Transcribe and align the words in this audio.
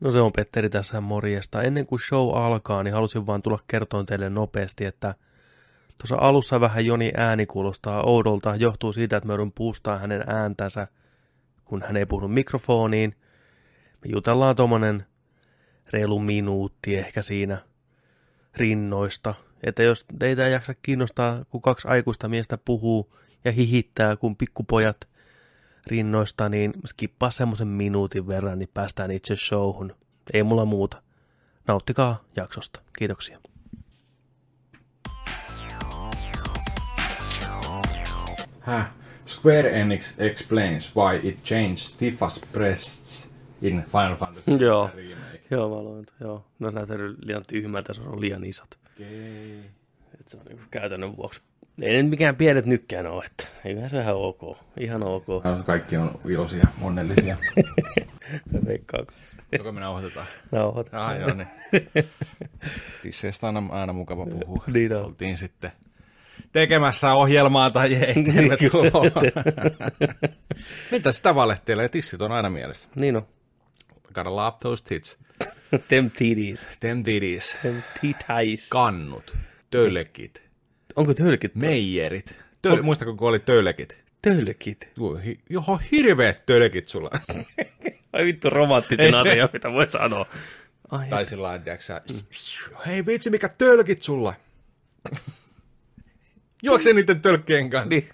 No 0.00 0.12
se 0.12 0.20
on 0.20 0.32
Petteri 0.32 0.70
tässä 0.70 1.00
morjesta. 1.00 1.62
Ennen 1.62 1.86
kuin 1.86 2.00
show 2.00 2.36
alkaa, 2.36 2.82
niin 2.82 2.94
halusin 2.94 3.26
vaan 3.26 3.42
tulla 3.42 3.58
kertoon 3.68 4.06
teille 4.06 4.30
nopeasti, 4.30 4.84
että 4.84 5.14
tuossa 5.98 6.16
alussa 6.16 6.60
vähän 6.60 6.86
Joni 6.86 7.12
ääni 7.16 7.46
kuulostaa 7.46 8.02
oudolta. 8.02 8.56
Johtuu 8.56 8.92
siitä, 8.92 9.16
että 9.16 9.26
mä 9.26 9.32
joudun 9.32 9.52
puustaa 9.52 9.98
hänen 9.98 10.24
ääntänsä, 10.26 10.88
kun 11.64 11.82
hän 11.82 11.96
ei 11.96 12.06
puhunut 12.06 12.34
mikrofoniin. 12.34 13.16
Me 14.04 14.10
jutellaan 14.12 14.56
tuommoinen 14.56 15.06
reilu 15.92 16.18
minuutti 16.18 16.96
ehkä 16.96 17.22
siinä 17.22 17.58
rinnoista. 18.56 19.34
Että 19.62 19.82
jos 19.82 20.06
teitä 20.18 20.46
ei 20.46 20.52
jaksa 20.52 20.74
kiinnostaa, 20.74 21.44
kun 21.44 21.62
kaksi 21.62 21.88
aikuista 21.88 22.28
miestä 22.28 22.58
puhuu 22.58 23.16
ja 23.44 23.52
hihittää, 23.52 24.16
kun 24.16 24.36
pikkupojat 24.36 25.08
rinnoista, 25.86 26.48
niin 26.48 26.72
skippaa 26.86 27.30
semmoisen 27.30 27.68
minuutin 27.68 28.26
verran, 28.26 28.58
niin 28.58 28.70
päästään 28.74 29.10
itse 29.10 29.36
showhun. 29.36 29.94
Ei 30.32 30.42
mulla 30.42 30.64
muuta. 30.64 31.02
Nauttikaa 31.66 32.24
jaksosta. 32.36 32.80
Kiitoksia. 32.98 33.38
Häh? 38.60 38.90
Square 39.26 39.80
Enix 39.80 40.14
explains 40.18 40.96
why 40.96 41.20
it 41.22 41.42
changed 41.44 41.96
Tifa's 41.98 42.40
breasts 42.52 43.30
in 43.62 43.84
Final 43.92 44.16
Fantasy 44.16 44.50
Joo. 44.50 44.90
remake. 44.94 45.42
Joo, 45.50 45.68
mä 45.68 45.74
aloin. 45.76 46.04
Joo. 46.20 46.44
No 46.58 46.70
näyttää 46.70 46.96
liian 47.22 47.42
tyhmältä, 47.46 47.94
se 47.94 48.02
on 48.02 48.20
liian 48.20 48.44
isot. 48.44 48.78
Okay. 48.94 49.58
Et 50.20 50.28
se 50.28 50.36
on 50.36 50.44
niin 50.48 50.60
käytännön 50.70 51.16
vuoksi. 51.16 51.42
Ei 51.82 51.96
ne 51.96 52.02
mikään 52.02 52.36
pienet 52.36 52.66
nykkään 52.66 53.06
ole, 53.06 53.24
että 53.24 53.44
eiköhän 53.64 53.90
se 53.90 54.00
ihan 54.00 54.14
ok. 54.16 54.56
Ihan 54.80 55.02
ok. 55.02 55.26
No, 55.28 55.62
kaikki 55.66 55.96
on 55.96 56.20
iloisia, 56.28 56.66
onnellisia. 56.82 57.36
Se 58.52 58.66
veikkaa. 58.66 59.00
Joko 59.52 59.72
me 59.72 59.80
nauhoitetaan? 59.80 60.26
Nauhoita. 60.52 61.06
Ah, 61.06 61.20
joo, 61.20 61.34
niin. 61.34 61.48
Tisseistä 63.02 63.48
on 63.48 63.56
aina, 63.56 63.72
aina 63.72 63.92
mukava 63.92 64.26
puhua. 64.26 64.64
Niin 64.66 64.96
on. 64.96 65.04
Oltiin 65.04 65.38
sitten 65.38 65.72
tekemässä 66.52 67.14
ohjelmaa 67.14 67.70
tai 67.70 67.94
ei, 67.94 68.22
tervetuloa. 68.22 69.10
Mitä 70.92 71.12
sitä 71.12 71.34
valehtelee? 71.34 71.88
Tissit 71.88 72.22
on 72.22 72.32
aina 72.32 72.50
mielessä. 72.50 72.88
Niin 72.94 73.16
on. 73.16 73.26
Gotta 74.14 74.36
love 74.36 74.56
those 74.60 74.84
tits. 74.84 75.18
Them 75.88 76.10
titties. 76.10 76.66
Them 76.80 77.02
titties. 77.02 77.56
Them 77.62 77.82
titais. 78.00 78.68
Kannut. 78.68 79.36
Tölkit. 79.70 80.45
Onko 80.96 81.14
tölkit? 81.14 81.54
Meijerit. 81.54 82.38
Töl- 82.66 82.82
Muistatko, 82.82 83.14
kun 83.14 83.28
oli 83.28 83.38
tölkit? 83.38 83.98
Tölkit. 84.22 84.88
Joo, 84.96 85.14
hi- 85.16 85.40
Johon 85.50 85.78
hirveät 85.92 86.46
tölkit 86.46 86.88
sulla. 86.88 87.10
Ai 88.12 88.24
vittu 88.24 88.50
romanttisin 88.50 89.14
asia, 89.24 89.48
mitä 89.52 89.68
voi 89.72 89.86
sanoa. 89.86 90.26
Ai, 90.90 91.08
tai 91.08 91.26
sillä 91.26 91.42
lailla, 91.42 91.76
sä, 91.78 92.02
hei 92.86 93.06
vitsi, 93.06 93.30
mikä 93.30 93.48
tölkit 93.48 94.02
sulla. 94.02 94.34
Juokse 96.62 96.92
niiden 96.92 97.20
tölkkien 97.20 97.70
kanssa. 97.70 97.88
niin. 97.88 98.08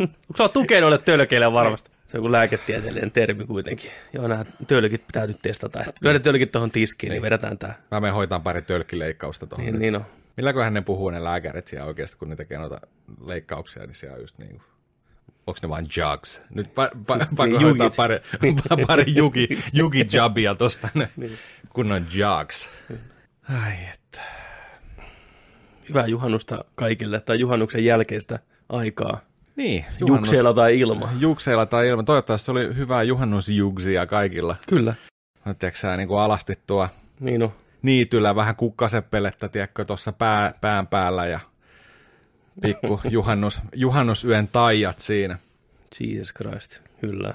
Onko 0.00 0.36
sä 0.38 0.48
tukea 0.48 0.80
noille 0.80 0.98
tölkeille 0.98 1.52
varmasti? 1.52 1.90
Se 2.06 2.16
on 2.18 2.20
kuin 2.22 2.32
lääketieteellinen 2.32 3.10
termi 3.10 3.46
kuitenkin. 3.46 3.90
Joo, 4.12 4.28
nämä 4.28 4.44
tölkit 4.66 5.06
pitää 5.06 5.26
nyt 5.26 5.38
testata. 5.42 5.84
Lyödä 6.00 6.18
tölkit 6.18 6.52
tuohon 6.52 6.70
tiskiin, 6.70 7.10
niin 7.10 7.22
vedetään 7.22 7.58
tää. 7.58 7.82
Mä 7.90 8.00
menen 8.00 8.14
hoitaan 8.14 8.42
pari 8.42 8.62
tölkkileikkausta 8.62 9.46
tuohon. 9.46 9.64
Niin, 9.64 9.72
nyt. 9.72 9.80
niin 9.80 9.96
on. 9.96 10.04
Milläköhän 10.36 10.74
ne 10.74 10.80
puhuu 10.80 11.10
ne 11.10 11.24
lääkärit 11.24 11.68
siellä 11.68 11.86
oikeasti, 11.86 12.16
kun 12.16 12.28
ne 12.28 12.36
tekee 12.36 12.58
noita 12.58 12.80
leikkauksia, 13.24 13.86
niin 13.86 13.94
siellä 13.94 14.14
on 14.14 14.20
just 14.20 14.38
niin 14.38 14.50
kuin, 14.50 14.62
onko 15.46 15.58
ne 15.62 15.68
vain 15.68 15.86
jugs? 15.96 16.42
Nyt 16.50 16.66
pa- 16.66 16.96
pa- 16.96 17.26
pakko 17.36 17.44
Niin, 17.46 17.62
hoitaa 17.62 17.90
pari, 17.96 18.16
pa- 18.16 18.84
pari 18.86 19.04
jugi, 19.06 19.48
jugi 19.72 20.06
jabia 20.12 20.54
tosta, 20.54 20.88
ne 20.94 21.10
kunnon 21.74 22.06
jugs. 22.14 22.68
Ai 23.64 23.72
että. 23.94 24.20
Hyvää 25.88 26.06
juhannusta 26.06 26.64
kaikille, 26.74 27.20
tai 27.20 27.40
juhannuksen 27.40 27.84
jälkeistä 27.84 28.38
aikaa. 28.68 29.20
Niin, 29.56 29.84
Jukseilla 30.06 30.54
tai 30.54 30.80
ilma. 30.80 31.08
Jukseilla 31.18 31.66
tai 31.66 31.88
ilman. 31.88 32.04
Toivottavasti 32.04 32.50
oli 32.50 32.76
hyvää 32.76 33.02
juhannusjugsia 33.02 34.06
kaikilla. 34.06 34.56
Kyllä. 34.68 34.94
Tiedätkö 35.44 35.80
sä 35.80 35.96
niin 35.96 36.08
kuin 36.08 36.20
alasti 36.20 36.58
tuo 36.66 36.88
Niin 37.20 37.42
on. 37.42 37.52
Niityllä 37.82 38.34
vähän 38.34 38.56
kukkaseppelettä, 38.56 39.48
tiedätkö, 39.48 39.84
tuossa 39.84 40.12
pää, 40.12 40.54
pään 40.60 40.86
päällä 40.86 41.26
ja 41.26 41.40
pikku 42.62 43.00
juhannus, 43.10 43.60
juhannusyön 43.74 44.48
taijat 44.48 44.98
siinä. 44.98 45.38
Jesus 46.00 46.34
Christ. 46.34 46.82
Kyllä. 47.00 47.34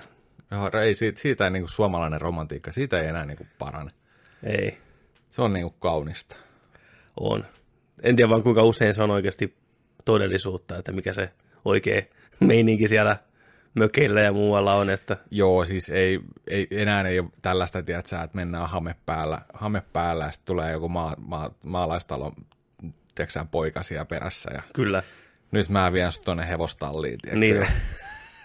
Joo, 0.52 0.82
ei, 0.82 0.96
siitä, 0.96 1.22
siitä 1.22 1.44
ei 1.44 1.52
niin 1.52 1.64
kuin 1.64 1.70
suomalainen 1.70 2.22
romantiikka, 2.22 2.72
siitä 2.72 3.02
ei 3.02 3.08
enää 3.08 3.26
niin 3.26 3.38
kuin 3.38 3.50
parane. 3.60 3.92
Ei. 4.44 4.78
Se 5.30 5.42
on 5.42 5.54
niin 5.54 5.64
kuin 5.64 5.76
kaunista. 5.80 6.36
On. 7.20 7.46
En 8.04 8.16
tiedä 8.16 8.30
vaan 8.30 8.44
kuinka 8.44 8.64
usein 8.64 8.94
se 8.94 9.04
on 9.04 9.12
oikeasti 9.12 9.56
todellisuutta, 10.06 10.78
että 10.78 10.92
mikä 10.92 11.14
se 11.14 11.32
oikea 11.66 12.02
meininki 12.40 12.88
siellä 12.88 13.18
mökeillä 13.76 14.22
ja 14.22 14.34
muualla 14.34 14.74
on, 14.74 14.90
että 14.90 15.18
Joo, 15.32 15.66
siis 15.66 15.90
ei, 15.90 16.20
ei, 16.48 16.68
enää 16.72 17.08
ei 17.08 17.20
ole 17.20 17.30
tällaista, 17.42 17.84
tiedät 17.84 18.06
sä, 18.06 18.22
että 18.22 18.36
mennään 18.36 18.70
hame 18.70 18.96
päällä, 19.06 19.42
hame 19.54 19.84
päällä 19.94 20.26
ja 20.26 20.32
sitten 20.32 20.46
tulee 20.46 20.72
joku 20.72 20.90
maa, 20.90 21.16
maa, 21.18 21.52
maalaistalon 21.64 22.32
tiedätkö 23.16 23.34
sä, 23.34 23.46
poikasia 23.52 24.06
perässä 24.06 24.52
ja 24.54 24.62
kyllä. 24.74 25.04
nyt 25.52 25.70
mä 25.70 25.94
vien 25.94 26.12
sut 26.12 26.24
tonne 26.24 26.50
hevostalliin, 26.50 27.18
tiedätkö, 27.22 27.40
Niin 27.40 27.56
ja 27.56 27.68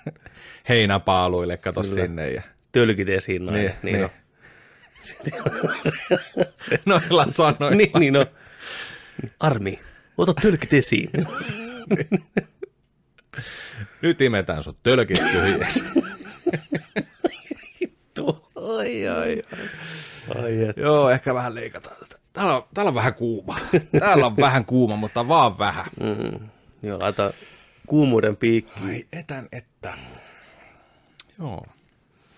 heinäpaaluille, 0.69 1.57
kato 1.57 1.83
Kyllä. 1.83 1.95
sinne 1.95 2.31
ja 2.31 2.43
Tölkit 2.73 3.09
esiin 3.09 3.47
noin. 3.47 3.59
Niin, 3.59 3.73
Niin, 3.83 3.97
niin, 3.97 4.11
niin. 5.27 6.47
noilla 6.87 7.25
sanoilla. 7.29 7.77
niin, 7.77 7.91
niin 7.99 8.17
on. 8.17 8.27
Armi, 9.41 9.81
ota 10.19 10.35
tölkit 10.35 10.73
esiin. 10.73 11.11
Nyt 14.03 14.21
imetään 14.21 14.62
sut 14.62 14.83
tölkit 14.83 15.22
tyhjäksi. 15.33 15.84
ai, 18.55 19.09
ai, 19.09 19.43
ai. 19.53 19.69
ai 20.43 20.65
et. 20.65 20.77
Joo, 20.77 21.11
ehkä 21.11 21.34
vähän 21.34 21.55
leikataan. 21.55 21.97
Täällä 22.33 22.56
on, 22.56 22.62
täällä 22.75 22.88
on 22.88 22.94
vähän 22.94 23.15
kuuma. 23.15 23.56
Täällä 24.00 24.27
on 24.27 24.37
vähän 24.37 24.65
kuuma, 24.65 24.97
mutta 24.97 25.28
vaan 25.28 25.59
vähän. 25.59 25.87
Mm. 26.00 26.49
Joo, 26.83 26.99
laita 27.00 27.33
kuumuuden 27.87 28.37
piikki. 28.37 28.81
Ai 28.84 29.05
etän, 29.12 29.49
että. 29.53 29.99
Joo. 31.38 31.67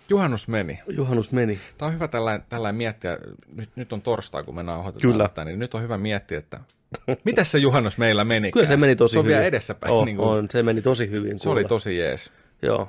Juhannus 0.08 0.48
meni. 0.48 0.80
Juhannus 0.88 1.32
meni. 1.32 1.60
Tämä 1.78 1.86
on 1.86 1.94
hyvä 1.94 2.08
tällainen, 2.08 2.46
tällainen 2.48 2.76
miettiä, 2.76 3.18
nyt, 3.56 3.70
nyt 3.76 3.92
on 3.92 4.02
torstai, 4.02 4.44
kun 4.44 4.54
me 4.54 4.62
nauhoitetaan 4.62 5.12
Kyllä. 5.12 5.28
tätä, 5.28 5.44
niin 5.44 5.58
nyt 5.58 5.74
on 5.74 5.82
hyvä 5.82 5.98
miettiä, 5.98 6.38
että 6.38 6.60
miten 7.24 7.44
se 7.46 7.58
juhannus 7.58 7.98
meillä 7.98 8.24
meni. 8.24 8.52
Kyllä 8.52 8.66
se 8.66 8.76
meni 8.76 8.96
tosi 8.96 9.12
se 9.12 9.18
on 9.18 9.24
hyvin. 9.24 9.34
vielä 9.34 9.46
edessäpäin. 9.46 9.92
On, 9.92 10.04
niin 10.06 10.16
kuin, 10.16 10.28
on, 10.28 10.46
se 10.50 10.62
meni 10.62 10.82
tosi 10.82 11.10
hyvin. 11.10 11.40
Se 11.40 11.48
oli 11.48 11.60
kuulla. 11.60 11.68
tosi 11.68 11.98
jees. 11.98 12.30
Joo. 12.62 12.88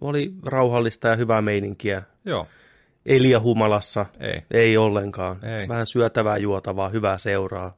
Oli 0.00 0.32
rauhallista 0.46 1.08
ja 1.08 1.16
hyvää 1.16 1.42
meininkiä. 1.42 2.02
Joo, 2.24 2.46
Ei 3.06 3.22
liian 3.22 3.42
humalassa. 3.42 4.06
ei. 4.20 4.42
Ei 4.50 4.76
ollenkaan. 4.76 5.44
Ei. 5.44 5.68
Vähän 5.68 5.86
syötävää, 5.86 6.36
juotavaa, 6.36 6.88
hyvää 6.88 7.18
seuraa. 7.18 7.76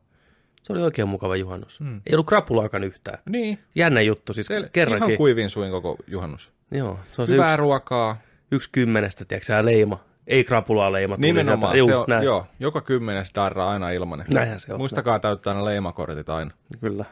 Se 0.62 0.72
oli 0.72 0.82
oikein 0.82 1.08
mukava 1.08 1.36
juhannus. 1.36 1.80
Mm. 1.80 2.00
Ei 2.06 2.14
ollut 2.14 2.26
krapulaakaan 2.26 2.84
yhtään. 2.84 3.18
Niin, 3.28 3.58
Jännä 3.74 4.00
juttu, 4.00 4.34
siis 4.34 4.46
se, 4.46 4.68
kerrankin. 4.72 5.08
ihan 5.10 5.16
kuivin 5.18 5.50
suin 5.50 5.70
koko 5.70 5.96
juhannus. 6.06 6.52
Joo, 6.70 6.98
se 7.10 7.22
on 7.22 7.28
se 7.28 7.32
Hyvää 7.34 7.52
yksi, 7.52 7.56
ruokaa. 7.60 8.20
yksi 8.52 8.68
kymmenestä, 8.72 9.24
tiedätkö 9.24 9.64
leima. 9.64 10.04
Ei 10.26 10.44
krapulaa 10.44 10.92
leima. 10.92 11.16
tuli 11.16 11.26
Nimenomaan. 11.26 11.78
Juu, 11.78 11.88
se 11.88 11.94
on, 11.96 12.04
näin. 12.08 12.24
joo, 12.24 12.46
joka 12.60 12.80
kymmenes 12.80 13.30
darra 13.34 13.68
aina 13.68 13.90
ilmanen. 13.90 14.26
Näinhän 14.34 14.60
se 14.60 14.72
on. 14.72 14.80
Muistakaa 14.80 15.18
täyttää 15.18 15.50
aina 15.52 15.64
leimakortit 15.64 16.28
aina. 16.28 16.50
Kyllä. 16.80 17.04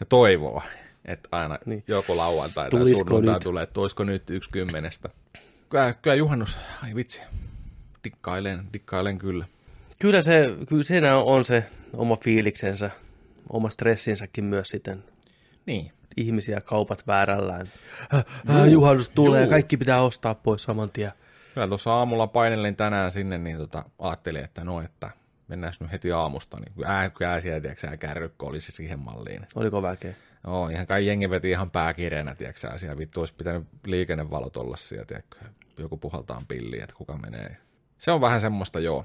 Ja 0.00 0.06
toivoa, 0.06 0.62
että 1.04 1.28
aina 1.32 1.54
Niin. 1.54 1.60
niin. 1.66 1.84
joku 1.88 2.16
lauantai 2.16 2.64
tai 2.64 2.70
Tulisiko 2.70 3.08
sunnuntai 3.08 3.34
nyt? 3.34 3.42
tulee, 3.42 3.62
että 3.62 3.80
olisiko 3.80 4.04
nyt 4.04 4.30
yksi 4.30 4.50
kymmenestä. 4.50 5.08
Kyllä, 5.68 5.92
kyllä 6.02 6.14
juhannus, 6.16 6.58
ai 6.84 6.94
vitsi, 6.94 7.20
dikkailen, 8.04 8.60
dikkailen 8.72 9.18
kyllä. 9.18 9.44
Kyllä 9.98 10.22
se, 10.22 10.48
kyllä 10.68 10.82
siinä 10.82 11.16
on 11.16 11.44
se 11.44 11.64
oma 11.92 12.16
fiiliksensä, 12.16 12.90
oma 13.48 13.70
stressinsäkin 13.70 14.44
myös 14.44 14.68
sitten 14.68 15.04
Niin, 15.66 15.92
ihmisiä 16.16 16.60
kaupat 16.60 17.06
väärällään. 17.06 17.66
Äh, 18.14 18.24
äh, 18.60 18.68
juhannus 18.68 19.08
tulee, 19.08 19.40
juu. 19.40 19.50
kaikki 19.50 19.76
pitää 19.76 20.02
ostaa 20.02 20.34
pois 20.34 20.62
saman 20.62 20.90
tien. 20.92 21.12
Kyllä 21.54 21.68
tuossa 21.68 21.92
aamulla 21.92 22.26
painelin 22.26 22.76
tänään 22.76 23.12
sinne, 23.12 23.38
niin 23.38 23.58
tota, 23.58 23.84
ajattelin, 23.98 24.44
että 24.44 24.64
no, 24.64 24.80
että 24.80 25.10
mennään 25.48 25.72
nyt 25.80 25.92
heti 25.92 26.12
aamusta. 26.12 26.56
Niin 26.60 26.72
kun 26.74 26.86
ää, 26.86 27.10
kyllä 27.10 27.40
siellä, 27.40 27.60
tiedätkö, 27.60 27.88
sä, 27.88 27.96
kärrykkä 27.96 28.46
olisi 28.46 28.72
siihen 28.72 28.98
malliin. 28.98 29.46
Oliko 29.54 29.82
väkeä? 29.82 30.14
Joo, 30.46 30.68
ihan 30.68 30.86
kai 30.86 31.06
jengi 31.06 31.30
veti 31.30 31.50
ihan 31.50 31.70
pääkireenä, 31.70 32.34
tiedätkö, 32.34 32.78
siellä 32.78 32.98
vittu 32.98 33.20
olisi 33.20 33.34
pitänyt 33.34 33.66
liikennevalot 33.86 34.56
olla 34.56 34.76
siellä, 34.76 35.04
tiedätkö, 35.04 35.36
joku 35.78 35.96
puhaltaa 35.96 36.42
pilliin, 36.48 36.82
että 36.82 36.94
kuka 36.94 37.16
menee. 37.16 37.56
Se 37.98 38.10
on 38.10 38.20
vähän 38.20 38.40
semmoista, 38.40 38.80
joo. 38.80 39.04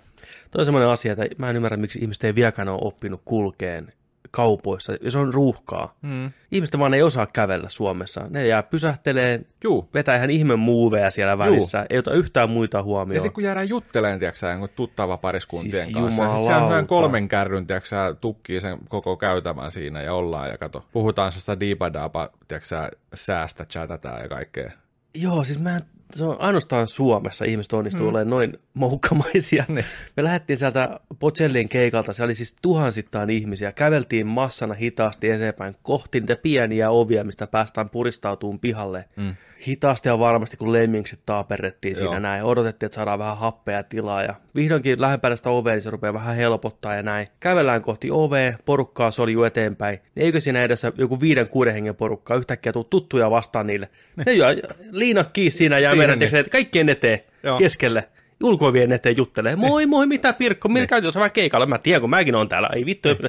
Toi 0.52 0.60
on 0.60 0.66
semmoinen 0.66 0.90
asia, 0.90 1.12
että 1.12 1.26
mä 1.38 1.50
en 1.50 1.56
ymmärrä, 1.56 1.78
miksi 1.78 2.00
ihmiset 2.00 2.24
ei 2.24 2.36
vieläkään 2.36 2.70
ole 2.70 2.80
oppinut 2.82 3.22
kulkeen 3.26 3.94
kaupoissa, 4.32 4.94
ja 5.02 5.12
se 5.12 5.20
on 5.20 5.34
ruuhkaa. 5.34 5.96
Mm. 6.02 6.32
Ihmiset 6.52 6.80
vaan 6.80 6.94
ei 6.94 7.02
osaa 7.02 7.26
kävellä 7.28 7.70
Suomessa. 7.70 8.22
Ne 8.30 8.48
jää 8.48 8.64
pysähteleen, 8.64 9.46
Juu. 9.64 9.90
vetää 9.94 10.16
ihan 10.16 10.30
ihme 10.30 10.56
muuveja 10.56 11.12
siellä 11.12 11.38
välissä, 11.38 11.86
ei 11.90 11.98
ota 11.98 12.14
yhtään 12.14 12.50
muita 12.50 12.78
Ja 12.78 12.84
huomioon. 12.84 13.22
sitten 13.22 13.34
kun 13.34 13.44
jäädään 13.44 13.70
jutteleen, 13.70 14.20
tiedätkö 14.20 14.48
jonkun 14.50 14.70
tuttava 14.76 15.18
pariskuntien 15.18 15.72
Siis 15.84 15.94
kanssa, 15.94 16.02
ja 16.02 16.10
sit 16.30 16.38
jumalauta. 16.38 16.48
siellä 16.68 16.78
on 16.78 16.88
kolmen 16.88 17.28
kärryn, 17.28 17.68
tiedätkö 17.68 18.16
tukkii 18.22 18.62
sen 18.62 18.78
koko 18.90 19.18
käytävän 19.18 19.72
siinä 19.72 20.02
ja 20.02 20.14
ollaan 20.14 20.50
ja 20.50 20.58
kato, 20.58 20.86
puhutaan 20.92 21.32
sitä 21.32 21.60
diipadaapa, 21.60 22.30
tiedätkö 22.48 22.68
sä, 22.68 22.92
säästä, 23.16 23.66
chatataan 23.66 24.22
ja 24.22 24.30
kaikkea. 24.30 24.72
Joo, 25.14 25.44
siis 25.44 25.60
mä, 25.60 25.82
se 26.14 26.26
on 26.26 26.36
ainoastaan 26.40 26.88
Suomessa 26.88 27.46
ihmiset 27.46 27.74
onnistuu 27.74 28.04
mm. 28.04 28.10
olemaan 28.10 28.30
noin 28.30 28.58
moukkamaisia. 28.74 29.66
Niin. 29.68 29.86
Me 30.18 30.24
lähdettiin 30.24 30.58
sieltä 30.58 31.00
Pocellin 31.20 31.70
keikalta, 31.70 32.14
se 32.14 32.24
oli 32.24 32.36
siis 32.36 32.56
tuhansittain 32.62 33.30
ihmisiä. 33.30 33.72
Käveltiin 33.72 34.28
massana 34.28 34.74
hitaasti 34.74 35.30
eteenpäin 35.30 35.76
kohti 35.84 36.20
niitä 36.20 36.36
pieniä 36.36 36.90
ovia, 36.90 37.24
mistä 37.24 37.48
päästään 37.48 37.90
puristautumaan 37.90 38.60
pihalle. 38.60 39.06
Mm. 39.16 39.36
Hitaasti 39.68 40.10
ja 40.10 40.20
varmasti, 40.20 40.58
kun 40.58 40.74
lemmingsit 40.74 41.20
taaperrettiin 41.26 41.96
siinä 41.96 42.12
Joo. 42.12 42.20
näin. 42.20 42.44
Odotettiin, 42.44 42.88
että 42.88 42.96
saadaan 42.96 43.20
vähän 43.20 43.38
happea 43.38 43.78
ja 43.78 43.84
tilaa. 43.84 44.24
Ja 44.24 44.36
vihdoinkin 44.56 45.02
lähempänä 45.02 45.36
sitä 45.36 45.50
ovea, 45.50 45.74
niin 45.74 45.82
se 45.82 45.90
rupeaa 45.90 46.14
vähän 46.14 46.36
helpottaa 46.36 46.96
ja 46.96 47.04
näin. 47.04 47.28
Kävellään 47.40 47.82
kohti 47.82 48.08
ovea, 48.12 48.54
porukkaa 48.66 49.12
soljuu 49.12 49.44
eteenpäin. 49.44 50.00
Eikö 50.16 50.40
siinä 50.40 50.62
edessä 50.62 50.92
joku 50.98 51.22
viiden, 51.22 51.50
kuuden 51.50 51.74
hengen 51.74 51.96
porukkaa 51.96 52.38
yhtäkkiä 52.38 52.74
tuu 52.74 52.84
tuttuja 52.84 53.32
vastaan 53.32 53.68
niille? 53.68 53.90
Ne 54.26 54.34
jää 54.34 54.56
liinat 54.92 55.30
kiinni 55.34 55.52
siinä 55.52 55.80
ja 55.80 55.96
niin. 55.96 56.50
kaikkien 56.52 56.90
eteen 56.90 57.20
Joo. 57.44 57.58
keskelle. 57.58 58.10
Ulkoivien 58.44 58.92
eteen 58.92 59.18
juttelee. 59.18 59.56
Moi 59.56 59.86
moi, 59.86 60.08
mitä 60.08 60.34
Pirkko, 60.34 60.68
millä 60.70 60.88
käytiin 60.88 61.04
tuossa 61.04 61.20
vähän 61.20 61.32
keikalla? 61.32 61.66
Mä 61.66 61.78
tiedän, 61.78 62.02
kun 62.02 62.10
mäkin 62.10 62.36
on 62.36 62.50
täällä. 62.50 62.70
Ei 62.76 62.86
vittu. 62.86 63.10
Niin. 63.10 63.20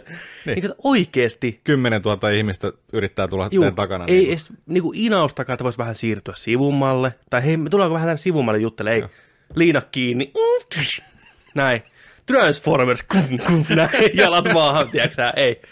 Niin, 0.47 0.63
kato, 0.63 0.75
oikeesti. 0.85 1.61
10 1.65 2.03
000 2.03 2.31
ihmistä 2.31 2.73
yrittää 2.93 3.29
tulla 3.29 3.49
Juu, 3.51 3.71
takana. 3.71 4.05
ei 4.09 4.17
niin 4.17 4.29
edes 4.29 4.53
niinku 4.67 4.93
inaustakaan, 4.95 5.55
että 5.55 5.65
voisi 5.65 5.79
vähän 5.79 5.95
siirtyä 5.95 6.35
sivummalle. 6.37 7.15
Tai 7.31 7.45
hei, 7.45 7.57
me 7.57 7.71
tullaanko 7.71 7.95
vähän 7.95 8.07
tänne 8.07 8.17
sivummalle 8.17 8.61
juttele, 8.61 8.95
ei. 8.95 9.05
Liina 9.55 9.81
kiinni. 9.81 10.33
Näin. 11.55 11.83
Transformers, 12.27 13.03
kum, 13.03 13.39
kum, 13.47 13.65
näin, 13.77 13.91
jalat 14.15 14.53
maahan, 14.53 14.91
tiedätkö 14.91 15.33
ei. 15.37 15.63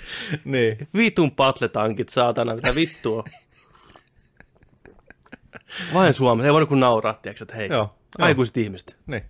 niin. 0.45 0.79
Vitun 0.97 1.31
patletankit, 1.31 2.09
saatana, 2.09 2.55
mitä 2.55 2.75
vittua. 2.75 3.25
Vain 5.95 6.13
Suomessa, 6.15 6.47
ei 6.47 6.53
voinut 6.53 6.69
kuin 6.69 6.81
nauraa, 6.81 7.13
tiedätkö, 7.15 7.45
että 7.45 7.57
hei, 7.57 7.69
Joo, 7.69 7.95
joo. 8.19 8.27
aikuiset 8.27 8.57
ihmiset, 8.57 8.97
niin. 9.07 9.23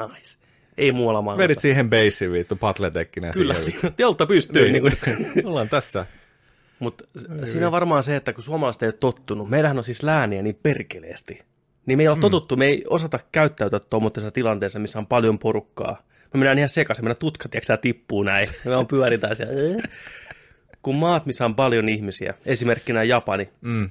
nice. 0.00 0.38
Ei 0.78 0.92
muualla 0.92 1.22
maailmassa. 1.22 1.44
Vedit 1.44 1.58
siihen 1.58 1.90
beissiin 1.90 2.32
vittu, 2.32 2.56
patletekkinen 2.56 3.32
Kyllä, 3.32 3.54
teltta 3.96 4.26
pystyy. 4.26 4.72
Niin. 4.72 4.84
Niin. 4.84 5.32
Niin 5.34 5.46
Ollaan 5.48 5.68
tässä. 5.68 6.06
Mutta 6.78 7.04
siinä 7.44 7.66
on 7.66 7.72
varmaan 7.72 8.02
se, 8.02 8.16
että 8.16 8.32
kun 8.32 8.42
suomalaiset 8.44 8.82
ei 8.82 8.86
ole 8.86 8.92
tottunut, 8.92 9.50
meillähän 9.50 9.78
on 9.78 9.84
siis 9.84 10.02
lääniä 10.02 10.42
niin 10.42 10.58
perkeleesti, 10.62 11.42
niin 11.86 11.98
me 11.98 12.02
ei 12.02 12.08
ole 12.08 12.16
mm. 12.16 12.20
totuttu, 12.20 12.56
me 12.56 12.66
ei 12.66 12.84
osata 12.88 13.20
käyttäytyä 13.32 13.80
tuommoisessa 13.80 14.30
tilanteessa, 14.30 14.78
missä 14.78 14.98
on 14.98 15.06
paljon 15.06 15.38
porukkaa. 15.38 16.02
Me 16.34 16.38
mennään 16.38 16.58
ihan 16.58 16.68
sekaisin, 16.68 17.04
meidän 17.04 17.18
tutkat, 17.18 17.50
tiedätkö 17.50 17.76
tippuu 17.76 18.22
näin, 18.22 18.48
me 18.64 18.70
vaan 18.70 18.86
pyöritään 18.86 19.36
siellä. 19.36 19.82
Kun 20.82 20.94
maat, 20.94 21.26
missä 21.26 21.44
on 21.44 21.54
paljon 21.54 21.88
ihmisiä, 21.88 22.34
esimerkkinä 22.46 23.02
Japani, 23.02 23.48
Mm. 23.60 23.90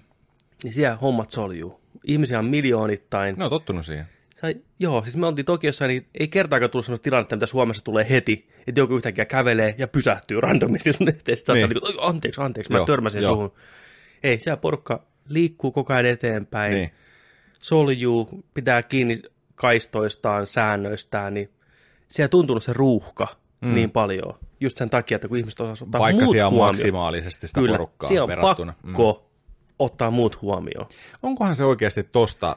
niin 0.63 0.73
siellä 0.73 0.95
hommat 0.95 1.31
soljuu. 1.31 1.79
Ihmisiä 2.03 2.39
on 2.39 2.45
miljoonittain. 2.45 3.35
Ne 3.37 3.43
on 3.43 3.49
tottunut 3.49 3.85
siihen. 3.85 4.05
Sai, 4.43 4.55
joo, 4.79 5.03
siis 5.03 5.15
me 5.17 5.27
oltiin 5.27 5.45
Tokiossa, 5.45 5.87
niin 5.87 6.07
ei 6.19 6.27
kertaakaan 6.27 6.69
tullut 6.71 6.85
sellaista 6.85 7.03
tilannetta, 7.03 7.35
mitä 7.35 7.45
Suomessa 7.45 7.83
tulee 7.83 8.09
heti, 8.09 8.49
että 8.67 8.81
joku 8.81 8.95
yhtäkkiä 8.95 9.25
kävelee 9.25 9.75
ja 9.77 9.87
pysähtyy 9.87 10.41
randomisti 10.41 10.93
sun 10.93 11.09
eteen. 11.09 11.37
Sitten 11.37 11.55
Niin. 11.55 11.69
niin. 11.69 11.81
kuin, 11.81 11.93
anteeksi, 12.01 12.41
anteeksi, 12.41 12.71
mä 12.71 12.77
Joo, 12.77 12.85
törmäsin 12.85 13.21
joo. 13.21 13.33
suhun. 13.33 13.53
Ei, 14.23 14.39
siellä 14.39 14.57
porukka 14.57 15.03
liikkuu 15.29 15.71
koko 15.71 15.93
ajan 15.93 16.05
eteenpäin, 16.05 16.73
Niin. 16.73 16.91
soljuu, 17.59 18.29
pitää 18.53 18.83
kiinni 18.83 19.21
kaistoistaan, 19.55 20.47
säännöistään, 20.47 21.33
niin 21.33 21.49
siellä 22.09 22.29
tuntunut 22.29 22.63
se 22.63 22.73
ruuhka 22.73 23.27
mm. 23.61 23.73
niin 23.73 23.91
paljon. 23.91 24.39
Just 24.59 24.77
sen 24.77 24.89
takia, 24.89 25.15
että 25.15 25.27
kun 25.27 25.37
ihmiset 25.37 25.59
osasivat 25.59 25.87
ottaa 25.87 26.01
Vaikka 26.01 26.23
muut 26.23 26.31
siellä 26.33 26.47
on 26.47 26.53
huomioon. 26.53 26.73
maksimaalisesti 26.75 27.47
sitä 27.47 27.59
Kyllä, 27.61 27.71
porukkaa 27.77 28.07
siellä 28.07 28.23
on 28.23 28.27
verrattuna. 28.29 28.73
pakko 28.85 29.29
ottaa 29.79 30.11
muut 30.11 30.41
huomioon. 30.41 30.85
Onkohan 31.23 31.55
se 31.55 31.63
oikeasti 31.63 32.03
tosta 32.03 32.55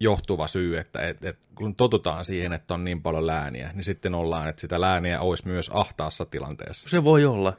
johtuva 0.00 0.48
syy, 0.48 0.78
että 0.78 1.00
et, 1.00 1.24
et, 1.24 1.38
kun 1.54 1.74
totutaan 1.74 2.24
siihen, 2.24 2.52
että 2.52 2.74
on 2.74 2.84
niin 2.84 3.02
paljon 3.02 3.26
lääniä, 3.26 3.70
niin 3.74 3.84
sitten 3.84 4.14
ollaan, 4.14 4.48
että 4.48 4.60
sitä 4.60 4.80
lääniä 4.80 5.20
olisi 5.20 5.46
myös 5.46 5.70
ahtaassa 5.74 6.26
tilanteessa. 6.26 6.88
Se 6.88 7.04
voi 7.04 7.24
olla. 7.24 7.52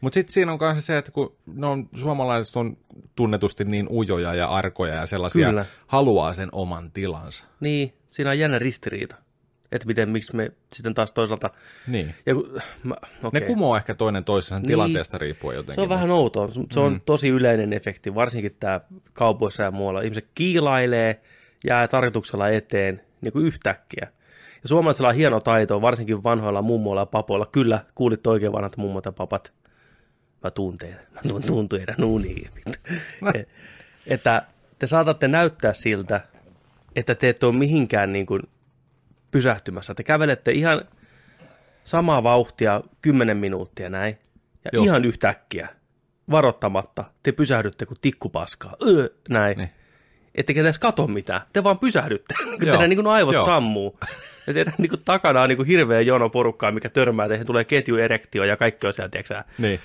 Mutta 0.00 0.14
sitten 0.14 0.32
siinä 0.32 0.52
on 0.52 0.58
myös 0.60 0.86
se, 0.86 0.98
että 0.98 1.12
kun 1.12 1.36
ne 1.46 1.66
on, 1.66 1.88
suomalaiset 1.96 2.56
on 2.56 2.76
tunnetusti 3.16 3.64
niin 3.64 3.88
ujoja 3.90 4.34
ja 4.34 4.48
arkoja 4.48 4.94
ja 4.94 5.06
sellaisia, 5.06 5.48
Kyllä. 5.48 5.64
haluaa 5.86 6.32
sen 6.32 6.48
oman 6.52 6.90
tilansa. 6.90 7.44
Niin, 7.60 7.94
siinä 8.10 8.30
on 8.30 8.38
jännä 8.38 8.58
ristiriita. 8.58 9.16
Että 9.72 9.86
miten, 9.86 10.08
miksi 10.08 10.36
me 10.36 10.52
sitten 10.72 10.94
taas 10.94 11.12
toisaalta... 11.12 11.50
Niin. 11.86 12.14
Ja 12.26 12.34
mä, 12.82 12.96
Ne 13.22 13.28
okay. 13.28 13.40
kumoo 13.40 13.76
ehkä 13.76 13.94
toinen 13.94 14.24
toisessa 14.24 14.58
niin. 14.58 14.66
tilanteesta 14.66 15.18
riippuen 15.18 15.56
jotenkin. 15.56 15.74
Se 15.74 15.80
on 15.80 15.88
vähän 15.88 16.10
outoa. 16.10 16.48
Se 16.72 16.80
on 16.80 16.92
mm. 16.92 17.00
tosi 17.00 17.28
yleinen 17.28 17.72
efekti, 17.72 18.14
varsinkin 18.14 18.56
tämä 18.60 18.80
kaupoissa 19.12 19.62
ja 19.62 19.70
muualla. 19.70 20.00
Ihmiset 20.00 20.28
kiilailee, 20.34 21.20
jää 21.64 21.88
tarkoituksella 21.88 22.48
eteen 22.48 23.00
niin 23.20 23.32
kuin 23.32 23.46
yhtäkkiä. 23.46 24.08
Ja 24.62 24.68
suomalaisilla 24.68 25.08
on 25.08 25.14
hieno 25.14 25.40
taito, 25.40 25.80
varsinkin 25.82 26.22
vanhoilla 26.22 26.62
mummoilla 26.62 27.02
ja 27.02 27.06
papoilla. 27.06 27.46
Kyllä, 27.46 27.80
kuulit 27.94 28.26
oikein 28.26 28.52
vanhat 28.52 28.76
mummot 28.76 29.04
ja 29.04 29.12
papat. 29.12 29.52
Mä 30.44 30.50
tuun 30.50 30.78
teidän, 30.78 31.00
mä 31.10 31.20
tuun, 31.28 31.42
tuun 31.42 31.68
teidän 31.68 32.04
uniin. 32.04 32.50
Et- 33.34 33.48
että 34.06 34.42
te 34.78 34.86
saatatte 34.86 35.28
näyttää 35.28 35.72
siltä, 35.72 36.20
että 36.96 37.14
te 37.14 37.28
ette 37.28 37.46
ole 37.46 37.54
mihinkään 37.56 38.12
niin 38.12 38.26
kuin 38.26 38.42
pysähtymässä. 39.30 39.94
Te 39.94 40.02
kävelette 40.02 40.52
ihan 40.52 40.84
samaa 41.84 42.22
vauhtia 42.22 42.80
10 43.02 43.36
minuuttia 43.36 43.90
näin. 43.90 44.18
Ja. 44.64 44.70
Joo. 44.72 44.84
ihan 44.84 45.04
yhtäkkiä, 45.04 45.68
varoittamatta, 46.30 47.04
te 47.22 47.32
pysähdytte 47.32 47.86
kuin 47.86 47.98
tikkupaskaa. 48.00 48.76
Öö, 48.88 49.08
näin. 49.28 49.58
Niin. 49.58 49.70
Ettekä 50.34 50.60
edes 50.60 50.78
kato 50.78 51.06
mitään. 51.06 51.40
Te 51.52 51.64
vaan 51.64 51.78
pysähdytte, 51.78 52.34
kun 52.44 52.58
teidän 52.58 52.88
niin 52.90 52.96
kuin 52.96 53.06
aivot 53.06 53.34
Joo. 53.34 53.44
sammuu. 53.46 53.98
Ja 54.46 54.52
siellä 54.52 54.72
niin 54.78 54.88
kuin 54.90 55.02
takana 55.04 55.42
on 55.42 55.48
niin 55.48 55.56
kuin 55.56 55.66
hirveä 55.68 56.00
jono 56.00 56.30
porukkaa, 56.30 56.72
mikä 56.72 56.88
törmää 56.88 57.28
teihin. 57.28 57.46
Tulee 57.46 57.64
ketjuerektio 57.64 58.44
ja 58.44 58.56
kaikki 58.56 58.86
on 58.86 58.94
siellä, 58.94 59.08
tiedätkö? 59.08 59.42
Niin. 59.58 59.80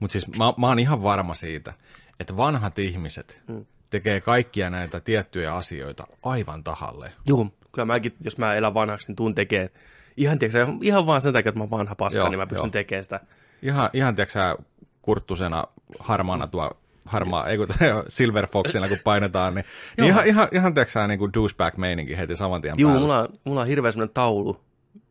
Mutta 0.00 0.12
siis 0.12 0.38
mä, 0.38 0.52
mä 0.58 0.66
oon 0.66 0.78
ihan 0.78 1.02
varma 1.02 1.34
siitä, 1.34 1.72
että 2.20 2.36
vanhat 2.36 2.78
ihmiset 2.78 3.40
Mm. 3.48 3.66
tekee 3.90 4.20
kaikkia 4.20 4.70
näitä 4.70 5.00
tiettyjä 5.00 5.54
asioita 5.54 6.06
aivan 6.22 6.64
tahalle. 6.64 7.12
Joo, 7.26 7.46
kyllä 7.72 7.86
mäkin, 7.86 8.14
jos 8.24 8.38
mä 8.38 8.54
elän 8.54 8.74
vanhaksi, 8.74 9.08
niin 9.08 9.16
tuun 9.16 9.34
tekemään. 9.34 9.68
Ihan, 10.16 10.38
tiedätkö, 10.38 10.72
ihan 10.82 11.06
vaan 11.06 11.20
sen 11.20 11.32
takia, 11.32 11.48
että 11.48 11.58
mä 11.58 11.62
oon 11.62 11.70
vanha 11.70 11.94
paska, 11.94 12.18
Joo, 12.18 12.28
niin 12.28 12.38
mä 12.38 12.46
pystyn 12.46 12.64
joo. 12.66 12.70
tekemään 12.70 13.04
sitä. 13.04 13.20
Ihan, 13.62 13.90
ihan 13.92 14.14
tiedätkö 14.14 14.32
sä, 14.32 14.56
kurttusena 15.02 15.64
harmaana 15.98 16.48
tuo 16.48 16.79
harmaa, 17.06 17.46
ei 17.48 17.56
kun 17.56 17.66
Silver 18.08 18.46
Foxina 18.46 18.88
kun 18.88 18.98
painetaan, 19.04 19.54
niin, 19.54 19.64
niin 19.98 20.06
ihan, 20.08 20.26
ihan, 20.26 20.48
ihan 20.52 20.72
sä, 20.88 21.06
niin 21.06 21.18
kuin 21.18 21.32
douchebag-meininki 21.34 22.16
heti 22.18 22.36
saman 22.36 22.60
tien 22.62 22.74
Joo, 22.78 22.88
päälle. 22.88 23.00
mulla 23.00 23.18
on, 23.20 23.28
mulla 23.44 23.60
on 23.60 23.66
hirveä 23.66 23.90
semmoinen 23.90 24.14
taulu 24.14 24.60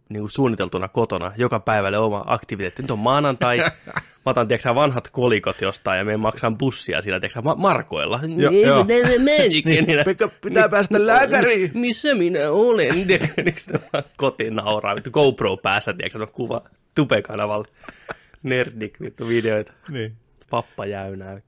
niin 0.09 0.21
kuin 0.21 0.31
suunniteltuna 0.31 0.87
kotona, 0.87 1.31
joka 1.37 1.59
päivälle 1.59 1.97
oma 1.97 2.23
aktiviteetti. 2.27 2.81
Nyt 2.81 2.91
on 2.91 2.99
maanantai, 2.99 3.57
mä 4.25 4.25
otan 4.25 4.47
tiedätkö, 4.47 4.63
sä, 4.63 4.75
vanhat 4.75 5.07
kolikot 5.07 5.61
jostain 5.61 5.97
ja 5.97 6.05
me 6.05 6.17
maksan 6.17 6.57
bussia 6.57 7.01
siinä 7.01 7.19
tiedätkö, 7.19 7.33
sä, 7.39 7.41
ma- 7.41 7.55
markoilla. 7.55 8.19
Niin, 8.21 10.03
pitää- 10.05 10.27
pitää 10.41 10.69
päästä 10.69 11.05
lääkäriin. 11.07 11.71
Missä 11.73 12.15
minä 12.15 12.51
olen? 12.51 12.95
Kotiin 14.17 14.55
nauraa, 14.55 14.95
vittu 14.95 15.11
GoPro 15.11 15.57
päässä, 15.57 15.93
tiedätkö, 15.93 16.19
sä, 16.19 16.25
kuva 16.25 16.61
Tube-kanavalle. 16.95 17.67
Nerdik, 18.43 19.01
vittu 19.01 19.27
videoita. 19.27 19.73
Niin. 19.89 20.13
Pappa 20.49 20.85
jäynää. 20.85 21.41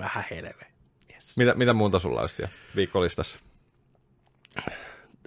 Vähän 0.00 0.24
helve. 0.30 0.66
Yes. 1.14 1.36
Mitä, 1.36 1.54
mitä 1.54 1.72
muuta 1.72 1.98
sulla 1.98 2.20
olisi 2.20 2.34
siellä 2.34 2.52
viikkolistassa? 2.76 3.38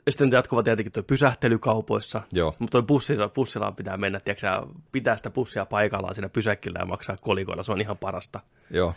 Sitten 0.09 0.31
jatkuva 0.31 0.63
tietenkin 0.63 0.91
tuo 0.91 1.03
pysähtely 1.03 1.59
kaupoissa. 1.59 2.21
Joo. 2.31 2.55
Mutta 2.59 2.71
tuo 2.71 2.81
bussilla, 2.87 3.29
bussilla 3.29 3.71
pitää 3.71 3.97
mennä, 3.97 4.19
tiedätkö, 4.19 4.47
pitää 4.91 5.17
sitä 5.17 5.29
bussia 5.29 5.65
paikallaan 5.65 6.15
siinä 6.15 6.29
pysäkillä 6.29 6.79
ja 6.79 6.85
maksaa 6.85 7.15
kolikoilla. 7.21 7.63
Se 7.63 7.71
on 7.71 7.81
ihan 7.81 7.97
parasta. 7.97 8.39
Joo. 8.69 8.93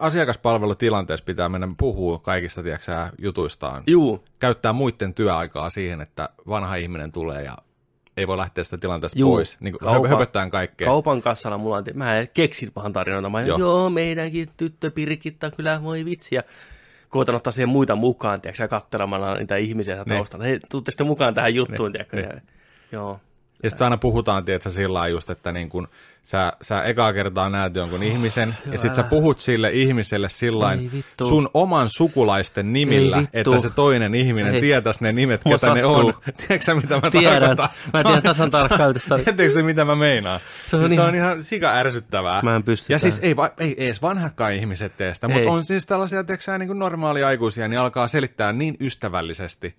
Asiakaspalvelutilanteessa 0.00 1.24
pitää 1.24 1.48
mennä 1.48 1.68
puhua 1.76 2.18
kaikista 2.18 2.62
tiedätkö, 2.62 2.92
jutuistaan. 3.18 3.82
Juu, 3.86 4.24
Käyttää 4.38 4.72
muiden 4.72 5.14
työaikaa 5.14 5.70
siihen, 5.70 6.00
että 6.00 6.28
vanha 6.48 6.76
ihminen 6.76 7.12
tulee 7.12 7.42
ja 7.42 7.56
ei 8.18 8.26
voi 8.26 8.36
lähteä 8.36 8.64
sitä 8.64 8.78
tilanteesta 8.78 9.18
Juu. 9.18 9.32
pois. 9.34 9.56
Niin 9.60 9.74
Kaupan- 9.78 9.94
Kaupa, 9.94 10.08
höpöttään 10.08 10.50
kaikkea. 10.50 10.86
kaupan 10.88 11.22
kassalla 11.22 11.58
mulla 11.58 11.76
on, 11.76 11.84
mä 11.94 12.12
keksin 12.34 12.72
vaan 12.76 12.92
tarinoita. 12.92 13.30
Mä, 13.30 13.40
Joo. 13.42 13.58
joo. 13.58 13.90
meidänkin 13.90 14.48
tyttö 14.56 14.90
Pirkitta, 14.90 15.50
kyllä 15.50 15.82
voi 15.82 16.04
vitsi. 16.04 16.34
Ja 16.34 16.42
koitan 17.08 17.34
ottaa 17.34 17.52
siihen 17.52 17.68
muita 17.68 17.96
mukaan, 17.96 18.40
tiedätkö, 18.40 18.68
katselemalla 18.68 19.34
niitä 19.36 19.56
ihmisiä 19.56 19.94
Niin. 19.96 20.04
taustalla. 20.06 20.44
Hei, 20.44 20.60
tuutte 20.70 20.90
sitten 20.90 21.06
mukaan 21.06 21.34
tähän 21.34 21.54
juttuun, 21.54 21.92
Niin, 21.92 21.92
tiedätkö. 21.92 22.16
niin. 22.16 22.28
Ja, 22.28 22.40
joo. 22.92 23.20
Ja 23.62 23.70
sitten 23.70 23.84
aina 23.84 23.96
puhutaan, 23.96 24.44
tiedätkö, 24.44 24.70
sillä 24.70 25.08
just, 25.08 25.30
että 25.30 25.52
niin 25.52 25.68
kun 25.68 25.88
sä, 26.22 26.52
sä 26.62 26.82
ekaa 26.82 27.12
kertaa 27.12 27.48
näet 27.50 27.74
jonkun 27.74 28.02
ihmisen, 28.02 28.54
ja 28.72 28.78
sitten 28.78 28.94
sä 28.94 29.02
puhut 29.02 29.40
sille 29.40 29.70
ihmiselle 29.70 30.28
sillä 30.28 30.78
sun 31.28 31.48
oman 31.54 31.88
sukulaisten 31.88 32.72
nimillä, 32.72 33.22
että 33.32 33.58
se 33.58 33.70
toinen 33.70 34.14
ihminen 34.14 34.54
Ei. 34.54 34.60
tietäisi 34.60 35.04
ne 35.04 35.12
nimet, 35.12 35.44
Mua 35.44 35.58
ketä 35.58 35.74
ne 35.74 35.84
on. 35.84 35.94
sattuu. 36.06 36.22
Tiedätkö 36.46 36.74
mitä 36.74 37.00
mä 37.02 37.10
Tiedän. 37.10 37.40
tarkoitan? 37.56 37.68
Mä 37.92 38.02
tiedän 38.02 38.22
tasan 38.22 38.50
tarkkaan, 38.50 38.94
Tiedättekö 38.94 39.52
te, 39.54 39.62
mitä 39.62 39.84
mä 39.84 39.94
meinaan? 39.96 40.40
Se 40.66 40.76
on 40.76 40.88
se 40.88 40.94
ihan- 40.94 41.08
on 41.08 41.14
ihan 41.14 41.42
sika 41.42 41.72
ärsyttävää. 41.74 42.42
Mä 42.42 42.56
en 42.56 42.62
pysty 42.62 42.92
Ja 42.92 42.98
siis 42.98 43.18
ei, 43.22 43.36
va- 43.36 43.50
ei, 43.58 43.74
ei 43.78 43.86
edes 43.86 44.02
vanhakkaan 44.02 44.52
ihmiset 44.54 44.96
tee 44.96 45.14
sitä, 45.14 45.28
mutta 45.28 45.50
on 45.50 45.64
siis 45.64 45.86
tällaisia, 45.86 46.24
tiedätkö 46.24 46.58
niin 46.58 46.66
kuin 46.66 46.78
normaalia 46.78 47.26
aikuisia, 47.28 47.68
niin 47.68 47.80
alkaa 47.80 48.08
selittää 48.08 48.52
niin 48.52 48.76
ystävällisesti 48.80 49.74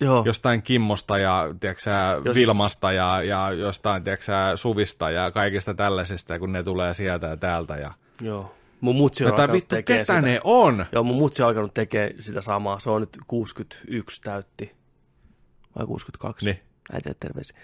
Joo. 0.00 0.22
jostain 0.26 0.62
Kimmosta 0.62 1.18
ja 1.18 1.54
tiedätkö, 1.60 1.90
Jos- 2.24 2.36
Vilmasta 2.36 2.92
ja, 2.92 3.22
ja 3.22 3.52
jostain 3.52 4.04
tiedätkö, 4.04 4.32
Suvista 4.54 5.10
ja 5.10 5.30
kaikista 5.30 5.74
tällaisista, 5.74 6.38
kun 6.38 6.52
ne 6.52 6.62
tulee 6.62 6.94
sieltä 6.94 7.26
ja 7.26 7.36
täältä. 7.36 7.76
Ja... 7.76 7.92
Joo. 8.20 8.54
Mun 8.80 8.96
mutsi 8.96 9.24
on 9.24 9.30
alkanut 9.30 9.54
vittu, 9.54 9.76
tekee 9.76 9.98
ketä 9.98 10.14
sitä. 10.14 10.26
ne 10.26 10.40
on? 10.44 10.86
Joo, 10.92 11.02
mun 11.02 11.16
mutsi 11.16 11.42
on 11.42 11.48
alkanut 11.48 11.74
tekee 11.74 12.14
sitä 12.20 12.40
samaa. 12.40 12.78
Se 12.78 12.90
on 12.90 13.00
nyt 13.00 13.18
61 13.26 14.20
täytti. 14.22 14.72
Vai 15.78 15.86
62? 15.86 16.46
Niin. 16.46 16.60
Äiti 16.92 17.10
terveisiä. 17.20 17.58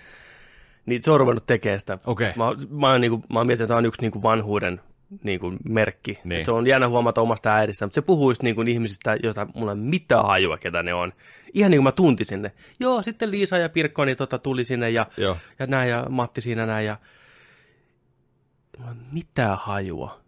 Niin 0.86 1.02
se 1.02 1.10
on 1.10 1.20
ruvennut 1.20 1.46
tekemään 1.46 1.80
sitä. 1.80 1.98
Okei. 2.06 2.32
Mä, 2.36 2.44
mä, 2.70 2.90
oon 2.90 3.00
niinku, 3.00 3.24
mä 3.32 3.38
oon 3.38 3.46
miettinyt, 3.46 3.64
että 3.64 3.68
tämä 3.68 3.78
on 3.78 3.86
yksi 3.86 4.00
niinku 4.00 4.22
vanhuuden 4.22 4.80
niinku 5.24 5.52
merkki. 5.68 6.18
Niin. 6.24 6.38
Et 6.40 6.44
Se 6.44 6.52
on 6.52 6.66
jännä 6.66 6.88
huomata 6.88 7.20
omasta 7.20 7.54
äidistä, 7.54 7.84
mutta 7.86 7.94
se 7.94 8.02
puhuu 8.02 8.30
just 8.30 8.42
niinku 8.42 8.62
ihmisistä, 8.62 9.16
joita 9.22 9.46
mulla 9.54 9.72
ei 9.72 9.78
ole 9.78 9.84
mitään 9.84 10.24
hajua, 10.26 10.58
ketä 10.58 10.82
ne 10.82 10.94
on. 10.94 11.12
Ihan 11.54 11.70
niin 11.70 11.78
kuin 11.78 11.84
mä 11.84 11.92
tuntisin 11.92 12.42
ne. 12.42 12.52
Joo, 12.80 13.02
sitten 13.02 13.30
Liisa 13.30 13.58
ja 13.58 13.68
Pirkko 13.68 14.04
niin 14.04 14.16
tota, 14.16 14.38
tuli 14.38 14.64
sinne 14.64 14.90
ja, 14.90 15.06
Joo. 15.16 15.36
ja 15.58 15.66
näin 15.66 15.90
ja 15.90 16.06
Matti 16.08 16.40
siinä 16.40 16.66
näin 16.66 16.86
ja 16.86 16.96
mulla 18.78 18.90
ei 18.90 18.96
ole 18.98 19.06
mitään 19.12 19.58
hajua. 19.60 20.20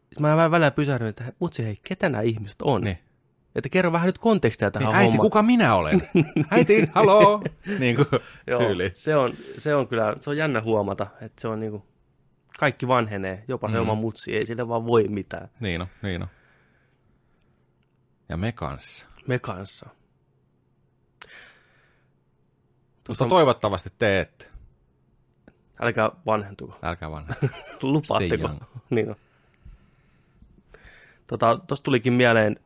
Sitten 0.00 0.22
mä 0.22 0.28
välillä- 0.36 0.50
välillä 0.50 0.70
pysähdyn, 0.70 1.08
että 1.08 1.24
mutsi 1.38 1.64
hei, 1.64 1.76
ketä 1.88 2.08
nämä 2.08 2.22
ihmiset 2.22 2.62
on? 2.62 2.80
Niin. 2.80 2.98
Että 3.54 3.68
kerro 3.68 3.92
vähän 3.92 4.06
nyt 4.06 4.18
kontekstia 4.18 4.70
tähän 4.70 4.88
Niin, 4.88 4.96
äiti, 4.96 5.06
hommaan. 5.06 5.22
kuka 5.26 5.42
minä 5.42 5.74
olen? 5.74 6.08
äiti, 6.50 6.88
haloo! 6.94 7.42
Niin 7.78 7.96
kuin 7.96 8.06
Joo, 8.46 8.60
se 8.94 9.16
on, 9.16 9.34
se 9.58 9.74
on 9.74 9.88
kyllä, 9.88 10.16
se 10.20 10.30
on 10.30 10.36
jännä 10.36 10.60
huomata, 10.60 11.06
että 11.20 11.40
se 11.40 11.48
on 11.48 11.60
niinku, 11.60 11.86
kaikki 12.58 12.88
vanhenee, 12.88 13.44
jopa 13.48 13.66
se 13.68 13.74
Mm. 13.74 13.80
oma 13.80 13.94
mutsi, 13.94 14.36
ei 14.36 14.46
sille 14.46 14.68
vaan 14.68 14.86
voi 14.86 15.08
mitään. 15.08 15.48
Niin 15.60 15.80
on, 15.80 15.86
niin 16.02 16.22
on. 16.22 16.28
Ja 18.28 18.36
me 18.36 18.52
kanssa. 18.52 19.06
Me 19.26 19.38
kanssa. 19.38 19.90
Mutta 23.08 23.26
toivottavasti 23.26 23.90
teette. 23.98 24.50
Älkää 25.80 26.10
vanhentuko. 26.26 26.78
Älkää 26.82 27.10
vanha. 27.10 27.34
Lupaatteko? 27.82 28.50
niin 28.90 29.08
on. 29.10 29.16
Tota, 31.26 31.60
tosta 31.66 31.84
tulikin 31.84 32.12
mieleen, 32.12 32.56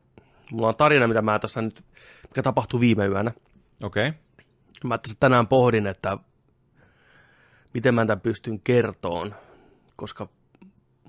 mulla 0.52 0.68
on 0.68 0.76
tarina, 0.76 1.08
mitä 1.08 1.22
mä 1.22 1.38
tuossa 1.38 1.62
nyt, 1.62 1.84
mikä 2.28 2.42
tapahtui 2.42 2.80
viime 2.80 3.06
yönä. 3.06 3.30
Okei. 3.82 4.08
Okay. 4.08 4.20
Mä 4.84 4.98
tässä 4.98 5.16
tänään 5.20 5.46
pohdin, 5.46 5.86
että 5.86 6.18
miten 7.74 7.94
mä 7.94 8.06
tämän 8.06 8.20
pystyn 8.20 8.60
kertoon, 8.60 9.34
koska 9.96 10.28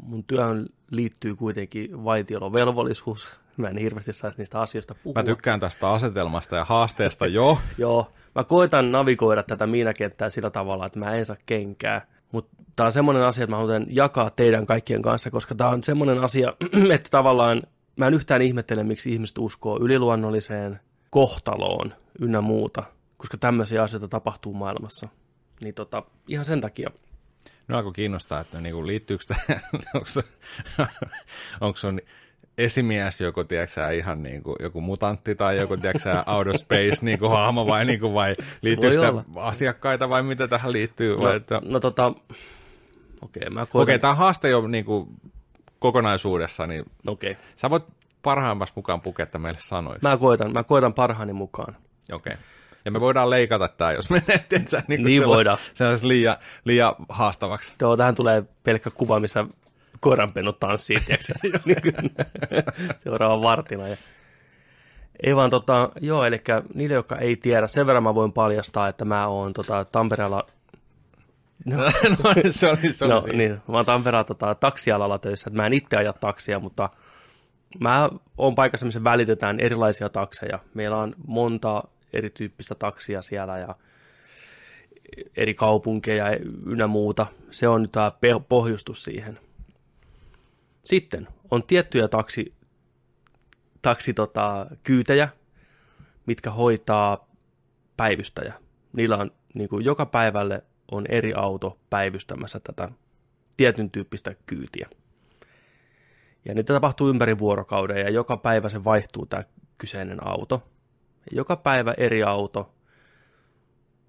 mun 0.02 0.24
työhön 0.24 0.66
liittyy 0.92 1.36
kuitenkin 1.36 2.04
vaitiolovelvollisuus. 2.04 3.30
Mä 3.58 3.68
en 3.68 3.78
hirveästi 3.78 4.14
saisi 4.14 4.38
niistä 4.38 4.62
asioista 4.62 4.96
puhua. 5.04 5.20
Mä 5.20 5.24
tykkään 5.24 5.60
tästä 5.60 5.92
asetelmasta 5.92 6.56
ja 6.56 6.66
haasteesta 6.66 7.28
jo. 7.28 7.58
Joo, 7.78 8.12
mä 8.36 8.44
koitan 8.44 8.92
navigoida 8.92 9.44
tätä 9.44 9.68
miinakenttää 9.68 10.30
sillä 10.30 10.50
tavalla, 10.50 10.86
että 10.86 11.00
mä 11.00 11.16
en 11.16 11.26
saa 11.26 11.36
kenkää. 11.46 12.08
Mutta 12.32 12.56
tämä 12.76 12.86
on 12.86 12.92
semmoinen 12.92 13.24
asia, 13.24 13.44
että 13.44 13.52
mä 13.52 13.58
haluan 13.58 13.86
jakaa 13.90 14.30
teidän 14.30 14.66
kaikkien 14.66 15.02
kanssa, 15.02 15.32
koska 15.32 15.56
tämä 15.56 15.70
on 15.70 15.84
semmoinen 15.84 16.20
asia, 16.20 16.54
että 16.96 17.10
tavallaan 17.10 17.64
mä 17.96 18.08
en 18.08 18.14
yhtään 18.14 18.42
ihmettele, 18.42 18.84
miksi 18.84 19.12
ihmiset 19.12 19.38
uskoo 19.38 19.80
yliluonnolliseen 19.82 20.80
kohtaloon 21.10 21.94
ynnä 22.20 22.42
muuta, 22.42 22.84
koska 23.18 23.38
tämmöisiä 23.38 23.84
asioita 23.84 24.08
tapahtuu 24.08 24.54
maailmassa. 24.54 25.08
Niin 25.64 25.74
tota, 25.74 26.04
ihan 26.28 26.46
sen 26.46 26.62
takia. 26.62 26.90
No 27.68 27.78
alkoi 27.78 27.92
kiinnostaa, 27.94 28.40
että 28.40 28.62
niinku 28.62 28.88
liittyykö 28.88 29.24
tämä, 29.28 29.60
onko, 29.96 30.08
se, 30.08 30.22
onko 31.62 31.80
esimies 32.58 33.22
joku, 33.22 33.44
tiedätkö 33.44 33.92
ihan 33.94 34.24
niin 34.24 34.44
kuin 34.44 34.56
joku 34.60 34.82
mutantti 34.82 35.36
tai 35.36 35.58
joku, 35.58 35.78
tiedätkö 35.78 36.00
sä, 36.00 36.24
out 36.28 36.48
of 36.48 36.56
space 36.56 36.98
niin 37.02 37.20
kuin 37.20 37.32
hahmo 37.32 37.68
vai, 37.68 37.86
niin 37.86 38.00
kuin, 38.00 38.14
vai 38.14 38.36
liittyykö 38.62 38.96
sitä 38.96 39.10
olla. 39.10 39.24
asiakkaita 39.36 40.10
vai 40.10 40.24
mitä 40.24 40.48
tähän 40.48 40.72
liittyy? 40.72 41.16
No, 41.16 41.22
Vai, 41.22 41.36
että... 41.36 41.62
no 41.66 41.80
tota, 41.80 42.14
okei, 43.22 43.50
mä 43.50 43.66
koitan. 43.66 43.82
Okei, 43.82 44.00
tämä 44.00 44.16
haaste 44.16 44.50
jo 44.50 44.68
niin 44.68 44.86
kuin, 44.86 45.08
kokonaisuudessa, 45.80 46.68
niin 46.68 46.86
Okei, 47.08 47.38
sä 47.56 47.70
voit 47.70 47.84
parhaimmassa 48.22 48.74
mukaan 48.76 49.02
puketta 49.02 49.40
meille 49.40 49.60
sanoiksi. 49.60 50.08
mä 50.08 50.18
koitan, 50.18 50.54
mä 50.54 50.64
koitan 50.64 50.94
parhaani 50.94 51.34
mukaan. 51.34 51.76
Okei. 52.12 52.34
Ja 52.86 52.92
me 52.92 53.00
voidaan 53.00 53.30
leikata 53.30 53.68
tämä, 53.68 53.92
jos 53.92 54.10
menee, 54.10 54.46
tiedätkö, 54.50 54.82
niin, 54.88 55.00
kuin 55.00 55.04
Niin 55.06 55.22
sella- 55.24 55.28
voidaan. 55.36 55.58
sellais 55.74 56.04
liian, 56.04 56.38
liian 56.66 56.96
haastavaksi. 57.10 57.74
Joo, 57.82 57.98
tähän 57.98 58.16
tulee 58.16 58.44
pelkkä 58.64 58.90
kuva, 58.90 59.20
missä 59.20 59.46
koiranpennut 60.00 60.60
tanssii, 60.60 60.98
tiedätkö? 61.00 61.34
Niin 61.66 62.64
Seuraava 63.00 63.42
vartina. 63.42 63.88
Ja... 63.88 63.98
Ei 65.24 65.36
vaan 65.36 65.50
tota, 65.50 65.90
joo, 66.02 66.24
eli 66.26 66.42
niille, 66.74 66.96
jotka 66.96 67.18
ei 67.18 67.36
tiedä, 67.36 67.68
sen 67.68 67.88
verran 67.88 68.04
mä 68.04 68.16
voin 68.16 68.34
paljastaa, 68.34 68.88
että 68.88 69.06
mä 69.06 69.28
oon 69.28 69.54
tota, 69.54 69.86
Tampereella, 69.86 70.48
no, 71.66 71.78
se 72.52 72.68
oli, 72.70 72.94
se 72.94 73.06
oli 73.06 73.14
no 73.14 73.22
siinä. 73.22 73.38
niin, 73.38 73.52
mä 73.68 73.78
oon 73.78 73.86
Tampereella 73.86 74.24
tota, 74.24 74.56
taksialalla 74.56 75.20
töissä, 75.20 75.50
että 75.50 75.58
mä 75.58 75.66
en 75.66 75.74
itse 75.74 75.98
aja 75.98 76.14
taksia, 76.14 76.60
mutta 76.60 76.90
mä 77.80 78.10
oon 78.38 78.56
paikassa, 78.56 78.86
missä 78.86 79.04
välitetään 79.04 79.60
erilaisia 79.60 80.10
takseja. 80.10 80.60
Meillä 80.74 80.98
on 80.98 81.16
monta 81.28 81.84
erityyppistä 82.14 82.76
taksia 82.76 83.22
siellä 83.22 83.58
ja 83.58 83.76
eri 85.38 85.54
kaupunkeja 85.54 86.26
ynnä 86.66 86.88
muuta. 86.88 87.28
Se 87.52 87.68
on 87.68 87.82
nyt 87.82 87.92
tämä 87.92 88.12
pohjustus 88.50 89.04
siihen. 89.04 89.40
Sitten 90.86 91.28
on 91.52 91.64
tiettyjä 91.64 92.08
taksi, 92.08 92.54
taksi 93.82 94.14
tota, 94.14 94.68
kyytejä, 94.84 95.30
mitkä 96.26 96.52
hoitaa 96.52 97.30
päivystäjä. 97.98 98.54
Niillä 98.94 99.18
on 99.18 99.32
niin 99.54 99.70
kuin 99.70 99.86
joka 99.86 100.06
päivälle 100.06 100.64
on 100.92 101.06
eri 101.10 101.34
auto 101.34 101.80
päivystämässä 101.90 102.60
tätä 102.60 102.92
tietyn 103.58 103.92
tyyppistä 103.92 104.36
kyytiä. 104.46 104.90
Ja 106.46 106.54
niitä 106.56 106.74
tapahtuu 106.74 107.10
ympäri 107.10 107.38
vuorokauden 107.38 107.98
ja 107.98 108.10
joka 108.10 108.38
päivä 108.38 108.70
se 108.70 108.84
vaihtuu 108.84 109.26
tämä 109.26 109.44
kyseinen 109.78 110.28
auto. 110.28 110.68
Joka 111.32 111.56
päivä 111.56 111.94
eri 111.98 112.24
auto. 112.24 112.74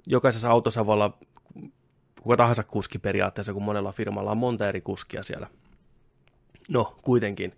Jokaisessa 0.06 0.50
autossa 0.50 0.86
voi 0.86 0.94
olla 0.94 1.18
kuka 2.22 2.36
tahansa 2.36 2.62
kuski 2.62 2.98
periaatteessa, 2.98 3.52
kun 3.52 3.62
monella 3.62 3.92
firmalla 3.92 4.30
on 4.30 4.38
monta 4.38 4.68
eri 4.68 4.80
kuskia 4.80 5.22
siellä. 5.22 5.46
No, 6.72 6.98
kuitenkin. 7.02 7.56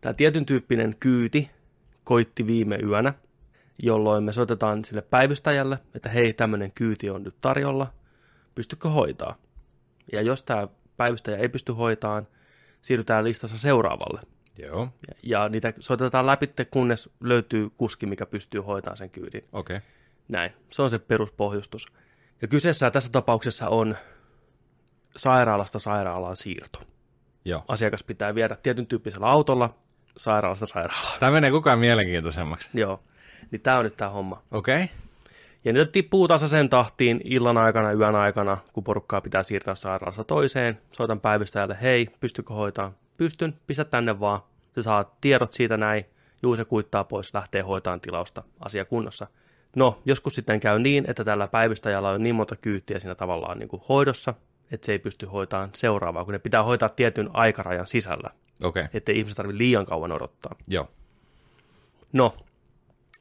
Tämä 0.00 0.14
tietyn 0.14 0.46
tyyppinen 0.46 0.96
kyyti 1.00 1.50
koitti 2.04 2.46
viime 2.46 2.76
yönä, 2.76 3.14
jolloin 3.82 4.24
me 4.24 4.32
soitetaan 4.32 4.84
sille 4.84 5.02
päivystäjälle, 5.02 5.78
että 5.94 6.08
hei, 6.08 6.32
tämmöinen 6.32 6.72
kyyti 6.72 7.10
on 7.10 7.22
nyt 7.22 7.34
tarjolla, 7.40 7.92
pystykö 8.54 8.88
hoitaa? 8.88 9.36
Ja 10.12 10.22
jos 10.22 10.42
tämä 10.42 10.68
päivystäjä 10.96 11.36
ei 11.36 11.48
pysty 11.48 11.72
hoitaan, 11.72 12.26
siirrytään 12.82 13.24
listassa 13.24 13.58
seuraavalle. 13.58 14.20
Joo, 14.58 14.88
Ja, 15.08 15.14
ja 15.22 15.48
niitä 15.48 15.72
soitetaan 15.80 16.26
läpi, 16.26 16.50
kunnes 16.70 17.10
löytyy 17.20 17.70
kuski, 17.70 18.06
mikä 18.06 18.26
pystyy 18.26 18.60
hoitamaan 18.60 18.96
sen 18.96 19.10
kyydin. 19.10 19.44
okei. 19.52 19.76
Okay. 19.76 19.88
Näin. 20.28 20.52
Se 20.70 20.82
on 20.82 20.90
se 20.90 20.98
peruspohjustus. 20.98 21.86
Ja 22.42 22.48
kyseessä 22.48 22.90
tässä 22.90 23.12
tapauksessa 23.12 23.68
on 23.68 23.96
sairaalasta 25.16 25.78
sairaalaan 25.78 26.36
siirto. 26.36 26.80
Joo. 27.44 27.64
Asiakas 27.68 28.02
pitää 28.02 28.34
viedä 28.34 28.56
tietyn 28.62 28.86
tyyppisellä 28.86 29.26
autolla 29.26 29.74
sairaalasta 30.16 30.66
sairaalaan. 30.66 31.20
Tämä 31.20 31.32
menee 31.32 31.50
koko 31.50 31.68
ajan 31.70 31.78
mielenkiintoisemmaksi. 31.78 32.68
Joo. 32.74 33.02
Niin 33.50 33.60
tämä 33.60 33.78
on 33.78 33.84
nyt 33.84 33.96
tämä 33.96 34.10
homma. 34.10 34.42
Okei. 34.50 34.84
Okay. 34.84 34.96
Ja 35.64 35.72
nyt 35.72 35.92
tippuu 35.92 36.28
tasaisen 36.28 36.68
tahtiin 36.68 37.20
illan 37.24 37.58
aikana, 37.58 37.92
yön 37.92 38.16
aikana, 38.16 38.56
kun 38.72 38.84
porukkaa 38.84 39.20
pitää 39.20 39.42
siirtää 39.42 39.74
sairaalasta 39.74 40.24
toiseen. 40.24 40.80
Soitan 40.90 41.20
päivystäjälle, 41.20 41.78
hei, 41.82 42.08
pystykö 42.20 42.54
hoitaa? 42.54 42.92
Pystyn, 43.18 43.58
pistä 43.66 43.84
tänne 43.84 44.20
vaan. 44.20 44.40
Se 44.74 44.82
saa 44.82 45.16
tiedot 45.20 45.52
siitä 45.52 45.76
näin. 45.76 46.04
Juu, 46.42 46.56
se 46.56 46.64
kuittaa 46.64 47.04
pois, 47.04 47.34
lähtee 47.34 47.62
hoitaan 47.62 48.00
tilausta, 48.00 48.42
asia 48.60 48.84
kunnossa. 48.84 49.26
No, 49.76 50.02
joskus 50.04 50.34
sitten 50.34 50.60
käy 50.60 50.78
niin, 50.78 51.04
että 51.08 51.24
tällä 51.24 51.48
päivystäjällä 51.48 52.10
on 52.10 52.22
niin 52.22 52.34
monta 52.34 52.56
kyytiä 52.56 52.98
siinä 52.98 53.14
tavallaan 53.14 53.58
niin 53.58 53.68
kuin 53.68 53.82
hoidossa, 53.88 54.34
että 54.72 54.86
se 54.86 54.92
ei 54.92 54.98
pysty 54.98 55.26
hoitamaan 55.26 55.70
seuraavaa, 55.74 56.24
kun 56.24 56.32
ne 56.32 56.38
pitää 56.38 56.62
hoitaa 56.62 56.88
tietyn 56.88 57.30
aikarajan 57.32 57.86
sisällä, 57.86 58.30
Okei. 58.62 58.80
Okay. 58.82 58.90
ettei 58.94 59.18
ihmiset 59.18 59.36
tarvitse 59.36 59.58
liian 59.58 59.86
kauan 59.86 60.12
odottaa. 60.12 60.54
Joo. 60.68 60.88
No, 62.12 62.36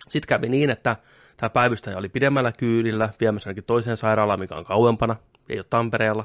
Sitten 0.09 0.27
kävi 0.27 0.49
niin, 0.49 0.69
että 0.69 0.95
tämä 1.37 1.49
päivystäjä 1.49 1.97
oli 1.97 2.09
pidemmällä 2.09 2.51
kyydillä 2.51 3.09
viemässä 3.19 3.49
ainakin 3.49 3.63
toiseen 3.63 3.97
sairaalaan, 3.97 4.39
mikä 4.39 4.55
on 4.55 4.65
kauempana, 4.65 5.15
ei 5.49 5.59
ole 5.59 5.65
Tampereella. 5.69 6.23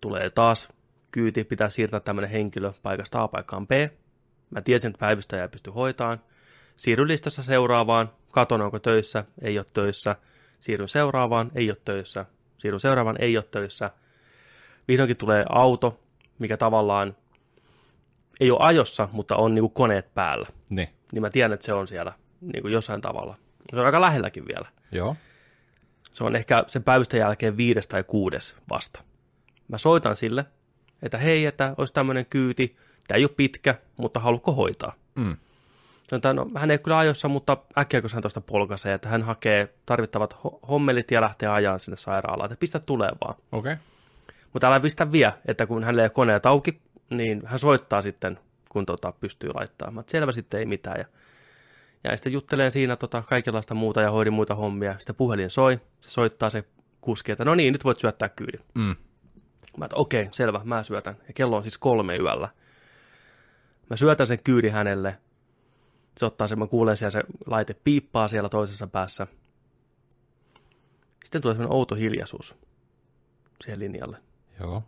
Tulee 0.00 0.30
taas 0.30 0.68
kyyti, 1.10 1.44
pitää 1.44 1.70
siirtää 1.70 2.00
tämmöinen 2.00 2.30
henkilö 2.30 2.72
paikasta 2.82 3.22
A 3.22 3.28
paikkaan 3.28 3.66
B. 3.66 3.70
Mä 4.50 4.60
tiesin, 4.60 4.88
että 4.88 4.98
päivystäjä 4.98 5.42
ei 5.42 5.48
pysty 5.48 5.70
hoitaan. 5.70 6.20
Siirryn 6.76 7.08
listassa 7.08 7.42
seuraavaan, 7.42 8.10
katon 8.30 8.60
onko 8.60 8.78
töissä, 8.78 9.24
ei 9.42 9.58
ole 9.58 9.66
töissä. 9.72 10.16
Siirryn 10.60 10.88
seuraavaan, 10.88 11.50
ei 11.54 11.70
ole 11.70 11.76
töissä. 11.84 12.26
Siirryn 12.58 12.80
seuraavaan, 12.80 13.16
ei 13.18 13.36
ole 13.36 13.44
töissä. 13.50 13.90
Vihdoinkin 14.88 15.16
tulee 15.16 15.44
auto, 15.48 16.00
mikä 16.38 16.56
tavallaan 16.56 17.16
ei 18.40 18.50
ole 18.50 18.58
ajossa, 18.62 19.08
mutta 19.12 19.36
on 19.36 19.54
niin 19.54 19.62
kuin 19.62 19.72
koneet 19.72 20.14
päällä. 20.14 20.48
Niin. 20.70 20.88
Niin 21.12 21.22
mä 21.22 21.30
tiedän, 21.30 21.52
että 21.52 21.66
se 21.66 21.72
on 21.72 21.88
siellä 21.88 22.12
niin 22.40 22.62
kuin 22.62 22.72
jossain 22.72 23.00
tavalla. 23.00 23.36
Se 23.70 23.76
on 23.80 23.86
aika 23.86 24.00
lähelläkin 24.00 24.44
vielä. 24.48 24.68
Joo. 24.92 25.16
Se 26.10 26.24
on 26.24 26.36
ehkä 26.36 26.64
sen 26.66 26.84
päivystä 26.84 27.16
jälkeen 27.16 27.56
viides 27.56 27.88
tai 27.88 28.04
kuudes 28.04 28.56
vasta. 28.70 29.00
Mä 29.68 29.78
soitan 29.78 30.16
sille, 30.16 30.44
että 31.02 31.18
hei, 31.18 31.46
että 31.46 31.74
olisi 31.78 31.92
tämmöinen 31.92 32.26
kyyti, 32.26 32.76
tämä 33.08 33.16
ei 33.16 33.24
ole 33.24 33.30
pitkä, 33.36 33.74
mutta 33.96 34.20
haluatko 34.20 34.52
hoitaa? 34.52 34.92
Mm. 35.14 35.36
Sanotaan, 36.08 36.36
no, 36.36 36.50
hän 36.56 36.70
ei 36.70 36.74
ole 36.74 36.78
kyllä 36.78 36.98
ajossa, 36.98 37.28
mutta 37.28 37.56
äkkiä 37.78 38.00
kun 38.00 38.10
hän 38.12 38.22
tuosta 38.22 38.40
polkaisee, 38.40 38.94
että 38.94 39.08
hän 39.08 39.22
hakee 39.22 39.74
tarvittavat 39.86 40.34
ho- 40.34 40.58
hommelit 40.68 41.10
ja 41.10 41.20
lähtee 41.20 41.48
ajaan 41.48 41.80
sinne 41.80 41.96
sairaalaan, 41.96 42.52
että 42.52 42.60
pistä 42.60 42.80
tulee 42.80 43.10
vaan. 43.24 43.34
Okei. 43.52 43.72
Okay. 43.72 43.84
Mutta 44.52 44.66
älä 44.66 44.80
pistä 44.80 45.12
vie, 45.12 45.32
että 45.46 45.66
kun 45.66 45.84
hänelle 45.84 46.02
ei 46.02 46.04
ole 46.04 46.10
koneet 46.10 46.46
auki, 46.46 46.80
niin 47.10 47.42
hän 47.44 47.58
soittaa 47.58 48.02
sitten, 48.02 48.38
kun 48.68 48.86
tota, 48.86 49.12
pystyy 49.12 49.50
laittamaan. 49.54 50.04
Selvä 50.06 50.32
sitten 50.32 50.60
ei 50.60 50.66
mitään. 50.66 50.96
Ja, 50.98 51.04
ja 52.04 52.16
sitten 52.16 52.32
juttelee 52.32 52.70
siinä 52.70 52.96
tota, 52.96 53.22
kaikenlaista 53.22 53.74
muuta 53.74 54.00
ja 54.00 54.10
hoidin 54.10 54.32
muita 54.32 54.54
hommia. 54.54 54.94
Sitten 54.98 55.16
puhelin 55.16 55.50
soi, 55.50 55.80
se 56.00 56.10
soittaa 56.10 56.50
se 56.50 56.64
kuski, 57.00 57.32
että 57.32 57.44
no 57.44 57.54
niin, 57.54 57.72
nyt 57.72 57.84
voit 57.84 58.00
syöttää 58.00 58.28
kyydin. 58.28 58.60
Mm. 58.74 58.96
Mä 59.76 59.84
että 59.84 59.96
okei, 59.96 60.28
selvä, 60.32 60.60
mä 60.64 60.82
syötän. 60.82 61.16
Ja 61.28 61.34
kello 61.34 61.56
on 61.56 61.62
siis 61.62 61.78
kolme 61.78 62.16
yöllä. 62.16 62.48
Mä 63.90 63.96
syötän 63.96 64.26
sen 64.26 64.42
kyydin 64.42 64.72
hänelle. 64.72 65.18
Se 66.18 66.26
ottaa 66.26 66.48
sen, 66.48 66.58
mä 66.58 66.66
kuulen 66.66 66.96
siellä 66.96 67.10
se 67.10 67.22
laite 67.46 67.74
piippaa 67.74 68.28
siellä 68.28 68.48
toisessa 68.48 68.86
päässä. 68.86 69.26
Sitten 71.24 71.42
tulee 71.42 71.54
semmoinen 71.54 71.76
outo 71.76 71.94
hiljaisuus 71.94 72.56
siihen 73.62 73.78
linjalle. 73.80 74.22
Joo. 74.60 74.82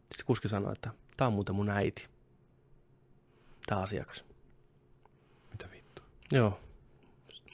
Sitten 0.00 0.26
kuski 0.26 0.48
sanoi, 0.48 0.72
että 0.72 0.90
tämä 1.16 1.26
on 1.26 1.34
muuten 1.34 1.54
mun 1.54 1.70
äiti. 1.70 2.08
Tämä 3.66 3.80
asiakas. 3.80 4.24
Mitä 5.50 5.68
vittu? 5.72 6.02
Joo. 6.32 6.60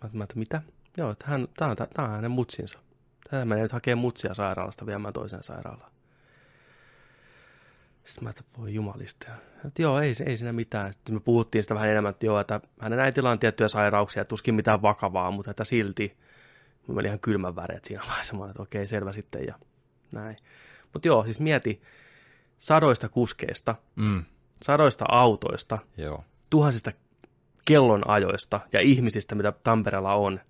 Mä, 0.03 0.11
mä 0.13 0.25
että 0.25 0.39
mitä? 0.39 0.63
Joo, 0.97 1.11
että 1.11 1.25
hän, 1.29 1.49
tämä, 1.57 1.71
on, 1.71 1.77
tämä 1.77 2.09
on 2.09 2.15
hänen 2.15 2.31
mutsinsa. 2.31 2.79
Tämä 3.31 3.45
menee 3.45 3.63
nyt 3.63 3.73
hakemaan 3.73 4.01
mutsia 4.01 4.35
sairaalasta 4.35 4.87
viemään 4.87 5.15
toiseen 5.15 5.43
sairaalaan. 5.43 5.96
Sitten 8.07 8.25
mä 8.25 8.31
että 8.31 8.43
voi 8.59 8.75
jumalista. 8.75 9.27
Että 9.67 9.83
joo, 9.83 10.01
ei, 10.01 10.13
ei 10.27 10.37
siinä 10.37 10.53
mitään. 10.53 10.93
Sitten 10.93 11.15
me 11.15 11.21
puhuttiin 11.21 11.63
sitä 11.63 11.75
vähän 11.75 11.89
enemmän, 11.89 12.11
että 12.11 12.27
joo, 12.27 12.41
että 12.41 12.61
hänen 12.81 12.99
äitillä 12.99 13.31
on 13.31 13.39
tiettyjä 13.39 13.69
sairauksia, 13.69 14.25
tuskin 14.25 14.55
mitään 14.55 14.83
vakavaa, 14.83 15.31
mutta 15.31 15.51
että 15.51 15.65
silti. 15.65 16.17
Mä 16.89 16.95
olin 16.95 17.07
ihan 17.07 17.21
kylmän 17.21 17.57
väreet 17.57 17.85
siinä 17.85 18.03
vaiheessa. 18.09 18.37
Että 18.51 18.63
okei, 18.63 18.87
selvä 18.87 19.13
sitten 19.13 19.47
ja 19.47 19.55
näin. 20.13 20.37
Mutta 20.93 21.09
joo, 21.09 21.25
siis 21.25 21.41
mieti 21.41 21.83
sadoista 22.59 23.09
kuskeista, 23.09 23.75
Mm. 23.97 24.25
sadoista 24.63 25.05
autoista, 25.09 25.79
Joo. 25.97 26.25
tuhansista 26.51 26.93
kellonajoista 27.67 28.61
ja 28.73 28.81
ihmisistä, 28.81 29.35
mitä 29.35 29.53
Tampereella 29.53 30.15
on, 30.15 30.41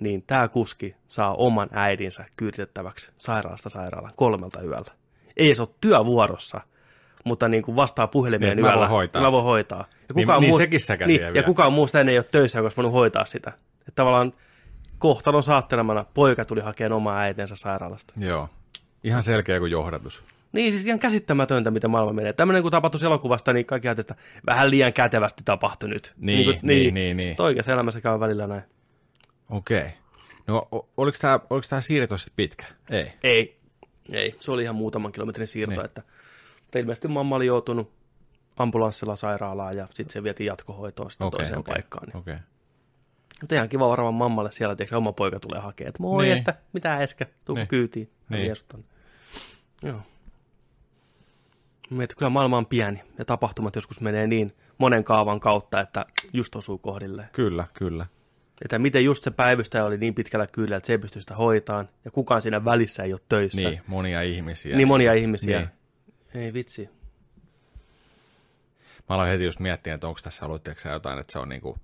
niin 0.00 0.22
tämä 0.22 0.48
kuski 0.48 0.96
saa 1.08 1.34
oman 1.34 1.68
äidinsä 1.72 2.24
kyyditettäväksi 2.36 3.10
sairaalasta 3.18 3.70
sairaalaan 3.70 4.14
kolmelta 4.16 4.62
yöllä. 4.62 4.92
Ei 5.36 5.54
se 5.54 5.62
ole 5.62 5.68
työvuorossa, 5.80 6.60
mutta 7.26 7.48
niin 7.48 7.62
kuin 7.62 7.76
vastaa 7.76 8.06
puhelimeen 8.06 8.56
Niin, 8.56 8.58
että 8.58 8.62
mä 8.62 8.68
yöllä. 8.68 8.80
voin 8.80 8.90
hoitaa 8.90 9.22
mä 9.22 9.32
voin 9.32 9.44
hoitaa. 9.44 9.84
Ja 10.08 10.14
Niin- 10.14 10.28
niin 10.40 10.56
sekin 10.56 10.80
sä 10.80 10.96
käsiä 10.96 11.06
niin, 11.06 11.20
vielä. 11.20 11.36
ja 11.36 11.42
kukaan 11.42 11.72
muusta 11.72 12.00
ei 12.00 12.18
ole 12.18 12.24
töissä, 12.30 12.60
olisi 12.60 12.76
voinut 12.76 12.92
hoitaa 12.92 13.24
sitä. 13.24 13.50
Että 13.78 13.92
tavallaan 13.94 14.32
kohtalon 14.98 15.42
saattelemana 15.42 16.04
poika 16.14 16.44
tuli 16.44 16.60
hakemaan 16.60 16.92
omaa 16.92 17.18
äitinsä 17.18 17.56
sairaalasta. 17.56 18.14
Joo. 18.16 18.48
Ihan 19.04 19.22
selkeä 19.22 19.58
kuin 19.58 19.72
johdatus. 19.72 20.22
Niin, 20.52 20.72
siis 20.72 20.86
ihan 20.86 20.98
käsittämätöntä, 20.98 21.70
miten 21.70 21.90
maailma 21.90 22.12
menee. 22.12 22.32
Tämmöinen 22.32 22.62
kun 22.62 22.72
tapahtuisi 22.72 23.06
elokuvasta, 23.06 23.52
niin 23.52 23.66
kaikki 23.66 23.88
ajattelee, 23.88 24.06
että 24.10 24.24
vähän 24.46 24.70
liian 24.70 24.92
kätevästi 24.92 25.42
tapahtui 25.44 25.88
nyt. 25.88 26.14
Niin, 26.16 26.44
kuin- 26.44 26.58
niin, 26.62 26.94
niin, 26.94 27.16
niin. 27.16 27.36
Toikassa 27.36 27.72
elämässä 27.72 28.00
käy 28.00 28.20
välillä 28.20 28.46
näin. 28.46 28.62
Okei. 29.50 29.84
No, 30.46 30.68
o- 30.74 30.88
oliko 30.96 31.18
tämä 31.20 31.40
oliko 31.50 31.66
tää 31.70 31.80
siirto 31.80 32.18
sitten 32.18 32.36
pitkä? 32.36 32.64
Ei. 32.90 33.12
Ei, 33.22 33.56
ei. 34.12 34.34
Se 34.40 34.50
oli 34.50 34.62
ihan 34.62 34.76
muutaman 34.76 35.12
kilometrin 35.12 35.46
siirto, 35.46 35.70
Niin. 35.70 35.78
niin. 35.78 35.84
että, 35.84 36.02
että 36.66 36.78
ilmeisesti 36.78 37.08
mamma 37.08 37.36
oli 37.36 37.46
joutunut 37.46 37.92
ambulanssilla 38.56 39.16
sairaalaan 39.16 39.76
ja 39.76 39.88
sitten 39.92 40.12
se 40.12 40.22
vietiin 40.22 40.46
jatkohoitoon 40.46 41.10
sitten 41.10 41.26
Okei, 41.26 41.38
toiseen 41.38 41.58
okei, 41.58 41.72
paikkaan. 41.74 42.06
Niin. 42.08 42.16
Okei. 42.16 42.36
Mutta 43.40 43.54
ihan 43.54 43.68
kiva 43.68 43.88
varmaan 43.88 44.14
mammalle 44.14 44.52
siellä, 44.52 44.76
tiedätkö, 44.76 44.96
oma 44.96 45.12
poika 45.12 45.40
tulee 45.40 45.60
hakemaan, 45.60 45.88
että 45.88 46.02
moi, 46.02 46.24
Niin. 46.24 46.38
että 46.38 46.54
mitä 46.72 46.94
äsken, 46.94 47.26
tuu 47.44 47.56
Niin. 47.56 47.68
kyytiin. 47.68 48.10
Niin. 48.28 48.52
Niin. 48.72 48.84
Joo. 49.82 50.00
Mietin, 51.90 52.16
kyllä 52.16 52.30
maailma 52.30 52.56
on 52.56 52.66
pieni 52.66 53.02
ja 53.18 53.24
tapahtumat 53.24 53.74
joskus 53.74 54.00
menee 54.00 54.26
niin 54.26 54.52
monen 54.78 55.04
kaavan 55.04 55.40
kautta, 55.40 55.80
että 55.80 56.06
just 56.32 56.56
osuu 56.56 56.78
kohdilleen. 56.78 57.28
Kyllä, 57.32 57.66
kyllä. 57.74 58.06
Että 58.62 58.78
miten 58.78 59.04
just 59.04 59.22
se 59.22 59.30
päivystäjä 59.30 59.84
oli 59.84 59.98
niin 59.98 60.14
pitkällä 60.14 60.46
kyllä, 60.46 60.76
että 60.76 60.86
se 60.86 60.92
ei 60.92 60.98
pysty 60.98 61.20
sitä 61.20 61.34
hoitaan 61.34 61.88
ja 62.04 62.10
kukaan 62.10 62.42
siinä 62.42 62.64
välissä 62.64 63.02
ei 63.02 63.12
ole 63.12 63.20
töissä. 63.28 63.68
Niin, 63.68 63.80
monia 63.86 64.22
ihmisiä. 64.22 64.76
Niin 64.76 64.88
monia 64.88 65.12
ihmisiä. 65.12 65.58
Niin. 65.58 65.68
Ei 66.36 66.52
vitsi. 66.52 66.88
Mä 69.08 69.14
aloin 69.14 69.30
heti 69.30 69.44
just 69.44 69.60
miettiä, 69.60 69.94
että 69.94 70.08
onko 70.08 70.20
tässä 70.22 70.46
ollut 70.46 70.68
jotain, 70.92 71.18
että 71.18 71.32
se 71.32 71.38
on 71.38 71.48
niinku, 71.48 71.78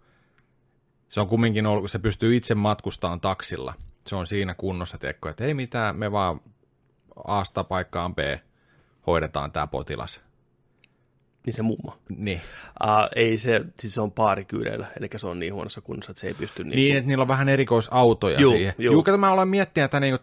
se 1.08 1.20
on 1.20 1.28
kumminkin 1.28 1.66
ollut, 1.66 1.90
se 1.90 1.98
pystyy 1.98 2.36
itse 2.36 2.54
matkustamaan 2.54 3.20
taksilla. 3.20 3.74
Se 4.06 4.16
on 4.16 4.26
siinä 4.26 4.54
kunnossa, 4.54 4.98
tiedätkö, 4.98 5.30
että 5.30 5.44
ei 5.44 5.54
mitään, 5.54 5.96
me 5.96 6.12
vaan 6.12 6.40
Asta 7.24 7.64
paikkaan 7.64 8.14
B 8.14 8.18
hoidetaan 9.06 9.52
tämä 9.52 9.66
potilas. 9.66 10.20
Niin 11.46 11.54
se 11.54 11.62
mummo. 11.62 11.94
Niin, 12.16 12.40
Uh, 12.84 12.88
ei 13.16 13.38
se, 13.38 13.60
siis 13.80 13.94
se 13.94 14.00
on 14.00 14.12
paarikyydeillä, 14.12 14.86
eli 15.00 15.08
se 15.16 15.26
on 15.26 15.38
niin 15.38 15.54
huonossa 15.54 15.80
kunnossa, 15.80 16.10
että 16.12 16.20
se 16.20 16.26
ei 16.26 16.34
pysty 16.34 16.64
niin, 16.64 16.76
niin 16.76 16.96
että 16.96 17.08
niillä 17.08 17.22
on 17.22 17.28
vähän 17.28 17.48
erikoisautoja 17.48 18.40
Juu, 18.40 18.52
siihen. 18.52 18.74
juu. 18.78 18.92
Juu, 18.92 19.02
kato, 19.02 19.18
mä 19.18 19.32
aloin 19.32 19.48
miettiä, 19.48 19.84
että 19.84 20.00
niinku 20.00 20.18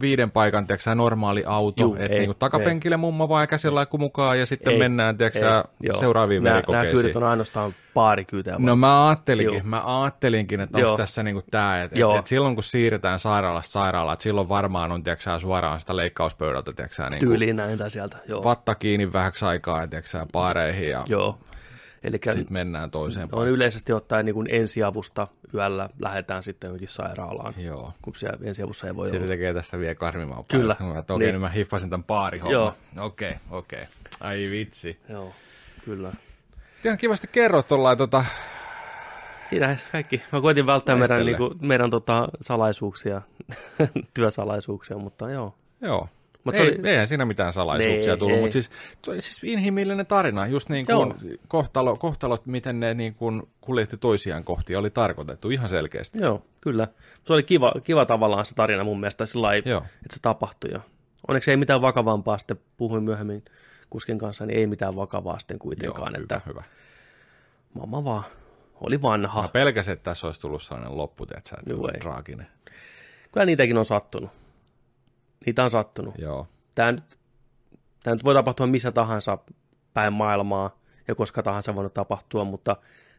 viiden 0.00 0.30
paikan, 0.30 0.66
tiedätkö 0.66 0.94
normaali 0.94 1.42
auto, 1.46 1.82
Juu, 1.82 1.94
että 1.94 2.06
ei, 2.14 2.18
niinku 2.18 2.34
takapenkille 2.34 2.96
mummo 2.96 3.28
vaan 3.28 3.48
käsilaikku 3.48 3.98
mukaan 3.98 4.38
ja 4.38 4.46
sitten 4.46 4.72
Ei, 4.72 4.78
mennään, 4.78 5.18
tiedätkö 5.18 5.64
joo. 5.80 5.98
seuraaviin 6.00 6.42
Nämä- 6.42 6.54
Nämä 6.54 6.62
verikokeisiin. 6.66 7.02
kyydet 7.02 7.16
on 7.16 7.22
ainoastaan 7.24 7.74
paarikyytejä. 7.94 8.56
No 8.58 8.76
mä 8.76 9.06
ajattelinkin, 9.08 9.54
Joo. 9.54 9.64
mä 9.64 10.00
ajattelinkin, 10.02 10.60
että 10.60 10.78
onko 10.78 10.88
Joo. 10.88 10.96
tässä 10.96 11.22
niinku 11.22 11.42
tää, 11.50 11.82
että 11.82 12.00
et, 12.12 12.18
et 12.18 12.26
silloin 12.26 12.54
kun 12.56 12.62
siirretään 12.64 13.18
sairaalasta 13.18 13.72
sairaalaan, 13.72 14.12
että 14.12 14.22
silloin 14.22 14.48
varmaan 14.48 14.92
on 14.92 15.02
tiedätkö, 15.04 15.22
sä, 15.22 15.38
suoraan 15.38 15.80
sitä 15.80 15.96
leikkauspöydältä, 15.96 16.72
tiedätkö, 16.72 16.94
sä, 16.96 17.10
niinku, 17.10 17.26
Tyyliin 17.26 17.56
näin 17.56 17.78
tai 17.78 17.90
sieltä. 17.90 18.16
Joo. 18.28 18.44
vatta 18.44 18.74
kiinni 18.74 19.12
vähäksi 19.12 19.44
aikaa, 19.44 19.80
ja, 19.80 19.86
tiedätkö, 19.86 20.10
sä, 20.10 20.26
baareihin 20.32 20.88
ja 20.90 21.04
Joo. 21.08 21.38
Sitten 22.12 22.46
mennään 22.50 22.90
toiseen 22.90 23.28
on 23.32 23.48
yleisesti 23.48 23.92
ottaen 23.92 24.26
niin 24.26 24.34
kuin 24.34 24.48
ensiavusta 24.50 25.28
yöllä 25.54 25.88
lähdetään 25.98 26.42
sitten 26.42 26.68
johonkin 26.68 26.88
sairaalaan, 26.88 27.54
Joo. 27.56 27.92
kun 28.02 28.14
siellä 28.16 28.38
ensiavussa 28.42 28.86
ei 28.86 28.96
voi 28.96 29.08
Se 29.10 29.16
olla. 29.16 29.26
tekee 29.26 29.54
tästä 29.54 29.78
vielä 29.78 29.94
karmimman 29.94 30.44
Kyllä. 30.44 30.76
Mä, 30.80 30.98
että 30.98 31.14
okei, 31.14 31.26
Niin. 31.26 31.32
nyt 31.34 31.40
mä 31.40 31.48
hiffasin 31.48 31.90
tämän 31.90 32.04
paarihomman. 32.04 32.52
Joo. 32.52 32.74
Okei, 32.98 33.34
okei. 33.50 33.84
Ai 34.20 34.48
vitsi. 34.50 35.00
Joo, 35.08 35.32
kyllä. 35.84 36.12
Ihan 36.84 36.98
kivasti 36.98 37.28
kerrot 37.32 37.68
tuollain 37.68 37.98
tota... 37.98 38.24
Siinä 39.44 39.76
kaikki. 39.92 40.22
Mä 40.32 40.40
koitin 40.40 40.66
välttää 40.66 40.96
meidän, 40.96 41.26
niin 41.26 41.36
kuin, 41.36 41.54
meidän 41.60 41.90
tota, 41.90 42.28
salaisuuksia, 42.40 43.22
työsalaisuuksia, 44.14 44.98
mutta 44.98 45.30
joo. 45.30 45.54
Joo. 45.80 46.08
Mut 46.44 46.54
ei, 46.54 46.60
oli- 46.68 46.88
Eihän 46.90 47.06
siinä 47.06 47.24
mitään 47.24 47.52
salaisuuksia 47.52 48.12
Ei, 48.12 48.18
tullut, 48.18 48.40
mutta 48.40 48.52
siis, 48.52 48.70
siis 49.20 49.40
inhimillinen 49.44 50.06
tarina, 50.06 50.46
just 50.46 50.68
niin 50.68 50.86
kuin 50.86 51.14
kohtalo, 51.48 51.96
kohtalot, 51.96 52.46
miten 52.46 52.80
ne 52.80 52.94
niin 52.94 53.14
kuin 53.14 53.42
kuljetti 53.60 53.96
toisiaan 53.96 54.44
kohti, 54.44 54.76
oli 54.76 54.90
tarkoitettu 54.90 55.50
ihan 55.50 55.68
selkeästi. 55.68 56.18
Joo, 56.22 56.42
kyllä. 56.60 56.88
Se 57.26 57.32
oli 57.32 57.42
kiva, 57.42 57.72
kiva 57.84 58.06
tavallaan 58.06 58.44
se 58.44 58.54
tarina 58.54 58.84
mun 58.84 59.00
mielestä 59.00 59.26
sillä 59.26 59.54
että 59.54 59.80
se 60.10 60.18
tapahtui. 60.22 60.70
Ja 60.70 60.80
onneksi 61.28 61.50
ei 61.50 61.56
mitään 61.56 61.82
vakavampaa, 61.82 62.38
sitten 62.38 62.60
puhuin 62.76 63.02
myöhemmin 63.02 63.44
kuskin 63.94 64.18
kanssa, 64.18 64.46
niin 64.46 64.58
ei 64.58 64.66
mitään 64.66 64.96
vakavaa 64.96 65.38
sitten 65.38 65.54
Joo, 65.54 65.62
kuitenkaan, 65.62 66.12
hyvä, 66.12 66.22
että 66.22 66.40
hyvä. 66.46 66.62
mamma 67.74 68.04
vaan 68.04 68.24
oli 68.80 69.02
vanha. 69.02 69.42
Mä 69.42 69.48
pelkäsin, 69.48 69.92
että 69.92 70.10
tässä 70.10 70.26
olisi 70.26 70.40
tullut 70.40 70.62
sellainen 70.62 70.96
loppu, 70.96 71.24
että 71.24 71.50
sä 71.50 71.56
et 71.56 71.70
Juu, 71.70 71.78
ollut 71.78 71.94
ei. 71.94 72.00
traaginen. 72.00 72.46
Kyllä 73.32 73.46
niitäkin 73.46 73.78
on 73.78 73.84
sattunut. 73.84 74.30
Niitä 75.46 75.64
on 75.64 75.70
sattunut. 75.70 76.14
Joo. 76.18 76.48
Tämä 76.74 76.92
nyt, 76.92 77.18
tämä 78.02 78.14
nyt 78.14 78.24
voi 78.24 78.34
tapahtua 78.34 78.66
missä 78.66 78.92
tahansa 78.92 79.38
päin 79.94 80.12
maailmaa 80.12 80.78
ja 81.08 81.14
koska 81.14 81.42
tahansa 81.42 81.74
voinut 81.74 81.94
tapahtua, 81.94 82.44
mutta 82.44 82.76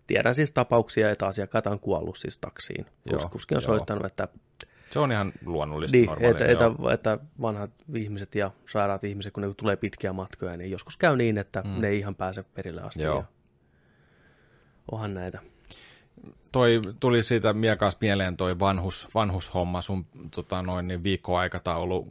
tiedän 0.08 0.36
siis 0.36 0.52
tapauksia, 0.52 1.12
että 1.12 1.28
asiakkaat 1.28 1.68
on 1.68 1.80
kuollut 1.80 2.18
siis 2.18 2.38
taksiin. 2.38 2.86
Joo, 3.12 3.30
Kuski 3.30 3.56
on 3.56 3.62
joo. 3.62 3.68
soittanut, 3.68 4.06
että, 4.06 4.28
Se 4.92 5.00
on 5.00 5.12
ihan 5.12 5.34
luonnollista 5.46 5.98
niin, 5.98 6.06
normaalia. 6.06 6.32
että, 6.32 6.64
joo. 6.64 6.90
että, 6.90 7.14
että, 7.14 7.26
vanhat 7.42 7.72
ihmiset 7.94 8.36
ja 8.36 8.52
sairaat 8.70 9.04
ihmiset, 9.04 9.34
kun 9.34 9.44
ne 9.44 9.54
tulee 9.54 9.76
pitkiä 9.76 10.14
matkoja, 10.14 10.58
niin 10.58 10.72
joskus 10.72 10.98
käy 10.98 11.18
niin, 11.18 11.38
että 11.38 11.62
mm. 11.62 11.82
ne 11.82 11.88
ei 11.88 12.00
ihan 12.00 12.16
pääse 12.16 12.44
perille 12.44 12.82
asti. 12.82 13.04
Joo. 13.04 13.18
Ja 13.18 13.24
onhan 14.92 15.14
näitä. 15.14 15.40
toi 16.52 16.82
tuli 17.00 17.24
siitä 17.24 17.54
miekas 17.54 17.98
mieleen 18.02 18.38
toi 18.38 18.60
vanhus, 18.60 19.08
vanhushomma, 19.16 19.82
sun 19.82 20.06
tota, 20.36 20.62
noin, 20.62 20.88
niin 20.88 21.04
viikkoaikataulu, 21.04 22.08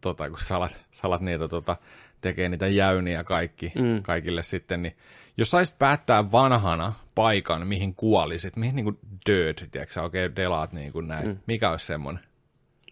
tota, 0.00 0.30
kun 0.30 0.40
salat, 0.40 0.76
salat 0.90 1.20
niitä 1.20 1.48
tota, 1.48 1.76
tekee 2.20 2.48
niitä 2.48 2.66
jäyniä 2.66 3.24
kaikki, 3.24 3.72
mm. 3.74 4.02
kaikille 4.02 4.42
sitten, 4.42 4.82
niin 4.82 4.96
jos 5.36 5.50
saisit 5.50 5.78
päättää 5.78 6.32
vanhana 6.32 6.92
paikan, 7.14 7.66
mihin 7.66 7.94
kuolisit, 7.94 8.56
mihin 8.56 8.76
niin 8.76 8.84
kuin 8.84 8.98
dirt, 9.28 9.64
tiedätkö 9.70 10.02
oikein 10.02 10.26
okay, 10.32 10.36
delaat 10.36 10.72
niin 10.72 10.92
kuin 10.92 11.08
näin, 11.08 11.26
mm. 11.26 11.38
mikä 11.46 11.70
olisi 11.70 11.86
semmoinen? 11.86 12.24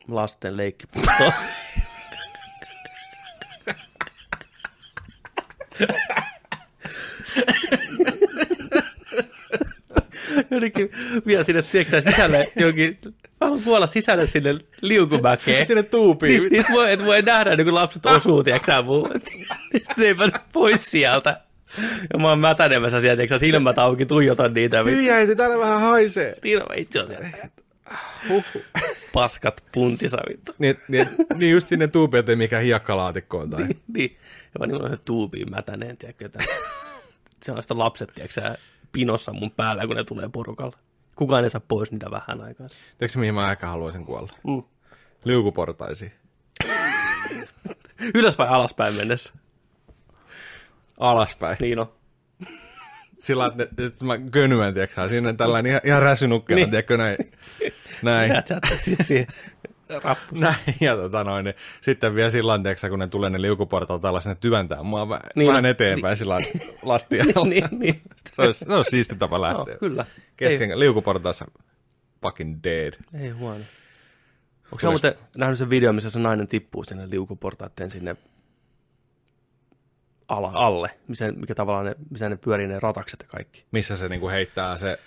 Lasten 0.08 0.56
leikkipuisto. 0.56 1.12
Jotenkin 10.50 10.90
vielä 11.26 11.44
sinne, 11.44 11.62
tiedätkö 11.62 12.02
sä, 12.02 12.10
sisälle 12.10 12.52
jonkin, 12.56 12.98
mä 13.04 13.12
haluan 13.40 13.62
kuolla 13.62 13.86
sisälle 13.86 14.26
sinne 14.26 14.54
liukumäkeen. 14.80 15.66
Sinne 15.72 15.82
tuupiin. 15.82 16.42
Niin, 16.42 16.52
niin 16.52 16.64
voi, 16.72 16.92
et 16.92 17.04
voi 17.04 17.22
nähdä, 17.22 17.56
niin 17.56 17.64
kun 17.64 17.74
lapset 17.74 18.06
osuu, 18.06 18.44
tiedätkö 18.44 18.72
sä, 18.72 18.82
mun. 18.82 19.10
Sitten 19.82 20.06
ei 20.06 20.14
pääse 20.14 20.36
pois 20.52 20.90
sieltä. 20.90 21.40
Ja 22.12 22.18
mä 22.18 22.28
oon 22.28 22.38
mätänemässä 22.38 23.00
sieltä, 23.00 23.16
tiedätkö 23.16 23.34
sä, 23.34 23.38
silmät 23.38 23.78
auki, 23.78 24.06
tuijotan 24.06 24.54
niitä. 24.54 24.82
Hyi 24.82 25.10
äiti, 25.10 25.36
täällä 25.36 25.58
vähän 25.58 25.80
haisee. 25.80 26.36
Niin 26.42 26.62
on 26.62 26.78
itse 26.78 27.00
asiassa. 27.00 27.36
Huhhuh. 28.28 28.62
Paskat 29.12 29.64
puntisa 29.72 30.18
vittu. 30.28 30.54
Niin, 30.58 30.78
niin, 30.88 31.08
niin 31.36 31.52
just 31.52 31.68
sinne 31.68 31.86
tuupiin, 31.86 32.18
ettei 32.18 32.36
mikään 32.36 32.62
hiekkalaatikkoon 32.62 33.50
tai... 33.50 33.64
niin. 33.94 34.16
Ja 34.54 34.58
mä 34.58 34.66
niin 34.66 34.98
tuubiin 35.04 35.50
mätäneen, 35.50 35.96
tiedätkö, 35.96 36.26
että 36.26 36.38
se 37.42 37.52
on 37.52 37.62
sitä 37.62 37.78
lapset, 37.78 38.12
tiedätkö 38.14 38.54
pinossa 38.92 39.32
mun 39.32 39.50
päällä, 39.50 39.86
kun 39.86 39.96
ne 39.96 40.04
tulee 40.04 40.28
porukalla. 40.28 40.76
Kukaan 41.16 41.44
ei 41.44 41.50
saa 41.50 41.60
pois 41.68 41.92
niitä 41.92 42.10
vähän 42.10 42.40
aikaa. 42.40 42.66
Tiedätkö 42.98 43.18
mihin 43.18 43.34
mä 43.34 43.52
ehkä 43.52 43.66
haluaisin 43.66 44.04
kuolla? 44.04 44.32
Mm. 44.46 44.62
Liukuportaisiin. 45.24 46.12
Ylös 48.14 48.38
vai 48.38 48.48
alaspäin 48.48 48.94
mennessä? 48.94 49.32
Alaspäin. 50.98 51.56
Niin 51.60 51.78
on. 51.78 51.92
Sillä 53.18 53.46
että, 53.46 53.86
että 53.86 54.04
mä 54.04 54.18
könymän, 54.18 54.74
tiedätkö 54.74 55.08
sinne 55.08 55.32
tällainen 55.32 55.70
ihan, 55.70 55.80
ihan 55.84 56.02
räsynukkela, 56.02 56.56
niin. 56.56 56.70
Tiedätkö 56.70 56.96
näin. 56.96 57.16
Näin. 58.02 58.32
Rappu. 60.02 60.38
Näin, 60.38 60.56
ja 60.80 60.96
tota 60.96 61.24
noin, 61.24 61.44
niin 61.44 61.54
sitten 61.80 62.14
vielä 62.14 62.30
sillä 62.30 62.52
tavalla, 62.52 62.62
tiedätkö 62.62 62.88
kun 62.88 62.98
ne 62.98 63.06
tulee 63.06 63.30
ne 63.30 63.42
liukuportaat 63.42 64.04
alla, 64.04 64.20
sinne 64.20 64.36
tyventää 64.40 64.82
mua 64.82 65.04
vä- 65.04 65.28
Niin, 65.34 65.48
vähän 65.48 65.62
no, 65.62 65.68
eteenpäin 65.68 66.10
niin. 66.10 66.18
sillä 66.18 66.38
lattialla. 66.82 67.44
niin, 67.50 67.68
niin. 67.70 68.02
Se 68.34 68.42
olisi, 68.42 68.64
se 68.64 68.74
olisi 68.74 68.90
siisti 68.90 69.16
tapa 69.16 69.40
lähteä. 69.40 69.74
No, 69.74 69.78
kyllä. 69.78 70.04
Kesken 70.36 70.78
liukuportaassa 70.78 71.44
fucking 72.22 72.58
dead. 72.64 72.92
Ei, 73.14 73.20
ei 73.20 73.30
huono. 73.30 73.64
Onko 74.64 74.80
sä 74.80 74.88
muuten 74.88 75.14
nähnyt 75.36 75.58
sen 75.58 75.70
video, 75.70 75.92
missä 75.92 76.10
se 76.10 76.18
nainen 76.18 76.48
tippuu 76.48 76.84
sinne 76.84 77.10
liukuportaatteen 77.10 77.90
sinne 77.90 78.16
ala, 80.36 80.50
alle, 80.54 80.90
missä, 81.08 81.32
mikä 81.32 81.54
tavallaan 81.54 81.86
ne, 81.86 81.94
missä 82.10 82.28
ne 82.28 82.36
pyörii 82.36 82.66
ne 82.66 82.80
ratakset 82.80 83.20
ja 83.22 83.28
kaikki. 83.28 83.64
Missä 83.72 83.96
se 83.96 84.08
niinku 84.08 84.28
heittää 84.28 84.78
se 84.78 84.98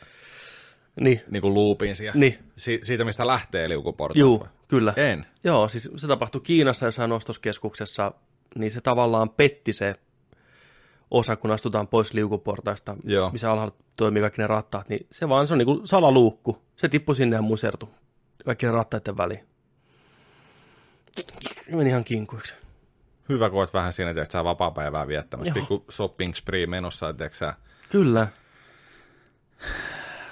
Niin, 1.02 1.22
niinku 1.30 1.54
loopin 1.54 1.96
siellä. 1.96 2.20
Niin. 2.20 2.40
Si- 2.58 2.80
siitä, 2.84 3.04
mistä 3.06 3.28
lähtee 3.28 3.70
liukuportaat. 3.70 4.40
vai? 4.40 4.48
kyllä. 4.68 4.94
En. 4.98 5.26
Joo, 5.44 5.70
siis 5.70 5.90
se 5.96 6.08
tapahtui 6.08 6.42
Kiinassa 6.42 6.86
jossain 6.86 7.12
ostoskeskuksessa, 7.12 8.12
niin 8.56 8.72
se 8.72 8.82
tavallaan 8.82 9.30
petti 9.30 9.74
se 9.74 9.96
osa, 11.12 11.36
kun 11.36 11.52
astutaan 11.52 11.88
pois 11.88 12.14
liukuportaista, 12.14 12.98
Joo. 13.04 13.32
missä 13.32 13.52
alhaalla 13.52 13.76
toimii 13.96 14.22
kaikki 14.22 14.42
ne 14.42 14.48
rattaat, 14.48 14.90
niin 14.90 15.08
se 15.12 15.30
vaan 15.30 15.48
se 15.48 15.54
on 15.54 15.58
niin 15.58 15.66
kuin 15.66 15.88
salaluukku. 15.88 16.62
Se 16.76 16.90
tippui 16.90 17.16
sinne 17.16 17.36
ja 17.36 17.42
musertui 17.42 17.90
kaikkien 18.46 18.74
rattaiden 18.74 19.18
väliin. 19.18 19.46
Meni 21.72 21.90
ihan 21.90 22.04
kinkuiksi. 22.04 22.56
Hyvä, 23.30 23.50
kun 23.50 23.60
oot 23.60 23.74
vähän 23.74 23.94
siinä, 23.94 24.12
että 24.12 24.32
sä 24.32 24.44
vapaa-päivää 24.44 25.08
viettämässä. 25.08 25.50
Joo. 25.50 25.54
Pikku 25.54 25.86
shopping 25.92 26.34
spree 26.34 26.68
menossa, 26.68 27.10
että 27.10 27.30
sä 27.34 27.54
Kyllä. 27.90 28.28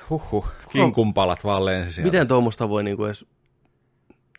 Huhhuh, 0.10 0.52
kinkunpalat 0.72 1.44
vaan 1.44 1.66
lensi 1.66 1.94
sieltä. 1.94 2.12
Miten 2.12 2.28
tuommoista 2.28 2.70
voi 2.70 2.84
niin 2.84 2.98
kuin 2.98 3.08
edes 3.08 3.26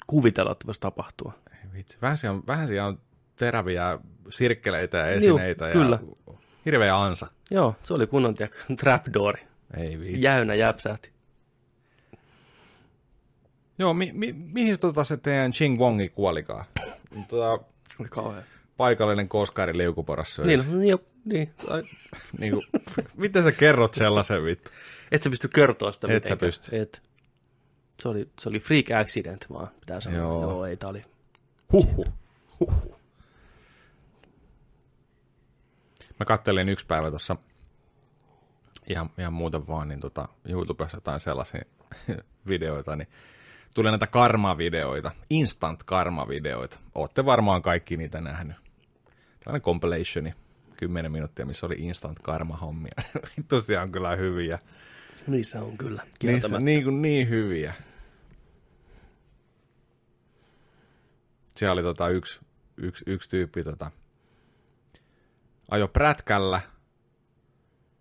kuvitella, 0.07 0.53
että 0.53 0.67
voisi 0.67 0.81
tapahtua? 0.81 1.33
Ei 1.51 1.73
vitsi. 1.75 1.99
Vähän 2.03 2.19
siellä 2.19 2.37
on, 2.37 2.43
vähän 2.47 2.69
siellä 2.69 2.89
on 2.89 2.99
teräviä 3.37 3.99
sirkkeleitä 4.31 4.99
ja 4.99 5.09
esineitä. 5.09 5.65
Juu, 5.65 5.73
kyllä. 5.73 5.99
Ja 6.27 6.33
hirveä 6.67 7.03
ansa. 7.03 7.27
Joo, 7.51 7.77
se 7.83 7.95
oli 7.95 8.07
kunnon 8.07 8.35
tiedä, 8.35 8.53
trapdoori. 8.81 9.43
Ei 9.77 10.01
vitsi. 10.01 10.23
Jäynä 10.23 10.55
jäpsähti. 10.55 11.15
Joo, 13.79 13.95
mi, 13.95 14.11
mi, 14.15 14.33
mihin 14.33 14.81
tota 14.81 15.05
se 15.05 15.17
teidän 15.17 15.53
Ching 15.53 15.79
Wongi 15.79 16.09
kuolikaan? 16.09 16.65
Tota, 17.29 17.65
Oli 18.01 18.09
kauhea. 18.09 18.43
paikallinen 18.77 19.29
koskari 19.29 19.79
liukuporassa 19.79 20.43
Niin, 20.43 20.61
no, 20.71 20.79
niin, 20.79 20.91
jo, 20.91 20.99
niin. 21.25 21.55
Tai, 21.67 21.83
niin 22.39 22.53
kuin, 22.53 22.67
miten 23.17 23.45
sä 23.45 23.53
kerrot 23.53 23.95
sellaisen 23.95 24.45
vittu? 24.45 24.71
Et 25.11 25.23
sä 25.23 25.31
pysty 25.31 25.49
kertoa 25.49 25.93
sitä 25.93 26.07
Et 26.11 26.25
sä 26.25 26.37
pysty. 26.37 26.79
Et. 26.79 27.03
Se 28.03 28.09
oli, 28.09 28.29
se 28.41 28.49
oli 28.49 28.61
freak 28.61 28.91
accident 29.01 29.47
vaan, 29.53 29.69
pitää 29.81 30.01
sanoa. 30.01 30.19
Joo. 30.19 30.33
Joo, 30.33 30.51
Joo 30.51 30.67
ei, 30.67 30.77
tää 30.77 30.91
oli. 30.91 31.03
Huhhuh. 31.73 32.07
Huhhuh. 32.61 33.01
Mä 36.21 36.25
kattelin 36.27 36.69
yksi 36.69 36.87
päivä 36.87 37.11
tuossa 37.11 37.37
ihan, 38.89 39.11
ihan 39.19 39.33
muuten 39.33 39.69
vaan, 39.69 39.89
niin 39.89 40.01
tota, 40.01 40.29
YouTubessa 40.49 40.97
jotain 40.97 41.21
sellaisia 41.21 41.63
videoita, 42.49 42.97
niin 42.97 43.09
tuli 43.75 43.91
näitä 43.91 44.07
karma-videoita, 44.07 45.11
instant 45.31 45.83
karma-videoita. 45.83 46.79
Ootte 46.95 47.25
varmaan 47.25 47.63
kaikki 47.63 47.97
niitä 47.97 48.21
nähnyt. 48.21 48.57
Tällainen 49.41 49.63
compilationi, 49.63 50.35
10 50.77 51.13
minuuttia, 51.13 51.47
missä 51.47 51.67
oli 51.67 51.75
instant 51.79 52.19
karma-hommia. 52.19 52.95
On 53.83 53.93
kyllä 53.93 54.17
hyviä. 54.17 54.59
Niissä 55.27 55.63
on 55.63 55.79
kyllä. 55.79 56.03
Niissä 56.23 56.59
niin, 56.59 56.85
kuin 56.85 57.03
niin 57.03 57.29
hyviä. 57.29 57.75
Siellä 61.57 61.73
oli 61.73 61.83
tota 61.83 62.09
yksi, 62.09 62.41
yksi, 62.77 63.05
yksi 63.07 63.31
tyyppi 63.31 63.65
tota, 63.65 63.91
ajo 65.71 65.89
prätkällä 65.89 66.61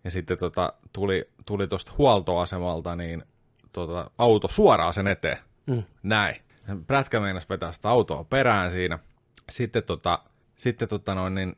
ja 0.04 0.10
sitten 0.10 0.38
tota, 0.38 0.72
tuli, 0.92 1.30
tuli 1.46 1.68
tuosta 1.68 1.92
huoltoasemalta 1.98 2.96
niin 2.96 3.24
tota, 3.72 4.10
auto 4.18 4.48
suoraan 4.48 4.94
sen 4.94 5.06
eteen. 5.06 5.38
Mm. 5.66 5.82
Näin. 6.02 6.36
Prätkä 6.86 7.20
meinasi 7.20 7.48
vetää 7.48 7.72
sitä 7.72 7.88
autoa 7.88 8.24
perään 8.24 8.70
siinä. 8.70 8.98
Sitten, 9.50 9.82
tota, 9.82 10.18
sitten 10.56 10.88
tota 10.88 11.14
noin, 11.14 11.34
niin 11.34 11.56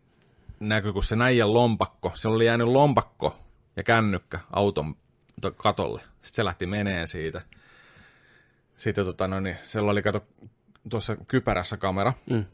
näkyi, 0.61 0.93
kun 0.93 1.03
se 1.03 1.17
näijän 1.17 1.55
lompakko, 1.55 2.13
se 2.15 2.29
oli 2.29 2.47
jäänyt 2.47 2.69
lompakko 2.69 3.37
ja 3.77 3.83
kännykkä 3.83 4.41
auton 4.53 4.97
to- 5.41 5.51
katolle. 5.51 6.01
Sitten 6.01 6.33
se 6.33 6.45
lähti 6.45 6.67
meneen 6.67 7.09
siitä. 7.09 7.43
Sitten 8.77 9.05
tota, 9.05 9.29
no 9.29 9.41
niin, 9.41 9.57
siellä 9.63 9.91
oli 9.91 10.03
kato 10.03 10.27
tuossa 10.91 11.17
kypärässä 11.17 11.77
kamera. 11.77 12.13
Mm. 12.31 12.45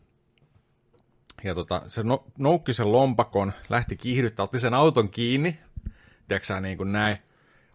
Ja 1.44 1.54
tota, 1.54 1.82
se 1.88 2.02
no, 2.02 2.24
noukki 2.38 2.72
sen 2.72 2.92
lompakon, 2.92 3.52
lähti 3.68 3.96
kiihdyttää, 3.96 4.44
otti 4.44 4.60
sen 4.60 4.74
auton 4.74 5.10
kiinni. 5.10 5.58
Tiedätkö 6.28 6.60
niin 6.60 6.76
kuin 6.76 6.92
näin. 6.92 7.16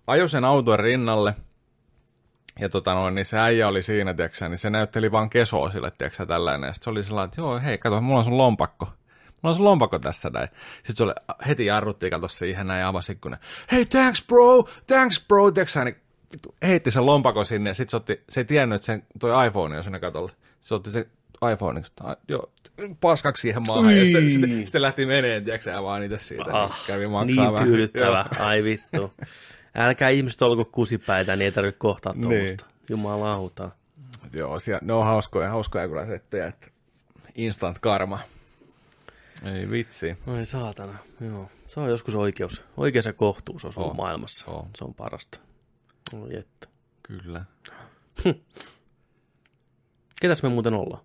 Ajo 0.08 0.28
sen 0.28 0.46
auton 0.46 0.80
rinnalle. 0.80 1.36
Ja 2.60 2.70
tota 2.70 2.94
no, 2.94 3.10
niin 3.10 3.26
se 3.26 3.38
äijä 3.40 3.68
oli 3.68 3.84
siinä, 3.84 4.14
tiedätkö 4.14 4.38
sä, 4.38 4.50
niin 4.50 4.60
se 4.60 4.70
näytteli 4.70 5.12
vaan 5.12 5.30
kesoa 5.30 5.72
sille, 5.72 5.92
tiedätkö 5.92 6.18
sä, 6.18 6.26
tällainen. 6.26 6.68
Ja 6.68 6.74
sit 6.74 6.84
se 6.84 6.90
oli 6.90 7.04
sellainen, 7.04 7.28
että 7.28 7.42
joo, 7.42 7.60
hei, 7.60 7.78
kato, 7.78 8.02
mulla 8.02 8.20
on 8.20 8.26
sun 8.26 8.38
lompakko. 8.38 8.86
Mulla 8.86 9.50
on 9.50 9.56
sun 9.56 9.66
lompakko 9.66 10.00
tässä 10.00 10.30
näin. 10.30 10.50
Sitten 10.76 10.96
se 10.98 11.04
oli, 11.04 11.14
heti 11.48 11.66
jarrutti, 11.66 12.10
kato 12.10 12.28
siihen 12.28 12.68
näin 12.68 12.80
ja 12.80 12.88
avasi 12.88 13.12
ikkunan. 13.12 13.40
Hei, 13.72 13.86
thanks 13.86 14.28
bro, 14.28 14.64
thanks 14.88 15.26
bro, 15.28 15.52
tiedätkö 15.52 15.72
sä, 15.72 15.84
niin 15.84 15.96
heitti 16.64 16.92
sen 16.92 17.06
lompakon 17.06 17.46
sinne 17.46 17.70
ja 17.70 17.74
sitten 17.74 17.92
se, 17.92 17.98
otti, 17.98 18.24
se 18.30 18.40
ei 18.40 18.46
tiennyt, 18.46 18.76
että 18.76 18.86
sen, 18.86 19.04
toi 19.20 19.48
iPhone 19.48 19.78
on 19.78 19.84
siinä 19.84 20.00
katolla. 20.00 20.32
Se 20.62 20.76
otti 20.76 20.92
se 20.92 21.08
iPhone, 21.54 21.80
että 21.80 22.18
joo, 22.28 22.52
paskaksi 23.02 23.42
siihen 23.42 23.64
maahan 23.68 23.98
ja 23.98 24.06
sitten, 24.06 24.30
sitten, 24.30 24.64
sitten 24.64 24.82
lähti 24.82 25.06
meneen, 25.06 25.44
tiedätkö 25.44 25.72
sä, 25.72 25.84
vaan 25.84 26.04
itse 26.04 26.20
siitä. 26.20 26.64
Ah, 26.64 26.70
niin 26.70 26.88
kävi 26.88 27.08
maksaa 27.08 27.44
niin 27.44 27.54
vähän. 27.54 27.68
tyydyttävä. 27.68 28.26
Ai 28.40 28.64
vittu. 28.64 29.14
Älkää 29.78 30.10
ihmiset 30.10 30.42
olko 30.42 30.66
kusipäitä, 30.66 31.36
niin 31.36 31.46
ei 31.46 31.52
tarvitse 31.52 31.80
kohtaa 31.80 32.14
Niin. 32.14 32.22
tuommoista. 32.22 32.66
Jumalauta. 32.90 33.72
Joo, 34.34 34.60
siellä, 34.60 34.80
ne 34.84 34.94
on 34.94 35.06
hauskoja, 35.06 35.50
hauskoja 35.50 35.88
kyllä 35.88 36.06
settejä, 36.06 36.48
että 36.48 36.68
instant 37.36 37.80
karma. 37.80 38.20
Ei 39.44 39.70
vitsi. 39.70 40.18
Ai 40.28 40.46
saatana, 40.46 40.98
joo. 41.22 41.50
Se 41.68 41.80
on 41.80 41.90
joskus 41.90 42.16
oikeus. 42.16 42.64
Oikeus 42.78 43.06
ja 43.06 43.14
kohtuus 43.14 43.66
on 43.66 43.74
On. 43.78 43.96
maailmassa. 43.96 44.52
On. 44.52 44.70
Se 44.78 44.84
on 44.84 44.94
parasta. 44.94 45.40
Oi 46.14 46.36
että. 46.36 46.68
Kyllä. 47.04 47.46
Ketäs 50.22 50.44
me 50.44 50.50
muuten 50.50 50.74
ollaan? 50.74 51.04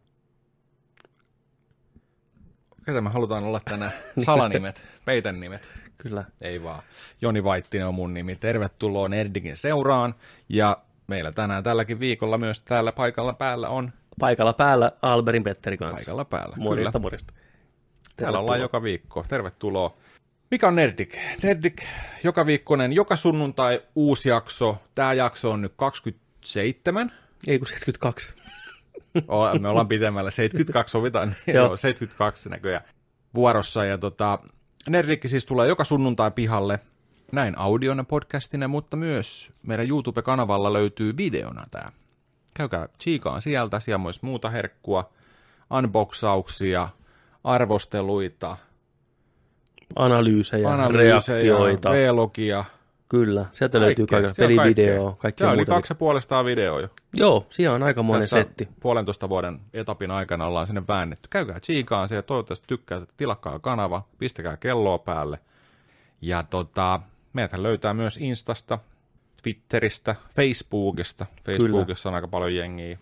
Ketä 2.86 3.00
me 3.00 3.10
halutaan 3.10 3.44
olla 3.44 3.60
tänään? 3.64 3.92
Salanimet, 4.24 4.84
peitän 5.04 5.40
nimet. 5.40 5.70
Kyllä. 6.02 6.24
Ei 6.40 6.62
vaan. 6.62 6.82
Joni 7.20 7.44
Vaittinen 7.44 7.86
on 7.86 7.94
mun 7.94 8.14
nimi. 8.14 8.36
Tervetuloa 8.36 9.08
Nerdikin 9.08 9.56
seuraan. 9.56 10.14
Ja 10.48 10.76
meillä 11.06 11.32
tänään 11.32 11.62
tälläkin 11.62 12.00
viikolla 12.00 12.38
myös 12.38 12.62
täällä 12.62 12.92
paikalla 12.92 13.32
päällä 13.32 13.68
on 13.68 13.92
Paikalla 14.20 14.52
päällä 14.52 14.92
Alberin 15.02 15.42
Petteri 15.44 15.76
kanssa. 15.76 15.96
paikalla 15.96 16.24
päällä. 16.24 16.56
Morjesta, 16.58 16.92
Kyllä. 16.92 17.02
morjesta. 17.02 17.32
Täällä 18.16 18.38
ollaan 18.38 18.60
joka 18.60 18.82
viikko. 18.82 19.24
Tervetuloa. 19.28 19.96
Mikä 20.50 20.68
on 20.68 20.76
Nerdik? 20.76 21.18
Nerdik 21.42 21.82
joka 22.24 22.46
viikkonen, 22.46 22.92
joka 22.92 23.16
sunnuntai 23.16 23.82
uusi 23.94 24.28
jakso. 24.28 24.76
Tämä 24.94 25.12
jakso 25.12 25.50
on 25.50 25.62
nyt 25.62 25.72
27. 25.76 27.12
Ei 27.46 27.58
kun 27.58 27.66
72. 27.68 28.32
O- 29.28 29.58
Me 29.58 29.68
ollaan 29.68 29.88
pitemmällä. 29.88 30.30
72 30.30 30.92
sovitaan. 30.92 31.34
Joo, 31.54 31.76
72 31.76 32.48
näköjään 32.48 32.84
vuorossa. 33.34 33.84
Ja 33.84 33.98
tota, 33.98 34.38
Nerdikki 34.88 35.28
siis 35.28 35.46
tulee 35.46 35.68
joka 35.68 35.84
sunnuntai 35.84 36.30
pihalle. 36.30 36.78
Näin 37.32 37.58
audiona 37.58 38.04
podcastina, 38.04 38.68
mutta 38.68 38.96
myös 38.96 39.52
meidän 39.62 39.88
YouTube-kanavalla 39.88 40.72
löytyy 40.72 41.16
videona 41.16 41.64
tämä. 41.70 41.92
Käykää 42.54 42.88
chiikaan 43.00 43.42
sieltä, 43.42 43.80
siellä 43.80 43.96
on 43.96 44.02
myös 44.02 44.22
muuta 44.22 44.50
herkkua, 44.50 45.12
unboxauksia, 45.70 46.88
arvosteluita, 47.44 48.56
Analyysejä, 49.96 50.68
analyysejä, 50.68 51.36
reaktioita. 51.36 51.90
V-logia. 51.90 52.64
Kyllä, 53.12 53.46
sieltä 53.52 53.80
löytyy 53.80 54.06
kaikkea. 54.06 54.34
siellä 54.34 54.52
on 54.52 54.56
Pelivideo, 54.56 55.04
kaikkea. 55.04 55.20
kaikkea 55.20 55.46
Tämä 55.46 55.54
oli 55.54 55.64
kaksi 55.64 55.94
puolestaan 55.94 56.44
video 56.44 56.80
jo. 56.80 56.88
Joo, 57.14 57.46
siellä 57.50 57.74
on 57.74 57.82
aika 57.82 58.02
monen 58.02 58.28
setti. 58.28 58.68
puolentoista 58.80 59.28
vuoden 59.28 59.60
etapin 59.72 60.10
aikana 60.10 60.46
ollaan 60.46 60.66
sinne 60.66 60.82
väännetty. 60.88 61.28
Käykää 61.30 61.60
chiikaan 61.60 62.08
se 62.08 62.14
ja 62.14 62.22
toivottavasti 62.22 62.66
tykkää, 62.66 63.02
tilakkaa 63.16 63.58
kanava, 63.58 64.08
pistäkää 64.18 64.56
kelloa 64.56 64.98
päälle. 64.98 65.38
Ja 66.20 66.42
tota, 66.42 67.00
meidät 67.32 67.58
löytää 67.58 67.94
myös 67.94 68.16
Instasta, 68.16 68.78
Twitteristä, 69.42 70.16
Facebookista. 70.34 71.26
Facebookissa 71.44 72.08
on 72.08 72.14
aika 72.14 72.28
paljon 72.28 72.54
jengiä 72.54 72.98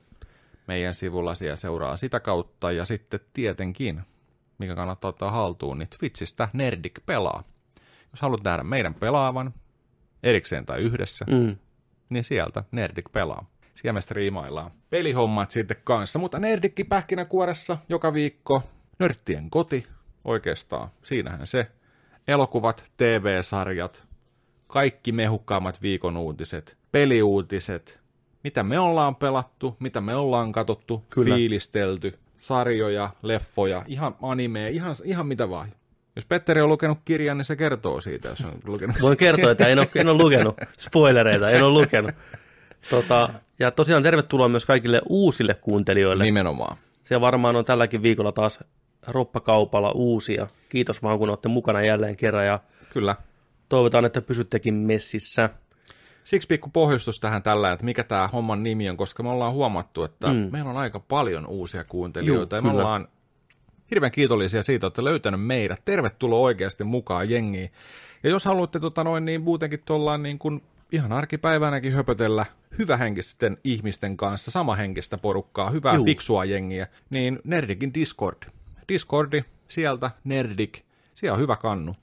meidän 0.67 0.95
sivulla 0.95 1.35
siellä 1.35 1.57
seuraa 1.57 1.97
sitä 1.97 2.21
kautta. 2.21 2.73
Ja 2.73 2.85
sitten 2.85 3.21
tietenkin, 3.33 4.01
mikä 4.59 4.75
kannattaa 4.75 5.09
ottaa 5.09 5.31
haltuun, 5.31 5.79
niin 5.79 5.89
Twitchistä 5.99 6.49
Nerdik 6.53 7.01
pelaa. 7.07 7.45
Jos 8.13 8.23
haluat 8.23 8.45
nähdä 8.45 8.63
meidän 8.63 8.95
pelaavan, 8.95 9.55
erikseen 10.23 10.67
tai 10.67 10.81
yhdessä, 10.81 11.25
Mm. 11.29 11.57
niin 12.09 12.25
sieltä 12.25 12.65
Nerdik 12.73 13.13
pelaa. 13.13 13.51
Siellä 13.75 13.93
me 13.93 14.01
striimaillaan 14.01 14.71
pelihommat 14.91 15.51
sitten 15.51 15.77
kanssa, 15.85 16.19
mutta 16.19 16.39
Nerdikki 16.39 16.85
pähkinäkuoressa 16.85 17.79
joka 17.89 18.15
viikko. 18.15 18.63
Nörttien 18.99 19.51
koti, 19.51 19.87
oikeastaan, 20.25 20.89
siinähän 21.03 21.47
se. 21.47 21.67
Elokuvat, 22.29 22.91
TV-sarjat, 22.97 24.07
kaikki 24.67 25.13
mehukkaammat 25.13 25.83
viikon 25.83 26.17
uutiset, 26.17 26.77
peliuutiset, 26.93 28.01
mitä 28.45 28.63
me 28.63 28.79
ollaan 28.79 29.17
pelattu, 29.17 29.77
mitä 29.79 30.01
me 30.01 30.15
ollaan 30.17 30.53
katottu, 30.53 31.05
Kyllä. 31.11 31.35
fiilistelty, 31.35 32.19
sarjoja, 32.39 33.11
leffoja, 33.23 33.85
ihan 33.87 34.17
animea, 34.23 34.69
ihan, 34.69 34.97
ihan 35.05 35.27
mitä 35.27 35.51
vaan. 35.51 35.69
Jos 36.17 36.27
Petteri 36.27 36.61
on 36.61 36.69
lukenut 36.69 36.99
kirjan, 37.05 37.39
niin 37.39 37.45
se 37.45 37.57
kertoo 37.57 38.01
siitä, 38.01 38.29
jos 38.29 38.41
on 38.41 38.53
lukenut 38.67 38.97
Voin 39.03 39.17
kertoa, 39.17 39.51
että 39.51 39.67
en 39.67 39.79
ole, 39.79 39.89
en 39.95 40.09
ole 40.09 40.23
lukenut 40.23 40.57
spoilereita, 40.79 41.51
en 41.51 41.63
ole 41.63 41.81
lukenut. 41.81 42.11
Tota, 42.91 43.29
ja 43.59 43.71
tosiaan 43.71 44.03
tervetuloa 44.03 44.49
myös 44.49 44.67
kaikille 44.67 45.03
uusille 45.09 45.55
kuuntelijoille. 45.55 46.25
Nimenomaan. 46.25 46.77
Siellä 47.05 47.21
varmaan 47.21 47.57
on 47.57 47.65
tälläkin 47.65 48.03
viikolla 48.03 48.33
taas 48.33 48.65
roppakaupalla 49.07 49.93
uusia. 49.93 50.47
Kiitos 50.69 51.03
vaan, 51.03 51.19
kun 51.19 51.29
olette 51.29 51.49
mukana 51.49 51.83
jälleen 51.83 52.17
kerran 52.17 52.47
ja 52.47 52.59
Kyllä. 52.93 53.17
toivotaan, 53.69 54.05
että 54.05 54.23
pysyttekin 54.23 54.75
messissä. 54.75 55.51
Siksi 56.25 56.49
pikku 56.49 56.71
pohjustus 56.71 57.21
tähän 57.21 57.43
tällä, 57.43 57.73
että 57.73 57.85
mikä 57.85 58.05
tämä 58.05 58.29
homman 58.29 58.63
nimi 58.63 58.91
on, 58.91 58.97
koska 58.97 59.23
me 59.23 59.29
ollaan 59.29 59.53
huomattu, 59.53 60.03
että 60.05 60.29
mm. 60.29 60.49
meillä 60.53 60.71
on 60.71 60.77
aika 60.77 61.01
paljon 61.01 61.47
uusia 61.47 61.85
kuuntelijoita 61.85 62.57
Juu, 62.57 62.59
ja 62.59 62.63
me 62.63 62.71
kyllä. 62.71 62.85
ollaan 62.85 63.09
hirveän 63.91 64.13
kiitollisia 64.13 64.63
siitä, 64.63 64.87
että 64.87 65.01
olette 65.01 65.11
löytänyt 65.11 65.47
meidät. 65.47 65.83
Tervetuloa 65.85 66.41
oikeasti 66.41 66.85
mukaan 66.85 67.31
jengiin. 67.31 67.73
Ja 68.23 68.31
jos 68.31 68.45
haluatte 68.45 68.81
tota 68.81 69.05
noin, 69.05 69.25
niin 69.25 69.41
muutenkin 69.41 69.83
tuollaan 69.85 70.23
niin 70.23 70.39
kuin 70.39 70.63
ihan 70.93 71.13
arkipäivänäkin 71.13 71.93
höpötellä 71.93 72.47
hyvähenkisten 72.79 73.59
ihmisten 73.65 74.17
kanssa, 74.17 74.51
samahenkistä 74.51 75.19
porukkaa, 75.19 75.71
hyvää 75.71 75.95
Juu. 75.95 76.05
fiksua 76.05 76.45
jengiä, 76.45 76.87
niin 77.11 77.39
Nerdikin 77.45 77.95
Discord. 77.95 78.37
Discordi, 78.89 79.45
sieltä 79.69 80.11
Nerdik, 80.25 80.83
siellä 81.15 81.35
on 81.35 81.41
hyvä 81.41 81.57
kannu. 81.57 81.97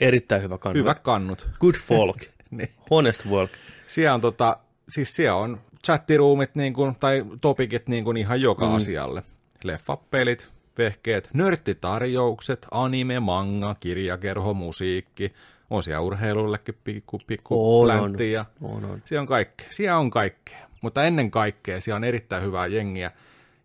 Erittäin 0.00 0.42
hyvä 0.42 0.58
kannu. 0.58 0.78
Hyvät 0.78 0.98
kannut. 0.98 1.48
Good 1.60 1.74
folk. 1.74 2.16
Niin. 2.50 2.68
Honest 2.90 3.28
folk. 3.28 3.50
Siellä 3.86 4.14
on, 4.14 4.20
tota, 4.20 4.56
siis 4.88 5.16
siellä 5.16 5.36
on 5.36 5.58
chattiruumit 5.84 6.54
niin 6.54 6.72
kuin, 6.72 6.96
tai 7.00 7.24
topikit 7.40 7.88
niin 7.88 8.04
kuin 8.04 8.16
ihan 8.16 8.40
joka 8.40 8.66
mm. 8.66 8.74
asialle. 8.74 9.22
Leffapelit, 9.64 10.50
vehkeet, 10.78 11.30
nörttitarjoukset, 11.34 12.66
anime, 12.70 13.20
manga, 13.20 13.74
kirjakerho, 13.80 14.54
musiikki. 14.54 15.32
On 15.70 15.82
siellä 15.82 16.00
urheilullekin 16.00 16.78
pikku, 16.84 17.20
pikku 17.26 17.80
On, 17.80 17.90
on. 17.90 17.98
pläntti 18.00 18.32
ja 18.32 18.44
On, 18.62 18.84
on. 18.84 19.02
siellä 19.04 19.20
on 19.20 19.26
kaikkea. 19.26 19.66
Siellä 19.70 19.98
on 19.98 20.10
kaikkea. 20.10 20.58
Mutta 20.82 21.04
ennen 21.04 21.30
kaikkea 21.30 21.80
siellä 21.80 21.96
on 21.96 22.04
erittäin 22.04 22.42
hyvää 22.42 22.66
jengiä. 22.66 23.10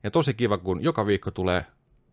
Ja 0.04 0.12
tosi 0.12 0.34
kiva, 0.34 0.58
kun 0.58 0.84
joka 0.84 1.06
viikko 1.06 1.32
tulee 1.32 1.66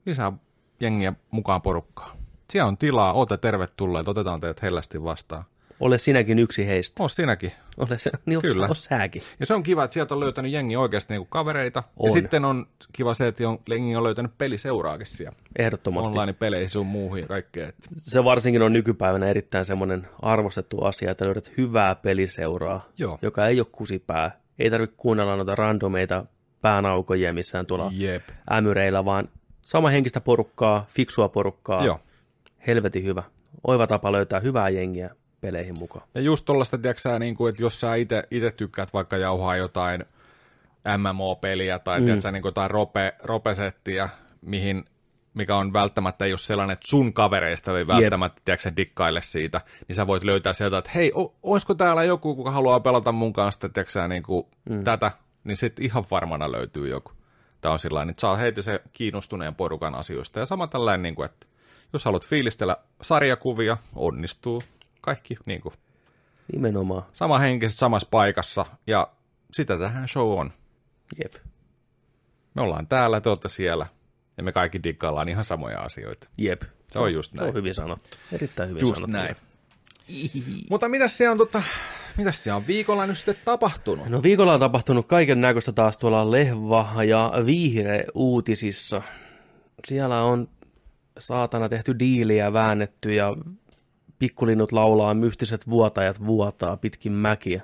lisää 0.06 0.32
jengiä 0.80 1.12
mukaan 1.30 1.62
porukkaa. 1.62 2.16
Siellä 2.50 2.68
on 2.68 2.78
tilaa, 2.78 3.12
ootte 3.12 3.37
tervetulleet, 3.37 4.09
otetaan 4.09 4.40
teidät 4.40 4.62
hellästi 4.62 5.04
vastaan. 5.04 5.44
Ole 5.81 5.99
sinäkin 5.99 6.39
yksi 6.39 6.67
heistä. 6.67 7.03
Oo 7.03 7.09
sinäkin. 7.09 7.53
Ole, 7.77 7.99
se, 7.99 8.11
niin 8.27 8.41
Kyllä. 8.43 8.67
Ole 8.67 8.75
säkin. 8.75 9.23
Ja 9.41 9.47
se 9.47 9.55
on 9.55 9.62
kiva, 9.62 9.85
että 9.85 9.95
sieltä 9.95 10.15
on 10.15 10.21
löytänyt 10.21 10.53
jengi 10.53 10.77
oikeasti 10.77 11.12
niinku 11.15 11.27
kavereita. 11.31 11.83
On. 11.97 12.07
Ja 12.09 12.12
sitten 12.12 12.45
on 12.45 12.67
kiva 12.93 13.15
se, 13.15 13.27
että 13.29 13.49
on- 13.49 13.59
jengi 13.71 13.97
on 13.97 14.05
löytänyt 14.05 14.39
peliseuraakin 14.39 15.07
siellä. 15.07 15.37
Ehdottomasti. 15.59 16.09
Online-peleihin 16.09 16.71
sun 16.71 16.87
muuhun 16.87 17.19
ja 17.21 17.27
kaikkea. 17.27 17.69
Et 17.69 17.75
Se 17.99 18.25
varsinkin 18.25 18.62
on 18.62 18.73
nykypäivänä 18.73 19.27
erittäin 19.27 19.65
semmoinen 19.65 20.07
arvostettu 20.23 20.81
asia, 20.85 21.11
että 21.11 21.25
löydät 21.25 21.53
hyvää 21.59 21.95
peliseuraa, 21.95 22.81
Joo. 22.99 23.19
joka 23.23 23.47
ei 23.47 23.61
ole 23.61 23.67
kusipää. 23.73 24.41
Ei 24.59 24.71
tarvitse 24.71 24.97
kuunnella 24.97 25.37
noita 25.37 25.55
randomeita 25.55 26.25
päänaukoja 26.62 27.33
missään 27.33 27.67
tuolla 27.67 27.91
Jep. 27.95 28.23
ämyreillä, 28.53 29.05
vaan 29.05 29.29
sama 29.62 29.89
henkistä 29.89 30.21
porukkaa, 30.21 30.87
fiksua 30.89 31.29
porukkaa. 31.29 31.85
Joo. 31.85 32.01
Helvetin 32.67 33.05
hyvä. 33.05 33.23
Oiva 33.67 33.87
tapa 33.87 34.12
löytää 34.12 34.41
hyvää 34.41 34.69
jengiä 34.69 35.11
peleihin 35.46 35.78
mukaan. 35.78 36.09
Ja 36.14 36.20
just 36.20 36.44
tollaista, 36.44 36.78
tiedätkö 36.78 37.18
niin 37.18 37.37
kuin, 37.37 37.50
että 37.50 37.62
jos 37.62 37.80
sä 37.80 37.94
ite, 37.94 38.22
ite 38.30 38.50
tykkäät 38.50 38.92
vaikka 38.92 39.16
jauhaa 39.16 39.56
jotain 39.56 40.04
MMO-peliä 40.98 41.78
tai 41.78 42.00
mm. 42.00 42.04
tiedätkö, 42.04 42.30
niin 42.30 42.42
kuin 42.42 42.48
jotain 42.48 42.70
rope, 42.70 43.14
ropesettiä, 43.22 44.09
mihin, 44.40 44.85
mikä 45.35 45.56
on 45.56 45.72
välttämättä 45.72 46.24
ei 46.24 46.32
ole 46.32 46.38
sellainen, 46.38 46.72
että 46.72 46.88
sun 46.88 47.12
kavereista 47.12 47.78
ei 47.78 47.87
välttämättä 47.87 48.42
tiedätkö, 48.44 48.72
dikkaile 48.76 49.22
siitä, 49.22 49.61
niin 49.88 49.96
sä 49.96 50.06
voit 50.06 50.24
löytää 50.24 50.52
sieltä, 50.52 50.78
että 50.78 50.90
hei, 50.94 51.12
o, 51.14 51.35
olisiko 51.42 51.74
täällä 51.74 52.04
joku, 52.04 52.35
kuka 52.37 52.50
haluaa 52.50 52.80
pelata 52.80 53.12
mun 53.12 53.32
kanssa 53.32 53.68
tiedätkö, 53.68 54.09
niin 54.09 54.22
kuin 54.22 54.46
mm. 54.70 54.85
tätä, 54.85 55.12
niin 55.44 55.56
sitten 55.56 55.85
ihan 55.85 56.04
varmana 56.11 56.52
löytyy 56.52 56.88
joku. 56.88 57.12
Tämä 57.61 57.72
on 57.72 57.78
sillä 57.78 58.02
että 58.02 58.20
saa 58.20 58.37
heti 58.37 58.62
se 58.62 58.82
kiinnostuneen 58.92 59.54
porukan 59.54 59.94
asioista. 59.94 60.40
Ja 60.40 60.46
sama 60.46 60.66
tällainen, 60.66 61.02
niin 61.02 61.14
kuin, 61.14 61.26
että 61.26 61.46
jos 61.92 62.04
haluat 62.04 62.26
fiilistellä 62.26 62.76
sarjakuvia, 63.02 63.76
onnistuu. 63.94 64.62
Kaikki 65.07 65.37
niin 65.47 65.61
kuin, 65.61 65.75
Nimenomaan. 66.53 67.03
sama 67.12 67.38
henkisesti 67.38 67.79
samassa 67.79 68.09
paikassa, 68.11 68.66
ja 68.87 69.09
sitä 69.53 69.79
tähän 69.79 70.09
show 70.09 70.38
on. 70.38 70.53
Jep. 71.23 71.35
Me 72.55 72.62
ollaan 72.62 72.87
täällä, 72.87 73.21
te 73.21 73.29
olette 73.29 73.49
siellä, 73.49 73.87
ja 74.37 74.42
me 74.42 74.53
kaikki 74.53 74.83
diggaillaan 74.83 75.29
ihan 75.29 75.45
samoja 75.45 75.79
asioita. 75.81 76.29
Jep. 76.38 76.62
Se 76.87 76.99
on 76.99 77.12
just 77.14 77.33
Se 77.33 77.38
on 77.40 77.45
näin. 77.45 77.55
hyvin 77.55 77.75
sanottu. 77.75 78.09
Erittäin 78.33 78.69
hyvin 78.69 78.81
Just 78.81 78.95
sanottu. 78.95 79.16
näin. 79.16 79.37
Mutta 80.71 80.88
mitäs 80.88 81.16
siellä 81.16 81.33
on, 81.33 81.38
tota, 81.38 81.62
mitäs 82.16 82.45
siellä 82.45 82.57
on 82.57 82.66
viikolla 82.66 83.07
nyt 83.07 83.19
sitten 83.19 83.37
tapahtunut? 83.45 84.07
No 84.09 84.23
viikolla 84.23 84.55
on 84.55 84.61
tapahtunut 84.61 85.07
kaiken 85.07 85.40
näköistä 85.40 85.73
taas 85.73 85.99
tuolla 85.99 86.31
Lehva 86.31 87.05
ja 87.05 87.33
Viihre 87.47 88.05
uutisissa. 88.14 89.03
Siellä 89.88 90.23
on 90.23 90.49
saatana 91.19 91.69
tehty 91.69 91.99
diiliä 91.99 92.53
väännetty 92.53 93.14
ja 93.14 93.37
pikkulinnut 94.18 94.72
laulaa 94.72 95.14
mystiset 95.14 95.68
vuotajat 95.70 96.26
vuotaa 96.26 96.76
pitkin 96.76 97.12
mäkiä. 97.12 97.62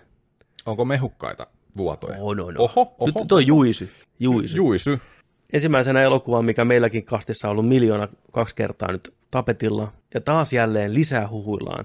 Onko 0.67 0.85
mehukkaita 0.85 1.47
vuotoja? 1.77 2.17
On, 2.21 2.41
on, 2.41 2.47
on. 2.47 2.59
Oho, 2.59 2.81
oho. 2.99 3.07
Nyt 3.07 3.29
toi 3.29 3.47
Juisy. 3.47 3.91
Juisy. 4.21 4.57
Juisy. 4.57 4.99
ensimmäisenä 5.53 6.03
elokuva, 6.03 6.43
mikä 6.43 6.65
meilläkin 6.65 7.05
kastissa 7.05 7.49
on 7.49 7.53
ollut 7.53 7.69
miljoona 7.69 8.09
kaksi 8.33 8.57
kertaa 8.57 8.93
nyt 8.93 9.15
tapetilla. 9.31 9.93
Ja 10.15 10.21
taas 10.21 10.53
jälleen 10.53 10.95
lisää 10.95 11.29
huhuillaan. 11.29 11.85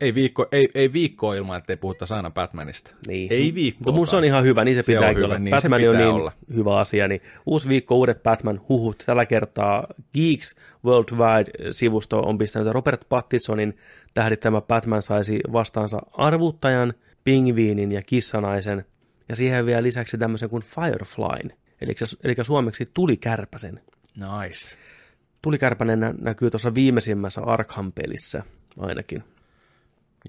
Ei 0.00 0.14
viikko, 0.14 0.46
ei, 0.52 0.68
ei 0.74 0.92
viikko 0.92 1.34
ilman, 1.34 1.58
ettei 1.58 1.76
puhuta 1.76 2.06
aina 2.16 2.30
Batmanista. 2.30 2.90
Niin. 3.06 3.32
Ei 3.32 3.54
viikko. 3.54 3.78
Mutta 3.78 3.92
mun 3.92 4.06
se 4.06 4.16
on 4.16 4.24
ihan 4.24 4.44
hyvä, 4.44 4.64
niin 4.64 4.74
se, 4.74 4.82
Se 4.82 4.98
on 4.98 5.16
hyvä, 5.16 5.24
olla. 5.26 5.38
niin 5.38 5.50
Batman 5.50 5.80
on 5.80 5.88
pitää 5.90 6.00
niin 6.06 6.14
olla. 6.14 6.32
hyvä 6.54 6.78
asia. 6.78 7.08
Niin 7.08 7.20
uusi 7.46 7.68
viikko, 7.68 7.94
uudet 7.94 8.22
Batman-huhut. 8.22 9.02
Tällä 9.06 9.26
kertaa 9.26 9.86
Geeks 10.14 10.54
Worldwide-sivusto 10.86 12.20
on 12.20 12.38
pistänyt 12.38 12.72
Robert 12.72 13.00
Pattinsonin 13.08 13.76
tähdittämä 14.14 14.60
Batman 14.60 15.02
saisi 15.02 15.40
vastaansa 15.52 15.98
arvuttajan, 16.12 16.94
pingviinin 17.24 17.92
ja 17.92 18.02
kissanaisen. 18.02 18.84
Ja 19.28 19.36
siihen 19.36 19.66
vielä 19.66 19.82
lisäksi 19.82 20.18
tämmöisen 20.18 20.50
kuin 20.50 20.62
Fireflyn, 20.62 21.52
eli, 21.82 21.94
eli 22.24 22.34
suomeksi 22.42 22.90
tulikärpäsen. 22.94 23.80
Nice. 24.16 24.76
Tulikärpänen 25.42 26.00
nä- 26.00 26.14
näkyy 26.20 26.50
tuossa 26.50 26.74
viimeisimmässä 26.74 27.40
Arkham-pelissä 27.40 28.42
ainakin. 28.78 29.24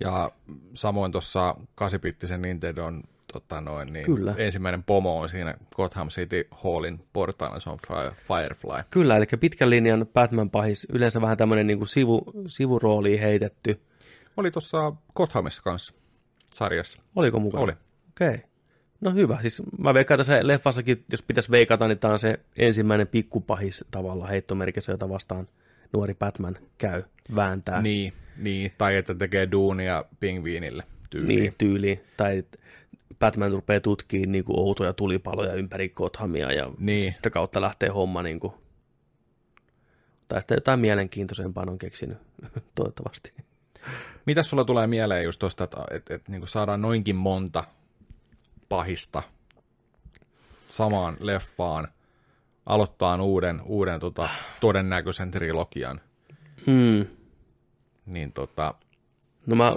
Ja 0.01 0.31
samoin 0.73 1.11
tuossa 1.11 1.55
8-bittisen 1.81 2.41
Nintendon 2.41 3.03
tota 3.33 3.61
noin, 3.61 3.93
niin 3.93 4.05
Kyllä. 4.05 4.35
ensimmäinen 4.37 4.83
pomo 4.83 5.19
on 5.19 5.29
siinä 5.29 5.55
Gotham 5.75 6.09
City 6.09 6.47
Hallin 6.51 6.99
portailla, 7.13 7.59
se 7.59 7.69
on 7.69 7.77
Fire- 7.87 8.15
Firefly. 8.27 8.83
Kyllä, 8.89 9.17
eli 9.17 9.25
pitkän 9.39 9.69
linjan 9.69 10.07
Batman-pahis, 10.13 10.87
yleensä 10.89 11.21
vähän 11.21 11.37
tämmöinen 11.37 11.67
niin 11.67 11.87
sivu, 11.87 12.23
sivurooliin 12.47 13.19
heitetty. 13.19 13.81
Oli 14.37 14.51
tuossa 14.51 14.93
Gothamissa 15.15 15.61
kanssa 15.61 15.93
sarjassa. 16.53 16.99
Oliko 17.15 17.39
mukana? 17.39 17.63
Oli. 17.63 17.73
Okei. 18.09 18.27
Okay. 18.29 18.39
No 19.01 19.11
hyvä. 19.11 19.37
Siis 19.41 19.61
mä 19.77 19.93
veikkaan, 19.93 20.25
se 20.25 20.47
leffassakin, 20.47 21.05
jos 21.11 21.21
pitäisi 21.21 21.51
veikata, 21.51 21.87
niin 21.87 21.99
tämä 21.99 22.13
on 22.13 22.19
se 22.19 22.39
ensimmäinen 22.57 23.07
pikkupahis 23.07 23.85
tavalla 23.91 24.27
heittomerkissä, 24.27 24.91
jota 24.91 25.09
vastaan 25.09 25.47
nuori 25.95 26.13
Batman 26.13 26.57
käy, 26.77 27.03
vääntää 27.35 27.81
Niin, 27.81 28.13
niin, 28.37 28.71
tai 28.77 28.95
että 28.95 29.15
tekee 29.15 29.51
duunia 29.51 30.05
pingviinille 30.19 30.83
tyyliin. 31.09 31.39
niin 31.39 31.55
tyyliin. 31.57 32.03
Tai 32.17 32.43
Batman 33.19 33.51
rupeaa 33.51 33.79
tutkimaan 33.79 34.31
niin 34.31 34.43
kuin 34.45 34.59
outoja 34.59 34.93
tulipaloja 34.93 35.53
ympäri 35.53 35.89
Gothamia 35.89 36.51
ja 36.53 36.71
Niin. 36.79 37.13
sitä 37.13 37.29
kautta 37.29 37.61
lähtee 37.61 37.89
homma 37.89 38.23
niin 38.23 38.39
kuin, 38.39 38.53
tai 40.27 40.41
sitten 40.41 40.55
jotain 40.55 40.79
mielenkiintoisempaa 40.79 41.65
on 41.67 41.77
keksinyt, 41.77 42.17
toivottavasti. 42.75 43.33
Mitäs 44.25 44.49
sulla 44.49 44.65
tulee 44.65 44.87
mieleen 44.87 45.23
just 45.23 45.39
tuosta, 45.39 45.63
että, 45.63 45.77
että, 45.91 46.15
että 46.15 46.31
niin 46.31 46.47
saadaan 46.47 46.81
noinkin 46.81 47.15
monta 47.15 47.63
pahista 48.69 49.23
samaan 50.69 51.17
leffaan, 51.19 51.87
aloittaa 52.65 53.21
uuden, 53.21 53.61
uuden 53.65 53.99
tota, 53.99 54.29
todennäköisen 54.59 55.31
trilogian, 55.31 56.01
Hmm. 56.65 57.05
niin 58.05 58.31
tota, 58.31 58.73
No 59.45 59.55
mä 59.55 59.75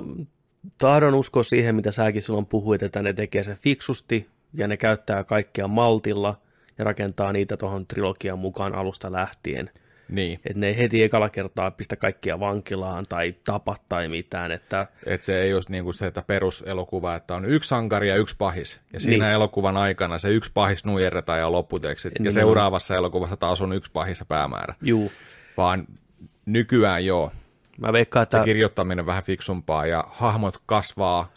tahdon 0.79 1.15
uskoa 1.15 1.43
siihen, 1.43 1.75
mitä 1.75 1.93
säkin 1.93 2.23
silloin 2.23 2.47
puhuit, 2.47 2.83
että 2.83 3.03
ne 3.03 3.13
tekee 3.13 3.43
se 3.43 3.55
fiksusti 3.55 4.29
ja 4.55 4.69
ne 4.69 4.77
käyttää 4.77 5.25
kaikkea 5.25 5.69
maltilla 5.69 6.41
ja 6.79 6.85
rakentaa 6.85 7.33
niitä 7.33 7.57
tuohon 7.57 7.87
trilogian 7.87 8.39
mukaan 8.39 8.75
alusta 8.75 9.13
lähtien. 9.13 9.71
Niin, 10.09 10.41
Että 10.47 10.59
ne 10.59 10.67
ei 10.69 10.79
heti 10.79 11.03
ekalla 11.03 11.29
kertaa 11.29 11.71
pistä 11.71 11.97
kaikkia 11.97 12.41
vankilaan 12.41 13.05
tai 13.09 13.35
tapa 13.45 13.77
tai 13.89 14.09
mitään. 14.09 14.53
Että 14.53 14.87
että 15.07 15.25
se 15.25 15.41
ei 15.43 15.55
ole 15.55 15.63
niin 15.69 15.85
kuin 15.85 15.95
se, 15.95 16.07
että 16.07 16.23
peruselokuva, 16.23 17.15
että 17.15 17.35
on 17.35 17.45
yksi 17.45 17.69
sankari 17.69 18.09
ja 18.09 18.17
yksi 18.17 18.35
pahis, 18.39 18.81
ja 18.93 19.01
siinä 19.01 19.25
Niin. 19.25 19.35
elokuvan 19.35 19.77
aikana 19.77 20.19
se 20.19 20.29
yksi 20.31 20.51
pahis 20.55 20.85
nujerretaan 20.85 21.39
ja 21.39 21.53
lopputekstit, 21.53 22.13
ja 22.13 22.19
Nimenomaan. 22.19 22.35
seuraavassa 22.35 22.97
elokuvassa 22.97 23.37
taas 23.37 23.61
on 23.61 23.73
yksi 23.73 23.93
pahis 23.93 24.19
ja 24.21 24.27
päämäärä, 24.27 24.75
juu, 24.83 25.13
vaan 25.57 25.87
nykyään 26.47 27.05
joo, 27.05 27.33
mä 27.81 27.93
veikkaan, 27.93 28.23
että 28.23 28.39
se 28.39 28.45
kirjoittaminen 28.45 29.07
vähän 29.07 29.23
fiksumpaa 29.25 29.87
ja 29.87 30.05
hahmot 30.11 30.59
kasvaa 30.67 31.33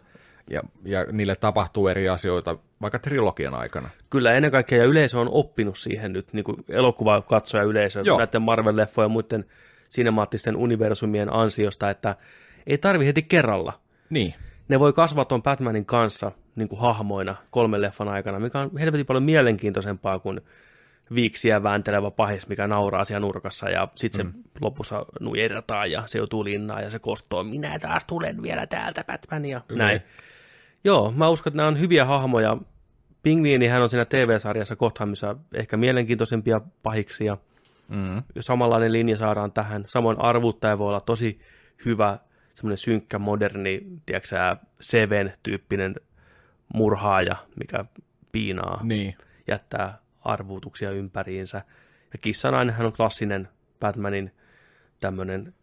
ja, 0.49 0.61
ja 0.83 1.05
niille 1.11 1.35
tapahtuu 1.35 1.87
eri 1.87 2.09
asioita 2.09 2.57
vaikka 2.81 2.99
trilogian 2.99 3.53
aikana. 3.53 3.89
kyllä 4.09 4.33
ennen 4.33 4.51
kaikkea 4.51 4.77
ja 4.77 4.85
yleisö 4.85 5.19
on 5.19 5.29
oppinut 5.31 5.77
siihen 5.77 6.13
nyt, 6.13 6.33
niin 6.33 6.43
kuin 6.43 6.57
elokuva 6.69 7.21
katsoja 7.21 7.63
yleisö, 7.63 8.01
Joo. 8.05 8.17
näiden 8.17 8.41
Marvel-leffojen 8.41 9.05
ja 9.05 9.09
muiden 9.09 9.45
sinemaattisten 9.89 10.55
universumien 10.55 11.33
ansiosta, 11.33 11.89
että 11.89 12.15
ei 12.67 12.77
tarvi 12.77 13.05
heti 13.05 13.21
kerralla. 13.21 13.73
Niin, 14.09 14.33
ne 14.67 14.79
voi 14.79 14.93
kasvaa 14.93 15.25
tuon 15.25 15.43
Batmanin 15.43 15.85
kanssa 15.85 16.31
niin 16.55 16.69
kuin 16.69 16.81
hahmoina 16.81 17.35
kolmen 17.51 17.81
leffan 17.81 18.09
aikana, 18.09 18.39
mikä 18.39 18.59
on 18.59 18.77
helvetin 18.77 19.05
paljon 19.05 19.23
mielenkiintoisempaa 19.23 20.19
kuin 20.19 20.41
viiksiä 21.15 21.63
vääntelevä 21.63 22.11
pahis, 22.11 22.47
mikä 22.47 22.67
nauraa 22.67 23.05
siellä 23.05 23.19
nurkassa 23.19 23.69
ja 23.69 23.87
sitten 23.95 24.33
se 24.33 24.39
lopussa 24.61 25.05
nujerrataan 25.19 25.91
ja 25.91 26.03
se 26.05 26.17
joutuu 26.17 26.43
linnaan 26.43 26.83
ja 26.83 26.89
se 26.89 26.99
kostoo, 26.99 27.43
minä 27.43 27.79
taas 27.79 28.05
tulen 28.05 28.41
vielä 28.41 28.67
täältä 28.67 29.03
Batman 29.03 29.45
ja 29.45 29.61
näin. 29.71 30.01
Joo, 30.83 31.13
mä 31.15 31.29
uskon, 31.29 31.51
että 31.51 31.57
nämä 31.57 31.67
on 31.67 31.79
hyviä 31.79 32.05
hahmoja. 32.05 32.57
Pingviinihän 33.23 33.81
on 33.81 33.89
siinä 33.89 34.05
TV-sarjassa 34.05 34.75
Gothamissa 34.75 35.35
ehkä 35.53 35.77
mielenkiintoisempia 35.77 36.61
pahiksia. 36.83 37.37
mm, 37.87 38.23
Samanlainen 38.39 38.93
linja 38.93 39.17
saadaan 39.17 39.51
tähän. 39.51 39.83
Samoin 39.85 40.21
arvuttaja 40.21 40.77
voi 40.77 40.87
olla 40.87 41.01
tosi 41.01 41.39
hyvä, 41.85 42.19
semmoinen 42.53 42.77
synkkä, 42.77 43.19
moderni, 43.19 43.87
tiedätkö 44.05 44.57
Seven-tyyppinen 44.81 45.95
murhaaja, 46.73 47.35
mikä 47.59 47.85
piinaa, 48.31 48.79
niin, 48.83 49.15
jättää 49.47 49.99
arvuutuksia 50.21 50.91
ympäriinsä. 50.91 51.61
Ja 52.13 52.19
kissanainenhän 52.21 52.87
on 52.87 52.93
klassinen 52.93 53.49
Batmanin 53.79 54.31
tämmöinen 54.99 55.53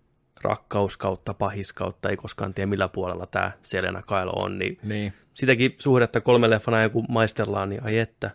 rakkaus 0.42 0.96
kautta 0.96 1.34
pahis 1.34 1.72
kautta, 1.72 2.08
ei 2.08 2.16
koskaan 2.16 2.54
tiedä 2.54 2.66
millä 2.66 2.88
puolella 2.88 3.26
tämä 3.26 3.52
Selena 3.62 4.02
Kyle 4.02 4.30
on, 4.36 4.58
niin 4.58 4.78
niin. 4.82 5.12
sitäkin 5.34 5.74
suhdetta 5.78 6.20
kolme 6.20 6.50
leffana 6.50 6.88
kun 6.88 7.06
maistellaan, 7.08 7.68
niin 7.68 7.84
ai 7.84 7.98
että, 7.98 8.30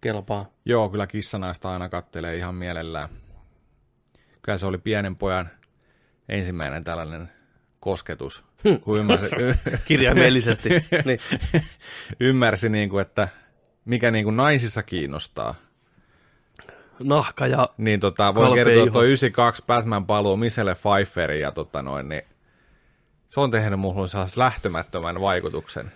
kelpaa. 0.00 0.52
Joo, 0.64 0.88
kyllä 0.88 1.06
kissanaista 1.06 1.72
aina 1.72 1.88
kattelee 1.88 2.36
ihan 2.36 2.54
mielellään. 2.54 3.08
Kyllä 4.42 4.58
se 4.58 4.66
oli 4.66 4.78
pienen 4.78 5.16
pojan 5.16 5.50
ensimmäinen 6.28 6.84
tällainen 6.84 7.28
kosketus, 7.80 8.44
kun 8.80 8.98
ymmärsi, 8.98 9.36
Kirjaimellisesti. 9.84 10.68
niin. 11.04 11.18
ymmärsi 12.20 12.68
niin 12.68 12.88
kuin, 12.88 13.02
että 13.02 13.28
mikä 13.84 14.10
niin 14.10 14.24
kuin 14.24 14.36
naisissa 14.36 14.82
kiinnostaa. 14.82 15.54
Nahka 17.02 17.46
ja 17.46 17.68
Niin 17.78 18.00
tota, 18.00 18.34
voi 18.34 18.54
kertoa 18.54 18.74
iho. 18.74 18.90
tuo 18.90 19.02
92 19.02 19.64
Batman 19.66 20.06
paluu 20.06 20.36
Michelle 20.36 20.74
Pfeifferin 20.74 21.40
ja 21.40 21.52
tota 21.52 21.82
noin, 21.82 22.08
niin 22.08 22.22
se 23.28 23.40
on 23.40 23.50
tehnyt 23.50 23.80
muuhun 23.80 24.08
sellaisen 24.08 24.38
lähtemättömän 24.38 25.20
vaikutuksen. 25.20 25.86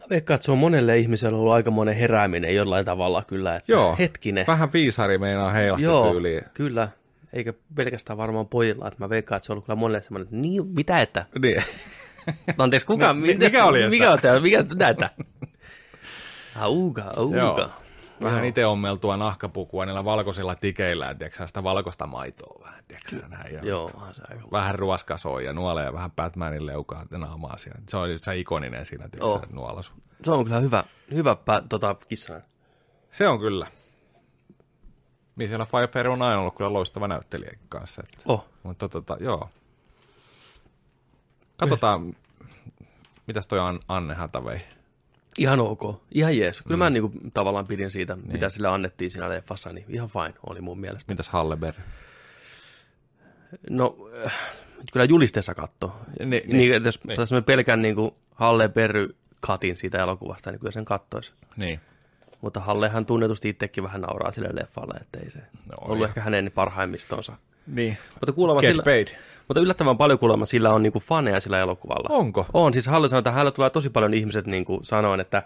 Mä 0.00 0.06
veikkaan, 0.10 0.34
että 0.34 0.44
se 0.44 0.52
on 0.52 0.58
monelle 0.58 0.98
ihmiselle 0.98 1.38
ollut 1.38 1.52
aikamoinen 1.52 1.94
herääminen 1.96 2.54
jollain 2.54 2.84
tavalla 2.84 3.22
kyllä, 3.26 3.56
että 3.56 3.72
Joo, 3.72 3.96
hetkinen. 3.98 4.46
vähän 4.46 4.72
viisari 4.72 5.18
meinaa 5.18 5.50
heilahti 5.50 5.84
Joo, 5.84 6.10
tyyliin. 6.12 6.42
kyllä. 6.54 6.88
Eikä 7.32 7.52
pelkästään 7.74 8.16
varmaan 8.16 8.48
pojilla, 8.48 8.88
että 8.88 9.04
mä 9.04 9.08
veikkaan, 9.10 9.36
että 9.36 9.46
se 9.46 9.52
on 9.52 9.54
ollut 9.54 9.64
kyllä 9.66 9.76
monelle 9.76 10.02
semmoinen, 10.02 10.24
että 10.24 10.36
niin, 10.48 10.66
mitä 10.66 11.00
että? 11.00 11.26
Niin. 11.42 11.62
Anteeksi, 12.58 12.86
kuka? 12.86 13.14
Mi- 13.14 13.34
mikä 13.34 13.64
oli, 13.64 13.78
että? 13.78 13.90
Mikä 13.90 14.10
on 14.10 14.18
tämä? 14.20 14.40
Mikä 14.40 14.64
näitä? 14.74 15.10
Auga, 16.56 17.02
auga. 17.16 17.36
Joo. 17.36 17.70
Vähän 18.22 18.44
itse 18.44 18.66
ommeltua 18.66 19.16
nahkapukua 19.16 19.86
niillä 19.86 20.04
valkoisilla 20.04 20.54
tikeillä, 20.54 21.14
tiedätkö, 21.14 21.46
sitä 21.46 21.62
valkoista 21.62 22.06
maitoa 22.06 22.60
vähän, 22.64 22.84
tiedätkö, 22.88 23.28
näin, 23.28 23.54
ja 23.54 23.60
Joo, 23.64 23.88
se 24.12 24.22
aika 24.28 24.48
vähän 24.52 24.74
ruoskasoi 24.74 25.44
ja 25.44 25.52
nuolee 25.52 25.92
vähän 25.92 26.10
Batmanin 26.10 26.66
leukaa 26.66 27.06
ja 27.10 27.18
naamaa 27.18 27.58
siellä. 27.58 27.80
Se 27.88 27.96
on 27.96 28.08
se 28.20 28.38
ikoninen 28.38 28.86
siinä, 28.86 29.08
tiedätkö, 29.08 29.26
Oh. 29.26 29.40
se 29.40 29.46
nuolasu. 29.52 29.92
Se 30.24 30.30
on 30.30 30.44
kyllä 30.44 30.60
hyvä, 30.60 30.84
hyvä 31.14 31.36
pä, 31.36 31.62
tota, 31.68 31.96
kissana. 32.08 32.40
Se 33.10 33.28
on 33.28 33.38
kyllä. 33.38 33.66
Michelle 35.36 35.66
Pfeiffer 35.66 36.08
on 36.08 36.22
aina 36.22 36.40
ollut 36.40 36.56
kyllä 36.56 36.72
loistava 36.72 37.08
näyttelijä 37.08 37.58
kanssa. 37.68 38.02
Että. 38.02 38.22
Oh, 38.26 38.46
Mutta 38.62 38.88
tota, 38.88 39.16
joo. 39.20 39.48
Katsotaan, 41.56 42.16
mitäs 43.26 43.46
toi 43.46 43.60
An- 43.60 43.80
Anne 43.88 44.14
Hathaway. 44.14 44.58
Ihan 45.38 45.60
ok. 45.60 46.02
Ihan 46.14 46.38
jees. 46.38 46.60
Kyllä 46.62 46.76
mm. 46.76 46.78
mä 46.78 46.90
niinku, 46.90 47.12
tavallaan 47.34 47.66
pidin 47.66 47.90
siitä, 47.90 48.16
niin. 48.16 48.32
mitä 48.32 48.48
sille 48.48 48.68
annettiin 48.68 49.10
siinä 49.10 49.28
leffassa, 49.28 49.72
niin 49.72 49.84
ihan 49.88 50.08
fine 50.08 50.34
oli 50.46 50.60
mun 50.60 50.80
mielestä. 50.80 51.12
Mitäs 51.12 51.28
Halleberg? 51.28 51.76
No, 53.70 53.96
äh, 54.26 54.34
kyllä 54.92 55.04
julisteessa 55.04 55.54
katto. 55.54 55.96
Niin, 56.18 56.30
Niin, 56.30 56.56
niin, 56.56 56.84
jos 56.84 57.04
niin. 57.04 57.16
niin. 57.18 57.28
me 57.30 57.42
pelkän 57.42 57.82
niin 57.82 57.94
kuin 57.94 58.10
Halle 58.34 58.68
Berry 58.68 59.16
katin 59.40 59.76
siitä 59.76 59.98
elokuvasta, 60.02 60.50
niin 60.50 60.58
kyllä 60.60 60.72
sen 60.72 60.84
kattoisi. 60.84 61.32
Niin. 61.56 61.80
Mutta 62.40 62.60
Hallehan 62.60 63.06
tunnetusti 63.06 63.48
itsekin 63.48 63.84
vähän 63.84 64.00
nauraa 64.00 64.32
sille 64.32 64.48
leffalle, 64.52 64.94
että 65.00 65.18
ei 65.24 65.30
se 65.30 65.38
No, 65.38 65.44
no, 65.70 65.76
ollut 65.80 66.00
ja- 66.00 66.08
ehkä 66.08 66.20
hänen 66.20 66.50
parhaimmistonsa. 66.54 67.32
Niin. 67.66 67.98
Mutta, 68.14 68.32
kuulemma 68.32 68.60
Get 68.60 68.70
sillä, 68.70 68.82
paid. 68.82 69.08
Mutta 69.50 69.60
yllättävän 69.60 69.96
paljon 69.96 70.18
kuulemma 70.18 70.46
sillä 70.46 70.70
on 70.72 70.82
niin 70.82 70.92
kuin 70.92 71.02
faneja 71.02 71.40
sillä 71.40 71.60
elokuvalla. 71.60 72.08
Onko? 72.16 72.46
On, 72.52 72.72
siis 72.72 72.86
Halle 72.86 73.08
sanoi, 73.08 73.18
että 73.18 73.30
hänellä 73.30 73.50
tulee 73.50 73.70
tosi 73.70 73.90
paljon 73.90 74.14
ihmiset 74.14 74.46
niin 74.46 74.64
kuin 74.64 74.84
sanoen, 74.84 75.20
että 75.20 75.42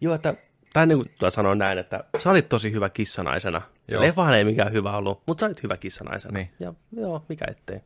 joo, 0.00 0.14
että 0.14 0.34
tai 0.72 0.86
niin 0.86 0.98
kuin 0.98 1.30
sanoa 1.32 1.54
näin, 1.54 1.78
että 1.78 2.04
sä 2.18 2.30
olit 2.30 2.48
tosi 2.48 2.72
hyvä 2.72 2.88
kissanaisena. 2.88 3.62
Se 3.90 4.00
leffahan 4.00 4.34
ei 4.34 4.44
mikään 4.44 4.72
hyvä 4.72 4.96
ollut, 4.96 5.22
mutta 5.26 5.40
sä 5.40 5.46
olit 5.46 5.62
hyvä 5.62 5.76
kissanaisena. 5.76 6.38
Niin. 6.38 6.50
Ja 6.60 6.74
joo, 6.96 7.24
mikä 7.28 7.44
ettei. 7.48 7.80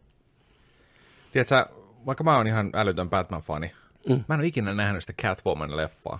Tiedätkö, 1.32 1.66
vaikka 2.07 2.24
mä 2.24 2.36
oon 2.36 2.46
ihan 2.46 2.70
älytön 2.74 3.11
Batman-fani, 3.11 3.70
mm. 4.09 4.24
mä 4.28 4.34
en 4.34 4.40
ole 4.40 4.46
ikinä 4.46 4.74
nähnyt 4.74 5.05
sitä 5.05 5.22
Catwoman-leffaa. 5.22 6.18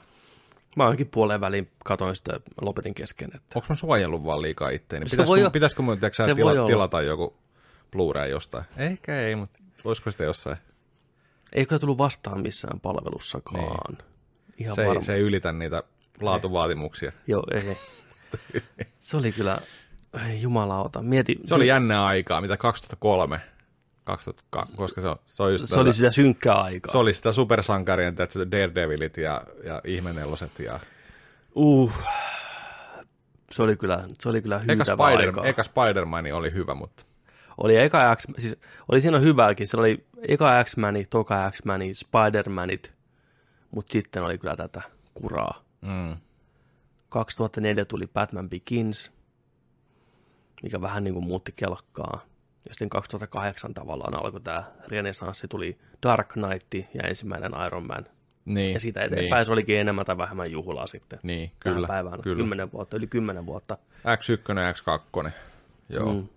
Mä 0.77 0.85
ainakin 0.85 1.09
puoleen 1.09 1.41
väliin 1.41 1.71
katoin 1.85 2.17
sitä 2.17 2.41
lopetin 2.61 2.95
kesken. 2.95 3.29
Että. 3.35 3.59
Onko 3.59 3.67
mä 3.69 3.75
suojellut 3.75 4.25
vaan 4.25 4.43
liikaa 4.43 4.71
itteeni? 4.71 5.05
Pitäisikö, 5.05 5.27
voi 5.27 5.51
pitäisikö 5.53 5.83
mun 5.83 5.99
tila, 6.35 6.67
tilata 6.67 7.03
joku 7.03 7.37
Blu-ray 7.97 8.29
jostain? 8.31 8.65
Ehkä 8.77 9.21
ei, 9.21 9.37
mutta 9.37 9.59
voisiko 9.85 10.11
sitä 10.11 10.25
jossain? 10.25 10.57
Ei 11.53 11.67
kyllä 11.67 11.79
tullut 11.81 11.99
vastaan 11.99 12.41
missään 12.41 12.81
palvelussakaan. 12.81 13.79
Niin. 13.89 13.99
Ihan 14.59 14.75
Se 14.75 14.87
varma. 14.87 15.01
ei, 15.01 15.05
se 15.05 15.15
ei 15.15 15.21
ylitä 15.21 15.53
niitä 15.53 15.83
laatuvaatimuksia. 16.21 17.13
Joo, 17.27 17.45
ei. 17.55 17.79
se 19.01 19.17
oli 19.17 19.33
kyllä, 19.33 19.61
ei 20.29 20.43
jumalauta, 20.43 21.03
mieti. 21.03 21.39
Se 21.45 21.55
oli 21.55 21.67
jännää 21.67 22.07
aikaa, 22.07 22.41
mitä 22.41 22.57
2003, 22.57 23.41
2002, 24.05 24.73
koska 24.77 25.01
se 25.01 25.09
on, 25.09 25.17
se 25.27 25.43
on 25.43 25.53
just 25.53 25.67
se 25.67 25.75
oli 25.77 25.85
tätä- 25.85 25.97
sitä 25.97 26.11
synkkää 26.13 26.63
aikaa. 26.63 26.93
se 26.93 26.99
oli 26.99 27.15
sitä 27.15 27.33
supersankarien, 27.33 28.15
tiedätkö, 28.15 28.47
Daredevilit 28.51 29.17
ja, 29.17 29.43
ja 29.65 29.81
ihmenelloset 29.85 30.59
ja 30.59 30.81
Uh, 31.55 31.93
se 33.51 33.63
oli 33.63 33.77
kyllä, 33.77 34.05
se 34.21 34.29
oli 34.29 34.43
kyllä 34.43 34.57
eka, 34.57 34.65
hyytävä 34.73 35.09
Spider, 35.13 35.29
aikaa. 35.29 35.45
eka 35.47 35.63
Spider-Man 35.63 36.33
oli 36.33 36.53
hyvä, 36.53 36.75
mutta 36.75 37.05
Oli 37.63 37.77
eka 37.77 38.17
X, 38.17 38.27
siis 38.39 38.57
oli 38.89 39.01
siinä 39.01 39.19
hyvääkin. 39.19 39.67
Se 39.67 39.77
oli 39.77 40.07
eka 40.29 40.65
X-Mani, 40.65 41.05
toka 41.11 41.51
X-Mani, 41.51 41.93
Spider-Manit, 41.93 42.93
mutta 43.71 43.93
sitten 43.93 44.23
oli 44.23 44.39
kyllä 44.39 44.57
tätä 44.57 44.83
kuraa. 45.15 45.65
mm, 45.81 46.17
2004 47.09 47.85
tuli 47.85 48.07
Batman 48.07 48.51
Begins, 48.51 49.13
mikä 50.63 50.81
vähän 50.81 51.05
niin 51.05 51.15
kuin 51.15 51.25
muutti 51.27 51.53
kelkkaa. 51.57 52.21
Ja 52.69 52.75
sitten 52.75 52.89
2008 52.91 53.75
tavallaan 53.75 54.15
alkoi 54.25 54.41
tämä 54.41 54.65
renesanssi, 54.89 55.49
tuli 55.49 55.79
Dark 56.03 56.29
Knight 56.29 56.75
ja 56.95 57.03
ensimmäinen 57.09 57.53
Iron 57.67 57.87
Man. 57.87 58.07
niin, 58.45 58.75
Ja 58.75 58.81
siitä 58.81 59.03
eteenpäin 59.03 59.41
niin, 59.41 59.47
se 59.47 59.53
olikin 59.53 59.79
enemmän 59.79 60.07
tai 60.07 60.19
vähemmän 60.19 60.51
juhlaa 60.51 60.87
sitten. 60.87 61.19
niin, 61.23 61.53
Tähän 61.65 61.77
kyllä, 61.77 61.89
päivään. 61.89 62.21
kyllä. 62.23 62.37
10 62.43 62.73
vuotta, 62.73 62.97
yli 62.97 63.07
10 63.07 63.47
vuotta. 63.47 63.79
X1 63.99 64.59
ja 64.59 64.73
X2, 64.73 65.31
joo. 65.89 66.13
Mm. 66.13 66.29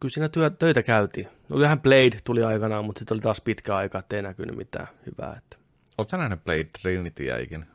Kyllä 0.00 0.12
siinä 0.12 0.28
työ, 0.28 0.50
töitä 0.50 0.82
käytiin. 0.82 1.26
No 1.48 1.56
kyllähän 1.56 1.80
Blade 1.80 2.16
tuli 2.24 2.44
aikanaan, 2.44 2.84
mutta 2.84 2.98
sitten 2.98 3.14
oli 3.14 3.20
taas 3.20 3.40
pitkä 3.40 3.76
aika, 3.76 3.98
ettei 3.98 4.22
näkynyt 4.22 4.56
mitään 4.56 4.86
hyvää. 5.06 5.34
Että... 5.38 5.56
Oletko 5.98 6.16
nähnyt 6.16 6.44
Blade 6.44 6.68
Trinityä 6.82 7.38
ikinä? 7.38 7.66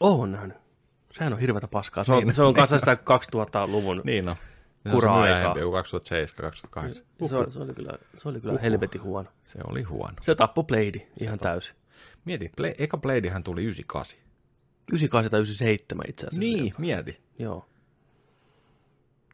Oon 0.00 0.32
nähnyt. 0.32 0.56
Sehän 1.12 1.32
on 1.32 1.38
hirveätä 1.38 1.68
paskaa. 1.68 2.04
Se 2.04 2.12
on, 2.12 2.24
Niin. 2.24 2.34
se 2.34 2.42
on 2.42 2.54
kanssa 2.54 2.78
sitä 2.78 2.94
2000-luvun. 3.34 4.02
Niin 4.04 4.24
no. 4.24 4.36
Se 4.82 4.88
on 4.88 4.92
Kura-aikaa. 4.94 5.26
se 5.28 5.34
myöhempi, 5.38 5.60
joku 5.60 5.72
2007, 5.72 6.50
2008. 6.50 7.04
Se, 7.28 7.36
oli, 7.36 7.52
se 7.52 7.58
oli 7.58 7.74
kyllä, 7.74 7.92
se 8.18 8.28
oli 8.28 8.40
kyllä 8.40 8.58
helvetin 8.62 9.02
huono. 9.02 9.28
Se 9.44 9.58
oli 9.64 9.82
huono. 9.82 10.16
Se 10.20 10.34
tappoi 10.34 10.64
Blade 10.64 11.06
ihan 11.20 11.38
täysin. 11.38 11.76
Mieti, 12.24 12.52
Bla- 12.60 12.74
eka 12.78 12.96
Bladehan 12.98 13.44
tuli 13.44 13.64
98. 13.64 14.18
98 14.92 15.30
tai 15.30 15.40
97 15.40 16.04
itse 16.08 16.26
asiassa. 16.26 16.40
Niin, 16.40 16.74
mieti. 16.78 17.20
Joo. 17.38 17.68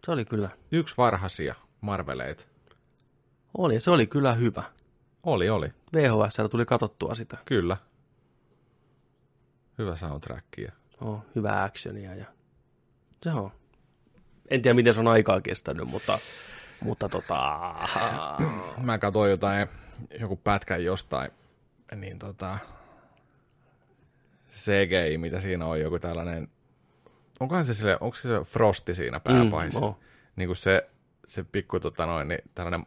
Se 0.07 0.11
oli 0.13 0.25
kyllä, 0.25 0.49
Yksi 0.73 0.95
varhaisia 0.97 1.55
Marveleita. 1.81 2.45
oli, 3.59 3.81
se 3.81 3.91
oli 3.91 4.07
kyllä 4.07 4.35
hyvä. 4.35 4.63
Oli, 5.23 5.49
oli. 5.49 5.73
VHS 5.95 6.37
tuli 6.51 6.67
katsottua 6.67 7.15
sitä. 7.15 7.37
Kyllä. 7.45 7.77
Hyvä 9.79 9.97
soundtrack. 9.97 10.47
Ja... 10.59 10.73
Oh, 11.01 11.25
hyvää 11.35 11.65
actionia 11.65 12.15
ja 12.15 12.25
se 13.23 13.31
on. 13.31 13.51
En 14.51 14.63
tiedä, 14.63 14.75
miten 14.75 14.95
se 14.95 15.01
on 15.01 15.09
aikaa 15.09 15.41
kestänyt, 15.41 15.89
mutta, 15.89 16.19
mutta 16.81 17.09
tota, 17.09 17.75
Mä 18.83 18.99
katsoin 18.99 19.31
jotain, 19.31 19.69
joku 20.21 20.37
pätkä 20.37 20.77
jostain, 20.77 21.31
niin 21.97 22.19
tota, 22.19 22.59
CGI, 24.53 25.19
mitä 25.19 25.41
siinä 25.41 25.67
on, 25.67 25.81
joku 25.81 25.99
tällainen, 25.99 26.49
onkohan 27.41 27.67
se 27.67 27.75
sille, 27.75 27.99
onko 28.01 28.17
se 28.17 28.23
se 28.23 28.45
Frosti 28.45 28.95
siinä 28.95 29.21
pääpahissa? 29.21 29.81
Mm, 29.81 29.87
oo. 29.87 29.99
Niin 30.37 30.49
kuin 30.49 30.57
se, 30.57 30.91
se 31.29 31.45
pikku 31.45 31.81
tota 31.81 32.07
noin, 32.07 32.29
niin 32.29 32.41
tällainen 32.55 32.87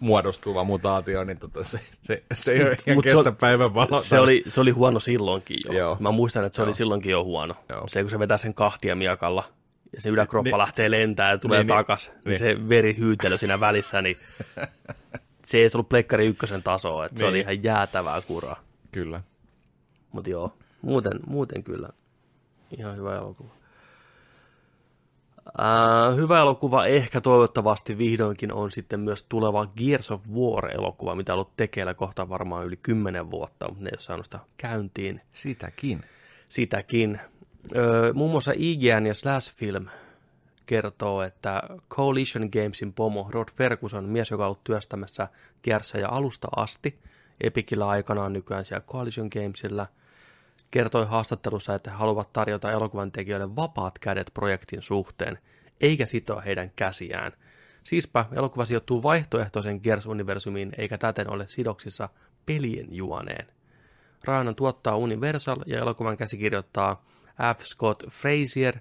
muodostuva 0.00 0.64
mutaatio, 0.64 1.24
niin 1.24 1.38
tota, 1.38 1.64
se, 1.64 1.80
se, 2.02 2.22
se 2.34 2.52
ei 2.52 2.62
ole 2.62 2.76
ihan 2.86 2.96
Mut 2.96 3.04
se 3.04 3.10
kestä 3.14 3.32
päivän 3.32 3.74
valoa. 3.74 4.00
se 4.02 4.18
oli, 4.20 4.44
se 4.48 4.60
oli 4.60 4.70
huono 4.70 5.00
silloinkin 5.00 5.56
jo. 5.66 5.72
Joo. 5.72 5.96
Mä 6.00 6.10
muistan, 6.10 6.44
että 6.44 6.56
se 6.56 6.62
oli 6.62 6.68
Joo. 6.68 6.74
silloinkin 6.74 7.12
jo 7.12 7.24
huono. 7.24 7.54
Joo. 7.68 7.84
Se, 7.88 8.02
kun 8.02 8.10
se 8.10 8.18
vetää 8.18 8.38
sen 8.38 8.54
kahtia 8.54 8.94
miakalla 8.96 9.44
ja 9.92 10.00
se 10.00 10.08
yläkroppa 10.08 10.50
Niin- 10.50 10.58
lähtee 10.58 10.90
lentää 10.90 11.30
ja 11.30 11.38
tulee 11.38 11.58
niin, 11.58 11.66
niin, 11.66 11.76
takas, 11.76 12.08
niin, 12.08 12.20
niin. 12.24 12.38
se 12.38 12.68
verihyytely 12.68 13.38
siinä 13.38 13.60
välissä, 13.60 14.02
niin 14.02 14.16
se 15.46 15.58
ei 15.58 15.68
ollut 15.74 15.88
Plekkari 15.88 16.26
ykkösen 16.26 16.62
tasoa, 16.62 17.04
että 17.06 17.18
se 17.18 17.24
Niin. 17.24 17.30
oli 17.30 17.40
ihan 17.40 17.62
jäätävää 17.64 18.20
kuraa. 18.20 18.60
Kyllä. 18.92 19.22
Mutta 20.12 20.30
joo, 20.30 20.52
muuten, 20.82 21.20
muuten 21.26 21.62
kyllä 21.64 21.88
ihan 22.78 22.96
hyvä 22.96 23.16
elokuva. 23.16 23.50
Äh, 25.60 26.16
hyvä 26.16 26.40
elokuva 26.40 26.86
ehkä 26.86 27.20
toivottavasti 27.20 27.98
vihdoinkin 27.98 28.52
on 28.52 28.70
sitten 28.70 29.00
myös 29.00 29.22
tuleva 29.22 29.66
Gears 29.66 30.10
of 30.10 30.20
War-elokuva, 30.34 31.14
mitä 31.14 31.32
on 31.32 31.34
ollut 31.34 31.56
tekeillä 31.56 31.94
kohta 31.94 32.28
varmaan 32.28 32.66
yli 32.66 32.76
10 32.76 33.30
vuotta, 33.30 33.68
mutta 33.68 33.84
ne 33.84 33.88
ei 33.88 33.94
ole 33.94 34.00
saanut 34.00 34.26
sitä 34.26 34.38
käyntiin 34.56 35.20
Sitäkin. 35.32 36.00
sitäkin. 36.48 37.20
Öö, 37.76 38.12
muun 38.12 38.30
muassa 38.30 38.52
IGN 38.56 39.06
ja 39.06 39.14
Slash 39.14 39.54
Film 39.54 39.86
kertoo, 40.66 41.22
että 41.22 41.62
Coalition 41.90 42.48
Gamesin 42.52 42.92
pomo 42.92 43.28
Rod 43.30 43.48
Ferguson, 43.54 44.04
mies, 44.04 44.30
joka 44.30 44.42
on 44.42 44.46
ollut 44.46 44.64
työstämässä 44.64 45.28
Gearsia 45.64 46.08
alusta 46.08 46.48
asti, 46.56 46.98
Epicillä 47.40 47.88
aikanaan 47.88 48.32
nykyään 48.32 48.64
siellä 48.64 48.84
Coalition 48.86 49.28
Gamesilla, 49.32 49.86
kertoi 50.70 51.06
haastattelussa, 51.06 51.74
että 51.74 51.90
he 51.90 51.96
haluavat 51.96 52.32
tarjota 52.32 52.72
elokuvan 52.72 53.12
tekijöille 53.12 53.56
vapaat 53.56 53.98
kädet 53.98 54.30
projektin 54.34 54.82
suhteen, 54.82 55.38
eikä 55.80 56.06
sitoa 56.06 56.40
heidän 56.40 56.70
käsiään. 56.76 57.32
Siispä 57.84 58.24
elokuva 58.32 58.64
sijoittuu 58.64 59.02
vaihtoehtoisen 59.02 59.80
Gears-universumiin, 59.82 60.72
eikä 60.78 60.98
täten 60.98 61.30
ole 61.30 61.48
sidoksissa 61.48 62.08
pelien 62.46 62.86
juoneen. 62.94 63.46
Raanan 64.24 64.54
tuottaa 64.54 64.96
Universal 64.96 65.56
ja 65.66 65.78
elokuvan 65.78 66.16
käsikirjoittaa 66.16 67.04
F. 67.58 67.60
Scott 67.60 68.10
Frazier, 68.10 68.78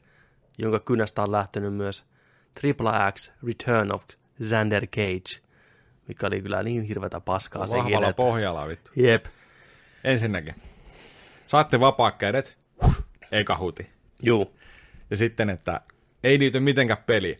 jonka 0.57 0.79
kynästä 0.79 1.23
on 1.23 1.31
lähtenyt 1.31 1.73
myös 1.73 2.05
Triple 2.61 2.91
X 3.13 3.31
Return 3.47 3.91
of 3.91 4.03
Xander 4.43 4.87
Cage, 4.87 5.41
mikä 6.07 6.27
oli 6.27 6.41
kyllä 6.41 6.63
niin 6.63 6.81
hirveätä 6.83 7.19
paskaa 7.21 7.67
sekin. 7.67 7.83
Vahvalla 7.83 8.09
että- 8.09 8.17
pohjalla 8.17 8.67
vittu. 8.67 8.91
Jep, 8.95 9.25
Ensinnäkin. 10.03 10.55
Saatte 11.47 11.79
vapaat 11.79 12.15
kädet. 12.15 12.57
Eka 13.31 13.57
huti. 13.57 13.89
juu. 14.23 14.57
Ja 15.09 15.17
sitten, 15.17 15.49
että 15.49 15.81
ei 16.23 16.39
liity 16.39 16.59
mitenkään 16.59 17.03
peli. 17.05 17.37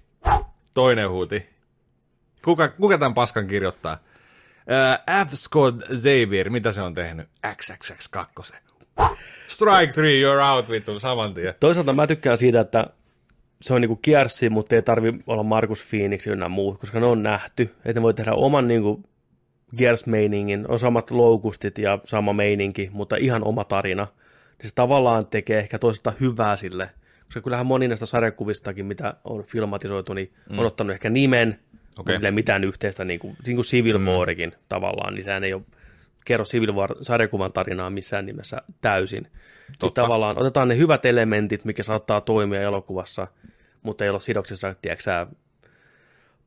Toinen 0.73 1.09
huuti. 1.09 1.49
Kuka, 2.43 2.67
kuka 2.67 2.97
tämän 2.97 3.13
paskan 3.13 3.47
kirjoittaa? 3.47 3.97
Ää, 4.67 5.25
F. 5.25 5.33
Scott 5.33 5.81
Xavier, 5.83 6.49
mitä 6.49 6.71
se 6.71 6.81
on 6.81 6.93
tehnyt? 6.93 7.29
XXX2. 7.47 8.55
Strike 9.47 9.93
3, 9.93 10.07
you're 10.09 10.51
out, 10.55 10.69
vittu, 10.69 10.99
saman 10.99 11.33
tien. 11.33 11.53
Toisaalta 11.59 11.93
mä 11.93 12.07
tykkään 12.07 12.37
siitä, 12.37 12.59
että 12.59 12.87
se 13.61 13.73
on 13.73 13.81
niinku 13.81 13.95
kiersi, 13.95 14.49
mutta 14.49 14.75
ei 14.75 14.81
tarvi 14.81 15.13
olla 15.27 15.43
Markus 15.43 15.85
Phoenix 15.89 16.27
ynnä 16.27 16.49
muut, 16.49 16.79
koska 16.79 16.99
ne 16.99 17.05
on 17.05 17.23
nähty. 17.23 17.63
Että 17.63 17.93
ne 17.93 18.01
voi 18.01 18.13
tehdä 18.13 18.31
oman 18.33 18.67
niinku 18.67 19.03
Gears-meiningin, 19.77 20.65
on 20.67 20.79
samat 20.79 21.11
loukustit 21.11 21.77
ja 21.77 21.99
sama 22.03 22.33
meininki, 22.33 22.89
mutta 22.93 23.15
ihan 23.15 23.43
oma 23.43 23.63
tarina. 23.63 24.07
Niin 24.57 24.69
se 24.69 24.75
tavallaan 24.75 25.25
tekee 25.25 25.59
ehkä 25.59 25.79
toisaalta 25.79 26.13
hyvää 26.19 26.55
sille, 26.55 26.89
koska 27.25 27.41
kyllähän 27.41 27.65
moni 27.65 27.87
näistä 27.87 28.05
sarjakuvistakin, 28.05 28.85
mitä 28.85 29.13
on 29.23 29.43
filmatisoitu, 29.43 30.13
niin 30.13 30.33
mm. 30.49 30.59
on 30.59 30.65
ottanut 30.65 30.93
ehkä 30.93 31.09
nimen, 31.09 31.59
okay. 31.99 32.31
mitään 32.31 32.63
yhteistä, 32.63 33.05
niin 33.05 33.19
kuin, 33.19 33.37
niin 33.45 33.55
kuin 33.55 33.65
Civil 33.65 33.99
Warrikin 34.05 34.53
tavallaan, 34.69 35.13
niin 35.13 35.23
sehän 35.23 35.43
ei 35.43 35.53
ole 35.53 35.61
kerro 36.25 36.45
Civil 36.45 36.75
War 36.75 36.95
sarjakuvan 37.01 37.53
tarinaa 37.53 37.89
missään 37.89 38.25
nimessä 38.25 38.61
täysin. 38.81 39.23
Niin 39.23 39.77
Totta. 39.79 40.01
tavallaan 40.01 40.39
otetaan 40.39 40.67
ne 40.67 40.77
hyvät 40.77 41.05
elementit, 41.05 41.65
mikä 41.65 41.83
saattaa 41.83 42.21
toimia 42.21 42.61
elokuvassa, 42.61 43.27
mutta 43.83 44.03
ei 44.03 44.09
ole 44.09 44.21
sidoksissa, 44.21 44.75
tiedätkö 44.81 45.27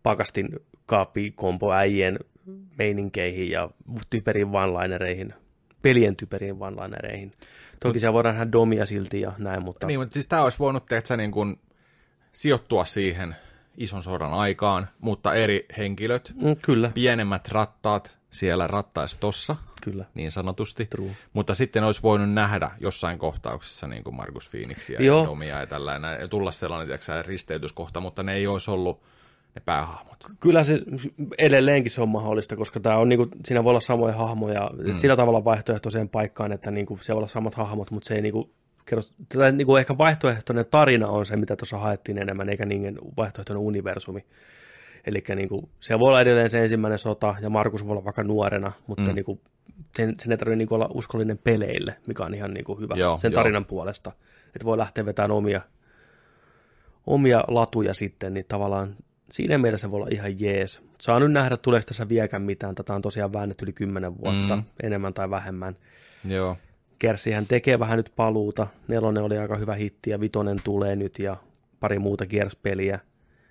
pakastin 0.03 0.49
kaappi 0.87 1.31
kompo 1.31 1.73
äijien 1.73 2.19
meininkeihin 2.79 3.51
ja 3.51 3.71
typeriin 4.11 4.49
one-linereihin, 4.49 5.35
pelien 5.83 6.17
typeriin 6.17 6.57
one-linereihin. 6.57 7.33
Toki 7.81 7.99
siellä 7.99 8.13
voidaan 8.13 8.35
nähdä 8.35 8.53
domia 8.53 8.87
silti 8.87 9.21
ja 9.21 9.33
näin, 9.39 9.63
mutta 9.63 9.87
Niin, 9.87 10.01
mutta 10.01 10.15
siis 10.15 10.27
tämä 10.29 10.45
olisi 10.45 10.59
voinut 10.59 10.87
tehdä 10.87 11.17
niin 11.17 11.31
kuin 11.31 11.61
sijoittua 12.33 12.85
siihen 12.85 13.37
ison 13.77 14.03
sodan 14.03 14.33
aikaan, 14.33 14.89
mutta 15.01 15.35
eri 15.35 15.61
henkilöt, 15.79 16.33
mm, 16.43 16.57
kyllä. 16.63 16.91
pienemmät 16.95 17.49
rattaat, 17.49 18.17
siellä 18.31 18.67
rattaistossa, 18.67 19.57
Kyllä. 19.83 20.05
niin 20.15 20.33
sanotusti. 20.33 20.87
True. 20.87 21.17
Mutta 21.33 21.55
sitten 21.55 21.85
olisi 21.85 22.03
voinut 22.03 22.33
nähdä 22.33 22.71
jossain 22.81 23.19
kohtauksessa 23.19 23.87
niin 23.87 24.05
kuin 24.05 24.17
Markus 24.17 24.51
Phoenixia 24.51 25.03
Joo. 25.03 25.21
ja 25.21 25.27
Domia 25.27 25.61
ja 25.61 25.67
tällainen, 25.67 26.21
ja 26.21 26.29
tulla 26.29 26.53
sellainen 26.53 26.87
tiedätkö, 26.87 27.23
risteytyskohta, 27.23 28.01
mutta 28.01 28.23
ne 28.23 28.35
ei 28.35 28.47
olisi 28.47 28.71
ollut 28.71 29.03
ne 29.55 29.63
päähahmot. 29.65 30.17
Kyllä 30.41 30.65
se 30.65 30.81
edelleenkin 31.39 31.91
se 31.91 32.03
on 32.03 32.09
mahdollista, 32.09 32.57
koska 32.57 32.81
tämä 32.81 32.97
on 32.97 33.09
niinku, 33.09 33.29
siinä 33.45 33.65
voi 33.65 33.71
olla 33.71 33.81
samoja 33.81 34.15
hahmoja 34.15 34.71
mm. 34.79 34.99
sillä 34.99 35.17
tavalla 35.17 35.45
vaihtoehtoiseen 35.45 36.09
paikkaan, 36.09 36.53
että 36.53 36.71
niinku, 36.71 36.99
se 37.03 37.13
voi 37.13 37.19
olla 37.19 37.29
samat 37.29 37.55
hahmot, 37.55 37.91
mutta 37.91 38.09
se 38.09 38.15
ei 38.15 38.23
niinku, 38.23 38.51
kerro, 38.85 39.03
tai 39.37 39.53
niinku 39.53 39.77
ehkä 39.77 39.99
vaihtoehtoinen 39.99 40.67
tarina 40.71 41.09
on 41.09 41.27
se, 41.27 41.37
mitä 41.37 41.57
tuossa 41.57 41.79
haettiin 41.79 42.19
enemmän, 42.19 42.49
eikä 42.49 42.67
niin 42.67 42.99
vaihtoehtoinen 43.17 43.63
universumi. 43.63 44.25
Eli 45.07 45.23
niinku, 45.35 45.69
se 45.81 45.99
voi 45.99 46.09
olla 46.09 46.21
edelleen 46.21 46.51
se 46.51 46.63
ensimmäinen 46.63 46.99
sota, 46.99 47.35
ja 47.41 47.51
Markus 47.51 47.85
voi 47.85 47.93
olla 47.93 48.05
vaikka 48.05 48.23
nuorena, 48.23 48.73
mutta 48.87 49.11
mm. 49.11 49.15
niinku, 49.15 49.41
sen, 49.97 50.15
sen 50.19 50.33
ei 50.33 50.39
tarvitse 50.39 50.57
niinku 50.57 50.75
olla 50.75 50.91
uskollinen 50.95 51.39
peleille, 51.39 51.97
mikä 52.07 52.25
on 52.25 52.35
ihan 52.35 52.55
niinku 52.55 52.81
hyvä 52.81 52.95
Joo, 52.97 53.19
sen 53.19 53.33
joo. 53.33 53.35
tarinan 53.35 53.65
puolesta. 53.65 54.13
Että 54.47 54.65
voi 54.65 54.79
lähteä 54.79 55.07
vetämään 55.07 55.31
omia, 55.31 55.61
omia 57.07 57.45
latuja 57.49 57.95
sitten, 57.95 58.35
niin 58.35 58.45
tavallaan 58.49 58.97
siinä 59.33 59.59
mielessä 59.59 59.87
se 59.87 59.91
voi 59.91 59.97
olla 59.97 60.09
ihan 60.11 60.41
jees. 60.41 60.83
Saa 61.01 61.21
nyt 61.21 61.33
nähdä, 61.33 61.57
tuleeko 61.57 61.87
tässä 61.87 62.09
vieläkään 62.09 62.43
mitään. 62.43 62.75
Tätä 62.75 62.95
on 62.95 63.03
tosiaan 63.03 63.33
väännetty 63.33 63.65
yli 63.65 63.73
kymmenen 63.73 64.19
vuotta, 64.19 64.57
Mm. 64.57 64.63
mm. 64.63 64.65
enemmän 64.83 65.15
tai 65.15 65.31
vähemmän. 65.31 65.77
Joo. 66.25 66.57
Kersihän 66.99 67.47
tekee 67.47 67.79
vähän 67.79 67.97
nyt 67.97 68.13
paluuta. 68.17 68.67
Nelonen 68.89 69.23
oli 69.23 69.39
aika 69.39 69.57
hyvä 69.57 69.75
hitti 69.75 70.11
ja 70.11 70.21
vitonen 70.21 70.59
tulee 70.65 70.97
nyt 70.97 71.19
ja 71.19 71.37
pari 71.81 71.99
muuta 71.99 72.27
kierspeliä. 72.27 72.99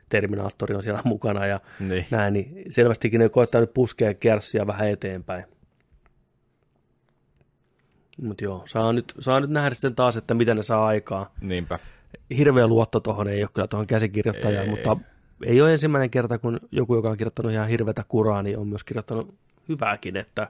Terminaattori 0.10 0.76
on 0.76 0.84
siellä 0.84 1.02
mukana 1.06 1.46
ja 1.46 1.60
Niin. 1.80 2.06
näin, 2.12 2.34
niin 2.34 2.64
selvästikin 2.70 3.20
ne 3.20 3.30
koettaa 3.30 3.62
nyt 3.62 3.74
puskea 3.74 4.14
Kersia 4.14 4.68
vähän 4.68 4.90
eteenpäin. 4.90 5.44
Mutta 8.22 8.44
joo, 8.44 8.64
saa 8.66 8.94
nyt, 8.94 9.14
saa 9.20 9.40
nyt 9.40 9.50
nähdä 9.50 9.76
sitten 9.76 9.96
taas, 9.96 10.18
että 10.18 10.34
mitä 10.34 10.54
ne 10.54 10.64
saa 10.64 10.86
aikaa. 10.88 11.34
Niinpä. 11.42 11.80
Hirveä 12.38 12.68
luotto 12.68 13.00
tuohon 13.00 13.28
ei 13.28 13.44
ole 13.44 13.50
kyllä 13.54 13.68
tuohon 13.68 13.88
käsikirjoittajaan, 13.88 14.66
Ei. 14.66 14.72
mutta 14.72 14.98
ei 15.46 15.62
ole 15.62 15.72
ensimmäinen 15.72 16.10
kerta, 16.10 16.40
kun 16.40 16.60
joku, 16.72 16.96
joka 16.96 17.10
on 17.10 17.18
kirjoittanut 17.18 17.52
ihan 17.52 17.68
hirveätä 17.68 18.04
kuraa, 18.08 18.44
niin 18.44 18.58
on 18.58 18.68
myös 18.68 18.84
kirjoittanut 18.84 19.36
hyvääkin, 19.70 20.18
että 20.18 20.48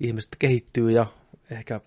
ihmiset 0.00 0.30
kehittyy 0.38 0.90
ja 0.90 1.06
ehkä 1.50 1.80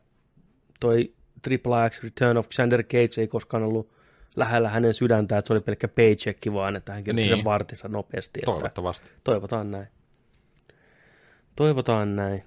toi 0.79 1.13
Triple 1.41 1.89
X 1.89 2.03
Return 2.03 2.38
of 2.38 2.49
Xander 2.49 2.83
Cage 2.83 3.21
ei 3.21 3.27
koskaan 3.27 3.63
ollut 3.63 3.89
lähellä 4.35 4.69
hänen 4.69 4.93
sydäntä, 4.93 5.38
että 5.38 5.47
se 5.47 5.53
oli 5.53 5.61
pelkkä 5.61 5.88
paycheck, 5.88 6.53
vaan 6.53 6.75
että 6.75 6.93
hän 6.93 7.03
kirjoitti 7.03 7.29
Niin. 7.29 7.38
sen 7.38 7.45
vartinsa 7.45 7.88
nopeasti. 7.88 8.39
Että 8.39 8.45
Toivottavasti. 8.51 9.07
toivotaan 9.23 9.71
näin. 9.71 9.88
Toivotaan 11.55 12.15
näin. 12.15 12.43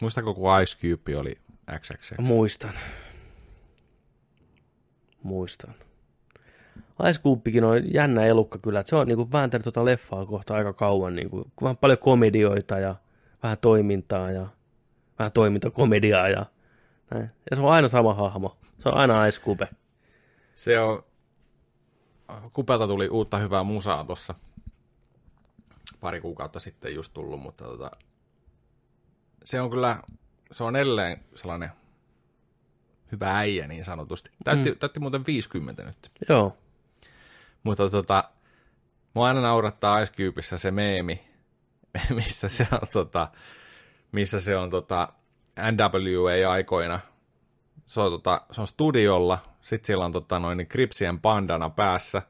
Muistako, 0.00 0.34
kun 0.34 0.62
Ice 0.62 0.88
Cube 0.88 1.16
oli 1.16 1.34
XXX? 1.80 2.12
Muistan. 2.18 2.74
Muistan. 5.22 5.74
Cubekin 7.22 7.64
on 7.64 7.94
jännä 7.94 8.24
elukka 8.24 8.58
kyllä, 8.58 8.80
että 8.80 8.90
se 8.90 8.96
on 8.96 9.08
niinku 9.08 9.28
vääntänyt 9.32 9.62
tuota 9.62 9.84
leffaa 9.84 10.26
kohta 10.26 10.54
aika 10.54 10.72
kauan, 10.72 11.16
niinku, 11.16 11.50
vähän 11.62 11.76
paljon 11.76 11.98
komedioita 11.98 12.78
ja 12.78 12.94
vähän 13.42 13.58
toimintaa 13.58 14.30
ja 14.30 14.46
vähän 15.18 15.32
toimintakomediaa 15.32 16.28
ja 16.28 16.46
näin. 17.10 17.30
Ja 17.50 17.56
se 17.56 17.62
on 17.62 17.72
aina 17.72 17.88
sama 17.88 18.14
hahmo. 18.14 18.56
Se 18.78 18.88
on 18.88 18.94
aina 18.94 19.26
Ice 19.26 19.40
Cube. 19.40 19.68
Se 20.54 20.80
on... 20.80 21.04
Kupelta 22.52 22.86
tuli 22.86 23.08
uutta 23.08 23.38
hyvää 23.38 23.62
musaa 23.62 24.04
tuossa 24.04 24.34
pari 26.00 26.20
kuukautta 26.20 26.60
sitten 26.60 26.94
just 26.94 27.14
tullut, 27.14 27.40
mutta 27.40 27.64
tota, 27.64 27.90
se 29.44 29.60
on 29.60 29.70
kyllä, 29.70 30.02
se 30.52 30.64
on 30.64 30.76
edelleen 30.76 31.24
sellainen 31.34 31.70
hyvä 33.12 33.38
äijä 33.38 33.68
niin 33.68 33.84
sanotusti. 33.84 34.30
Täytti, 34.44 34.70
mm. 34.70 34.76
täytti 34.78 35.00
muuten 35.00 35.26
50 35.26 35.84
nyt. 35.84 36.10
Joo. 36.28 36.56
Mutta 37.68 37.90
tota, 37.90 38.24
mua 39.14 39.26
aina 39.26 39.40
naurattaa 39.40 40.00
Ice 40.00 40.12
Cubeissa 40.12 40.58
se 40.58 40.70
meemi, 40.70 41.28
missä 42.14 42.48
se 42.48 42.66
on, 42.72 42.88
tota, 42.92 43.28
missä 44.12 44.40
se 44.40 44.56
on 44.56 44.70
tota, 44.70 45.08
NWA-aikoina. 45.72 47.00
Se 47.84 48.00
on, 48.00 48.12
tota, 48.12 48.40
se 48.50 48.60
on 48.60 48.66
studiolla, 48.66 49.38
sitten 49.62 49.86
siellä 49.86 50.04
on 50.04 50.12
tota, 50.12 50.38
noin 50.38 50.66
Kripsien 50.66 51.20
bandana 51.20 51.70
päässä, 51.70 52.22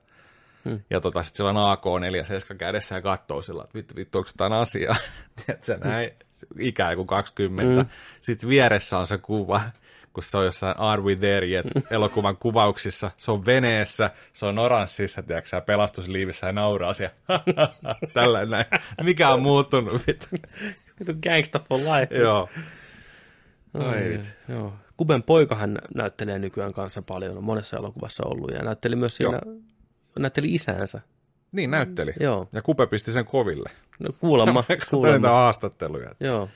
Hmm. 0.64 0.80
ja 0.90 1.00
tota, 1.00 1.22
sitten 1.22 1.36
siellä 1.36 1.60
on 1.60 1.72
AK-47 1.72 2.56
kädessä 2.56 2.94
ja 2.94 3.02
katsoo 3.02 3.42
sillä, 3.42 3.62
että 3.64 3.74
vittu, 3.74 3.96
vittu, 3.96 4.18
onko 4.18 4.30
jotain 4.30 4.52
asiaa? 4.52 4.96
Tiedätkö, 5.46 5.78
näin, 5.88 6.10
ikään 6.58 6.96
kuin 6.96 7.06
20. 7.06 7.82
Hmm. 7.82 7.90
Sitten 8.20 8.48
vieressä 8.48 8.98
on 8.98 9.06
se 9.06 9.18
kuva, 9.18 9.60
kun 10.12 10.22
se 10.22 10.36
on 10.36 10.44
jossain 10.44 10.74
Are 10.78 11.02
We 11.02 11.16
There 11.16 11.46
Yet 11.48 11.66
elokuvan 11.90 12.36
kuvauksissa. 12.36 13.10
Se 13.16 13.30
on 13.30 13.46
veneessä, 13.46 14.10
se 14.32 14.46
on 14.46 14.58
oranssissa, 14.58 15.22
tiedätkö, 15.22 15.48
sä, 15.48 15.60
pelastusliivissä 15.60 16.46
ja 16.46 16.52
nauraa 16.52 16.94
siellä. 16.94 17.14
Tällainen 18.14 18.50
näin. 18.50 18.64
Mikä 19.02 19.28
on 19.30 19.42
muuttunut, 19.42 20.06
vittu? 20.06 20.26
Gangsta 21.22 21.60
for 21.68 21.78
life. 21.80 22.14
Joo. 22.14 22.48
Ai 23.74 24.08
vittu. 24.08 24.26
Joo. 24.48 24.72
Kuben 24.96 25.22
poikahan 25.22 25.78
näyttelee 25.94 26.38
nykyään 26.38 26.72
kanssa 26.72 27.02
paljon, 27.02 27.36
on 27.36 27.44
monessa 27.44 27.76
elokuvassa 27.76 28.22
ollut 28.26 28.50
ja 28.50 28.62
näytteli 28.62 28.96
myös 28.96 29.16
siinä, 29.16 29.40
näytteli 30.18 30.54
isäänsä. 30.54 31.00
Niin 31.52 31.70
näytteli. 31.70 32.12
Joo. 32.20 32.48
Ja 32.52 32.62
Kupe 32.62 32.86
pisti 32.86 33.12
sen 33.12 33.24
koville. 33.24 33.70
No 33.98 34.10
kuulemma, 34.20 34.62
Katsoin 34.62 34.78
niitä 34.78 34.90
kuulemma. 34.90 35.28
haastatteluja. 35.28 36.10
Joo, 36.20 36.48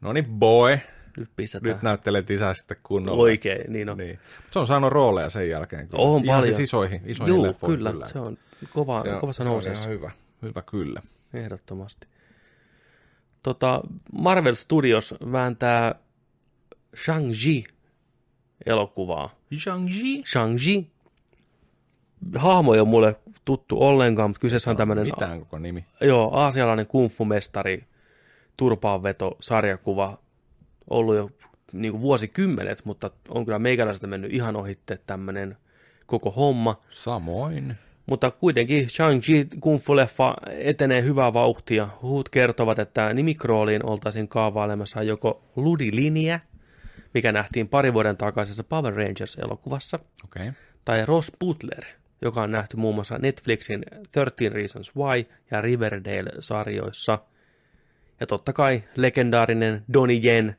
No 0.00 0.12
niin, 0.12 0.24
boy. 0.26 0.78
Nyt 1.16 1.30
pistetään. 1.36 1.72
Nyt 1.74 1.82
näyttelet 1.82 2.30
isää 2.30 2.54
sitten 2.54 2.76
kunnolla. 2.82 3.22
Oikein, 3.22 3.72
niin 3.72 3.88
on. 3.88 3.98
Niin. 3.98 4.18
Se 4.50 4.58
on 4.58 4.66
saanut 4.66 4.92
rooleja 4.92 5.30
sen 5.30 5.48
jälkeen. 5.48 5.88
Kyllä. 5.88 6.02
On 6.04 6.24
Ihan 6.24 6.36
paljon. 6.36 6.54
siis 6.56 6.68
isoihin, 6.68 7.00
isoihin 7.04 7.34
Joo, 7.34 7.42
leffoihin 7.42 7.78
kyllä, 7.78 8.06
se 8.06 8.18
on 8.18 8.38
kova, 8.72 9.02
Se 9.02 9.12
on, 9.12 9.20
kovassa 9.20 9.44
se 9.44 9.70
on 9.70 9.88
hyvä. 9.88 10.10
Hyvä 10.42 10.62
kyllä. 10.62 11.00
ehdottomasti. 11.34 12.06
Tota, 13.42 13.80
Marvel 14.12 14.54
Studios 14.54 15.14
vääntää 15.32 15.94
Shang-Chi 16.96 17.64
elokuvaa. 18.66 19.34
Shang-Chi? 19.54 20.22
Shang-Chi. 20.26 20.86
Hahmo 22.36 22.74
ei 22.74 22.80
ole 22.80 22.88
mulle 22.88 23.16
tuttu 23.44 23.82
ollenkaan, 23.82 24.30
mutta 24.30 24.40
kyseessä 24.40 24.70
on 24.70 24.76
tämmöinen 24.76 25.06
Mitään 25.06 25.38
koko 25.38 25.58
nimi. 25.58 25.84
joo, 26.00 26.34
aasialainen 26.36 26.86
kungfu-mestari, 26.86 27.84
turpaanveto, 28.56 29.36
sarjakuva, 29.40 30.18
ollut 30.90 31.16
jo 31.16 31.30
niin 31.72 31.92
kuin 31.92 32.00
vuosikymmenet, 32.00 32.84
mutta 32.84 33.10
on 33.28 33.44
kyllä 33.44 33.58
meikäläiseltä 33.58 34.06
mennyt 34.06 34.32
ihan 34.32 34.56
ohitte 34.56 34.98
tämmöinen 35.06 35.56
koko 36.06 36.30
homma. 36.30 36.80
Samoin. 36.90 37.74
Mutta 38.06 38.30
kuitenkin 38.30 38.86
Shang-Chi 38.88 39.48
kungfu-leffa 39.60 40.34
etenee 40.50 41.02
hyvää 41.02 41.32
vauhtia. 41.32 41.88
Huut 42.02 42.28
kertovat, 42.28 42.78
että 42.78 43.14
nimikrooliin 43.14 43.86
oltaisiin 43.86 44.28
kaavailemassa 44.28 45.02
joko 45.02 45.42
Ludi-linjä, 45.56 46.40
mikä 47.14 47.32
nähtiin 47.32 47.68
pari 47.68 47.92
vuoden 47.92 48.16
takaisessa 48.16 48.64
Power 48.64 48.94
Rangers-elokuvassa. 48.94 49.98
Okay. 50.24 50.52
tai 50.84 51.06
Ross 51.06 51.32
Butler, 51.40 51.84
joka 52.22 52.42
on 52.42 52.50
nähty 52.50 52.76
muun 52.76 52.94
muassa 52.94 53.18
Netflixin 53.18 53.84
13 54.14 54.56
Reasons 54.56 54.96
Why 54.96 55.26
ja 55.50 55.60
Riverdale-sarjoissa. 55.60 57.18
Ja 58.20 58.26
totta 58.26 58.52
kai 58.52 58.82
legendaarinen 58.96 59.82
Donnie 59.92 60.20
Yen 60.30 60.56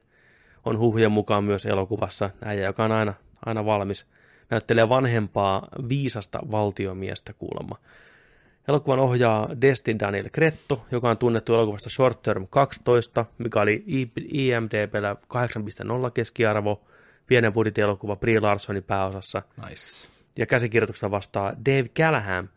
on 0.65 0.79
huhujen 0.79 1.11
mukaan 1.11 1.43
myös 1.43 1.65
elokuvassa, 1.65 2.29
äijä, 2.43 2.65
joka 2.65 2.83
on 2.83 2.91
aina, 2.91 3.13
aina 3.45 3.65
valmis. 3.65 4.05
Näyttelee 4.49 4.89
vanhempaa 4.89 5.67
viisasta 5.89 6.39
valtiomiestä 6.51 7.33
kuulemma. 7.33 7.77
Elokuvan 8.67 8.99
ohjaa 8.99 9.49
Destin 9.61 9.99
Daniel 9.99 10.29
Kretto, 10.31 10.85
joka 10.91 11.09
on 11.09 11.17
tunnettu 11.17 11.53
elokuvasta 11.53 11.89
Short 11.89 12.21
Term 12.21 12.47
12, 12.49 13.25
mikä 13.37 13.61
oli 13.61 13.83
IMDBllä 14.17 15.15
8.0 16.05 16.11
keskiarvo, 16.13 16.81
pienen 17.27 17.53
budjetin 17.53 17.83
elokuva 17.83 18.15
Brie 18.15 18.39
Larsonin 18.39 18.83
pääosassa 18.83 19.41
Nice. 19.69 20.07
ja 20.37 20.45
käsikirjoituksesta 20.45 21.11
vastaa 21.11 21.53
Dave 21.65 21.89
Callahan, 21.89 22.49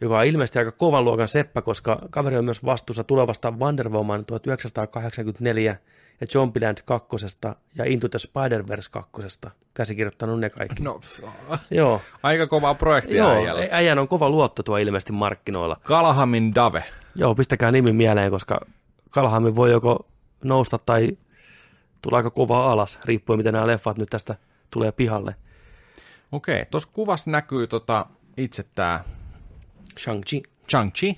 joka 0.00 0.18
on 0.18 0.26
ilmeisesti 0.26 0.58
aika 0.58 0.72
kovan 0.72 1.04
luokan 1.04 1.28
seppä, 1.28 1.62
koska 1.62 1.98
kaveri 2.10 2.36
on 2.36 2.44
myös 2.44 2.64
vastuussa 2.64 3.04
tulevasta 3.04 3.50
Wonder 3.50 3.88
Woman 3.88 4.24
1984 4.24 5.76
ja 6.20 6.26
Zombieland 6.26 6.78
2 6.84 7.08
ja 7.74 7.84
Into 7.84 8.08
the 8.08 8.18
Spider-Verse 8.18 8.88
2. 8.90 9.12
Käsikirjoittanut 9.74 10.40
ne 10.40 10.50
kaikki. 10.50 10.82
No, 10.82 11.00
Joo, 11.70 12.00
aika 12.22 12.46
kovaa 12.46 12.74
projektia 12.74 13.16
Joo 13.16 13.30
äijällä. 13.30 13.68
äijän 13.70 13.98
on 13.98 14.08
kova 14.08 14.30
luotto 14.30 14.62
tuo 14.62 14.76
ilmeisesti 14.76 15.12
markkinoilla. 15.12 15.76
Kalahamin 15.82 16.54
Dave. 16.54 16.84
Joo, 17.16 17.34
pistäkää 17.34 17.72
nimi 17.72 17.92
mieleen, 17.92 18.30
koska 18.30 18.60
Kalhamin 19.10 19.56
voi 19.56 19.70
joko 19.70 20.06
nousta 20.44 20.78
tai 20.86 21.18
tulla 22.02 22.16
aika 22.16 22.30
kovaa 22.30 22.72
alas, 22.72 22.98
riippuen 23.04 23.38
miten 23.38 23.52
nämä 23.52 23.66
leffat 23.66 23.98
nyt 23.98 24.10
tästä 24.10 24.34
tulee 24.70 24.92
pihalle. 24.92 25.34
Okei, 26.32 26.66
tuossa 26.70 26.88
kuvassa 26.92 27.30
näkyy 27.30 27.66
tota, 27.66 28.06
itse 28.36 28.62
tämä 28.74 29.00
Shang-Chi. 30.00 30.42
Chang-Chi. 30.72 31.16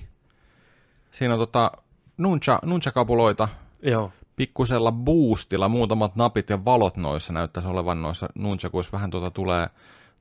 Siinä 1.11 1.33
on 1.33 1.39
tota, 1.39 1.71
nuncha, 2.17 2.59
nunchakapuloita 2.63 3.47
Joo. 3.81 4.11
Pikkusella 4.39 4.91
boostilla, 4.91 5.69
muutamat 5.69 6.15
napit 6.15 6.49
ja 6.49 6.65
valot 6.65 6.97
noissa 6.97 7.33
näyttäisi 7.33 7.69
olevan 7.69 8.01
noissa 8.01 8.29
nunchakuissa. 8.35 8.91
Vähän 8.91 9.09
tuota 9.09 9.31
tulee, 9.31 9.69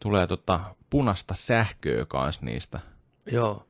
tulee 0.00 0.26
tota 0.26 0.60
punasta 0.90 1.34
sähköä 1.34 2.04
kanssa 2.08 2.44
niistä. 2.44 2.80
Joo. 3.32 3.66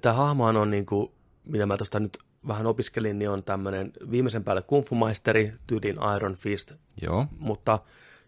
Tämä 0.00 0.14
hahmohan 0.14 0.56
on 0.56 0.70
niin 0.70 0.86
kuin, 0.86 1.12
mitä 1.44 1.66
mä 1.66 1.76
tuosta 1.76 2.00
nyt 2.00 2.18
vähän 2.48 2.66
opiskelin, 2.66 3.18
niin 3.18 3.30
on 3.30 3.44
tämmöinen 3.44 3.92
viimeisen 4.10 4.44
päälle 4.44 4.62
kungfu-maisteri, 4.62 5.52
tyylin 5.66 5.96
Iron 6.16 6.34
Fist, 6.34 6.72
Joo, 7.02 7.26
mutta 7.38 7.78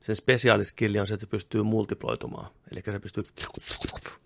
sen 0.00 0.16
spesiaaliskilli 0.16 1.00
on 1.00 1.06
se, 1.06 1.14
että 1.14 1.26
se 1.26 1.30
pystyy 1.30 1.62
multiploitumaan. 1.62 2.46
Eli 2.72 2.82
se 2.84 2.98
pystyy, 2.98 3.24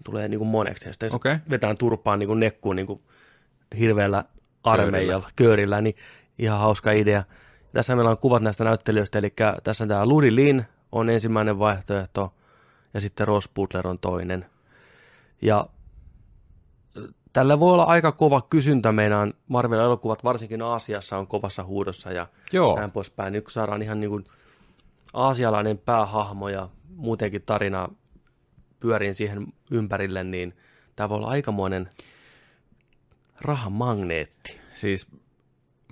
tulee 0.05 0.29
niin 0.29 0.39
kuin 0.39 0.49
moneksi, 0.49 0.89
ja 0.89 0.93
sitten 0.93 1.15
okay. 1.15 1.39
vetään 1.51 1.79
turpaan 1.79 2.19
niin 2.19 2.29
kuin 2.29 2.41
nekkuun 2.41 2.77
niin 2.77 2.87
kuin 2.87 3.03
hirveällä 3.79 4.25
armeijalla, 4.65 5.31
köörillä, 5.37 5.81
niin 5.81 5.97
ihan 6.39 6.59
hauska 6.59 6.93
idea. 6.93 7.25
Tässä 7.73 7.97
meillä 7.97 8.11
on 8.11 8.19
kuvat 8.19 8.43
näistä 8.43 8.65
näyttelijöistä, 8.65 9.19
eli 9.19 9.35
tässä 9.65 9.87
tämä 9.87 10.07
Ludi 10.07 10.35
Lin 10.35 10.65
on 10.93 11.11
ensimmäinen 11.11 11.59
vaihtoehto, 11.59 12.35
ja 12.95 13.01
sitten 13.01 13.27
Ross 13.27 13.49
Butler 13.55 13.87
on 13.87 13.99
toinen. 13.99 14.47
Ja 15.43 15.67
tällä 17.33 17.61
voi 17.61 17.73
olla 17.73 17.85
aika 17.85 18.13
kova 18.13 18.41
kysyntä 18.41 18.93
meidän 18.93 19.35
Marvel-elokuvat, 19.49 20.25
varsinkin 20.25 20.63
Aasiassa 20.63 21.19
on 21.19 21.27
kovassa 21.27 21.65
huudossa 21.65 22.13
ja 22.13 22.27
Joo. 22.53 22.79
näin 22.79 22.91
poispäin. 22.91 23.33
Nyt 23.33 23.45
kun 23.45 23.53
saadaan 23.53 23.83
ihan 23.83 24.01
niin 24.01 24.11
kuin 24.11 24.25
aasialainen 25.13 25.79
päähahmo 25.79 26.49
ja 26.49 26.69
muutenkin 26.97 27.43
tarina 27.43 27.89
pyöriin 28.81 29.15
siihen 29.15 29.47
ympärille, 29.71 30.25
niin 30.25 30.57
tämä 30.97 31.09
voi 31.09 31.17
olla 31.17 31.29
aikamoinen 31.29 31.89
rahamagneetti. 33.41 34.61
Siis 34.75 35.07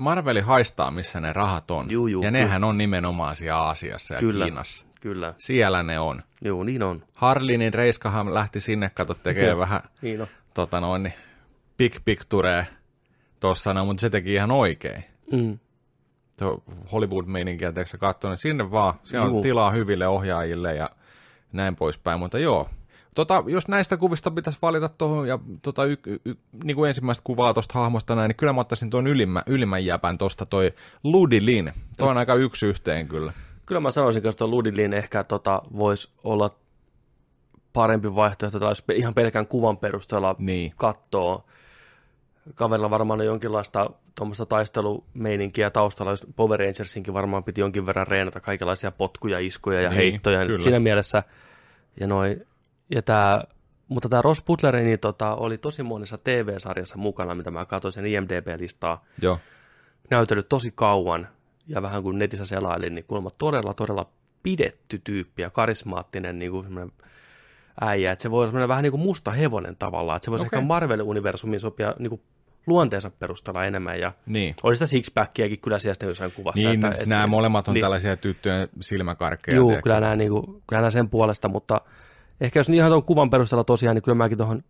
Marveli 0.02 0.40
haistaa, 0.40 0.90
missä 0.90 1.20
ne 1.20 1.32
rahat 1.32 1.70
on. 1.70 1.90
Juu, 1.90 2.06
juu, 2.06 2.22
ja 2.22 2.30
kyllä. 2.30 2.42
nehän 2.44 2.64
on 2.64 2.78
nimenomaan 2.78 3.36
siellä 3.36 3.58
Aasiassa 3.62 4.14
ja 4.14 4.20
Kyllä. 4.20 4.44
Kiinassa. 4.44 4.86
Kyllä, 5.00 5.34
Siellä 5.38 5.82
ne 5.82 5.98
on. 6.00 6.22
joo, 6.40 6.64
niin 6.64 6.82
on. 6.82 7.02
Harlinin 7.12 7.74
Reiskahan 7.74 8.34
lähti 8.34 8.60
sinne, 8.60 8.90
kato, 8.90 9.14
tekee 9.14 9.56
vähän 9.58 9.80
Niin 10.02 10.20
on. 10.20 10.26
tota 10.54 10.80
noin, 10.80 11.02
niin 11.02 11.14
big 11.76 11.94
picture 12.04 12.66
tossa, 13.40 13.74
no, 13.74 13.84
mutta 13.84 14.00
se 14.00 14.10
teki 14.10 14.34
ihan 14.34 14.50
oikein. 14.50 15.04
Mm. 15.32 15.58
Hollywood-meininkiä, 16.92 17.72
teekö 17.72 17.98
katsoa, 17.98 18.30
niin 18.30 18.38
sinne 18.38 18.70
vaan, 18.70 18.94
siellä 19.04 19.26
on 19.26 19.32
Juu. 19.32 19.42
tilaa 19.42 19.70
hyville 19.70 20.06
ohjaajille 20.08 20.74
ja 20.74 20.90
näin 21.52 21.76
poispäin, 21.76 22.18
mutta 22.18 22.38
joo. 22.38 22.68
Tota, 23.14 23.44
jos 23.46 23.68
näistä 23.68 23.96
kuvista 23.96 24.30
pitäisi 24.30 24.58
valita 24.62 24.88
tuohon 24.88 25.28
ja 25.28 25.38
tota, 25.62 25.84
y, 25.84 25.96
y, 26.06 26.18
y, 26.24 26.34
niin 26.64 26.74
kuin 26.76 26.88
ensimmäistä 26.88 27.24
kuvaa 27.24 27.54
tuosta 27.54 27.78
hahmosta 27.78 28.14
näin, 28.14 28.28
niin 28.28 28.36
kyllä 28.36 28.52
mä 28.52 28.60
ottaisin 28.60 28.90
tuon 28.90 29.06
ylimmä, 29.06 29.42
ylimmän 29.46 29.84
jäpän 29.84 30.18
tuosta 30.18 30.46
toi 30.46 30.72
Ludi 31.04 31.46
Lin. 31.46 31.72
Toi 31.98 32.08
on 32.08 32.18
aika 32.18 32.34
yksi 32.34 32.66
yhteen 32.66 33.08
kyllä. 33.08 33.32
Kyllä 33.66 33.80
mä 33.80 33.90
sanoisin, 33.90 34.26
että 34.26 34.38
tuo 34.38 34.48
Ludilin 34.48 34.92
ehkä 34.92 35.24
tota, 35.24 35.62
voisi 35.76 36.08
olla 36.24 36.50
parempi 37.72 38.14
vaihtoehto, 38.14 38.60
tai 38.60 38.70
jos 38.70 38.84
ihan 38.94 39.14
pelkän 39.14 39.46
kuvan 39.46 39.76
perusteella 39.78 40.36
Niin. 40.38 40.72
katsoo. 40.76 41.44
Kaverilla 42.54 42.90
varmaan 42.90 43.20
on 43.20 43.26
jonkinlaista 43.26 43.90
tuommoista 44.14 44.46
taistelumeininkiä 44.46 45.70
taustalla, 45.70 46.12
jos 46.12 46.26
Power 46.36 46.60
Rangersinkin 46.60 47.14
varmaan 47.14 47.44
piti 47.44 47.60
jonkin 47.60 47.86
verran 47.86 48.06
reenata 48.06 48.40
kaikenlaisia 48.40 48.92
potkuja, 48.92 49.38
iskuja 49.38 49.80
ja 49.80 49.88
Niin, 49.90 49.96
heittoja. 49.98 50.46
kyllä. 50.46 50.62
Siinä 50.62 50.80
mielessä, 50.80 51.22
ja 52.00 52.06
noi, 52.06 52.40
ja 52.94 53.02
tää, 53.02 53.44
mutta 53.88 54.08
tämä 54.08 54.22
Ross 54.22 54.44
Butler 54.44 54.76
niin, 54.76 54.98
tota, 54.98 55.34
oli 55.34 55.58
tosi 55.58 55.82
monessa 55.82 56.18
TV-sarjassa 56.18 56.96
mukana, 56.96 57.34
mitä 57.34 57.50
mä 57.50 57.64
katsoin 57.64 57.92
sen 57.92 58.06
IMDB-listaa 58.06 59.04
Joo. 59.22 59.38
näytellyt 60.10 60.48
tosi 60.48 60.72
kauan 60.74 61.28
ja 61.66 61.82
vähän 61.82 62.02
kuin 62.02 62.18
netissä 62.18 62.46
selailin, 62.46 62.94
niin 62.94 63.04
kuulemma 63.04 63.30
todella, 63.38 63.74
todella 63.74 64.10
pidetty 64.42 65.00
tyyppi 65.04 65.42
ja 65.42 65.50
karismaattinen 65.50 66.38
niin 66.38 66.50
kuin 66.50 66.92
äijä, 67.80 68.12
että 68.12 68.22
se 68.22 68.30
voi 68.30 68.48
olla 68.48 68.68
vähän 68.68 68.82
niin 68.82 68.90
kuin 68.90 69.02
musta 69.02 69.30
hevonen 69.30 69.76
tavallaan, 69.76 70.16
että 70.16 70.24
se 70.24 70.30
voisi 70.30 70.46
Okei. 70.46 70.58
ehkä 70.58 70.66
Marvel-universumiin 70.66 71.60
sopia 71.60 71.94
niin 71.98 72.10
kuin 72.10 72.22
luonteensa 72.66 73.10
perusteella 73.10 73.64
enemmän 73.64 74.00
ja 74.00 74.12
Niin. 74.26 74.54
oli 74.62 74.76
sitä 74.76 74.86
sixpackiakin 74.86 75.60
kyllä 75.60 75.78
siellä 75.78 75.94
sitten 75.94 76.08
jossain 76.08 76.32
kuvassa. 76.32 76.68
Niin, 76.68 76.84
että, 76.84 76.88
että, 76.88 77.06
nämä 77.06 77.26
molemmat 77.26 77.68
on 77.68 77.74
niin. 77.74 77.82
tällaisia 77.82 78.16
tyttöjen 78.16 78.68
silmäkarkkeja. 78.80 79.56
Joo, 79.56 79.78
kyllä 79.82 80.00
nämä, 80.00 80.16
niin 80.16 80.30
kuin, 80.30 80.46
kyllä 80.46 80.80
nämä 80.80 80.90
sen 80.90 81.08
puolesta, 81.08 81.48
mutta 81.48 81.80
ehkä 82.42 82.58
jos 82.58 82.68
ihan 82.68 82.90
tuon 82.90 83.02
kuvan 83.04 83.30
perusteella 83.30 83.64
tosiaan, 83.64 83.96
niin 83.96 84.02
kyllä 84.02 84.16
mäkin 84.16 84.38
tuohon 84.38 84.64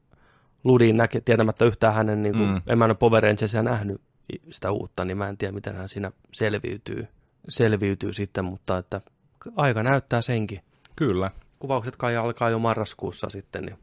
Ludiin 0.65 0.97
näke, 0.97 1.21
tietämättä 1.21 1.65
yhtään 1.65 1.95
hänen, 1.95 2.23
niin 2.23 2.35
kuin, 2.35 2.49
Mm. 2.49 2.63
en 2.67 2.79
mä 2.79 2.85
ole 2.85 2.95
Power 2.95 3.23
Rangersia 3.23 3.63
nähnyt 3.63 4.01
sitä 4.51 4.71
uutta, 4.71 5.05
niin 5.05 5.19
mä 5.19 5.29
en 5.29 5.37
tiedä, 5.39 5.53
miten 5.53 5.77
hän 5.77 5.89
siinä 5.89 6.13
selviytyy, 6.33 7.09
selviytyy 7.49 8.13
sitten, 8.13 8.45
mutta 8.45 8.79
että 8.79 9.01
aika 9.57 9.83
näyttää 9.83 10.21
senkin. 10.23 10.61
Kyllä. 10.97 11.31
Kuvaukset 11.59 11.97
kai 11.97 12.17
alkaa 12.17 12.51
jo 12.51 12.59
marraskuussa 12.59 13.29
sitten, 13.31 13.65
niin 13.65 13.79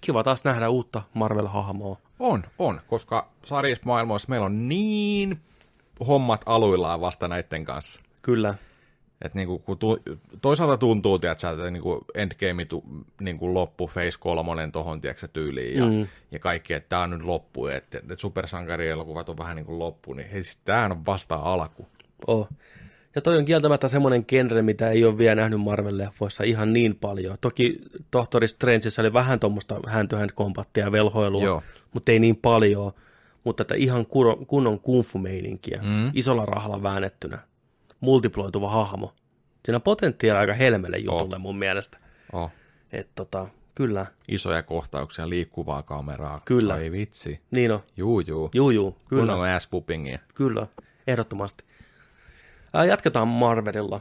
kiva 0.00 0.22
taas 0.24 0.44
nähdä 0.44 0.68
uutta 0.68 1.02
Marvel-hahmoa. 1.14 1.96
On, 2.18 2.44
on, 2.58 2.80
koska 2.86 3.30
sarjismaailmassa 3.44 4.28
meillä 4.28 4.46
on 4.46 4.68
niin 4.68 5.40
hommat 6.08 6.42
aluillaan 6.46 7.00
vasta 7.00 7.28
näiden 7.28 7.64
kanssa. 7.64 8.00
Kyllä, 8.22 8.54
Et 9.22 9.34
niinku, 9.34 9.58
kun 9.58 9.78
tu, 9.78 9.98
toisaalta 10.42 10.76
tuntuu, 10.76 11.18
tiedätkö, 11.18 11.50
että 11.50 11.70
niinku 11.70 12.04
Endgame 12.14 12.64
tu, 12.64 12.84
niinku 13.20 13.54
loppu, 13.54 13.86
Phase 13.88 14.18
3 14.20 14.68
tohon 14.72 15.00
tiedätkö, 15.00 15.28
tyyliin 15.28 15.78
ja, 15.78 15.86
mm. 15.86 16.06
Ja 16.32 16.38
kaikki, 16.38 16.74
että 16.74 16.88
tämä 16.88 17.02
on 17.02 17.10
nyt 17.10 17.22
loppu, 17.22 17.66
että, 17.66 17.98
että 17.98 18.14
supersankarielokuvat 18.18 19.28
on 19.28 19.38
vähän 19.38 19.56
niin 19.56 19.66
kuin 19.66 19.78
loppu, 19.78 20.12
niin 20.12 20.30
hei, 20.30 20.42
siis 20.42 20.58
tämähän 20.64 20.92
on 20.92 21.06
vasta 21.06 21.34
alku. 21.34 21.86
Oh. 22.26 22.48
Ja 23.14 23.20
toi 23.22 23.38
on 23.38 23.44
kieltämättä 23.44 23.88
semmoinen 23.88 24.24
genre, 24.28 24.62
mitä 24.62 24.90
ei 24.90 25.04
ole 25.04 25.18
vielä 25.18 25.34
nähnyt 25.34 25.60
Marvel-leffoissa 25.60 26.44
ihan 26.44 26.72
niin 26.72 26.94
paljon. 26.96 27.36
Toki 27.40 27.80
Tohtori 28.10 28.48
Strangeissa 28.48 29.02
oli 29.02 29.12
vähän 29.12 29.40
tuommoista 29.40 29.80
hand-to-hand 29.86 30.30
kombattia 30.34 30.84
ja 30.84 30.92
velhoilua, 30.92 31.44
Joo. 31.44 31.62
mutta 31.94 32.12
ei 32.12 32.18
niin 32.18 32.36
paljon. 32.36 32.92
Mutta 33.44 33.62
että 33.62 33.74
ihan 33.74 34.06
kunnon, 34.46 34.80
kungfu-meininkiä, 34.80 35.80
Mm. 35.82 36.10
isolla 36.14 36.46
rahalla 36.46 36.82
väännettynä, 36.82 37.38
multiploituva 38.00 38.70
hahmo. 38.70 39.14
Siinä 39.64 39.76
on 39.76 39.82
potentiaalia 39.82 40.40
aika 40.40 40.52
helmelle 40.52 40.98
jutulle 40.98 41.38
mun 41.38 41.58
mielestä. 41.58 41.98
Oh. 42.32 42.50
Että 42.92 43.12
tota, 43.14 43.46
kyllä, 43.74 44.06
Isoja 44.28 44.62
kohtauksia, 44.62 45.28
liikkuvaa 45.28 45.82
kameraa. 45.82 46.42
Kyllä. 46.44 46.74
Ai 46.74 46.92
vitsi. 46.92 47.40
niin 47.50 47.72
on. 47.72 47.80
Juu, 47.96 48.20
juu. 48.20 48.50
Juu, 48.54 48.70
juu, 48.70 48.96
kyllä. 49.08 49.32
Kun 49.32 49.42
on 49.42 49.48
ass 49.48 49.68
whoopingia. 49.72 50.18
Kyllä, 50.34 50.66
ehdottomasti. 51.06 51.64
Ää, 52.72 52.84
jatketaan 52.84 53.28
Marvelilla. 53.28 54.00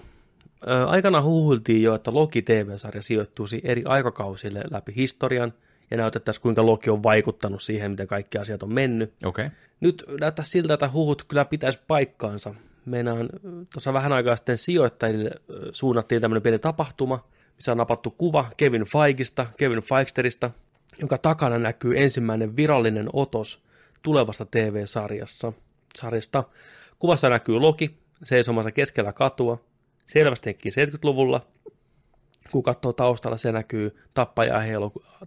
Ää, 0.67 0.85
Aikana 0.85 1.21
huhuiltiin 1.21 1.83
jo, 1.83 1.95
että 1.95 2.13
Loki 2.13 2.41
TV-sarja 2.41 3.01
sijoittuisi 3.01 3.61
eri 3.63 3.83
aikakausille 3.85 4.63
läpi 4.71 4.93
historian 4.95 5.53
ja 5.91 5.97
näytettäisiin, 5.97 6.41
kuinka 6.41 6.65
Loki 6.65 6.89
on 6.89 7.03
vaikuttanut 7.03 7.61
siihen, 7.61 7.91
miten 7.91 8.07
kaikki 8.07 8.37
asiat 8.37 8.63
on 8.63 8.73
mennyt. 8.73 9.13
Okei. 9.25 9.45
Okay. 9.45 9.57
Nyt 9.79 10.03
näyttää 10.19 10.45
siltä, 10.45 10.73
että 10.73 10.89
huhut 10.93 11.23
kyllä 11.23 11.45
pitäisi 11.45 11.79
paikkaansa. 11.87 12.53
Meinaan 12.87 13.29
tuossa 13.73 13.93
vähän 13.93 14.13
aikaa 14.13 14.35
sitten 14.35 14.57
sijoittajille 14.57 15.31
suunnattiin 15.71 16.21
tämmöinen 16.21 16.43
pieni 16.43 16.59
tapahtuma, 16.59 17.27
missä 17.55 17.71
on 17.71 17.77
napattu 17.77 18.11
kuva 18.11 18.45
Kevin 18.57 18.85
Feigista, 18.85 19.45
Kevin 19.57 19.81
Feigsterista, 19.81 20.51
jonka 20.99 21.17
takana 21.17 21.57
näkyy 21.57 21.97
ensimmäinen 21.97 22.55
virallinen 22.55 23.09
otos 23.13 23.63
tulevasta 24.01 24.45
TV-sarjassa. 24.45 25.53
Sarjasta. 25.95 26.43
Kuvassa 26.99 27.29
näkyy 27.29 27.59
Loki 27.59 27.97
seisomassa 28.23 28.71
keskellä 28.71 29.13
katua, 29.13 29.63
selvästikin 30.05 30.71
70-luvulla. 30.71 31.41
Kun 32.51 32.63
katsoo 32.63 32.93
taustalla, 32.93 33.37
se 33.37 33.51
näkyy 33.51 33.95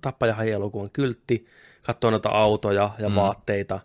tappajahielokuvan 0.00 0.90
kyltti, 0.92 1.46
katsoo 1.82 2.10
noita 2.10 2.28
autoja 2.28 2.90
ja 2.98 3.08
mm. 3.08 3.14
vaatteita, 3.14 3.80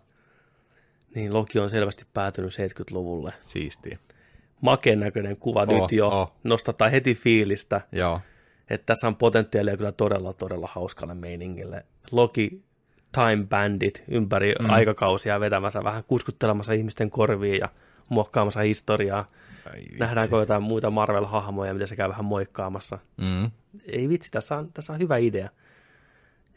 niin 1.16 1.34
Loki 1.34 1.58
on 1.58 1.70
selvästi 1.70 2.04
päätynyt 2.14 2.52
70-luvulle. 2.52 3.30
Siistiä. 3.40 3.98
Makeen 4.60 5.00
näköinen 5.00 5.36
kuva 5.36 5.62
Oh, 5.62 5.82
nyt 5.82 5.92
jo 5.92 6.08
oh. 6.08 6.32
nostetaan 6.44 6.90
heti 6.90 7.14
fiilistä, 7.14 7.80
Joo. 7.92 8.20
että 8.70 8.86
tässä 8.86 9.06
on 9.06 9.16
potentiaalia 9.16 9.76
kyllä 9.76 9.92
todella, 9.92 10.32
todella 10.32 10.68
hauskalle 10.72 11.14
meiningille. 11.14 11.86
Loki 12.10 12.62
Time 13.12 13.46
Bandit 13.48 14.04
ympäri 14.08 14.54
mm. 14.60 14.70
aikakausia 14.70 15.40
vetämässä, 15.40 15.84
vähän 15.84 16.04
kuskuttelemassa 16.04 16.72
ihmisten 16.72 17.10
korviin 17.10 17.58
ja 17.60 17.68
muokkaamassa 18.08 18.60
historiaa. 18.60 19.26
Ai 19.72 19.80
vitsi. 19.80 19.98
Nähdäänkö 19.98 20.36
jotain 20.36 20.62
muita 20.62 20.90
Marvel-hahmoja, 20.90 21.74
mitä 21.74 21.86
se 21.86 21.96
käy 21.96 22.08
vähän 22.08 22.24
moikkaamassa. 22.24 22.98
Mm. 23.16 23.50
Ei 23.86 24.08
vitsi, 24.08 24.30
tässä 24.30 24.56
on, 24.56 24.72
tässä 24.72 24.92
on 24.92 24.98
hyvä 24.98 25.16
idea. 25.16 25.48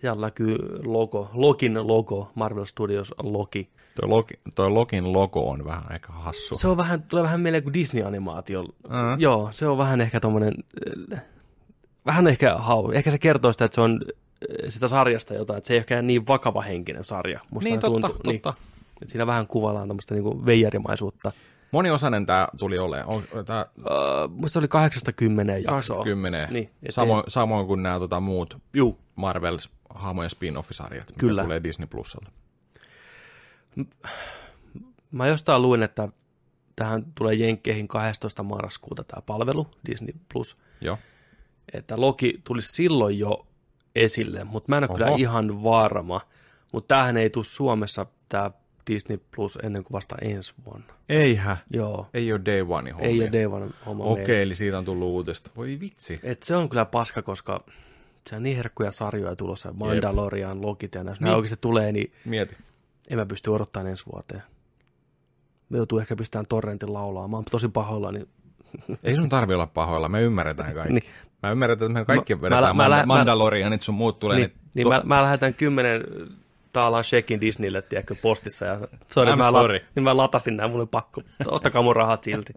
Siellä 0.02 0.22
näkyy 0.22 0.58
logo, 0.86 1.30
Lokin 1.34 1.88
logo, 1.88 2.32
Marvel 2.36 2.66
Studios 2.66 3.14
Loki. 3.24 3.70
Toi, 4.02 4.10
Loki, 4.10 4.34
toi 4.56 4.70
Lokin 4.70 5.14
logo 5.14 5.50
on 5.50 5.66
vähän 5.66 5.84
aika 5.89 6.14
hassu. 6.14 6.58
Se 6.58 6.68
on 6.68 6.78
vähän, 6.78 7.04
tulee 7.04 7.24
vähän 7.24 7.41
mieleen 7.41 7.64
kuin 7.64 7.74
Disney-animaatio. 7.74 8.64
Mm. 8.64 9.20
Joo, 9.20 9.50
se 9.52 9.68
on 9.68 9.78
vähän 9.78 10.02
ehkä 10.02 10.20
tommonen, 10.20 10.54
äh, 11.14 11.22
vähän 12.06 12.28
ehkä 12.28 12.58
hau. 12.58 12.91
Ehkä 12.91 13.12
se 13.12 13.18
kertoo 13.18 13.52
sitä, 13.52 13.66
että 13.66 13.76
se 13.76 13.82
on 13.82 14.02
äh, 14.04 14.66
sitä 14.68 14.88
sarjasta 14.88 15.34
jotain, 15.34 15.58
että 15.58 15.68
se 15.68 15.74
ei 15.74 15.78
ole 15.78 15.82
ehkä 15.82 16.02
niin 16.02 16.28
vakava 16.28 16.62
henkinen 16.62 17.04
sarja. 17.04 17.39
Musta 17.52 17.70
Niin 17.70 17.80
totta, 17.80 18.08
tuntuu. 18.10 18.34
totta. 18.34 18.54
Et 19.02 19.10
siinä 19.10 19.28
vähän 19.28 19.47
kuvaillaan 19.47 19.88
tämmöistä 19.88 20.14
niinku 20.14 20.45
veijarimaisuutta. 20.45 21.32
Moniosainen 21.72 22.26
tämä 22.26 22.47
tuli 22.57 22.80
olemaan. 22.80 23.24
Tää 23.45 23.65
Uh, 23.78 24.32
musta 24.36 24.59
oli 24.59 24.67
80 24.67 25.57
jaksoa. 25.57 25.97
80. 25.97 26.53
Niin, 26.53 26.70
samoin, 26.89 27.24
samoin 27.28 27.67
kuin 27.67 27.84
nämä 27.84 27.99
tota, 27.99 28.20
muut 28.20 28.57
Juu, 28.74 28.99
Marvel-hahmojen 29.15 30.30
spin-off-sarjat, 30.30 31.13
Kyllä. 31.17 31.34
mitä 31.41 31.43
tulee 31.43 31.63
Disney 31.63 31.88
Plusalle. 31.88 32.30
Mä 35.11 35.28
jostain 35.28 35.61
luin, 35.61 35.84
että 35.84 36.09
tähän 36.76 37.05
tulee 37.15 37.34
Jenkkeihin 37.36 37.88
12. 37.88 38.43
marraskuuta 38.43 39.03
tämä 39.03 39.22
palvelu, 39.22 39.67
Disney 39.86 40.13
Plus, 40.34 40.57
Joo. 40.82 40.97
että 41.74 42.01
Loki 42.01 42.41
tulisi 42.43 42.72
silloin 42.72 43.20
jo 43.20 43.47
esille, 43.95 44.43
mutta 44.43 44.70
mä 44.70 44.78
en 44.78 44.84
ole 44.84 44.89
Oho. 44.89 44.97
kyllä 44.97 45.17
ihan 45.17 45.63
varma. 45.63 46.22
Mutta 46.74 46.88
tämähän 46.95 47.17
ei 47.17 47.30
tule 47.30 47.45
Suomessa, 47.45 48.05
tämä 48.30 48.51
Disney 48.90 49.20
Plus, 49.36 49.60
ennen 49.64 49.84
kuin 49.84 49.94
vasta 49.94 50.16
ensi 50.22 50.54
vuonna. 50.66 50.86
Eihän. 51.10 51.58
Joo, 51.74 52.08
Ei 52.14 52.32
ole 52.34 52.42
Day 52.46 52.62
One 52.70 52.92
hommia. 52.92 53.10
ei 53.10 53.20
ole 53.22 53.32
Day 53.32 53.46
One 53.46 53.70
homma 53.86 54.04
Okei, 54.04 54.26
meillä. 54.28 54.42
eli 54.44 54.56
siitä 54.56 54.78
on 54.78 54.86
tullut 54.86 55.08
uutista. 55.08 55.52
Voi 55.56 55.78
vitsi. 55.80 56.20
Et 56.24 56.44
se 56.44 56.56
on 56.56 56.70
kyllä 56.70 56.86
paska, 56.86 57.22
koska 57.22 57.64
se 58.30 58.36
on 58.36 58.44
niin 58.44 58.58
herkkuja 58.58 58.92
sarjoja 58.92 59.36
tulossa, 59.36 59.74
Mandalorian, 59.74 60.62
Lokit 60.62 60.96
ja 60.96 61.04
näissä. 61.04 61.22
Nämä 61.24 61.32
Niin. 61.32 61.36
oikeasti 61.38 61.62
tulee, 61.62 61.92
niin 61.92 62.12
Mieti. 62.26 62.58
en 63.10 63.18
mä 63.18 63.26
pysty 63.26 63.50
odottamaan 63.50 63.88
ensi 63.88 64.04
vuoteen. 64.14 64.42
Me 65.70 65.78
joutuu 65.78 66.00
ehkä 66.00 66.16
pistämään 66.16 66.46
torrentin 66.50 66.94
laulaa. 66.94 67.28
Mä 67.28 67.38
oon 67.38 67.46
tosi 67.52 67.68
pahoilla, 67.68 68.12
niin 68.12 68.28
Ei 69.04 69.16
sun 69.16 69.30
tarvi 69.30 69.54
olla 69.54 69.68
pahoilla, 69.68 70.10
me 70.10 70.22
ymmärretään 70.22 70.74
kaikki. 70.74 70.94
Niin. 70.94 71.04
Mä 71.44 71.52
ymmärrän, 71.52 71.74
että 71.74 71.90
me 71.90 72.06
kaikki 72.06 72.36
Mä- 72.36 72.42
vedetään 72.42 72.76
mä- 72.76 72.90
mä 72.90 73.04
Mandalorianit 73.06 73.82
sun 73.82 73.96
muut 73.96 74.20
tulee. 74.20 74.38
Niin, 74.38 74.52
niin 74.76 74.84
to- 74.84 74.90
mä, 74.90 75.02
mä 75.06 75.22
lähetän 75.22 75.54
kymmenen 75.54 76.04
taalaa 76.74 77.03
shekin 77.03 77.41
Disneylle, 77.41 77.82
tiedätkö, 77.82 78.15
postissa. 78.22 78.65
Ja, 78.65 78.88
sorry, 79.13 79.34
I'm 79.34 79.36
mä, 79.36 79.49
sorry. 79.49 79.80
niin 79.95 80.03
mä 80.03 80.17
latasin 80.17 80.57
nämä, 80.57 80.67
mulla 80.67 80.82
oli 80.82 80.89
pakko. 80.91 81.22
Ottakaa 81.45 81.82
mun 81.82 81.95
rahat 81.95 82.24
silti. 82.24 82.53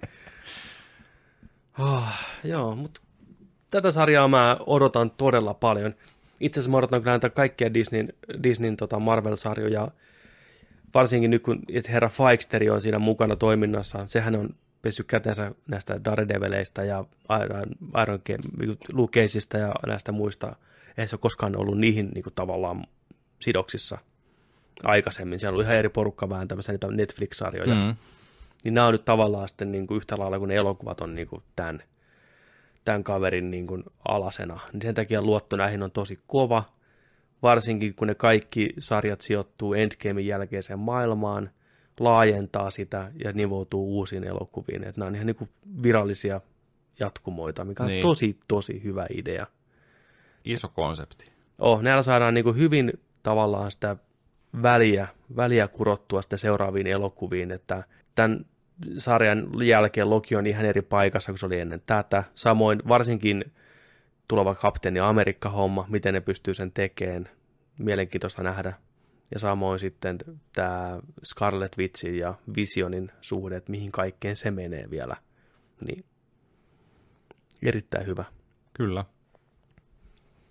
Oh, 1.78 2.08
joo, 2.44 2.76
mutta 2.76 3.00
tätä 3.70 3.90
sarjaa 3.90 4.28
mä 4.28 4.56
odotan 4.66 5.10
todella 5.10 5.54
paljon. 5.54 5.94
Itse 6.40 6.60
asiassa 6.60 6.70
mä 6.70 6.76
odotan 6.76 7.00
kyllä 7.00 7.12
näitä 7.12 7.30
kaikkia 7.30 7.74
Disneyn, 7.74 8.12
Disneyn 8.42 8.76
tota 8.76 8.98
Marvel-sarjoja, 8.98 9.88
varsinkin 10.94 11.30
nyt 11.30 11.42
kun 11.42 11.62
herra 11.88 12.08
Fikesteri 12.08 12.70
on 12.70 12.80
siinä 12.80 12.98
mukana 12.98 13.36
toiminnassa. 13.36 14.06
Sehän 14.06 14.36
on 14.36 14.54
pessyt 14.82 15.06
kätensä 15.06 15.52
näistä 15.68 16.04
Daredeveleistä 16.04 16.84
ja 16.84 17.04
Iron, 17.44 17.62
Iron 18.02 18.20
Luke 18.92 19.20
Cageista 19.20 19.58
ja 19.58 19.74
näistä 19.86 20.12
muista. 20.12 20.56
Ei 20.98 21.08
se 21.08 21.14
ole 21.14 21.20
koskaan 21.20 21.56
ollut 21.56 21.78
niihin 21.78 22.10
niin 22.14 22.22
kuin, 22.22 22.34
tavallaan 22.34 22.86
sidoksissa 23.42 23.98
aikaisemmin. 24.82 25.38
Siellä 25.38 25.56
oli 25.56 25.64
ihan 25.64 25.76
eri 25.76 25.88
porukka 25.88 26.28
vääntämässä 26.28 26.72
niitä 26.72 26.86
Netflix-sarjoja. 26.86 27.74
Mm. 27.74 27.80
Mm. 27.80 27.94
Niin 28.64 28.74
nämä 28.74 28.86
on 28.86 28.94
nyt 28.94 29.04
tavallaan 29.04 29.48
sitten 29.48 29.72
niin 29.72 29.86
kuin 29.86 29.96
yhtä 29.96 30.18
lailla 30.18 30.38
kuin 30.38 30.48
ne 30.48 30.54
elokuvat 30.56 31.00
on 31.00 31.14
niin 31.14 31.28
kuin 31.28 31.42
tämän, 31.56 31.82
tämän 32.84 33.04
kaverin 33.04 33.50
niin 33.50 33.66
kuin 33.66 33.84
alasena. 34.08 34.60
Niin 34.72 34.82
sen 34.82 34.94
takia 34.94 35.22
luotto 35.22 35.56
näihin 35.56 35.82
on 35.82 35.90
tosi 35.90 36.18
kova, 36.26 36.64
varsinkin 37.42 37.94
kun 37.94 38.08
ne 38.08 38.14
kaikki 38.14 38.72
sarjat 38.78 39.20
sijoittuu 39.20 39.74
Endgamein 39.74 40.26
jälkeiseen 40.26 40.78
maailmaan, 40.78 41.50
laajentaa 42.00 42.70
sitä 42.70 43.12
ja 43.24 43.32
nivoutuu 43.32 43.96
uusiin 43.96 44.24
elokuviin. 44.24 44.84
Että 44.84 45.00
nämä 45.00 45.08
on 45.08 45.14
ihan 45.14 45.26
niin 45.26 45.36
kuin 45.36 45.50
virallisia 45.82 46.40
jatkumoita, 47.00 47.64
mikä 47.64 47.82
on 47.82 47.88
Niin. 47.88 48.02
tosi, 48.02 48.38
tosi 48.48 48.82
hyvä 48.84 49.06
idea. 49.16 49.46
Iso 50.44 50.68
konsepti. 50.68 51.32
Oh, 51.58 51.82
näillä 51.82 52.02
saadaan 52.02 52.34
niin 52.34 52.44
kuin 52.44 52.56
hyvin 52.56 52.92
tavallaan 53.22 53.70
sitä 53.70 53.96
väliä, 54.62 55.08
väliä 55.36 55.68
kurottua 55.68 56.22
sitten 56.22 56.38
seuraaviin 56.38 56.86
elokuviin, 56.86 57.50
että 57.50 57.84
tämän 58.14 58.46
sarjan 58.96 59.48
jälkeen 59.64 60.10
Loki 60.10 60.36
on 60.36 60.46
ihan 60.46 60.64
eri 60.64 60.82
paikassa 60.82 61.32
kuin 61.32 61.38
se 61.38 61.46
oli 61.46 61.60
ennen 61.60 61.82
tätä. 61.86 62.24
Samoin 62.34 62.82
varsinkin 62.88 63.44
tuleva 64.28 64.54
kapteeni 64.54 65.00
Amerikka-homma, 65.00 65.86
miten 65.88 66.14
ne 66.14 66.20
pystyy 66.20 66.54
sen 66.54 66.72
tekemään, 66.72 67.28
mielenkiintoista 67.78 68.42
nähdä. 68.42 68.72
Ja 69.34 69.38
samoin 69.38 69.80
sitten 69.80 70.18
tämä 70.52 71.00
Scarlet 71.24 71.78
Witchin 71.78 72.18
ja 72.18 72.34
Visionin 72.56 73.12
suhde, 73.20 73.56
että 73.56 73.70
mihin 73.70 73.92
kaikkeen 73.92 74.36
se 74.36 74.50
menee 74.50 74.90
vielä. 74.90 75.16
Niin 75.86 76.04
erittäin 77.62 78.06
hyvä. 78.06 78.24
Kyllä. 78.74 79.04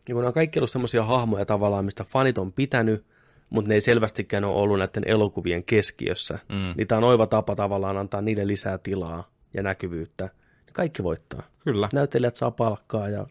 Ja 0.10 0.16
kun 0.16 0.26
on 0.26 0.34
kaikki 0.34 0.60
ollut 0.60 0.70
semmoisia 0.72 1.04
hahmoja 1.04 1.46
tavallaan, 1.46 1.86
mistä 1.86 2.04
fanit 2.04 2.38
on 2.38 2.54
pitänyt, 2.54 3.06
mutta 3.50 3.70
ne 3.70 3.76
ei 3.76 3.82
selvästikään 3.82 4.44
ole 4.44 4.56
ollut 4.56 4.80
näiden 4.80 5.04
elokuvien 5.06 5.64
keskiössä, 5.64 6.40
Mm. 6.50 6.74
niin 6.78 6.88
tämä 6.88 6.98
on 6.98 7.04
oiva 7.04 7.28
tapa 7.28 7.56
tavallaan 7.56 7.98
antaa 7.98 8.22
niille 8.22 8.48
lisää 8.48 8.78
tilaa 8.78 9.32
ja 9.54 9.64
näkyvyyttä. 9.64 10.30
Kaikki 10.74 11.04
voittaa. 11.04 11.44
Kyllä. 11.64 11.90
Näyttelijät 11.94 12.36
saa 12.36 12.52
palkkaa 12.52 13.10
ja 13.10 13.28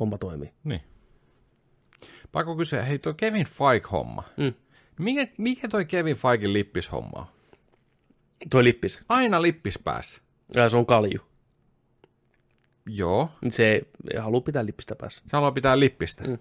homma 0.00 0.18
toimii. 0.18 0.52
Niin. 0.64 0.80
Pakko 2.32 2.56
kysyä, 2.56 2.82
hei 2.82 2.98
toi 2.98 3.14
Kevin 3.16 3.46
Feige-homma. 3.46 4.22
Mm. 4.36 4.52
Mikä, 5.00 5.32
mikä 5.38 5.68
toi 5.68 5.84
Kevin 5.84 6.16
Feigen 6.16 6.52
lippishomma 6.52 7.18
on? 7.18 7.26
Tuo 8.50 8.64
lippis. 8.64 9.02
Aina 9.08 9.42
lippis 9.42 9.78
päässä. 9.78 10.22
Ja 10.56 10.68
se 10.68 10.76
on 10.76 10.86
kalju. 10.86 11.20
Joo. 12.88 13.30
Se 13.48 13.72
ei, 13.72 13.82
ei 14.14 14.20
halua 14.20 14.40
pitää 14.40 14.66
lippistä 14.66 14.94
päässä. 14.96 15.22
Se 15.26 15.36
haluaa 15.36 15.52
pitää 15.52 15.80
lippistä. 15.80 16.24
Mm. 16.24 16.38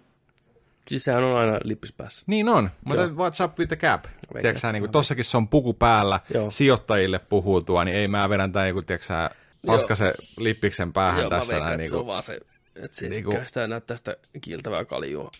Siis 0.87 1.03
sehän 1.03 1.23
on 1.23 1.37
aina 1.37 1.59
lippis 1.63 1.93
päässä. 1.93 2.23
Niin 2.27 2.49
on, 2.49 2.69
mutta 2.85 3.01
Joo. 3.01 3.11
what's 3.11 3.45
up 3.45 3.59
with 3.59 3.67
the 3.67 3.75
cap? 3.75 4.05
Tiedätkö 4.41 4.71
niin 4.71 4.81
kuin 4.81 4.87
Joo. 4.87 4.91
tossakin 4.91 5.25
se 5.25 5.37
on 5.37 5.47
puku 5.47 5.73
päällä, 5.73 6.19
Joo. 6.33 6.51
sijoittajille 6.51 7.19
puhuu 7.19 7.61
tuo, 7.61 7.83
niin 7.83 7.97
ei 7.97 8.07
mä 8.07 8.29
vedän 8.29 8.51
tää 8.51 8.67
joku, 8.67 8.81
tiedätkö 8.81 9.07
sä, 9.07 9.29
paskase 9.65 10.13
lippiksen 10.37 10.93
päähän 10.93 11.29
tässä 11.29 11.59
näin. 11.59 11.77
Niin 11.77 11.89
se 11.89 11.95
on 11.95 11.99
kuin, 11.99 12.07
vaan 12.07 12.23
se, 12.23 12.39
että 12.75 12.97
se 12.97 13.09
niinku... 13.09 13.33
sitä 13.45 13.67
näyttää 13.67 13.97
sitä 13.97 14.17
kiiltävää 14.41 14.85
kaljua. 14.85 15.31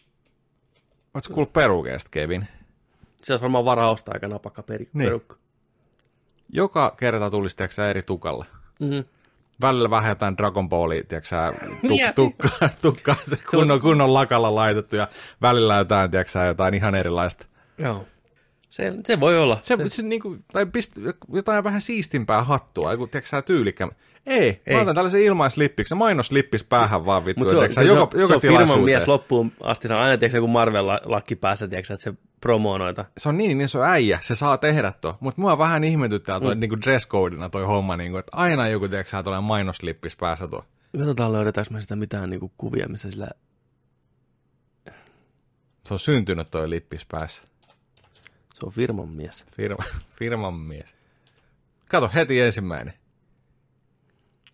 Ootko 1.13 1.33
kuullut 1.33 1.53
perukeesta, 1.53 2.09
Kevin? 2.11 2.47
Se 3.23 3.33
olisi 3.33 3.41
varmaan 3.41 3.65
varaa 3.65 3.91
ostaa 3.91 4.13
aika 4.13 4.27
napakka 4.27 4.61
peri- 4.63 4.89
Niin. 4.93 5.07
perukka. 5.07 5.35
Joka 6.49 6.95
kerta 6.99 7.29
tulisi, 7.29 7.57
tiedätkö 7.57 7.89
eri 7.89 8.03
tukalla. 8.03 8.45
Mm-hmm. 8.79 9.03
Välillä 9.61 9.89
vähän 9.89 10.09
jotain 10.09 10.37
Dragon 10.37 10.69
Ballia, 10.69 11.03
tiedätkö 11.03 11.29
sä, 11.29 11.53
Mieti. 11.81 12.13
tuk, 12.13 12.35
tukka, 12.37 12.69
tukka, 12.81 13.15
se 13.29 13.37
kunnon, 13.51 13.81
kunnon 13.81 14.13
lakalla 14.13 14.55
laitettu 14.55 14.95
ja 14.95 15.07
välillä 15.41 15.77
jotain, 15.77 16.11
tiedätkö 16.11 16.31
sä, 16.31 16.45
jotain 16.45 16.73
ihan 16.73 16.95
erilaista. 16.95 17.45
Joo. 17.77 18.05
Se, 18.69 18.93
se 19.05 19.19
voi 19.19 19.37
olla. 19.37 19.57
Se, 19.61 19.77
se, 19.77 19.89
se 19.89 20.03
niinku, 20.03 20.37
tai 20.53 20.65
pist, 20.65 20.97
jotain 21.33 21.63
vähän 21.63 21.81
siistimpää 21.81 22.43
hattua, 22.43 22.91
joku, 22.91 23.07
tiedätkö 23.07 23.29
sä, 23.29 23.41
tyylikkä. 23.41 23.87
Ei, 24.28 24.61
Ei, 24.65 24.75
mä 24.75 24.82
otan 24.82 24.95
tällaisen 24.95 25.21
ilmaislippiksen, 25.21 25.97
mainoslippis 25.97 26.63
päähän 26.63 27.05
vaan 27.05 27.25
vittu, 27.25 27.39
Mutta 27.39 27.51
se, 27.51 27.57
on- 27.57 27.61
tiedätkö 27.61 27.82
sä, 27.82 27.82
se, 27.82 27.88
joka, 27.88 28.01
on, 28.01 28.21
joka 28.21 28.28
se 28.28 28.36
on 28.36 28.41
firman 28.41 28.84
mies 28.84 29.07
loppuun 29.07 29.51
asti. 29.61 29.88
Se 29.88 29.93
on 29.93 29.99
aina 29.99 30.17
tiedätkö, 30.17 30.38
joku 30.38 30.47
Marvel-lakki 30.47 31.36
päässä, 31.36 31.67
tiedätkö, 31.67 31.93
että 31.93 32.03
se 32.03 32.13
promoo 32.41 32.78
noita. 32.78 33.05
se 33.17 33.30
on 33.30 33.38
niin, 33.38 33.57
niin 33.57 33.69
se 33.69 33.78
on 33.78 33.86
äijä, 33.86 34.19
se 34.21 34.36
saa 34.36 34.57
tehdä 34.57 34.93
tuo. 35.01 35.17
Mutta 35.19 35.41
mua 35.41 35.57
vähän 35.57 35.84
ihmetyttää 35.84 36.39
toi 36.39 36.55
mm. 36.55 36.59
niinku 36.59 36.82
dress 36.82 37.07
codena 37.07 37.49
toi 37.49 37.63
homma, 37.63 37.97
niinku, 37.97 38.17
että 38.17 38.38
aina 38.38 38.67
joku, 38.67 38.88
tiedätkö 38.88 39.23
tuollainen 39.23 39.47
mainoslippis 39.47 40.15
päässä 40.15 40.47
tuo. 40.47 40.63
Katsotaan 40.97 41.34
löydetäänkö 41.34 41.73
me 41.73 41.82
sitä 41.82 41.95
mitään 41.95 42.30
niinku, 42.30 42.51
kuvia, 42.57 42.88
missä 42.89 43.11
sillä... 43.11 43.28
Se 45.86 45.93
on 45.93 45.99
syntynyt 45.99 46.51
toi 46.51 46.69
lippis 46.69 47.05
päässä. 47.05 47.43
Se 48.59 48.65
on 48.65 48.71
firman 48.71 49.09
mies. 49.15 49.45
Firma, 49.55 49.84
firman 50.19 50.53
mies. 50.53 50.95
Kato, 51.89 52.11
heti 52.15 52.41
ensimmäinen. 52.41 52.93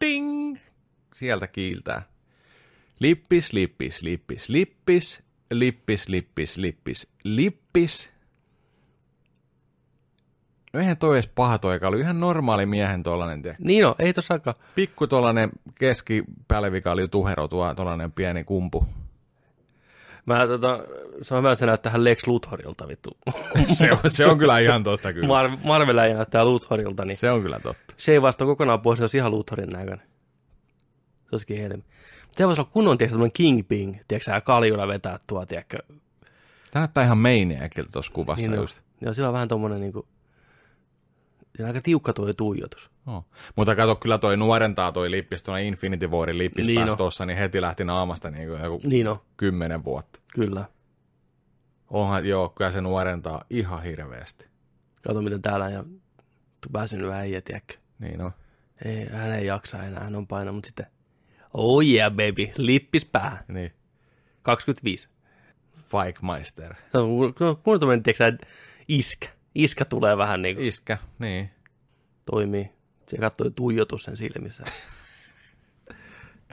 Ding! 0.03 0.57
Sieltä 1.13 1.47
kiiltää. 1.47 2.01
Lippis, 2.99 3.53
lippis, 3.53 4.01
lippis, 4.01 4.49
lippis, 4.49 5.23
lippis, 5.51 6.09
lippis, 6.09 6.57
lippis, 6.57 7.07
lippis. 7.23 8.11
No 10.73 10.79
eihän 10.79 10.97
toi 10.97 11.15
edes 11.15 11.27
paha 11.27 11.57
toi, 11.57 11.79
oli 11.83 11.99
ihan 11.99 12.19
normaali 12.19 12.65
miehen 12.65 13.03
tollanen, 13.03 13.41
tiedä. 13.41 13.57
Niin 13.59 13.87
on, 13.87 13.95
ei 13.99 14.13
tossakaan. 14.13 14.55
Pikku 14.75 15.07
tollanen 15.07 15.49
keskipälvikalju 15.75 17.07
tuhero, 17.07 17.47
tuo 17.47 17.73
tollanen 17.75 18.11
pieni 18.11 18.43
kumpu. 18.43 18.85
Mä, 20.25 20.47
tota, 20.47 20.79
se 21.21 21.35
on 21.35 21.37
hyvä, 21.43 21.55
se 21.55 21.65
näyttää 21.65 21.89
ihan 21.89 22.03
Lex 22.03 22.27
Luthorilta, 22.27 22.87
vittu. 22.87 23.17
se, 23.77 23.91
on, 23.91 23.99
se 24.07 24.25
on 24.25 24.37
kyllä 24.37 24.59
ihan 24.59 24.83
totta 24.83 25.13
kyllä. 25.13 25.27
Mar- 25.27 25.59
Marvel 25.67 25.97
ei 25.97 26.13
näyttää 26.13 26.45
Luthorilta, 26.45 27.05
niin 27.05 27.17
Se 27.17 27.31
on 27.31 27.41
kyllä 27.41 27.59
totta. 27.59 27.93
se 27.97 28.11
ei 28.11 28.21
vasta 28.21 28.45
kokonaan 28.45 28.81
pois, 28.81 28.97
se 28.97 29.03
olisi 29.03 29.17
ihan 29.17 29.31
Luthorin 29.31 29.69
näköinen. 29.69 30.07
Se 31.21 31.29
olisikin 31.31 31.57
helmi. 31.61 31.83
Se 32.31 32.47
voisi 32.47 32.61
olla 32.61 32.69
kunnon, 32.73 32.97
tiedätkö, 32.97 33.13
tämmöinen 33.13 33.31
Kingpin, 33.33 34.01
tiedätkö, 34.07 34.41
kaljuna 34.41 34.87
vetää 34.87 35.19
tuo, 35.27 35.45
tiedätkö. 35.45 35.77
Tämä 36.71 36.81
näyttää 36.81 37.03
ihan 37.03 37.17
meiniäkiltä 37.17 37.91
tuossa 37.91 38.11
kuvassa 38.13 38.47
Niin 38.47 38.61
just. 38.61 38.81
Joo, 39.01 39.13
sillä 39.13 39.27
on 39.27 39.33
vähän 39.33 39.47
tommonen 39.47 39.81
niinku, 39.81 40.07
siinä 41.55 41.65
on 41.65 41.67
aika 41.67 41.81
tiukka 41.83 42.13
tuo 42.13 42.33
tuijotus. 42.33 42.91
Oh. 43.07 43.25
Mutta 43.55 43.75
kato, 43.75 43.95
kyllä 43.95 44.17
toi 44.17 44.37
nuorentaa 44.37 44.91
toi 44.91 45.11
lippis, 45.11 45.43
tuonne 45.43 45.63
Infinity 45.63 46.07
Warin 46.07 46.37
lippis 46.37 46.65
Niin 46.65 46.89
on. 46.89 46.97
tuossa, 46.97 47.25
niin 47.25 47.37
heti 47.37 47.61
lähti 47.61 47.83
naamasta 47.85 48.31
niin 48.31 48.47
kuin 48.49 48.61
joku 48.63 48.81
Niin 48.83 49.07
kymmenen 49.37 49.83
vuotta. 49.83 50.19
kyllä. 50.35 50.65
Onhan, 51.89 52.25
joo, 52.25 52.49
kyllä 52.49 52.71
se 52.71 52.81
nuorentaa 52.81 53.41
ihan 53.49 53.83
hirveästi. 53.83 54.45
Kato 55.01 55.21
miten 55.21 55.41
täällä 55.41 55.69
ja 55.69 55.83
väsynyt 56.73 57.11
äijä, 57.11 57.41
tiedätkö. 57.41 57.73
Niin 57.99 58.21
on. 58.21 58.31
Ei, 58.85 59.07
hän 59.11 59.33
ei 59.35 59.45
jaksa 59.45 59.83
enää, 59.83 60.03
hän 60.03 60.15
on 60.15 60.27
painanut, 60.27 60.55
mutta 60.55 60.67
sitten, 60.67 60.85
oh 61.53 61.83
yeah 61.85 62.11
baby, 62.11 62.51
lippis 62.57 63.05
päähän. 63.05 63.43
Niin. 63.47 63.71
25. 64.41 65.09
Fikemeister. 65.75 66.73
Se 66.91 66.97
on 66.97 67.33
ku- 67.33 67.55
kun 67.63 67.79
tämmöinen, 67.79 68.03
tiedätkö 68.03 68.45
iskä. 68.87 69.27
Iskä 69.55 69.85
tulee 69.85 70.17
vähän 70.17 70.41
niin 70.41 70.55
kuin, 70.55 70.67
Iskä, 70.67 70.97
niin. 71.19 71.49
toimii. 72.25 72.71
Se 73.07 73.17
katsoi 73.17 73.51
tuijotus 73.51 74.03
sen 74.03 74.17
silmissä. 74.17 74.63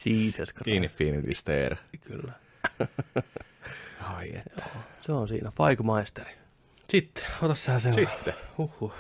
Jesus 0.07 0.55
Christ. 0.55 0.77
Infinity 0.77 1.35
Stare. 1.35 1.79
Kyllä. 2.01 2.33
Ai 4.01 4.37
että. 4.37 4.65
Se 5.01 5.13
on 5.13 5.29
siinä, 5.29 5.51
Fikemeisteri. 5.51 6.33
Sitten, 6.89 7.25
ota 7.43 7.55
sä 7.55 7.79
seuraava. 7.79 8.11
Sitten. 8.11 8.35
Huhhuh. 8.59 8.93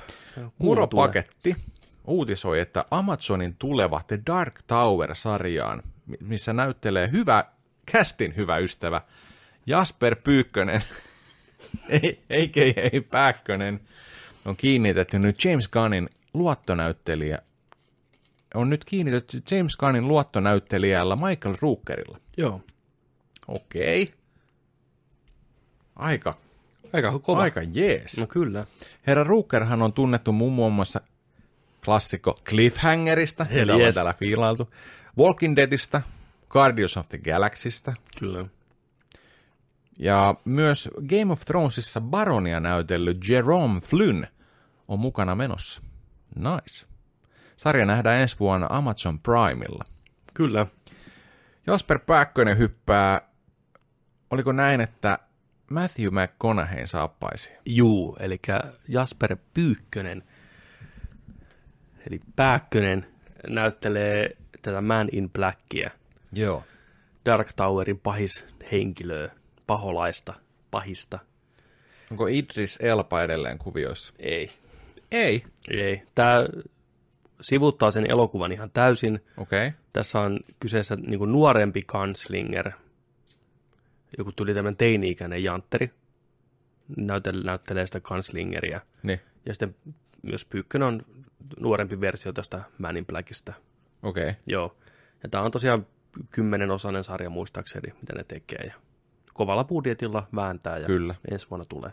Muropaketti 0.59 1.57
uutisoi, 2.05 2.61
että 2.61 2.85
Amazonin 2.91 3.57
tuleva 3.57 4.03
The 4.07 4.19
Dark 4.27 4.63
Tower-sarjaan, 4.67 5.83
mi- 6.07 6.17
missä 6.21 6.53
näyttelee 6.53 7.11
hyvä, 7.13 7.45
kästin 7.87 8.37
hyvä 8.37 8.59
ystävä, 8.59 9.01
Jasper 9.67 10.17
Pyykkönen, 10.25 10.81
ei, 11.89 12.21
eikä 12.31 12.61
ei 12.61 13.01
Pääkkönen, 13.01 13.81
on 14.45 14.57
kiinnitetty 14.57 15.19
nyt 15.19 15.45
James 15.45 15.69
Gunnin 15.69 16.11
luottonäyttelijä, 16.35 17.39
on 18.55 18.71
nyt 18.71 18.85
kiinnitetty 18.85 19.43
James 19.51 19.77
Gunnin 19.77 20.09
luottonäyttelijällä 20.09 21.17
Michael 21.17 21.57
Rookerilla. 21.63 22.19
Joo. 22.37 22.63
Okei. 23.49 24.15
Aika, 25.97 26.35
Aika 26.93 27.19
kova. 27.19 27.43
aika 27.43 27.61
jees. 27.73 28.19
No 28.19 28.27
kyllä. 28.27 28.67
Herra 29.07 29.25
Rookerhan 29.25 29.83
on 29.83 29.93
tunnettu 29.93 30.33
muun 30.33 30.73
muassa 30.73 31.01
klassikko 31.85 32.35
Cliffhangerista, 32.49 33.45
Hell 33.45 33.61
jota 33.61 33.75
on 33.75 33.81
yes. 33.81 33.95
täällä 33.95 34.15
fiilailtu, 34.19 34.75
Walking 35.19 35.57
Deadistä, 35.57 36.03
Guardians 36.49 36.97
of 36.97 37.09
the 37.09 37.19
Galaxystä, 37.19 37.93
Kyllä. 38.19 38.45
ja 39.99 40.35
myös 40.45 40.89
Game 41.07 41.33
of 41.33 41.41
Thronesissa 41.41 42.01
Baronia 42.01 42.61
näytellyt 42.61 43.29
Jerome 43.29 43.81
Flynn 43.81 44.27
on 44.89 45.01
mukana 45.01 45.35
menossa. 45.35 45.83
Nice. 46.37 46.87
Sarja 47.57 47.87
nähdään 47.87 48.21
ensi 48.21 48.37
vuonna 48.41 48.67
Amazon 48.71 49.19
Primella. 49.19 49.85
Kyllä. 50.35 50.67
Jasper 51.67 51.99
Pääkkönen 51.99 52.59
hyppää, 52.59 53.21
oliko 54.31 54.53
näin, 54.53 54.81
että 54.81 55.19
Matthew 55.71 56.09
McConaugheyn 56.09 56.89
saappaisiin? 56.89 57.57
Juu, 57.67 58.17
eli 58.21 58.39
Jasper 58.89 59.37
Pyykkönen, 59.55 60.23
eli 62.07 62.21
Pääkkönen, 62.37 63.07
näyttelee 63.49 64.37
tätä 64.63 64.81
Man 64.81 65.09
in 65.13 65.31
Blackia, 65.31 65.91
Joo. 66.33 66.65
Dark 67.27 67.53
Towerin 67.57 67.99
pahis 67.99 68.45
henkilöä, 68.73 69.31
paholaista, 69.67 70.35
pahista. 70.71 71.19
Onko 72.11 72.27
Idris 72.27 72.79
Elba 72.81 73.23
edelleen 73.23 73.59
kuvioissa? 73.59 74.15
Ei, 74.19 74.51
Ei. 75.13 75.45
ei. 75.71 76.03
Tämä 76.15 76.45
sivuttaa 77.41 77.91
sen 77.91 78.11
elokuvan 78.11 78.53
ihan 78.53 78.71
täysin. 78.71 79.21
Okei. 79.37 79.67
Okay. 79.67 79.81
Tässä 79.93 80.21
on 80.21 80.41
kyseessä 80.61 80.97
niin 80.97 81.19
kuin 81.19 81.33
nuorempi 81.33 81.83
kanslinger. 81.87 82.71
Joku 84.19 84.33
tuli 84.33 84.55
tämmöinen 84.55 84.77
teini-ikäinen 84.77 85.45
jantteri. 85.45 85.91
Näyttelee, 86.97 87.45
näyttelee 87.45 87.87
sitä 87.87 88.01
kanslingeriä. 88.01 88.81
Niin. 89.03 89.21
Ja 89.47 89.55
sitten 89.55 89.77
myös 90.23 90.45
Pyykkönen 90.45 90.89
on 90.89 91.03
nuorempi 91.61 92.01
versio 92.01 92.33
tästä 92.33 92.63
Man 92.79 92.97
in 92.97 93.07
Blackista. 93.07 93.53
Okei. 94.03 94.23
Okay. 94.23 94.35
Joo. 94.47 94.77
Ja 95.23 95.29
tämä 95.29 95.45
on 95.45 95.51
tosiaan 95.51 95.87
kymmenenosainen 96.31 97.05
sarja 97.05 97.31
muistaakseni, 97.31 97.93
mitä 98.01 98.13
ne 98.15 98.25
tekee. 98.25 98.65
Ja 98.67 98.75
kovalla 99.35 99.65
budjetilla 99.65 100.29
vääntää 100.37 100.79
ja 100.79 100.87
Kyllä. 100.87 101.15
ensi 101.31 101.51
vuonna 101.51 101.65
tulee. 101.65 101.91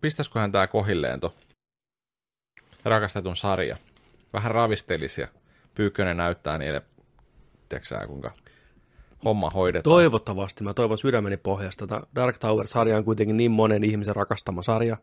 Pistäisiköhän 0.00 0.52
tää 0.52 0.66
kohilleen 0.66 1.20
to 1.20 1.34
rakastetun 2.88 3.36
sarja? 3.36 3.76
Vähän 4.32 4.50
ravistelisi 4.50 5.20
ja 5.20 5.28
Pyykkönen 5.74 6.16
näyttää 6.16 6.58
niille, 6.58 6.82
tiedätkö 7.68 8.06
kuinka 8.06 8.30
homma 9.24 9.50
hoidetaan. 9.50 9.94
Toivottavasti, 9.94 10.64
mä 10.64 10.74
toivon 10.74 10.98
sydämeni 10.98 11.36
pohjasta. 11.36 11.86
Tämä 11.86 12.00
Dark 12.14 12.38
Tower-sarja 12.38 12.96
on 12.96 13.04
kuitenkin 13.04 13.36
niin 13.36 13.50
monen 13.50 13.84
ihmisen 13.84 14.16
rakastama 14.16 14.62
sarja. 14.62 14.96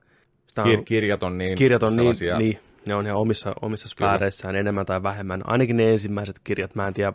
Sitä 0.48 0.62
on, 0.64 0.68
Kir- 0.68 0.84
kirjat 0.84 1.24
on 1.24 1.38
niin 1.38 1.56
kirjat 1.58 1.84
on 1.84 1.90
niin, 1.90 1.96
sellaisia, 1.96 2.38
niin, 2.38 2.60
ne 2.86 2.96
on 2.96 3.06
ihan 3.06 3.18
omissa, 3.18 3.56
omissa 3.62 3.88
sfääreissään 3.88 4.56
enemmän 4.56 4.86
tai 4.86 5.04
vähemmän. 5.04 5.42
Ainakin 5.50 5.78
ne 5.78 5.92
ensimmäiset 5.92 6.40
kirjat, 6.44 6.76
mä 6.76 6.88
en 6.88 6.94
tiedä, 6.94 7.14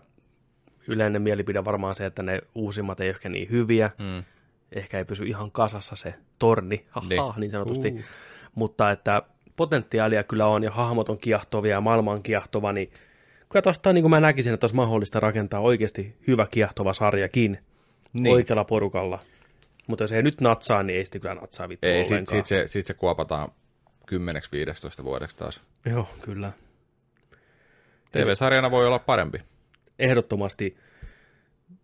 yleinen 0.89 1.23
mielipide 1.23 1.65
varmaan 1.65 1.95
se, 1.95 2.07
että 2.07 2.23
ne 2.23 2.41
uusimmat 2.55 3.01
ei 3.01 3.09
ehkä 3.09 3.29
niin 3.29 3.51
hyviä. 3.51 3.91
Mm. 3.99 4.25
Ehkä 4.73 4.99
ei 4.99 5.05
pysy 5.05 5.25
ihan 5.25 5.51
kasassa 5.51 5.97
se 5.97 6.15
torni, 6.39 6.87
haha, 6.91 7.09
Niin. 7.09 7.23
niin, 7.23 7.35
niin 7.37 7.51
sanotusti. 7.51 7.89
Uh. 7.89 8.01
Mutta 8.55 8.91
että 8.91 9.23
potentiaalia 9.61 10.25
kyllä 10.25 10.47
on 10.47 10.63
ja 10.63 10.71
hahmot 10.71 11.09
on 11.09 11.19
kiehtovia 11.19 11.71
ja 11.73 11.81
maailma 11.81 12.13
on 12.13 12.23
kiehtova, 12.23 12.73
niin 12.73 12.91
kyllä 13.49 13.63
tuosta 13.63 13.93
niin 13.93 14.03
kuin 14.03 14.11
mä 14.11 14.21
näkisin, 14.21 14.55
että 14.55 14.65
olisi 14.65 14.77
mahdollista 14.77 15.21
rakentaa 15.21 15.61
oikeasti 15.61 16.17
hyvä 16.27 16.47
kiehtova 16.51 16.95
sarjakin 16.95 17.59
Niin. 18.13 18.33
oikealla 18.35 18.65
porukalla. 18.65 19.19
Mutta 19.87 20.05
jos 20.05 20.13
ei 20.13 20.23
nyt 20.23 20.41
natsaa, 20.41 20.83
niin 20.83 20.97
ei 20.99 21.05
sitten 21.05 21.21
kyllä 21.21 21.35
natsaa 21.35 21.69
vittu 21.69 21.87
Ei, 21.87 22.05
sit, 22.05 22.29
sit, 22.29 22.47
se, 22.47 22.67
sit 22.67 22.87
se 22.87 22.95
kuopataan 22.95 23.49
10-15 25.01 25.05
vuodeksi 25.05 25.37
taas. 25.37 25.61
Joo, 25.87 26.09
kyllä. 26.23 26.53
TV-sarjana 28.13 28.71
voi 28.71 28.87
olla 28.87 28.99
parempi. 28.99 29.39
Ehdottomasti 29.99 30.77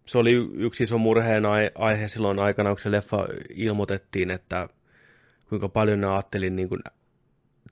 se 0.06 0.18
oli 0.18 0.32
yksi 0.54 0.82
iso 0.82 0.98
murheen 0.98 1.46
ai- 1.46 1.70
aihe 1.74 2.08
silloin 2.08 2.38
aikana, 2.38 2.70
kun 2.70 2.80
se 2.80 2.90
leffa 2.90 3.26
ilmoitettiin, 3.54 4.30
että 4.30 4.68
kuinka 5.48 5.68
paljon 5.68 6.00
ne 6.00 6.06
ajatteli 6.06 6.50
niin 6.50 6.68
kuin 6.68 6.80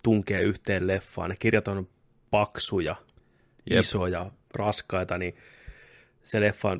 tunkea 0.05 0.41
yhteen 0.41 0.87
leffaan. 0.87 1.31
Ne 1.31 1.37
kirjat 1.39 1.69
on 1.69 1.89
paksuja, 2.31 2.97
Jep. 3.71 3.81
Isoja, 3.81 4.31
raskaita, 4.55 5.19
niin 5.19 5.37
se 6.25 6.41
leffa 6.41 6.77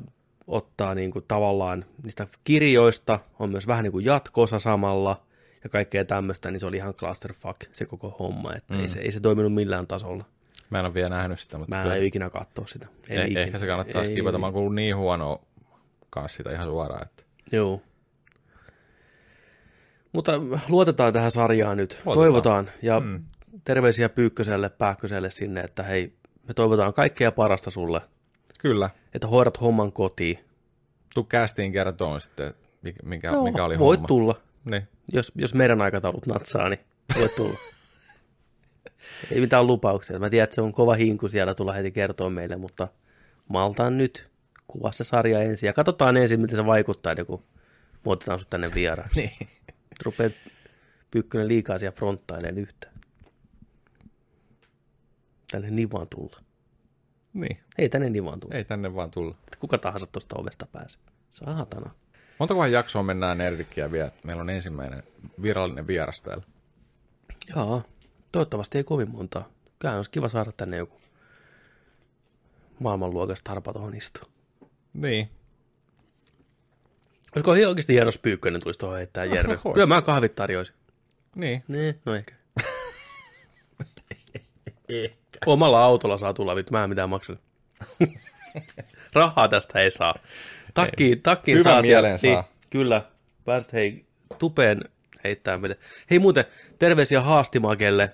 ottaa 0.47 0.95
niin 0.95 1.11
kuin 1.11 1.25
tavallaan 1.27 1.85
niistä 2.03 2.27
kirjoista, 2.43 3.19
on 3.39 3.49
myös 3.49 3.67
vähän 3.67 3.83
niin 3.83 3.91
kuin 3.91 4.05
jatkosa 4.05 4.59
samalla 4.59 5.25
ja 5.63 5.69
kaikkea 5.69 6.05
tämmöistä, 6.05 6.51
niin 6.51 6.59
se 6.59 6.65
oli 6.65 6.77
ihan 6.77 6.93
clusterfuck 6.93 7.59
se 7.71 7.85
koko 7.85 8.15
homma, 8.19 8.55
että 8.55 8.73
mm. 8.73 8.79
ei, 8.79 8.89
se, 8.89 8.99
ei 8.99 9.11
se 9.11 9.19
toiminut 9.19 9.53
millään 9.53 9.87
tasolla. 9.87 10.23
Mä 10.69 10.79
en 10.79 10.85
ole 10.85 10.93
vielä 10.93 11.09
nähnyt 11.09 11.39
sitä, 11.39 11.57
mutta 11.57 11.75
Mä 11.75 11.81
kyllä 11.81 11.95
en 11.95 12.01
se- 12.01 12.05
ikinä 12.05 12.29
katsoa 12.29 12.67
sitä. 12.67 12.87
En 13.09 13.19
eh, 13.19 13.25
ikinä. 13.25 13.41
ehkä 13.41 13.59
se 13.59 13.67
kannattaa 13.67 14.01
Ei, 14.01 14.07
skipata. 14.07 14.37
Mä 14.37 14.45
oon 14.45 14.53
kuullut 14.53 14.75
niin 14.75 14.95
huonoa 14.95 15.45
kanssa 16.09 16.37
sitä 16.37 16.51
ihan 16.51 16.67
suoraan, 16.67 17.01
että 17.01 17.23
Joo. 17.51 17.81
Mutta 20.15 20.31
luotetaan 20.69 21.13
tähän 21.13 21.31
sarjaan 21.31 21.77
nyt. 21.77 21.91
Luotetaan. 21.91 22.15
Toivotaan. 22.15 22.69
Ja 22.81 22.99
mm. 22.99 23.23
terveisiä 23.63 24.09
Pyykköselle, 24.09 24.69
Pääkköselle 24.69 25.31
sinne, 25.31 25.61
että 25.61 25.83
hei, 25.83 26.13
me 26.47 26.53
toivotaan 26.53 26.93
kaikkea 26.93 27.31
parasta 27.31 27.71
sulle. 27.71 28.01
kyllä. 28.59 28.89
Että 29.13 29.27
hoidat 29.27 29.61
homman 29.61 29.91
kotiin. 29.91 30.39
Tuu 31.13 31.23
kästiin 31.23 31.71
kertoon 31.71 32.21
sitten, 32.21 32.53
mikä, 32.81 32.99
mikä, 33.03 33.27
Joo, 33.27 33.43
mikä 33.43 33.63
oli 33.63 33.79
voit 33.79 33.97
homma. 33.97 34.07
tulla. 34.07 34.41
Niin. 34.65 34.87
Jos, 35.13 35.31
jos 35.35 35.53
meidän 35.53 35.81
aikataulut 35.81 36.27
natsaa, 36.27 36.69
niin 36.69 36.79
voit 37.19 37.35
tulla. 37.35 37.57
Ei 39.31 39.41
mitään 39.41 39.67
lupauksia. 39.67 40.19
Mä 40.19 40.29
tiedän, 40.29 40.43
että 40.43 40.55
se 40.55 40.61
on 40.61 40.73
kova 40.73 40.93
hinku 40.93 41.27
siellä 41.27 41.55
tulla 41.55 41.73
heti 41.73 41.91
kertoa 41.91 42.29
meille, 42.29 42.55
mutta 42.55 42.87
maltaan 43.49 43.97
nyt 43.97 44.29
kuvaa 44.67 44.91
se 44.91 45.03
sarja 45.03 45.41
ensin. 45.41 45.67
Ja 45.67 45.73
katsotaan 45.73 46.17
ensin, 46.17 46.39
miten 46.39 46.55
se 46.55 46.65
vaikuttaa, 46.65 47.11
ennen 47.11 47.25
kuin 47.25 47.43
me 48.05 48.11
otetaan 48.11 48.39
sut 48.39 48.49
tänne 48.49 48.71
vieraaksi. 48.75 49.19
niin. 49.19 49.49
Rupeat 50.03 50.33
Pyykkönen 51.11 51.47
liikaa 51.47 51.79
siellä 51.79 51.95
fronttailemaan 51.95 52.57
yhtään. 52.57 52.93
Tänne 55.51 55.69
niin 55.69 55.91
vaan 55.91 56.07
tulla. 56.07 56.39
niin. 57.33 57.59
Ei 57.77 57.89
tänne 57.89 58.09
niin 58.09 58.25
vaan 58.25 58.39
tulla. 58.39 58.55
Ei 58.55 58.65
tänne 58.65 58.95
vaan 58.95 59.11
tulla. 59.11 59.35
Kuka 59.59 59.77
tahansa 59.77 60.05
tuosta 60.07 60.35
ovesta 60.39 60.65
pääsee. 60.71 61.01
Saatana. 61.31 61.91
Montakohan 62.39 62.71
jaksoa 62.71 63.03
mennään 63.03 63.37
Nerdikkiä 63.37 63.91
vielä? 63.91 64.11
Meillä 64.23 64.41
on 64.41 64.49
ensimmäinen 64.49 65.03
virallinen 65.41 65.87
vieras 65.87 66.21
täällä. 66.21 66.43
Joo, 67.55 67.83
toivottavasti 68.31 68.77
ei 68.77 68.83
kovin 68.83 69.11
montaa. 69.11 69.49
Kyllä 69.79 69.95
olisi 69.95 70.11
kiva 70.11 70.29
saada 70.29 70.51
tänne 70.51 70.77
joku 70.77 71.01
maailmanluokasta 72.79 73.51
harpa 73.51 73.73
tuohon 73.73 73.95
istua. 73.95 74.29
Niin. 74.93 75.29
Olisiko 77.35 77.53
ihan 77.53 77.69
oikeasti 77.69 77.93
hieno 77.93 78.07
jos 78.07 78.17
Pyykkönen 78.17 78.61
tulisi 78.61 78.79
tuohon 78.79 78.97
heittää 78.97 79.25
järven? 79.25 79.59
Ois. 79.63 79.73
Kyllä 79.73 79.85
mä 79.85 80.01
kahvit 80.01 80.35
tarjoisin. 80.35 80.75
Niin. 81.35 81.63
Niin, 81.67 81.99
no 82.05 82.15
ehkä. 82.15 82.35
Omalla 85.45 85.83
autolla 85.83 86.17
saa 86.17 86.33
tulla, 86.33 86.55
vittu, 86.55 86.71
mä 86.73 86.83
en 86.83 86.89
mitään 86.89 87.09
maksa. 87.09 87.35
Rahaa 89.13 89.47
tästä 89.47 89.79
ei 89.79 89.91
saa. 89.91 90.15
Takkiin, 90.73 91.21
takkiin 91.21 91.57
Hyvän 91.57 91.73
saa. 91.73 91.81
mielen 91.81 92.19
niin, 92.21 92.33
saa. 92.35 92.49
Kyllä. 92.69 93.01
Pääset 93.45 93.73
hei 93.73 94.05
tupeen 94.39 94.79
heittää 95.23 95.57
meille. 95.57 95.77
Hei 96.11 96.19
muuten, 96.19 96.45
terveisiä 96.79 97.21
Haastimakelle 97.21 98.11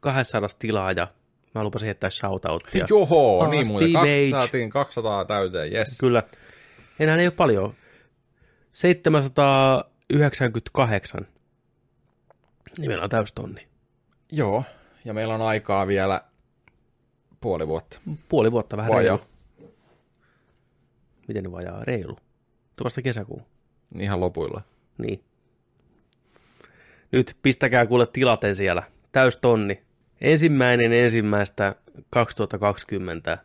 200 0.00 0.48
tilaa 0.58 0.92
ja 0.92 1.08
mä 1.54 1.64
lupasin 1.64 1.86
heittää 1.86 2.10
shoutouttia. 2.10 2.86
Joho, 2.90 3.40
Ah, 3.40 3.50
niin 3.50 3.66
muuten. 3.66 3.88
Steve 3.88 3.98
Kaksi, 3.98 4.22
Age. 4.22 4.30
saatiin 4.30 4.70
200 4.70 5.24
täyteen, 5.24 5.72
yes. 5.72 5.98
Kyllä. 6.00 6.22
Enää 7.00 7.16
ei 7.16 7.26
ole 7.26 7.30
paljon. 7.36 7.74
798. 8.72 11.26
Niin 12.78 12.90
meillä 12.90 13.04
on 13.04 13.10
täystonni. 13.10 13.68
Joo, 14.32 14.64
ja 15.04 15.14
meillä 15.14 15.34
on 15.34 15.42
aikaa 15.42 15.86
vielä 15.86 16.20
puoli 17.40 17.68
vuotta. 17.68 18.00
Puoli 18.28 18.52
vuotta 18.52 18.76
vähän 18.76 18.92
Vajaa. 18.92 19.16
reilu. 19.16 19.32
Miten 21.28 21.52
vajaa? 21.52 21.84
Reilu. 21.84 22.16
Tuo 22.76 22.84
vasta 22.84 23.02
kesäkuu. 23.02 23.42
Ihan 23.98 24.20
lopuilla. 24.20 24.62
Niin. 24.98 25.24
Nyt 27.12 27.36
pistäkää 27.42 27.86
kuule 27.86 28.06
tilaten 28.06 28.56
siellä. 28.56 28.82
Täystonni. 29.12 29.82
Ensimmäinen 30.20 30.92
ensimmäistä 30.92 31.74
2020 32.10 33.38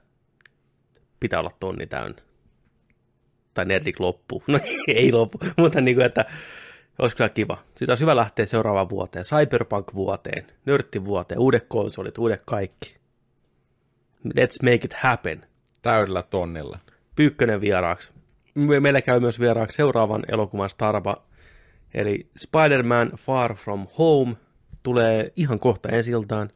pitää 1.20 1.40
olla 1.40 1.52
tonni 1.60 1.88
täynnä. 1.88 2.22
Tai 3.58 3.66
nerdik 3.66 4.00
loppu. 4.00 4.44
No 4.48 4.60
ei 4.88 5.12
loppu, 5.12 5.38
mutta 5.58 5.82
niin 5.82 5.96
kuin, 5.96 6.06
että 6.06 6.26
olisi 7.00 7.16
kyllä 7.16 7.30
kiva. 7.30 7.58
Siitä 7.76 7.92
olisi 7.92 8.02
hyvä 8.02 8.16
lähteä 8.16 8.46
seuraavaan 8.46 8.90
vuoteen. 8.90 9.26
Cyberpunk-vuoteen, 9.26 10.46
nörttivuoteen, 10.66 11.40
uudet 11.40 11.66
konsolit, 11.68 12.18
uudet 12.18 12.42
kaikki. 12.46 12.98
Let's 14.28 14.64
make 14.64 14.76
it 14.86 14.94
happen. 14.94 15.46
Täydellä 15.82 16.24
tonnilla. 16.24 16.80
Pyykkönen 17.16 17.62
vieraaksi. 17.62 18.10
Me- 18.56 18.80
Meillä 18.80 19.02
käy 19.02 19.20
myös 19.20 19.40
vieraaksi 19.40 19.76
seuraavan 19.76 20.24
elokuvan 20.28 20.70
Starba, 20.70 21.24
eli 21.94 22.30
Spider-Man 22.38 23.12
Far 23.18 23.56
From 23.56 23.88
Home 23.98 24.36
tulee 24.84 25.32
ihan 25.36 25.60
kohta 25.60 25.90
ensi 25.90 26.12
iltaan. 26.12 26.50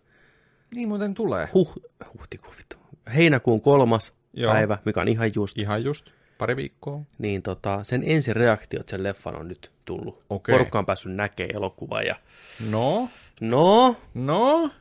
Niin 0.76 0.88
muuten 0.90 1.14
tulee. 1.14 1.50
Huh, 1.54 1.74
huhtikuun 2.18 2.54
vittu. 2.58 2.78
Heinäkuun 3.16 3.62
kolmas 3.62 4.14
Joo. 4.34 4.54
päivä, 4.54 4.78
mikä 4.86 5.02
on 5.02 5.08
ihan 5.08 5.32
just. 5.36 5.58
Ihan 5.58 5.84
just. 5.84 6.12
Pari 6.42 6.56
viikkoa. 6.56 7.02
Niin 7.18 7.42
tota, 7.42 7.84
sen 7.84 8.04
ensireaktiot 8.06 8.90
sen 8.90 9.04
leffan 9.04 9.36
on 9.36 9.48
nyt 9.48 9.72
tullut. 9.86 10.26
Okei. 10.30 10.54
Porukka 10.54 10.80
on 10.80 10.86
päässyt 10.86 11.16
näkemään 11.16 11.56
elokuvaa 11.56 12.02
ja 12.02 12.16
No, 12.72 13.10
no, 13.42 13.96
no. 14.14 14.72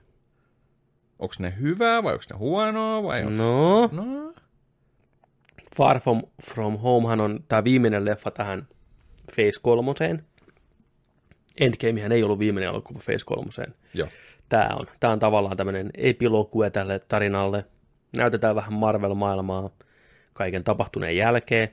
Onko 1.19 1.35
ne 1.39 1.55
hyvää 1.61 2.03
vai 2.03 2.13
onko 2.13 2.25
ne 2.31 2.37
huonoa 2.37 3.03
vai 3.03 3.25
on... 3.25 3.37
no. 3.37 3.87
No. 3.93 4.35
Far 5.77 6.01
From, 6.01 6.23
From 6.43 6.79
Homehan 6.79 7.21
on 7.21 7.45
tämä 7.49 7.65
viimeinen 7.65 8.05
leffa 8.05 8.31
tähän 8.31 8.69
Phase 9.27 9.61
3. 9.63 9.93
Endgamehän 11.61 12.13
ei 12.13 12.23
ollut 12.23 12.39
viimeinen 12.39 12.69
elokuva 12.69 13.01
Phase 13.05 13.25
3. 13.25 13.51
Joo. 13.95 14.09
Tämä 14.49 14.69
on. 14.79 14.87
Tämä 15.01 15.13
on 15.13 15.19
tavallaan 15.19 15.57
tämmöinen 15.57 15.91
epilogue 15.95 16.71
tälle 16.71 16.99
tarinalle. 16.99 17.65
Näytetään 18.17 18.57
vähän 18.57 18.73
Marvel-maailmaa 18.73 19.71
kaiken 20.33 20.65
tapahtuneen 20.65 21.17
jälkeen. 21.17 21.69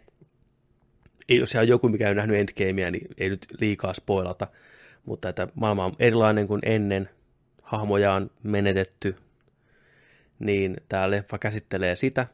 Ei, 1.30 1.38
jos 1.38 1.56
on 1.56 1.68
joku, 1.68 1.90
mikä 1.90 2.10
on 2.10 2.16
nähnyt 2.16 2.38
Endgamea, 2.40 2.92
niin 2.92 3.08
ei 3.18 3.30
nyt 3.30 3.48
liikaa 3.60 3.94
spoilata. 3.94 4.48
Mutta 5.06 5.30
että 5.30 5.48
maailma 5.56 5.86
on 5.86 5.96
erilainen 6.00 6.48
kuin 6.48 6.62
ennen. 6.66 7.10
Hahmoja 7.62 8.14
on 8.14 8.32
menetetty. 8.44 9.16
Niin 10.40 10.78
tämä 10.90 11.12
leffa 11.12 11.38
käsittelee 11.38 11.96
sitä, 11.96 12.28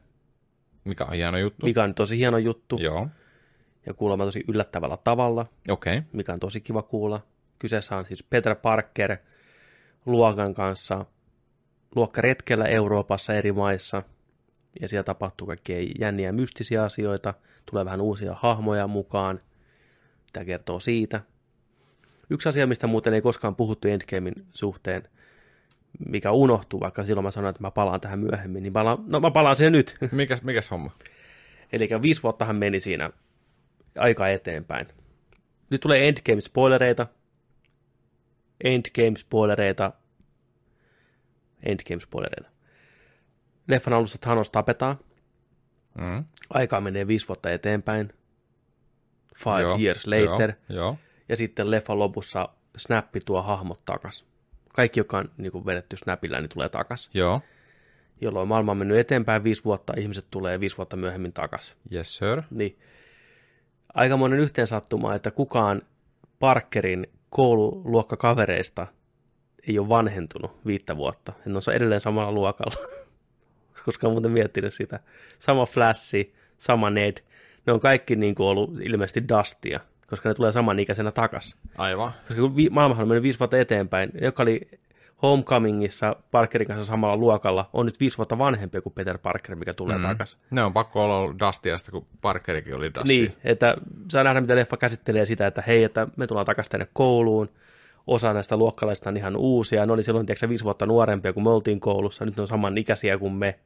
Mikä 0.84 1.06
on 1.06 1.14
hieno 1.14 1.38
juttu. 1.38 1.66
mikä 1.66 1.84
on 1.84 1.94
tosi 1.94 2.18
hieno 2.18 2.38
juttu. 2.38 2.78
Joo. 2.82 3.08
Ja 3.86 3.94
kuulemma 3.94 4.26
tosi 4.26 4.44
yllättävällä 4.48 4.98
tavalla, 5.04 5.46
Okei. 5.70 5.98
Okay. 5.98 6.10
mikä 6.14 6.34
on 6.34 6.40
tosi 6.40 6.62
kiva 6.62 6.82
kuulla. 6.82 7.22
Kyseessä 7.60 7.98
on 7.98 8.06
siis 8.06 8.24
Peter 8.24 8.56
Parker 8.56 9.18
luokan 10.06 10.54
kanssa 10.54 11.06
luokkaretkellä 11.96 12.66
Euroopassa 12.66 13.34
eri 13.34 13.52
maissa. 13.52 14.04
Ja 14.82 14.88
siellä 14.88 15.04
tapahtuu 15.04 15.48
kaikkia 15.48 15.78
jänniä 16.00 16.32
mystisiä 16.32 16.84
asioita. 16.84 17.34
Tulee 17.72 17.86
vähän 17.86 18.02
uusia 18.02 18.36
hahmoja 18.40 18.88
mukaan. 18.88 19.40
Tämä 20.34 20.46
kertoo 20.46 20.80
siitä. 20.80 21.22
Yksi 22.30 22.50
asia, 22.50 22.68
mistä 22.68 22.88
muuten 22.88 23.14
ei 23.14 23.22
koskaan 23.22 23.56
puhuttu 23.56 23.88
Endgamein 23.88 24.46
suhteen, 24.54 25.04
mikä 26.10 26.32
unohtuu, 26.32 26.80
vaikka 26.80 27.06
silloin 27.06 27.24
mä 27.24 27.32
sanoin, 27.32 27.50
että 27.50 27.64
mä 27.64 27.72
palaan 27.72 28.02
tähän 28.02 28.20
myöhemmin, 28.20 28.64
niin 28.64 28.74
palaan, 28.74 28.98
no 29.08 29.20
mä 29.20 29.32
palaan 29.32 29.56
siihen 29.56 29.72
nyt. 29.72 29.98
Mikäs, 30.12 30.44
mikäs 30.44 30.72
homma? 30.72 30.92
Eli 31.72 31.90
viisi 32.02 32.24
vuottahan 32.24 32.56
meni 32.56 32.80
siinä 32.80 33.10
aika 33.98 34.30
eteenpäin. 34.30 34.88
Nyt 35.70 35.82
tulee 35.82 36.10
Endgame-spoilereita. 36.10 37.08
Endgame-spoilereita. 38.64 39.92
Endgame-spoilereita. 41.66 42.53
Leffan 43.68 43.94
alussa 43.94 44.18
Thanos 44.18 44.52
tapetaan. 44.52 44.96
Mm. 45.98 46.26
Aikaa 46.50 46.82
menee 46.82 47.08
viisi 47.08 47.28
vuotta 47.28 47.52
eteenpäin. 47.52 48.14
Five 49.44 49.62
Joo, 49.62 49.78
years 49.82 50.08
later. 50.08 50.54
Joo, 50.70 50.78
joo. 50.78 50.98
Ja 51.30 51.36
sitten 51.36 51.72
leffan 51.72 52.00
lopussa 52.00 52.50
Snappi 52.78 53.20
tuo 53.20 53.42
hahmot 53.42 53.86
takas. 53.86 54.26
Kaikki, 54.74 55.00
joka 55.00 55.18
on 55.18 55.32
niin 55.38 55.52
kuin 55.52 55.66
vedetty 55.66 55.98
Snapilla, 55.98 56.40
niin 56.40 56.50
tulee 56.50 56.70
takas. 56.70 57.10
joo. 57.14 57.42
Jolloin 58.22 58.48
maailma 58.48 58.72
on 58.72 58.78
mennyt 58.78 58.98
eteenpäin 58.98 59.44
viisi 59.44 59.64
vuotta, 59.64 59.94
ihmiset 59.98 60.28
tulee 60.32 60.60
viisi 60.60 60.78
vuotta 60.78 60.96
myöhemmin 60.96 61.34
takas. 61.34 61.76
Yes, 61.94 62.18
sir. 62.18 62.42
Niin 62.50 62.80
aikamoinen 63.94 64.40
yhteensattuma, 64.40 65.16
että 65.16 65.32
kukaan 65.32 65.82
Parkerin 66.40 67.08
koululuokkakavereista 67.30 68.88
ei 69.68 69.80
ole 69.80 69.90
vanhentunut 69.90 70.66
viittä 70.66 70.98
vuotta. 70.98 71.34
Ne 71.46 71.54
on 71.56 71.76
edelleen 71.76 72.02
samalla 72.02 72.32
luokalla, 72.32 72.88
koska 73.86 74.08
olen 74.08 74.14
muuten 74.14 74.32
miettinyt 74.32 74.74
sitä. 74.74 75.00
Sama 75.40 75.66
Flashi, 75.66 76.34
sama 76.58 76.90
Ned, 76.90 77.18
ne 77.66 77.74
on 77.74 77.80
kaikki 77.80 78.16
niin 78.16 78.36
kuin 78.36 78.48
ollut 78.48 78.72
ilmeisesti 78.82 79.28
Dustia, 79.30 79.80
koska 80.08 80.30
ne 80.30 80.36
tulee 80.36 80.52
samanikäisenä 80.52 81.12
takas. 81.12 81.58
Aivan. 81.78 82.12
Koska 82.28 82.42
kun 82.42 82.56
vi- 82.56 82.70
maailmahan 82.70 83.04
on 83.04 83.08
mennyt 83.08 83.24
viisi 83.24 83.40
vuotta 83.40 83.58
eteenpäin, 83.58 84.12
joka 84.22 84.44
oli 84.44 84.62
Homecomingissa 85.22 86.16
Parkerin 86.32 86.68
kanssa 86.68 86.86
samalla 86.86 87.18
luokalla, 87.18 87.70
on 87.74 87.86
nyt 87.86 88.00
viisi 88.00 88.18
vuotta 88.18 88.38
vanhempi 88.38 88.82
kuin 88.82 88.94
Peter 88.94 89.18
Parker, 89.18 89.56
mikä 89.56 89.74
tulee 89.74 89.98
mm. 89.98 90.04
takaisin. 90.04 90.40
Ne 90.52 90.64
on 90.64 90.74
pakko 90.74 91.04
olla 91.04 91.18
ollut 91.18 91.40
Dustiasta, 91.40 91.92
kun 91.92 92.06
Parkerikin 92.22 92.76
oli 92.76 92.94
Dusty. 92.94 93.08
Niin, 93.08 93.36
että 93.44 93.78
saa 94.08 94.24
nähdä, 94.24 94.42
miten 94.42 94.58
leffa 94.58 94.78
käsittelee 94.78 95.26
sitä, 95.26 95.48
että 95.48 95.64
hei, 95.68 95.84
että 95.84 96.08
me 96.18 96.28
tullaan 96.28 96.46
takaisin 96.46 96.72
tänne 96.72 96.88
kouluun, 96.94 97.50
osa 98.08 98.34
näistä 98.34 98.58
luokkalaisista 98.58 99.10
on 99.10 99.18
ihan 99.18 99.36
uusia, 99.36 99.86
ne 99.86 99.94
oli 99.94 100.04
silloin 100.04 100.26
tiedätkö, 100.26 100.50
viisi 100.50 100.64
vuotta 100.64 100.86
nuorempia, 100.86 101.34
kun 101.34 101.44
me 101.44 101.50
oltiin 101.50 101.80
koulussa, 101.80 102.26
nyt 102.26 102.38
ne 102.38 102.42
on 102.42 102.48
saman 102.48 102.78
ikäisiä 102.78 103.18
kuin 103.18 103.34
me, 103.34 103.60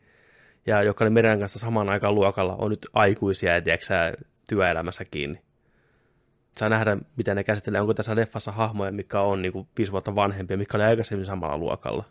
ja 0.67 0.83
jotka 0.83 1.03
oli 1.03 1.09
meidän 1.09 1.39
kanssa 1.39 1.59
samaan 1.59 1.89
aikaan 1.89 2.15
luokalla, 2.15 2.55
on 2.55 2.69
nyt 2.69 2.87
aikuisia 2.93 3.53
ja 3.53 3.61
tiedätkö, 3.61 3.85
sä, 3.85 4.13
työelämässä 4.49 5.05
kiinni. 5.05 5.41
Saa 6.57 6.69
nähdä, 6.69 6.97
miten 7.15 7.35
ne 7.35 7.43
käsittelee, 7.43 7.81
onko 7.81 7.93
tässä 7.93 8.15
leffassa 8.15 8.51
hahmoja, 8.51 8.91
mikä 8.91 9.21
on 9.21 9.41
niin 9.41 9.51
kuin 9.51 9.67
viisi 9.77 9.91
vuotta 9.91 10.15
vanhempia, 10.15 10.57
mikä 10.57 10.77
oli 10.77 10.83
aikaisemmin 10.83 11.25
samalla 11.25 11.57
luokalla. 11.57 12.03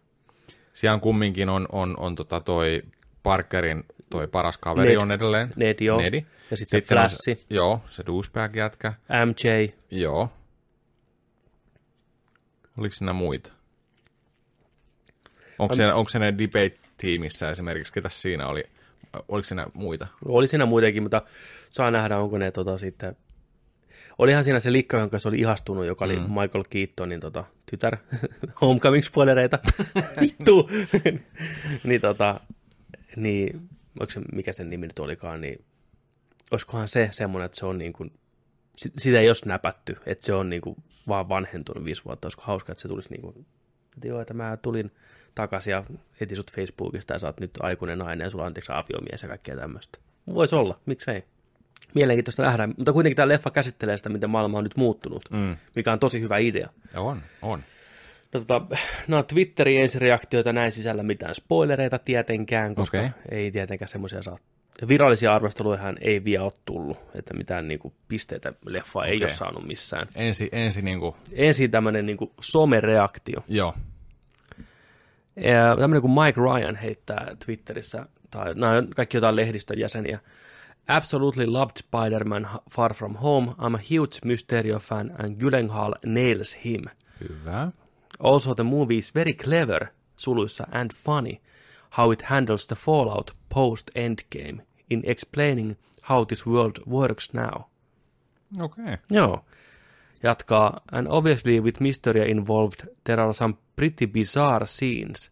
Siellä 0.72 0.98
kumminkin 0.98 1.48
on, 1.48 1.66
on, 1.72 1.94
on 1.98 2.14
tota 2.14 2.40
toi 2.40 2.82
Parkerin 3.22 3.84
toi 4.10 4.26
paras 4.26 4.58
kaveri 4.58 4.88
Ned. 4.88 4.96
on 4.96 5.12
edelleen. 5.12 5.52
Ned, 5.56 5.76
joo. 5.80 6.00
Nedi. 6.00 6.26
Ja 6.50 6.56
sitten 6.56 6.80
Sitten 6.80 6.98
on 6.98 7.02
Flashi, 7.02 7.16
se, 7.20 7.38
joo, 7.50 7.80
se 7.90 8.02
douchebag-jätkä. 8.06 8.92
MJ, 9.26 9.72
Joo. 9.90 10.28
Oliko 12.78 12.94
siinä 12.94 13.12
muita? 13.12 13.52
Onko, 15.58 15.72
Am- 15.72 15.76
se, 15.76 15.92
onko 15.92 16.10
se 16.10 16.18
ne 16.18 16.32
debate-tiimissä 16.96 17.50
esimerkiksi, 17.50 17.92
ketä 17.92 18.08
siinä 18.08 18.46
oli? 18.46 18.64
Oliko 19.28 19.44
siinä 19.44 19.66
muita? 19.74 20.06
Oli 20.24 20.48
siinä 20.48 20.66
muitakin, 20.66 21.02
mutta 21.02 21.22
saa 21.70 21.90
nähdä, 21.90 22.18
onko 22.18 22.38
ne 22.38 22.50
tota, 22.50 22.78
sitten... 22.78 23.16
Olihan 24.18 24.44
siinä 24.44 24.60
se 24.60 24.72
likka, 24.72 24.98
jonka 24.98 25.18
se 25.18 25.28
oli 25.28 25.38
ihastunut, 25.38 25.86
joka 25.86 26.04
oli 26.04 26.16
mm. 26.16 26.22
Michael 26.22 26.64
Keatonin 26.70 27.20
tota, 27.20 27.44
tytär. 27.70 27.96
Homecoming-spoilereita. 28.62 29.58
Vittu! 30.20 30.70
niin, 31.84 32.00
tota, 32.00 32.40
niin, 33.16 33.68
se, 34.08 34.20
mikä 34.32 34.52
sen 34.52 34.70
nimi 34.70 34.86
nyt 34.86 34.98
olikaan, 34.98 35.40
niin 35.40 35.64
olisikohan 36.50 36.88
se 36.88 37.08
semmoinen, 37.12 37.46
että 37.46 37.58
se 37.58 37.66
on 37.66 37.78
niin 37.78 37.92
kuin, 37.92 38.12
sit- 38.76 38.92
sitä 38.98 39.20
ei 39.20 39.28
ole 39.28 39.36
näpätty, 39.44 39.96
että 40.06 40.26
se 40.26 40.34
on 40.34 40.50
niin 40.50 40.62
kuin 40.62 40.76
vaan 41.08 41.28
vanhentunut 41.28 41.84
viisi 41.84 42.04
vuotta. 42.04 42.26
Olisiko 42.26 42.42
hauska, 42.46 42.72
että 42.72 42.82
se 42.82 42.88
tulisi 42.88 43.10
niin 43.10 43.22
kuin, 43.22 43.46
että 43.96 44.08
joo, 44.08 44.20
että 44.20 44.34
mä 44.34 44.58
tulin 44.62 44.90
takaisin 45.36 45.70
ja 45.70 45.84
etin 46.20 46.36
sut 46.36 46.52
Facebookista 46.52 47.12
ja 47.14 47.18
sä 47.18 47.26
oot 47.26 47.40
nyt 47.40 47.50
aikuinen 47.60 47.98
nainen 47.98 48.24
ja 48.24 48.30
sulla 48.30 48.44
on 48.44 48.46
anteeksi 48.46 48.72
aviomies 48.72 49.22
ja 49.22 49.28
kaikkea 49.28 49.56
tämmöistä. 49.56 49.98
Voisi 50.34 50.54
olla, 50.54 50.80
miksei. 50.86 51.24
Mielenkiintoista 51.94 52.42
nähdä, 52.42 52.66
mutta 52.66 52.92
kuitenkin 52.92 53.16
tämä 53.16 53.28
leffa 53.28 53.50
käsittelee 53.50 53.96
sitä, 53.96 54.08
miten 54.08 54.30
maailma 54.30 54.58
on 54.58 54.64
nyt 54.64 54.76
muuttunut, 54.76 55.22
Mm. 55.30 55.56
mikä 55.76 55.92
on 55.92 55.98
tosi 55.98 56.20
hyvä 56.20 56.38
idea. 56.38 56.68
On, 56.96 57.22
on. 57.42 57.62
No, 58.32 58.40
tota, 58.40 58.66
no 59.08 59.22
Twitterin 59.22 59.82
ensireaktioita 59.82 60.52
näin 60.52 60.72
sisällä 60.72 61.02
mitään 61.02 61.34
spoilereita 61.34 61.98
tietenkään, 61.98 62.74
koska 62.74 62.98
Okei. 62.98 63.10
ei 63.30 63.50
tietenkään 63.50 63.88
semmoisia 63.88 64.22
saa. 64.22 64.36
Virallisia 64.88 65.34
arvosteluihan 65.34 65.96
ei 66.00 66.24
vielä 66.24 66.44
ole 66.44 66.52
tullut, 66.64 66.98
että 67.14 67.34
mitään 67.34 67.68
niinku, 67.68 67.92
pisteitä 68.08 68.52
leffa 68.66 69.04
ei 69.04 69.16
Okei. 69.16 69.24
ole 69.24 69.30
saanut 69.30 69.66
missään. 69.66 70.08
Ensi, 70.14 70.48
ensi 70.52 70.82
niinku, 70.82 71.16
Ensin 71.32 71.70
tämmöinen 71.70 72.06
niinku, 72.06 72.32
somereaktio. 72.40 73.40
joo. 73.48 73.74
Tämmöinen 75.78 76.00
kuin 76.00 76.12
Mike 76.12 76.40
Ryan 76.40 76.76
heittää 76.76 77.36
Twitterissä, 77.44 78.06
tai 78.30 78.54
nämä 78.54 78.72
on 78.72 78.88
kaikki 78.88 79.16
jotain 79.16 79.36
lehdistön 79.36 79.78
jäseniä. 79.78 80.18
Absolutely 80.88 81.46
loved 81.46 81.76
Spider-Man 81.78 82.48
Far 82.70 82.94
From 82.94 83.14
Home. 83.14 83.52
I'm 83.52 83.74
a 83.74 83.80
huge 83.90 84.18
Mysterio 84.24 84.78
fan 84.78 85.12
and 85.18 85.36
Gyllenhaal 85.36 85.94
nails 86.06 86.58
him. 86.64 86.84
Hyvä. 87.20 87.68
Also 88.18 88.54
the 88.54 88.64
movie 88.64 88.98
is 88.98 89.14
very 89.14 89.32
clever, 89.32 89.86
suluissa, 90.16 90.66
and 90.72 90.90
funny, 90.94 91.40
how 91.98 92.12
it 92.12 92.22
handles 92.22 92.66
the 92.66 92.76
fallout 92.76 93.36
post-endgame 93.54 94.62
in 94.90 95.02
explaining 95.04 95.76
how 96.08 96.26
this 96.26 96.46
world 96.46 96.78
works 96.88 97.32
now. 97.32 97.62
Okei. 98.60 98.84
Okay. 98.84 98.96
Joo. 99.10 99.44
Jatkaa, 100.22 100.80
and 100.92 101.06
obviously 101.10 101.60
with 101.60 101.80
Mysteria 101.80 102.24
involved, 102.24 102.88
there 103.04 103.22
are 103.22 103.32
some 103.32 103.54
pretty 103.76 104.06
bizarre 104.06 104.66
scenes. 104.66 105.30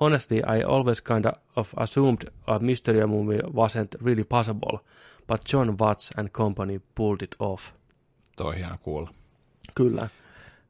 Honestly, 0.00 0.38
I 0.38 0.62
always 0.62 1.02
kind 1.02 1.24
of 1.56 1.74
assumed 1.76 2.18
a 2.46 2.58
Mysteria 2.58 3.06
movie 3.06 3.38
wasn't 3.38 4.04
really 4.04 4.24
possible, 4.24 4.78
but 5.26 5.52
John 5.52 5.76
Watts 5.78 6.10
and 6.16 6.28
company 6.32 6.80
pulled 6.94 7.22
it 7.22 7.34
off. 7.38 7.72
Toi 8.36 8.46
on 8.46 8.54
hieno 8.54 8.76
kuulla. 8.82 9.10
Kyllä. 9.74 10.08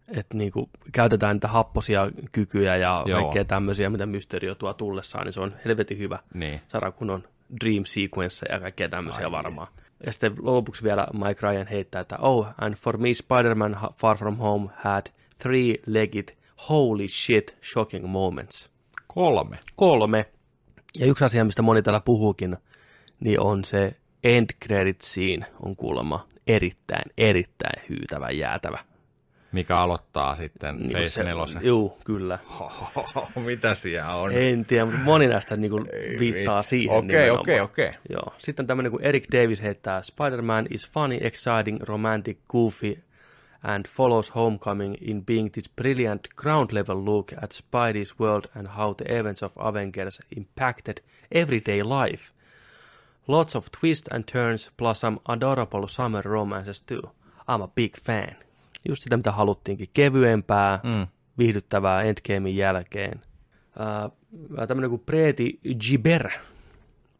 Että 0.08 0.36
niinku, 0.36 0.70
käytetään 0.92 1.36
niitä 1.36 1.48
happosia 1.48 2.10
kykyjä 2.32 2.76
ja 2.76 3.04
Joo. 3.06 3.20
kaikkea 3.20 3.44
tämmöisiä, 3.44 3.90
mitä 3.90 4.06
Mysterio 4.06 4.54
tuo 4.54 4.74
tullessaan, 4.74 5.24
niin 5.24 5.32
se 5.32 5.40
on 5.40 5.54
helvetin 5.64 5.98
hyvä. 5.98 6.18
Niin. 6.34 6.60
Saadaan 6.68 6.92
kunnon 6.92 7.24
dream 7.64 7.84
sequence 7.84 8.46
ja 8.52 8.60
kaikkea 8.60 8.88
tämmöisiä 8.88 9.24
Ai 9.24 9.32
varmaan. 9.32 9.68
Ja 10.06 10.12
sitten 10.12 10.34
lopuksi 10.40 10.82
vielä 10.82 11.06
Mike 11.12 11.48
Ryan 11.48 11.66
heittää, 11.66 12.00
että 12.00 12.16
oh, 12.16 12.46
and 12.58 12.74
for 12.74 12.96
me 12.96 13.14
Spider-Man 13.14 13.78
Far 13.96 14.16
From 14.16 14.36
Home 14.36 14.68
had 14.76 15.06
three-legged 15.38 16.36
holy 16.68 17.08
shit 17.08 17.56
shocking 17.72 18.06
moments. 18.06 18.70
Kolme. 19.06 19.58
Kolme. 19.76 20.26
Ja 20.98 21.06
yksi 21.06 21.24
asia, 21.24 21.44
mistä 21.44 21.62
moni 21.62 21.82
täällä 21.82 22.00
puhuukin, 22.00 22.56
niin 23.20 23.40
on 23.40 23.64
se 23.64 23.96
end 24.24 24.50
credit 24.64 25.00
scene 25.00 25.46
on 25.62 25.76
kuulemma 25.76 26.26
erittäin, 26.46 27.12
erittäin 27.18 27.82
hyytävä, 27.88 28.30
jäätävä. 28.30 28.78
Mikä 29.56 29.78
aloittaa 29.78 30.36
sitten 30.36 30.76
Niin 30.76 30.92
Face 30.92 31.08
se- 31.08 31.24
nelosen. 31.24 31.64
Juu, 31.64 31.98
kyllä. 32.04 32.38
Mitä 33.44 33.74
siellä 33.74 34.14
on? 34.14 34.32
En 34.32 34.64
tiedä, 34.64 34.84
mutta 34.84 35.00
moni 35.00 35.26
näistä 35.26 35.56
niin 35.56 35.70
kuin 35.70 35.88
viittaa 36.18 36.56
vitsi. 36.56 36.68
siihen 36.68 36.96
Okei, 36.96 37.30
okei, 37.30 37.60
okei. 37.60 37.92
Joo. 38.10 38.34
Sitten 38.38 38.66
tämmöinen 38.66 38.90
kuin 38.92 39.04
Eric 39.04 39.24
Davis 39.32 39.62
heittää 39.62 40.02
Spider-Man 40.02 40.66
is 40.70 40.90
funny, 40.90 41.18
exciting, 41.20 41.82
romantic, 41.82 42.38
goofy 42.48 43.02
and 43.62 43.86
follows 43.88 44.34
Homecoming 44.34 44.94
in 45.00 45.24
being 45.24 45.50
this 45.52 45.70
brilliant 45.76 46.20
ground-level 46.36 47.04
look 47.04 47.32
at 47.42 47.52
Spidey's 47.54 48.20
world 48.20 48.44
and 48.56 48.68
how 48.68 48.94
the 48.94 49.18
events 49.18 49.42
of 49.42 49.52
Avengers 49.56 50.20
impacted 50.36 50.96
everyday 51.32 51.82
life. 51.82 52.32
Lots 53.28 53.56
of 53.56 53.66
twists 53.80 54.08
and 54.14 54.24
turns 54.32 54.70
plus 54.76 55.00
some 55.00 55.18
adorable 55.28 55.88
summer 55.88 56.22
romances 56.24 56.80
too. 56.82 57.02
I'm 57.48 57.62
a 57.62 57.68
big 57.74 57.96
fan. 57.96 58.36
Just 58.88 59.02
sitä, 59.02 59.16
mitä 59.16 59.32
haluttiinkin. 59.32 59.88
Kevyempää, 59.92 60.80
Mm. 60.82 61.06
viihdyttävää 61.38 62.02
Endgamein 62.02 62.56
jälkeen. 62.56 63.20
Uh, 63.80 64.66
tämmöinen 64.66 64.90
kuin 64.90 65.02
Preeti 65.06 65.60
Giber 65.80 66.30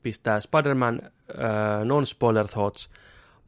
pistää 0.03 0.41
Spider-Man 0.41 1.01
uh, 1.05 1.85
non-spoiler 1.85 2.49
thoughts. 2.49 2.91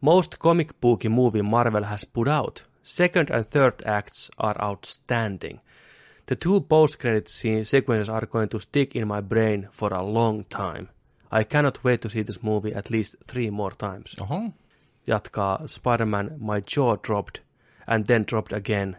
Most 0.01 0.39
comic 0.39 0.69
booky 0.81 1.09
movie 1.09 1.43
Marvel 1.43 1.85
has 1.85 2.07
put 2.13 2.29
out. 2.29 2.69
Second 2.83 3.31
and 3.31 3.45
third 3.45 3.75
acts 3.87 4.31
are 4.37 4.67
outstanding. 4.69 5.59
The 6.27 6.37
two 6.37 6.61
post-credit 6.61 7.27
sequences 7.65 8.09
are 8.09 8.27
going 8.27 8.49
to 8.51 8.59
stick 8.59 8.97
in 8.97 9.09
my 9.09 9.23
brain 9.23 9.69
for 9.73 9.95
a 9.95 10.13
long 10.15 10.45
time. 10.57 10.87
I 11.41 11.45
cannot 11.45 11.79
wait 11.85 12.01
to 12.01 12.09
see 12.09 12.25
this 12.25 12.43
movie 12.43 12.75
at 12.79 12.91
least 12.91 13.15
three 13.33 13.51
more 13.51 13.75
times 13.79 14.15
Oho. 14.23 14.41
jatkaa 15.07 15.59
Spider-Man 15.67 16.31
My 16.39 16.63
Jaw 16.77 16.97
Dropped 17.09 17.43
and 17.89 18.07
then 18.07 18.25
dropped 18.25 18.53
again. 18.53 18.97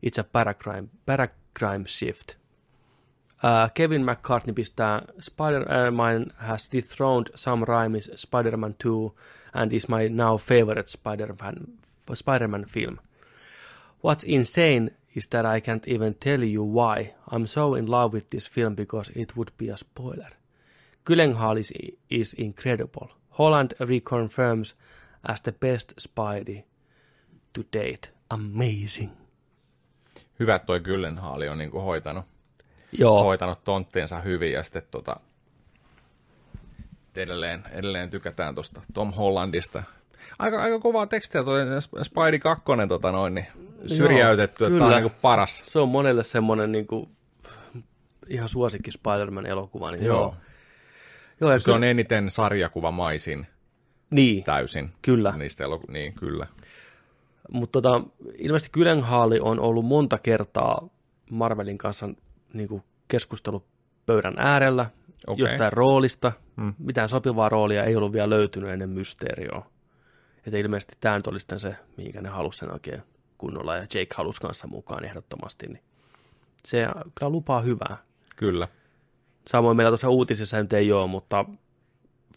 It's 0.00 0.18
a 0.18 0.24
paracrime, 0.24 0.88
paracrime 1.06 1.86
shift. 1.86 2.36
Uh, 3.42 3.68
Kevin 3.68 4.04
McCartney 4.04 4.52
pistää 4.52 5.02
Spider-Man 5.18 6.32
has 6.36 6.68
dethroned 6.72 7.26
Sam 7.34 7.62
Raimi's 7.62 8.10
Spider-Man 8.14 8.74
2 8.78 9.14
and 9.54 9.72
is 9.72 9.88
my 9.88 10.08
now 10.08 10.36
favorite 10.36 10.88
Spider-Man, 10.88 11.54
Spider-Man 12.14 12.64
film. 12.64 13.00
What's 14.02 14.24
insane 14.24 14.90
is 15.14 15.26
that 15.28 15.46
I 15.46 15.60
can't 15.60 15.88
even 15.88 16.14
tell 16.14 16.42
you 16.42 16.62
why. 16.62 17.14
I'm 17.28 17.46
so 17.46 17.74
in 17.74 17.86
love 17.86 18.12
with 18.12 18.30
this 18.30 18.46
film 18.46 18.74
because 18.74 19.10
it 19.14 19.36
would 19.36 19.50
be 19.56 19.68
a 19.68 19.76
spoiler. 19.76 20.30
Gyllenhaal 21.06 21.58
is, 21.58 21.72
is 22.08 22.34
incredible. 22.34 23.10
Holland 23.30 23.74
reconfirms 23.80 24.74
as 25.24 25.40
the 25.40 25.52
best 25.52 25.96
Spidey 25.96 26.64
to 27.52 27.62
date. 27.78 28.08
Amazing. 28.30 29.12
Hyvä, 30.40 30.58
toi 30.58 30.80
Gyllenhaali 30.80 31.48
on 31.48 31.58
niinku 31.58 31.80
hoitanut, 31.80 32.24
Joo, 32.92 33.22
hoitanut 33.22 33.64
tonttiensa 33.64 34.20
hyvin 34.20 34.52
ja 34.52 34.62
sitten 34.62 34.82
tota, 34.90 35.16
edelleen, 37.16 37.64
edelleen 37.70 38.10
tykätään 38.10 38.54
tuosta 38.54 38.80
Tom 38.94 39.12
Hollandista. 39.12 39.82
Aika, 40.38 40.62
aika 40.62 40.78
kovaa 40.78 41.06
tekstiä 41.06 41.44
toi 41.44 41.60
Spidey 42.02 42.38
2 42.38 42.64
tota 42.88 43.12
noin, 43.12 43.34
niin 43.34 43.46
syrjäytetty, 43.86 44.64
että 44.64 44.78
tää 44.78 44.86
on 44.86 44.90
kyllä. 44.90 45.00
niinku 45.00 45.18
paras. 45.22 45.62
se 45.64 45.78
on 45.78 45.88
monelle 45.88 46.24
semmoinen 46.24 46.72
niinku, 46.72 47.08
ihan 48.28 48.48
suosikki 48.48 48.90
Spider-Man-elokuva. 48.90 49.90
Niin 49.90 50.04
joo. 50.04 50.16
Joo. 50.20 51.50
joo 51.50 51.58
Se 51.60 51.64
ky- 51.64 51.70
on 51.72 51.84
eniten 51.84 52.30
sarjakuvamaisin 52.30 53.46
niin, 54.10 54.44
täysin. 54.44 54.92
kyllä. 55.02 55.32
Niistä 55.36 55.64
eloku- 55.64 55.92
niin, 55.92 56.12
kyllä. 56.14 56.46
Mutta 57.52 57.82
tota, 57.82 58.02
ilmeisesti 58.38 58.70
Gyllenhaali 58.72 59.40
on 59.40 59.60
ollut 59.60 59.84
monta 59.84 60.18
kertaa 60.18 60.88
Marvelin 61.30 61.78
kanssa 61.78 62.08
niin 62.52 62.68
kuin 62.68 62.82
keskustelupöydän 63.08 64.34
äärellä 64.38 64.90
Okei. 65.26 65.42
jostain 65.44 65.72
roolista. 65.72 66.32
Hmm. 66.56 66.74
Mitään 66.78 67.08
sopivaa 67.08 67.48
roolia 67.48 67.84
ei 67.84 67.96
ollut 67.96 68.12
vielä 68.12 68.30
löytynyt 68.30 68.70
ennen 68.70 68.90
Mysterioa. 68.90 69.66
Että 70.46 70.58
ilmeisesti 70.58 70.96
tämä 71.00 71.16
nyt 71.16 71.26
oli 71.26 71.40
sitten 71.40 71.60
se, 71.60 71.76
mihinkä 71.96 72.20
ne 72.20 72.28
halusi 72.28 72.58
sen 72.58 72.72
oikein 72.72 73.02
kunnolla, 73.38 73.76
ja 73.76 73.82
Jake 73.82 74.14
halusi 74.14 74.40
kanssa 74.40 74.66
mukaan 74.66 75.04
ehdottomasti. 75.04 75.66
Niin 75.66 75.82
se 76.64 76.86
kyllä 77.14 77.30
lupaa 77.30 77.60
hyvää. 77.60 77.96
Kyllä. 78.36 78.68
Samoin 79.48 79.76
meillä 79.76 79.90
tuossa 79.90 80.08
uutisissa 80.08 80.62
nyt 80.62 80.72
ei 80.72 80.92
ole, 80.92 81.06
mutta 81.06 81.44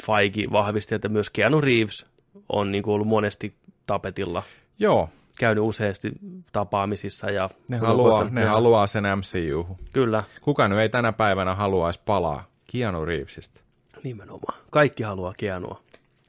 Feige 0.05 0.51
vahvisti, 0.51 0.95
että 0.95 1.09
myös 1.09 1.30
Keanu 1.30 1.61
Reeves 1.61 2.05
on 2.49 2.72
niin 2.72 2.84
kuin 2.84 2.93
ollut 2.93 3.07
monesti 3.07 3.55
tapetilla 3.86 4.43
Joo, 4.84 5.10
käynyt 5.40 5.64
useasti 5.64 6.12
tapaamisissa. 6.52 7.30
Ja 7.32 7.50
ne, 7.70 7.78
haluaa, 7.78 8.24
ne 8.30 8.46
haluaa 8.46 8.88
sen 8.88 9.04
MCU. 9.04 9.78
Kyllä, 9.94 10.24
Kuka 10.42 10.68
nyt 10.68 10.80
ei 10.80 10.90
tänä 10.90 11.14
päivänä 11.14 11.56
haluaisi 11.56 12.02
palaa 12.06 12.44
Keanu 12.72 13.06
Reevesistä? 13.06 13.60
nimenomaan. 14.04 14.60
Kaikki 14.72 15.04
haluaa 15.04 15.34
Keanua. 15.38 15.82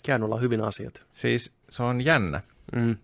Keanulla 0.03 0.35
on 0.35 0.41
hyvin 0.41 0.65
asiat. 0.65 1.03
Siis 1.13 1.53
se 1.71 1.83
on 1.83 2.05
jännä. 2.05 2.41
Mm. 2.77 2.97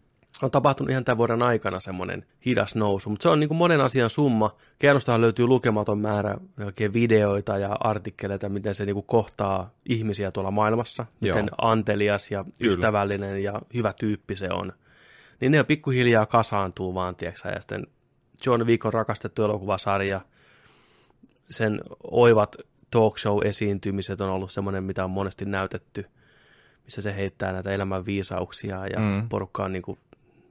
On 0.42 0.50
tapahtunut 0.50 0.90
ihan 0.90 1.04
tämän 1.04 1.18
vuoden 1.18 1.42
aikana 1.42 1.80
semmoinen 1.80 2.26
hidas 2.46 2.76
nousu, 2.76 3.10
mutta 3.10 3.22
se 3.22 3.28
on 3.28 3.40
niin 3.40 3.48
kuin 3.48 3.58
monen 3.58 3.80
asian 3.80 4.10
summa. 4.10 4.56
Keanustahan 4.78 5.20
löytyy 5.20 5.46
lukematon 5.46 5.98
määrä 5.98 6.36
oikein 6.64 6.92
videoita 6.92 7.58
ja 7.58 7.76
artikkeleita, 7.80 8.48
miten 8.48 8.74
se 8.74 8.84
niin 8.86 8.94
kuin 8.94 9.06
kohtaa 9.06 9.70
ihmisiä 9.88 10.30
tuolla 10.30 10.50
maailmassa, 10.50 11.06
Joo. 11.20 11.36
miten 11.36 11.50
antelias 11.58 12.30
ja 12.30 12.44
Kyllä. 12.44 12.72
ystävällinen 12.74 13.42
ja 13.42 13.60
hyvä 13.74 13.92
tyyppi 13.92 14.36
se 14.36 14.48
on. 14.52 14.72
Niin 15.40 15.52
ne 15.52 15.64
pikkuhiljaa 15.64 16.26
kasaantuu 16.26 16.94
vaan, 16.94 17.16
tiedätkö, 17.16 17.40
sä, 17.40 17.48
ja 17.48 17.60
sitten 17.60 17.86
John 18.46 18.66
Wick 18.66 18.84
on 18.84 18.92
rakastettu 18.92 19.42
elokuvasarja, 19.42 20.20
sen 21.50 21.80
oivat 22.02 22.56
talk 22.90 23.18
show-esiintymiset 23.18 24.20
on 24.20 24.30
ollut 24.30 24.50
semmoinen, 24.52 24.84
mitä 24.84 25.04
on 25.04 25.10
monesti 25.10 25.44
näytetty, 25.44 26.06
missä 26.84 27.02
se 27.02 27.16
heittää 27.16 27.52
näitä 27.52 27.70
elämän 27.72 28.06
viisauksia 28.06 28.86
ja 28.86 28.98
Mm. 29.00 29.28
porukka 29.28 29.64
on 29.64 29.72
niin 29.72 29.82
kuin, 29.82 29.98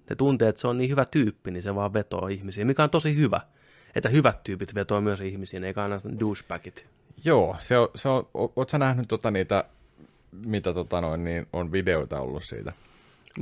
ne 0.09 0.15
tuntee, 0.15 0.49
että 0.49 0.61
se 0.61 0.67
on 0.67 0.77
niin 0.77 0.89
hyvä 0.89 1.05
tyyppi, 1.05 1.51
niin 1.51 1.63
se 1.63 1.75
vaan 1.75 1.93
vetoo 1.93 2.27
ihmisiä, 2.27 2.65
mikä 2.65 2.83
on 2.83 2.89
tosi 2.89 3.15
hyvä. 3.15 3.41
Että 3.95 4.09
hyvät 4.09 4.43
tyypit 4.43 4.75
vetoo 4.75 5.01
myös 5.01 5.21
ihmisiin, 5.21 5.63
eikä 5.63 5.83
aina 5.83 5.99
douchebagit. 6.19 6.85
Joo, 7.25 7.55
se 7.59 7.77
on, 7.77 7.87
se 7.95 8.09
on 8.09 8.27
o- 8.37 8.53
oot 8.55 8.69
sä 8.69 8.77
nähnyt 8.77 9.07
tota 9.07 9.31
niitä, 9.31 9.63
mitä 10.45 10.73
tota 10.73 11.01
noin, 11.01 11.23
niin 11.23 11.47
on 11.53 11.71
videoita 11.71 12.19
ollut 12.19 12.43
siitä? 12.43 12.73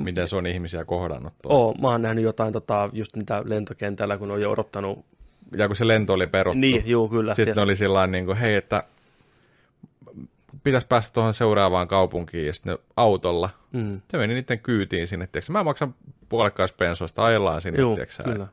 Miten 0.03 0.27
se 0.27 0.35
on 0.35 0.45
ihmisiä 0.45 0.85
kohdannut? 0.85 1.33
Oo, 1.45 1.73
mä 1.81 1.87
oon 1.87 2.01
nähnyt 2.01 2.23
jotain 2.23 2.53
tota, 2.53 2.89
just 2.93 3.15
niitä 3.15 3.41
lentokentällä, 3.45 4.17
kun 4.17 4.31
on 4.31 4.41
jo 4.41 4.51
odottanut. 4.51 5.05
Ja 5.57 5.67
kun 5.67 5.75
se 5.75 5.87
lento 5.87 6.13
oli 6.13 6.27
peruttu. 6.27 6.59
Niin, 6.59 6.83
juu, 6.85 7.09
kyllä. 7.09 7.35
Sitten 7.35 7.53
Siellä- 7.55 7.63
oli 7.63 7.75
sillä 7.75 8.07
niin 8.07 8.25
kuin, 8.25 8.37
hei, 8.37 8.55
että 8.55 8.83
pitäisi 10.63 10.87
päästä 10.87 11.13
tuohon 11.13 11.33
seuraavaan 11.33 11.87
kaupunkiin 11.87 12.47
ja 12.47 12.53
sitten 12.53 12.77
autolla. 12.97 13.49
Mm. 13.71 14.01
Se 14.11 14.17
meni 14.17 14.33
niiden 14.33 14.59
kyytiin 14.59 15.07
sinne, 15.07 15.27
tiiäks. 15.27 15.49
Mä 15.49 15.63
maksan 15.63 15.95
puolikkaispensoista, 16.29 17.25
ajellaan 17.25 17.61
sinne, 17.61 17.79
Joo, 17.79 17.95
tiiäks 17.95 18.15
sä. 18.15 18.23
kyllä. 18.23 18.47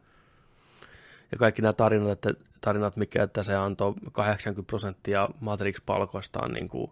Ja 1.33 1.39
kaikki 1.39 1.63
nämä 1.63 1.73
tarinat, 1.73 2.11
että, 2.11 2.35
tarinat 2.61 2.97
mikä, 2.97 3.23
että 3.23 3.43
se 3.43 3.55
antoi 3.57 3.95
80 4.13 4.67
prosenttia 4.67 5.29
Matrix-palkoistaan 5.41 6.53
niin 6.53 6.69
kuin 6.69 6.91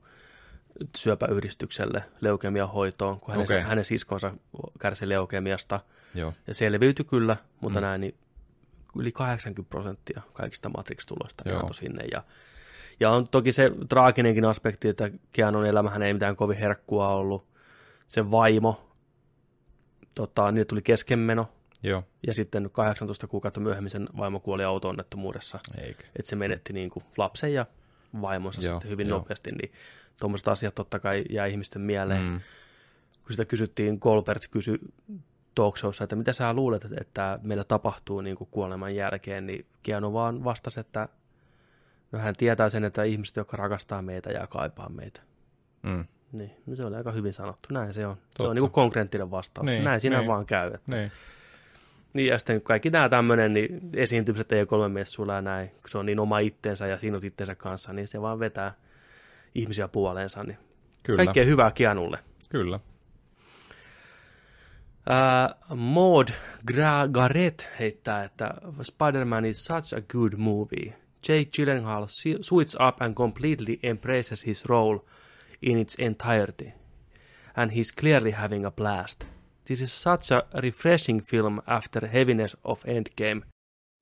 syöpäyhdistykselle 0.97 2.05
leukemiahoitoon, 2.21 3.21
kun 3.21 3.31
hänen, 3.35 3.45
Okei. 3.45 3.61
hänen 3.63 3.85
siskonsa 3.85 4.35
kärsi 4.79 5.09
leukemiasta. 5.09 5.81
Joo. 6.15 6.33
Ja 6.47 6.55
selviytyi 6.55 7.05
kyllä, 7.05 7.37
mutta 7.61 7.81
Mm. 7.81 7.85
näin 7.85 8.01
niin 8.01 8.15
yli 8.99 9.13
80 9.13 9.71
prosenttia 9.71 10.23
kaikista 10.33 10.69
Matrix-tuloista 10.69 11.45
sinne. 11.75 12.05
Ja, 12.13 12.23
ja 13.01 13.11
on 13.11 13.29
toki 13.29 13.53
se 13.53 13.73
traaginenkin 13.89 14.45
aspekti, 14.45 14.89
että 14.89 15.11
Keanun 15.33 15.67
elämähän 15.67 16.03
ei 16.03 16.13
mitään 16.13 16.37
kovin 16.37 16.57
herkkua 16.59 17.09
ollut. 17.09 17.47
Se 18.07 18.31
vaimo, 18.31 18.89
tota, 20.15 20.53
niille 20.53 20.65
tuli 20.65 20.83
keskenmeno, 20.83 21.49
Joo. 21.83 22.05
ja 22.27 22.35
sitten 22.35 22.71
18 22.73 23.27
kuukautta 23.27 23.61
myöhemmin 23.61 23.91
sen 23.91 24.09
vaimo 24.17 24.41
kuoli 24.41 24.65
auto-onnettomuudessa. 24.65 25.59
Eikä. 25.79 26.05
Että 26.17 26.31
se 26.31 26.37
menetti 26.37 26.73
niin 26.73 26.91
kuin 26.91 27.05
lapsen 27.17 27.55
ja 27.55 27.67
vaimonsa 28.21 28.63
Joo, 28.63 28.75
sitten 28.75 28.91
hyvin 28.91 29.09
joo. 29.09 29.19
nopeasti, 29.19 29.53
niin 29.53 29.73
tuommoiset 30.21 30.49
asiat 30.49 30.75
totta 30.75 30.99
kai 30.99 31.25
jää 31.31 31.47
ihmisten 31.47 31.83
mieleen. 31.83 32.23
Mm. 32.23 32.41
Kun 33.23 33.31
sitä 33.31 33.45
kysyttiin, 33.45 33.99
Goldberg 34.01 34.43
kysyi 34.51 34.79
talk 35.55 35.77
showssa, 35.77 36.05
että 36.05 36.17
mitä 36.17 36.33
sä 36.33 36.53
luulet, 36.53 36.87
että- 37.01 37.39
meillä 37.43 37.65
tapahtuu 37.65 38.21
niin 38.21 38.37
kuin 38.37 38.49
kuoleman 38.51 38.95
jälkeen, 38.97 39.47
niin 39.47 39.67
Keanu 39.83 40.13
vaan 40.13 40.45
vastasi, 40.45 40.81
että 40.81 41.09
no 42.13 42.19
hän 42.19 42.35
tietää 42.39 42.69
sen, 42.69 42.85
että 42.85 43.03
ihmiset, 43.03 43.37
jotka 43.37 43.57
rakastaa 43.57 44.03
meitä 44.03 44.31
ja 44.31 44.47
kaipaa 44.47 44.89
meitä. 44.89 45.21
Mm. 45.83 46.05
Niin, 46.33 46.51
no 46.67 46.77
se 46.77 46.85
oli 46.85 46.97
aika 46.97 47.13
hyvin 47.13 47.33
sanottu. 47.33 47.69
Näin 47.75 47.95
se 47.95 48.07
on. 48.07 48.17
Se 48.17 48.21
Totta. 48.37 48.51
on 48.51 48.57
niin 48.57 48.63
kuin 48.63 48.73
konkreettinen 48.73 49.31
vastaus. 49.31 49.65
Niin, 49.67 49.85
Näin 49.85 50.01
siinä 50.01 50.19
niin. 50.19 50.29
vaan 50.29 50.47
käy. 50.47 50.67
Että. 50.75 50.97
Niin. 50.97 51.13
Niin, 52.13 52.27
ja 52.27 52.39
sitten 52.39 52.63
kaikki 52.63 52.91
nämä 52.91 53.09
tämmöinen, 53.09 53.53
niin 53.53 53.81
esiintymiset 53.97 54.53
ei 54.53 54.61
ole 54.61 54.67
kolme 54.67 54.89
messuilla 54.89 55.35
ja 55.35 55.43
näin, 55.43 55.69
kun 55.69 55.89
se 55.89 55.99
on 55.99 56.07
niin 56.07 56.21
oma 56.21 56.39
itsensä 56.39 56.87
ja 56.87 56.97
sinut 56.97 57.25
itsensä 57.25 57.55
kanssa, 57.55 57.93
niin 57.93 58.09
se 58.09 58.21
vaan 58.21 58.39
vetää 58.39 58.75
ihmisiä 59.55 59.89
puoleensa. 59.89 60.45
Niin 60.45 60.59
Kyllä. 61.03 61.25
kaikkea 61.25 61.45
hyvää 61.45 61.71
Keanulle. 61.71 62.19
Kyllä. 62.49 62.81
Uh, 65.11 65.77
Maud 65.77 66.29
Garrett 67.13 67.69
heittää, 67.79 68.25
että 68.25 68.55
Spider-Man 68.83 69.45
is 69.45 69.65
such 69.65 69.95
a 69.97 70.01
good 70.01 70.33
movie. 70.37 70.95
Jake 71.29 71.51
Gyllenhaal 71.57 72.05
su- 72.05 72.39
suits 72.41 72.75
up 72.89 73.03
and 73.03 73.15
completely 73.15 73.79
embraces 73.83 74.47
his 74.47 74.65
role 74.65 75.01
in 75.63 75.79
its 75.79 75.97
entirety. 75.99 76.73
And 77.57 77.71
he's 77.71 78.01
clearly 78.01 78.31
having 78.31 78.67
a 78.67 78.71
blast. 78.71 79.25
This 79.69 79.81
is 79.81 80.03
such 80.03 80.31
a 80.31 80.61
refreshing 80.61 81.23
film 81.23 81.61
after 81.67 82.07
heaviness 82.07 82.57
of 82.65 82.85
Endgame. 82.85 83.43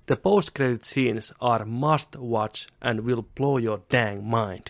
The 0.07 0.17
post-credit 0.17 0.85
scenes 0.85 1.33
are 1.41 1.65
must 1.65 2.17
watch 2.19 2.67
and 2.81 3.01
will 3.01 3.23
blow 3.37 3.59
your 3.59 3.81
dang 3.93 4.25
mind. 4.25 4.67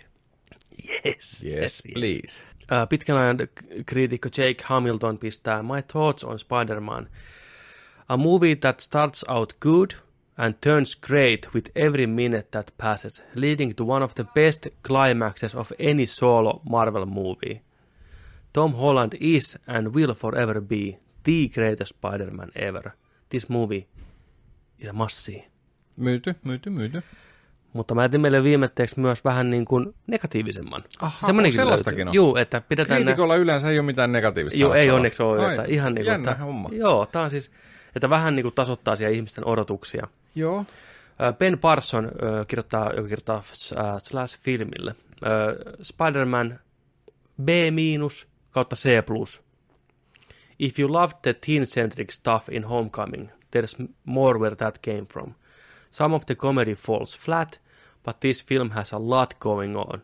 Yes, 1.04 1.44
Yes, 1.44 1.82
please. 1.94 2.44
Ää, 2.70 2.86
pitkän 2.86 3.16
ajan 3.16 3.38
kriitikko 3.86 4.28
Jake 4.38 4.64
Hamilton 4.64 5.18
pistää 5.18 5.62
My 5.62 5.82
thoughts 5.92 6.24
on 6.24 6.38
Spider-Man. 6.38 7.08
A 8.08 8.16
movie 8.16 8.56
that 8.56 8.80
starts 8.80 9.24
out 9.28 9.56
good 9.60 9.90
and 10.38 10.54
turns 10.60 10.96
great 10.96 11.48
with 11.54 11.70
every 11.74 12.06
minute 12.06 12.48
that 12.50 12.74
passes, 12.78 13.22
leading 13.34 13.74
to 13.74 13.84
one 13.84 14.04
of 14.04 14.14
the 14.14 14.24
best 14.24 14.66
climaxes 14.86 15.54
of 15.54 15.72
any 15.78 16.06
solo 16.06 16.60
Marvel 16.70 17.06
movie. 17.06 17.60
Tom 18.52 18.72
Holland 18.74 19.12
is 19.20 19.58
and 19.66 19.94
will 19.94 20.12
forever 20.12 20.60
be 20.60 20.98
the 21.24 21.48
greatest 21.54 21.90
Spider-Man 21.96 22.48
ever. 22.54 22.90
This 23.28 23.48
movie 23.48 23.86
is 24.78 24.88
a 24.88 25.08
see. 25.08 25.46
Myyty, 25.96 26.34
myyty, 26.44 26.70
myyty. 26.70 27.02
Mutta 27.72 27.94
mä 27.94 28.02
jätin 28.02 28.20
meille 28.20 28.42
viimetteeksi 28.42 29.00
myös 29.00 29.24
vähän 29.24 29.50
niin 29.50 29.64
kuin 29.64 29.94
negatiivisemman. 30.06 30.84
Aha, 31.00 31.26
Semmoinenkin 31.26 31.60
onko 31.60 31.68
sellaistakin 31.68 32.08
on? 32.08 32.14
Juu, 32.14 32.36
että 32.36 32.60
pidetään 32.60 33.02
Kriitikolla 33.02 33.36
yleensä 33.36 33.70
ei 33.70 33.78
ole 33.78 33.86
mitään 33.86 34.12
negatiivista 34.12 34.58
Joo, 34.60 34.74
ei 34.74 34.90
onneksi 34.90 35.22
ole. 35.22 35.46
Ai, 35.46 35.54
Että 35.54 35.64
ihan 35.68 35.94
niin 35.94 36.04
kuin, 36.04 36.12
jännä 36.12 36.30
että, 36.30 36.44
homma. 36.44 36.68
Joo, 36.72 37.06
tämä 37.06 37.24
on 37.24 37.30
siis, 37.30 37.50
että 37.96 38.10
vähän 38.10 38.36
niin 38.36 38.44
kuin 38.44 38.54
tasoittaa 38.54 38.96
siellä 38.96 39.14
ihmisten 39.14 39.46
odotuksia. 39.46 40.06
Joo. 40.34 40.64
Ben 41.38 41.58
Parson 41.58 42.10
kirjoittaa, 42.48 42.84
joka 42.84 43.02
kirjoittaa 43.02 43.36
äh, 43.78 43.96
Slash-filmille. 44.02 44.94
Spider-Man 45.82 46.58
B- 47.42 47.48
kautta 48.52 48.76
C+. 48.76 49.00
If 50.58 50.78
you 50.78 50.88
loved 50.88 51.22
the 51.22 51.32
teen-centric 51.32 52.12
stuff 52.12 52.48
in 52.48 52.64
Homecoming, 52.64 53.30
there's 53.50 53.76
more 54.04 54.38
where 54.38 54.54
that 54.54 54.82
came 54.82 55.06
from. 55.06 55.34
Some 55.90 56.14
of 56.14 56.26
the 56.26 56.34
comedy 56.34 56.74
falls 56.74 57.14
flat, 57.14 57.58
but 58.02 58.20
this 58.20 58.40
film 58.40 58.70
has 58.70 58.92
a 58.92 58.98
lot 58.98 59.40
going 59.40 59.76
on. 59.76 60.02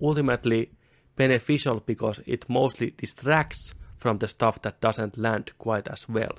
Ultimately 0.00 0.70
beneficial 1.16 1.80
because 1.84 2.22
it 2.26 2.48
mostly 2.48 2.90
distracts 2.90 3.74
from 3.96 4.18
the 4.18 4.28
stuff 4.28 4.62
that 4.62 4.80
doesn't 4.80 5.18
land 5.18 5.52
quite 5.58 5.88
as 5.88 6.08
well. 6.08 6.38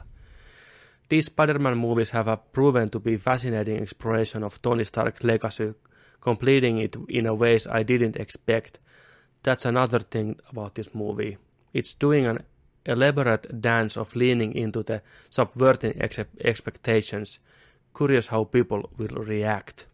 These 1.09 1.25
Spider-Man 1.25 1.77
movies 1.77 2.11
have 2.11 2.27
a 2.27 2.37
proven 2.37 2.87
to 2.89 2.99
be 2.99 3.17
fascinating 3.17 3.81
exploration 3.81 4.43
of 4.43 4.61
Tony 4.61 4.83
Stark's 4.83 5.23
legacy, 5.23 5.73
completing 6.21 6.77
it 6.77 6.95
in 7.09 7.25
a 7.25 7.33
ways 7.33 7.67
I 7.67 7.83
didn't 7.83 8.15
expect. 8.15 8.79
That's 9.47 9.67
another 9.67 10.03
thing 10.03 10.35
about 10.49 10.73
this 10.73 10.93
movie. 10.93 11.37
It's 11.77 11.97
doing 12.01 12.27
an 12.27 12.39
elaborate 12.85 13.49
dance 13.63 13.99
of 13.99 14.15
leaning 14.15 14.57
into 14.57 14.83
the 14.83 15.01
subverting 15.29 15.93
ex- 15.99 16.29
expectations. 16.43 17.41
Curious 17.97 18.31
how 18.31 18.45
people 18.45 18.83
will 18.99 19.25
react. 19.25 19.89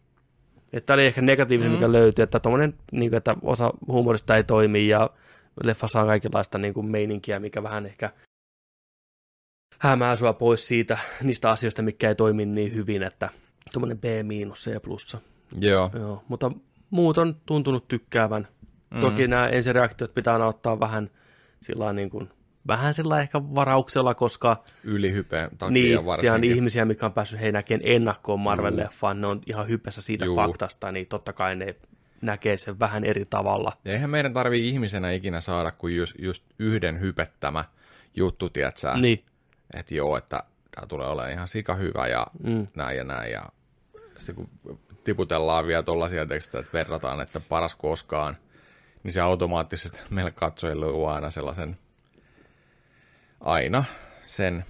Tämä 0.86 0.94
oli 0.94 1.06
ehkä 1.06 1.22
negatiivinen, 1.22 1.72
mikä 1.72 1.92
löytyi, 1.92 2.22
että, 2.22 2.40
tommonen, 2.40 2.74
niin 2.92 3.10
kuin, 3.10 3.18
että 3.18 3.36
osa 3.42 3.72
huumorista 3.88 4.36
ei 4.36 4.44
toimi 4.44 4.88
ja 4.88 5.10
leffa 5.64 5.86
saa 5.86 6.06
kaikenlaista 6.06 6.58
niin 6.58 6.74
kuin 6.74 6.86
meininkiä, 6.86 7.40
mikä 7.40 7.62
vähän 7.62 7.86
ehkä 7.86 8.10
hämää 9.78 10.16
sua 10.16 10.32
pois 10.32 10.68
siitä, 10.68 10.98
niistä 11.22 11.50
asioista, 11.50 11.82
mikä 11.82 12.08
ei 12.08 12.14
toimi 12.14 12.46
niin 12.46 12.74
hyvin, 12.74 13.02
että 13.02 13.28
tuommoinen 13.72 13.98
B 13.98 14.04
miinus 14.22 14.64
C 14.64 14.82
plussa. 14.82 15.18
Joo. 15.58 15.90
Joo, 15.98 16.24
mutta 16.28 16.52
muut 16.90 17.18
on 17.18 17.36
tuntunut 17.46 17.88
tykkäävän. 17.88 18.48
Mm. 18.90 19.00
Toki 19.00 19.28
nämä 19.28 19.46
ensireaktiot 19.48 20.14
pitää 20.14 20.46
ottaa 20.46 20.80
vähän 20.80 21.10
sillä 21.60 21.92
niin 21.92 22.10
kuin, 22.10 22.30
vähän 22.66 22.94
sillä 22.94 23.20
ehkä 23.20 23.40
varauksella, 23.42 24.14
koska 24.14 24.62
Ylihypeen 24.84 25.50
takia 25.58 25.70
niin, 25.72 25.84
siellä 25.86 26.00
on 26.00 26.06
varsinkin. 26.06 26.52
ihmisiä, 26.52 26.84
mikä 26.84 27.06
on 27.06 27.12
päässyt 27.12 27.40
hei 27.40 27.52
näkemään 27.52 27.88
ennakkoon 27.88 28.40
Marvel-leffaan, 28.40 29.14
ne 29.20 29.26
on 29.26 29.40
ihan 29.46 29.68
hypessä 29.68 30.02
siitä 30.02 30.24
Juu. 30.24 30.36
faktasta, 30.36 30.92
niin 30.92 31.06
totta 31.06 31.32
kai 31.32 31.56
ne 31.56 31.76
näkee 32.22 32.56
sen 32.56 32.78
vähän 32.80 33.04
eri 33.04 33.24
tavalla. 33.30 33.72
Ja 33.84 33.92
eihän 33.92 34.10
meidän 34.10 34.32
tarvii 34.32 34.68
ihmisenä 34.68 35.10
ikinä 35.10 35.40
saada 35.40 35.70
kuin 35.70 35.96
just, 35.96 36.14
just 36.18 36.44
yhden 36.58 37.00
hypettämä 37.00 37.64
juttu, 38.16 38.48
tiedätkö 38.50 38.94
Niin, 38.94 39.24
Että 39.74 39.94
joo, 39.94 40.16
että 40.16 40.40
tämä 40.74 40.86
tulee 40.86 41.08
olemaan 41.08 41.32
ihan 41.32 41.48
sika 41.48 41.74
hyvä 41.74 42.06
ja 42.06 42.26
Mm. 42.42 42.66
näin 42.74 42.96
ja 42.96 43.04
näin. 43.04 43.32
Ja 43.32 43.42
sitten 44.18 44.34
kun 44.64 44.78
tiputellaan 45.04 45.66
vielä 45.66 45.82
tollaisia 45.82 46.26
tekstejä, 46.26 46.60
että 46.60 46.72
verrataan, 46.72 47.20
että 47.20 47.40
paras 47.40 47.74
koskaan, 47.74 48.36
niin 49.02 49.12
se 49.12 49.20
automaattisesti 49.20 49.98
meille 50.10 50.30
katsojille 50.30 50.86
luo 50.90 51.10
aina 51.10 51.30
sellaisen 51.30 51.78
aina 53.40 53.84
sen 54.22 54.64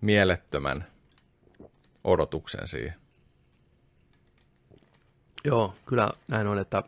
mielettömän 0.00 0.84
odotuksen 2.04 2.68
siihen. 2.68 2.94
joo, 5.44 5.74
kyllä 5.86 6.10
näin 6.28 6.46
on, 6.46 6.58
että 6.58 6.82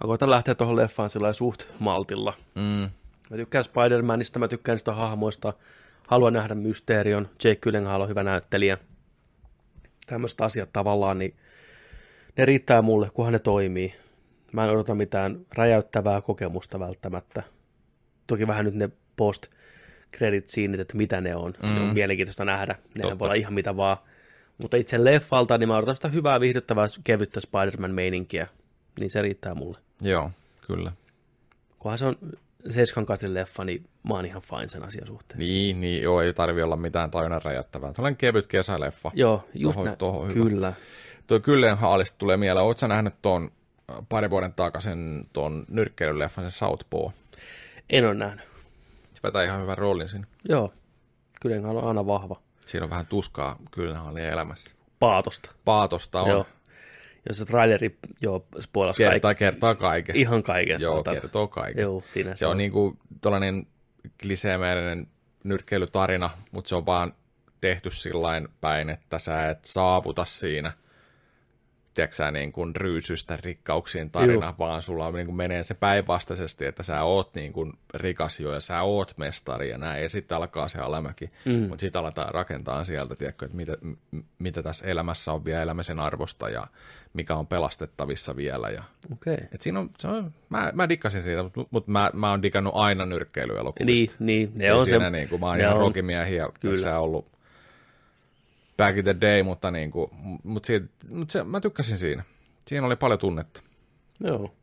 mä 0.00 0.06
koitan 0.06 0.30
lähteä 0.30 0.54
tuohon 0.54 0.76
leffaan 0.76 1.10
sillä 1.10 1.32
suht 1.32 1.62
maltilla. 1.78 2.34
Mm. 2.54 2.90
Mä 3.30 3.36
tykkään 3.36 3.64
Spider-Manista, 3.64 4.38
mä 4.38 4.48
tykkään 4.48 4.76
niistä 4.76 4.92
hahmoista, 4.92 5.52
haluan 6.06 6.32
nähdä 6.32 6.54
Mysterion, 6.54 7.28
Jake 7.44 7.56
Gyllenhaal 7.56 8.00
on 8.00 8.08
hyvä 8.08 8.22
näyttelijä. 8.22 8.78
Tämmöiset 10.06 10.40
asiat 10.40 10.72
tavallaan, 10.72 11.18
niin 11.18 11.36
ne 12.36 12.44
riittää 12.44 12.82
mulle, 12.82 13.10
kunhan 13.14 13.32
ne 13.32 13.38
toimii. 13.38 13.94
Mä 14.52 14.64
en 14.64 14.70
odota 14.70 14.94
mitään 14.94 15.46
räjäyttävää 15.54 16.20
kokemusta 16.20 16.80
välttämättä. 16.80 17.42
Toki 18.26 18.46
vähän 18.46 18.64
nyt 18.64 18.74
ne 18.74 18.90
post 19.16 19.46
credit 20.16 20.48
siinit, 20.48 20.80
että 20.80 20.96
mitä 20.96 21.20
ne 21.20 21.36
on. 21.36 21.54
Mm. 21.62 21.68
Ne 21.68 21.80
on 21.80 21.94
mielenkiintoista 21.94 22.44
nähdä. 22.44 22.74
Ne 22.94 23.02
Totta. 23.02 23.18
voi 23.18 23.26
olla 23.26 23.34
ihan 23.34 23.54
mitä 23.54 23.76
vaan. 23.76 23.96
Mutta 24.58 24.76
itse 24.76 25.04
leffalta, 25.04 25.58
niin 25.58 25.68
mä 25.68 25.76
odotan 25.76 25.96
sitä 25.96 26.08
hyvää, 26.08 26.40
viihdyttävää, 26.40 26.86
kevyttä 27.04 27.40
Spider-Man-meininkiä. 27.40 28.46
Niin 29.00 29.10
se 29.10 29.22
riittää 29.22 29.54
mulle. 29.54 29.78
Joo, 30.00 30.30
kyllä. 30.66 30.92
Kunhan 31.78 31.98
se 31.98 32.04
on 32.04 32.16
Seiskan 32.70 33.06
katsin 33.06 33.34
leffa, 33.34 33.64
niin 33.64 33.84
mä 34.08 34.14
oon 34.14 34.26
ihan 34.26 34.42
fine 34.42 34.68
sen 34.68 34.82
asian 34.82 35.06
suhteen. 35.06 35.38
Niin, 35.38 35.80
niin 35.80 36.02
joo, 36.02 36.20
ei 36.22 36.34
tarvi 36.34 36.62
olla 36.62 36.76
mitään 36.76 37.10
tajunan 37.10 37.42
räjäyttävää. 37.42 37.92
Tällainen 37.92 38.16
kevyt 38.16 38.46
kesäleffa. 38.46 39.10
Joo, 39.14 39.48
just 39.54 39.78
Toho- 39.78 39.84
näin. 39.84 39.98
toho 39.98 40.26
hyvä. 40.26 40.34
Kyllä. 40.34 40.72
Tuo 41.26 41.40
Gyllenhaalista 41.40 42.18
tulee 42.18 42.36
mieleen, 42.36 42.78
sä 42.78 42.88
nähnyt 42.88 43.14
tuon 43.22 43.50
pari 44.08 44.30
vuoden 44.30 44.52
takaisin 44.52 45.28
tuon 45.32 45.64
nyrkkeilyleffan, 45.70 46.44
sen 46.44 46.50
Southpaw? 46.50 47.10
En 47.90 48.06
ole 48.06 48.14
nähnyt. 48.14 48.44
Se 49.14 49.20
vetää 49.22 49.44
ihan 49.44 49.62
hyvän 49.62 49.78
roolin 49.78 50.08
siinä. 50.08 50.26
Joo, 50.48 50.72
kyllä 51.40 51.68
on 51.68 51.84
aina 51.88 52.06
vahva. 52.06 52.40
Siinä 52.66 52.84
on 52.84 52.90
vähän 52.90 53.06
tuskaa 53.06 53.56
Kyllenhaalin 53.70 54.24
elämässä. 54.24 54.74
Paatosta. 54.98 55.50
Paatosta 55.64 56.20
on. 56.20 56.30
Joo. 56.30 56.46
Jos 57.28 57.38
se 57.38 57.44
traileri 57.44 57.98
jo 58.20 58.46
spoilasi 58.60 58.96
Kertaa, 58.96 59.20
kaikki. 59.20 59.38
kertaa 59.44 59.74
kaiken. 59.74 60.16
Ihan 60.16 60.42
kaiken. 60.42 60.80
Joo, 60.80 60.92
sanotaan. 60.92 61.16
kertoo 61.16 61.46
kaiken. 61.46 61.82
Joo, 61.82 62.02
siinä 62.10 62.36
Se 62.36 62.46
on 62.46 62.56
niinku 62.56 62.96
tällainen 63.20 63.66
kliseemäinen 64.22 65.06
nyrkkeilytarina, 65.44 66.30
mutta 66.50 66.68
se 66.68 66.76
on 66.76 66.86
vaan 66.86 67.12
tehty 67.60 67.90
sillain 67.90 68.48
päin, 68.60 68.90
että 68.90 69.18
sä 69.18 69.50
et 69.50 69.64
saavuta 69.64 70.24
siinä 70.24 70.72
tiedätkö 71.96 72.30
niin 72.30 72.52
kuin 72.52 72.76
ryysystä 72.76 73.38
rikkauksiin 73.44 74.10
tarina, 74.10 74.46
Juu. 74.46 74.54
vaan 74.58 74.82
sulla 74.82 75.10
niin 75.12 75.26
kuin 75.26 75.36
menee 75.36 75.62
se 75.62 75.74
päinvastaisesti, 75.74 76.66
että 76.66 76.82
sä 76.82 77.02
oot 77.02 77.34
niin 77.34 77.52
kuin 77.52 77.72
rikas 77.94 78.40
jo 78.40 78.52
ja 78.52 78.60
sä 78.60 78.82
oot 78.82 79.14
mestari 79.16 79.70
ja 79.70 79.78
näin, 79.78 80.02
ja 80.02 80.08
sitten 80.08 80.36
alkaa 80.36 80.68
se 80.68 80.78
alamäki, 80.78 81.30
mm. 81.44 81.52
mutta 81.52 81.80
sitten 81.80 82.00
aletaan 82.00 82.34
rakentaa 82.34 82.84
sieltä, 82.84 83.16
tiedätkö, 83.16 83.44
että 83.44 83.56
mitä, 83.56 83.76
m- 83.80 84.18
mitä 84.38 84.62
tässä 84.62 84.86
elämässä 84.86 85.32
on 85.32 85.44
vielä 85.44 85.62
elämisen 85.62 86.00
arvosta 86.00 86.48
ja 86.48 86.66
mikä 87.12 87.34
on 87.34 87.46
pelastettavissa 87.46 88.36
vielä 88.36 88.70
ja. 88.70 88.82
Okay. 89.12 89.36
et 89.52 89.62
siinä 89.62 89.80
on, 89.80 89.90
se 89.98 90.08
on, 90.08 90.32
mä, 90.48 90.70
mä 90.74 90.88
dikkasin 90.88 91.22
siitä, 91.22 91.42
mutta 91.42 91.64
mut 91.70 91.86
mä, 91.88 92.10
mä 92.14 92.30
oon 92.30 92.42
digannut 92.42 92.74
aina 92.76 93.06
nyrkkeilyelokuvista. 93.06 94.16
Niin, 94.18 94.48
niin, 94.48 94.58
ne 94.58 94.64
Ei 94.64 94.70
on 94.70 94.84
siinä 94.86 95.04
se. 95.04 95.10
niin 95.10 95.28
kuin, 95.28 95.40
mä 95.40 95.46
oon 95.46 95.60
ihan 95.60 95.74
on- 95.74 95.80
rokimiehiä, 95.80 96.48
Kyllä. 96.60 96.98
ollut 96.98 97.35
back 98.76 98.98
in 98.98 99.04
the 99.04 99.16
day, 99.20 99.42
mutta, 99.42 99.70
niin 99.70 99.90
kuin, 99.90 100.10
mut 100.44 100.64
siitä, 100.64 100.86
mut 101.10 101.30
se, 101.30 101.44
mä 101.44 101.60
tykkäsin 101.60 101.98
siinä. 101.98 102.22
Siinä 102.66 102.86
oli 102.86 102.96
paljon 102.96 103.18
tunnetta. 103.18 103.62
Joo. 104.20 104.54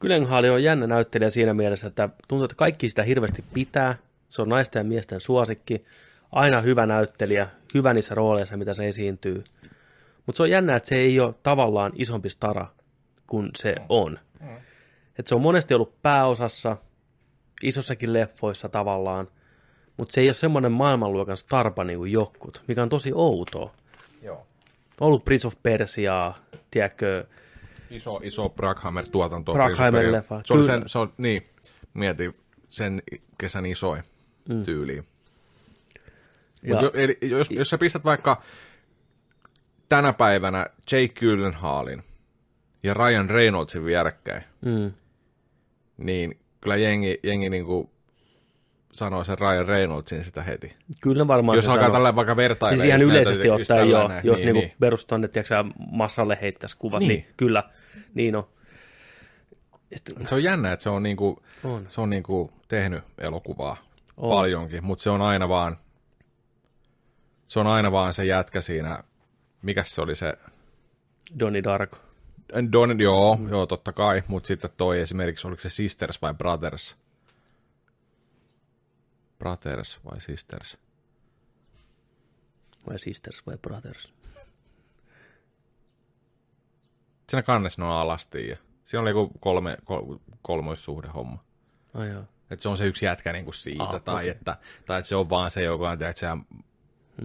Gyllenhaal 0.00 0.44
on 0.44 0.62
jännä 0.62 0.86
näyttelijä 0.86 1.30
siinä 1.30 1.54
mielessä, 1.54 1.86
että 1.86 2.08
tuntuu, 2.28 2.44
että 2.44 2.56
kaikki 2.56 2.88
sitä 2.88 3.02
hirveästi 3.02 3.44
pitää. 3.54 3.98
Se 4.30 4.42
on 4.42 4.48
naisten 4.48 4.80
ja 4.80 4.84
miesten 4.84 5.20
suosikki. 5.20 5.84
Aina 6.32 6.60
hyvä 6.60 6.86
näyttelijä, 6.86 7.48
hyvä 7.74 7.94
niissä 7.94 8.14
rooleissa, 8.14 8.56
mitä 8.56 8.74
se 8.74 8.88
esiintyy. 8.88 9.44
Mutta 10.26 10.36
se 10.36 10.42
on 10.42 10.50
jännä, 10.50 10.76
että 10.76 10.88
se 10.88 10.94
ei 10.94 11.20
ole 11.20 11.34
tavallaan 11.42 11.92
isompi 11.94 12.30
stara 12.30 12.66
kuin 13.26 13.50
se 13.56 13.74
on. 13.88 14.18
Et 15.18 15.26
se 15.26 15.34
on 15.34 15.40
monesti 15.40 15.74
ollut 15.74 16.02
pääosassa, 16.02 16.76
isossakin 17.62 18.12
leffoissa 18.12 18.68
tavallaan, 18.68 19.28
mutta 19.96 20.12
se 20.12 20.20
ei 20.20 20.28
ole 20.28 20.34
semmoinen 20.34 20.72
maailmanluokan 20.72 21.36
starpa 21.36 21.84
niin 21.84 21.98
kuin 21.98 22.12
jotkut, 22.12 22.62
mikä 22.68 22.82
on 22.82 22.88
tosi 22.88 23.12
outoa. 23.14 23.74
Joo. 24.22 24.46
Ollut 25.00 25.24
Prince 25.24 25.46
of 25.46 25.54
Persiaa, 25.62 26.38
tiedätkö, 26.70 27.26
Iso, 27.90 28.20
iso 28.22 28.48
Brackheimer-tuotanto. 28.48 29.52
Bruckheimer-leffa, 29.54 30.40
Se 30.44 30.54
oli 30.54 30.64
sen, 30.64 30.82
se 30.86 30.98
on, 30.98 31.12
niin, 31.18 31.46
mieti 31.94 32.34
sen 32.68 33.02
kesän 33.38 33.66
isoin 33.66 34.02
mm. 34.48 34.62
tyyliin. 34.64 35.06
Ja- 36.62 36.74
Mut 36.74 36.82
jo, 36.82 36.90
eli, 36.94 37.18
jos, 37.22 37.50
jos 37.50 37.70
sä 37.70 37.78
pistät 37.78 38.04
vaikka 38.04 38.42
tänä 39.88 40.12
päivänä 40.12 40.66
Jake 40.92 41.08
Gyllenhaalin 41.08 42.02
ja 42.82 42.94
Ryan 42.94 43.30
Reynoldsin 43.30 43.84
vierekkäin, 43.84 44.44
mm, 44.60 44.92
niin 45.96 46.40
kyllä 46.60 46.76
jengi, 46.76 47.20
jengi 47.22 47.50
niinku 47.50 47.91
sanoo 48.92 49.24
sen 49.24 49.38
Ryan 49.38 49.66
Reynoldsin 49.66 50.24
sitä 50.24 50.42
heti. 50.42 50.76
Kyllä 51.02 51.28
varmaan 51.28 51.56
Jos 51.56 51.68
alkaa 51.68 51.90
tällä 51.90 52.14
vaikka 52.16 52.36
vertailemaan. 52.36 52.80
Siis 52.80 52.88
ihan 52.88 53.02
yleisesti 53.02 53.50
ottaen 53.50 53.90
joo, 53.90 54.00
tällainen, 54.00 54.26
jos 54.26 54.36
niin, 54.36 54.46
niinku 54.46 54.60
niin. 54.60 54.72
perus 54.80 55.06
tonne, 55.06 55.28
tiedätkö, 55.28 55.54
massalle 55.90 56.38
heittäisi 56.42 56.76
kuvat, 56.76 57.00
niin. 57.00 57.08
Niin. 57.08 57.26
kyllä, 57.36 57.62
niin 58.14 58.36
on. 58.36 58.48
Sitten- 59.94 60.26
Se 60.26 60.34
on 60.34 60.42
jännä, 60.42 60.72
että 60.72 60.82
se 60.82 60.90
on, 60.90 61.02
niinku, 61.02 61.42
On. 61.64 61.84
se 61.88 62.00
on 62.00 62.10
niinku 62.10 62.52
tehnyt 62.68 63.04
elokuvaa 63.18 63.76
On. 64.16 64.30
paljonkin, 64.30 64.84
mutta 64.84 65.02
se 65.02 65.10
on 65.10 65.22
aina 65.22 65.48
vaan 65.48 65.76
se 67.46 67.60
on 67.60 67.66
aina 67.66 67.92
vaan 67.92 68.14
se 68.14 68.24
jätkä 68.24 68.60
siinä, 68.60 69.04
mikä 69.62 69.84
se 69.84 70.00
oli 70.00 70.16
se, 70.16 70.34
Donnie 71.38 71.62
Darko. 71.62 71.96
Don, 72.72 73.00
joo, 73.00 73.36
mm. 73.36 73.48
joo, 73.48 73.66
totta 73.66 73.92
kai, 73.92 74.22
mutta 74.28 74.46
sitten 74.46 74.70
toi 74.76 75.00
esimerkiksi, 75.00 75.46
oliko 75.48 75.62
se 75.62 75.70
Sisters 75.70 76.22
vai 76.22 76.34
Brothers? 76.34 76.96
Brothers 79.42 80.00
vai 80.04 80.20
Sisters? 80.20 80.78
Vai 82.88 82.98
Sisters 82.98 83.46
vai 83.46 83.56
Brothers. 83.58 84.14
Siinä 87.30 87.42
kannessa 87.42 87.82
ne 87.82 87.88
on 87.88 87.94
alasti 87.94 88.48
ja 88.48 88.56
siinä 88.84 89.02
oli 89.02 89.10
joku 89.10 89.38
kolme, 89.40 89.76
kol, 89.84 90.16
kolmoissuhde 90.42 91.08
homma. 91.08 91.44
Ai 91.94 92.08
joo. 92.08 92.24
Että 92.50 92.62
se 92.62 92.68
on 92.68 92.76
se 92.76 92.86
yksi 92.86 93.04
jätkä 93.04 93.32
niin 93.32 93.44
kuin 93.44 93.54
siitä, 93.54 93.84
Ah, 93.84 94.02
tai, 94.02 94.14
okay. 94.14 94.28
että, 94.28 94.56
tai 94.86 94.98
että 94.98 95.08
se 95.08 95.16
on 95.16 95.30
vaan 95.30 95.50
se, 95.50 95.62
joka 95.62 95.90
on, 95.90 95.98
tiedätkö, 95.98 96.20
sä, 96.20 96.36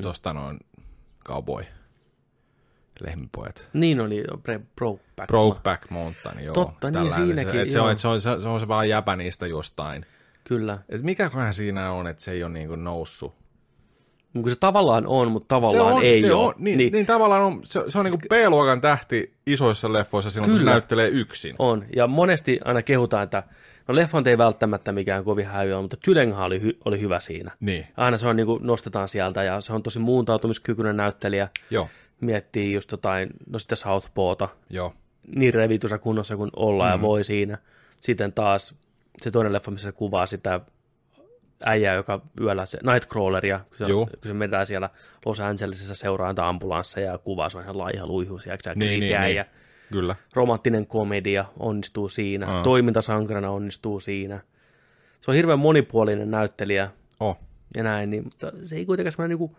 tosta 0.01 0.33
noin 0.33 0.59
cowboy, 1.25 1.65
lehmipojat. 2.99 3.69
Niin 3.73 4.01
oli 4.01 4.23
Brokeback. 4.75 5.27
Brokeback 5.27 5.89
Mountain, 5.89 6.43
joo. 6.43 6.53
Totta, 6.53 6.91
niin 6.91 7.13
siinäkin, 7.13 7.53
se, 7.53 7.61
et 7.61 7.71
se, 7.71 7.79
on, 7.79 7.91
et 7.91 7.97
se, 7.97 8.07
on, 8.07 8.21
se, 8.21 8.29
on, 8.29 8.41
se 8.41 8.47
on 8.47 8.59
se 8.59 8.67
vaan 8.67 8.89
jäpä 8.89 9.15
niistä 9.15 9.47
jostain. 9.47 10.05
Kyllä. 10.47 10.77
Et 10.89 11.03
mikäköhän 11.03 11.53
siinä 11.53 11.91
on, 11.91 12.07
että 12.07 12.23
se 12.23 12.31
ei 12.31 12.43
ole 12.43 12.51
niin 12.53 12.67
kuin 12.67 12.83
noussut? 12.83 13.33
Kuin 14.33 14.49
se 14.49 14.55
tavallaan 14.59 15.07
on, 15.07 15.31
mutta 15.31 15.43
Se 15.45 15.47
tavallaan 15.47 15.93
on, 15.93 16.03
ei 16.03 16.21
se 16.21 16.33
ole. 16.33 16.45
on, 16.45 16.53
niin, 16.57 16.77
niin. 16.77 16.93
niin, 16.93 17.05
tavallaan 17.05 17.41
on, 17.43 17.61
se, 17.63 17.83
se 17.87 17.99
on 17.99 18.05
niin 18.05 18.19
kuin 18.19 18.29
B-luokan 18.29 18.81
tähti 18.81 19.33
isoissa 19.47 19.93
leffoissa 19.93 20.29
silloin, 20.31 20.49
kun 20.49 20.57
se 20.57 20.59
Kyllä. 20.61 20.71
näyttelee 20.71 21.07
yksin. 21.07 21.55
On. 21.59 21.85
Ja 21.95 22.07
monesti 22.07 22.59
aina 22.65 22.81
kehutaan, 22.81 23.23
että 23.23 23.43
no 23.87 23.95
leffant 23.95 24.27
ei 24.27 24.37
välttämättä 24.37 24.91
mikään 24.91 25.23
kovin 25.23 25.45
häyä, 25.45 25.81
mutta 25.81 25.97
Gyllenhaal 26.05 26.51
oli, 26.51 26.59
hy- 26.59 26.77
oli 26.85 26.99
hyvä 27.01 27.19
siinä. 27.19 27.51
Niin, 27.59 27.87
Aina 27.97 28.17
se 28.17 28.27
on 28.27 28.35
niin 28.35 28.45
kuin, 28.47 28.63
nostetaan 28.67 29.07
sieltä 29.09 29.43
ja 29.43 29.61
se 29.61 29.73
on 29.73 29.83
tosi 29.83 29.99
muuntautumiskykyinen 29.99 30.97
näyttelijä. 30.97 31.47
joo, 31.69 31.87
Miettii 32.21 32.73
just 32.73 32.91
jotain, 32.91 33.29
no 33.49 33.59
sitten 33.59 33.77
Southpawta, 33.77 34.49
joo. 34.69 34.93
niin 35.35 35.53
revitussa 35.53 35.97
kunnossa 35.97 36.37
kuin 36.37 36.51
ollaan 36.55 36.91
mm. 36.91 37.03
ja 37.03 37.07
voi 37.07 37.23
siinä. 37.23 37.57
Sitten 38.01 38.33
taas 38.33 38.75
se 39.21 39.31
toinen 39.31 39.53
leffa, 39.53 39.71
missä 39.71 39.87
se 39.87 39.91
kuvaa 39.91 40.25
sitä 40.27 40.59
äijää, 41.65 41.95
joka 41.95 42.21
yöllä 42.41 42.65
se 42.65 42.79
Nightcrawleria, 42.91 43.59
kun 43.67 43.77
se, 43.77 43.85
kun 43.93 44.07
se 44.23 44.33
menee 44.33 44.65
siellä 44.65 44.89
Los 45.25 45.39
Angelesissa 45.39 45.95
seuraa 45.95 46.29
niitä 46.29 46.47
ambulansseja 46.47 47.11
ja 47.11 47.17
kuvaa, 47.17 47.49
se 47.49 47.57
on 47.57 47.63
ihan 47.63 47.77
laiha 47.77 48.07
luihuus 48.07 48.45
ja 48.45 48.57
Niin, 48.75 48.79
niin, 48.79 48.99
niin, 48.99 49.15
äijä. 49.17 49.43
niin. 49.43 49.51
Kyllä. 49.91 50.15
Romanttinen 50.33 50.87
komedia 50.87 51.45
onnistuu 51.59 52.09
siinä, 52.09 52.47
Aa. 52.47 52.63
toimintasankarana 52.63 53.49
onnistuu 53.51 53.99
siinä. 53.99 54.39
Se 55.21 55.31
on 55.31 55.35
hirveän 55.35 55.59
monipuolinen 55.59 56.31
näyttelijä 56.31 56.89
Oh. 57.19 57.37
ja 57.77 57.83
näin, 57.83 58.09
niin, 58.09 58.23
mutta 58.23 58.51
se 58.63 58.75
ei 58.75 58.85
kuitenkaan 58.85 59.11
semmoinen 59.11 59.37
niinku, 59.39 59.57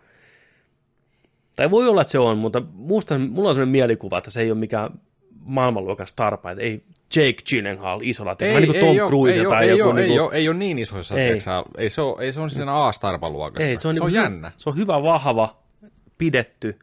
tai 1.55 1.71
voi 1.71 1.87
olla, 1.87 2.01
että 2.01 2.11
se 2.11 2.19
on, 2.19 2.37
mutta 2.37 2.61
musta, 2.73 3.19
mulla 3.19 3.49
on 3.49 3.55
semmoinen 3.55 3.71
mielikuva, 3.71 4.17
että 4.17 4.29
se 4.31 4.41
ei 4.41 4.51
ole 4.51 4.59
mikään 4.59 4.99
maailmanluokan 5.39 6.07
starpa, 6.07 6.51
että 6.51 6.63
ei 6.63 6.83
Jake 7.15 7.43
Gyllenhaal 7.49 7.99
isolla, 8.03 8.31
että 8.31 8.45
vähän 8.45 8.61
niin 8.61 8.71
kuin 8.71 8.97
Tom 8.97 9.07
Cruise 9.07 9.39
ei, 9.39 9.45
tai 9.45 9.69
ei, 9.69 9.77
joku 9.77 9.89
oo, 9.89 9.95
niinku, 9.95 10.13
ei, 10.13 10.19
oo, 10.19 10.31
ei 10.31 10.49
ole 10.49 10.57
niin 10.57 10.79
isoissa, 10.79 11.15
Ei. 11.15 11.21
ei, 11.21 11.39
ei, 11.77 11.89
se, 11.89 12.01
ole, 12.01 12.23
ei 12.23 12.33
se 12.33 12.39
on 12.39 12.49
siinä 12.49 12.85
A-starpaluokassa. 12.87 13.67
ei, 13.67 13.77
se 13.77 13.87
on, 13.87 13.95
se 13.95 13.99
niinku 13.99 14.05
on 14.05 14.13
jännä. 14.13 14.51
Se 14.57 14.69
on 14.69 14.77
hyvä, 14.77 15.03
vahva, 15.03 15.57
pidetty. 16.17 16.79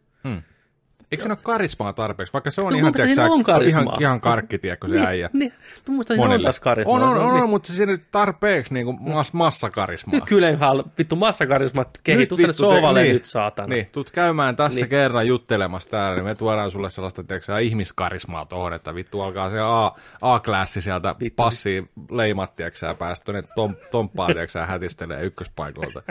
Eikö 1.13 1.23
siinä 1.23 1.33
ole 1.33 1.39
karismaa 1.43 1.93
tarpeeksi, 1.93 2.33
vaikka 2.33 2.51
se 2.51 2.61
on 2.61 2.73
No, 2.73 2.79
ihan, 2.79 2.87
mutta 2.89 3.03
tiedätkö, 3.03 3.33
on 3.33 3.43
karismaa. 3.43 3.83
ihan, 3.83 3.97
ihan 4.01 4.21
karkki, 4.21 4.59
tiedätkö, 4.59 4.89
se 4.89 5.07
äijä. 5.07 5.31
Niin, 5.33 5.53
muista 5.89 6.15
siinä 6.15 6.35
on 6.35 6.43
taas 6.43 6.61
karismaa. 6.61 6.95
On, 6.95 7.03
on, 7.03 7.17
Se 7.17 7.23
on, 7.23 7.35
niin- 7.35 7.43
on, 7.43 7.51
mutta 7.51 7.73
se 7.73 7.87
nyt 7.87 8.03
tarpeeksi 8.11 8.75
niin 8.75 8.87
kuin 8.87 8.99
mass, 9.01 9.33
massakarismaa. 9.33 10.15
Nyt 10.15 10.25
Gyllenhaal, 10.25 10.85
vittu 10.99 11.17
massakarisma, 11.17 11.85
kehi, 12.03 12.27
tuu 12.27 12.39
tänne 12.39 12.53
sohvalle 12.53 13.03
niin, 13.03 13.13
nyt, 13.13 13.25
saatana. 13.25 13.69
Niin, 13.69 13.87
tuut 13.93 14.11
käymään 14.11 14.57
tässä 14.57 14.71
Niin. 14.71 14.81
niin. 14.83 14.89
kerran 14.91 15.27
juttelemassa 15.27 15.91
täällä, 15.91 16.15
niin 16.17 16.25
me 16.25 16.35
tuodaan 16.35 16.71
sulle 16.71 16.91
sellaista 16.91 17.25
tiedätkö, 17.25 17.47
sä, 17.47 17.59
ihmiskarismaa 17.59 18.47
tuohon, 18.47 18.73
että 18.73 18.95
vittu 18.95 19.21
alkaa 19.21 19.51
se 19.51 19.61
A, 19.61 19.93
A-klassi 20.21 20.83
sieltä 20.83 21.15
Vittu. 21.21 21.43
passiin 21.43 21.91
leimat, 22.11 22.57
tiedätkö, 22.57 22.79
sä, 22.79 22.95
päästä 22.95 23.25
tuonne 23.25 23.43
tom, 23.55 23.75
tomppaan, 23.91 24.27
tiedätkö, 24.33 24.53
sä, 24.53 24.67
hätistelee 24.67 25.23
ykköspaikalta. 25.25 26.03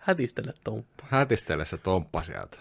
Hätistele 0.00 0.52
Tomppa. 0.64 1.04
Hätistele 1.08 1.66
se 1.66 1.76
tomppa 1.76 2.22
sieltä. 2.22 2.58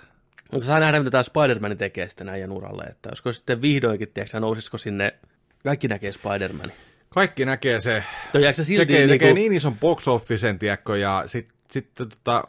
Onko 0.52 0.65
saa 0.65 0.80
nähdä, 0.80 0.99
mitä 0.99 1.11
tämä 1.11 1.24
Spider-Man 1.24 1.78
tekee 1.78 2.10
sitten 2.10 2.30
äijän 2.30 2.52
uralle, 2.52 2.84
että 2.84 3.10
olisiko 3.10 3.34
sitten 3.34 3.61
vihdoinkin, 3.61 4.14
tiedätkö, 4.14 4.40
nousisiko 4.40 4.78
sinne, 4.78 5.14
kaikki 5.64 5.88
näkee 5.88 6.11
Spider-Man. 6.11 6.72
Kaikki 7.10 7.45
näkee 7.45 7.82
se, 7.82 8.03
jääkö 8.34 8.56
se 8.56 8.64
silti 8.64 8.86
tekee, 8.86 8.99
niinku, 8.99 9.11
tekee 9.11 9.34
niin 9.34 9.53
ison 9.53 9.80
box 9.80 10.07
officen, 10.07 10.60
tiedätkö, 10.60 10.98
ja 10.98 11.24
sitten 11.26 11.57
sit, 11.72 11.90
tota, 11.95 12.44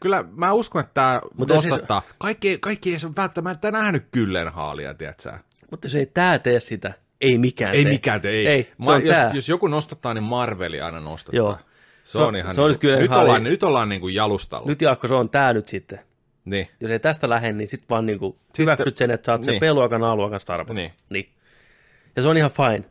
kyllä 0.00 0.24
mä 0.36 0.52
uskon, 0.52 0.80
että 0.80 0.94
tämä 0.94 1.20
Mutta 1.34 1.54
nostattaa. 1.54 2.02
Kaikki, 2.18 2.58
kaikki 2.58 2.90
ei 2.92 2.98
välttämättä 3.16 3.70
nähnyt 3.70 4.04
Kyllenhaalia, 4.12 4.94
tiedätkö 4.94 5.22
sä? 5.22 5.38
mutta 5.70 5.86
jos 5.86 5.94
ei 5.94 6.06
tää 6.06 6.38
tee 6.38 6.60
sitä, 6.60 6.92
ei 7.20 7.38
mikään 7.38 7.74
Ei 7.74 7.82
tee. 7.82 7.92
mikään 7.92 8.20
te, 8.20 8.28
ei. 8.28 8.46
Ei, 8.46 8.62
se 8.82 8.92
jos, 8.92 9.02
tää. 9.08 9.30
jos 9.34 9.48
joku 9.48 9.66
nostattaa, 9.66 10.14
niin 10.14 10.24
Marveli 10.24 10.80
aina 10.80 11.00
nostattaa. 11.00 11.36
Joo. 11.36 11.58
Se, 12.04 12.12
Se- 12.12 12.18
on 12.18 12.36
ihan 12.36 12.54
se 12.54 12.60
on 12.60 12.66
niin 12.66 12.72
nyt 12.72 12.80
kyllä 12.80 12.96
nyt, 12.96 13.10
ollaan, 13.10 13.44
nyt 13.44 13.62
ollaan 13.62 13.88
niin 13.88 14.00
kuin 14.00 14.14
jalustalla. 14.14 14.66
Nyt 14.66 14.82
Jaakko, 14.82 15.08
se 15.08 15.14
on 15.14 15.30
tää 15.30 15.52
nyt 15.52 15.68
sitten. 15.68 16.00
Niin. 16.44 16.68
Jos 16.80 16.90
ei 16.90 17.00
tästä 17.00 17.28
lähde, 17.28 17.52
niin 17.52 17.68
sit 17.68 17.84
vaan 17.90 18.06
niinku 18.06 18.38
hyväksyt 18.58 18.96
sen, 18.96 19.10
että 19.10 19.26
sä 19.26 19.32
oot 19.32 19.44
se 19.44 19.50
niin. 19.50 19.60
B-luokan, 19.60 20.04
A-luokan 20.04 20.40
starpa. 20.40 20.74
Niin. 20.74 20.92
niin. 21.10 21.32
Ja 22.16 22.22
se 22.22 22.28
on 22.28 22.36
ihan 22.36 22.50
fine. 22.50 22.84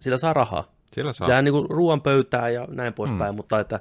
Sillä 0.00 0.16
saa 0.16 0.32
rahaa. 0.32 0.72
Sillä 0.92 1.12
saa. 1.12 1.26
Sehän 1.26 1.44
niinku 1.44 1.66
ruoan 1.70 2.00
pöytää 2.00 2.48
ja 2.48 2.66
näin 2.70 2.92
poispäin, 2.92 3.34
mm. 3.34 3.36
mutta 3.36 3.60
että 3.60 3.80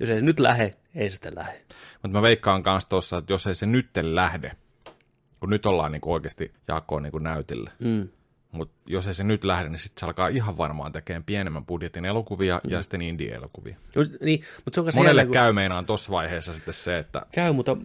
jos 0.00 0.10
ei 0.10 0.18
se 0.18 0.24
nyt 0.24 0.40
lähe, 0.40 0.76
ei 0.94 1.10
se 1.10 1.14
sitten 1.14 1.34
lähde. 1.34 1.60
Mutta 2.02 2.18
mä 2.18 2.22
veikkaan 2.22 2.62
kanssa 2.62 2.88
tuossa, 2.88 3.18
että 3.18 3.32
jos 3.32 3.46
ei 3.46 3.54
se 3.54 3.66
nytten 3.66 4.14
lähde, 4.14 4.52
kun 5.40 5.50
nyt 5.50 5.66
ollaan 5.66 5.92
niinku 5.92 6.12
oikeasti 6.12 6.52
Jaakkoon 6.68 7.02
niinku 7.02 7.18
näytillä, 7.18 7.70
Mm. 7.78 8.08
Mutta 8.52 8.74
jos 8.86 9.06
ei 9.06 9.14
se 9.14 9.24
nyt 9.24 9.44
lähde, 9.44 9.68
niin 9.68 9.78
sitten 9.78 10.00
se 10.00 10.06
alkaa 10.06 10.28
ihan 10.28 10.56
varmaan 10.56 10.92
tekemään 10.92 11.24
pienemmän 11.24 11.64
budjetin 11.66 12.04
elokuvia 12.04 12.60
mm. 12.64 12.70
ja 12.70 12.82
sitten 12.82 13.02
indie-elokuvia. 13.02 13.76
Just, 13.94 14.10
niin, 14.20 14.42
mutta 14.64 14.74
se 14.74 14.80
on 14.80 14.86
Monelle 14.94 15.20
jännä, 15.20 15.28
kun- 15.28 15.32
käy 15.32 15.52
meinaan 15.52 15.86
tuossa 15.86 16.12
vaiheessa 16.12 16.54
sitten 16.54 16.74
se, 16.74 16.98
että 16.98 17.22
Käy, 17.32 17.52
mutta 17.52 17.76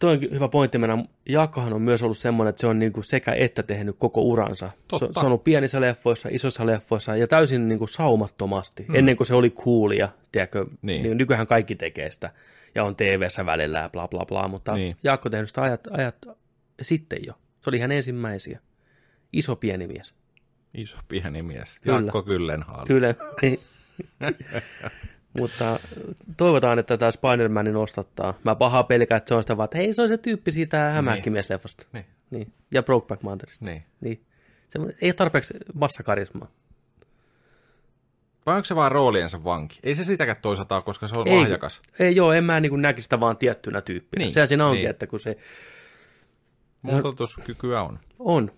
toi 0.00 0.12
onkin 0.12 0.30
hyvä 0.30 0.48
pointti. 0.48 0.78
Meidän 0.78 1.08
Jaakkohan 1.28 1.72
on 1.72 1.82
myös 1.82 2.02
ollut 2.02 2.18
semmoinen, 2.18 2.50
että 2.50 2.60
se 2.60 2.66
on 2.66 2.78
niinku 2.78 3.02
sekä 3.02 3.32
että 3.32 3.62
tehnyt 3.62 3.96
koko 3.98 4.20
uransa. 4.22 4.70
Totta. 4.88 5.06
Se, 5.06 5.12
se 5.12 5.20
on 5.20 5.26
ollut 5.26 5.44
pienissä 5.44 5.80
leffoissa, 5.80 6.28
isoissa 6.32 6.66
leffoissa 6.66 7.16
ja 7.16 7.26
täysin 7.26 7.68
niinku 7.68 7.86
saumattomasti, 7.86 8.84
hmm. 8.86 8.94
ennen 8.94 9.16
kuin 9.16 9.26
se 9.26 9.34
oli 9.34 9.50
coolia. 9.50 10.08
Tiedätkö, 10.32 10.66
Niin. 10.82 11.02
niin. 11.02 11.16
nykyään 11.16 11.46
kaikki 11.46 11.74
tekee 11.74 12.10
sitä 12.10 12.30
ja 12.74 12.84
on 12.84 12.96
TV-ssä 12.96 13.46
välillä 13.46 13.78
ja 13.78 13.88
bla 13.88 14.08
bla 14.08 14.24
bla, 14.26 14.48
mutta 14.48 14.74
niin. 14.74 14.96
Jaakko 15.04 15.30
tehnyt 15.30 15.48
sitä 15.48 15.62
ajat, 15.62 15.80
ajat 15.90 16.26
sitten 16.82 17.18
jo. 17.26 17.32
Se 17.60 17.70
oli 17.70 17.76
ihan 17.76 17.92
ensimmäisiä. 17.92 18.58
Iso 19.34 19.56
pieni 19.56 19.86
mies. 19.86 20.14
iso 20.74 20.98
pieni 21.08 21.42
mies. 21.42 21.78
Kyllä. 21.78 21.98
Jaakko 21.98 22.22
Kyllenhaal. 22.22 22.86
Kyllä. 22.86 23.14
Niin. 23.42 23.60
Mutta 25.40 25.80
toivotaan, 26.36 26.78
että 26.78 26.96
tämä 26.96 27.10
Spider-Manin 27.10 27.76
ostattaa. 27.76 28.34
Mä 28.44 28.54
pahaa 28.54 28.82
pelkään, 28.82 29.16
että 29.16 29.28
se 29.28 29.34
on 29.34 29.42
sitä 29.42 29.56
vaan, 29.56 29.64
että 29.64 29.78
hei, 29.78 29.92
se 29.92 30.02
on 30.02 30.08
se 30.08 30.18
tyyppi 30.18 30.52
siitä 30.52 30.78
hämähäkkimiesleffasta. 30.78 31.86
Niin. 31.92 32.04
Niin. 32.30 32.52
Ja 32.70 32.82
Brokeback 32.82 33.22
Mountainista. 33.22 33.64
niin. 33.64 33.82
Niin. 34.00 34.24
Se 34.68 34.78
ei 35.00 35.12
tarpeeksi 35.12 35.54
massakarismaa. 35.74 36.48
Vai 38.46 38.56
onko 38.56 38.64
se 38.64 38.76
vaan 38.76 38.92
rooliensa 38.92 39.44
vanki? 39.44 39.78
Ei 39.82 39.94
se 39.94 40.04
sitäkään 40.04 40.36
toisaalta 40.42 40.80
koska 40.80 41.08
se 41.08 41.16
on 41.18 41.28
Ei, 41.28 41.36
lahjakas. 41.40 41.82
Ei, 41.98 42.16
joo, 42.16 42.32
en 42.32 42.44
mä 42.44 42.60
niin 42.60 42.82
näkisi 42.82 43.04
sitä 43.04 43.20
vaan 43.20 43.36
tiettynä 43.36 43.80
tyyppinä. 43.80 44.18
Niin, 44.18 44.26
Niin, 44.26 44.32
Sehän 44.32 44.48
siinä 44.48 44.66
onkin, 44.66 44.76
niin. 44.76 44.84
niin. 44.84 44.90
että 44.90 45.06
kun 45.06 45.20
se 45.20 45.36
Muototuskykyä 46.82 47.82
on. 47.82 47.98
on, 48.18 48.52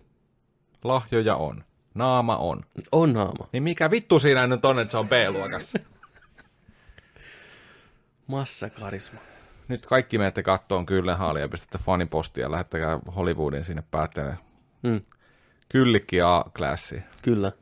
Lahjoja 0.84 1.36
on. 1.36 1.64
Naama 1.94 2.36
on. 2.36 2.62
on 2.92 3.12
naama. 3.12 3.48
Niin 3.52 3.62
mikä 3.62 3.90
vittu 3.90 4.18
siinä 4.18 4.46
nyt 4.46 4.64
on, 4.64 4.78
että 4.78 4.90
se 4.90 4.98
on 4.98 5.08
B-luokassa? 5.08 5.78
Massakarisma. 8.26 9.20
Nyt 9.68 9.86
kaikki 9.86 10.18
menette 10.18 10.42
kattoon 10.42 10.86
Kyllenhaalia 10.86 11.42
ja 11.42 11.48
pistätte 11.48 11.78
fanipostia 11.78 12.44
ja 12.44 12.50
lähettäkää 12.50 13.00
Hollywoodin 13.16 13.64
sinne 13.64 13.82
päättelemään. 13.90 14.38
Mm, 14.82 15.00
Kyllikki 15.68 16.22
A-klassi. 16.22 17.02
kyllä. 17.22 17.52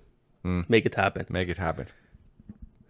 Mm. 0.42 0.64
Make 0.68 0.82
it 0.86 0.94
happen. 0.96 1.26
Make 1.28 1.50
it 1.52 1.58
happen. 1.58 1.86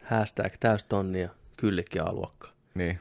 Hashtag 0.05 0.53
täystonnia, 0.61 1.29
kyllikki 1.57 2.01
A-luokka. 2.01 2.49
Niin. 2.75 3.01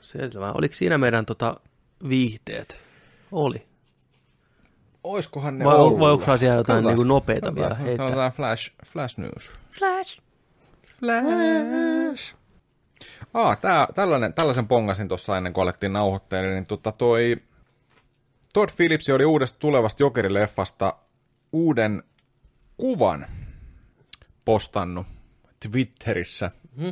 Selvä. 0.00 0.52
Oliko 0.52 0.74
siinä 0.74 0.98
meidän 0.98 1.26
tota, 1.26 1.60
viihteet? 2.08 2.78
Oli. 3.32 3.66
Oiskohan 5.04 5.58
ne 5.58 5.64
Vai, 5.64 5.76
ollut? 5.76 6.00
vai 6.00 6.10
onko 6.10 6.36
siellä 6.36 6.56
jotain 6.56 6.76
Katsotaan. 6.76 6.96
niin 6.98 7.08
nopeita 7.08 7.46
Katsotaan, 7.46 7.70
vielä 7.78 7.86
heittää? 7.86 8.06
Sanotaan 8.06 8.32
flash, 8.32 8.72
flash 8.86 9.18
news. 9.18 9.52
Flash. 9.70 10.20
Flash. 11.00 12.34
Aa, 13.34 13.56
tää, 13.56 13.88
tällainen, 13.94 14.34
tällaisen 14.34 14.68
pongasin 14.68 15.08
tuossa 15.08 15.36
ennen 15.36 15.52
kuin 15.52 15.62
alettiin 15.62 15.92
nauhoitteella, 15.92 16.50
niin 16.50 16.66
tota 16.66 16.92
toi 16.92 17.36
Todd 18.52 18.70
Phillips 18.76 19.08
oli 19.08 19.24
uudesta 19.24 19.58
tulevasta 19.58 20.02
Jokerileffasta 20.02 20.94
uuden 21.52 22.02
kuvan 22.76 23.26
postannut 24.44 25.06
Twitterissä, 25.70 26.50
Mhm. 26.76 26.88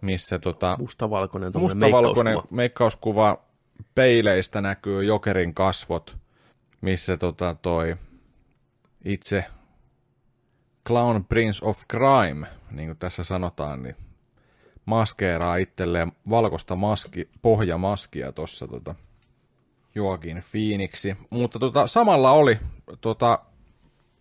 missä 0.00 0.38
tota, 0.38 0.76
Mustavalkoinen 0.80 1.52
mustavalkoinen 1.54 2.32
meikkauskuva. 2.34 2.56
meikkauskuva 2.56 3.44
peileistä 3.94 4.60
näkyy 4.60 5.04
Jokerin 5.04 5.54
kasvot, 5.54 6.16
missä 6.80 7.16
tota 7.16 7.54
toi 7.54 7.96
itse 9.04 9.44
Clown 10.86 11.24
Prince 11.24 11.58
of 11.66 11.82
Crime, 11.90 12.46
niin 12.70 12.88
kuin 12.88 12.98
tässä 12.98 13.24
sanotaan, 13.24 13.82
niin 13.82 13.96
maskeeraa 14.84 15.56
itselleen 15.56 16.12
valkoista 16.30 16.76
maski, 16.76 17.28
pohjamaskia 17.42 18.32
tuossa 18.32 18.66
tota, 18.68 18.94
Joakin 19.94 20.44
Phoenixi. 20.50 21.16
Mutta 21.30 21.58
tota, 21.58 21.86
samalla 21.86 22.32
oli 22.32 22.58
tota, 23.00 23.38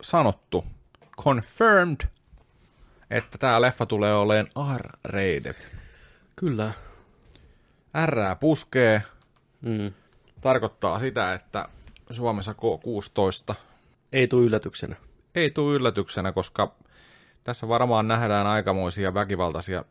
sanottu, 0.01 0.65
confirmed, 1.21 2.07
että 3.09 3.37
tämä 3.37 3.61
leffa 3.61 3.85
tulee 3.85 4.13
olemaan 4.15 4.79
R-rated. 4.79 5.55
Kyllä. 6.35 6.73
R 8.05 8.35
puskee, 8.39 9.01
Mm. 9.61 9.93
tarkoittaa 10.41 10.99
sitä, 10.99 11.33
että 11.33 11.65
Suomessa 12.11 12.55
K16 13.51 13.55
Ei 14.13 14.27
tule 14.27 14.45
yllätyksenä. 14.45 14.95
ei 15.35 15.51
tule 15.51 15.75
yllätyksenä, 15.75 16.31
koska 16.31 16.75
tässä 17.43 17.67
varmaan 17.67 18.07
nähdään 18.07 18.47
aikamoisia 18.47 19.13
väkivaltaisia 19.13 19.85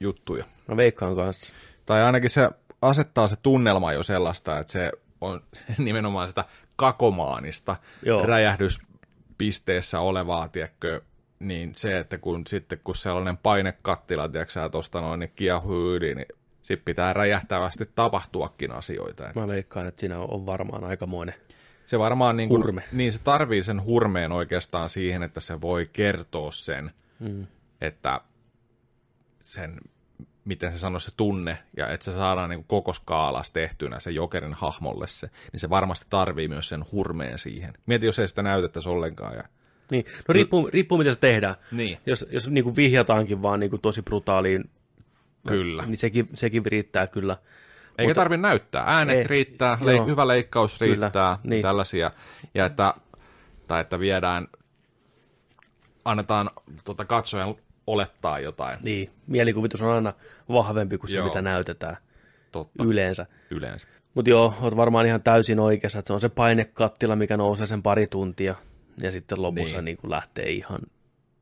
juttuja. 0.00 0.44
Mä 0.68 0.76
veikkaan 0.76 1.16
kanssa. 1.16 1.54
Tai 1.86 2.02
ainakin 2.02 2.30
se 2.30 2.50
asettaa 2.82 3.28
se 3.28 3.36
tunnelma 3.42 3.92
jo 3.92 4.02
sellaista, 4.02 4.58
että 4.58 4.72
se 4.72 4.92
on 5.20 5.40
nimenomaan 5.78 6.28
sitä 6.28 6.44
kakomaanista 6.76 7.76
Joo. 8.02 8.26
räjähdyspisteessä 8.26 10.00
olevaa, 10.00 10.48
tiedätkö, 10.48 11.00
niin 11.38 11.74
se, 11.74 11.98
että 11.98 12.18
kun 12.18 12.46
sitten 12.46 12.80
kun 12.84 12.96
sellainen 12.96 13.36
painekattila, 13.36 14.28
tiedätkö 14.28 14.52
sä, 14.52 14.68
tuosta 14.68 15.00
noin 15.00 15.20
niin 15.20 15.32
kiehuu 15.36 15.94
yli, 15.94 16.14
niin 16.14 16.26
sitten 16.66 16.84
pitää 16.84 17.12
räjähtävästi 17.12 17.90
tapahtuakin 17.94 18.72
asioita. 18.72 19.28
Et 19.28 19.34
Mä 19.34 19.48
veikkaan, 19.48 19.86
että 19.86 20.00
siinä 20.00 20.18
on 20.20 20.46
varmaan 20.46 20.84
aikamoinen. 20.84 21.34
Se 21.86 21.98
varmaan 21.98 22.36
niin 22.36 22.48
kuin, 22.48 22.62
Hurme. 22.62 22.82
niin 22.92 23.12
se 23.12 23.22
tarvii 23.22 23.62
sen 23.62 23.84
hurmeen 23.84 24.32
oikeastaan 24.32 24.88
siihen, 24.88 25.22
että 25.22 25.40
se 25.40 25.60
voi 25.60 25.88
kertoa 25.92 26.50
sen, 26.50 26.90
Mm. 27.20 27.46
että 27.80 28.20
sen, 29.40 29.76
miten 30.44 30.72
se 30.72 30.78
sanoo, 30.78 31.00
se 31.00 31.10
tunne, 31.16 31.58
ja 31.76 31.88
että 31.88 32.04
se 32.04 32.12
saadaan 32.12 32.50
niin 32.50 32.58
kuin 32.58 32.66
koko 32.68 32.92
skaalas 32.92 33.52
tehtynä 33.52 34.00
se 34.00 34.10
jokerin 34.10 34.54
hahmolle 34.54 35.08
se, 35.08 35.30
niin 35.52 35.60
se 35.60 35.70
varmasti 35.70 36.06
tarvii 36.10 36.48
myös 36.48 36.68
sen 36.68 36.84
hurmeen 36.92 37.38
siihen. 37.38 37.74
Mieti, 37.86 38.06
jos 38.06 38.18
ei 38.18 38.28
sitä 38.28 38.42
näytettäisi 38.42 38.88
ollenkaan. 38.88 39.34
Ja... 39.34 39.42
Niin. 39.90 40.04
No 40.28 40.32
riippuu, 40.32 40.70
riippuu 40.72 40.98
miten 40.98 41.14
se 41.14 41.20
tehdään. 41.20 41.54
Niin. 41.72 41.98
Jos, 42.06 42.26
jos 42.30 42.48
niin 42.48 42.64
kuin 42.64 42.76
vihjataankin 42.76 43.42
vaan 43.42 43.60
niin 43.60 43.70
kuin 43.70 43.82
tosi 43.82 44.02
brutaaliin, 44.02 44.70
Kyllä. 45.46 45.86
niin 45.86 45.96
sekin, 45.96 46.28
sekin 46.34 46.66
riittää 46.66 47.06
kyllä. 47.06 47.36
Eikä 47.98 48.08
Mutta- 48.10 48.20
tarvitse 48.20 48.42
näyttää. 48.42 48.84
Äänet 48.86 49.16
Ei, 49.18 49.24
riittää, 49.26 49.78
joo. 49.80 49.90
leik- 49.90 50.06
hyvä 50.06 50.28
leikkaus 50.28 50.78
Kyllä, 50.78 51.00
riittää, 51.06 51.38
niin. 51.44 51.62
tällaisia. 51.62 52.10
Ja 52.54 52.66
että, 52.66 52.94
tai 53.66 53.80
että 53.80 53.98
viedään, 54.00 54.48
annetaan 56.04 56.50
tota, 56.84 57.04
katsojan 57.04 57.54
olettaa 57.86 58.38
jotain. 58.38 58.78
Niin, 58.82 59.10
mielikuvitus 59.26 59.82
on 59.82 59.90
aina 59.94 60.12
vahvempi 60.48 60.98
kuin 60.98 61.10
se, 61.10 61.16
Joo. 61.16 61.26
mitä 61.26 61.42
näytetään 61.42 61.96
Totta, 62.52 62.84
yleensä. 62.84 63.26
yleensä. 63.50 63.86
Mutta 64.14 64.30
joo, 64.30 64.54
oot 64.60 64.76
varmaan 64.76 65.06
ihan 65.06 65.22
täysin 65.22 65.60
oikeassa, 65.60 65.98
että 65.98 66.06
se 66.06 66.12
on 66.12 66.20
se 66.20 66.28
painekattila, 66.28 67.16
mikä 67.16 67.36
nousee 67.36 67.66
sen 67.66 67.82
pari 67.82 68.06
tuntia, 68.06 68.54
ja 69.02 69.12
sitten 69.12 69.42
lopussa 69.42 69.76
Niin. 69.76 69.84
niin. 69.84 69.96
Kuin 69.96 70.10
lähtee 70.10 70.50
ihan 70.50 70.80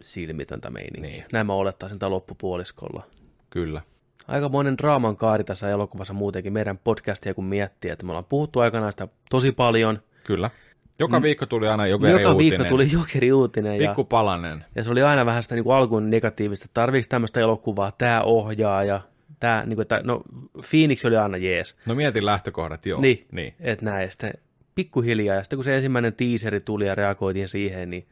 silmitöntä 0.02 0.70
meininkiä. 0.70 1.10
Niin. 1.10 1.24
Näin 1.32 1.46
mä 1.46 1.52
olettaisin 1.52 1.98
tällä 1.98 2.14
loppupuoliskolla. 2.14 3.02
Kyllä. 3.50 3.82
Aikamoinen 4.28 4.78
draaman 4.78 5.16
kaari 5.16 5.44
tässä 5.44 5.70
elokuvassa 5.70 6.12
muutenkin 6.14 6.52
meidän 6.52 6.78
podcastia, 6.78 7.34
kun 7.34 7.44
miettii, 7.44 7.90
että 7.90 8.06
me 8.06 8.12
ollaan 8.12 8.24
puhuttu 8.24 8.60
aikanaan 8.60 8.92
sitä 8.92 9.08
tosi 9.30 9.52
paljon. 9.52 10.02
Kyllä. 10.24 10.50
Joka 10.98 11.22
viikko 11.22 11.46
tuli 11.46 11.68
aina 11.68 11.86
jokeri 11.86 12.12
Mm. 12.12 12.18
Joka 12.18 12.30
uutinen. 12.32 12.50
viikko 12.50 12.68
tuli 12.68 12.92
jokeri 12.92 13.32
uutinen. 13.32 13.80
Ja, 13.80 13.88
Pikku 13.88 14.04
palanen. 14.04 14.64
ja 14.74 14.84
se 14.84 14.90
oli 14.90 15.02
aina 15.02 15.26
vähän 15.26 15.42
sitä 15.42 15.54
niin 15.54 15.64
kuin 15.64 15.76
alkuun 15.76 16.10
negatiivista, 16.10 16.64
että 16.64 16.74
tarviiko 16.80 17.06
tämmöistä 17.08 17.40
elokuvaa, 17.40 17.92
tämä 17.92 18.22
ohjaa 18.22 18.84
ja 18.84 19.00
tämä, 19.40 19.62
niin 19.66 19.76
kuin, 19.76 19.82
että, 19.82 20.00
no 20.04 20.22
Phoenix 20.70 21.04
oli 21.04 21.16
aina 21.16 21.36
jees. 21.36 21.76
No 21.86 21.94
mietin 21.94 22.26
lähtökohdat, 22.26 22.86
joo. 22.86 23.00
Niin, 23.00 23.26
niin. 23.32 23.54
että 23.60 23.84
näin. 23.84 24.10
Sitten 24.10 24.32
pikkuhiljaa, 24.74 25.36
ja 25.36 25.42
sitten 25.42 25.56
kun 25.56 25.64
se 25.64 25.74
ensimmäinen 25.76 26.12
teaseri 26.14 26.60
tuli 26.60 26.86
ja 26.86 26.94
reagoitiin 26.94 27.48
siihen, 27.48 27.90
niin 27.90 28.06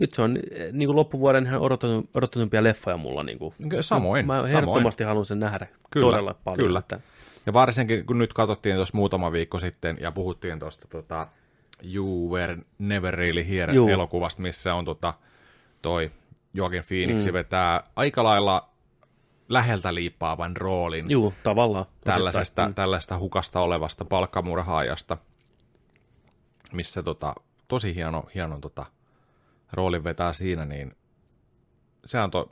nyt 0.00 0.12
se 0.14 0.22
on 0.22 0.36
eh, 0.36 0.72
niin 0.72 0.86
kuin 0.88 0.96
loppuvuoden 0.96 1.46
ihan 1.46 1.60
odotetun, 1.60 2.08
odotetumpia 2.14 2.62
leffoja 2.62 2.96
mulla. 2.96 3.22
Niin 3.22 3.38
kuin. 3.38 3.54
Samoin, 3.80 4.26
Mä 4.26 4.44
ehdottomasti 4.48 5.04
haluan 5.04 5.26
sen 5.26 5.38
nähdä 5.40 5.66
Kyllä, 5.90 6.06
todella 6.06 6.34
paljon. 6.44 6.66
kyllä. 6.66 6.78
Että, 6.78 7.00
Ja 7.46 7.52
varsinkin 7.52 8.06
kun 8.06 8.18
nyt 8.18 8.32
katsottiin 8.32 8.76
tuossa 8.76 8.96
muutama 8.96 9.32
viikko 9.32 9.58
sitten 9.58 9.96
ja 10.00 10.12
puhuttiin 10.12 10.58
tuosta 10.58 10.88
tota, 10.88 11.26
You 11.94 12.30
Were 12.32 12.58
Never 12.78 13.14
Really 13.14 13.48
Here 13.48 13.74
Juu. 13.74 13.88
elokuvasta, 13.88 14.42
missä 14.42 14.74
on 14.74 14.84
tota, 14.84 15.14
toi 15.82 16.10
Joaquin 16.54 16.84
Phoenix 16.88 17.26
Mm. 17.26 17.32
vetää 17.32 17.82
aika 17.96 18.24
lailla 18.24 18.68
läheltä 19.48 19.94
liippaavan 19.94 20.56
roolin 20.56 21.04
juu, 21.10 21.34
tavallaan. 21.42 21.84
tällaisesta, 22.04 22.40
osittain. 22.40 22.74
tällaista 22.74 23.18
hukasta 23.18 23.60
olevasta 23.60 24.04
palkkamurhaajasta, 24.04 25.16
missä 26.72 27.02
tota, 27.02 27.34
tosi 27.68 27.94
hieno, 27.94 28.24
hieno 28.34 28.58
tota, 28.60 28.86
roolin 29.72 30.04
vetää 30.04 30.32
siinä, 30.32 30.64
niin 30.64 30.96
se 32.06 32.18
antoi 32.18 32.50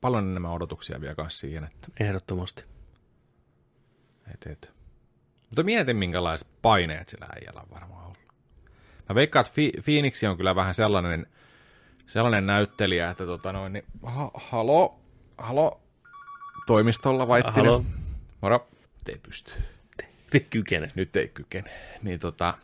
paljon 0.00 0.30
enemmän 0.30 0.52
odotuksia 0.52 1.00
vielä 1.00 1.14
kanssa 1.14 1.40
siihen, 1.40 1.64
että 1.64 1.88
Ehdottomasti. 2.00 2.64
Et, 4.34 4.46
et. 4.46 4.72
Mutta 5.48 5.62
mietin, 5.62 5.96
minkälaiset 5.96 6.48
paineet 6.62 7.08
sillä 7.08 7.26
äijällä 7.36 7.60
on 7.60 7.70
varmaan 7.70 8.04
ollut. 8.04 8.18
Mä 9.08 9.14
veikkaan, 9.14 9.40
että 9.46 9.54
Fi- 9.54 9.72
Phoenix 9.84 10.24
on 10.24 10.36
kyllä 10.36 10.54
vähän 10.54 10.74
sellainen, 10.74 11.26
sellainen 12.06 12.46
näyttelijä, 12.46 13.10
että 13.10 13.26
tota 13.26 13.52
noin, 13.52 13.72
niin, 13.72 13.84
ha- 14.02 14.30
halo, 14.34 15.00
halo, 15.38 15.80
toimistolla 16.66 17.28
Vaittinen. 17.28 17.66
Halo. 17.66 17.84
Moro. 18.40 18.68
Ei 19.08 19.18
pysty. 19.22 19.52
Te 20.30 20.40
kykene. 20.40 20.90
Nyt 20.94 21.16
ei 21.16 21.28
kykene. 21.28 21.70
Niin 22.02 22.20
tota, 22.20 22.54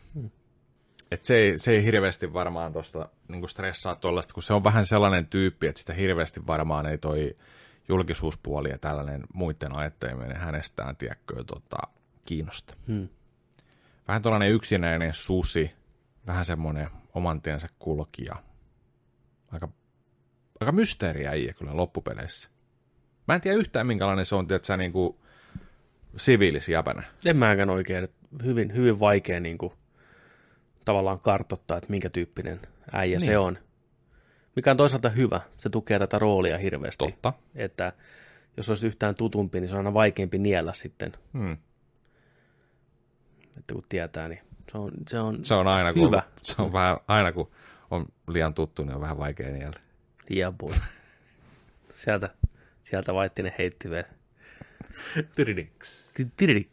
et 1.11 1.25
se, 1.25 1.37
ei, 1.37 1.57
se 1.57 1.71
ei 1.71 1.83
hirveästi 1.83 2.33
varmaan 2.33 2.73
tuosta 2.73 3.09
niin 3.27 3.49
stressaa 3.49 3.95
tuollaista, 3.95 4.33
kun 4.33 4.43
se 4.43 4.53
on 4.53 4.63
vähän 4.63 4.85
sellainen 4.85 5.25
tyyppi, 5.25 5.67
että 5.67 5.79
sitä 5.79 5.93
hirveästi 5.93 6.47
varmaan 6.47 6.85
ei 6.85 6.97
toi 6.97 7.35
julkisuuspuoli 7.87 8.69
ja 8.69 8.77
tällainen 8.77 9.23
muiden 9.33 9.77
ajatteleminen 9.77 10.37
hänestään, 10.37 10.95
tiedätkö, 10.95 11.43
tota, 11.43 11.77
kiinnosta. 12.25 12.73
Hmm. 12.87 13.07
Vähän 14.07 14.21
tuollainen 14.21 14.51
yksinäinen 14.51 15.13
susi, 15.13 15.71
vähän 16.27 16.45
semmoinen 16.45 16.89
oman 17.13 17.41
tiensä 17.41 17.67
kulkija. 17.79 18.35
Aika, 19.51 19.69
aika 20.59 20.71
mysteeriä 20.71 21.29
äijä 21.29 21.53
kyllä 21.53 21.77
loppupeleissä. 21.77 22.49
Mä 23.27 23.35
en 23.35 23.41
tiedä 23.41 23.57
yhtään 23.57 23.87
minkälainen 23.87 24.25
se 24.25 24.35
on, 24.35 24.47
tiedätkö, 24.47 24.77
niin 24.77 24.91
kuin 24.91 25.17
siviilis 26.17 26.69
jäbänä. 26.69 27.03
En 27.25 27.37
mäkään 27.37 27.69
oikein. 27.69 28.07
Hyvin, 28.43 28.75
hyvin 28.75 28.99
vaikea 28.99 29.39
niin 29.39 29.57
kuin, 29.57 29.73
tavallaan 30.87 31.19
kartottaa, 31.19 31.77
että 31.77 31.89
minkä 31.89 32.09
tyyppinen 32.09 32.59
äijä 32.93 33.17
niin. 33.17 33.25
se 33.25 33.37
on. 33.37 33.57
Mikä 34.55 34.71
on 34.71 34.77
toisaalta 34.77 35.09
hyvä. 35.09 35.41
Se 35.57 35.69
tukee 35.69 35.99
tätä 35.99 36.19
roolia 36.19 36.57
hirveästi. 36.57 37.05
Totta. 37.05 37.33
Että 37.55 37.93
jos 38.57 38.69
olisi 38.69 38.87
yhtään 38.87 39.15
tutumpi, 39.15 39.59
niin 39.59 39.67
se 39.67 39.73
on 39.73 39.77
aina 39.77 39.93
vaikeampi 39.93 40.37
niellä 40.37 40.73
sitten. 40.73 41.13
Hmm. 41.33 41.57
Että 43.57 43.73
kun 43.73 43.83
tietää, 43.89 44.27
niin 44.27 44.39
se 44.71 44.77
on, 44.77 44.91
se 45.07 45.19
on 45.19 45.45
Se 45.45 45.53
on 45.53 45.67
aina, 45.67 45.93
kun, 45.93 46.07
Hyvä. 46.07 46.23
Se 46.43 46.61
on 46.61 46.73
vähän, 46.73 46.97
aina 47.07 47.31
kun 47.31 47.51
on 47.91 48.05
liian 48.27 48.53
tuttu, 48.53 48.83
niin 48.83 48.95
on 48.95 49.01
vähän 49.01 49.17
vaikea 49.17 49.49
niellä. 49.49 49.79
liian 50.29 50.55
sieltä, 52.03 52.29
sieltä 52.81 53.13
Vaittinen 53.13 53.53
heitti 53.57 53.89
vielä. 53.89 54.07
Tiridiks. 55.35 56.13
Tiridik. 56.37 56.69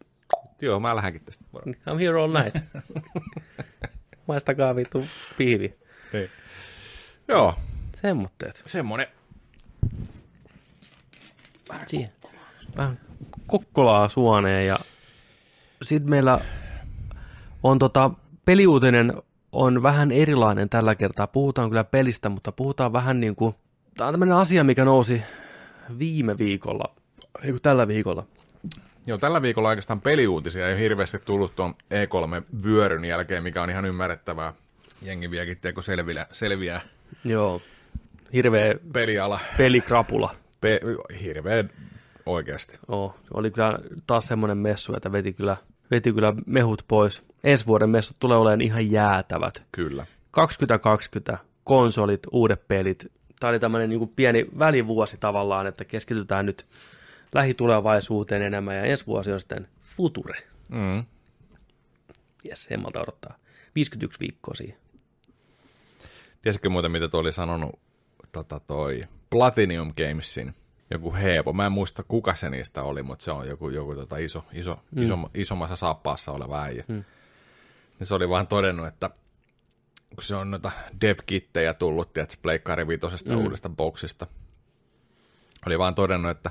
Joo, 0.62 0.80
mä 0.80 0.96
lähdenkin 0.96 1.24
tästä. 1.24 1.44
I'm 1.90 1.98
here 1.98 2.20
all 2.20 2.32
night. 2.32 2.56
Maistakaa 4.26 4.76
vittu 4.76 5.04
piivi. 5.36 5.74
Niin. 6.12 6.30
Joo, 7.28 7.54
Semmoitteet. 8.02 8.62
semmonen. 8.66 9.06
Siihen. 11.86 12.10
Vähän 12.76 12.98
kokkolaa 13.46 14.08
suoneen 14.08 14.66
ja 14.66 14.78
sitten 15.82 16.10
meillä 16.10 16.40
on 17.62 17.78
tota, 17.78 18.10
peliuutinen 18.44 19.12
on 19.52 19.82
vähän 19.82 20.10
erilainen 20.12 20.68
tällä 20.68 20.94
kertaa. 20.94 21.26
Puhutaan 21.26 21.70
kyllä 21.70 21.84
pelistä, 21.84 22.28
mutta 22.28 22.52
puhutaan 22.52 22.92
vähän 22.92 23.20
niin 23.20 23.36
kuin, 23.36 23.54
tämä 23.96 24.08
on 24.08 24.14
tämmöinen 24.14 24.36
asia, 24.36 24.64
mikä 24.64 24.84
nousi 24.84 25.22
viime 25.98 26.38
viikolla, 26.38 26.94
ei 27.42 27.50
kun 27.50 27.60
tällä 27.60 27.88
viikolla. 27.88 28.26
Joo, 29.06 29.18
tällä 29.18 29.42
viikolla 29.42 29.68
oikeastaan 29.68 30.00
peliuutisia 30.00 30.66
ei 30.66 30.72
ole 30.74 30.80
hirveästi 30.80 31.18
tullut 31.18 31.54
tuon 31.54 31.74
E3-vyöryn 31.74 33.04
jälkeen, 33.04 33.42
mikä 33.42 33.62
on 33.62 33.70
ihan 33.70 33.84
ymmärrettävää. 33.84 34.52
Jengi 35.02 35.30
vieläkin 35.30 35.58
teko 35.60 35.82
selviää, 35.82 36.26
selviää 36.32 36.80
Joo, 37.24 37.62
hirveä 38.32 38.74
peliala. 38.92 39.40
pelikrapula. 39.56 40.34
Pe- 40.60 40.80
hirveä 41.22 41.64
oikeasti. 42.26 42.78
Oo, 42.88 43.16
oli 43.34 43.50
kyllä 43.50 43.78
taas 44.06 44.26
semmoinen 44.26 44.58
messu, 44.58 44.96
että 44.96 45.12
veti 45.12 45.32
kyllä, 45.32 45.56
veti 45.90 46.12
kyllä 46.12 46.34
mehut 46.46 46.84
pois. 46.88 47.22
Ensi 47.44 47.66
vuoden 47.66 47.90
messut 47.90 48.16
tulee 48.18 48.36
olemaan 48.38 48.60
ihan 48.60 48.90
jäätävät. 48.90 49.62
Kyllä. 49.72 50.06
2020, 50.30 51.38
konsolit, 51.64 52.22
uudet 52.32 52.68
pelit. 52.68 53.12
Tämä 53.40 53.48
oli 53.48 53.58
tämmöinen 53.60 53.88
niin 53.90 54.12
pieni 54.16 54.46
välivuosi 54.58 55.16
tavallaan, 55.20 55.66
että 55.66 55.84
keskitytään 55.84 56.46
nyt 56.46 56.66
lähitulevaisuuteen 57.34 58.42
enemmän 58.42 58.76
ja 58.76 58.82
ensi 58.82 59.06
vuosi 59.06 59.32
on 59.32 59.40
sitten 59.40 59.68
future. 59.82 60.42
Mm. 60.68 61.04
Jes, 62.44 62.68
en 62.70 62.82
malta 62.82 63.00
odottaa. 63.00 63.38
51 63.74 64.20
viikkoa 64.20 64.54
siihen. 64.54 64.78
Tiesitkö 66.42 66.68
muuten, 66.68 66.90
mitä 66.90 67.08
toi 67.08 67.20
oli 67.20 67.32
sanonut 67.32 67.80
tota, 68.32 68.60
toi 68.60 69.04
Platinum 69.30 69.92
Gamesin 69.96 70.54
joku 70.90 71.14
Heepo. 71.14 71.52
Mä 71.52 71.66
en 71.66 71.72
muista, 71.72 72.02
kuka 72.02 72.34
se 72.34 72.50
niistä 72.50 72.82
oli, 72.82 73.02
mutta 73.02 73.24
se 73.24 73.30
on 73.30 73.48
joku, 73.48 73.68
joku 73.68 73.94
tota 73.94 74.16
iso, 74.16 74.44
iso, 74.52 74.80
mm. 74.90 75.02
iso, 75.02 75.18
isommassa 75.34 75.76
saappaassa 75.76 76.32
oleva 76.32 76.62
äijä. 76.62 76.84
Mm. 76.88 77.04
Niin 77.98 78.06
se 78.06 78.14
oli 78.14 78.28
vaan 78.28 78.46
todennut, 78.46 78.86
että 78.86 79.10
kun 80.14 80.22
se 80.22 80.34
on 80.34 80.50
noita 80.50 80.70
dev-kittejä 81.00 81.74
tullut, 81.74 82.12
tiedätkö, 82.12 82.36
Pleikkari 82.42 82.88
vitosesta 82.88 83.34
mm. 83.34 83.38
uudesta 83.38 83.68
boksista, 83.68 84.26
oli 85.66 85.78
vaan 85.78 85.94
todennut, 85.94 86.30
että 86.30 86.50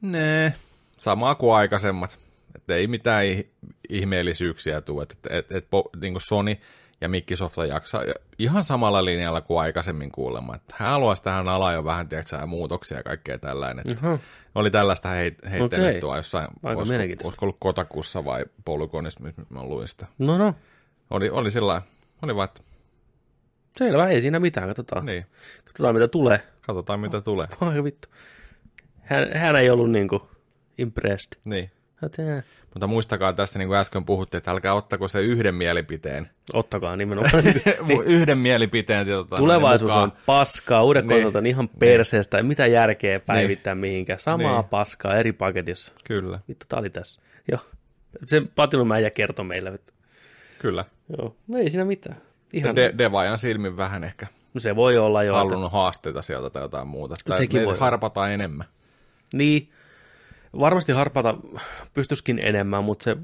ne, 0.00 0.54
samaa 0.96 1.34
kuin 1.34 1.54
aikaisemmat. 1.54 2.18
Että 2.56 2.74
ei 2.74 2.86
mitään 2.86 3.24
ih- 3.24 3.68
ihmeellisyyksiä 3.88 4.80
tule. 4.80 5.02
Että 5.02 5.14
et, 5.30 5.52
et, 5.52 5.56
et, 5.56 5.68
niin 6.00 6.12
kuin 6.14 6.22
Sony 6.22 6.56
ja 7.00 7.08
Microsoft 7.08 7.56
jaksaa 7.68 8.04
ja 8.04 8.14
ihan 8.38 8.64
samalla 8.64 9.04
linjalla 9.04 9.40
kuin 9.40 9.60
aikaisemmin 9.60 10.12
kuulemma. 10.12 10.54
Että 10.54 10.74
hän 10.78 10.90
haluaisi 10.90 11.22
tähän 11.22 11.48
alaan 11.48 11.74
jo 11.74 11.84
vähän 11.84 12.08
tiedätkö, 12.08 12.46
muutoksia 12.46 12.96
ja 12.96 13.02
kaikkea 13.02 13.38
tällainen. 13.38 13.90
Että 13.90 14.18
oli 14.54 14.70
tällaista 14.70 15.08
heit, 15.08 15.38
heittänyt 15.50 15.86
Okei. 15.88 16.00
tuo 16.00 16.16
jossain, 16.16 16.48
olisiko, 16.62 16.98
olisiko 17.24 17.46
ollut 17.46 17.56
Kotakussa 17.60 18.24
vai 18.24 18.44
Polygonissa, 18.64 19.20
missä 19.20 19.42
mä 19.48 19.62
luin 19.62 19.88
sitä. 19.88 20.06
No 20.18 20.38
no, 20.38 20.54
Oli, 21.10 21.30
oli 21.30 21.50
sillä 21.50 21.82
oli 22.22 22.36
vaan, 22.36 22.44
että 22.48 22.60
selvä, 23.78 24.08
ei 24.08 24.20
siinä 24.20 24.40
mitään, 24.40 24.68
katsotaan. 24.68 25.06
niin, 25.06 25.26
Katsotaan 25.64 25.94
mitä 25.94 26.08
tulee. 26.08 26.40
katsotaan 26.60 27.00
mitä 27.00 27.20
tulee. 27.20 27.46
Ai 27.60 27.84
vittu. 27.84 28.08
Hän, 29.10 29.28
hän 29.34 29.56
ei 29.56 29.70
ollut 29.70 29.90
niinku 29.90 30.28
impressed. 30.78 31.32
Niin. 31.44 31.70
Hätää. 31.96 32.42
Mutta 32.74 32.86
muistakaa 32.86 33.32
tässä, 33.32 33.58
niin 33.58 33.68
kuin 33.68 33.78
äsken 33.78 34.04
puhuttiin, 34.04 34.38
että 34.38 34.50
älkää 34.50 34.74
ottako 34.74 35.08
se 35.08 35.20
yhden 35.20 35.54
mielipiteen. 35.54 36.30
Ottakaa 36.52 36.96
nimenomaan. 36.96 37.32
Niin. 37.88 38.02
yhden 38.04 38.38
mielipiteen. 38.38 39.06
Tota, 39.06 39.36
Tulevaisuus 39.36 39.92
on 39.92 40.00
mukaan. 40.08 40.22
paskaa, 40.26 40.82
uudet 40.84 41.04
Niin. 41.06 41.08
konsolit 41.16 41.36
on 41.36 41.46
ihan 41.46 41.68
perseestä, 41.68 42.36
ei 42.36 42.42
mitään 42.42 42.72
järkeä 42.72 43.20
päivittää 43.20 43.74
mihinkään. 43.74 44.18
Samaa 44.18 44.60
Niin. 44.60 44.68
paskaa 44.68 45.16
eri 45.16 45.32
paketissa. 45.32 45.92
Kyllä, 46.04 46.40
Vittu, 46.48 46.66
tää 46.68 46.78
oli 46.78 46.90
tässä. 46.90 47.20
Joo. 47.50 47.60
Se 48.26 48.42
Platinum 48.54 48.90
äijä 48.92 49.10
kertoi 49.10 49.44
meille. 49.44 49.78
Kyllä. 50.58 50.84
Joo, 51.18 51.36
no 51.48 51.58
ei 51.58 51.70
siinä 51.70 51.84
mitään. 51.84 52.16
Ihan, 52.52 52.76
De- 52.76 52.94
Devajan 52.98 53.38
silmin 53.38 53.76
vähän 53.76 54.04
ehkä 54.04 54.26
no 54.54 54.60
se 54.60 54.76
voi 54.76 54.98
olla 54.98 55.22
jo. 55.22 55.32
Että, 55.32 55.38
halunnut 55.38 55.72
haasteita 55.72 56.22
sieltä 56.22 56.50
tai 56.50 56.62
jotain 56.62 56.88
muuta. 56.88 57.16
Tai 57.24 57.38
Sekin 57.38 57.60
voi 57.60 57.66
olla. 57.72 57.80
harpataan 57.80 58.32
enemmän. 58.32 58.66
Niin, 59.34 59.70
varmasti 60.58 60.92
harpata 60.92 61.34
pystyskin 61.94 62.38
enemmän, 62.42 62.84
mutta 62.84 63.02
se, 63.04 63.16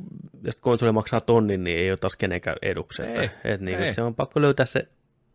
jos 0.45 0.57
konsoli 0.57 0.93
maksaa 0.93 1.20
tonnin, 1.20 1.65
niin 1.65 1.78
ei 1.78 1.91
ole 1.91 1.97
taas 1.99 2.16
kenenkään 2.16 2.57
eduksi. 2.62 3.03
Että, 3.03 3.23
Ei, 3.23 3.31
et 3.45 3.61
niin, 3.61 3.78
ei. 3.78 3.95
Se 3.95 4.03
on 4.03 4.15
pakko 4.15 4.41
löytää 4.41 4.66
se 4.66 4.83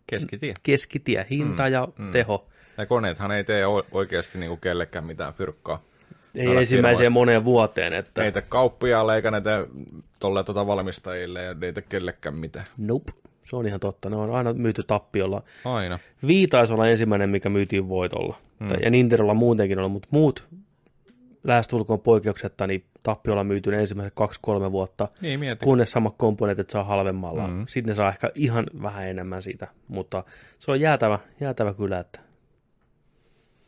Keskitie. 0.07 0.53
keskitie, 0.63 1.25
hinta 1.29 1.63
mm, 1.63 1.71
ja 1.73 1.87
mm. 1.97 2.11
teho. 2.11 2.47
Ja 2.77 2.85
koneethan 2.85 3.31
ei 3.31 3.43
tee 3.43 3.63
oikeasti 3.91 4.37
niinku 4.37 4.57
kellekään 4.57 5.05
mitään 5.05 5.33
fyrkkaa. 5.33 5.83
Ei 6.35 6.57
ensimmäiseen 6.57 7.11
moneen 7.11 7.45
vuoteen, 7.45 7.93
että 7.93 8.23
Ei 8.23 8.31
tee 8.31 8.41
kauppiaalle 8.41 9.15
eikä 9.15 9.41
tee 9.41 9.67
tolle 10.19 10.43
tuota 10.43 10.67
valmistajille 10.67 11.43
ja 11.43 11.55
ei 11.61 11.73
tee 11.73 11.83
kellekään 11.89 12.35
mitään. 12.35 12.65
nope. 12.77 13.11
Se 13.41 13.55
on 13.55 13.67
ihan 13.67 13.79
totta. 13.79 14.09
Ne 14.09 14.15
on 14.15 14.35
aina 14.35 14.53
myyty 14.53 14.83
tappiolla. 14.83 15.43
Aina. 15.65 15.99
Vii 16.27 16.47
taisi 16.47 16.73
olla 16.73 16.87
ensimmäinen, 16.87 17.29
mikä 17.29 17.49
myytiin 17.49 17.89
voitolla. 17.89 18.37
Mm. 18.61 18.69
Ja 18.83 18.89
Nintendolla 18.89 19.33
muutenkin 19.33 19.79
on, 19.79 19.91
mutta 19.91 20.07
muut 20.11 20.47
lähestulkoon 21.43 21.99
poikkeuksetta, 21.99 22.67
niin 22.67 22.83
tappiolla 23.03 23.43
myyty 23.43 23.75
ensimmäiset 23.75 24.13
kaksi-kolme 24.15 24.71
vuotta, 24.71 25.07
Niin 25.21 25.39
kunnes 25.63 25.91
samat 25.91 26.15
komponentit 26.17 26.69
saa 26.69 26.83
halvemmalla. 26.83 27.47
Mm. 27.47 27.65
Sitten 27.67 27.91
ne 27.91 27.95
saa 27.95 28.09
ehkä 28.09 28.31
ihan 28.35 28.65
vähän 28.81 29.07
enemmän 29.07 29.43
siitä, 29.43 29.67
mutta 29.87 30.23
se 30.59 30.71
on 30.71 30.79
jäätävä, 30.79 31.19
jäätävä 31.39 31.73
kyllä, 31.73 31.99
että 31.99 32.19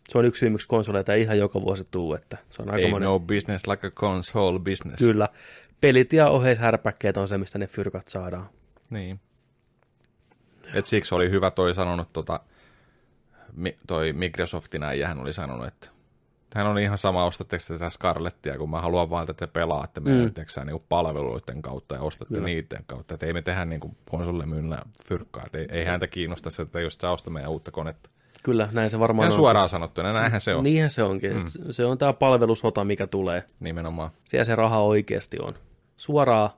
se 0.09 0.17
on 0.17 0.25
yksi 0.25 0.39
syy, 0.39 0.49
miksi 0.49 0.67
konsoleita 0.67 1.13
ei 1.13 1.21
ihan 1.21 1.37
joka 1.37 1.61
vuosi 1.61 1.87
tuu, 1.91 2.13
että 2.13 2.37
se 2.49 2.61
on 2.61 2.71
aika 2.71 2.99
no 2.99 3.19
business 3.19 3.67
like 3.67 3.87
a 3.87 3.91
console 3.91 4.59
business. 4.59 4.97
kyllä. 4.97 5.29
Pelit 5.81 6.13
ja 6.13 6.29
oheishärpäkkeet 6.29 7.17
on 7.17 7.27
se, 7.27 7.37
mistä 7.37 7.59
ne 7.59 7.67
fyrkat 7.67 8.07
saadaan. 8.07 8.49
Niin. 8.89 9.19
Et 10.73 10.85
siksi 10.85 11.15
oli 11.15 11.29
hyvä 11.29 11.51
toi 11.51 11.75
sanonut, 11.75 12.13
tota, 12.13 12.39
toi 13.87 14.13
Microsoftin 14.13 14.83
äijä, 14.83 15.07
hän 15.07 15.19
oli 15.19 15.33
sanonut, 15.33 15.67
että 15.67 15.89
hän 16.55 16.67
on 16.67 16.79
ihan 16.79 16.97
sama, 16.97 17.25
ostatteko 17.25 17.63
te 17.67 17.73
tätä 17.73 17.89
Scarlettia, 17.89 18.57
kun 18.57 18.69
mä 18.69 18.81
haluan 18.81 19.09
vaan, 19.09 19.23
että 19.23 19.33
te 19.33 19.47
pelaatte 19.47 20.01
meidän 20.01 20.21
mm. 20.25 20.65
niin 20.65 20.83
palveluiden 20.89 21.61
kautta 21.61 21.95
ja 21.95 22.01
ostatte 22.01 22.33
Kyllä. 22.33 22.45
niiden 22.45 22.83
kautta. 22.85 23.13
Että 23.13 23.25
ei 23.25 23.33
me 23.33 23.41
tehdä 23.41 23.65
niin 23.65 23.81
konsolle 24.09 24.45
myynnä 24.45 24.77
fyrkkaa. 25.07 25.43
Et 25.45 25.55
ei, 25.55 25.67
ei 25.69 25.85
häntä 25.85 26.07
kiinnosta 26.07 26.49
se, 26.49 26.61
että 26.61 26.79
jos 26.79 26.93
sä 26.93 27.29
meidän 27.29 27.51
uutta 27.51 27.71
konetta. 27.71 28.09
Kyllä, 28.43 28.69
näin 28.71 28.89
se 28.89 28.99
varmaan 28.99 29.25
Ihan 29.25 29.33
on. 29.33 29.37
suoraan 29.37 29.69
sanottuna, 29.69 30.13
näinhän 30.13 30.41
se 30.41 30.55
on. 30.55 30.63
Niinhän 30.63 30.89
se 30.89 31.03
onkin. 31.03 31.37
Mm. 31.37 31.45
Se 31.71 31.85
on 31.85 31.97
tämä 31.97 32.13
palvelusota, 32.13 32.83
mikä 32.83 33.07
tulee. 33.07 33.43
Nimenomaan. 33.59 34.11
Siellä 34.29 34.43
se 34.43 34.55
raha 34.55 34.79
oikeasti 34.79 35.37
on. 35.41 35.53
Suoraan 35.97 36.49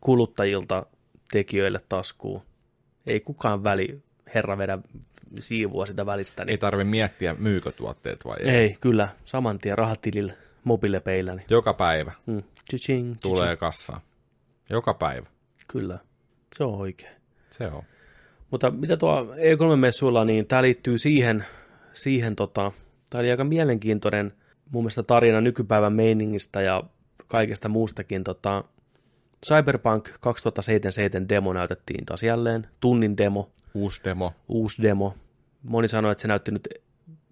kuluttajilta 0.00 0.86
tekijöille 1.30 1.80
taskuun. 1.88 2.42
Ei 3.06 3.20
kukaan 3.20 3.64
väli 3.64 4.02
herra 4.34 4.58
vedä 4.58 4.78
siivua 5.40 5.86
sitä 5.86 6.06
välistä. 6.06 6.42
Ei 6.42 6.46
Niin 6.46 6.58
tarvi 6.58 6.84
miettiä, 6.84 7.34
myykö 7.38 7.72
tuotteet 7.72 8.24
vai 8.24 8.36
ei. 8.40 8.48
ei, 8.50 8.76
kyllä. 8.80 9.08
Saman 9.24 9.58
tien 9.58 9.78
rahatilillä 9.78 10.32
mobiilepeillä. 10.64 11.34
Niin. 11.34 11.46
Joka 11.50 11.74
päivä 11.74 12.12
Mm. 12.26 12.42
Tching, 12.70 13.16
tulee 13.22 13.56
kassaan. 13.56 14.00
Joka 14.70 14.94
päivä. 14.94 15.26
Kyllä, 15.68 15.98
se 16.56 16.64
on 16.64 16.74
oikein. 16.74 17.14
Se 17.50 17.66
on. 17.66 17.82
Mutta 18.50 18.70
mitä 18.70 18.96
tuo 18.96 19.22
E3-messuilla, 19.22 20.24
niin 20.24 20.46
tämä 20.46 20.62
liittyy 20.62 20.98
siihen, 20.98 21.44
siihen 21.92 22.36
tota, 22.36 22.72
tämä 23.10 23.20
oli 23.20 23.30
aika 23.30 23.44
mielenkiintoinen 23.44 24.32
mun 24.70 24.82
mielestä 24.82 25.02
tarina 25.02 25.40
nykypäivän 25.40 25.92
meiningistä 25.92 26.62
ja 26.62 26.82
kaikesta 27.28 27.68
muustakin. 27.68 28.24
Tota, 28.24 28.64
Cyberpunk 29.44 30.08
2077 30.20 31.28
demo 31.28 31.52
näytettiin 31.52 32.06
taas 32.06 32.22
jälleen, 32.22 32.66
tunnin 32.80 33.16
demo, 33.16 33.50
Uusi 33.74 34.00
demo. 34.04 34.32
uusi 34.48 34.82
demo. 34.82 35.14
Moni 35.62 35.88
sanoi, 35.88 36.12
että 36.12 36.22
se 36.22 36.28
näytti 36.28 36.50
nyt 36.50 36.68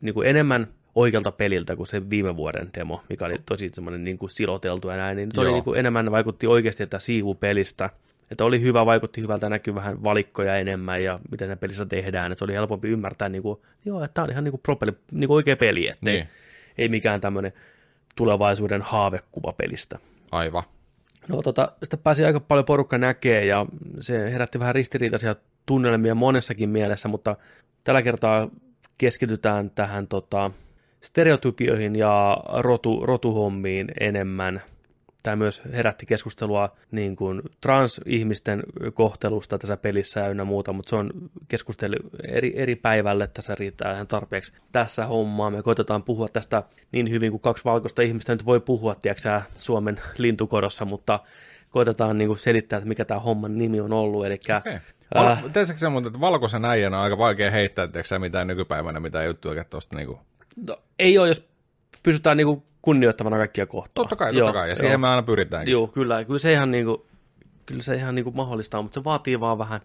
niin 0.01 0.15
kuin 0.15 0.29
enemmän 0.29 0.69
oikealta 0.95 1.33
peliltä 1.33 1.77
kuin 1.77 1.87
se 1.87 2.11
viime 2.11 2.37
vuoden 2.37 2.71
demo, 2.79 3.03
mikä 3.09 3.25
oli 3.27 3.37
tosi 3.47 3.71
semmoinen 3.75 4.05
niin 4.05 4.19
kuin 4.19 4.31
siloteltu 4.31 4.89
ja 4.89 4.97
näin. 4.97 5.17
Niin 5.17 5.29
nyt 5.29 5.39
oli 5.39 5.53
niin 5.53 5.65
kuin 5.65 5.79
enemmän 5.79 6.11
vaikutti 6.11 6.47
oikeasti, 6.47 6.83
että 6.83 6.99
siivu 6.99 7.35
pelistä. 7.35 7.91
Että 8.31 8.45
oli 8.45 8.61
hyvä, 8.61 8.87
vaikutti 8.87 9.21
hyvältä, 9.21 9.49
näkyy 9.49 9.75
vähän 9.75 10.03
valikkoja 10.03 10.57
enemmän 10.57 11.05
ja 11.05 11.21
miten 11.31 11.49
se 11.49 11.57
pelissä 11.57 11.87
tehdään. 11.87 12.33
Että 12.33 12.39
se 12.39 12.45
oli 12.45 12.53
helpompi 12.55 12.89
ymmärtää, 12.89 13.29
niin 13.29 13.43
kuin, 13.43 13.61
joo, 13.85 14.05
että 14.05 14.15
tämä 14.15 14.25
on 14.25 14.31
ihan 14.31 14.45
niin 14.45 14.53
kuin 14.53 14.61
pro 14.61 14.77
peli, 14.77 14.93
niin 15.11 15.29
kuin 15.29 15.35
oikea 15.37 15.57
peli, 15.57 15.89
että 15.89 16.07
Niin. 16.11 16.17
ei, 16.19 16.27
ei 16.79 16.89
mikään 16.89 17.21
tämmöinen 17.21 17.53
tulevaisuuden 18.17 18.83
haavekuva 18.83 19.53
pelistä. 19.53 19.99
Aivan. 20.33 20.63
No 21.29 21.43
tota, 21.43 21.73
sitä 21.83 21.97
pääsi 21.97 22.25
aika 22.25 22.41
paljon 22.41 22.65
porukka 22.65 22.99
näkee 22.99 23.45
ja 23.45 23.67
se 24.01 24.33
herätti 24.33 24.59
vähän 24.59 24.75
ristiriitaisia 24.75 25.37
tunnelmia 25.67 26.15
monessakin 26.15 26.71
mielessä, 26.71 27.09
mutta 27.09 27.37
tällä 27.85 28.03
kertaa 28.03 28.49
keskitytään 28.99 29.71
tähän 29.71 30.07
tota, 30.09 30.51
stereotypioihin 31.01 31.97
ja 31.97 32.39
rotu, 32.53 33.07
rotuhommiin 33.07 33.89
enemmän. 34.01 34.63
Tämä 35.23 35.37
myös 35.37 35.63
herätti 35.73 36.07
keskustelua 36.07 36.77
niin 36.91 37.17
kuin 37.17 37.43
transihmisten 37.61 38.63
kohtelusta 38.95 39.59
tässä 39.59 39.77
pelissä 39.77 40.21
ja 40.21 40.29
ynnä 40.29 40.45
muuta, 40.45 40.73
mutta 40.73 40.91
se 40.91 40.97
on 40.97 41.11
keskustelu 41.49 41.95
eri, 42.29 42.53
eri 42.57 42.77
päivälle. 42.77 43.27
Tässä 43.27 43.55
riittää 43.55 43.95
ihan 43.95 44.07
tarpeeksi 44.07 44.53
tässä 44.73 45.07
hommaa. 45.07 45.51
Me 45.51 45.63
koitetaan 45.63 46.03
puhua 46.03 46.29
tästä 46.29 46.63
niin 46.93 47.11
hyvin 47.11 47.31
kuin 47.31 47.41
kaksi 47.41 47.65
valkoista 47.65 48.03
ihmistä 48.03 48.33
nyt 48.33 48.47
voi 48.47 48.61
puhua, 48.61 48.95
tiedätkö 48.95 49.41
Suomen 49.55 50.01
lintukodossa, 50.19 50.85
mutta 50.85 51.21
koitetaan 51.71 52.19
niin 52.19 52.29
kuin 52.29 52.39
selittää, 52.39 52.77
että 52.77 52.89
mikä 52.89 53.05
tämä 53.05 53.21
homman 53.21 53.59
nimi 53.59 53.81
on 53.81 53.93
ollut. 53.93 54.27
Eli. 54.27 54.41
Val- 55.15 55.37
Tiedätkö 55.53 55.79
se 55.79 55.89
muuten, 55.89 56.09
että 56.09 56.21
valkoisen 56.21 56.65
äijänä 56.65 56.97
on 56.97 57.05
aika 57.05 57.19
vaikea 57.19 57.51
heittää, 57.51 57.87
tiedätkö 57.87 58.09
sä 58.09 58.19
mitään 58.19 58.47
nykypäivänä, 58.47 59.01
mitään 59.01 59.27
juttuja 59.27 59.65
tuosta 59.65 59.97
niinku... 59.97 60.21
no, 60.67 60.77
ei 60.99 61.19
ole, 61.19 61.29
jos 61.29 61.52
pysytään 62.03 62.37
niin 62.37 62.47
kuin 62.47 62.63
kunnioittavana 62.83 63.37
kaikkia 63.37 63.67
kohtaa. 63.67 63.93
Totta 63.95 64.17
kai, 64.17 64.35
totta 64.35 64.53
kai, 64.53 64.69
ja 64.69 64.77
siihen 64.77 65.01
me 65.01 65.09
aina 65.09 65.23
pyritäänkin. 65.23 65.73
Joo, 65.73 65.87
kyllä, 65.87 66.25
kyllä 66.25 66.39
se 66.39 66.53
ihan, 66.53 66.71
niin 66.71 66.85
kuin, 66.85 67.03
kyllä 67.67 67.83
se 67.83 67.95
ihan 67.95 68.15
niin 68.15 68.25
kuin 68.25 68.37
mahdollista 68.37 68.79
on, 68.79 68.85
mutta 68.85 68.95
se 69.01 69.05
vaatii 69.05 69.41
vaan 69.41 69.59
vähän 69.59 69.81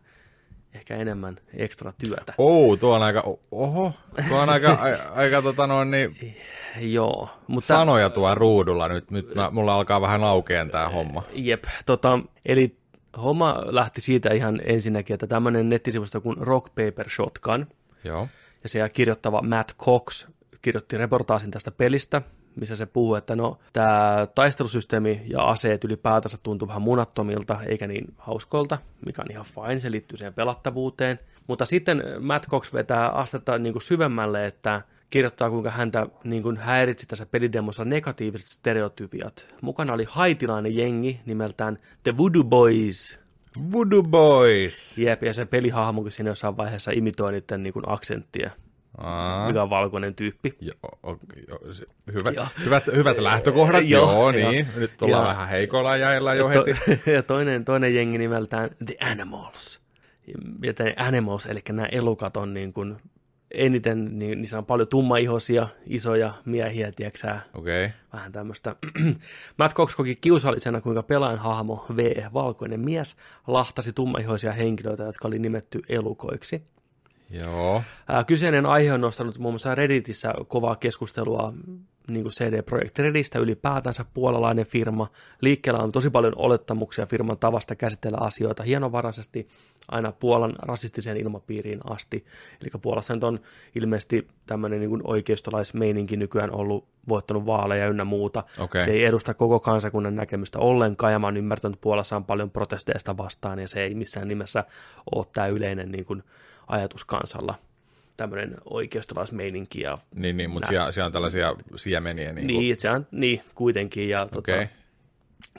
ehkä 0.74 0.96
enemmän 0.96 1.38
ekstra 1.54 1.94
työtä. 2.06 2.34
Oh, 2.38 2.80
tuo 2.80 2.96
on 2.96 3.02
aika, 3.02 3.24
oho, 3.52 3.94
tuo 4.30 4.40
on 4.40 4.50
aika, 4.50 4.78
aika 5.16 5.42
tota 5.42 5.68
noin, 5.68 5.92
niin, 5.92 6.36
Joo, 6.80 7.30
mutta 7.48 7.68
sanoja 7.68 8.10
tuo 8.10 8.36
ruudulla 8.36 8.88
nyt, 8.88 9.12
nyt 9.12 9.36
mä, 9.36 9.50
mulla 9.52 9.76
alkaa 9.76 10.02
vähän 10.02 10.24
aukeen 10.24 10.70
tää 10.70 10.90
homma. 10.90 11.24
Jep, 11.34 11.64
tota, 11.86 12.20
eli 12.46 12.78
homma 13.22 13.64
lähti 13.66 14.02
siitä 14.02 14.34
ihan 14.34 14.62
ensinnäkin, 14.66 15.14
että 15.14 15.28
tämmöinen 15.28 15.70
nettisivusto 15.70 16.22
kuin 16.22 16.38
Rock 16.38 16.66
Paper 16.66 17.10
Shotgun, 17.10 17.68
Joo, 18.04 18.28
ja 18.64 18.70
se 18.70 18.90
kirjoittava 18.90 19.42
Matt 19.42 19.78
Cox 19.78 20.28
kirjoitti 20.62 20.98
reportaasin 20.98 21.52
tästä 21.52 21.72
pelistä, 21.72 22.22
missä 22.56 22.76
se 22.76 22.86
puhuu, 22.86 23.16
että 23.16 23.36
no, 23.36 23.58
tämä 23.74 24.28
taistelusysteemi 24.36 25.22
ja 25.26 25.44
aseet 25.44 25.84
ylipäätänsä 25.84 26.38
tuntuu 26.44 26.68
vähän 26.68 26.82
munattomilta, 26.82 27.60
eikä 27.68 27.88
niin 27.88 28.14
hauskoilta, 28.18 28.78
mikä 29.06 29.22
on 29.22 29.32
ihan 29.32 29.46
fine, 29.46 29.80
se 29.80 29.92
liittyy 29.92 30.18
siihen 30.18 30.34
pelattavuuteen. 30.34 31.20
Mutta 31.48 31.66
sitten 31.66 32.04
Matt 32.20 32.48
Cox 32.50 32.74
vetää 32.74 33.10
astetta 33.10 33.58
niin 33.58 33.74
kuin 33.74 33.84
syvemmälle, 33.84 34.46
että 34.46 34.82
kirjoittaa, 35.10 35.50
kuinka 35.50 35.70
häntä 35.70 36.08
niin 36.24 36.44
kuin 36.44 36.58
häiritsi 36.58 37.08
tässä 37.08 37.26
pelidemossa 37.26 37.86
negatiiviset 37.86 38.48
stereotypiat. 38.48 39.56
Mukana 39.62 39.94
oli 39.94 40.06
haitilainen 40.10 40.76
jengi 40.76 41.22
nimeltään 41.26 41.78
The 42.04 42.18
Voodoo 42.18 42.44
Boys. 42.44 43.20
Voodoo 43.72 44.04
Boys. 44.04 44.98
Jep, 44.98 45.24
ja 45.24 45.34
se 45.34 45.46
pelihahmokin 45.46 46.12
siinä 46.12 46.30
jossain 46.30 46.58
vaiheessa 46.58 46.92
imitoi 46.92 47.32
niiden 47.32 47.64
niin 47.64 47.74
kuin 47.74 47.90
aksenttia, 47.90 48.52
Aa, 48.98 49.48
mikä 49.48 49.64
on 49.64 49.70
valkoinen 49.70 50.16
tyyppi. 50.16 50.58
joo, 50.62 50.76
okay, 51.04 51.44
joo, 51.48 51.74
se, 51.74 51.86
hyvä, 52.14 52.30
Joo. 52.32 52.46
hyvät, 52.66 52.88
hyvät 52.88 53.20
lähtökohdat, 53.20 53.88
Joo, 53.90 54.12
joo, 54.12 54.32
niin. 54.32 54.68
Nyt 54.76 54.98
tullaan 54.98 55.24
Ja- 55.24 55.30
vähän 55.30 55.48
heikoilla 55.50 55.98
jäillä 55.98 56.34
jo 56.34 56.44
To- 56.44 56.50
heti. 56.50 57.12
ja 57.16 57.24
toinen, 57.24 57.66
toinen 57.66 57.96
jengi 57.96 58.18
nimeltään 58.18 58.70
The 58.86 58.98
Animals. 59.12 59.80
Ja 60.64 60.74
The 60.74 60.94
Animals, 60.98 61.46
eli 61.46 61.60
nämä 61.70 61.86
elukat 61.92 62.38
on 62.38 62.54
niin 62.54 62.74
kuin 62.74 62.98
eniten, 63.52 64.20
niin 64.20 64.38
niissä 64.42 64.58
on 64.58 64.66
paljon 64.66 64.88
tummaihoisia, 64.88 65.68
isoja 65.86 66.34
miehiä, 66.46 66.92
tiedätkö 66.92 67.20
sä, 67.20 67.40
Okei, 67.54 67.86
okay. 67.86 67.98
vähän 68.14 68.32
tämmöistä. 68.32 68.76
Matt 69.60 69.74
Cox 69.76 69.96
koki 69.96 70.16
kiusallisena, 70.16 70.82
kuinka 70.82 71.04
pelaajan 71.04 71.40
hahmo 71.40 71.86
V, 71.96 72.24
valkoinen 72.34 72.80
mies, 72.80 73.16
lahtasi 73.48 73.94
tummaihoisia 73.94 74.52
henkilöitä, 74.52 75.04
jotka 75.04 75.28
oli 75.28 75.40
nimetty 75.40 75.82
elukoiksi. 75.90 76.64
Joo, 77.30 77.84
Kyseinen 78.28 78.66
aihe 78.66 78.94
on 78.94 79.02
nostanut 79.02 79.38
muun 79.38 79.54
muassa 79.54 79.76
Redditissä 79.76 80.34
kovaa 80.48 80.76
keskustelua 80.76 81.54
niin 82.08 82.24
kuin 82.24 82.32
CD 82.32 82.62
Projekt 82.62 83.00
Redistä 83.00 83.40
ylipäätänsä 83.40 84.06
puolalainen 84.14 84.66
firma. 84.66 85.08
Liikkeellä 85.42 85.80
on 85.80 85.92
tosi 85.92 86.10
paljon 86.10 86.34
olettamuksia 86.36 87.06
firman 87.06 87.38
tavasta 87.38 87.76
käsitellä 87.76 88.18
asioita 88.22 88.64
hienovaraisesti 88.64 89.48
aina 89.88 90.12
Puolan 90.12 90.56
rasistiseen 90.62 91.18
ilmapiiriin 91.18 91.80
asti. 91.90 92.26
Eli 92.62 92.70
Puolassa 92.82 93.14
nyt 93.14 93.24
on 93.24 93.40
ilmeisesti 93.76 94.28
tämmöinen 94.46 94.80
niin 94.80 95.02
oikeistolaismeininki 95.04 96.18
nykyään 96.18 96.52
ollut 96.52 96.88
voittanut 97.10 97.46
vaaleja 97.46 97.88
ynnä 97.88 98.06
muuta. 98.06 98.44
Okei. 98.60 98.86
Se 98.86 98.92
ei 98.92 99.06
edusta 99.06 99.34
koko 99.34 99.60
kansakunnan 99.60 100.16
näkemystä 100.16 100.60
ollenkaan, 100.60 101.14
ja 101.14 101.20
mä 101.20 101.28
oon 101.28 101.38
ymmärtänyt, 101.38 101.76
että 101.76 101.84
Puolassa 101.84 102.16
on 102.16 102.26
paljon 102.26 102.52
protesteista 102.52 103.18
vastaan, 103.18 103.60
ja 103.60 103.68
se 103.68 103.84
ei 103.84 103.96
missään 103.96 104.28
nimessä 104.28 104.64
ole 105.16 105.26
tämä 105.34 105.48
yleinen 105.48 105.92
niin 105.92 106.06
kuin, 106.06 106.24
ajatus 106.68 107.06
kansalla 107.06 107.56
tämmöinen 108.18 108.56
oikeistolaismeininki 108.66 109.82
ja 109.82 109.98
niin, 110.16 110.38
niin 110.38 110.50
mutta 110.50 110.68
siellä, 110.68 110.92
siellä 110.92 111.06
on 111.06 111.12
tällaisia 111.12 111.56
siemeniä. 111.76 112.34
Niin, 112.34 112.48
niin, 112.48 112.74
että 112.74 112.82
se 112.82 112.90
on, 112.90 113.08
niin 113.12 113.42
kuitenkin. 113.56 114.10
Ja, 114.10 114.26
tota, 114.26 114.40
Okei. 114.40 114.68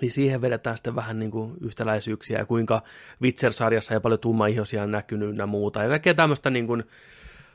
niin 0.00 0.10
siihen 0.10 0.40
vedetään 0.40 0.76
sitten 0.76 0.94
vähän 0.96 1.18
niin 1.18 1.30
kuin 1.30 1.54
yhtäläisyyksiä 1.60 2.38
ja 2.38 2.46
kuinka 2.46 2.82
Witcher-sarjassa 3.22 3.94
ei 3.94 4.00
paljon 4.00 4.20
tummaihoisia 4.20 4.86
näkynyt 4.86 5.38
ja 5.38 5.46
muuta. 5.46 5.82
Ja 5.82 5.88
kaikkea 5.88 6.14
tämmöistä 6.14 6.50
niin 6.50 6.66
kuin, 6.66 6.84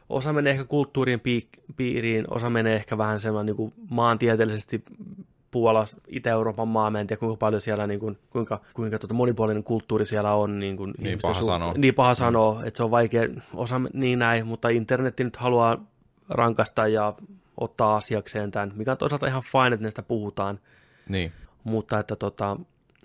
osa 0.10 0.34
menee 0.34 0.52
ehkä 0.52 0.66
kulttuurien 0.66 1.20
piik- 1.20 1.74
piiriin, 1.78 2.26
osa 2.34 2.50
menee 2.50 2.76
ehkä 2.76 2.98
vähän 2.98 3.20
semmoinen 3.20 3.46
niin 3.46 3.56
kuin 3.56 3.74
maantieteellisesti 3.90 4.84
Puola, 5.54 5.86
Itä-Euroopan 6.08 6.68
maa, 6.68 6.92
mä 6.92 7.00
en 7.00 7.08
tiedä 7.08 7.20
kuinka 7.20 7.38
paljon 7.38 7.62
siellä, 7.62 7.88
niin 7.88 8.00
kuin, 8.00 8.18
kuinka, 8.30 8.62
kuinka 8.74 9.00
tota 9.00 9.14
monipuolinen 9.14 9.64
kulttuuri 9.64 10.06
siellä 10.06 10.34
on. 10.34 10.60
Niin, 10.60 10.78
kuin 10.78 10.94
Niin 10.98 11.20
paha 11.22 11.42
sanoa. 11.42 11.74
Niin 11.78 11.94
paha 11.94 12.16
sanoa, 12.16 12.64
että 12.66 12.78
se 12.78 12.84
on 12.84 12.92
vaikea, 12.92 13.30
osa 13.54 13.82
niin 13.94 14.20
näin, 14.20 14.48
mutta 14.48 14.70
internetti 14.70 15.24
nyt 15.24 15.36
haluaa 15.36 15.78
rankasta 16.30 16.88
ja 16.88 17.14
ottaa 17.58 17.96
asiakseen 17.96 18.52
tämän, 18.52 18.72
mikä 18.76 18.92
on 18.92 18.98
toisaalta 18.98 19.28
ihan 19.28 19.44
fine, 19.52 19.74
että 19.74 19.82
näistä 19.82 20.04
puhutaan, 20.04 20.60
niin. 21.10 21.32
mutta 21.64 22.00
että 22.00 22.16
tota, 22.16 22.58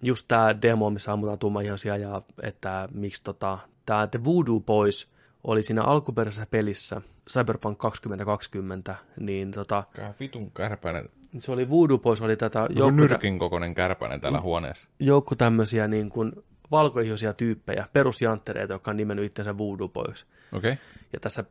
just 0.03 0.29
tämä 0.29 0.63
demo, 0.63 0.91
missä 0.91 1.13
ammutaan 1.13 1.39
tummaihoisia 1.39 1.97
ja 1.97 2.23
että 2.43 2.89
miksi 2.93 3.25
tota, 3.25 3.59
tämä 3.87 4.07
The 4.07 4.25
Voodoo 4.25 4.61
Boys 4.61 5.09
oli 5.45 5.63
siinä 5.63 5.83
alkuperäisessä 5.83 6.47
pelissä 6.51 7.03
Cyberpunk 7.31 7.79
2020, 7.79 8.95
niin 9.21 9.51
tota, 9.51 9.85
Kää 9.93 10.15
vitun 10.21 10.51
kärpäinen, 10.51 11.09
se 11.39 11.53
oli 11.53 11.71
Voodoo 11.71 11.99
Boys, 11.99 12.21
oli 12.21 12.37
tätä 12.37 12.59
joku 12.61 12.73
joukko, 12.73 12.97
tä- 12.97 13.09
nyrkin 13.09 13.39
kokoinen 13.39 13.75
kärpäinen 13.75 14.21
täällä 14.21 14.41
huoneessa. 14.41 14.89
joukko 15.01 15.35
tämmöisiä 15.35 15.89
niin 15.89 16.09
kuin 16.09 16.33
valkoihoisia 16.71 17.33
tyyppejä, 17.33 17.85
perusjanttereita, 17.93 18.73
jotka 18.73 18.91
on 18.91 18.97
nimennyt 18.97 19.25
itsensä 19.25 19.59
Voodoo 19.59 19.89
Boys. 19.89 20.27
Okei, 20.53 20.73
okay. 20.73 20.85
Ja 21.13 21.21
tässä 21.21 21.45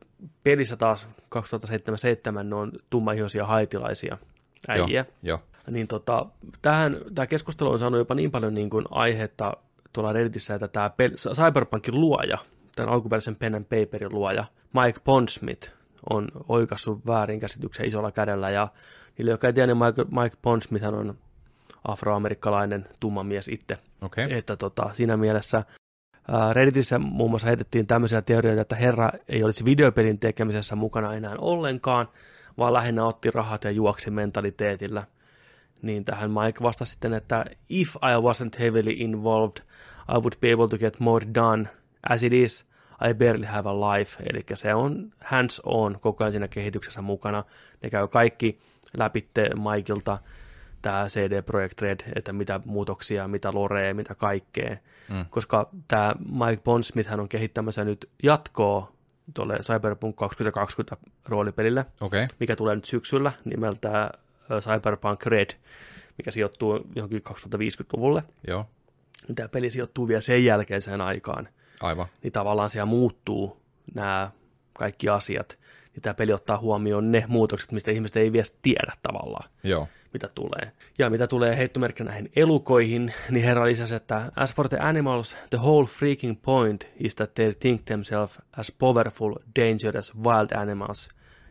pelissä 0.44 0.76
taas 0.76 1.08
2077 1.28 2.50
ne 2.50 2.56
on 2.56 2.72
tummaihoisia 2.90 3.46
haitilaisia 3.46 4.18
äijiä. 4.68 5.04
joo. 5.22 5.38
Niin 5.70 5.86
tota, 5.86 6.26
tähän, 6.62 6.96
tämä 7.14 7.26
keskustelu 7.26 7.70
on 7.70 7.78
saanut 7.78 7.98
jopa 7.98 8.14
niin 8.14 8.30
paljon 8.30 8.54
niin 8.54 8.70
kuin 8.70 8.84
aihetta 8.90 9.56
tuolla 9.92 10.12
Redditissä, 10.12 10.54
että 10.54 10.68
tämä 10.68 10.90
pel- 11.02 11.34
Cyberpunkin 11.34 12.00
luoja, 12.00 12.38
tämän 12.76 12.92
alkuperäisen 12.92 13.36
pen 13.36 13.54
and 13.54 13.64
paperin 13.64 14.12
luoja, 14.12 14.44
Mike 14.72 15.00
Pondsmith, 15.04 15.70
on 16.10 16.28
oikassut 16.48 17.06
väärinkäsityksen 17.06 17.86
isolla 17.86 18.12
kädellä, 18.12 18.50
ja 18.50 18.68
niille, 19.18 19.30
jotka 19.30 19.46
ei 19.46 19.52
tiedä, 19.52 19.66
niin 19.66 19.84
Mike, 19.84 20.04
Mike 20.22 20.36
Pondsmith 20.42 20.86
on 20.86 21.18
afroamerikkalainen 21.84 22.86
tumma 23.00 23.22
mies 23.22 23.48
itse. 23.48 23.78
Okay. 24.02 24.26
Että 24.30 24.56
tota, 24.56 24.90
siinä 24.92 25.16
mielessä 25.16 25.64
Redditissä 26.52 26.98
muun 26.98 27.30
muassa 27.30 27.48
heitettiin 27.48 27.86
tämmöisiä 27.86 28.22
teorioita, 28.22 28.62
että 28.62 28.76
herra 28.76 29.10
ei 29.28 29.44
olisi 29.44 29.64
videopelin 29.64 30.18
tekemisessä 30.18 30.76
mukana 30.76 31.14
enää 31.14 31.34
ollenkaan, 31.38 32.08
vaan 32.58 32.72
lähinnä 32.72 33.04
otti 33.04 33.30
rahat 33.30 33.64
ja 33.64 33.70
juoksi 33.70 34.10
mentaliteetillä. 34.10 35.04
Niin 35.82 36.04
tähän 36.04 36.30
Mike 36.30 36.62
vastasi 36.62 36.90
sitten, 36.90 37.14
että 37.14 37.44
if 37.68 37.96
I 37.96 37.98
wasn't 37.98 38.58
heavily 38.58 38.90
involved, 38.96 39.62
I 40.08 40.14
would 40.14 40.32
be 40.40 40.52
able 40.52 40.68
to 40.68 40.78
get 40.78 41.00
more 41.00 41.26
done. 41.34 41.68
As 42.08 42.22
it 42.22 42.32
is, 42.32 42.66
I 43.10 43.14
barely 43.14 43.44
have 43.44 43.70
a 43.70 43.74
life. 43.74 44.22
Eli 44.30 44.40
se 44.54 44.74
on 44.74 45.12
hands 45.24 45.60
on 45.64 45.98
koko 46.00 46.24
ajan 46.24 46.32
siinä 46.32 46.48
kehityksessä 46.48 47.02
mukana. 47.02 47.44
Ne 47.82 47.90
käy 47.90 48.08
kaikki 48.08 48.58
läpitte 48.96 49.50
Mikeilta 49.54 50.18
tämä 50.82 51.06
CD 51.08 51.42
Projekt 51.42 51.80
Red, 51.80 52.00
että 52.16 52.32
mitä 52.32 52.60
muutoksia, 52.64 53.28
mitä 53.28 53.50
lorea, 53.52 53.94
mitä 53.94 54.14
kaikkea. 54.14 54.76
Mm. 55.08 55.26
Koska 55.30 55.68
tämä 55.88 56.14
Mike 56.46 56.62
Bondsmith 56.62 57.10
hän 57.10 57.20
on 57.20 57.28
kehittämässä 57.28 57.84
nyt 57.84 58.10
jatkoa 58.22 58.92
tuolle 59.34 59.58
Cyberpunk 59.58 60.16
2020 60.16 60.96
roolipelille, 61.28 61.86
okay. 62.00 62.26
mikä 62.40 62.56
tulee 62.56 62.74
nyt 62.76 62.84
syksyllä 62.84 63.32
nimeltä 63.44 64.10
Cyberpunk 64.60 65.26
Red, 65.26 65.50
mikä 66.18 66.30
sijoittuu 66.30 66.86
johonkin 66.94 67.22
2050-luvulle. 67.28 68.22
Joo. 68.46 68.66
Tämä 69.34 69.48
peli 69.48 69.70
sijoittuu 69.70 70.08
vielä 70.08 70.20
sen 70.20 70.44
jälkeiseen 70.44 71.00
aikaan. 71.00 71.48
Aivan. 71.80 72.06
Niin 72.22 72.32
tavallaan 72.32 72.70
siellä 72.70 72.86
muuttuu 72.86 73.60
nämä 73.94 74.30
kaikki 74.72 75.08
asiat. 75.08 75.58
Niin 75.98 76.02
tämä 76.02 76.14
peli 76.14 76.32
ottaa 76.32 76.58
huomioon 76.58 77.12
ne 77.12 77.24
muutokset, 77.28 77.72
mistä 77.72 77.90
ihmiset 77.90 78.16
ei 78.16 78.32
vielä 78.32 78.44
tiedä 78.62 78.92
tavallaan. 79.02 79.50
Joo 79.64 79.88
mitä 80.12 80.28
tulee. 80.34 80.72
Ja 80.98 81.10
mitä 81.10 81.26
tulee 81.26 81.56
heittomerkkinä 81.56 82.10
näihin 82.10 82.30
elukoihin, 82.36 83.14
niin 83.30 83.44
herra 83.44 83.64
lisäsi, 83.64 83.94
että 83.94 84.32
as 84.36 84.54
for 84.54 84.68
the 84.68 84.78
animals, 84.78 85.36
the 85.50 85.58
whole 85.58 85.86
freaking 85.86 86.42
point 86.42 86.88
is 86.96 87.14
that 87.14 87.34
they 87.34 87.52
think 87.60 87.84
themselves 87.84 88.38
as 88.56 88.72
powerful, 88.78 89.34
dangerous 89.60 90.16
wild 90.16 90.50
animals. 90.56 91.08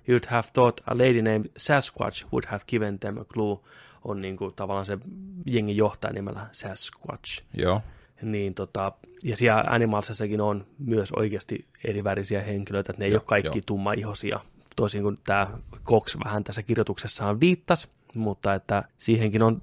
You'd 0.09 0.27
have 0.27 0.47
thought 0.53 0.81
a 0.87 0.97
lady 0.97 1.21
named 1.21 1.45
Sasquatch 1.57 2.25
would 2.31 2.45
have 2.45 2.63
given 2.67 2.99
them 2.99 3.17
a 3.17 3.25
clue. 3.25 3.59
On 4.03 4.21
niin 4.21 4.37
kuin 4.37 4.53
tavallaan 4.55 4.85
se 4.85 4.97
jengi 5.45 5.77
johtaja 5.77 6.13
nimellä 6.13 6.47
Sasquatch. 6.51 7.43
Joo. 7.53 7.81
Niin 8.21 8.53
tota, 8.53 8.91
ja 9.23 9.37
siellä 9.37 9.63
Animalsissakin 9.67 10.41
on 10.41 10.65
myös 10.79 11.11
oikeasti 11.11 11.65
eri 11.83 12.03
värisiä 12.03 12.41
henkilöitä, 12.41 12.91
että 12.91 12.99
ne 12.99 13.05
ei 13.05 13.11
Joo, 13.11 13.19
ole 13.19 13.27
kaikki 13.27 13.57
joo. 13.57 13.63
tummaihoisia, 13.65 14.39
toisin 14.75 15.03
kuin 15.03 15.17
tämä 15.25 15.47
Cox 15.85 16.17
vähän 16.23 16.43
tässä 16.43 16.63
kirjoituksessaan 16.63 17.39
viittasi 17.39 17.87
mutta 18.15 18.53
että 18.53 18.83
siihenkin 18.97 19.43
on 19.43 19.61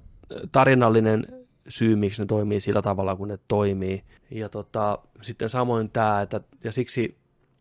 tarinallinen 0.51 1.25
syy, 1.67 1.95
miksi 1.95 2.21
ne 2.21 2.25
toimii 2.25 2.59
sillä 2.59 2.81
tavalla, 2.81 3.15
kun 3.15 3.27
ne 3.27 3.39
toimii. 3.47 4.03
Ja 4.31 4.49
tota, 4.49 4.99
sitten 5.21 5.49
samoin 5.49 5.89
tämä, 5.89 6.21
että 6.21 6.41
ja 6.63 6.71
siksi 6.71 7.17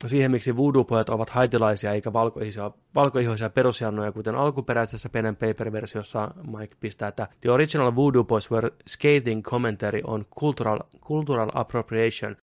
siihen, 0.08 0.30
miksi 0.30 0.56
voodoo-pojat 0.56 1.08
ovat 1.08 1.30
haitilaisia 1.30 1.92
eikä 1.92 2.12
valkoihoisia, 2.12 2.70
valkoihoisia 2.94 3.50
perusjannoja, 3.50 4.12
kuten 4.12 4.34
alkuperäisessä 4.34 5.08
pen 5.08 5.36
paper-versiossa 5.36 6.34
Mike 6.58 6.76
pistää, 6.80 7.08
että 7.08 7.28
the 7.40 7.50
original 7.50 7.94
voodoo 7.94 8.24
boys 8.24 8.50
were 8.50 8.70
scathing 8.88 9.42
commentary 9.42 10.00
on 10.04 10.26
cultural, 10.40 10.80
cultural 11.00 11.50
appropriation. 11.54 12.36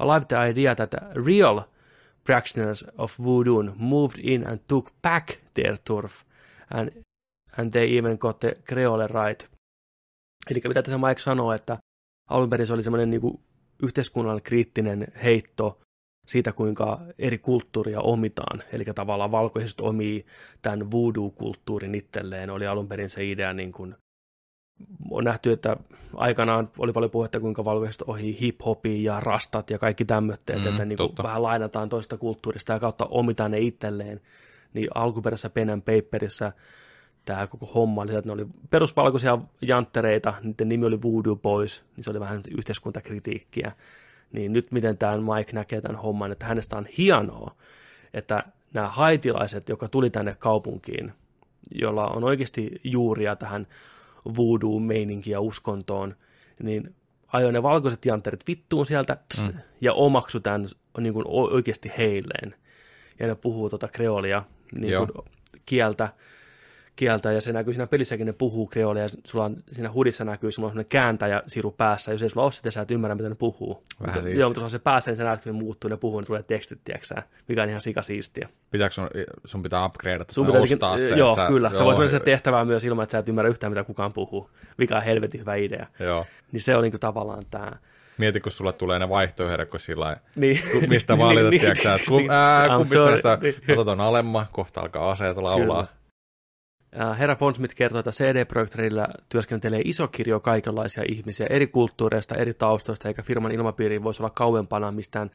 I 0.00 0.04
love 0.04 0.24
the 0.28 0.50
idea 0.50 0.74
that 0.74 0.94
real 1.26 1.60
practitioners 2.24 2.84
of 2.98 3.18
voodoo 3.18 3.62
moved 3.76 4.18
in 4.22 4.46
and 4.48 4.60
took 4.68 4.92
back 5.02 5.26
their 5.54 5.76
turf 5.84 6.24
and 6.70 6.90
and 7.56 7.72
they 7.72 7.98
even 7.98 8.18
got 8.18 8.40
the 8.40 8.54
Creole 8.68 9.06
right. 9.06 9.48
Eli 10.50 10.60
mitä 10.68 10.82
tässä 10.82 10.98
Mike 10.98 11.20
sanoo, 11.20 11.52
että 11.52 11.78
alun 12.30 12.50
perin 12.50 12.66
se 12.66 12.72
oli 12.72 12.82
semmoinen 12.82 13.10
niin 13.10 13.40
yhteiskunnan 13.82 14.42
kriittinen 14.42 15.06
heitto 15.24 15.80
siitä, 16.28 16.52
kuinka 16.52 17.00
eri 17.18 17.38
kulttuuria 17.38 18.00
omitaan. 18.00 18.62
Eli 18.72 18.84
tavallaan 18.84 19.30
valkoiset 19.30 19.80
omii 19.80 20.26
tämän 20.62 20.90
voodoo-kulttuurin 20.90 21.94
itselleen. 21.94 22.50
Oli 22.50 22.66
alun 22.66 22.88
perin 22.88 23.10
se 23.10 23.30
idea, 23.30 23.52
niin 23.52 23.72
kuin, 23.72 23.94
on 25.10 25.24
nähty, 25.24 25.52
että 25.52 25.76
aikanaan 26.14 26.70
oli 26.78 26.92
paljon 26.92 27.10
puhetta, 27.10 27.40
kuinka 27.40 27.64
valkoiset 27.64 28.02
ohi 28.02 28.38
hip-hopia 28.40 29.02
ja 29.02 29.20
rastat 29.20 29.70
ja 29.70 29.78
kaikki 29.78 30.04
tämmöitteet, 30.04 30.62
mm, 30.62 30.68
että 30.68 30.84
niin 30.84 30.96
kuin 30.96 31.12
vähän 31.22 31.42
lainataan 31.42 31.88
toista 31.88 32.16
kulttuurista 32.16 32.72
ja 32.72 32.80
kautta 32.80 33.06
omitaan 33.10 33.50
ne 33.50 33.58
itselleen. 33.60 34.20
Niin 34.74 34.88
alkuperäisessä 34.94 35.50
pen 35.50 35.70
and 35.70 35.82
paperissa 35.82 36.52
tämä 37.24 37.46
koko 37.46 37.66
homma 37.66 38.02
oli, 38.02 38.14
että 38.14 38.28
ne 38.28 38.32
oli 38.32 38.46
perusvalkoisia 38.70 39.38
janttereita, 39.62 40.34
niiden 40.42 40.68
nimi 40.68 40.86
oli 40.86 41.02
Voodoo 41.02 41.36
Boys, 41.36 41.84
niin 41.96 42.04
se 42.04 42.10
oli 42.10 42.20
vähän 42.20 42.40
yhteiskuntakritiikkiä. 42.58 43.72
Niin 44.32 44.52
nyt 44.52 44.72
miten 44.72 44.98
tämä 44.98 45.16
Mike 45.16 45.52
näkee 45.52 45.80
tämän 45.80 46.02
homman, 46.02 46.32
että 46.32 46.46
hänestä 46.46 46.76
on 46.76 46.86
hienoa, 46.98 47.54
että 48.14 48.44
nämä 48.72 48.88
haitilaiset, 48.88 49.68
jotka 49.68 49.88
tuli 49.88 50.10
tänne 50.10 50.36
kaupunkiin, 50.38 51.12
jolla 51.74 52.06
on 52.06 52.24
oikeasti 52.24 52.80
juuria 52.84 53.36
tähän 53.36 53.66
voodoo-meininkiin 54.36 55.32
ja 55.32 55.40
uskontoon, 55.40 56.16
niin 56.62 56.94
ajoi 57.32 57.52
ne 57.52 57.62
valkoiset 57.62 58.04
jantterit 58.04 58.46
vittuun 58.46 58.86
sieltä 58.86 59.16
tss, 59.28 59.42
mm. 59.42 59.58
ja 59.80 59.92
omaksu 59.92 60.40
tämän 60.40 60.66
niin 60.98 61.12
kuin 61.12 61.24
oikeasti 61.28 61.92
heilleen. 61.98 62.54
Ja 63.18 63.26
ne 63.26 63.34
puhuu 63.34 63.70
tuota 63.70 63.88
kreolia 63.88 64.42
niin 64.74 64.94
kuin 64.98 65.26
kieltä, 65.66 66.08
kieltä, 66.98 67.32
ja 67.32 67.40
se 67.40 67.52
näkyy 67.52 67.74
siinä 67.74 67.86
pelissäkin, 67.86 68.26
ne 68.26 68.32
puhuu 68.32 68.66
kreolia, 68.66 69.02
ja 69.02 69.08
sulla 69.24 69.44
on, 69.44 69.56
siinä 69.72 69.92
hudissa 69.92 70.24
näkyy 70.24 70.52
sulla 70.52 70.66
on 70.66 70.72
sellainen 70.72 70.88
kääntäjä 70.88 71.42
siru 71.46 71.70
päässä, 71.70 72.12
jos 72.12 72.22
ei 72.22 72.28
sulla 72.28 72.44
ole 72.44 72.52
sitä, 72.52 72.70
sä 72.70 72.80
et 72.80 72.90
ymmärrä, 72.90 73.14
mitä 73.14 73.28
ne 73.28 73.34
puhuu. 73.34 73.84
Vähän 74.00 74.14
mutta, 74.14 74.28
joo, 74.28 74.48
mutta 74.48 74.68
se 74.68 74.78
päässä, 74.78 75.10
niin 75.10 75.16
sä 75.16 75.24
näet, 75.24 75.42
kun 75.42 75.52
ne 75.52 75.58
muuttuu, 75.58 75.90
ne 75.90 75.96
puhuu, 75.96 76.20
ne 76.20 76.26
tulee 76.26 76.42
tekstit, 76.42 76.80
tiedätkö 76.84 77.22
mikä 77.48 77.62
on 77.62 77.68
ihan 77.68 77.80
sikasiistiä. 77.80 78.48
Pitääkö 78.70 78.94
sun, 78.94 79.10
sun 79.44 79.62
pitää 79.62 79.86
upgradeata 79.86 80.34
sun 80.34 80.46
pitää 80.46 80.60
ostaa 80.60 80.98
se? 80.98 81.14
Joo, 81.14 81.34
sä, 81.34 81.46
kyllä. 81.46 81.68
Joo, 81.68 81.78
se 81.78 81.84
voisi 81.84 81.98
mennä 81.98 82.10
se 82.10 82.20
tehtävää 82.20 82.64
myös 82.64 82.84
ilman, 82.84 83.02
että 83.02 83.12
sä 83.12 83.18
et 83.18 83.28
ymmärrä 83.28 83.50
yhtään, 83.50 83.72
mitä 83.72 83.84
kukaan 83.84 84.12
puhuu, 84.12 84.50
mikä 84.78 84.96
on 84.96 85.02
helvetin 85.02 85.40
hyvä 85.40 85.54
idea. 85.54 85.86
Joo. 85.98 86.26
Niin 86.52 86.60
se 86.60 86.76
on 86.76 86.82
niin 86.82 87.00
tavallaan 87.00 87.42
tämä 87.50 87.72
Mieti, 88.18 88.40
kun 88.40 88.52
sulle 88.52 88.72
tulee 88.72 88.98
ne 88.98 89.08
vaihtoehdot, 89.08 89.68
kun 89.68 89.80
sillä 89.80 90.16
niin. 90.36 90.60
mistä 90.88 91.18
valita, 91.18 91.50
niin, 91.50 91.60
tiedätkö 91.60 91.94
että 91.94 92.08
kun, 92.08 92.30
ää, 92.30 92.68
kumpista 92.68 93.04
näistä, 93.04 93.38
otat 93.72 93.88
on 93.88 94.00
alemma, 94.00 94.46
kohta 94.52 94.80
alkaa 94.80 95.10
aseet 95.10 95.36
laulaa. 95.36 95.86
Kyllä. 95.86 95.97
Herra 97.18 97.36
Pondsmith 97.36 97.74
kertoo, 97.74 97.98
että 97.98 98.10
CD 98.10 98.44
Projekt 98.44 98.74
Redillä 98.74 99.08
työskentelee 99.28 99.80
iso 99.84 100.08
kirjo 100.08 100.40
kaikenlaisia 100.40 101.04
ihmisiä 101.08 101.46
eri 101.50 101.66
kulttuureista, 101.66 102.34
eri 102.34 102.54
taustoista, 102.54 103.08
eikä 103.08 103.22
firman 103.22 103.52
ilmapiiri 103.52 104.02
voisi 104.02 104.22
olla 104.22 104.30
kauempana 104.30 104.92
mistään 104.92 105.30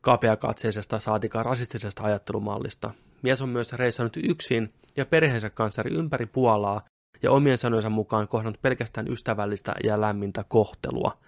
kapeakatseisesta 0.00 0.98
saatikaan 0.98 1.44
rasistisesta 1.44 2.02
ajattelumallista. 2.02 2.90
Mies 3.22 3.42
on 3.42 3.48
myös 3.48 3.72
reissannut 3.72 4.16
yksin 4.16 4.72
ja 4.96 5.06
perheensä 5.06 5.50
kanssa 5.50 5.82
ympäri 5.90 6.26
Puolaa 6.26 6.84
ja 7.22 7.30
omien 7.30 7.58
sanojensa 7.58 7.90
mukaan 7.90 8.28
kohdannut 8.28 8.62
pelkästään 8.62 9.08
ystävällistä 9.08 9.74
ja 9.84 10.00
lämmintä 10.00 10.44
kohtelua 10.48 11.18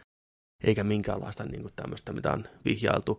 eikä 0.65 0.85
minkäänlaista 0.85 1.45
niin 1.45 1.73
tämmöistä, 1.77 2.13
mitä 2.13 2.33
on 2.33 2.45
vihjailtu. 2.65 3.19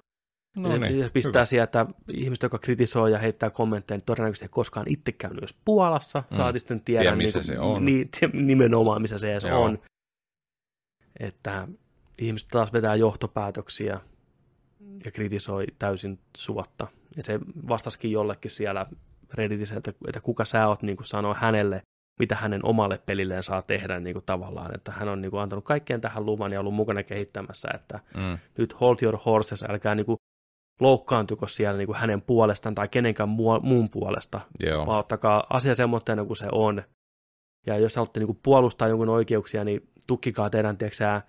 No 0.60 0.78
niin, 0.78 1.00
ja 1.00 1.10
pistää 1.10 1.32
hyvä. 1.32 1.46
sieltä 1.46 1.86
ihmiset, 2.14 2.44
jotka 2.44 2.58
kritisoi 2.58 3.12
ja 3.12 3.18
heittää 3.18 3.50
kommentteja, 3.50 3.98
niin 3.98 4.06
todennäköisesti 4.06 4.46
ei 4.46 4.50
koskaan 4.50 4.86
itse 4.90 5.12
käynyt 5.12 5.42
jos 5.42 5.56
Puolassa, 5.66 6.24
mm. 6.32 6.38
saati 6.38 6.60
sitten 6.60 6.82
tiedä, 6.82 7.02
Tiedä 7.02 7.16
missä 7.16 7.40
niin, 7.40 7.46
se 7.46 7.60
on. 7.60 7.86
Niin, 7.86 8.10
nimenomaan 8.34 9.02
missä 9.02 9.18
se 9.18 9.32
edes 9.32 9.44
Joo. 9.44 9.64
on. 9.64 9.80
Että 11.20 11.68
ihmiset 12.22 12.48
taas 12.48 12.74
vetää 12.74 12.96
johtopäätöksiä 12.96 14.00
ja 15.06 15.12
kritisoi 15.12 15.66
täysin 15.80 16.20
suotta. 16.38 16.88
Ja 17.18 17.24
se 17.24 17.40
vastasikin 17.68 18.12
jollekin 18.12 18.52
siellä 18.52 18.86
Redditissä, 19.34 19.76
että, 19.78 19.94
että 20.08 20.22
kuka 20.22 20.46
sä 20.46 20.68
oot 20.68 20.82
niin 20.82 20.98
kuin 20.98 21.08
sanoi 21.08 21.36
hänelle, 21.38 21.82
mitä 22.20 22.36
hänen 22.36 22.66
omalle 22.66 22.98
pelilleen 23.06 23.44
saa 23.44 23.62
tehdä 23.62 24.00
niin 24.00 24.14
kuin 24.14 24.26
tavallaan, 24.26 24.76
että 24.76 24.92
hän 24.92 25.10
on 25.10 25.22
niin 25.22 25.32
kuin 25.32 25.42
antanut 25.42 25.66
kaikkeen 25.66 26.02
tähän 26.02 26.26
luvan 26.26 26.52
ja 26.52 26.60
ollut 26.60 26.74
mukana 26.74 27.04
kehittämässä, 27.04 27.68
että 27.74 28.00
mm. 28.18 28.38
nyt 28.58 28.80
hold 28.80 28.98
your 29.02 29.18
horses, 29.26 29.64
älkää 29.70 29.96
niin 29.96 30.06
kuin 30.06 30.18
loukkaantuko 30.80 31.48
siellä 31.48 31.78
niin 31.78 31.88
kuin 31.88 31.98
hänen 31.98 32.22
puolestaan 32.22 32.76
tai 32.76 32.88
kenenkään 32.88 33.30
muu, 33.30 33.60
muun 33.60 33.90
puolesta, 33.90 34.42
Joo. 34.60 34.86
vaan 34.86 35.00
ottakaa 35.00 35.44
asia 35.50 35.76
semmoinen 35.76 36.28
kuin 36.28 36.38
se 36.38 36.48
on. 36.52 36.84
Ja 37.66 37.78
jos 37.78 37.96
haluatte 37.96 38.20
niin 38.20 38.28
kuin 38.28 38.40
puolustaa 38.44 38.88
jonkun 38.88 39.10
oikeuksia, 39.10 39.64
niin 39.64 39.90
tukkikaa 40.08 40.50
teidän, 40.50 40.78
tiedätkö, 40.78 41.22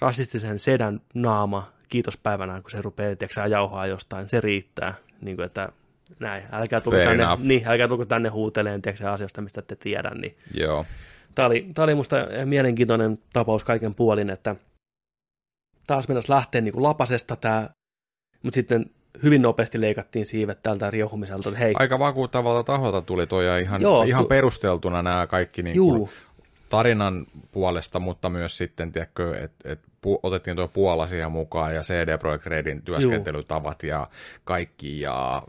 rasistisen 0.00 0.58
sedän 0.58 1.00
naama 1.14 1.72
kiitospäivänä, 1.88 2.60
kun 2.60 2.70
se 2.70 2.82
rupeaa 2.82 3.16
tiedätkö, 3.16 3.40
jauhaa 3.40 3.86
jostain, 3.86 4.28
se 4.28 4.40
riittää. 4.40 4.94
Niin 5.20 5.36
kuin, 5.36 5.46
että 5.46 5.72
näin, 6.18 6.44
älkää 6.52 6.80
tulko 6.80 6.98
tänne, 6.98 7.24
niin, 7.38 7.68
älkää 7.68 7.88
tulko 7.88 8.04
tänne 8.04 8.28
huuteleen 8.28 8.82
tiedätkö, 8.82 9.10
asioista, 9.10 9.42
mistä 9.42 9.60
ette 9.60 9.76
tiedä. 9.76 10.10
Niin. 10.10 10.36
Joo. 10.54 10.86
Tämä 11.34 11.46
oli, 11.46 11.70
tämä 11.74 11.84
oli 11.84 11.94
musta 11.94 12.16
mielenkiintoinen 12.44 13.18
tapaus 13.32 13.64
kaiken 13.64 13.94
puolin, 13.94 14.30
että 14.30 14.56
taas 15.86 16.08
mennäisi 16.08 16.32
lähteä 16.32 16.60
niin 16.60 16.72
kuin 16.72 16.82
lapasesta 16.82 17.36
tämä 17.36 17.70
mutta 18.42 18.54
sitten 18.54 18.90
hyvin 19.22 19.42
nopeasti 19.42 19.80
leikattiin 19.80 20.26
siivet 20.26 20.62
tältä 20.62 20.90
riehumiselta, 20.90 21.50
hei, 21.50 21.72
Aika 21.76 21.98
vakuuttavalta 21.98 22.72
taholta 22.72 23.02
tuli 23.02 23.26
toi 23.26 23.46
ja 23.46 23.58
ihan, 23.58 23.80
Joo, 23.80 24.02
ihan 24.02 24.24
tu- 24.24 24.28
perusteltuna 24.28 25.02
nämä 25.02 25.26
kaikki 25.26 25.62
niin 25.62 25.76
juu, 25.76 25.98
kuin 25.98 26.10
tarinan 26.68 27.26
puolesta, 27.52 27.98
mutta 27.98 28.28
myös 28.28 28.56
sitten, 28.58 28.92
tiedätkö, 28.92 29.44
että 29.44 29.72
et 29.72 29.80
pu- 30.06 30.20
otettiin 30.22 30.56
tuo 30.56 30.68
Puola 30.68 31.06
siihen 31.06 31.32
mukaan 31.32 31.74
ja 31.74 31.82
CD 31.82 32.18
Projekt 32.18 32.46
Redin 32.46 32.82
työskentelytavat 32.82 33.82
ja 33.82 34.08
kaikki 34.44 35.00
ja 35.00 35.42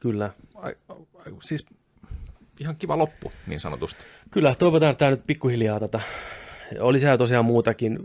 kyllä. 0.00 0.30
ai, 0.54 0.74
ai, 0.88 1.32
siis 1.42 1.66
ihan 2.60 2.76
kiva 2.76 2.98
loppu 2.98 3.32
niin 3.46 3.60
sanotusti. 3.60 4.02
Kyllä, 4.30 4.54
toivotaan, 4.58 4.90
että 4.90 4.98
tämä 4.98 5.10
nyt 5.10 5.26
pikkuhiljaa 5.26 5.80
tätä. 5.80 6.00
Oli 6.80 6.98
siellä 6.98 7.18
tosiaan 7.18 7.44
muutakin, 7.44 7.98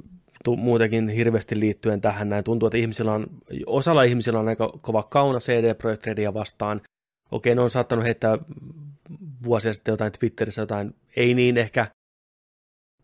tu, 0.47 0.55
muutakin 0.55 1.09
hirveästi 1.09 1.59
liittyen 1.59 2.01
tähän 2.01 2.29
näin. 2.29 2.43
Tuntuu, 2.43 2.67
että 2.67 2.77
ihmisillä 2.77 3.13
on, 3.13 3.27
osalla 3.65 4.03
ihmisillä 4.03 4.39
on 4.39 4.47
aika 4.47 4.73
kova 4.81 5.03
kauna 5.03 5.39
CD 5.39 5.73
Projekt 5.73 6.05
Redia 6.05 6.33
vastaan. 6.33 6.81
Okei, 7.31 7.55
ne 7.55 7.61
on 7.61 7.69
saattanut 7.69 8.05
heittää 8.05 8.37
vuosia 9.43 9.73
sitten 9.73 9.91
jotain 9.91 10.11
Twitterissä 10.19 10.61
jotain, 10.61 10.95
ei 11.15 11.33
niin 11.33 11.57
ehkä 11.57 11.87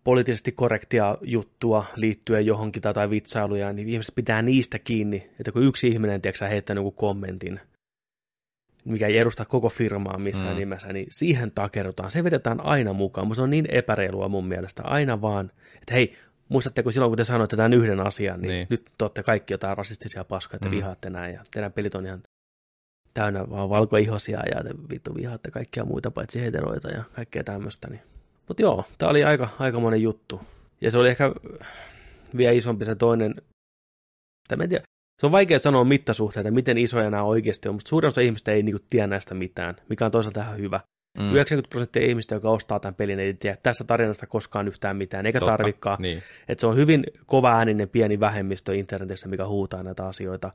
poliittisesti 0.03 0.51
korrektia 0.51 1.17
juttua 1.21 1.85
liittyen 1.95 2.45
johonkin 2.45 2.81
tai 2.81 2.89
jotain 2.89 3.09
vitsailuja, 3.09 3.73
niin 3.73 3.89
ihmiset 3.89 4.15
pitää 4.15 4.41
niistä 4.41 4.79
kiinni, 4.79 5.29
että 5.39 5.51
kun 5.51 5.63
yksi 5.63 5.87
ihminen, 5.87 6.21
tiedätkö, 6.21 6.45
heittää 6.45 6.75
joku 6.75 6.91
kommentin, 6.91 7.59
mikä 8.85 9.07
ei 9.07 9.17
edusta 9.17 9.45
koko 9.45 9.69
firmaa 9.69 10.17
missään 10.17 10.53
Mm. 10.53 10.59
nimessä, 10.59 10.93
niin 10.93 11.07
siihen 11.09 11.51
takerrutaan. 11.51 12.11
Se 12.11 12.23
vedetään 12.23 12.61
aina 12.61 12.93
mukaan, 12.93 13.27
mutta 13.27 13.35
se 13.35 13.41
on 13.41 13.49
niin 13.49 13.65
epäreilua 13.69 14.29
mun 14.29 14.47
mielestä. 14.47 14.83
Aina 14.85 15.21
vaan, 15.21 15.51
että 15.75 15.93
hei, 15.93 16.13
muistatteko 16.53 16.91
silloin, 16.91 17.09
kun 17.09 17.17
te 17.17 17.23
sanoitte 17.23 17.55
tämän 17.55 17.73
yhden 17.73 17.99
asian, 17.99 18.41
niin, 18.41 18.49
Niin. 18.49 18.67
nyt 18.69 18.85
te 18.97 19.03
olette 19.03 19.23
kaikki 19.23 19.53
jotain 19.53 19.77
rasistisia 19.77 20.23
paskoja, 20.23 20.57
että 20.57 20.67
Mm. 20.69 20.75
vihaatte 20.75 21.09
näin, 21.09 21.33
ja 21.33 21.41
teidän 21.51 21.73
pelit 21.73 21.95
on 21.95 22.05
ihan 22.05 22.23
täynnä 23.13 23.49
vaan 23.49 23.69
valkoihosia, 23.69 24.39
ja 24.55 24.63
te 24.63 24.69
vittu 24.89 25.15
vihaatte 25.15 25.51
kaikkia 25.51 25.85
muita 25.85 26.11
paitsi 26.11 26.41
heteroita 26.41 26.89
ja 26.89 27.03
kaikkea 27.13 27.43
tämmöistä. 27.43 27.89
Niin. 27.89 28.01
Mutta 28.47 28.61
joo, 28.61 28.85
tämä 28.97 29.09
oli 29.09 29.23
aika, 29.23 29.49
aika 29.59 29.79
monen 29.79 30.01
juttu. 30.01 30.41
Ja 30.81 30.91
se 30.91 30.97
oli 30.97 31.09
ehkä 31.09 31.31
vielä 32.37 32.51
isompi 32.51 32.85
se 32.85 32.95
toinen, 32.95 33.35
tai 34.47 34.57
en 34.63 34.69
tiedä, 34.69 34.83
se 35.19 35.25
on 35.25 35.31
vaikea 35.31 35.59
sanoa 35.59 35.83
mittasuhteita, 35.83 36.51
miten 36.51 36.77
isoja 36.77 37.09
nämä 37.09 37.23
oikeasti 37.23 37.69
on, 37.69 37.75
mutta 37.75 37.89
suurin 37.89 38.07
osa 38.07 38.21
ihmistä 38.21 38.51
ei 38.51 38.63
niinku 38.63 38.85
tiedä 38.89 39.07
näistä 39.07 39.33
mitään, 39.35 39.75
mikä 39.89 40.05
on 40.05 40.11
toisaalta 40.11 40.41
ihan 40.41 40.57
hyvä. 40.57 40.79
Mm. 41.17 41.23
Mm. 41.23 41.33
90 41.33 41.69
prosenttia 41.69 42.03
ihmistä, 42.05 42.35
joka 42.35 42.49
ostaa 42.49 42.79
tämän 42.79 42.95
pelin, 42.95 43.19
ei 43.19 43.33
tiedä 43.33 43.57
tästä 43.63 43.83
tarinasta 43.83 44.27
koskaan 44.27 44.67
yhtään 44.67 44.97
mitään, 44.97 45.25
eikä 45.25 45.39
Totta, 45.39 45.51
tarvikaan. 45.51 45.97
Niin. 46.01 46.23
Et 46.47 46.59
se 46.59 46.67
on 46.67 46.75
hyvin 46.75 47.03
kova 47.25 47.51
ääninen 47.51 47.89
pieni 47.89 48.19
vähemmistö 48.19 48.75
internetissä, 48.75 49.27
mikä 49.27 49.47
huutaa 49.47 49.83
näitä 49.83 50.05
asioita. 50.07 50.51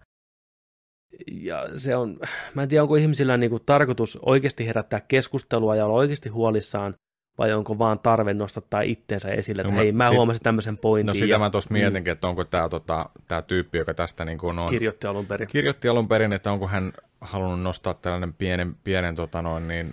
Ja 1.32 1.68
se 1.74 1.97
on, 1.97 2.20
mä 2.55 2.62
en 2.62 2.68
tiedä, 2.68 2.82
onko 2.82 2.97
ihmisillä 2.97 3.36
niinku 3.36 3.59
tarkoitus 3.59 4.18
oikeasti 4.22 4.66
herättää 4.66 5.01
keskustelua 5.01 5.76
ja 5.76 5.85
olla 5.85 5.97
oikeasti 5.98 6.28
huolissaan, 6.28 6.94
vai 7.39 7.52
onko 7.52 7.78
vaan 7.78 7.98
tarve 7.98 8.35
nostattaa 8.35 8.80
itteensä 8.80 9.28
esille, 9.28 9.62
että 9.62 9.72
No 9.72 9.76
mä- 9.76 9.82
hei, 9.82 9.93
mä 9.93 10.06
sit- 10.06 10.16
huomasin 10.16 10.43
tämmöisen 10.43 10.78
pointin. 10.78 11.06
No 11.06 11.14
sitä 11.14 11.26
ja 11.26 11.39
mä 11.39 11.51
tuossa 11.51 11.72
mietinkin, 11.72 12.12
että 12.12 12.28
onko 12.28 12.44
tämä 12.44 12.68
tota, 12.68 13.10
tää 13.28 13.43
tyyppi, 13.43 13.78
joka 13.78 13.94
tästä 13.94 14.24
niin 14.24 14.39
kuin 14.39 14.59
on, 14.59 14.68
kirjoitti 14.68 15.06
alun 15.06 15.26
perin. 15.26 15.48
kirjoitti 15.48 15.89
alun 15.89 16.09
perin, 16.09 16.32
että 16.32 16.52
onko 16.52 16.68
hän 16.68 16.93
halunnut 17.20 17.60
nostaa 17.62 17.94
tällainen 17.94 18.32
pienen, 18.32 18.74
pienen 18.85 19.14
tota 19.14 19.43
noin, 19.43 19.68
niin, 19.68 19.93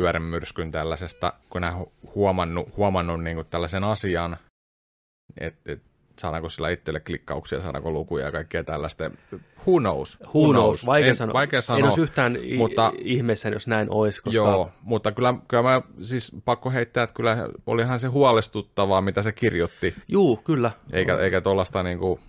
pyörämyrskyn 0.00 0.72
tällaisesta, 0.72 1.32
kun 1.50 1.64
hän 1.64 1.74
hu- 1.80 1.90
huomannut, 2.14 2.76
huomannut 2.76 3.22
niin 3.22 3.34
kuin 3.34 3.46
tällaisen 3.50 3.84
asian, 3.84 4.36
että 5.40 5.72
et, 5.72 5.82
saadaanko 6.18 6.48
sillä 6.48 6.70
itselle 6.70 7.00
klikkauksia, 7.00 7.60
saadaanko 7.60 7.90
lukuja 7.90 8.24
ja 8.24 8.32
kaikkea 8.32 8.64
tällaista. 8.64 9.10
Who 9.66 9.78
knows? 9.80 10.18
Who 10.34 10.52
knows? 10.52 10.86
Vaikea 10.86 11.08
en, 11.08 11.16
sanoa. 11.16 11.32
Vaikea 11.32 11.58
En 11.58 11.62
sanoa. 11.62 11.84
olisi 11.84 12.00
yhtään 12.00 12.38
mutta, 12.56 12.92
ihmeessä, 12.98 13.48
jos 13.48 13.66
näin 13.66 13.90
olisi, 13.90 14.22
koska 14.22 14.36
Joo, 14.36 14.70
mutta 14.82 15.12
kyllä, 15.12 15.34
kyllä 15.48 15.62
mä 15.62 15.82
siis 16.00 16.32
pakko 16.44 16.70
heittää, 16.70 17.04
että 17.04 17.14
kyllä 17.14 17.48
olihan 17.66 18.00
se 18.00 18.06
huolestuttavaa, 18.06 19.00
mitä 19.00 19.22
se 19.22 19.32
kirjoitti, 19.32 19.94
Juu, 20.08 20.36
kyllä. 20.36 20.70
eikä, 20.92 21.16
eikä 21.16 21.40
tuollaista 21.40 21.82
niinku, 21.82 22.20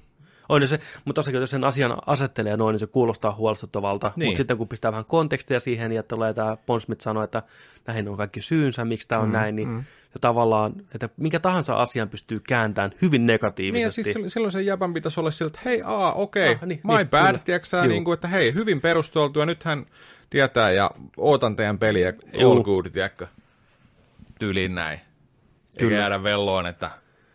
On 0.51 0.67
se, 0.67 0.79
mutta 1.05 1.19
tosiaan, 1.19 1.41
jos 1.41 1.49
sen 1.51 1.63
asian 1.63 1.97
asettelee 2.05 2.57
noin, 2.57 2.73
niin 2.73 2.79
se 2.79 2.87
kuulostaa 2.87 3.35
huolestuttavalta. 3.35 4.11
Niin. 4.15 4.27
Mutta 4.27 4.37
sitten 4.37 4.57
kun 4.57 4.67
pistää 4.67 4.91
vähän 4.91 5.05
kontekstia 5.05 5.59
siihen 5.59 5.91
ja 5.91 6.03
tulee 6.03 6.33
tämä 6.33 6.57
Ponsmith 6.65 7.01
sanoo, 7.01 7.23
että 7.23 7.43
näihin 7.87 8.09
on 8.09 8.17
kaikki 8.17 8.41
syynsä, 8.41 8.85
miksi 8.85 9.07
tämä 9.07 9.21
on 9.21 9.27
Mm, 9.27 9.33
näin, 9.33 9.55
niin 9.55 9.67
mm. 9.67 9.83
se 10.13 10.19
tavallaan, 10.21 10.73
että 10.95 11.09
minkä 11.17 11.39
tahansa 11.39 11.75
asian 11.75 12.09
pystyy 12.09 12.39
kääntämään 12.39 12.91
hyvin 13.01 13.21
Niin 13.21 13.27
ja 13.29 13.33
negatiivisesti. 13.33 14.03
siis 14.03 14.33
silloin- 14.33 14.51
se 14.51 14.61
jäpän 14.61 14.93
pitäisi 14.93 15.19
olla 15.19 15.31
sillä, 15.31 15.47
että 15.47 15.59
hei, 15.65 15.81
aa, 15.85 16.13
okei, 16.13 16.49
Ah, 16.61 16.61
niin, 16.67 16.81
my 16.83 16.95
niin, 16.95 17.09
bad, 17.09 17.39
tiedätkö 17.45 17.87
niin 17.87 18.03
kuin, 18.03 18.13
että 18.13 18.27
hei, 18.27 18.53
hyvin 18.53 18.81
perusteltu 18.81 19.39
ja 19.39 19.45
nyt 19.45 19.63
hän 19.63 19.85
tietää 20.29 20.71
ja 20.71 20.91
ootan 21.17 21.55
teidän 21.55 21.79
peliä, 21.79 22.13
all 22.33 22.41
Juu. 22.41 22.63
good, 22.63 22.85
tiedätkö, 22.89 23.27
tyyliin 24.39 24.75
näin. 24.75 24.99
Eikä 24.99 25.79
Kyllä. 25.79 25.97
jäädä 25.97 26.23
velloon, 26.23 26.65
että 26.67 26.91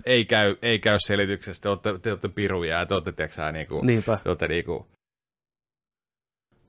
ei 0.07 0.25
käy, 0.25 0.57
ei 0.63 0.79
käy 0.79 0.99
selityksestä, 1.07 1.63
te 1.63 1.69
olette, 1.69 1.99
te 1.99 2.11
olette 2.11 2.29
piruja 2.29 2.79
ja 2.79 2.87
te 2.87 2.95
olette, 2.95 3.13
tiedätkö 3.13 3.53
niin 3.53 3.67
kuin, 3.67 3.87
Niinpä, 3.87 4.19
te 4.23 4.29
olette 4.29 4.49
niin 4.49 4.65
kuin, 4.65 4.87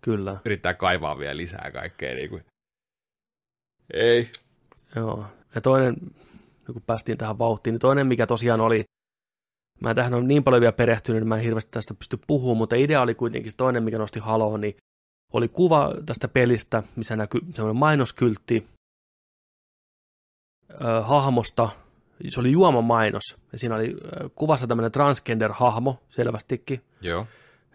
kyllä. 0.01 0.37
yrittää 0.45 0.73
kaivaa 0.73 1.19
vielä 1.19 1.37
lisää 1.37 1.71
kaikkea. 1.71 2.15
Niin 2.15 2.29
kuin. 2.29 2.45
Ei. 3.93 4.31
Joo. 4.95 5.25
Ja 5.55 5.61
toinen, 5.61 5.95
nyt 6.67 6.73
kun 6.73 6.81
päästiin 6.81 7.17
tähän 7.17 7.39
vauhtiin, 7.39 7.73
niin 7.73 7.79
toinen, 7.79 8.07
mikä 8.07 8.27
tosiaan 8.27 8.61
oli, 8.61 8.83
mä 9.81 9.89
en 9.89 9.95
tähän 9.95 10.13
ole 10.13 10.23
niin 10.23 10.43
paljon 10.43 10.61
vielä 10.61 10.71
perehtynyt, 10.71 11.21
niin 11.21 11.27
mä 11.27 11.35
en 11.35 11.41
hirveästi 11.41 11.71
tästä 11.71 11.93
pysty 11.93 12.19
puhumaan, 12.27 12.57
mutta 12.57 12.75
idea 12.75 13.01
oli 13.01 13.15
kuitenkin 13.15 13.51
se 13.51 13.57
toinen, 13.57 13.83
mikä 13.83 13.97
nosti 13.97 14.19
haloon, 14.19 14.61
niin 14.61 14.77
oli 15.33 15.47
kuva 15.47 15.93
tästä 16.05 16.27
pelistä, 16.27 16.83
missä 16.95 17.15
näkyy 17.15 17.41
semmoinen 17.53 17.79
mainoskyltti 17.79 18.67
hahmosta, 21.01 21.69
se 22.29 22.39
oli 22.39 22.51
juomamainos, 22.51 23.37
ja 23.51 23.59
siinä 23.59 23.75
oli 23.75 23.95
kuvassa 24.35 24.67
tämmöinen 24.67 24.91
transgender-hahmo 24.91 25.99
selvästikin, 26.09 26.81
Joo. 27.01 27.27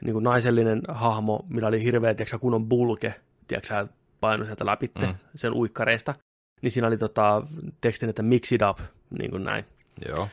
niin 0.04 0.12
kuin 0.12 0.22
naisellinen 0.22 0.82
hahmo, 0.88 1.44
millä 1.48 1.68
oli 1.68 1.82
hirveä, 1.82 2.14
tiedätkö, 2.14 2.38
kunnon 2.38 2.68
bulke, 2.68 3.14
tiedätkö, 3.48 3.68
sä, 3.68 3.86
painu 4.20 4.44
sieltä 4.44 4.66
läpitte 4.66 5.06
Mm. 5.06 5.14
sen 5.34 5.52
uikkareista, 5.52 6.14
niin 6.62 6.70
siinä 6.70 6.86
oli 6.88 6.96
tota, 6.96 7.42
tekstin, 7.80 8.08
että 8.08 8.22
mix 8.22 8.52
it 8.52 8.60
up, 8.70 8.78
niin 9.18 9.30
kuin 9.30 9.44
näin. 9.44 9.64
Joo. 10.08 10.28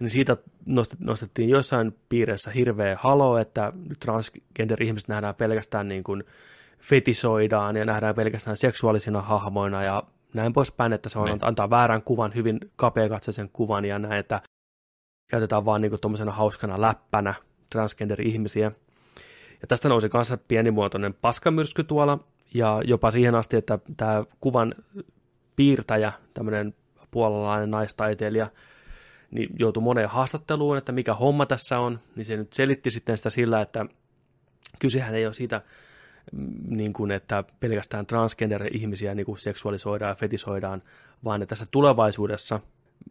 Niin 0.00 0.10
siitä 0.10 0.36
nostet- 0.66 0.96
nostettiin 1.00 1.48
jossain 1.48 1.96
piirissä 2.08 2.50
hirveä 2.50 2.96
halo, 3.00 3.38
että 3.38 3.72
transgender-ihmiset 4.04 5.08
nähdään 5.08 5.34
pelkästään 5.34 5.88
niin 5.88 6.04
kuin 6.04 6.24
fetisoidaan 6.78 7.76
ja 7.76 7.84
nähdään 7.84 8.14
pelkästään 8.14 8.56
seksuaalisina 8.56 9.20
hahmoina 9.20 9.82
ja 9.82 10.02
näin 10.34 10.52
poispäin, 10.52 10.92
että 10.92 11.08
se 11.08 11.18
on, 11.18 11.24
Niin. 11.26 11.38
antaa 11.42 11.70
väärän 11.70 12.02
kuvan, 12.02 12.34
hyvin 12.34 12.60
kapeakatseisen 12.76 13.50
kuvan 13.52 13.84
ja 13.84 13.98
näin, 13.98 14.18
että 14.20 14.40
käytetään 15.30 15.64
vaan 15.64 15.80
niin 15.80 16.00
tuommoisena 16.00 16.32
hauskana 16.32 16.80
läppänä 16.80 17.34
transgender-ihmisiä. 17.70 18.72
Ja 19.60 19.66
tästä 19.68 19.88
nousi 19.88 20.08
kanssa 20.08 20.38
pienimuotoinen 20.48 21.14
paskamyrsky 21.14 21.84
tuolla, 21.84 22.18
ja 22.54 22.82
jopa 22.84 23.10
siihen 23.10 23.34
asti, 23.34 23.56
että 23.56 23.78
tämä 23.96 24.24
kuvan 24.40 24.74
piirtäjä, 25.56 26.12
tämmöinen 26.34 26.74
puolalainen 27.10 27.70
naistaiteilija, 27.70 28.46
niin 29.30 29.48
joutui 29.58 29.82
moneen 29.82 30.08
haastatteluun, 30.08 30.76
että 30.76 30.92
mikä 30.92 31.14
homma 31.14 31.46
tässä 31.46 31.78
on, 31.78 32.00
niin 32.16 32.24
se 32.24 32.36
nyt 32.36 32.52
selitti 32.52 32.90
sitten 32.90 33.16
sitä 33.16 33.30
sillä, 33.30 33.60
että 33.60 33.86
kysehän 34.78 35.14
ei 35.14 35.26
ole 35.26 35.34
siitä, 35.34 35.62
niin 36.68 36.92
kuin, 36.92 37.10
että 37.10 37.44
pelkästään 37.60 38.06
transgender-ihmisiä 38.06 39.14
niin 39.14 39.26
kuin 39.26 39.38
seksuaalisoidaan 39.38 40.08
ja 40.08 40.14
fetisoidaan, 40.14 40.82
vaan 41.24 41.42
että 41.42 41.50
tässä 41.50 41.66
tulevaisuudessa, 41.70 42.60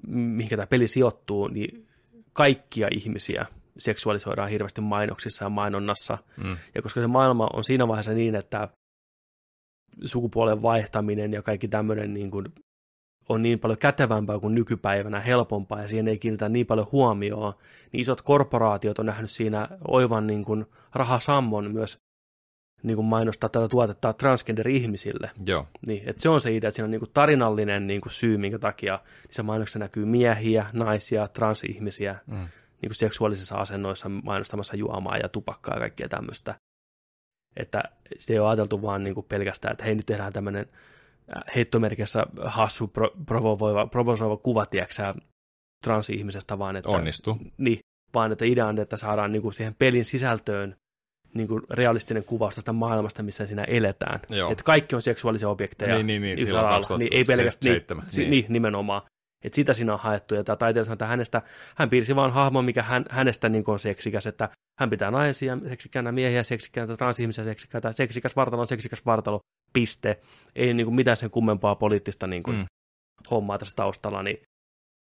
mihinkä 0.07 0.55
tämä 0.55 0.67
peli 0.67 0.87
sijoittuu, 0.87 1.47
niin 1.47 1.85
kaikkia 2.33 2.87
ihmisiä 2.91 3.45
seksuaalisoidaan 3.77 4.49
hirveästi 4.49 4.81
mainoksissa 4.81 5.45
ja 5.45 5.49
mainonnassa. 5.49 6.17
Mm. 6.43 6.57
Ja 6.75 6.81
koska 6.81 7.01
se 7.01 7.07
maailma 7.07 7.49
on 7.53 7.63
siinä 7.63 7.87
vaiheessa 7.87 8.13
niin, 8.13 8.35
että 8.35 8.69
sukupuolen 10.05 10.61
vaihtaminen 10.61 11.33
ja 11.33 11.41
kaikki 11.41 11.67
tämmöinen 11.67 12.13
niin 12.13 12.31
kuin 12.31 12.45
on 13.29 13.41
niin 13.41 13.59
paljon 13.59 13.77
kätevämpää 13.77 14.39
kuin 14.39 14.55
nykypäivänä, 14.55 15.19
helpompaa 15.19 15.81
ja 15.81 15.87
siihen 15.87 16.07
ei 16.07 16.17
kiinnitä 16.17 16.49
niin 16.49 16.65
paljon 16.65 16.87
huomioon, 16.91 17.53
niin 17.91 18.01
isot 18.01 18.21
korporaatiot 18.21 18.99
on 18.99 19.05
nähnyt 19.05 19.31
siinä 19.31 19.67
oivan 19.87 20.27
niin 20.27 20.45
kuin 20.45 20.65
rahasammon 20.93 21.71
myös 21.71 21.97
niin 22.83 22.95
kuin 22.95 23.05
mainostaa 23.05 23.49
tätä 23.49 23.67
tuotetta 23.67 24.13
transgender-ihmisille. 24.13 25.31
Joo. 25.45 25.67
Niin, 25.87 26.09
että 26.09 26.21
se 26.21 26.29
on 26.29 26.41
se 26.41 26.55
idea, 26.55 26.67
että 26.67 26.75
siinä 26.75 26.85
on 26.85 26.91
niin 26.91 26.99
kuin 26.99 27.11
tarinallinen 27.13 27.87
niin 27.87 28.01
kuin 28.01 28.13
syy, 28.13 28.37
minkä 28.37 28.59
takia 28.59 28.99
niissä 29.27 29.43
mainoksissa 29.43 29.79
näkyy 29.79 30.05
miehiä, 30.05 30.65
naisia, 30.73 31.27
transihmisiä 31.27 32.15
Mm. 32.27 32.35
niin 32.81 32.89
kuin 32.89 32.95
seksuaalisissa 32.95 33.55
asennoissa 33.55 34.09
mainostamassa 34.09 34.75
juomaa 34.75 35.17
ja 35.17 35.29
tupakkaa 35.29 35.75
ja 35.75 35.79
kaikkea 35.79 36.09
tämmöistä. 36.09 36.55
Että 37.57 37.83
se 38.17 38.33
ei 38.33 38.39
ole 38.39 38.47
ajateltu 38.49 38.81
vaan 38.81 39.03
niin 39.03 39.13
kuin 39.15 39.25
pelkästään, 39.29 39.71
että 39.71 39.83
hei 39.85 39.95
nyt 39.95 40.05
tehdään 40.05 40.33
tämmöinen 40.33 40.65
äh, 41.37 41.43
heittomerkissä 41.55 42.25
hassu, 42.45 42.87
pro, 42.87 43.09
provovoiva, 43.25 43.87
provosoiva 43.87 44.37
kuva, 44.37 44.65
tiedätkö 44.65 45.13
transihmisestä, 45.83 46.59
vaan 46.59 46.75
että, 46.75 46.89
Onnistu. 46.89 47.37
niin, 47.57 47.79
vaan 48.13 48.31
että 48.31 48.45
idea 48.45 48.67
on, 48.67 48.79
että 48.79 48.97
saadaan 48.97 49.31
niin 49.31 49.41
kuin 49.41 49.53
siihen 49.53 49.75
pelin 49.79 50.05
sisältöön 50.05 50.75
niin 51.33 51.47
kuin 51.47 51.61
realistinen 51.69 52.23
kuvaus 52.23 52.55
tästä 52.55 52.73
maailmasta, 52.73 53.23
missä 53.23 53.45
siinä 53.45 53.63
eletään. 53.63 54.19
Joo. 54.29 54.51
Että 54.51 54.63
kaikki 54.63 54.95
on 54.95 55.01
seksuaalisia 55.01 55.49
objekteja. 55.49 55.95
Niin, 55.95 56.07
niin, 56.07 56.21
niin, 56.21 56.39
yhdellä 56.39 56.63
lailla. 56.63 56.97
niin, 56.97 57.13
ei 57.13 57.23
pelkästään, 57.23 57.73
niin, 57.73 57.81
2007, 57.81 58.05
si- 58.07 58.21
niin. 58.21 58.31
niin. 58.31 58.45
nimenomaan. 58.49 59.01
Että 59.43 59.55
sitä 59.55 59.73
siinä 59.73 59.93
on 59.93 59.99
haettu, 59.99 60.35
ja 60.35 60.43
tämä 60.43 60.55
taiteilija 60.55 60.85
sanoo, 60.85 60.93
että 60.93 61.05
hänestä, 61.05 61.41
hän 61.75 61.89
piirsi 61.89 62.15
vaan 62.15 62.31
hahmon, 62.31 62.65
mikä 62.65 62.83
hän, 62.83 63.05
hänestä 63.09 63.49
niin 63.49 63.63
on 63.67 63.79
seksikäs, 63.79 64.27
että 64.27 64.49
hän 64.79 64.89
pitää 64.89 65.11
naisia 65.11 65.57
seksikkäänä, 65.69 66.11
miehiä 66.11 66.43
seksikkäänä, 66.43 66.97
transihmisiä 66.97 67.43
seksikkäänä, 67.43 67.91
seksikäs 67.91 68.35
vartalo 68.35 68.61
on 68.61 68.67
seksikäs 68.67 69.05
vartalo, 69.05 69.39
piste. 69.73 70.19
Ei 70.55 70.73
niin 70.73 70.85
kuin 70.85 70.95
mitään 70.95 71.17
sen 71.17 71.29
kummempaa 71.31 71.75
poliittista 71.75 72.27
niin 72.27 72.43
kuin, 72.43 72.55
Mm. 72.57 72.61
mm. 72.61 72.67
hommaa 73.31 73.57
tässä 73.57 73.75
taustalla, 73.75 74.23
niin 74.23 74.41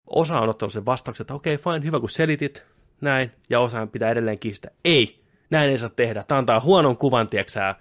osa 0.08 0.40
on 0.40 0.50
ottanut 0.50 0.74
sen 0.74 0.86
vastauksen, 0.86 1.24
että 1.24 1.34
okei, 1.34 1.56
okay, 1.56 1.74
fine, 1.74 1.86
hyvä 1.86 2.00
kun 2.00 2.10
selitit, 2.10 2.66
näin, 3.02 3.32
ja 3.50 3.60
osa 3.60 3.88
pitää 3.88 4.12
edelleen 4.12 4.40
kiistää. 4.40 4.72
Ei, 4.86 5.19
näin 5.50 5.70
ei 5.70 5.78
saa 5.78 5.90
tehdä. 5.90 6.24
Tämä 6.28 6.38
antaa 6.40 6.60
huonon 6.60 6.98
kuvan, 6.98 7.28
tieksää, 7.30 7.76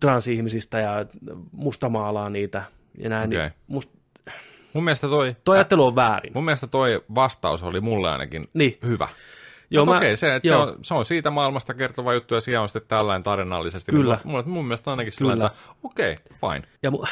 transihmisistä 0.00 0.78
ja 0.80 1.06
mustamaalaa 1.52 2.30
niitä 2.30 2.62
ja 2.98 3.08
näin. 3.08 3.28
Okei. 3.28 3.40
Niin 3.40 3.52
must, 3.66 3.90
Mun 4.72 4.84
mielestä 4.84 5.08
toi, 5.08 5.36
toi 5.44 5.56
ajattelu 5.56 5.86
on 5.86 5.96
väärin. 5.96 6.32
mun 6.34 6.44
mielestä 6.44 6.66
toi 6.66 7.04
vastaus 7.14 7.62
oli 7.62 7.80
mulle 7.80 8.10
ainakin 8.10 8.44
Niin, 8.54 8.78
hyvä. 8.86 9.08
Joo, 9.74 9.84
mä, 9.84 9.96
okei, 9.96 10.16
se, 10.16 10.34
että 10.34 10.48
se, 10.48 10.54
joo. 10.54 10.62
on, 10.62 10.78
se 10.82 10.94
on 10.94 11.04
siitä 11.04 11.30
maailmasta 11.30 11.74
kertova 11.74 12.14
juttu 12.14 12.34
ja 12.34 12.40
siellä 12.40 12.62
on 12.62 12.68
sitten 12.68 12.88
tällainen 12.88 13.22
tarinallisesti. 13.22 13.92
Kyllä. 13.92 14.14
Niin 14.14 14.32
mulle, 14.32 14.44
mun 14.46 14.64
mielestä 14.64 14.90
ainakin 14.90 15.12
sillä 15.12 15.32
että 15.32 15.50
okei, 15.82 16.16
fine. 16.40 16.62
Ja 16.82 16.90
mu, 16.90 17.04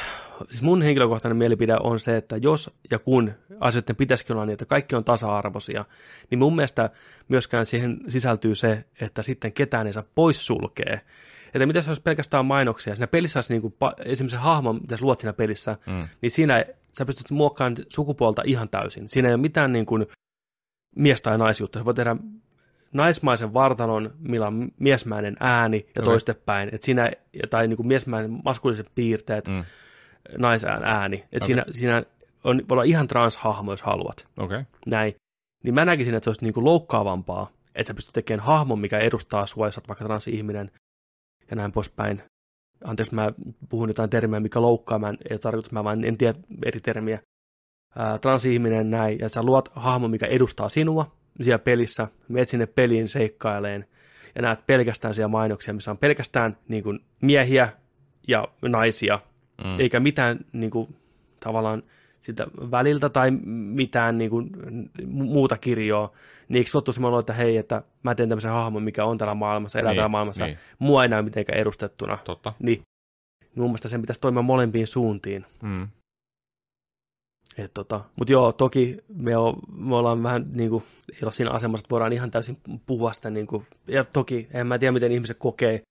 siis 0.51 0.63
mun 0.63 0.83
henkilökohtainen 0.83 1.37
mielipide 1.37 1.77
on 1.83 2.01
se, 2.01 2.17
että 2.17 2.37
jos 2.37 2.71
ja 2.91 2.99
kun 2.99 3.33
asioiden 3.61 3.97
pitäisikin 3.97 4.37
olla 4.37 4.47
niin, 4.47 4.53
että 4.53 4.67
kaikki 4.67 4.97
on 4.97 5.05
tasa-arvoisia, 5.05 5.85
niin 6.31 6.39
mun 6.39 6.57
mielestä 6.57 6.91
myöskään 7.29 7.67
siihen 7.67 8.01
sisältyy 8.09 8.55
se, 8.55 8.85
että 9.01 9.23
sitten 9.23 9.53
ketään 9.53 9.87
ei 9.87 9.93
saa 9.93 10.05
poissulkea. 10.15 10.99
Että 11.55 11.67
mitä 11.67 11.83
se 11.83 11.91
olisi 11.91 12.03
pelkästään 12.03 12.47
mainoksia. 12.47 12.95
Siinä 12.95 13.07
pelissä 13.07 13.39
olisi 13.39 13.53
niin 13.53 13.63
kuin, 13.63 13.75
esimerkiksi 14.05 14.37
se 14.37 14.43
hahmo, 14.43 14.73
mitä 14.73 14.97
sä 14.97 15.05
luot 15.05 15.21
siinä 15.21 15.33
pelissä, 15.33 15.77
Mm. 15.87 16.09
niin 16.23 16.31
siinä 16.31 16.65
sä 16.99 17.05
pystyt 17.05 17.31
muokkaamaan 17.31 17.77
sukupuolta 17.89 18.43
ihan 18.47 18.69
täysin. 18.69 19.09
Siinä 19.09 19.29
ei 19.29 19.35
ole 19.35 19.41
mitään 19.41 19.73
niin 19.73 19.87
kuin 19.87 20.07
mies- 20.97 21.23
tai 21.23 21.39
naisjuttua. 21.39 21.81
Sä 21.81 21.85
voit 21.85 21.97
tehdä 21.97 22.17
naismaisen 22.93 23.55
vartalon, 23.55 24.10
millä 24.19 24.47
on 24.47 24.70
miesmäinen 24.81 25.36
ääni 25.40 25.77
ja 25.77 25.82
Okei. 25.90 26.05
toistepäin. 26.05 26.69
Et 26.73 26.82
siinä, 26.82 27.10
tai 27.51 27.69
niin 27.69 27.77
kuin 27.77 27.86
miesmäinen 27.86 28.40
maskuliiset 28.44 28.86
piirteet, 28.94 29.48
Mm. 29.48 29.64
naisään 30.39 30.85
ääni. 30.85 31.16
Et 31.16 31.27
Okei. 31.43 31.47
siinä, 31.47 31.64
siinä 31.70 32.02
on, 32.44 32.56
voi 32.69 32.74
olla 32.74 32.82
ihan 32.82 33.09
transhahmo, 33.09 33.73
jos 33.73 33.82
haluat. 33.82 34.28
Okay. 34.39 34.64
Näin. 34.86 35.14
Niin 35.64 35.74
mä 35.74 35.85
näkisin, 35.85 36.14
että 36.14 36.24
se 36.24 36.31
olisi 36.31 36.44
niin 36.44 36.55
kuin 36.55 36.64
loukkaavampaa, 36.64 37.51
että 37.74 37.89
sä 37.89 37.94
pystyt 37.94 38.12
tekemään 38.12 38.47
hahmon, 38.47 38.78
mikä 38.78 38.98
edustaa 38.98 39.47
sua, 39.47 39.66
jos 39.66 39.78
oot 39.78 39.89
vaikka 39.89 40.05
transihminen 40.05 40.70
ja 41.51 41.56
näin 41.56 41.73
poispäin. 41.73 42.23
Anteeksi, 42.85 43.14
mä 43.14 43.32
puhun 43.69 43.89
jotain 43.89 44.10
termiä, 44.10 44.40
mikä 44.40 44.62
loukkaa, 44.62 44.98
mä 44.98 45.09
en, 45.09 45.19
ei 45.31 45.35
ole 45.35 45.39
tarkoitus, 45.39 45.73
mä 45.73 45.85
vaan 45.85 46.05
en 46.05 46.19
tiedä 46.19 46.39
eri 46.64 46.81
termiä. 46.81 47.19
Ää, 47.97 48.19
transihminen 48.19 48.90
näin, 48.90 49.19
ja 49.19 49.28
sä 49.28 49.43
luot 49.43 49.69
hahmon, 49.74 50.10
mikä 50.10 50.27
edustaa 50.27 50.69
sinua 50.69 51.12
siellä 51.41 51.59
pelissä, 51.59 52.09
meet 52.29 52.49
sinne 52.49 52.67
peliin 52.67 53.09
seikkaileen, 53.09 53.87
ja 54.35 54.43
näet 54.43 54.67
pelkästään 54.67 55.15
siellä 55.15 55.29
mainoksia, 55.29 55.75
missä 55.75 55.91
on 55.91 55.99
pelkästään 55.99 56.57
niin 56.69 56.83
kuin, 56.83 57.01
miehiä 57.21 57.69
ja 58.29 58.49
naisia, 58.63 59.19
Mm. 59.65 59.81
eikä 59.81 60.01
mitään 60.01 60.39
niin 60.53 60.71
kuin, 60.71 60.97
tavallaan 61.41 61.83
sitä 62.21 62.47
väliltä 62.71 63.09
tai 63.09 63.31
mitään 63.75 64.19
niin 64.19 64.31
kuin, 64.31 64.51
muuta 65.07 65.59
kirjoa, 65.59 66.13
niin 66.49 66.57
eikö 66.59 66.71
sulla 66.71 66.93
semmoinen 66.93 67.21
että 67.21 67.33
hei, 67.33 67.57
että 67.57 67.83
mä 68.03 68.15
teen 68.15 68.29
tämmöisen 68.29 68.51
hahmon, 68.51 68.83
mikä 68.83 69.05
on 69.05 69.19
täällä 69.19 69.35
maailmassa, 69.35 69.79
elää 69.79 69.93
Niin, 69.93 69.97
täällä 69.97 70.09
maailmassa, 70.09 70.47
niin. 70.47 70.59
mua 70.79 71.03
ei 71.03 71.09
näy 71.09 71.23
mitenkään 71.23 71.59
edustettuna. 71.59 72.19
Totta. 72.25 72.53
Niin 72.59 72.83
mun 73.57 73.67
mielestä 73.69 73.89
sen 73.89 74.01
pitäisi 74.01 74.21
toimia 74.21 74.43
molempiin 74.43 74.87
suuntiin. 74.87 75.47
Mm. 75.63 75.89
Et 77.59 77.74
tota, 77.74 78.01
Mutta 78.16 78.33
joo, 78.33 78.53
toki 78.53 78.99
me, 79.16 79.37
o, 79.37 79.55
me 79.77 79.97
ollaan 79.97 80.23
vähän 80.23 80.45
niin 80.53 80.70
kuin, 80.70 80.85
ei 81.12 81.19
ole 81.23 81.33
siinä 81.33 81.51
asemassa, 81.51 81.85
että 81.85 81.91
voidaan 81.93 82.12
ihan 82.12 82.31
täysin 82.31 82.59
puhua 82.87 83.12
sitä. 83.12 83.31
Niin 83.31 83.47
kuin, 83.47 83.66
ja 83.89 84.05
toki, 84.05 84.49
en 84.51 84.66
mä 84.66 84.79
tiedä, 84.79 84.93
miten 84.93 85.12
ihmiset 85.12 85.37
kokee. 85.41 85.83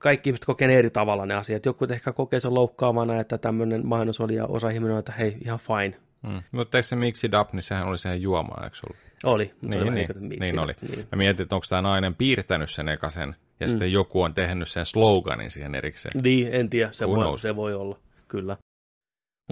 Kaikki 0.00 0.30
ihmiset 0.30 0.44
kokee 0.44 0.68
ne 0.68 0.78
eri 0.78 0.90
tavalla 0.90 1.26
ne 1.26 1.34
asiat. 1.34 1.66
Joku 1.66 1.84
ehkä 1.90 2.12
kokee 2.12 2.40
sen 2.40 2.54
loukkaavana, 2.54 3.20
että 3.20 3.38
tämmöinen 3.38 3.86
mainos 3.86 4.20
oli, 4.20 4.34
ja 4.34 4.46
osa 4.46 4.68
ihminen 4.70 4.92
on, 4.92 4.98
että 4.98 5.12
hei, 5.12 5.36
ihan 5.44 5.58
fine. 5.58 5.96
Mm. 6.22 6.42
Mutta 6.52 6.78
eikö 6.78 6.86
se 6.88 6.96
Mix 6.96 7.24
It 7.24 7.34
Up, 7.40 7.52
niin 7.52 7.62
sehän 7.62 7.86
oli 7.86 7.98
siihen 7.98 8.22
juomaan, 8.22 8.64
eikö 8.64 8.76
ollut? 8.86 9.02
Oli. 9.24 9.52
Niin, 9.62 9.82
oli 9.82 9.90
niin, 9.90 10.08
miksi 10.20 10.40
niin 10.40 10.44
sitä- 10.44 10.62
oli. 10.62 10.72
Niin. 10.96 11.06
Mä 11.12 11.16
mietin, 11.16 11.42
että 11.42 11.54
onko 11.54 11.66
tämä 11.68 11.82
nainen 11.82 12.14
piirtänyt 12.14 12.70
sen 12.70 12.88
ekasen, 12.88 13.34
ja 13.60 13.66
Mm. 13.66 13.70
sitten 13.70 13.92
joku 13.92 14.22
on 14.22 14.34
tehnyt 14.34 14.68
sen 14.68 14.86
sloganin 14.86 15.50
siihen 15.50 15.74
erikseen. 15.74 16.22
Niin, 16.22 16.48
en 16.52 16.70
tiedä, 16.70 16.92
se 16.92 17.04
Who 17.06 17.16
voi, 17.16 17.24
knows? 17.24 17.42
se 17.42 17.56
voi 17.56 17.74
olla, 17.74 17.98
kyllä. 18.28 18.56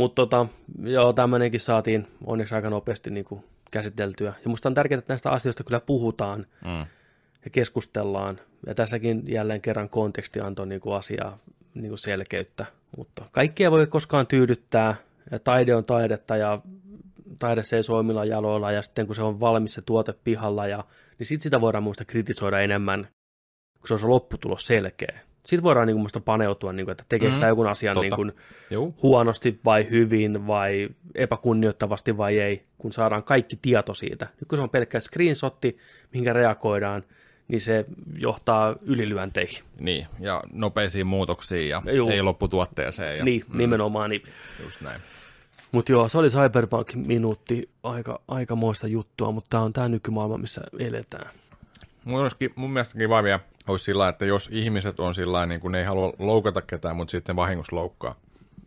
Mutta 0.00 0.22
tota, 0.22 0.46
joo, 0.82 1.12
tämmöinenkin 1.12 1.60
saatiin 1.60 2.08
onneksi 2.24 2.54
aika 2.54 2.70
nopeasti 2.70 3.10
niin 3.10 3.24
kuin 3.24 3.44
käsiteltyä. 3.70 4.32
Ja 4.44 4.50
musta 4.50 4.68
on 4.68 4.74
tärkeää, 4.74 4.98
että 4.98 5.12
näistä 5.12 5.30
asioista 5.30 5.64
kyllä 5.64 5.80
puhutaan 5.80 6.46
Mm. 6.64 6.86
ja 7.44 7.50
keskustellaan. 7.52 8.40
Ja 8.66 8.74
tässäkin 8.74 9.22
jälleen 9.28 9.60
kerran 9.60 9.88
konteksti 9.88 10.40
antoi 10.40 10.66
niin 10.66 10.80
kuin 10.80 10.96
asiaa 10.96 11.38
niin 11.74 11.88
kuin 11.88 11.98
selkeyttä. 11.98 12.66
Mutta 12.96 13.24
kaikkia 13.32 13.66
ei 13.66 13.70
voi 13.70 13.86
koskaan 13.86 14.26
tyydyttää. 14.26 14.94
Ja 15.30 15.38
taide 15.38 15.74
on 15.74 15.84
taidetta 15.84 16.36
ja 16.36 16.60
taide 17.38 17.62
seisoo 17.62 17.98
omilla 17.98 18.24
jaloilla. 18.24 18.72
Ja 18.72 18.82
sitten 18.82 19.06
kun 19.06 19.16
se 19.16 19.22
on 19.22 19.40
valmis 19.40 19.74
se 19.74 19.82
tuote 19.86 20.14
pihalla, 20.24 20.66
ja, 20.66 20.84
niin 21.18 21.26
sitten 21.26 21.42
sitä 21.42 21.60
voidaan 21.60 21.84
muista 21.84 22.04
kritisoida 22.04 22.60
enemmän, 22.60 23.08
kun 23.78 23.88
se 23.88 23.94
on 23.94 24.00
se 24.00 24.06
lopputulos 24.06 24.66
selkeä. 24.66 25.20
Sitten 25.46 25.62
voidaan 25.62 25.86
niin 25.86 25.94
kuin 25.94 26.02
musta 26.02 26.20
paneutua, 26.20 26.72
niin 26.72 26.86
kuin, 26.86 26.92
että 26.92 27.04
tekeekö 27.08 27.30
Mm, 27.30 27.34
sitä 27.34 27.46
jonkun 27.46 27.66
asian 27.66 27.94
totta. 27.94 28.16
niin 28.16 28.16
kuin, 28.16 28.32
huonosti 29.02 29.60
vai 29.64 29.86
hyvin 29.90 30.46
vai 30.46 30.88
epäkunnioittavasti 31.14 32.16
vai 32.16 32.38
ei, 32.38 32.64
kun 32.78 32.92
saadaan 32.92 33.22
kaikki 33.22 33.58
tieto 33.62 33.94
siitä. 33.94 34.26
Nyt 34.40 34.48
kun 34.48 34.58
se 34.58 34.62
on 34.62 34.70
pelkkä 34.70 35.00
screenshotti, 35.00 35.78
minkä 36.12 36.32
reagoidaan, 36.32 37.04
niin 37.48 37.60
se 37.60 37.84
johtaa 38.18 38.74
ylilyönteihin. 38.82 39.64
Niin, 39.80 40.06
ja 40.20 40.42
nopeisiin 40.52 41.06
muutoksiin 41.06 41.68
ja 41.68 41.82
Juu. 41.92 42.10
ei 42.10 42.22
lopputuotteeseen. 42.22 43.18
Ja, 43.18 43.24
Niin, 43.24 43.44
nimenomaan. 43.54 44.10
Niin. 44.10 44.22
Just 44.64 44.80
näin. 44.80 45.00
Mutta 45.72 45.92
joo, 45.92 46.08
se 46.08 46.18
oli 46.18 46.28
Cyberpunk-minuutti, 46.28 47.70
aika, 47.82 48.20
aikamoista 48.28 48.86
juttua, 48.86 49.32
mutta 49.32 49.50
tämä 49.50 49.62
on 49.62 49.72
tämä 49.72 49.88
nykymaailma, 49.88 50.38
missä 50.38 50.60
eletään. 50.78 51.30
Mun, 52.04 52.20
olisikin, 52.20 52.50
mun 52.56 52.70
mielestä 52.70 52.98
kiva 52.98 53.22
vielä 53.22 53.40
olisi 53.68 53.84
sillä, 53.84 54.08
että 54.08 54.24
jos 54.26 54.48
ihmiset 54.52 55.00
on 55.00 55.14
sillä 55.14 55.46
niin 55.46 55.60
kuin 55.60 55.72
ne 55.72 55.78
ei 55.78 55.84
halua 55.84 56.12
loukata 56.18 56.62
ketään, 56.62 56.96
mutta 56.96 57.10
sitten 57.12 57.36
vahingossa 57.36 57.76
loukkaa, 57.76 58.14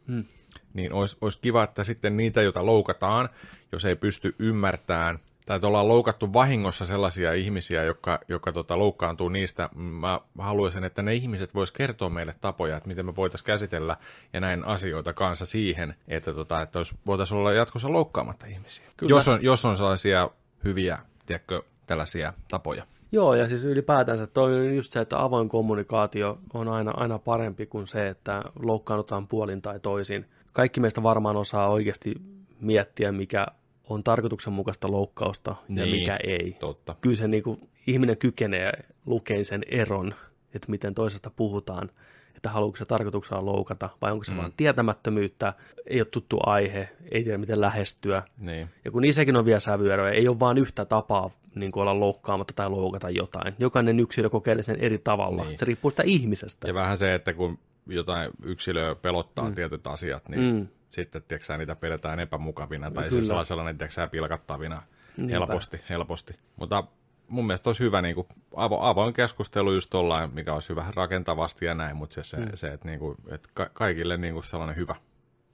Hmm. 0.08 0.26
niin 0.74 0.94
olisi, 0.94 1.18
olisi 1.22 1.40
kiva, 1.42 1.64
että 1.64 1.84
sitten 1.84 2.18
niitä, 2.18 2.42
joita 2.42 2.66
loukataan, 2.66 3.30
jos 3.72 3.86
ei 3.86 3.96
pysty 3.96 4.36
ymmärtämään, 4.40 5.20
tai 5.46 5.56
että 5.56 5.68
ollaan 5.68 5.88
loukattu 5.88 6.34
vahingossa 6.34 6.86
sellaisia 6.86 7.34
ihmisiä, 7.34 7.84
jotka, 7.84 8.20
jotka 8.28 8.52
tota, 8.52 8.80
loukkaantuu 8.80 9.30
niistä, 9.30 9.70
mä 9.76 10.20
haluaisin, 10.38 10.84
että 10.84 11.02
ne 11.02 11.14
ihmiset 11.14 11.56
vois 11.56 11.72
kertoa 11.72 12.10
meille 12.10 12.34
tapoja, 12.42 12.78
että 12.78 12.88
miten 12.88 13.06
me 13.06 13.16
voitaisiin 13.16 13.46
käsitellä 13.46 13.98
ja 14.34 14.40
näin 14.42 14.66
asioita 14.66 15.14
kanssa 15.14 15.46
siihen, 15.46 15.96
että, 16.08 16.34
tota, 16.34 16.62
että 16.62 16.80
voitaisiin 17.06 17.38
olla 17.38 17.54
jatkossa 17.54 17.94
loukkaamatta 17.94 18.46
ihmisiä. 18.46 18.86
Kyllä. 18.98 19.10
Jos 19.10 19.28
on, 19.28 19.44
jos 19.44 19.66
on 19.66 19.78
sellaisia 19.78 20.30
hyviä, 20.64 20.98
tiedätkö, 21.26 21.62
tällaisia 21.88 22.34
tapoja. 22.50 22.88
Joo, 23.14 23.36
ja 23.36 23.48
siis 23.48 23.64
ylipäätänsä 23.64 24.28
toi 24.28 24.56
on 24.56 24.76
just 24.76 24.92
se, 24.92 25.00
että 25.00 25.24
avoin 25.24 25.50
kommunikaatio 25.50 26.38
on 26.54 26.68
aina, 26.68 26.92
aina 26.92 27.20
parempi 27.20 27.66
kuin 27.66 27.88
se, 27.88 28.08
että 28.08 28.44
loukkaannutaan 28.60 29.28
puolin 29.28 29.62
tai 29.62 29.80
toisin. 29.80 30.26
Kaikki 30.54 30.80
meistä 30.80 31.04
varmaan 31.04 31.36
osaa 31.38 31.70
oikeasti 31.70 32.16
miettiä, 32.60 33.12
mikä 33.12 33.46
on 33.90 34.04
tarkoituksenmukaista 34.04 34.92
loukkausta 34.92 35.56
ja 35.70 35.86
Niin. 35.86 36.00
mikä 36.00 36.18
ei. 36.24 36.58
Totta. 36.60 36.96
Kyllä 37.02 37.16
se 37.16 37.28
niin 37.28 37.44
kuin, 37.44 37.70
ihminen 37.88 38.18
kykenee 38.18 38.72
lukemaan 39.06 39.46
sen 39.46 39.64
eron, 39.68 40.16
että 40.56 40.72
miten 40.72 40.96
toisesta 40.96 41.32
puhutaan, 41.36 41.90
että 42.36 42.50
haluatko 42.50 42.78
se 42.78 42.86
tarkoituksella 42.86 43.46
loukata 43.46 43.90
vai 44.02 44.12
onko 44.12 44.24
se 44.24 44.32
Mm. 44.32 44.38
vain 44.38 44.54
tietämättömyyttä, 44.58 45.54
ei 45.86 46.00
ole 46.00 46.06
tuttu 46.06 46.40
aihe, 46.46 46.90
ei 47.12 47.24
tiedä 47.24 47.38
miten 47.38 47.62
lähestyä. 47.62 48.24
Niin. 48.38 48.70
Ja 48.86 48.92
kun 48.92 49.02
niissäkin 49.02 49.36
on 49.36 49.46
vielä 49.46 49.60
sävyeroja, 49.60 50.12
ei 50.14 50.28
ole 50.28 50.40
vain 50.40 50.58
yhtä 50.58 50.86
tapaa 50.86 51.30
niin 51.56 51.72
kuin 51.72 51.82
olla 51.82 52.00
loukkaamatta 52.00 52.54
tai 52.56 52.70
loukata 52.70 53.10
jotain. 53.10 53.54
Jokainen 53.60 54.00
yksilö 54.00 54.30
kokeilee 54.30 54.64
sen 54.64 54.80
eri 54.80 54.98
tavalla. 54.98 55.42
Niin. 55.42 55.50
Niin. 55.50 55.60
Se 55.60 55.66
riippuu 55.66 55.90
sitä 55.92 56.04
ihmisestä. 56.06 56.68
Ja 56.68 56.74
vähän 56.74 56.98
se, 56.98 57.14
että 57.16 57.34
kun 57.34 57.60
jotain 57.88 58.32
yksilöä 58.46 58.96
pelottaa 58.96 59.50
mm. 59.50 59.56
tietyt 59.56 59.88
asiat, 59.88 60.30
niin 60.30 60.56
mm. 60.56 60.68
Sitten 60.90 61.24
tiedätkö, 61.28 61.58
niitä 61.58 61.76
pidetään 61.76 62.20
epämukavina 62.20 62.92
tai 62.92 63.04
Kyllä. 63.04 63.10
siis 63.10 63.28
sellaisella, 63.28 63.64
niin 63.64 63.78
tiedätkö, 63.78 63.94
sä, 63.94 64.08
pilkattavina 64.08 64.82
Niinpä. 65.18 65.34
helposti, 65.34 65.82
helposti. 65.90 66.36
Mutta 66.56 66.84
mun 67.28 67.48
mielestä 67.48 67.70
olisi 67.70 67.84
hyvä 67.84 68.02
niin 68.02 68.16
kuin, 68.16 68.28
avo, 68.56 68.80
avoin 68.82 69.14
keskustelu 69.14 69.74
just 69.74 69.90
tollain, 69.90 70.34
mikä 70.34 70.54
olisi 70.54 70.70
hyvä 70.70 70.86
rakentavasti 70.96 71.66
ja 71.66 71.74
näin, 71.76 71.96
mutta 71.96 72.14
se, 72.14 72.24
se, 72.24 72.38
mm. 72.38 72.52
se 72.56 72.74
että, 72.74 72.88
niin 72.88 73.00
kuin, 73.00 73.18
että 73.32 73.50
ka- 73.54 73.70
kaikille 73.74 74.18
niin 74.18 74.34
kuin 74.34 74.44
sellainen 74.44 74.76
hyvä, 74.76 74.96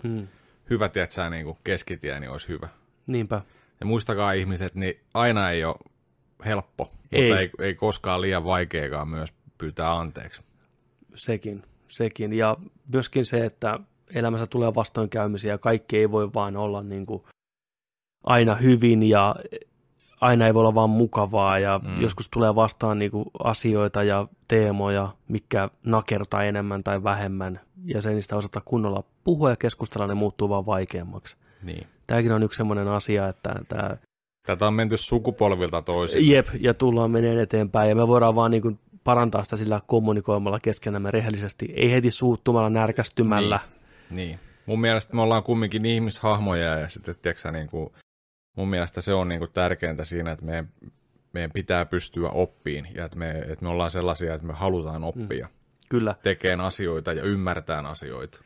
Mm. 0.03 0.27
hyvä 0.69 0.89
tiedätkö, 0.89 1.13
sä, 1.13 1.29
niin 1.29 1.45
kuin 1.45 1.57
keskitie, 1.63 2.19
niin 2.19 2.31
olisi 2.31 2.47
hyvä. 2.47 2.69
Niinpä. 3.07 3.41
Ja 3.79 3.85
muistakaa 3.85 4.31
ihmiset, 4.31 4.75
niin 4.75 4.99
aina 5.13 5.51
ei 5.51 5.65
ole 5.65 5.75
helppo, 6.45 6.91
Ei. 7.11 7.21
mutta 7.21 7.39
ei, 7.39 7.49
ei 7.59 7.75
koskaan 7.75 8.21
liian 8.21 8.43
vaikeakaan 8.43 9.07
myös 9.07 9.33
pyytää 9.57 9.97
anteeksi. 9.99 10.41
Sekin, 11.15 11.63
sekin. 11.87 12.33
Ja 12.33 12.57
myöskin 12.93 13.25
se, 13.25 13.45
että 13.45 13.79
elämässä 14.13 14.47
tulee 14.47 14.75
vastoinkäymisiä 14.75 15.53
ja 15.53 15.57
kaikki 15.57 15.97
ei 15.97 16.11
voi 16.11 16.33
vaan 16.33 16.57
olla 16.57 16.83
niin 16.83 17.05
kuin 17.05 17.23
aina 18.23 18.55
hyvin 18.55 19.03
ja 19.03 19.35
aina 20.21 20.47
ei 20.47 20.53
voi 20.53 20.61
olla 20.61 20.75
vaan 20.75 20.89
mukavaa 20.89 21.59
ja 21.59 21.79
mm. 21.83 22.01
joskus 22.01 22.29
tulee 22.29 22.55
vastaan 22.55 22.99
niin 22.99 23.11
kuin 23.11 23.25
asioita 23.43 24.03
ja 24.03 24.27
teemoja, 24.47 25.09
mikä 25.27 25.69
nakertaa 25.83 26.43
enemmän 26.43 26.83
tai 26.83 27.03
vähemmän 27.03 27.59
ja 27.85 28.01
sen 28.01 28.15
niistä 28.15 28.35
osata 28.35 28.61
kunnolla 28.65 29.03
puhua 29.23 29.49
ja 29.49 29.55
keskustella, 29.55 30.07
ne 30.07 30.13
muuttuu 30.13 30.49
vaan 30.49 30.65
vaikeammaksi. 30.65 31.35
Niin. 31.63 31.87
Tämäkin 32.07 32.31
on 32.31 32.43
yksi 32.43 32.57
sellainen 32.57 32.87
asia, 32.87 33.27
että 33.27 33.55
tämä... 33.67 33.97
Tätä 34.45 34.67
on 34.67 34.73
menty 34.73 34.97
sukupolvilta 34.97 35.81
toisin. 35.81 36.29
Jep, 36.29 36.47
ja 36.59 36.73
tullaan 36.73 37.11
meneen 37.11 37.39
eteenpäin 37.39 37.89
ja 37.89 37.95
me 37.95 38.07
voidaan 38.07 38.35
vaan 38.35 38.51
niin 38.51 38.61
kuin 38.61 38.79
parantaa 39.03 39.43
sitä 39.43 39.57
sillä 39.57 39.81
kommunikoimalla 39.87 40.59
keskenämme 40.59 41.11
rehellisesti, 41.11 41.73
ei 41.75 41.91
heti 41.91 42.11
suuttumalla, 42.11 42.69
närkästymällä. 42.69 43.59
Niin, 44.09 44.27
niin. 44.27 44.39
Mun 44.65 44.81
mielestä 44.81 45.15
me 45.15 45.21
ollaan 45.21 45.43
kumminkin 45.43 45.85
ihmishahmoja 45.85 46.79
ja 46.79 46.89
sitten, 46.89 47.15
tiedätkö, 47.21 47.51
niin 47.51 47.67
kuin, 47.67 47.91
mun 48.59 48.69
mielestä 48.69 49.01
se 49.01 49.13
on 49.13 49.27
niin 49.27 49.39
kuin 49.39 49.51
tärkeintä 49.53 50.05
siinä, 50.05 50.31
että 50.31 50.45
meidän, 50.45 50.69
meidän 51.33 51.51
pitää 51.51 51.85
pystyä 51.85 52.29
oppiin 52.29 52.87
ja 52.95 53.05
että 53.05 53.17
me, 53.17 53.29
että 53.29 53.65
me 53.65 53.69
ollaan 53.69 53.91
sellaisia, 53.91 54.33
että 54.33 54.47
me 54.47 54.53
halutaan 54.53 55.03
oppia. 55.03 55.45
Mm. 55.45 55.53
Kyllä. 55.89 56.15
Tekeen 56.23 56.61
asioita 56.61 57.13
ja 57.13 57.23
ymmärtää 57.23 57.79
asioita. 57.79 58.39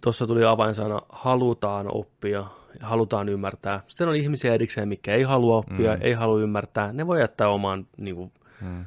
Tuossa 0.00 0.26
tuli 0.26 0.44
avainsana, 0.44 1.02
halutaan 1.08 1.86
oppia 1.94 2.44
ja 2.80 2.86
halutaan 2.86 3.28
ymmärtää. 3.28 3.80
Sitten 3.86 4.08
on 4.08 4.16
ihmisiä 4.16 4.54
erikseen, 4.54 4.88
mikä 4.88 5.14
ei 5.14 5.22
halua 5.22 5.56
oppia, 5.56 5.96
mm. 5.96 6.02
ei 6.02 6.12
halua 6.12 6.40
ymmärtää. 6.40 6.92
Ne 6.92 7.06
voi 7.06 7.20
jättää 7.20 7.48
oman, 7.48 7.86
niin 7.96 8.16
kuin, 8.16 8.32
mm. 8.60 8.84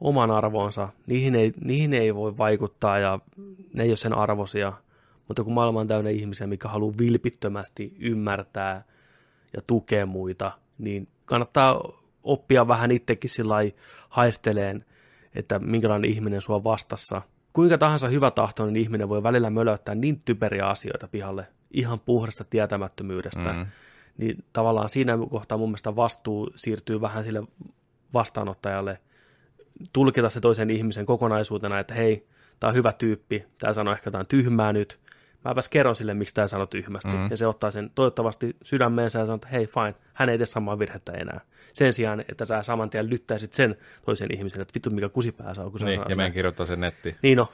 oman 0.00 0.30
arvonsa. 0.30 0.88
Niihin 1.06 1.34
ei, 1.34 1.52
niihin 1.64 1.92
ei 1.92 2.14
voi 2.14 2.38
vaikuttaa 2.38 2.98
ja 2.98 3.18
ne 3.74 3.82
ei 3.82 3.90
ole 3.90 3.96
sen 3.96 4.12
arvosia. 4.12 4.72
Mutta 5.28 5.44
kun 5.44 5.52
maailma 5.52 5.80
on 5.80 5.88
täynnä 5.88 6.10
ihmisiä, 6.10 6.46
mikä 6.46 6.68
haluaa 6.68 6.98
vilpittömästi 6.98 7.94
ymmärtää 7.98 8.84
ja 9.56 9.62
tukea 9.66 10.06
muita, 10.06 10.52
niin 10.78 11.08
kannattaa 11.24 11.92
oppia 12.22 12.68
vähän 12.68 12.90
itsekin 12.90 13.30
sillä 13.30 13.56
haisteleen, 14.08 14.84
että 15.34 15.58
minkälainen 15.58 16.10
ihminen 16.10 16.42
sua 16.42 16.64
vastassa– 16.64 17.22
kuinka 17.52 17.78
tahansa 17.78 18.08
hyvä 18.08 18.30
tahtoinen 18.30 18.76
ihminen 18.76 19.08
voi 19.08 19.22
välillä 19.22 19.50
mölöttää 19.50 19.94
niin 19.94 20.20
typeriä 20.24 20.66
asioita 20.66 21.08
pihalle 21.08 21.46
ihan 21.70 22.00
puhdasta 22.00 22.44
tietämättömyydestä, 22.44 23.52
mm. 23.52 23.66
niin 24.18 24.44
tavallaan 24.52 24.88
siinä 24.88 25.18
kohtaa 25.30 25.58
mun 25.58 25.68
mielestä 25.68 25.96
vastuu 25.96 26.50
siirtyy 26.56 27.00
vähän 27.00 27.24
sille 27.24 27.42
vastaanottajalle 28.14 28.98
tulkita 29.92 30.30
se 30.30 30.40
toisen 30.40 30.70
ihmisen 30.70 31.06
kokonaisuutena, 31.06 31.78
että 31.78 31.94
hei, 31.94 32.26
tämä 32.60 32.68
on 32.68 32.74
hyvä 32.74 32.92
tyyppi, 32.92 33.44
tämä 33.58 33.72
sanoo 33.72 33.94
ehkä 33.94 34.08
jotain 34.08 34.26
tyhmää 34.26 34.72
nyt, 34.72 34.99
mäpäs 35.44 35.68
kerron 35.68 35.96
sille, 35.96 36.14
miksi 36.14 36.34
tämä 36.34 36.48
sanoo 36.48 36.66
tyhmästi. 36.66 37.08
Mm. 37.08 37.30
Ja 37.30 37.36
se 37.36 37.46
ottaa 37.46 37.70
sen 37.70 37.90
toivottavasti 37.94 38.56
sydämeensä 38.62 39.18
ja 39.18 39.24
sanoo, 39.24 39.34
että 39.34 39.48
hei 39.48 39.66
fine, 39.66 39.94
hän 40.14 40.28
ei 40.28 40.38
tee 40.38 40.46
samaa 40.46 40.78
virhettä 40.78 41.12
enää. 41.12 41.40
Sen 41.72 41.92
sijaan, 41.92 42.24
että 42.28 42.44
sä 42.44 42.62
saman 42.62 42.90
tien 42.90 43.10
lyttäisit 43.10 43.52
sen 43.52 43.76
toisen 44.04 44.34
ihmisen, 44.34 44.60
että 44.60 44.74
vittu 44.74 44.90
mikä 44.90 45.08
kusipää 45.08 45.54
saa. 45.54 45.70
Kun 45.70 45.80
niin, 45.80 46.00
ja 46.08 46.16
meidän 46.16 46.32
kirjoittaa 46.32 46.66
sen 46.66 46.80
netti. 46.80 47.16
Niin 47.22 47.38
no. 47.38 47.48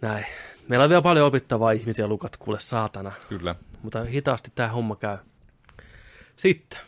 Näin. 0.00 0.26
Meillä 0.68 0.84
on 0.84 0.90
vielä 0.90 1.02
paljon 1.02 1.26
opittavaa 1.26 1.70
ihmisiä 1.72 2.06
lukat, 2.06 2.36
kuule 2.36 2.60
saatana. 2.60 3.12
Kyllä. 3.28 3.54
Mutta 3.82 4.04
hitaasti 4.04 4.52
tämä 4.54 4.68
homma 4.68 4.96
käy. 4.96 5.18
Sitten. 6.36 6.78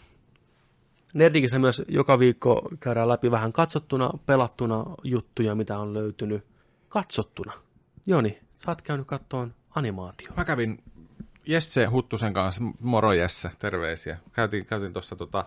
Nerdikissä 1.15 1.59
myös 1.59 1.83
joka 1.89 2.19
viikko 2.19 2.69
käydään 2.81 3.09
läpi 3.09 3.31
vähän 3.31 3.53
katsottuna, 3.53 4.11
pelattuna 4.27 4.85
juttuja, 5.03 5.55
mitä 5.55 5.79
on 5.79 5.95
löytynyt 5.95 6.45
katsottuna. 6.89 7.53
Joni, 8.07 8.41
Sä 8.65 8.71
oot 8.71 8.83
käynyt 8.83 9.07
kattoon 9.07 9.55
animaatio. 9.75 10.33
Mä 10.37 10.45
kävin 10.45 10.79
Jesse 11.47 11.85
Huttusen 11.87 12.35
kanssa, 12.35 12.63
moro 12.81 13.13
Jesse, 13.13 13.51
terveisiä. 13.59 14.19
Käytiin, 14.33 14.67
käytiin 14.67 14.93
tuossa 14.93 15.17
tota, 15.17 15.45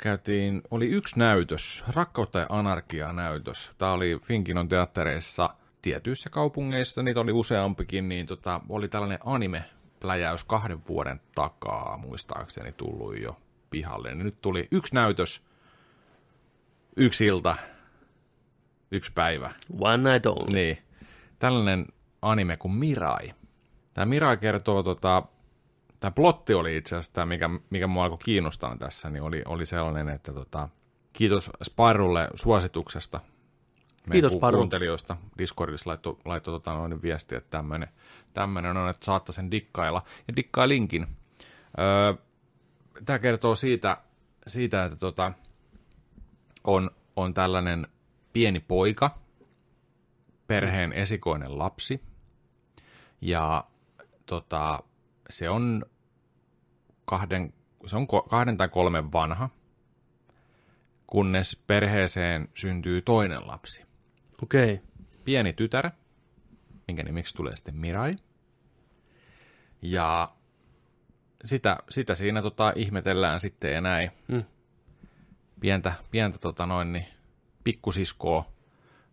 käytiin, 0.00 0.62
oli 0.70 0.86
yksi 0.86 1.18
näytös, 1.18 1.84
Rakkautta 1.88 2.38
ja 2.38 2.46
anarkia 2.48 3.12
näytös. 3.12 3.72
Tämä 3.78 3.92
oli 3.92 4.18
Finkinon 4.22 4.68
teattereissa 4.68 5.50
tietyissä 5.82 6.30
kaupungeissa, 6.30 7.02
niitä 7.02 7.20
oli 7.20 7.32
useampikin, 7.32 8.08
niin 8.08 8.26
tota, 8.26 8.60
oli 8.68 8.88
tällainen 8.88 9.18
anime-pläjäys 9.24 10.44
kahden 10.44 10.86
vuoden 10.88 11.20
takaa, 11.34 11.96
muistaakseni 11.96 12.72
tullut 12.72 13.20
jo 13.20 13.36
pihalle. 13.70 14.14
Nyt 14.14 14.40
tuli 14.40 14.68
yksi 14.70 14.94
näytös, 14.94 15.42
yksi 16.96 17.26
ilta, 17.26 17.56
yksi 18.90 19.12
päivä. 19.12 19.50
One 19.80 20.12
night 20.12 20.26
only. 20.26 20.54
Niin. 20.54 20.78
Tällainen 21.38 21.86
anime 22.30 22.56
kuin 22.56 22.74
Mirai. 22.74 23.34
Tämä 23.94 24.04
Mirai 24.06 24.36
kertoo, 24.36 24.82
tota, 24.82 25.22
tämä 26.00 26.10
plotti 26.10 26.54
oli 26.54 26.76
itse 26.76 26.96
asiassa 26.96 27.12
tämä, 27.12 27.26
mikä, 27.26 27.50
mikä 27.70 27.86
mua 27.86 28.04
alkoi 28.04 28.18
kiinnostaa 28.24 28.76
tässä, 28.76 29.10
niin 29.10 29.22
oli, 29.22 29.42
oli 29.46 29.66
sellainen, 29.66 30.08
että 30.08 30.32
tota, 30.32 30.68
kiitos 31.12 31.50
Sparrulle 31.62 32.28
suosituksesta. 32.34 33.20
Kiitos 34.12 34.32
Sparru. 34.32 34.58
kuuntelijoista. 34.58 35.16
Discordissa 35.38 35.90
laittoi 35.90 36.16
laitto, 36.24 36.50
tota, 36.50 36.72
noin 36.72 37.02
viesti, 37.02 37.34
että 37.34 37.50
tämmöinen, 37.50 37.88
tämmöinen 38.32 38.76
on, 38.76 38.90
että 38.90 39.04
saatta 39.04 39.32
sen 39.32 39.50
dikkailla. 39.50 40.02
Ja 40.28 40.36
dikkaa 40.36 40.68
linkin. 40.68 41.06
Öö, 41.78 42.14
tämä 43.04 43.18
kertoo 43.18 43.54
siitä, 43.54 43.96
siitä 44.46 44.84
että 44.84 44.96
tota, 44.96 45.32
on, 46.64 46.90
on 47.16 47.34
tällainen 47.34 47.86
pieni 48.32 48.60
poika, 48.60 49.18
perheen 50.46 50.92
esikoinen 50.92 51.58
lapsi, 51.58 52.00
ja 53.24 53.64
tota, 54.26 54.78
se 55.30 55.48
on 55.48 55.84
kahden, 57.04 57.52
se 57.86 57.96
on 57.96 58.06
kahden 58.30 58.56
tai 58.56 58.68
kolmen 58.68 59.12
vanha, 59.12 59.48
kunnes 61.06 61.62
perheeseen 61.66 62.48
syntyy 62.54 63.02
toinen 63.02 63.46
lapsi. 63.46 63.84
Okei. 64.42 64.74
Okay. 64.74 64.86
Pieni 65.24 65.52
tytär, 65.52 65.90
minkä 66.88 67.02
nimiksi 67.02 67.34
tulee 67.34 67.56
sitten 67.56 67.76
Mirai. 67.76 68.16
Ja 69.82 70.32
sitä, 71.44 71.76
sitä 71.90 72.14
siinä 72.14 72.42
tota, 72.42 72.72
ihmetellään 72.76 73.40
sitten 73.40 73.72
ja 73.72 73.80
näin. 73.80 74.10
Mm. 74.28 74.44
Pientä, 75.60 75.92
pientä 76.10 76.38
tota 76.38 76.66
noin, 76.66 76.92
niin, 76.92 77.06
pikkusiskoa. 77.64 78.52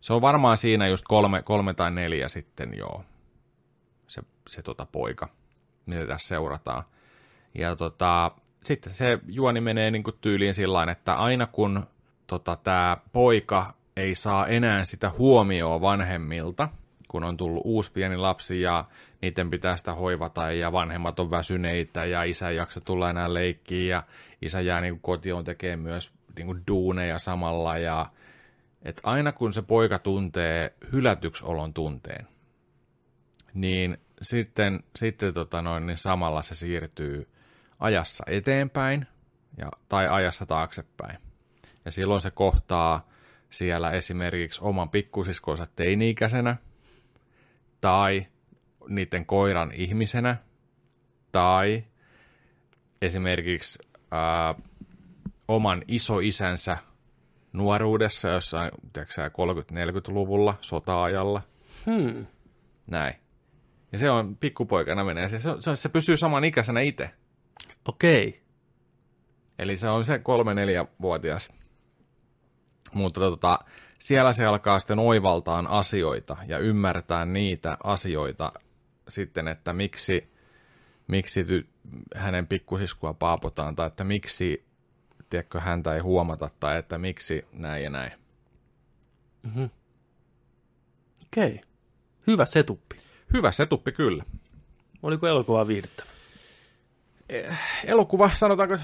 Se 0.00 0.12
on 0.12 0.20
varmaan 0.20 0.58
siinä 0.58 0.88
just 0.88 1.04
kolme, 1.08 1.42
kolme 1.42 1.74
tai 1.74 1.90
neljä 1.90 2.28
sitten 2.28 2.74
joo 2.78 3.04
se, 4.12 4.22
se 4.48 4.62
tota 4.62 4.86
poika, 4.86 5.28
mitä 5.86 6.06
tässä 6.06 6.28
seurataan. 6.28 6.84
Ja 7.54 7.76
tota, 7.76 8.30
sitten 8.64 8.92
se 8.92 9.18
juoni 9.26 9.60
menee 9.60 9.90
niin 9.90 10.02
kuin 10.02 10.16
tyyliin 10.20 10.54
sillä 10.54 10.92
että 10.92 11.14
aina 11.14 11.46
kun 11.46 11.86
tota, 12.26 12.56
tämä 12.56 12.96
poika 13.12 13.74
ei 13.96 14.14
saa 14.14 14.46
enää 14.46 14.84
sitä 14.84 15.10
huomioon 15.18 15.80
vanhemmilta, 15.80 16.68
kun 17.08 17.24
on 17.24 17.36
tullut 17.36 17.62
uusi 17.64 17.92
pieni 17.92 18.16
lapsi 18.16 18.60
ja 18.60 18.84
niiden 19.22 19.50
pitää 19.50 19.76
sitä 19.76 19.94
hoivata 19.94 20.52
ja 20.52 20.72
vanhemmat 20.72 21.20
on 21.20 21.30
väsyneitä 21.30 22.04
ja 22.04 22.22
isä 22.22 22.48
ei 22.48 22.56
jaksa 22.56 22.80
tulla 22.80 23.10
enää 23.10 23.34
leikkiin 23.34 23.88
ja 23.88 24.02
isä 24.42 24.60
jää 24.60 24.80
niin 24.80 24.94
kuin 24.94 25.02
kotiin 25.02 25.44
tekee 25.44 25.76
myös 25.76 26.12
niin 26.36 26.46
kuin 26.46 26.62
duuneja 26.68 27.18
samalla 27.18 27.78
ja 27.78 28.06
et 28.82 29.00
aina 29.02 29.32
kun 29.32 29.52
se 29.52 29.62
poika 29.62 29.98
tuntee 29.98 30.74
hylätyksi 30.92 31.44
olon 31.44 31.74
tunteen, 31.74 32.26
niin 33.54 33.98
sitten, 34.22 34.84
sitten 34.96 35.34
tota 35.34 35.62
noin, 35.62 35.86
niin 35.86 35.98
samalla 35.98 36.42
se 36.42 36.54
siirtyy 36.54 37.28
ajassa 37.78 38.24
eteenpäin 38.26 39.06
ja, 39.56 39.70
tai 39.88 40.08
ajassa 40.08 40.46
taaksepäin. 40.46 41.18
Ja 41.84 41.90
silloin 41.90 42.20
se 42.20 42.30
kohtaa 42.30 43.08
siellä 43.50 43.90
esimerkiksi 43.90 44.60
oman 44.64 44.90
pikkusiskonsa 44.90 45.66
teini-ikäisenä 45.76 46.56
tai 47.80 48.26
niiden 48.88 49.26
koiran 49.26 49.72
ihmisenä 49.72 50.36
tai 51.32 51.84
esimerkiksi 53.02 53.78
ää, 54.10 54.54
oman 55.48 55.82
isoisänsä 55.88 56.78
nuoruudessa 57.52 58.28
jossain 58.28 58.70
30-40-luvulla 58.98 60.54
sota-ajalla. 60.60 61.42
Hmm. 61.86 62.26
Näin. 62.86 63.21
Ja 63.92 63.98
se 63.98 64.10
on 64.10 64.36
pikkupoikana 64.36 65.04
menee. 65.04 65.28
Se, 65.28 65.38
se, 65.38 65.76
se 65.76 65.88
pysyy 65.88 66.16
saman 66.16 66.44
ikäisenä 66.44 66.80
itse. 66.80 67.10
Okei. 67.88 68.28
Okay. 68.28 68.40
Eli 69.58 69.76
se 69.76 69.88
on 69.88 70.04
se 70.04 70.18
kolme-neljä-vuotias. 70.18 71.48
Mutta 72.92 73.20
tota, 73.20 73.58
siellä 73.98 74.32
se 74.32 74.44
alkaa 74.44 74.78
sitten 74.78 74.98
oivaltaan 74.98 75.66
asioita 75.66 76.36
ja 76.46 76.58
ymmärtää 76.58 77.24
niitä 77.24 77.78
asioita 77.84 78.52
sitten, 79.08 79.48
että 79.48 79.72
miksi, 79.72 80.32
miksi 81.06 81.44
ty, 81.44 81.68
hänen 82.14 82.46
pikkusiskua 82.46 83.14
paapotaan 83.14 83.76
tai 83.76 83.86
että 83.86 84.04
miksi 84.04 84.66
tiedätkö, 85.30 85.60
häntä 85.60 85.94
ei 85.94 86.00
huomata 86.00 86.50
tai 86.60 86.78
että 86.78 86.98
miksi 86.98 87.44
näin 87.52 87.84
ja 87.84 87.90
näin. 87.90 88.12
Mm-hmm. 89.42 89.70
Okei. 91.26 91.60
Hyvä 92.26 92.44
setuppi. 92.44 92.96
Hyvä 93.32 93.52
setuppi 93.52 93.92
kyllä. 93.92 94.24
Oliko 95.02 95.26
elokuva 95.26 95.66
viihdyttävä? 95.66 96.12
Elokuva, 97.84 98.30
sanotaanko, 98.34 98.76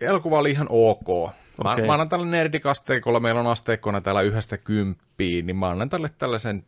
elokuva 0.00 0.38
oli 0.38 0.50
ihan 0.50 0.66
ok. 0.70 1.34
Mä, 1.64 1.72
Okei. 1.72 1.86
mä 1.86 1.92
annan 1.92 2.08
tälle 2.08 2.26
nerdikasteikolla, 2.26 3.20
meillä 3.20 3.40
on 3.40 3.46
asteikkona 3.46 4.00
täällä 4.00 4.22
yhdestä 4.22 4.58
kymppiin, 4.58 5.46
niin 5.46 5.56
mä 5.56 5.68
annan 5.68 5.88
tälle 5.88 6.08
tällaisen 6.18 6.66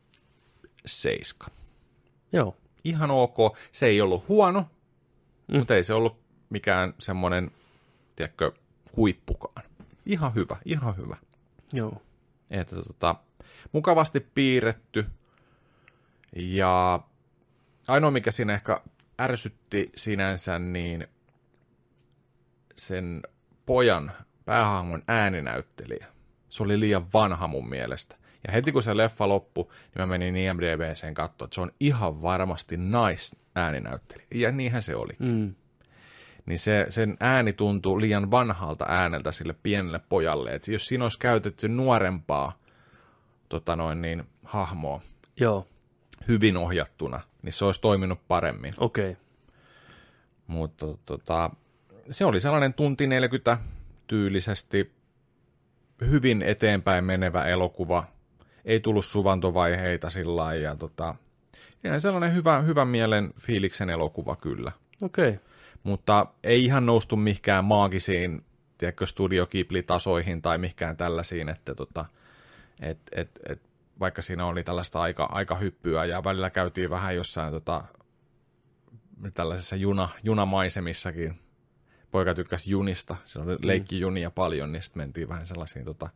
seiska. 0.86 1.47
Joo. 2.32 2.56
Ihan 2.85 3.10
ok. 3.10 3.36
Se 3.73 3.86
ei 3.86 4.01
ollut 4.01 4.28
huono, 4.28 4.65
mm. 5.48 5.59
mutta 5.59 5.74
ei 5.74 5.85
se 5.85 5.94
ollut 5.94 6.20
mikään 6.51 6.94
semmoinen, 6.98 7.51
tiedätkö, 8.16 8.52
huippukaan. 8.97 9.66
Ihan 10.06 10.35
hyvä, 10.35 10.56
ihan 10.65 10.97
hyvä. 10.97 11.16
Joo. 11.73 12.02
Että 12.51 12.77
tota, 12.77 13.15
mukavasti 13.73 14.20
piirretty. 14.20 15.06
Ja 16.36 17.01
ainoa, 17.89 18.10
mikä 18.10 18.31
siinä 18.31 18.55
ehkä 18.55 18.81
ärsytti 19.20 19.93
sinänsä, 19.97 20.59
niin 20.59 21.06
sen 22.77 23.23
pojan 23.66 24.12
päähahmon 24.44 25.02
ääninäyttelijä. 25.09 26.06
Se 26.48 26.62
oli 26.62 26.81
liian 26.81 27.06
vanha 27.15 27.47
mun 27.47 27.69
mielestä. 27.69 28.16
Ja 28.47 28.52
heti 28.52 28.73
kun 28.73 28.82
se 28.82 28.97
leffa 28.97 29.28
loppui, 29.28 29.65
niin 29.65 29.98
mä 29.98 30.06
menin 30.06 30.36
IMDB:seen 30.36 31.15
katsoa, 31.15 31.44
että 31.44 31.55
se 31.55 31.60
on 31.60 31.73
ihan 31.81 32.23
varmasti 32.23 32.77
nice 32.77 33.36
ääninäyttelijä. 33.55 34.27
Ja 34.35 34.52
niinhän 34.52 34.82
se 34.82 34.97
oli. 34.97 35.12
Mm. 35.19 35.55
Niin 36.47 36.59
se, 36.59 36.86
sen 36.89 37.16
ääni 37.20 37.52
tuntuu 37.52 38.01
liian 38.01 38.31
vanhalta 38.31 38.86
ääneltä 38.89 39.32
sille 39.32 39.55
pienelle 39.62 40.01
pojalle. 40.09 40.51
Et 40.51 40.69
jos 40.69 40.86
siinä 40.86 41.05
olisi 41.05 41.19
käytetty 41.19 41.69
nuorempaa 41.69 42.59
tota 43.48 43.77
noin, 43.77 44.02
niin, 44.02 44.24
hahmoa 44.44 45.01
Joo. 45.40 45.66
Hyvin 46.28 46.56
ohjattuna, 46.56 47.20
niin 47.42 47.52
se 47.52 47.64
olisi 47.64 47.80
toiminut 47.80 48.28
paremmin. 48.28 48.74
Okei. 48.78 49.16
Mutta 50.46 50.86
tota, 51.06 51.50
se 52.10 52.24
oli 52.24 52.40
sellainen 52.40 52.74
tunti 52.74 53.06
40 53.06 53.58
tyylisesti 54.06 54.92
hyvin 56.10 56.42
eteenpäin 56.42 57.04
menevä 57.04 57.44
elokuva. 57.44 58.04
Ei 58.64 58.80
tullut 58.80 59.04
suvantovaiheita 59.04 60.10
sillä 60.10 60.36
lailla, 60.36 60.68
ja 60.68 60.76
tota, 60.76 61.14
sellainen 61.98 62.34
hyvä, 62.34 62.60
hyvän 62.60 62.88
mielen 62.88 63.32
fiiliksen 63.40 63.90
elokuva 63.90 64.36
kyllä. 64.36 64.72
Okei. 65.02 65.38
Mutta 65.82 66.26
ei 66.44 66.64
ihan 66.64 66.86
noustu 66.86 67.16
mihinkään 67.16 67.64
maagisiin 67.64 68.44
tiedätkö, 68.78 69.06
Studio 69.06 69.46
Ghibli-tasoihin 69.46 70.42
tai 70.42 70.58
mihinkään 70.58 70.96
tällaisiin, 70.96 71.48
että 71.48 71.74
tota, 71.74 72.04
et, 72.80 72.98
et, 73.12 73.30
et, 73.48 73.62
vaikka 74.00 74.22
siinä 74.22 74.46
oli 74.46 74.64
tällaista 74.64 75.00
aika, 75.00 75.24
aika 75.24 75.54
hyppyä 75.54 76.04
ja 76.04 76.24
välillä 76.24 76.50
käytiin 76.50 76.90
vähän 76.90 77.16
jossain 77.16 77.52
tota, 77.52 77.84
tällaisessa 79.34 79.76
juna, 79.76 80.08
junamaisemissakin. 80.22 81.40
Poika 82.10 82.34
tykkäsi 82.34 82.70
junista, 82.70 83.16
se 83.24 83.38
oli 83.38 83.56
leikkijunia 83.62 84.30
paljon, 84.30 84.72
niin 84.72 84.82
sitten 84.82 85.02
mentiin 85.02 85.28
vähän 85.28 85.46
sellaisiin 85.46 85.84
tota, 85.84 86.10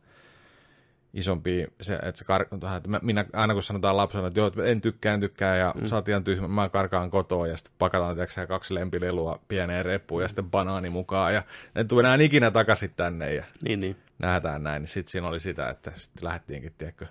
isompiin, 1.13 1.67
se, 1.81 1.95
että, 1.95 2.19
se 2.19 2.25
kar, 2.25 2.41
että 2.41 2.89
minä, 3.01 3.25
aina 3.33 3.53
kun 3.53 3.63
sanotaan 3.63 3.97
lapsena, 3.97 4.27
että 4.27 4.39
joo, 4.39 4.51
en 4.65 4.81
tykkää, 4.81 5.13
en 5.13 5.19
tykkää, 5.19 5.57
ja 5.57 5.73
mm. 5.75 5.85
sä 5.85 5.95
oot 5.95 6.09
ihan 6.09 6.23
tyhmä, 6.23 6.47
mä 6.47 6.69
karkaan 6.69 7.11
kotoa, 7.11 7.47
ja 7.47 7.57
sitten 7.57 7.73
pakataan 7.79 8.15
tiedätkö, 8.15 8.47
kaksi 8.47 8.73
lempilelua 8.73 9.39
pieneen 9.47 9.85
reppuun, 9.85 10.21
ja 10.21 10.27
sitten 10.27 10.51
banaani 10.51 10.89
mukaan, 10.89 11.33
ja 11.33 11.43
ne 11.75 11.83
tuu 11.83 11.99
enää 11.99 12.15
ikinä 12.15 12.51
takaisin 12.51 12.91
tänne, 12.95 13.33
ja 13.33 13.43
Niin, 13.63 13.79
niin. 13.79 13.95
nähdään 14.19 14.63
näin, 14.63 14.81
niin 14.81 14.89
sitten 14.89 15.11
siinä 15.11 15.27
oli 15.27 15.39
sitä, 15.39 15.69
että 15.69 15.91
sitten 15.95 16.25
lähdettiinkin, 16.25 16.73
tiedätkö, 16.77 17.07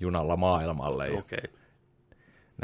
junalla 0.00 0.36
maailmalle, 0.36 1.08
ja 1.08 1.18
Okei. 1.18 1.44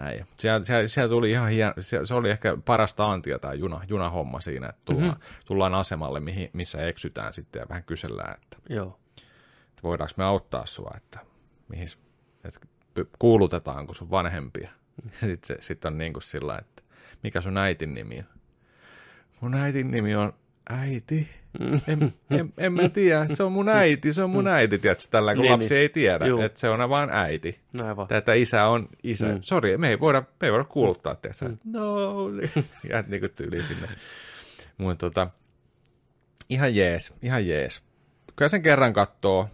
näin. 0.00 0.26
Siellä, 0.38 0.64
siellä, 0.64 0.88
siellä 0.88 1.08
tuli 1.08 1.30
ihan 1.30 1.50
hieno, 1.50 1.72
se, 1.80 2.06
se 2.06 2.14
oli 2.14 2.30
ehkä 2.30 2.56
parasta 2.64 3.12
antia 3.12 3.38
tämä 3.38 3.54
juna, 3.54 3.80
junahomma 3.88 4.40
siinä, 4.40 4.68
että 4.68 4.80
tullaan, 4.84 5.08
mm-hmm. 5.08 5.44
tullaan 5.46 5.74
asemalle, 5.74 6.20
mihin, 6.20 6.50
missä 6.52 6.86
eksytään 6.86 7.34
sitten 7.34 7.60
ja 7.60 7.66
vähän 7.68 7.84
kysellään, 7.84 8.34
että 8.42 8.56
Joo. 8.68 8.98
että 9.68 9.82
voidaanko 9.82 10.14
me 10.16 10.24
auttaa 10.24 10.66
sua, 10.66 10.94
että, 10.96 11.18
mihin, 11.68 11.88
että 12.44 12.60
kuulutetaanko 13.18 13.94
sun 13.94 14.10
vanhempia. 14.10 14.70
Sitten 15.20 15.38
se, 15.42 15.56
sit 15.60 15.84
on 15.84 15.98
niin 15.98 16.12
kuin 16.12 16.22
sillä, 16.22 16.58
että 16.58 16.82
mikä 17.22 17.40
sun 17.40 17.58
äitin 17.58 17.94
nimi 17.94 18.18
on. 18.18 18.40
Mun 19.40 19.54
äitin 19.54 19.90
nimi 19.90 20.14
on 20.14 20.32
äiti. 20.72 21.28
En, 21.88 22.14
en, 22.30 22.52
en 22.58 22.72
mä 22.72 22.88
tiedä, 22.88 23.26
se 23.34 23.42
on 23.42 23.52
mun 23.52 23.68
äiti, 23.68 24.12
se 24.12 24.22
on 24.22 24.30
mun 24.30 24.48
äiti, 24.48 24.78
tiedätkö, 24.78 25.04
tällä 25.10 25.34
kun 25.34 25.42
Niin, 25.42 25.52
lapsi 25.52 25.68
niin. 25.68 25.80
ei 25.80 25.88
tiedä, 25.88 26.26
Juu. 26.26 26.40
että 26.40 26.60
se 26.60 26.68
on 26.68 26.88
vaan 26.90 27.10
äiti. 27.10 27.60
Vaan. 27.96 28.08
Tätä 28.08 28.32
isä 28.34 28.66
on 28.66 28.88
isä. 29.02 29.26
Mm. 29.26 29.32
Mm. 29.32 29.38
Sori, 29.42 29.78
me 29.78 29.88
ei 29.88 30.00
voida, 30.00 30.22
me 30.40 30.46
ei 30.46 30.52
voida 30.52 30.64
kuuluttaa, 30.64 31.14
tiedätkö? 31.14 31.48
Mm. 31.48 31.58
No, 31.64 32.06
jäät 32.90 33.08
niinku 33.08 33.28
tyyliin 33.28 33.64
sinne. 33.64 33.88
Mutta 34.78 35.06
tota, 35.06 35.30
ihan 36.48 36.74
jees, 36.76 37.12
ihan 37.22 37.46
jees. 37.46 37.82
Kyllä 38.36 38.48
sen 38.48 38.62
kerran 38.62 38.92
katsoo, 38.92 39.48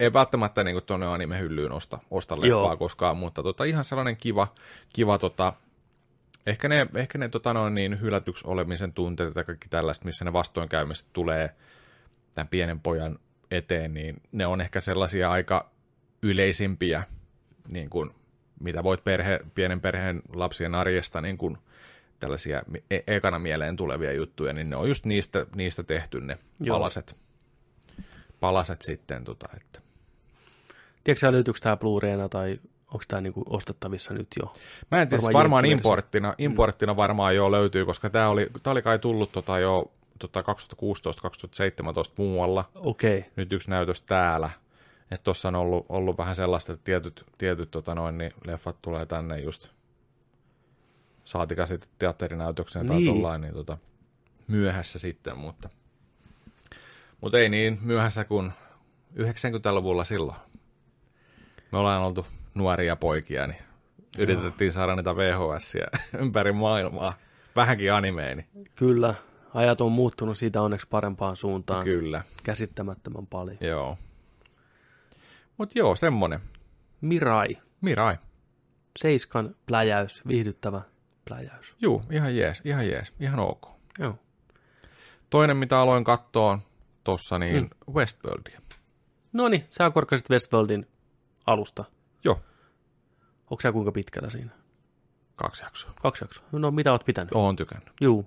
ei 0.00 0.12
välttämättä 0.12 0.64
niinku 0.64 0.80
tuonne 0.80 1.06
anime-hyllyyn 1.06 1.72
osta, 1.72 1.98
osta 2.10 2.40
leffaa 2.40 2.76
koskaan, 2.76 3.16
mutta 3.16 3.42
tota, 3.42 3.64
ihan 3.64 3.84
sellainen 3.84 4.16
kiva, 4.16 4.48
kiva 4.92 5.18
tota, 5.18 5.52
ehkä 6.46 6.68
ne, 6.68 6.86
ehkä 6.94 7.18
ne 7.18 7.28
tota 7.28 7.52
noin 7.52 7.74
niin 7.74 8.00
hylätyksi 8.00 8.46
olemisen 8.46 8.92
tunteet 8.92 9.34
ja 9.34 9.44
kaikki 9.44 9.68
tällaista, 9.68 10.04
missä 10.04 10.24
ne 10.24 10.32
vastoinkäymiset 10.32 11.06
tulee 11.12 11.54
tämän 12.34 12.48
pienen 12.48 12.80
pojan 12.80 13.18
eteen, 13.50 13.94
niin 13.94 14.22
ne 14.32 14.46
on 14.46 14.60
ehkä 14.60 14.80
sellaisia 14.80 15.30
aika 15.30 15.70
yleisimpiä, 16.22 17.02
niin 17.68 17.90
kuin, 17.90 18.10
mitä 18.60 18.82
voit 18.82 19.04
perhe, 19.04 19.40
pienen 19.54 19.80
perheen 19.80 20.22
lapsien 20.34 20.74
arjesta 20.74 21.20
niin 21.20 21.38
kuin, 21.38 21.58
tällaisia 22.20 22.62
e- 22.90 23.16
ekana 23.16 23.38
mieleen 23.38 23.76
tulevia 23.76 24.12
juttuja, 24.12 24.52
niin 24.52 24.70
ne 24.70 24.76
on 24.76 24.88
just 24.88 25.06
niistä, 25.06 25.46
niistä 25.56 25.82
tehty 25.82 26.20
ne 26.20 26.38
Joo. 26.60 26.76
palaset, 26.76 27.16
palaset 28.40 28.82
sitten. 28.82 29.24
Tota, 29.24 29.48
että. 29.56 29.80
Tiedätkö 31.04 31.20
sä, 31.20 31.32
löytyykö 31.32 31.60
tämä 31.62 31.76
Blu-rayna 31.76 32.28
tai 32.28 32.60
onko 32.94 33.04
tämä 33.08 33.20
niinku 33.20 33.44
ostettavissa 33.50 34.14
nyt 34.14 34.28
jo? 34.42 34.52
Mä 34.90 35.02
en 35.02 35.08
tiedä, 35.08 35.22
Varmaan 35.22 35.42
varmaan, 35.42 35.62
varmaan 35.62 35.64
importtina, 35.64 36.34
importtina 36.38 36.96
varmaan 36.96 37.36
jo 37.36 37.50
löytyy, 37.50 37.86
koska 37.86 38.10
tämä 38.10 38.28
oli, 38.28 38.50
tää 38.62 38.70
oli 38.70 38.82
kai 38.82 38.98
tullut 38.98 39.32
tota 39.32 39.58
jo 39.58 39.92
tota 40.18 40.40
2016-2017 40.40 40.44
muualla. 42.18 42.70
Okei. 42.74 43.24
Nyt 43.36 43.52
yksi 43.52 43.70
näytös 43.70 44.00
täällä. 44.00 44.50
Että 45.10 45.24
tuossa 45.24 45.48
on 45.48 45.54
ollut, 45.54 45.86
ollut 45.88 46.18
vähän 46.18 46.36
sellaista, 46.36 46.72
että 46.72 46.84
tietyt, 46.84 47.24
tietyt 47.38 47.70
tota 47.70 47.94
noin, 47.94 48.18
niin 48.18 48.32
leffat 48.46 48.76
tulee 48.82 49.06
tänne 49.06 49.40
just 49.40 49.68
saatika 51.24 51.66
sitten 51.66 51.90
teatterinäytöksenä 51.98 52.84
tai 52.84 52.96
Niin. 52.96 53.14
tollain, 53.14 53.40
niin 53.40 53.54
tota, 53.54 53.78
myöhässä 54.48 54.98
sitten, 54.98 55.38
mutta, 55.38 55.68
mutta 57.20 57.38
ei 57.38 57.48
niin 57.48 57.78
myöhässä 57.82 58.24
kuin 58.24 58.52
90-luvulla 59.16 60.04
silloin. 60.04 60.38
Me 61.72 61.78
ollaan 61.78 62.02
oltu 62.02 62.26
nuoria 62.54 62.96
poikia, 62.96 63.46
niin 63.46 63.62
yritettiin 64.18 64.72
saada 64.72 64.96
niitä 64.96 65.16
VHS 65.16 65.72
ympäri 66.18 66.52
maailmaa. 66.52 67.14
Vähänkin 67.56 67.92
animeeni. 67.92 68.46
Kyllä. 68.74 69.14
Ajat 69.54 69.80
on 69.80 69.92
muuttunut 69.92 70.38
siitä 70.38 70.62
onneksi 70.62 70.86
parempaan 70.90 71.36
suuntaan. 71.36 71.84
Kyllä, 71.84 72.22
Käsittämättömän 72.42 73.26
paljon. 73.26 73.58
joo. 73.60 73.98
Mutta 75.56 75.78
joo, 75.78 75.96
semmonen. 75.96 76.40
Mirai. 77.00 77.56
Mirai. 77.80 78.16
Seiskan 78.98 79.54
pläjäys. 79.66 80.22
Viihdyttävä 80.28 80.80
pläjäys. 81.28 81.76
Juu, 81.80 82.02
ihan 82.10 82.36
jees, 82.36 82.62
ihan 82.64 82.88
jees, 82.88 83.12
ihan 83.20 83.40
ok. 83.40 83.68
Joo. 83.98 84.18
Toinen, 85.30 85.56
mitä 85.56 85.78
aloin 85.78 86.04
katsoa 86.04 86.58
tossa, 87.04 87.38
niin 87.38 87.62
mm. 87.62 87.94
Westworldia. 87.94 88.60
No 89.32 89.48
niin, 89.48 89.64
sä 89.68 89.90
korkasit 89.90 90.30
Westworldin 90.30 90.86
alusta. 91.46 91.84
Joo, 92.24 92.40
Onko 93.50 93.60
sä 93.60 93.72
kuinka 93.72 93.92
pitkällä 93.92 94.30
siinä? 94.30 94.50
kaksi 95.36 95.64
jaksoa. 95.64 95.92
Kaksi 96.02 96.24
jaksoa. 96.24 96.44
No 96.52 96.70
mitä 96.70 96.92
oot 96.92 97.04
pitänyt? 97.04 97.34
Oon 97.34 97.56
tykännyt. 97.56 97.92
Juu. 98.00 98.26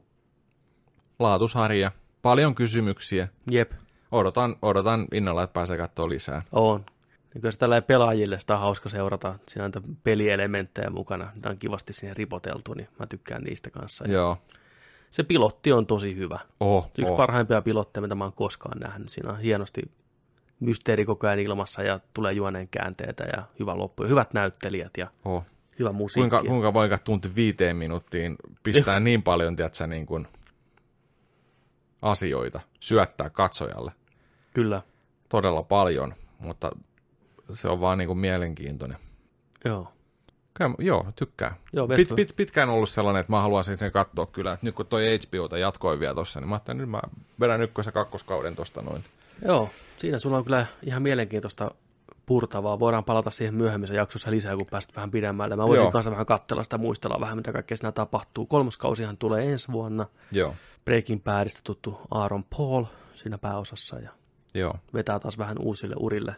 Laatusarja, 1.19 1.91
paljon 2.21 2.55
kysymyksiä. 2.55 3.27
Jep. 3.51 3.71
Odotan, 4.11 4.55
odotan 4.61 5.05
innolla, 5.13 5.43
että 5.43 5.53
pääsee 5.53 5.77
katsoa 5.77 6.09
lisää. 6.09 6.41
On. 6.51 6.85
Niin 7.33 7.41
kyllä 7.41 7.51
se 7.51 7.59
tällä 7.59 7.81
pelaajille 7.81 8.39
sitä 8.39 8.53
on 8.53 8.59
hauska 8.59 8.89
seurata. 8.89 9.39
Siinä 9.47 9.65
on 9.65 9.71
pelielementtejä 10.03 10.89
mukana. 10.89 11.31
Niitä 11.35 11.49
on 11.49 11.57
kivasti 11.57 11.93
siihen 11.93 12.17
ripoteltu, 12.17 12.73
niin 12.73 12.87
mä 12.99 13.07
tykkään 13.07 13.43
niistä 13.43 13.69
kanssa. 13.69 14.05
Ja 14.07 14.13
Joo. 14.13 14.37
Se 15.09 15.23
pilotti 15.23 15.71
on 15.71 15.87
tosi 15.87 16.15
hyvä. 16.15 16.39
Oh, 16.59 16.91
Yksi 16.97 17.11
oh. 17.11 17.17
parhaimpia 17.17 17.61
pilotteja, 17.61 18.01
mitä 18.01 18.15
mä 18.15 18.23
oon 18.23 18.33
koskaan 18.33 18.79
nähnyt. 18.79 19.09
Siinä 19.09 19.31
on 19.31 19.39
hienosti 19.39 19.81
mysteeri 20.59 21.05
koko 21.05 21.27
ajan 21.27 21.39
ilmassa 21.39 21.83
ja 21.83 21.99
tulee 22.13 22.33
juoneen 22.33 22.67
käänteitä 22.67 23.23
ja 23.23 23.43
hyvä 23.59 23.77
loppu. 23.77 24.03
Ja 24.03 24.09
hyvät 24.09 24.33
näyttelijät 24.33 24.97
ja 24.97 25.07
oh. 25.25 25.43
hyvä 25.79 25.91
musiikki. 25.91 26.29
Kuinka, 26.29 26.49
kuinka 26.49 26.73
voikaan 26.73 27.01
tunti 27.03 27.35
viiteen 27.35 27.75
minuuttiin 27.75 28.35
pistää 28.63 28.99
niin 28.99 29.23
paljon, 29.23 29.55
tiedätkö, 29.55 29.87
niin 29.87 30.05
kuin 30.05 30.27
asioita, 32.01 32.59
syöttää 32.79 33.29
katsojalle. 33.29 33.91
Kyllä, 34.53 34.81
Todella 35.29 35.63
paljon, 35.63 36.13
mutta 36.39 36.71
se 37.53 37.67
on 37.67 37.81
vaan 37.81 37.97
niin 37.97 38.07
kuin 38.07 38.19
mielenkiintoinen. 38.19 38.97
joo. 39.65 39.93
Kyllä, 40.53 40.75
joo, 40.79 41.05
tykkää. 41.15 41.55
Joo, 41.73 41.87
Pit, 41.87 42.15
pit, 42.15 42.35
pitkään 42.35 42.69
ollut 42.69 42.89
sellainen, 42.89 43.19
että 43.19 43.31
mä 43.31 43.41
haluaisin 43.41 43.77
sen 43.77 43.91
katsoa 43.91 44.25
kyllä. 44.25 44.53
Että 44.53 44.65
nyt 44.65 44.75
kun 44.75 44.85
toi 44.85 45.19
HBOta 45.19 45.57
jatkoi 45.57 45.99
vielä 45.99 46.15
tossa, 46.15 46.39
niin 46.39 46.49
mä 46.49 46.55
ajattelin, 46.55 46.77
nyt 46.77 46.89
mä 46.89 47.01
vedän 47.39 47.61
ykkös- 47.61 47.85
ja 47.85 47.91
kakkoskauden 47.91 48.55
tosta 48.55 48.81
noin. 48.81 49.03
Joo, 49.45 49.69
siinä 49.97 50.19
sulla 50.19 50.37
on 50.37 50.43
kyllä 50.43 50.65
ihan 50.83 51.03
mielenkiintoista 51.03 51.71
purtavaa. 52.25 52.79
Voidaan 52.79 53.03
palata 53.03 53.31
siihen 53.31 53.55
myöhemmissä 53.55 53.95
jaksossa 53.95 54.31
lisää, 54.31 54.55
kun 54.55 54.67
päästä 54.71 54.93
vähän 54.95 55.11
pidemmälle. 55.11 55.55
Mä 55.55 55.67
voisin 55.67 55.83
Joo. 55.83 55.91
kanssa 55.91 56.11
vähän 56.11 56.25
katsella 56.25 56.63
sitä, 56.63 56.77
muistella 56.77 57.19
vähän, 57.19 57.37
mitä 57.37 57.53
kaikkea 57.53 57.77
siinä 57.77 57.91
tapahtuu. 57.91 58.45
Kolmoskausihan 58.45 59.17
tulee 59.17 59.51
ensi 59.51 59.71
vuonna. 59.71 60.05
Joo, 60.31 60.55
Breaking 60.85 61.23
Badista 61.23 61.61
tuttu 61.63 62.01
Aaron 62.11 62.43
Paul 62.57 62.83
siinä 63.13 63.37
pääosassa 63.37 63.99
ja 63.99 64.09
joo. 64.53 64.73
vetää 64.93 65.19
taas 65.19 65.37
vähän 65.37 65.59
uusille 65.59 65.95
urille. 65.99 66.35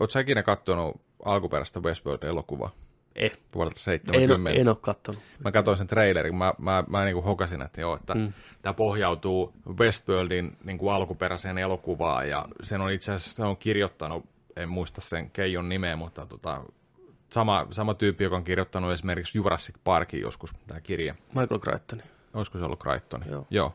Oletko 0.00 0.12
sä 0.12 0.20
ikinä 0.20 0.42
katsonut 0.42 1.00
alkuperäistä 1.24 1.80
Westworld-elokuvaa 1.80 2.70
Eh, 3.14 3.32
vuodelta 3.54 3.76
en, 3.76 4.00
70? 4.06 4.50
en 4.60 4.68
ole 4.68 4.76
kattonut. 4.80 5.22
Mä 5.44 5.52
katsoin 5.52 5.78
sen 5.78 5.86
trailerin, 5.86 6.34
mä, 6.34 6.54
mä, 6.58 6.84
mä 6.88 7.04
niin 7.04 7.14
kuin 7.14 7.24
hokasin, 7.24 7.62
että 7.62 7.80
joo, 7.80 7.96
että 7.96 8.14
mm. 8.14 8.32
tämä 8.62 8.74
pohjautuu 8.74 9.52
Westworldin 9.78 10.56
niin 10.64 10.78
kuin 10.78 10.92
alkuperäiseen 10.92 11.58
elokuvaan, 11.58 12.28
ja 12.28 12.48
sen 12.62 12.80
on 12.80 12.90
itse 12.90 13.12
asiassa 13.12 13.36
se 13.36 13.44
on 13.44 13.56
kirjoittanut, 13.56 14.24
en 14.56 14.68
muista 14.68 15.00
sen 15.00 15.30
Keijon 15.30 15.68
nimeä, 15.68 15.96
mutta 15.96 16.26
tota, 16.26 16.64
sama, 17.30 17.66
sama 17.70 17.94
tyyppi, 17.94 18.24
joka 18.24 18.36
on 18.36 18.44
kirjoittanut 18.44 18.92
esimerkiksi 18.92 19.38
Jurassic 19.38 19.76
Parkin 19.84 20.20
joskus, 20.20 20.50
tämä 20.66 20.80
kirja. 20.80 21.14
Michael 21.28 21.60
Crichton. 21.60 22.02
Olisiko 22.34 22.58
se 22.58 22.64
ollut 22.64 22.80
Crichton? 22.80 23.24
Joo. 23.30 23.46
joo. 23.50 23.72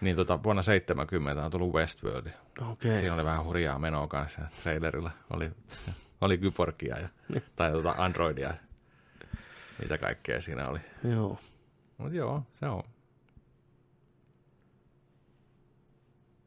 Niin 0.00 0.16
tota, 0.16 0.42
vuonna 0.42 0.62
70 0.62 1.44
on 1.44 1.50
tullut 1.50 1.72
Westworld. 1.72 2.26
Okei. 2.70 2.98
Siinä 2.98 3.14
oli 3.14 3.24
vähän 3.24 3.44
hurjaa 3.44 3.78
menoa 3.78 4.06
kanssa 4.06 4.40
trailerilla. 4.62 5.10
Oli, 5.30 5.50
oli 6.22 6.38
kyborgia 6.38 6.98
ja, 6.98 7.08
tai 7.56 7.72
tota 7.72 7.94
androidia 7.98 8.54
mitä 9.82 9.98
kaikkea 9.98 10.40
siinä 10.40 10.68
oli. 10.68 10.78
Joo. 11.04 11.38
Mutta 11.98 12.16
joo, 12.16 12.42
se 12.52 12.66
on. 12.66 12.82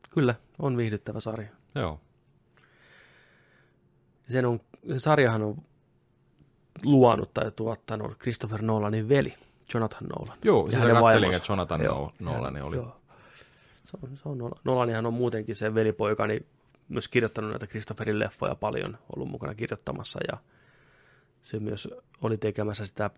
Kyllä, 0.09 0.35
on 0.59 0.77
viihdyttävä 0.77 1.19
sarja. 1.19 1.49
Joo. 1.75 1.99
Sen 4.29 4.45
on, 4.45 4.59
se 4.93 4.99
sarjahan 4.99 5.43
on 5.43 5.57
luonut 6.83 7.33
tai 7.33 7.51
tuottanut 7.51 8.17
Christopher 8.19 8.61
Nolanin 8.61 9.09
veli, 9.09 9.33
Jonathan 9.73 10.07
Nolan. 10.07 10.37
Joo, 10.43 10.65
Ja 10.65 10.71
sitä 10.71 10.83
hänen 10.87 11.01
vaimonsa. 11.01 11.37
että 11.37 11.51
Jonathan 11.51 11.81
Joo. 11.83 12.11
no- 12.19 12.33
Nolan 12.33 12.61
oli. 12.61 12.75
Joo. 12.75 13.01
Se 13.85 13.97
on, 14.03 14.17
se 14.17 14.29
on 14.29 14.37
Nolan. 14.37 14.59
Nolanihan 14.63 15.05
on 15.05 15.13
muutenkin 15.13 15.55
se 15.55 15.73
velipoika, 15.73 16.27
niin 16.27 16.45
myös 16.89 17.07
kirjoittanut 17.07 17.51
näitä 17.51 17.67
Christopherin 17.67 18.19
leffoja 18.19 18.55
paljon, 18.55 18.97
ollut 19.15 19.29
mukana 19.29 19.55
kirjoittamassa 19.55 20.19
ja 20.31 20.37
se 21.41 21.59
myös 21.59 21.89
oli 22.21 22.37
tekemässä 22.37 22.85
sitä, 22.85 23.09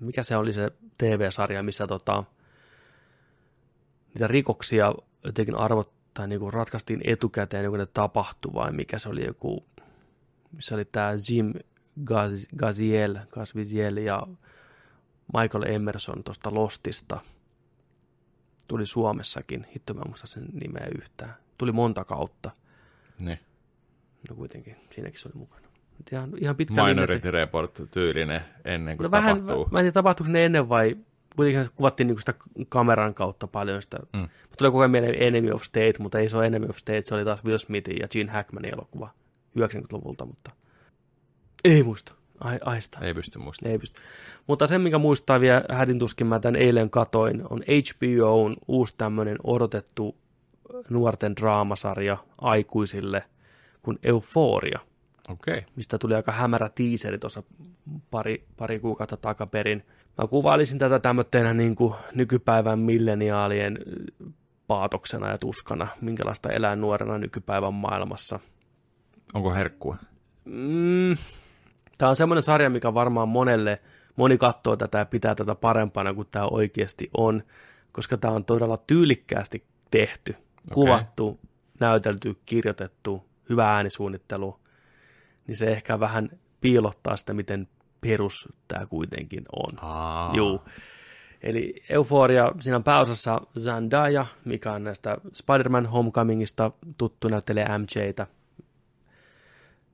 mikä 0.00 0.22
se 0.22 0.36
oli 0.36 0.52
se 0.52 0.70
TV-sarja, 0.98 1.62
missä 1.62 1.86
tota, 1.86 2.24
niitä 4.14 4.26
rikoksia 4.26 4.94
jotenkin 5.24 5.54
arvottaa, 5.54 6.26
niin 6.26 6.40
kuin 6.40 6.52
ratkaistiin 6.52 7.00
etukäteen, 7.04 7.62
niin 7.62 7.70
kuin 7.70 7.78
ne 7.78 7.86
tapahtui, 7.86 8.54
vai 8.54 8.72
mikä 8.72 8.98
se 8.98 9.08
oli 9.08 9.26
joku, 9.26 9.66
missä 10.52 10.74
oli 10.74 10.84
tämä 10.84 11.12
Jim 11.30 11.52
Gaz- 12.04 12.56
Gaziel, 12.56 13.18
Gazviziel 13.30 13.96
ja 13.96 14.26
Michael 15.38 15.74
Emerson 15.74 16.24
tuosta 16.24 16.54
Lostista. 16.54 17.20
Tuli 18.68 18.86
Suomessakin, 18.86 19.66
hitto 19.74 19.94
mä 19.94 20.02
muista 20.06 20.26
sen 20.26 20.46
nimeä 20.52 20.86
yhtään. 20.98 21.34
Tuli 21.58 21.72
monta 21.72 22.04
kautta, 22.04 22.50
Niin. 23.20 23.38
no 24.30 24.36
kuitenkin, 24.36 24.76
siinäkin 24.90 25.20
se 25.20 25.28
oli 25.28 25.38
mukana. 25.38 25.66
Ihan, 26.12 26.30
ihan 26.40 26.56
pitkä 26.56 26.74
linja- 26.74 26.94
Minority 26.94 27.30
Report 27.30 27.80
tyylinen 27.90 28.40
ennen 28.64 28.96
kuin 28.96 29.04
No 29.04 29.10
vähän, 29.10 29.36
tapahtuu. 29.36 29.68
mä 29.70 29.78
en 29.78 29.82
tiedä 29.82 29.92
tapahtuiko 29.92 30.32
ne 30.32 30.44
ennen 30.44 30.68
vai 30.68 30.96
kuitenkin 31.36 31.64
se 31.64 31.70
kuvattiin 31.76 32.06
niinku 32.06 32.20
sitä 32.20 32.34
kameran 32.68 33.14
kautta 33.14 33.46
paljon 33.46 33.82
sitä. 33.82 33.98
Mm. 34.12 34.20
Mm. 34.20 34.28
Tulee 34.58 34.70
koko 34.70 34.78
ajan 34.78 34.90
mieleen 34.90 35.14
Enemy 35.22 35.50
of 35.50 35.62
State, 35.62 35.92
mutta 35.98 36.18
ei 36.18 36.28
se 36.28 36.36
ole 36.36 36.46
Enemy 36.46 36.66
of 36.68 36.76
State, 36.76 37.02
se 37.04 37.14
oli 37.14 37.24
taas 37.24 37.44
Will 37.44 37.58
Smithin 37.58 37.96
ja 38.00 38.08
Gene 38.08 38.32
Hackmanin 38.32 38.74
elokuva 38.74 39.10
90-luvulta, 39.58 40.26
mutta 40.26 40.50
ei 41.64 41.82
muista. 41.82 42.14
Ai, 42.40 42.58
aista. 42.64 42.98
Ei 43.02 43.14
pysty 43.14 43.38
muistamaan. 43.38 43.72
Ei 43.72 43.78
pysty. 43.78 44.00
Mutta 44.46 44.66
sen, 44.66 44.80
mikä 44.80 44.98
muistaa 44.98 45.40
vielä 45.40 45.64
hädin 45.70 45.98
tuskin 45.98 46.26
mä 46.26 46.38
tämän 46.40 46.56
eilen 46.62 46.90
katoin, 46.90 47.42
on 47.50 47.62
HBOn 47.62 48.56
uusi 48.68 48.96
tämmöinen 48.96 49.36
odotettu 49.44 50.16
nuorten 50.90 51.36
draamasarja 51.36 52.16
aikuisille 52.38 53.24
kuin 53.82 53.98
Euphoria 54.02 54.78
Okei. 55.28 55.58
Okay. 55.58 55.70
mistä 55.76 55.98
tuli 55.98 56.14
aika 56.14 56.32
hämärä 56.32 56.70
tiiseri 56.74 57.18
tuossa 57.18 57.42
pari, 58.10 58.46
pari 58.56 58.78
kuukautta 58.78 59.16
takaperin. 59.16 59.86
Mä 60.18 60.26
kuvailisin 60.26 60.78
tätä 60.78 60.98
tämmöisenä 60.98 61.54
niin 61.54 61.74
kuin 61.74 61.94
nykypäivän 62.14 62.78
milleniaalien 62.78 63.78
paatoksena 64.66 65.28
ja 65.28 65.38
tuskana, 65.38 65.86
minkälaista 66.00 66.52
elää 66.52 66.76
nuorena 66.76 67.18
nykypäivän 67.18 67.74
maailmassa. 67.74 68.40
Onko 69.34 69.54
herkkua? 69.54 69.96
Mm, 70.44 71.16
tämä 71.98 72.08
on 72.08 72.16
semmoinen 72.16 72.42
sarja, 72.42 72.70
mikä 72.70 72.94
varmaan 72.94 73.28
monelle, 73.28 73.80
moni 74.16 74.38
katsoo 74.38 74.76
tätä 74.76 74.98
ja 74.98 75.06
pitää 75.06 75.34
tätä 75.34 75.54
parempana 75.54 76.14
kuin 76.14 76.28
tämä 76.30 76.46
oikeasti 76.46 77.10
on, 77.16 77.42
koska 77.92 78.16
tämä 78.16 78.34
on 78.34 78.44
todella 78.44 78.76
tyylikkäästi 78.86 79.64
tehty, 79.90 80.36
kuvattu, 80.74 81.40
näytelty, 81.80 82.36
kirjoitettu, 82.46 83.26
hyvä 83.48 83.74
äänisuunnittelu, 83.74 84.60
niin 85.46 85.56
se 85.56 85.70
ehkä 85.70 86.00
vähän 86.00 86.30
piilottaa 86.60 87.16
sitä, 87.16 87.34
miten 87.34 87.68
perus 88.00 88.48
tämä 88.68 88.86
kuitenkin 88.86 89.44
on. 89.56 89.72
Aa. 89.80 90.32
Juu. 90.36 90.60
Eli 91.42 91.74
Euphoria, 91.88 92.52
siinä 92.58 92.76
on 92.76 92.84
pääosassa 92.84 93.40
Zendaya, 93.58 94.26
mikä 94.44 94.72
on 94.72 94.84
näistä 94.84 95.16
Spider-Man 95.32 95.86
Homecomingista 95.86 96.72
tuttu 96.98 97.28
näyttelijä 97.28 97.78
MJtä. 97.78 98.26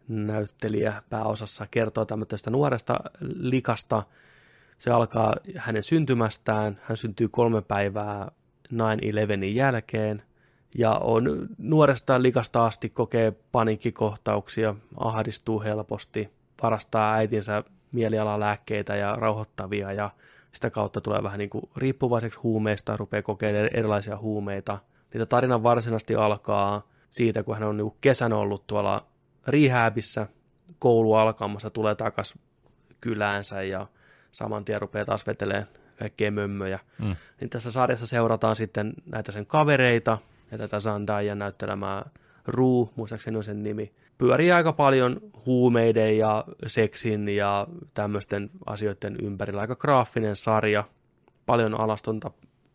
Näyttelijä 0.09 1.02
pääosassa 1.10 1.66
kertoo 1.70 2.05
tämmöisestä 2.05 2.51
nuoresta 2.51 3.01
likasta. 3.20 4.02
Se 4.78 4.90
alkaa 4.90 5.34
hänen 5.56 5.82
syntymästään. 5.82 6.80
Hän 6.82 6.97
syntyy 6.97 7.28
kolme 7.28 7.62
päivää 7.62 8.30
9-11 8.72 8.76
jälkeen. 9.55 10.22
Ja 10.78 10.93
on 10.93 11.48
nuoresta 11.59 12.23
likasta 12.23 12.66
asti 12.66 12.89
kokee 12.90 13.32
paniikkikohtauksia, 13.53 14.74
ahdistuu 14.97 15.62
helposti, 15.62 16.31
varastaa 16.62 17.15
äitinsä 17.15 17.65
mielialalääkkeitä 17.93 18.97
ja 18.97 19.15
rauhoittavia 19.15 19.93
ja 19.93 20.11
sitä 20.53 20.70
kautta 20.70 21.01
tulee 21.01 21.23
vähän 21.23 21.39
niin 21.39 21.51
kuin 21.51 21.69
riippuvaiseksi 21.77 22.39
huumeista, 22.39 22.97
rupeaa 22.97 23.23
kokeilemaan 23.23 23.70
erilaisia 23.74 24.19
huumeita. 24.19 24.78
Niitä 25.12 25.27
tarinan 25.27 25.62
varsinaisesti 25.62 26.15
alkaa 26.15 26.89
siitä, 27.11 27.43
kun 27.43 27.55
hän 27.55 27.69
on 27.69 27.77
niin 27.77 27.94
kesän 28.01 28.32
ollut 28.32 28.66
tuolla 28.66 29.07
rehabissa, 29.47 30.27
koulu 30.78 31.15
alkamassa, 31.15 31.70
tulee 31.70 31.94
takas 31.94 32.35
kyläänsä 33.01 33.62
ja 33.62 33.86
saman 34.32 34.65
tien 34.65 34.81
rupeaa 34.81 35.05
taas 35.05 35.27
vetelemään 35.27 35.69
kaikkea 35.98 36.31
mömmöjä. 36.31 36.78
Mm. 36.98 37.16
Niin 37.40 37.51
tässä 37.51 37.70
sarjassa 37.70 38.07
seurataan 38.07 38.57
sitten 38.57 38.93
näitä 39.07 39.32
sen 39.32 39.47
kavereita 39.47 40.19
ja 40.51 40.59
tätä 40.59 40.81
Zandayan 40.81 41.39
näyttelemää 41.39 42.10
Ruu, 42.47 42.90
muistaakseni 42.97 43.36
on 43.36 43.44
sen 43.44 43.62
nimi, 43.62 43.93
pyörii 44.18 44.52
aika 44.52 44.73
paljon 44.73 45.20
huumeiden 45.47 46.18
ja 46.18 46.44
seksin 46.66 47.28
ja 47.28 47.66
tämmöisten 47.94 48.51
asioiden 48.66 49.16
ympärillä. 49.23 49.60
Aika 49.60 49.77
graafinen 49.77 50.36
sarja, 50.36 50.85
paljon 51.47 51.81
alastonta, 51.81 52.31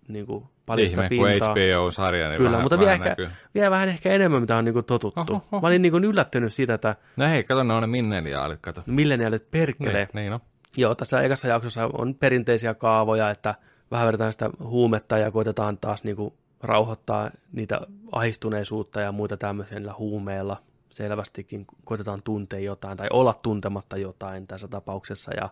niin 0.07 0.25
kuin, 0.25 0.43
paljon 0.65 0.87
Ihme, 0.89 1.09
kun 1.09 1.27
pintaa. 1.27 1.53
HBO-sarja, 1.53 2.29
niin 2.29 2.37
Kyllä, 2.37 2.51
vähän, 2.51 2.63
mutta 2.63 2.79
vielä 2.79 2.91
vähän 2.91 3.07
ehkä, 3.07 3.09
näkyy. 3.23 3.29
vielä 3.53 3.71
vähän 3.71 3.89
ehkä 3.89 4.09
enemmän, 4.09 4.41
mitä 4.41 4.57
on 4.57 4.65
niin 4.65 4.73
kuin 4.73 4.85
totuttu. 4.85 5.33
Oho, 5.33 5.43
oho. 5.51 5.61
Mä 5.61 5.67
olin 5.67 5.81
niin 5.81 5.91
kuin 5.91 6.03
yllättynyt 6.03 6.53
siitä, 6.53 6.73
että 6.73 6.95
No 7.17 7.27
hei, 7.27 7.43
kato, 7.43 7.63
ne 7.63 7.73
on 7.73 7.81
ne 7.83 7.87
milleniaalit, 7.87 8.59
kato. 8.61 8.83
milleniaalit 8.85 9.51
perkele. 9.51 9.93
Niin, 9.93 10.09
niin 10.13 10.31
no. 10.31 10.39
Joo, 10.77 10.95
tässä 10.95 11.21
ekassa 11.21 11.47
jaksossa 11.47 11.89
on 11.93 12.15
perinteisiä 12.15 12.73
kaavoja, 12.73 13.29
että 13.29 13.55
vähän 13.91 14.07
vedetään 14.07 14.31
sitä 14.33 14.49
huumetta 14.63 15.17
ja 15.17 15.31
koitetaan 15.31 15.77
taas 15.77 16.03
niin 16.03 16.15
kuin 16.15 16.33
rauhoittaa 16.63 17.31
niitä 17.51 17.81
ahistuneisuutta 18.11 19.01
ja 19.01 19.11
muita 19.11 19.37
tämmöisellä 19.37 19.93
huumeella. 19.97 20.57
Selvästikin 20.89 21.67
koitetaan 21.83 22.23
tuntea 22.23 22.59
jotain 22.59 22.97
tai 22.97 23.07
olla 23.11 23.33
tuntematta 23.33 23.97
jotain 23.97 24.47
tässä 24.47 24.67
tapauksessa 24.67 25.31
ja 25.33 25.49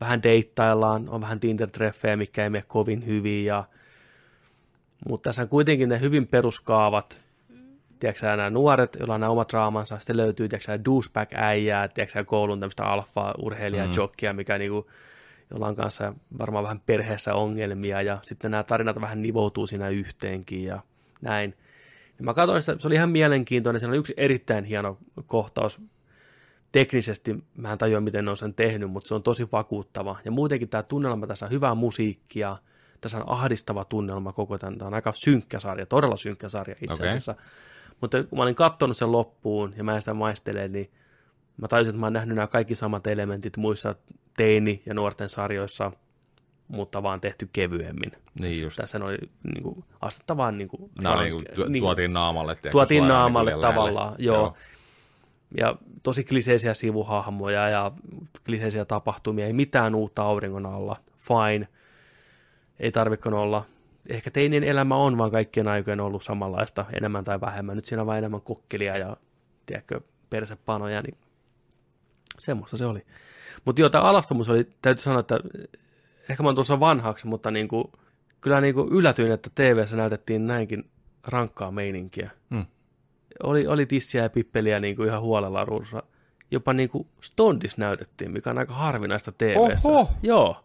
vähän 0.00 0.22
deittaillaan, 0.22 1.08
on 1.08 1.20
vähän 1.20 1.40
Tinder-treffejä, 1.40 2.16
mikä 2.16 2.44
ei 2.44 2.50
mene 2.50 2.64
kovin 2.68 3.06
hyvin 3.06 3.44
ja 3.44 3.64
mutta 5.08 5.28
tässä 5.28 5.42
on 5.42 5.48
kuitenkin 5.48 5.88
ne 5.88 6.00
hyvin 6.00 6.26
peruskaavat, 6.26 7.20
tiedätkö 8.00 8.26
nämä 8.26 8.50
nuoret, 8.50 8.96
joilla 8.98 9.14
on 9.14 9.20
nämä 9.20 9.30
omat 9.30 9.48
draamansa, 9.48 9.98
sitten 9.98 10.16
löytyy, 10.16 10.48
tiedätkö 10.48 10.72
sä, 10.72 10.84
douchebag-äijää, 10.84 11.88
tiedätkö 11.88 12.24
koulun 12.24 12.60
tämmöistä 12.60 12.84
alfa-urheilijaa, 12.84 13.86
mm. 13.86 13.92
jokkia, 13.96 14.32
mikä 14.32 14.58
niinku, 14.58 14.90
jolla 15.50 15.66
on 15.66 15.76
kanssa 15.76 16.14
varmaan 16.38 16.64
vähän 16.64 16.80
perheessä 16.86 17.34
ongelmia, 17.34 18.02
ja 18.02 18.18
sitten 18.22 18.50
nämä 18.50 18.62
tarinat 18.62 19.00
vähän 19.00 19.22
nivoutuu 19.22 19.66
siinä 19.66 19.88
yhteenkin, 19.88 20.64
ja 20.64 20.80
näin. 21.20 21.56
Ja 22.18 22.24
mä 22.24 22.34
katsoin 22.34 22.62
sitä, 22.62 22.78
se 22.78 22.86
oli 22.86 22.94
ihan 22.94 23.10
mielenkiintoinen, 23.10 23.80
siinä 23.80 23.90
oli 23.90 23.98
yksi 23.98 24.14
erittäin 24.16 24.64
hieno 24.64 24.98
kohtaus, 25.26 25.80
teknisesti, 26.72 27.44
mä 27.56 27.72
en 27.72 27.78
tajua 27.78 28.00
miten 28.00 28.24
ne 28.24 28.30
on 28.30 28.36
sen 28.36 28.54
tehnyt, 28.54 28.90
mutta 28.90 29.08
se 29.08 29.14
on 29.14 29.22
tosi 29.22 29.48
vakuuttava. 29.52 30.16
Ja 30.24 30.30
muutenkin 30.30 30.68
tämä 30.68 30.82
tunnelma, 30.82 31.26
tässä 31.26 31.46
on 31.46 31.52
hyvää 31.52 31.74
musiikkia, 31.74 32.56
tässä 33.00 33.18
on 33.18 33.24
ahdistava 33.26 33.84
tunnelma 33.84 34.32
koko 34.32 34.58
tämän, 34.58 34.78
tämä 34.78 34.86
on 34.86 34.94
aika 34.94 35.12
synkkä 35.12 35.60
sarja, 35.60 35.86
todella 35.86 36.16
synkkä 36.16 36.48
sarja 36.48 36.76
itse 36.80 37.06
asiassa. 37.06 37.34
Mutta 38.00 38.24
kun 38.24 38.38
mä 38.38 38.42
olin 38.42 38.54
katsonut 38.54 38.96
sen 38.96 39.12
loppuun 39.12 39.74
ja 39.76 39.84
mä 39.84 39.94
en 39.94 40.00
sitä 40.02 40.14
maistele, 40.14 40.68
niin 40.68 40.90
mä 41.56 41.68
tajusin, 41.68 41.90
että 41.90 42.00
mä 42.00 42.06
oon 42.06 42.12
nähnyt 42.12 42.34
nämä 42.34 42.46
kaikki 42.46 42.74
samat 42.74 43.06
elementit 43.06 43.56
muissa 43.56 43.94
teini- 44.44 44.82
ja 44.86 44.94
nuorten 44.94 45.28
sarjoissa, 45.28 45.92
mutta 46.68 47.02
vaan 47.02 47.20
tehty 47.20 47.48
kevyemmin. 47.52 48.12
Niin 48.40 48.62
just. 48.62 48.76
Tässä 48.76 49.04
oli 49.04 49.16
niin 49.54 49.62
kuin, 49.62 49.84
astetta 50.00 50.36
vaan 50.36 50.58
niin 50.58 50.68
kuin, 50.68 50.90
vaan- 51.04 51.18
oli 51.18 51.30
niin 51.30 51.44
kuin, 51.56 51.72
niin- 51.72 51.82
tuotiin 51.82 52.12
naamalle. 52.12 52.56
tuotiin 52.70 53.08
naamalle 53.08 53.50
niin 53.52 53.60
tavallaan, 53.60 54.14
joo. 54.18 54.54
Ja 55.58 55.76
tosi 56.02 56.24
kliseisiä 56.24 56.74
sivuhahmoja 56.74 57.68
ja 57.68 57.92
kliseisiä 58.46 58.84
tapahtumia, 58.84 59.46
ei 59.46 59.52
mitään 59.52 59.94
uutta 59.94 60.22
auringon 60.22 60.66
alla, 60.66 60.96
fine, 61.16 61.68
ei 62.80 62.92
tarvikaan 62.92 63.34
olla. 63.34 63.64
Ehkä 64.08 64.30
teinin 64.30 64.64
elämä 64.64 64.96
on 64.96 65.18
vaan 65.18 65.30
kaikkien 65.30 65.68
aikojen 65.68 66.00
ollut 66.00 66.22
samanlaista, 66.22 66.84
enemmän 66.96 67.24
tai 67.24 67.40
vähemmän. 67.40 67.76
Nyt 67.76 67.84
siinä 67.84 68.00
on 68.02 68.06
vain 68.06 68.18
enemmän 68.18 68.40
kokkelia 68.40 68.96
ja 68.98 69.16
tiedätkö, 69.66 70.00
persepanoja, 70.30 71.02
niin 71.02 71.16
semmoista 72.38 72.76
se 72.76 72.86
oli. 72.86 73.02
Mutta 73.64 73.80
joo, 73.82 73.88
tämä 73.90 74.04
alastomuus 74.04 74.48
oli, 74.48 74.66
täytyy 74.82 75.02
sanoa, 75.04 75.20
että 75.20 75.40
ehkä 76.30 76.42
mä 76.42 76.48
oon 76.48 76.54
tuossa 76.54 76.80
vanhaksi, 76.80 77.26
mutta 77.26 77.50
niin 77.50 77.68
kuin, 77.68 77.84
kyllä 78.40 78.60
niin 78.60 78.74
kuin 78.74 78.88
yllätyin, 78.92 79.32
että 79.32 79.50
TV-ssä 79.54 79.96
näytettiin 79.96 80.46
näinkin 80.46 80.90
rankkaa 81.28 81.70
meininkiä. 81.70 82.30
Hmm. 82.50 82.66
Oli, 83.42 83.66
oli 83.66 83.86
tissiä 83.86 84.22
ja 84.22 84.30
pippeliä 84.30 84.80
niin 84.80 84.96
kuin 84.96 85.08
ihan 85.08 85.20
huolella 85.20 85.64
ruudussa. 85.64 86.02
Jopa 86.50 86.72
niin 86.72 86.88
kuin 86.90 87.06
Stondis 87.20 87.78
näytettiin, 87.78 88.30
mikä 88.30 88.50
on 88.50 88.58
aika 88.58 88.74
harvinaista 88.74 89.32
TV-ssä. 89.32 89.88
Oho! 89.88 90.10
Joo, 90.22 90.56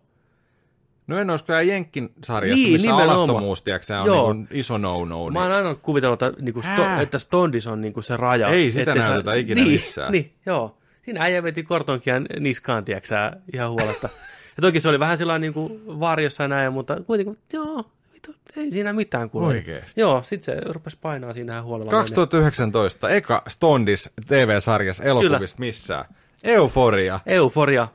No 1.07 1.17
en 1.19 1.29
olisi 1.29 1.45
kyllä 1.45 1.61
Jenkin 1.61 2.09
sarjassa, 2.23 2.63
Niin, 2.63 2.73
missä 2.73 2.87
nimenomaan. 2.87 3.17
alastomuus, 3.19 3.61
tiedätkö, 3.61 3.99
on 3.99 4.05
Joo. 4.05 4.33
niin 4.33 4.47
kuin 4.47 4.59
iso 4.59 4.77
no-no. 4.77 5.29
Mä 5.29 5.39
oon 5.39 5.49
Niin. 5.49 5.57
aina 5.57 5.75
kuvitellut, 5.75 6.21
että, 6.21 6.41
niin 6.41 6.53
kuin 6.53 6.63
sto, 6.63 6.83
että 7.01 7.17
Stondis 7.19 7.67
on 7.67 7.81
niin 7.81 7.93
kuin 7.93 8.03
se 8.03 8.17
raja. 8.17 8.47
Ei 8.47 8.71
sitä 8.71 8.95
näytetä 8.95 9.33
ikinä 9.33 9.61
niin, 9.61 9.71
missään. 9.71 10.11
Niin, 10.11 10.33
joo. 10.45 10.77
Siinä 11.05 11.21
äijä 11.21 11.43
veti 11.43 11.63
kortonkia 11.63 12.15
niskaan, 12.39 12.85
tiedätkö 12.85 13.15
ihan 13.53 13.71
huoletta. 13.71 14.09
ja 14.57 14.61
toki 14.61 14.79
se 14.79 14.89
oli 14.89 14.99
vähän 14.99 15.17
sellainen 15.17 15.41
niin 15.41 15.53
kuin 15.53 15.99
varjossa 15.99 16.43
ja 16.43 16.47
näin, 16.47 16.73
mutta 16.73 17.01
kuitenkin, 17.07 17.37
joo, 17.53 17.83
vittu, 18.13 18.35
ei 18.57 18.71
siinä 18.71 18.93
mitään 18.93 19.29
kuule. 19.29 19.47
Oikeesti? 19.47 20.01
Joo, 20.01 20.23
sit 20.23 20.41
se 20.41 20.61
rupesi 20.65 20.97
painaa 21.01 21.33
siinä 21.33 21.53
ihan 21.53 21.65
huolella. 21.65 21.91
2019, 21.91 23.09
eka 23.09 23.43
Stondis 23.47 24.09
TV-sarjassa 24.27 25.03
elokuvista 25.03 25.59
missään. 25.59 26.05
Euforia. 26.43 27.19
Euforia. 27.25 27.87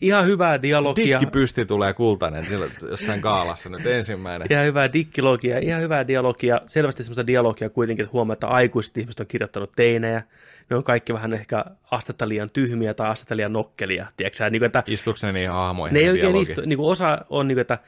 Ihan 0.00 0.26
hyvää 0.26 0.62
dialogia. 0.62 1.20
Dikki 1.20 1.32
pysti 1.32 1.66
tulee 1.66 1.94
kultainen 1.94 2.46
jossain 2.90 3.20
kaalassa 3.20 3.68
nyt 3.68 3.86
ensimmäinen. 3.86 4.48
Ihan 4.50 4.66
hyvää 4.66 4.92
dikkilogia, 4.92 5.58
ihan 5.58 5.80
hyvää 5.82 6.06
dialogia. 6.06 6.60
Selvästi 6.66 7.04
semmoista 7.04 7.26
dialogia 7.26 7.70
kuitenkin, 7.70 8.04
että 8.04 8.12
huomaa, 8.12 8.32
että 8.32 8.46
aikuiset 8.46 8.98
ihmiset 8.98 9.20
on 9.20 9.26
kirjoittanut 9.26 9.72
teinejä. 9.76 10.22
Ne 10.70 10.76
on 10.76 10.84
kaikki 10.84 11.12
vähän 11.12 11.32
ehkä 11.32 11.64
astetta 11.90 12.28
liian 12.28 12.50
tyhmiä 12.50 12.94
tai 12.94 13.08
astetta 13.08 13.36
liian 13.36 13.52
nokkelia. 13.52 14.06
Tiedätkö 14.16 14.50
niin 14.50 14.60
kuin, 14.60 14.66
että 14.66 14.82
Istuuko 14.86 15.18
ne 15.22 15.32
niihin 15.32 15.50
hahmoihin 15.50 15.94
ne 15.94 16.00
ei 16.00 16.10
oikein 16.10 16.36
istu. 16.36 16.60
Niin 16.66 16.76
kuin 16.76 16.90
osa 16.90 17.24
on, 17.30 17.48
niin 17.48 17.56
kuin, 17.56 17.60
että 17.60 17.78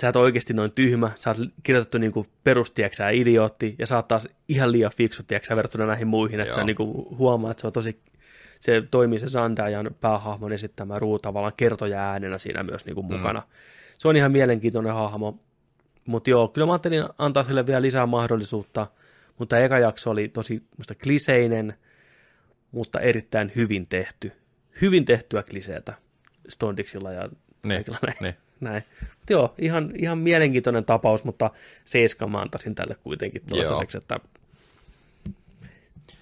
sä 0.00 0.08
et 0.08 0.16
oikeasti 0.16 0.54
noin 0.54 0.72
tyhmä, 0.72 1.10
sä 1.16 1.30
oot 1.30 1.38
kirjoitettu 1.62 1.98
niin 1.98 2.12
perustieksää 2.44 3.10
idiootti, 3.10 3.74
ja 3.78 3.86
sä 3.86 3.96
oot 3.96 4.08
taas 4.08 4.28
ihan 4.48 4.72
liian 4.72 4.90
fiksu, 4.96 5.22
tiedätkö, 5.22 5.56
verrattuna 5.56 5.86
näihin 5.86 6.08
muihin, 6.08 6.40
että 6.40 6.50
Joo. 6.50 6.56
sä 6.56 6.64
niin 6.64 6.76
kuin 6.76 7.18
huomaat, 7.18 7.50
että 7.50 7.60
se 7.60 7.66
on 7.66 7.72
tosi, 7.72 8.00
se 8.60 8.82
toimii 8.90 9.18
se 9.18 9.26
Zandajan 9.26 9.90
päähahmon 10.00 10.52
esittämä 10.52 10.98
ruu 10.98 11.18
tavallaan 11.18 11.52
kertoja 11.56 12.10
äänenä 12.10 12.38
siinä 12.38 12.62
myös 12.62 12.86
niin 12.86 12.94
kuin 12.94 13.06
mukana. 13.06 13.42
Se 13.98 14.08
on 14.08 14.16
ihan 14.16 14.32
mielenkiintoinen 14.32 14.92
hahmo, 14.92 15.38
mutta 16.06 16.30
joo, 16.30 16.48
kyllä 16.48 16.66
mä 16.66 16.72
ajattelin 16.72 17.04
antaa 17.18 17.44
sille 17.44 17.66
vielä 17.66 17.82
lisää 17.82 18.06
mahdollisuutta, 18.06 18.86
mutta 19.38 19.58
eka 19.58 19.78
jakso 19.78 20.10
oli 20.10 20.28
tosi 20.28 20.62
musta 20.78 20.94
kliseinen, 20.94 21.74
mutta 22.72 23.00
erittäin 23.00 23.52
hyvin 23.56 23.86
tehty. 23.88 24.32
Hyvin 24.80 25.04
tehtyä 25.04 25.42
kliseetä 25.42 25.94
Stondiksilla 26.48 27.12
ja 27.12 27.28
Niin, 27.62 27.76
kaikilla 27.76 27.98
näin. 28.06 28.16
niin. 28.20 28.34
näin. 28.60 28.82
Mutta 29.00 29.32
joo, 29.32 29.54
ihan, 29.58 29.92
ihan 29.96 30.18
mielenkiintoinen 30.18 30.84
tapaus, 30.84 31.24
mutta 31.24 31.50
seiska 31.84 32.26
mä 32.26 32.40
antaisin 32.40 32.74
tälle 32.74 32.96
kuitenkin 33.02 33.42
toistaiseksi, 33.48 33.98
että 33.98 34.20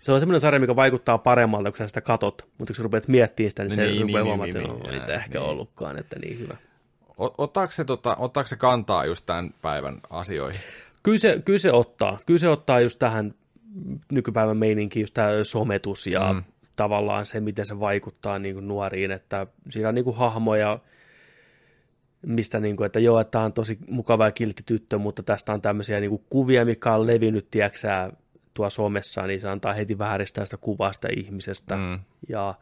se 0.06 0.12
on 0.12 0.20
semmoinen 0.20 0.40
sarja, 0.40 0.60
mikä 0.60 0.76
vaikuttaa 0.76 1.18
paremmalta, 1.18 1.70
kun 1.70 1.78
sä 1.78 1.88
sitä 1.88 2.00
katot, 2.00 2.48
mutta 2.58 2.72
kun 2.72 2.76
sä 2.76 2.82
rupeat 2.82 3.08
miettimään 3.08 3.50
sitä, 3.50 3.62
niin 3.62 3.70
se 3.70 3.82
Niin, 3.82 3.92
niin, 3.92 4.00
rupeaa 4.02 4.22
niin, 4.22 4.26
huomaamaan, 4.26 4.48
niin, 4.48 4.56
että 4.56 4.72
niin, 4.72 4.82
no, 4.82 4.90
niin, 4.90 5.00
ei 5.00 5.06
tämä 5.06 5.18
ehkä 5.18 5.38
niin. 5.38 5.48
ollutkaan, 5.48 5.98
että 5.98 6.18
niin 6.18 6.38
hyvä. 6.38 6.56
Ottaako 7.18 7.72
se, 7.72 7.84
tota, 7.84 8.16
ottaako 8.16 8.48
se 8.48 8.56
kantaa 8.56 9.04
just 9.04 9.26
tämän 9.26 9.50
päivän 9.62 10.00
asioihin? 10.10 10.60
Kyllä 11.02 11.18
se, 11.18 11.42
kyllä 11.44 11.58
se 11.58 11.72
ottaa. 11.72 12.18
Kyllä 12.26 12.38
se 12.38 12.48
ottaa 12.48 12.80
just 12.80 12.98
tähän 12.98 13.34
nykypäivän 14.12 14.56
meininkiin, 14.56 15.02
just 15.02 15.14
tämä 15.14 15.28
sometus 15.42 16.06
ja 16.06 16.32
mm. 16.32 16.42
tavallaan 16.76 17.26
se, 17.26 17.40
miten 17.40 17.66
se 17.66 17.80
vaikuttaa 17.80 18.38
niin 18.38 18.54
kuin 18.54 18.68
nuoriin, 18.68 19.10
että 19.10 19.46
siinä 19.70 19.88
on 19.88 19.94
niin 19.94 20.04
kuin 20.04 20.16
hahmoja, 20.16 20.78
mistä 22.26 22.60
niin 22.60 22.76
kuin, 22.76 22.86
että 22.86 23.00
joo, 23.00 23.20
että 23.20 23.30
tämä 23.30 23.44
on 23.44 23.52
tosi 23.52 23.78
mukava 23.88 24.24
ja 24.24 24.32
kiltti 24.32 24.62
tyttö, 24.66 24.98
mutta 24.98 25.22
tästä 25.22 25.52
on 25.52 25.62
tämmöisiä 25.62 26.00
niin 26.00 26.10
kuin 26.10 26.24
kuvia, 26.30 26.64
mikä 26.64 26.94
on 26.94 27.06
levinnyt, 27.06 27.50
tiedäksä, 27.50 28.12
tuo 28.56 28.70
somessa, 28.70 29.26
niin 29.26 29.40
se 29.40 29.48
antaa 29.48 29.72
heti 29.72 29.98
vääristää 29.98 30.44
sitä 30.44 30.56
kuvasta 30.56 31.08
ihmisestä 31.16 31.76
Mm. 31.76 31.98
ja 32.28 32.54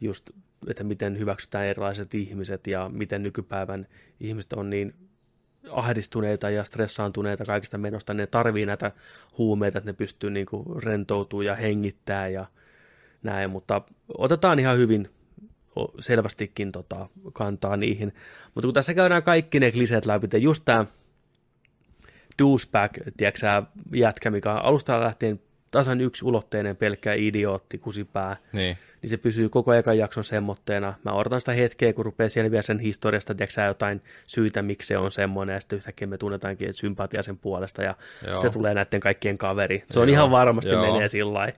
just, 0.00 0.30
että 0.66 0.84
miten 0.84 1.18
hyväksytään 1.18 1.66
erilaiset 1.66 2.14
ihmiset 2.14 2.66
ja 2.66 2.90
miten 2.92 3.22
nykypäivän 3.22 3.86
ihmiset 4.20 4.52
on 4.52 4.70
niin 4.70 4.94
ahdistuneita 5.70 6.50
ja 6.50 6.64
stressaantuneita 6.64 7.44
kaikista 7.44 7.78
menosta, 7.78 8.14
ne 8.14 8.26
tarvii 8.26 8.66
näitä 8.66 8.92
huumeita, 9.38 9.78
että 9.78 9.90
ne 9.90 9.94
pystyy 9.94 10.30
niin 10.30 10.46
kuin 10.46 10.82
rentoutumaan 10.82 11.46
ja 11.46 11.54
hengittää 11.54 12.28
ja 12.28 12.46
näin, 13.22 13.50
mutta 13.50 13.82
otetaan 14.18 14.58
ihan 14.58 14.76
hyvin 14.76 15.10
selvästikin 16.00 16.72
tota, 16.72 17.08
kantaa 17.32 17.76
niihin. 17.76 18.14
Mutta 18.54 18.66
kun 18.66 18.74
tässä 18.74 18.94
käydään 18.94 19.22
kaikki 19.22 19.60
ne 19.60 19.72
kliseet 19.72 20.06
läpi, 20.06 20.28
just 20.40 20.64
tämä 20.64 20.86
douchebag, 22.38 22.90
tiedätkö 23.16 23.46
jätkä, 23.94 24.30
mikä 24.30 24.52
on 24.52 24.64
alusta 24.64 25.00
lähtien 25.00 25.40
tasan 25.70 26.00
yksi 26.00 26.24
ulotteinen 26.24 26.76
pelkkä 26.76 27.12
idiootti, 27.14 27.78
kusipää, 27.78 28.36
Niin. 28.52 28.78
niin 29.02 29.10
se 29.10 29.16
pysyy 29.16 29.48
koko 29.48 29.72
ekan 29.74 29.98
jakson 29.98 30.24
semmoitteena. 30.24 30.94
Mä 31.04 31.12
odotan 31.12 31.40
sitä 31.40 31.52
hetkeä, 31.52 31.92
kun 31.92 32.04
rupeaa 32.04 32.28
selviä 32.28 32.62
sen 32.62 32.78
historiasta, 32.78 33.34
tiedätkö 33.34 33.60
jotain 33.62 34.02
syitä, 34.26 34.62
miksi 34.62 34.86
se 34.88 34.98
on 34.98 35.12
semmoinen, 35.12 35.54
ja 35.54 35.60
sitten 35.60 35.76
yhtäkkiä 35.76 36.06
me 36.06 36.18
tunnetaankin 36.18 36.68
että 36.68 36.80
sympatia 36.80 37.22
sen 37.22 37.38
puolesta, 37.38 37.82
ja 37.82 37.94
Joo. 38.26 38.40
Se 38.40 38.50
tulee 38.50 38.74
näiden 38.74 39.00
kaikkien 39.00 39.38
kaveri. 39.38 39.84
Se 39.90 40.00
on 40.00 40.08
Joo, 40.08 40.12
ihan 40.12 40.30
varmasti 40.30 40.70
joo. 40.70 40.92
menee 40.92 41.08
sillä. 41.08 41.52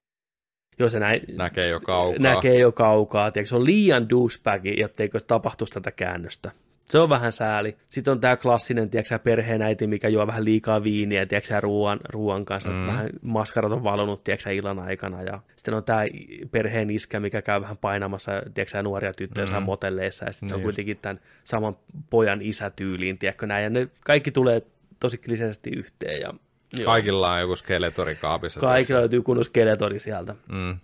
Jos 0.78 0.93
se 0.93 1.01
näin, 1.01 1.20
Näkee 1.36 1.69
jo 1.69 1.81
kaukaa. 1.81 2.19
näkee 2.23 2.59
jo 2.59 2.73
kaukaa, 2.73 3.31
tiedätkö, 3.31 3.48
se 3.48 3.57
on 3.57 3.65
liian 3.65 4.09
douchebagi, 4.09 4.81
jotteikö 4.81 5.20
tapahtuisi 5.20 5.73
tätä 5.73 5.90
käännöstä. 5.90 6.51
Se 6.90 6.98
on 6.98 7.08
vähän 7.08 7.32
sääli. 7.32 7.76
Sitten 7.88 8.12
on 8.12 8.20
tämä 8.20 8.36
klassinen, 8.36 8.90
tiedätkö, 8.90 9.18
perheenäiti, 9.18 9.86
mikä 9.86 10.08
juo 10.08 10.26
vähän 10.26 10.44
liikaa 10.44 10.82
viiniä, 10.82 11.26
tiedätkö, 11.26 11.60
ruoan, 11.60 12.00
ruoan 12.08 12.44
kanssa. 12.44 12.70
Mm. 12.70 12.86
Vähän 12.86 13.08
maskarat 13.22 13.72
on 13.72 13.84
valunut, 13.84 14.24
tiedätkö, 14.24 14.52
illan 14.52 14.78
aikana. 14.78 15.22
Ja 15.22 15.40
sitten 15.56 15.74
on 15.74 15.84
tämä 15.84 16.02
perheen 16.50 16.90
iskä, 16.90 17.20
mikä 17.20 17.42
käy 17.42 17.60
vähän 17.60 17.76
painamassa, 17.76 18.32
tiedätkö, 18.54 18.82
nuoria 18.82 19.12
tyttöjä 19.12 19.60
mm. 19.60 19.62
motelleissa. 19.62 20.24
Ja 20.24 20.32
sitten 20.32 20.48
se 20.48 20.54
on 20.54 20.58
Niin 20.58 20.64
kuitenkin 20.64 20.98
tämän 21.02 21.20
saman 21.44 21.76
pojan 22.10 22.42
isätyyliin, 22.42 23.18
tiedätkö, 23.18 23.46
näin. 23.46 23.64
Ja 23.64 23.70
ne 23.70 23.88
kaikki 24.04 24.30
tulee 24.30 24.62
tosi 25.00 25.18
kliseisesti 25.18 25.70
yhteen. 25.70 26.20
Ja, 26.20 26.34
joo. 26.78 26.84
Kaikilla 26.84 27.32
on 27.32 27.40
joku 27.40 27.56
skeletori 27.56 28.14
kaapissa. 28.14 28.60
Kaikilla 28.60 29.00
löytyy 29.00 29.22
kunnon 29.22 29.44
skeletori 29.44 30.00
sieltä. 30.00 30.34
Mm. 30.52 30.78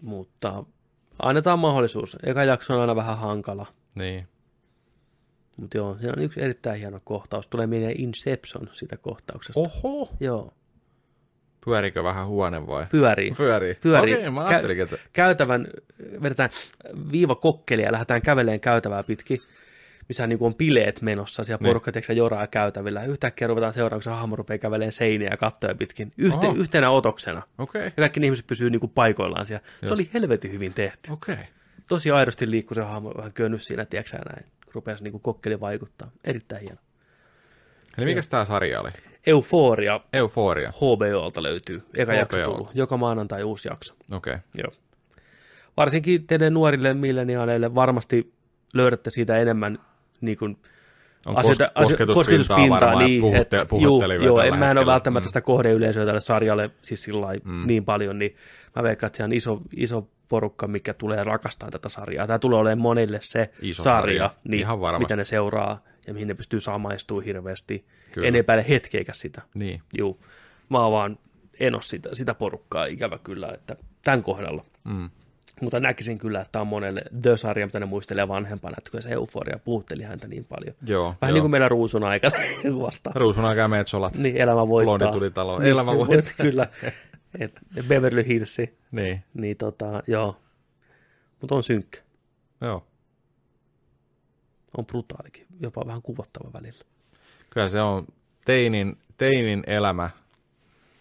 Mutta 0.00 0.64
annetaan 1.22 1.58
mahdollisuus. 1.58 2.16
Eka 2.26 2.44
jakso 2.44 2.74
on 2.74 2.80
aina 2.80 2.96
vähän 2.96 3.18
hankala. 3.18 3.66
Niin. 3.94 4.28
Mutta 5.60 5.76
joo, 5.78 5.96
siinä 6.00 6.12
on 6.16 6.22
yksi 6.22 6.42
erittäin 6.42 6.78
hieno 6.80 6.98
kohtaus. 7.04 7.46
Tulee 7.46 7.66
mieleen 7.66 8.00
Inception 8.00 8.68
siitä 8.72 8.96
kohtauksesta. 8.96 9.60
Oho! 9.60 10.10
Joo, 10.20 10.52
Pyörikö 11.64 12.04
vähän 12.04 12.26
huone 12.26 12.66
vai? 12.66 12.86
pyörii. 12.90 13.32
Pyörii. 13.36 13.74
Pyörii. 13.74 14.14
Okei, 14.14 14.30
mä 14.30 14.46
ajattelin, 14.46 14.80
että... 14.80 14.96
Käytävän, 15.12 15.66
vedetään 16.22 16.50
viiva 17.12 17.34
kokkelia 17.34 17.86
ja 17.86 17.92
lähdetään 17.92 18.22
käveleen 18.22 18.60
käytävää 18.60 19.02
pitkin, 19.02 19.38
missä 20.08 20.26
niin 20.26 20.38
on 20.40 20.54
bileet 20.54 21.02
menossa. 21.02 21.44
Siellä 21.44 21.58
Niin. 21.62 21.68
porukka 21.70 21.90
niin. 22.08 22.16
joraa 22.16 22.46
käytävillä. 22.46 23.04
Yhtäkkiä 23.04 23.46
ruvetaan 23.46 23.72
seuraamaan, 23.72 23.98
kun 23.98 24.02
se 24.02 24.10
hahmo 24.10 24.36
rupeaa 24.36 24.58
käveleen 24.58 24.92
seiniä 24.92 25.28
ja 25.30 25.36
kattoja 25.36 25.74
pitkin. 25.74 26.12
Yhte, 26.18 26.46
Oho. 26.46 26.56
yhtenä 26.56 26.90
otoksena. 26.90 27.42
Okei, 27.58 27.84
Ja 27.84 27.90
kaikki 27.90 28.20
ihmiset 28.24 28.46
pysyy 28.46 28.70
niin 28.70 28.80
kuin 28.80 28.92
paikoillaan 28.94 29.46
siellä. 29.46 29.64
Se 29.80 29.86
Joo. 29.86 29.94
oli 29.94 30.10
helvetin 30.14 30.52
hyvin 30.52 30.74
tehty. 30.74 31.12
okei. 31.12 31.36
Tosi 31.88 32.10
aidosti 32.10 32.50
liikkuu 32.50 32.74
se 32.74 32.82
hahmo 32.82 33.14
vähän 33.16 33.32
könnyt 33.32 33.62
siinä, 33.62 33.84
tiedätkö 33.84 34.18
näin. 34.18 34.46
Rupesi 34.78 35.04
niin 35.04 35.12
kuin 35.12 35.22
kokkeli 35.22 35.60
vaikuttaa. 35.60 36.10
Erittäin 36.24 36.62
hieno. 36.62 36.76
Eli 37.98 38.06
mikäs 38.06 38.28
tää 38.28 38.44
sarja 38.44 38.80
oli? 38.80 38.90
Euforia 39.26 40.00
Euforia. 40.12 40.70
HBOlta 40.76 41.42
löytyy. 41.42 41.82
Eka 41.94 42.14
jakso 42.14 42.38
HBOlta. 42.38 42.50
tullut. 42.56 42.70
Joka 42.74 42.96
maanantai 42.96 43.42
uusi 43.42 43.68
jakso. 43.68 43.94
Okei. 44.12 44.36
Joo. 44.54 44.72
varsinkin 45.76 46.26
teille 46.26 46.50
nuorille 46.50 46.94
milleniaaleille 46.94 47.74
varmasti 47.74 48.32
löydätte 48.74 49.10
siitä 49.10 49.38
enemmän 49.38 49.78
niin 50.20 50.38
kuin, 50.38 50.56
On 51.26 51.36
asioita- 51.36 51.64
kos- 51.64 51.70
asio- 51.74 51.82
kosketuspintaa, 51.82 52.14
kosketuspintaa, 52.14 52.70
varmaan, 52.80 53.04
niin, 53.04 53.20
puhutte, 53.20 53.58
et- 53.60 53.68
juu, 53.82 54.02
joo, 54.24 54.40
en, 54.40 54.58
mä 54.58 54.70
en 54.70 54.78
ole 54.78 54.86
välttämättä 54.86 55.28
sitä 55.28 55.40
kohdeyleisöä 55.40 56.06
tälle 56.06 56.20
sarjalle 56.20 56.70
siis 56.82 57.02
sillä 57.02 57.26
mm. 57.44 57.66
niin 57.66 57.84
paljon, 57.84 58.18
niin 58.18 58.36
mä 58.76 58.82
veikkaan, 58.82 59.08
että 59.08 59.16
se 59.16 59.24
on 59.24 59.32
iso, 59.32 59.60
iso 59.76 60.08
porukka, 60.28 60.66
mikä 60.68 60.94
tulee 60.94 61.24
rakastaa 61.24 61.70
tätä 61.70 61.88
sarjaa. 61.88 62.26
Tämä 62.26 62.38
tulee 62.38 62.58
olemaan 62.58 62.78
monille 62.78 63.18
se 63.22 63.50
Iso 63.62 63.82
sarja, 63.82 64.00
sarja, 64.24 64.30
niin, 64.44 64.60
ihan 64.60 64.80
varmasti. 64.80 65.04
mitä 65.04 65.16
ne 65.16 65.24
seuraa 65.24 65.82
ja 66.06 66.14
mihin 66.14 66.28
ne 66.28 66.34
pystyy 66.34 66.60
samaistumaan 66.60 67.24
hirveästi. 67.24 67.84
Kyllä. 68.12 68.28
En 68.28 68.34
epäile 68.34 68.64
hetkeäkään 68.68 69.16
sitä. 69.18 69.42
Niin, 69.54 69.82
Juu. 69.98 70.24
Mä 70.68 70.78
oon 70.82 70.92
vaan 70.92 71.18
en 71.60 71.74
ole 71.74 71.82
sitä, 71.82 72.08
sitä 72.12 72.34
porukkaa, 72.34 72.86
ikävä 72.86 73.18
kyllä, 73.18 73.48
että 73.54 73.76
tämän 74.04 74.22
kohdalla. 74.22 74.64
mm. 74.84 75.10
Mutta 75.60 75.80
näkisin 75.80 76.18
kyllä, 76.18 76.40
että 76.40 76.52
tämä 76.52 76.60
on 76.60 76.66
monelle 76.66 77.02
The-sarja, 77.22 77.66
mitä 77.66 77.80
ne 77.80 77.86
muistelee 77.86 78.28
vanhempana, 78.28 78.74
että 78.78 78.90
kun 78.90 79.02
se 79.02 79.08
euforia 79.08 79.58
puhutteli 79.64 80.02
häntä 80.02 80.28
niin 80.28 80.44
paljon. 80.44 80.74
joo. 80.86 81.04
Vähän 81.20 81.30
joo. 81.30 81.34
niin 81.34 81.42
kuin 81.42 81.50
meillä 81.50 81.68
ruusun 81.68 82.04
aika 82.04 82.30
vastaan. 82.86 83.16
Ruusun 83.16 83.44
aikaa 83.44 83.68
metsolat. 83.68 84.14
Niin, 84.16 84.36
elämä 84.36 84.68
voittaa. 84.68 84.98
Blondi 84.98 85.18
tuli 85.18 85.30
taloon. 85.30 85.62
Niin, 85.62 85.70
Elämä 85.72 85.92
voit- 85.92 86.08
voittaa. 86.08 86.46
Kyllä. 86.46 86.66
Et 87.40 87.58
Beverly 87.88 88.26
Hills, 88.26 88.56
Niin, 88.92 89.24
niin 89.34 89.56
tota, 89.56 90.02
joo. 90.06 90.40
Mutta 91.40 91.54
on 91.54 91.62
synkkä. 91.62 92.00
joo. 92.60 92.86
On 94.76 94.86
brutaalikin, 94.86 95.46
jopa 95.60 95.86
vähän 95.86 96.02
kuvottava 96.02 96.50
välillä. 96.52 96.84
Kyllä 97.50 97.68
se 97.68 97.80
on, 97.80 98.06
teinin, 98.44 98.98
teinin 99.16 99.62
elämä 99.66 100.10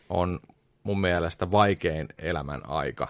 on 0.10 0.40
mun 0.84 1.02
mielestä 1.02 1.52
vaikein 1.52 2.08
elämän 2.18 2.70
aika, 2.70 3.08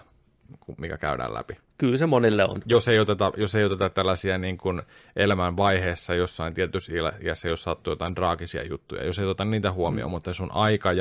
mikä 0.77 0.98
käydään 0.98 1.34
läpi. 1.34 1.57
Kyllä 1.77 1.98
se 1.98 2.06
monille 2.06 2.45
on. 2.45 2.61
Jos 2.65 2.88
ei 2.88 2.99
oteta, 2.99 3.31
jos 3.38 3.56
ei 3.56 3.64
oteta 3.64 3.89
tällaisia 3.89 4.38
niin 4.38 4.57
kuin 4.57 4.81
elämän 5.15 5.57
vaiheessa 5.57 6.15
jossain 6.15 6.53
tietyssä 6.53 6.91
iässä, 7.23 7.48
jos 7.48 7.64
sattuu 7.64 7.91
jotain 7.91 8.15
draagisia 8.15 8.64
juttuja, 8.64 9.06
jos 9.06 9.19
ei 9.19 9.26
oteta 9.26 9.45
niitä 9.45 9.72
huomioon, 9.72 10.10
mm. 10.10 10.11
mutta 10.11 10.34
sun 10.34 10.52
aika 10.52 10.94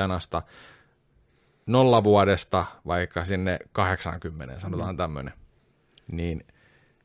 janasta 1.67 1.73
nolla 1.73 2.05
vuodesta 2.05 2.67
vaikka 2.87 3.25
sinne 3.25 3.59
80, 3.73 4.59
sanotaan 4.61 4.95
mm. 4.95 4.97
tämmöinen, 4.97 5.33
niin, 6.13 6.47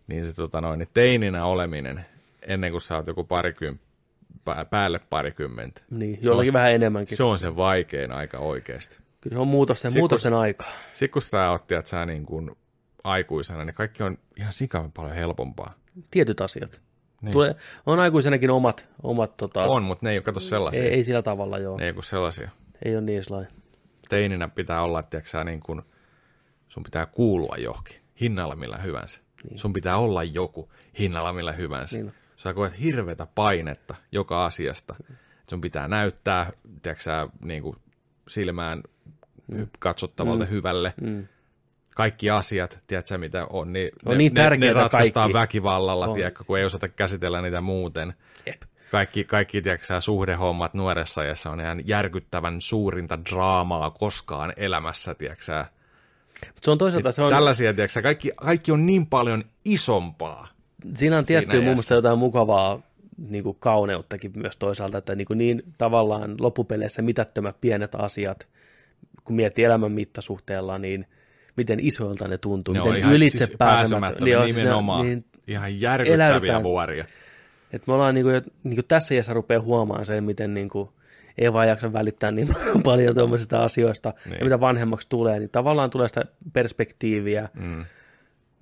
niin 0.08 0.26
se 0.26 0.36
tota 0.36 0.62
noin, 0.62 0.80
niin 0.80 0.90
teininä 0.94 1.46
oleminen 1.46 2.06
ennen 2.48 2.72
kuin 2.72 2.82
sä 2.82 2.96
oot 2.96 3.08
joku 3.08 3.24
parikymmentä, 3.24 3.86
päälle 4.70 5.00
parikymmentä, 5.10 5.82
Niin, 5.90 6.16
Se 6.22 6.28
jollakin 6.30 6.50
on- 6.50 6.54
vähän 6.54 6.72
enemmänkin. 6.72 7.18
se 7.18 7.24
on 7.24 7.38
se 7.38 7.56
vaikein 7.56 8.12
aika 8.12 8.38
oikeasti. 8.38 8.98
Kyllä 9.22 9.36
se 9.36 9.42
on 9.42 9.48
muutosten, 9.48 9.92
Sit 9.92 9.96
kun- 9.96 10.02
muutosten 10.02 10.34
aika. 10.34 10.66
Sitten 10.94 11.10
kun 11.14 11.22
sä 11.22 11.50
oot, 11.50 11.72
että 11.72 11.90
sä 11.90 12.06
niin 12.06 12.26
kuin 12.26 12.52
aikuisena, 13.04 13.66
niin 13.66 13.74
kaikki 13.74 14.04
on 14.04 14.18
ihan 14.38 14.54
sikavan 14.54 14.92
paljon 14.92 15.16
helpompaa. 15.16 15.74
Tietyt 16.12 16.42
asiat. 16.42 16.82
Niin. 17.22 17.32
Tulee, 17.32 17.56
on 17.86 18.00
aikuisenakin 18.00 18.50
omat, 18.52 18.88
omat 19.04 19.38
tota, 19.38 19.62
On, 19.64 19.84
mutta 19.84 20.06
ne 20.06 20.12
ei 20.12 20.18
ole 20.18 20.24
kato 20.24 20.40
sellaisia. 20.40 20.84
ei, 20.84 20.90
Ei, 20.90 20.94
ei 20.96 21.04
sillä 21.04 21.22
tavalla 21.22 21.58
joo. 21.58 21.78
ne 21.78 21.86
ei 21.86 21.92
ole 21.96 22.04
sellaisia. 22.04 22.50
Ei 22.86 22.94
ole 22.96 23.02
niin 23.02 23.24
sellainen. 23.24 23.52
Teininä 24.12 24.48
pitää 24.48 24.82
olla, 24.82 25.00
että 25.00 25.22
sä 25.26 25.44
niin 25.44 25.60
kuin, 25.60 25.82
sun 26.70 26.84
pitää 26.84 27.06
kuulua 27.06 27.56
johonkin, 27.58 27.98
hinnalla 28.22 28.56
millä 28.56 28.78
hyvänsä. 28.78 29.22
Niin. 29.44 29.60
Sun 29.60 29.74
pitää 29.74 29.98
olla 29.98 30.24
joku 30.24 30.72
hinnalla 31.00 31.34
millä 31.34 31.52
hyvänsä. 31.52 31.96
Niin 31.96 32.06
Niin. 32.06 32.16
Sä 32.36 32.54
koet 32.54 32.80
hirvetä 32.80 33.28
painetta 33.36 33.96
joka 34.12 34.46
asiasta. 34.46 34.96
Sun 35.50 35.62
pitää 35.62 35.88
näyttää, 35.88 36.52
tiedätkö 36.82 37.30
niin 37.44 37.64
kuin 37.64 37.76
silmään 38.28 38.84
katsottavalta 39.80 40.46
mm. 40.46 40.52
hyvälle. 40.52 40.94
Mm. 41.02 41.28
kaikki 41.96 42.30
asiat, 42.30 42.80
tiedätkö 42.88 43.18
mitä 43.18 43.48
on, 43.50 43.74
niin, 43.74 43.92
On 44.06 44.18
niin 44.18 44.34
ne, 44.34 44.42
ne 44.42 44.44
tärkeitä 44.44 44.80
ratkaistaan 44.80 45.32
kaikki. 45.32 45.40
väkivallalla, 45.40 46.08
On. 46.08 46.16
tiedätkö, 46.16 46.44
kun 46.44 46.58
ei 46.58 46.66
osata 46.66 46.88
käsitellä 46.88 47.42
niitä 47.42 47.62
muuten. 47.62 48.14
Jep. 48.46 48.62
Kaikki, 48.92 49.24
kaikki 49.24 49.62
tiedätkö, 49.62 50.02
suhdehommat 50.02 50.74
nuoressa 50.74 51.22
ajassa 51.22 51.52
on 51.52 51.60
ihan 51.60 51.88
järkyttävän 51.88 52.62
suurinta 52.62 53.20
draamaa 53.32 53.92
koskaan 53.92 54.54
elämässä, 54.58 55.16
tiedätkö. 55.16 55.66
Mut 56.48 56.64
se 56.64 56.72
on 56.72 56.78
toisaalta, 56.78 57.12
se 57.12 57.22
on, 57.22 57.30
Tällaisia, 57.30 57.74
tiedätkö, 57.74 58.02
kaikki, 58.02 58.32
kaikki 58.36 58.72
on 58.72 58.86
niin 58.86 59.06
paljon 59.08 59.44
isompaa. 59.66 60.48
siinä 60.96 61.18
on 61.18 61.26
tiettyä 61.26 61.60
mun 61.60 61.70
mielestä 61.70 61.94
jotain 61.96 62.20
mukavaa 62.20 62.82
niin 63.30 63.44
kuin 63.44 63.58
kauneuttakin 63.60 64.32
myös 64.36 64.58
toisaalta, 64.58 64.98
että 64.98 65.16
niin, 65.16 65.26
kuin 65.28 65.38
niin 65.38 65.64
tavallaan 65.78 66.36
loppupeleissä 66.40 67.02
mitättömät 67.02 67.62
pienet 67.62 67.96
asiat, 67.96 68.48
kun 69.24 69.36
miettii 69.36 69.66
elämän 69.66 69.92
mittasuhteella, 69.92 70.78
niin 70.78 71.06
miten 71.58 71.80
isoilta 71.80 72.28
ne 72.28 72.38
tuntuu, 72.38 72.74
Ne 72.74 72.80
miten 72.84 73.12
ylitse 73.12 73.46
siis 73.46 73.58
pääsemättä. 73.58 74.26
ne- 74.26 74.46
nimenomaan. 74.46 75.06
Niin, 75.06 75.26
Ihan 75.48 75.82
järkyttäviä 75.82 76.64
vuoria. 76.64 77.06
Että 77.74 77.84
me 77.88 77.94
ollaan 77.94 78.16
niin 78.16 78.26
kuin, 78.26 78.42
niin 78.64 78.76
kuin 78.76 78.86
tässä 78.88 79.14
iässä 79.14 79.34
rupeaa 79.34 79.62
huomaamaan 79.62 80.06
sen, 80.06 80.24
miten 80.24 80.54
niin 80.54 80.70
kuin, 80.70 80.90
ei 81.38 81.54
vaan 81.54 81.68
jaksa 81.68 81.94
välittää 81.94 82.32
niin 82.32 82.56
paljon 82.84 83.16
tuommoisista 83.16 83.64
asioista, 83.64 84.10
niin. 84.10 84.30
Niin. 84.32 84.40
ja 84.40 84.46
mitä 84.46 84.60
vanhemmaksi 84.60 85.10
tulee, 85.10 85.40
niin 85.40 85.50
tavallaan 85.50 85.90
tulee 85.90 86.08
sitä 86.08 86.26
perspektiiviä, 86.54 87.50
Mm. 87.54 87.86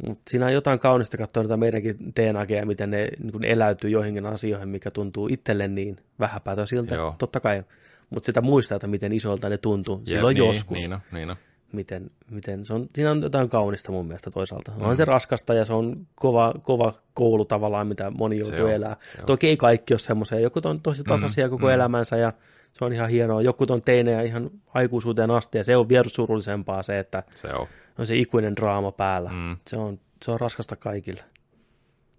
Mutta 0.07 0.29
siinä 0.29 0.45
on 0.45 0.53
jotain 0.53 0.79
kaunista 0.79 1.17
katsoa 1.17 1.43
noita 1.43 1.57
meidänkin 1.57 1.97
TNAGeja, 2.15 2.65
miten 2.65 2.91
ne 2.91 3.07
niin 3.23 3.31
kun 3.31 3.45
eläytyy 3.45 3.89
joihinkin 3.89 4.25
asioihin, 4.25 4.69
mikä 4.69 4.91
tuntuu 4.91 5.27
itselle 5.27 5.67
niin 5.67 5.97
vähäpätöisiltä, 6.19 6.95
Joo. 6.95 7.15
totta 7.17 7.39
kai. 7.39 7.63
Mutta 8.09 8.25
sitä 8.25 8.41
muistaa, 8.41 8.75
että 8.75 8.87
miten 8.87 9.11
isolta 9.11 9.49
ne 9.49 9.57
tuntuu 9.57 10.01
silloin 10.05 10.35
niin, 10.35 10.47
joskus. 10.47 10.77
Niin 10.77 10.93
on, 10.93 10.99
niin 11.11 11.29
on. 11.29 11.35
Miten, 11.71 12.11
miten 12.29 12.65
se 12.65 12.73
on, 12.73 12.89
siinä 12.95 13.11
on 13.11 13.21
jotain 13.21 13.49
kaunista 13.49 13.91
mun 13.91 14.05
mielestä 14.05 14.31
toisaalta. 14.31 14.71
Mm. 14.71 14.81
On 14.81 14.95
se 14.97 15.05
raskasta 15.05 15.53
ja 15.53 15.65
se 15.65 15.73
on 15.73 16.07
kova, 16.15 16.53
kova 16.61 16.93
koulu 17.13 17.45
tavallaan, 17.45 17.87
mitä 17.87 18.09
moni 18.09 18.39
joutuu 18.39 18.65
on. 18.65 18.95
Toki 19.25 19.47
ei 19.47 19.57
kaikki 19.57 19.93
ole 19.93 19.99
semmoisia. 19.99 20.39
Joku 20.39 20.59
on 20.63 20.81
tosi 20.81 21.03
tasaisia 21.03 21.47
mm, 21.47 21.49
koko 21.51 21.65
mm. 21.65 21.73
elämänsä 21.73 22.17
ja 22.17 22.33
se 22.73 22.85
on 22.85 22.93
ihan 22.93 23.09
hienoa. 23.09 23.41
Joku 23.41 23.65
on 23.69 23.81
teinejä 23.81 24.21
ihan 24.21 24.51
aikuisuuteen 24.73 25.31
asti 25.31 25.57
ja 25.57 25.63
se 25.63 25.77
on 25.77 25.89
vielä 25.89 26.09
surullisempaa 26.09 26.83
se, 26.83 26.99
että 26.99 27.23
Se 27.35 27.47
on. 27.53 27.67
on 27.97 28.07
se 28.07 28.15
ikuinen 28.15 28.55
draama 28.55 28.91
päällä. 28.91 29.29
Mm. 29.29 29.57
Se, 29.67 29.77
on, 29.77 29.99
se 30.25 30.31
on 30.31 30.39
raskasta 30.39 30.75
kaikille. 30.75 31.23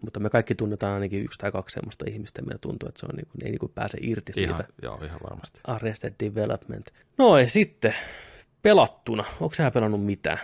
Mutta 0.00 0.20
me 0.20 0.30
kaikki 0.30 0.54
tunnetaan 0.54 0.92
ainakin 0.92 1.22
yksi 1.24 1.38
tai 1.38 1.52
kaksi 1.52 1.74
semmoista 1.74 2.04
ihmistä, 2.08 2.42
meillä 2.42 2.58
tuntuu, 2.58 2.88
että 2.88 3.00
se 3.00 3.06
on 3.06 3.16
niin 3.16 3.26
kuin, 3.32 3.44
ei 3.44 3.50
niin 3.50 3.58
kuin 3.58 3.72
pääse 3.74 3.98
irti 4.00 4.32
siitä. 4.32 4.52
Ihan, 4.52 4.64
joo, 4.82 4.98
ihan 5.04 5.20
varmasti. 5.30 5.60
Arrested 5.64 6.14
Development. 6.24 6.90
No 7.18 7.38
ja 7.38 7.48
sitten 7.48 7.94
pelattuna. 8.62 9.24
Onko 9.40 9.54
sä 9.54 9.70
pelannut 9.70 10.04
mitään? 10.04 10.38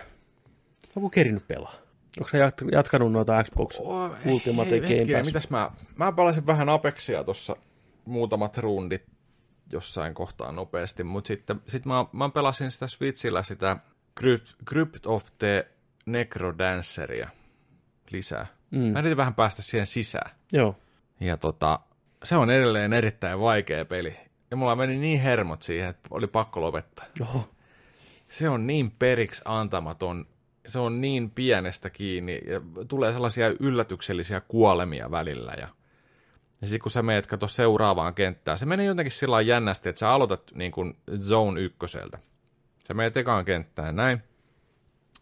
Onko 0.95 1.09
kerinyt 1.09 1.47
pelaa? 1.47 1.73
Onko 2.19 2.29
sä 2.29 2.37
jat- 2.37 2.71
jatkanut 2.71 3.11
noita 3.11 3.43
Xbox 3.43 3.79
Ultimate 4.25 4.69
Hei, 4.69 5.05
Game 5.05 5.17
Pass? 5.17 5.25
mitäs 5.25 5.49
mä, 5.49 5.71
mä 5.95 6.11
palasin 6.11 6.47
vähän 6.47 6.69
Apexia 6.69 7.23
tuossa 7.23 7.55
muutamat 8.05 8.57
rundit 8.57 9.03
jossain 9.71 10.13
kohtaa 10.13 10.51
nopeasti, 10.51 11.03
mutta 11.03 11.27
sitten 11.27 11.61
sit 11.67 11.85
mä, 11.85 12.05
mä 12.11 12.29
pelasin 12.29 12.71
sitä 12.71 12.87
Switchillä 12.87 13.43
sitä 13.43 13.77
Crypt, 14.19 14.47
Crypt 14.65 15.05
of 15.05 15.25
the 15.39 15.67
Necrodanceria 16.05 17.29
lisää. 18.11 18.47
Mm. 18.71 18.79
Mä 18.79 18.99
yritin 18.99 19.17
vähän 19.17 19.33
päästä 19.35 19.61
siihen 19.61 19.87
sisään. 19.87 20.31
Joo. 20.53 20.75
Ja 21.19 21.37
tota, 21.37 21.79
se 22.23 22.35
on 22.35 22.49
edelleen 22.51 22.93
erittäin 22.93 23.39
vaikea 23.39 23.85
peli. 23.85 24.17
Ja 24.51 24.57
mulla 24.57 24.75
meni 24.75 24.97
niin 24.97 25.21
hermot 25.21 25.61
siihen, 25.61 25.89
että 25.89 26.09
oli 26.11 26.27
pakko 26.27 26.61
lopettaa. 26.61 27.05
Oho. 27.21 27.49
Se 28.29 28.49
on 28.49 28.67
niin 28.67 28.91
periksi 28.91 29.41
antamaton, 29.45 30.25
se 30.67 30.79
on 30.79 31.01
niin 31.01 31.31
pienestä 31.31 31.89
kiinni, 31.89 32.41
ja 32.45 32.61
tulee 32.87 33.13
sellaisia 33.13 33.53
yllätyksellisiä 33.59 34.41
kuolemia 34.41 35.11
välillä, 35.11 35.53
ja, 35.57 35.67
ja 36.61 36.67
sitten 36.67 36.81
kun 36.81 36.91
sä 36.91 37.03
meet 37.03 37.27
kato 37.27 37.47
seuraavaan 37.47 38.13
kenttään, 38.13 38.57
se 38.57 38.65
menee 38.65 38.85
jotenkin 38.85 39.11
sillä 39.11 39.41
jännästi, 39.41 39.89
että 39.89 39.99
sä 39.99 40.11
aloitat 40.11 40.51
niin 40.55 40.71
kuin 40.71 40.97
zone 41.19 41.61
ykköseltä. 41.61 42.19
Sä 42.87 42.93
meet 42.93 43.17
ekaan 43.17 43.45
kenttään 43.45 43.95
näin, 43.95 44.23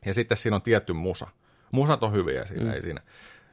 ja 0.05 0.13
sitten 0.13 0.37
siinä 0.37 0.55
on 0.55 0.61
tietty 0.61 0.93
musa. 0.93 1.27
Musat 1.71 2.03
on 2.03 2.13
hyviä 2.13 2.45
siinä, 2.45 2.65
mm. 2.65 2.73
ei 2.73 2.81
siinä. 2.81 3.01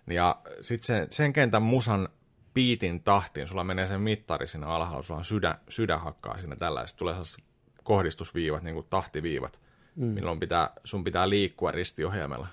Ja 0.06 0.40
sitten 0.60 0.86
sen, 0.86 1.06
sen 1.10 1.32
kentän 1.32 1.62
musan 1.62 2.08
piitin 2.54 3.02
tahtiin, 3.02 3.46
sulla 3.46 3.64
menee 3.64 3.86
sen 3.86 4.00
mittari 4.00 4.48
siinä 4.48 4.66
alhaalla, 4.66 5.02
sulla 5.02 5.18
on 5.18 5.24
sydän, 5.24 5.54
sydän 5.68 6.00
hakkaa 6.00 6.38
siinä 6.38 6.56
tällaiset, 6.56 6.96
tulee 6.96 7.14
sellaiset 7.14 7.44
kohdistusviivat, 7.82 8.62
niin 8.62 8.74
kuin 8.74 8.86
tahtiviivat, 8.90 9.60
mm. 9.96 10.04
milloin 10.04 10.40
pitää, 10.40 10.70
sun 10.84 11.04
pitää 11.04 11.28
liikkua 11.28 11.70
ristiohjelmalla. 11.70 12.48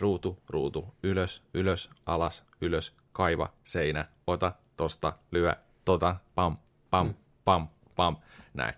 Ruutu, 0.00 0.38
ruutu, 0.48 0.94
ylös, 1.02 1.42
ylös, 1.54 1.90
alas, 2.06 2.44
ylös, 2.60 2.96
kaiva, 3.12 3.52
seinä, 3.64 4.04
ota, 4.26 4.52
tosta, 4.76 5.12
lyö, 5.30 5.54
tota, 5.84 6.16
pam, 6.34 6.56
pam, 6.90 7.06
mm. 7.06 7.14
pam, 7.44 7.68
pam, 7.96 8.16
näin. 8.54 8.74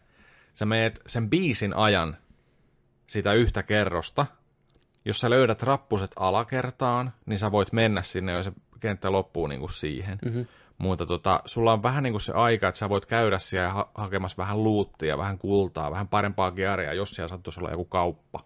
Sä 0.55 0.67
meet 0.67 1.01
sen 1.07 1.31
biisin 1.31 1.77
ajan 1.77 2.17
sitä 3.07 3.33
yhtä 3.33 3.63
kerrosta, 3.63 4.27
jos 5.05 5.21
sä 5.21 5.31
löydät 5.31 5.63
rappuset 5.63 6.11
alakertaan, 6.17 7.13
niin 7.27 7.39
sä 7.39 7.53
voit 7.53 7.73
mennä 7.73 8.03
sinne, 8.03 8.33
jos 8.33 8.45
se 8.45 8.53
kenttä 8.81 9.13
loppuu 9.13 9.47
niin 9.47 9.61
kuin 9.61 9.73
siihen. 9.73 10.19
Mm-hmm. 10.25 10.47
Mutta 10.79 11.07
tota, 11.07 11.41
sulla 11.45 11.73
on 11.73 11.83
vähän 11.83 12.03
niin 12.03 12.13
kuin 12.13 12.21
se 12.21 12.33
aika, 12.33 12.69
että 12.69 12.79
sä 12.79 12.89
voit 12.89 13.07
käydä 13.07 13.39
siellä 13.39 13.69
ha- 13.69 13.91
hakemassa 13.95 14.37
vähän 14.37 14.65
luuttia, 14.65 15.19
vähän 15.19 15.39
kultaa, 15.39 15.91
vähän 15.91 16.09
parempaa 16.09 16.51
gearia, 16.51 16.93
jos 16.93 17.11
siellä 17.11 17.29
sattuisi 17.29 17.61
olla 17.61 17.71
joku 17.71 17.85
kauppa. 17.85 18.45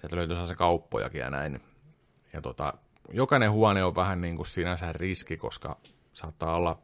Sieltä 0.00 0.16
löytyy 0.16 0.46
se 0.46 0.54
kauppojakin 0.54 1.20
ja 1.20 1.30
näin. 1.30 1.60
ja 2.32 2.40
tota, 2.40 2.74
jokainen 3.12 3.52
huone 3.52 3.84
on 3.84 3.94
vähän 3.94 4.20
niin 4.20 4.36
kuin 4.36 4.46
sinänsä 4.46 4.92
riski, 4.92 5.36
koska 5.36 5.76
saattaa 6.12 6.56
olla 6.56 6.78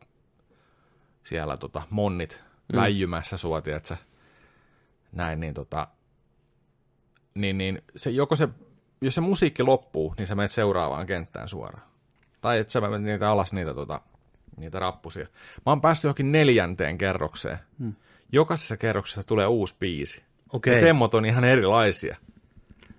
siellä 1.24 1.56
tota, 1.56 1.82
monnit 1.90 2.42
mm. 2.72 2.76
väijymässä 2.76 3.36
sua, 3.36 3.60
tiedätkö, 3.60 3.96
näin, 5.12 5.40
niin, 5.40 5.54
tota, 5.54 5.88
niin, 7.34 7.58
niin 7.58 7.82
se, 7.96 8.10
joko 8.10 8.36
se, 8.36 8.48
jos 9.00 9.14
se 9.14 9.20
musiikki 9.20 9.62
loppuu, 9.62 10.14
niin 10.18 10.26
sä 10.26 10.34
menet 10.34 10.50
seuraavaan 10.50 11.06
kenttään 11.06 11.48
suoraan. 11.48 11.86
Tai 12.40 12.58
että 12.58 12.72
sä 12.72 12.80
menet 12.80 13.02
niitä 13.02 13.30
alas 13.30 13.52
niitä, 13.52 13.74
tota, 13.74 14.00
niitä 14.56 14.78
rappusia. 14.78 15.26
Mä 15.66 15.72
oon 15.72 15.80
päässyt 15.80 16.04
johonkin 16.04 16.32
neljänteen 16.32 16.98
kerrokseen. 16.98 17.58
Hmm. 17.78 17.94
Jokaisessa 18.32 18.76
kerroksessa 18.76 19.22
tulee 19.22 19.46
uusi 19.46 19.74
biisi. 19.78 20.22
Okei. 20.52 20.74
Ja 20.74 20.80
temmot 20.80 21.14
on 21.14 21.24
ihan 21.24 21.44
erilaisia. 21.44 22.16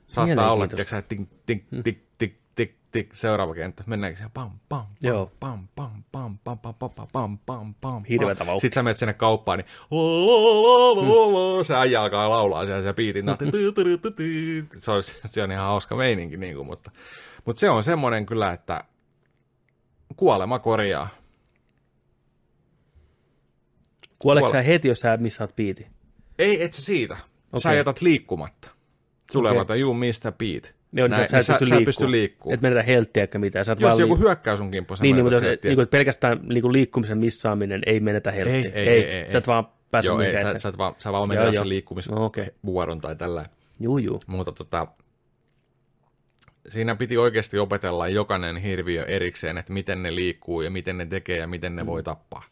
Saattaa 0.07 0.51
olla, 0.51 0.63
että 0.63 0.83
sä 0.83 1.01
tik, 1.01 1.21
tik, 1.45 1.65
tik, 1.83 2.03
tik, 2.17 2.39
tik, 2.55 2.75
tik, 2.91 3.13
seuraava 3.13 3.53
kenttä. 3.53 3.83
Mennäänkö 3.85 4.17
siihen 4.17 4.31
pam, 4.31 4.51
pam, 4.69 4.85
pam, 5.01 5.27
pam, 5.39 5.67
pam, 5.75 6.03
pam, 6.11 6.37
pam, 6.43 6.59
pam, 6.59 6.73
pam, 6.73 6.93
pam, 6.93 7.07
pam, 7.13 7.37
pam, 7.45 7.73
pam. 7.81 8.03
Hirveetä 8.09 8.45
vauhtia. 8.45 8.61
Sitten 8.61 8.75
sä 8.75 8.83
menet 8.83 8.97
sinne 8.97 9.13
kauppaan, 9.13 9.59
niin 9.59 9.67
se 11.65 11.75
äijä 11.75 12.01
alkaa 12.01 12.29
laulaa 12.29 12.65
siellä 12.65 12.83
se 12.83 12.93
biitin. 12.93 13.25
Se 14.77 14.91
on, 14.91 15.03
se 15.03 15.43
on 15.43 15.51
ihan 15.51 15.65
hauska 15.65 15.95
meininki, 15.95 16.37
niin 16.37 16.55
kuin, 16.55 16.67
mutta, 16.67 16.91
mutta 17.45 17.59
se 17.59 17.69
on 17.69 17.83
semmoinen 17.83 18.25
kyllä, 18.25 18.53
että 18.53 18.83
kuolema 20.15 20.59
korjaa. 20.59 21.09
Kuoleeko 24.19 24.47
Kuole- 24.49 24.51
sä 24.51 24.61
heti, 24.61 24.87
jos 24.87 24.99
sä 24.99 25.17
missaat 25.17 25.55
biiti? 25.55 25.87
Ei, 26.39 26.63
et 26.63 26.73
sä 26.73 26.81
siitä. 26.81 27.17
Sä 27.57 27.69
Okei. 27.69 27.77
jätät 27.77 28.01
liikkumatta. 28.01 28.69
Vaan, 29.33 29.61
että 29.61 29.75
juu, 29.75 29.93
mistä 29.93 30.31
beat. 30.31 30.75
Joo, 30.93 31.07
niin 31.07 31.17
Näin, 31.17 31.29
sä, 31.31 31.43
sä, 31.43 31.53
et 31.53 31.59
pysty 31.59 31.75
sä 31.75 31.81
pysty 31.85 32.11
liikkuu. 32.11 32.53
Et 32.53 32.61
menetä 32.61 32.83
helttiä 32.83 33.23
eikä 33.23 33.39
mitään. 33.39 33.65
Sä 33.65 33.75
Jos 33.79 33.99
joku 33.99 34.15
liik- 34.15 34.19
hyökkää 34.19 34.55
sun 34.57 34.71
kimppuun, 34.71 34.97
sä 34.97 35.03
Niin, 35.03 35.15
niin 35.15 35.25
mutta 35.25 35.39
niin, 35.63 35.75
kuin 35.75 35.87
pelkästään 35.87 36.39
niin 36.43 36.73
liikkumisen 36.73 37.17
missaaminen 37.17 37.81
ei 37.85 37.99
menetä 37.99 38.31
helttiä. 38.31 38.55
Ei, 38.55 38.71
ei, 38.73 38.87
ei, 38.89 39.03
ei, 39.03 39.31
Sä 39.31 39.37
et 39.37 39.47
vaan 39.47 39.67
pääse 39.91 40.07
Joo, 40.07 40.19
ei, 40.21 40.41
sä, 40.41 40.59
sä, 40.59 40.69
et 40.69 40.77
vaan, 40.77 40.95
sä 40.97 41.11
vaan 41.11 41.21
Joo, 41.21 41.27
menet 41.27 41.53
joo. 41.53 41.61
sen 41.63 41.69
liikkumisvuoron 41.69 42.25
okei. 42.25 42.47
tai 43.01 43.15
tällä. 43.15 43.45
Juu, 43.79 43.97
juu. 43.97 44.21
Mutta 44.27 44.51
tota, 44.51 44.87
siinä 46.69 46.95
piti 46.95 47.17
oikeasti 47.17 47.59
opetella 47.59 48.07
jokainen 48.07 48.57
hirviö 48.57 49.03
erikseen, 49.05 49.57
että 49.57 49.73
miten 49.73 50.03
ne 50.03 50.15
liikkuu 50.15 50.61
ja 50.61 50.69
miten 50.69 50.97
ne 50.97 51.05
tekee 51.05 51.37
ja 51.37 51.47
miten 51.47 51.75
ne 51.75 51.83
Mm. 51.83 51.87
voi 51.87 52.03
tappaa. 52.03 52.43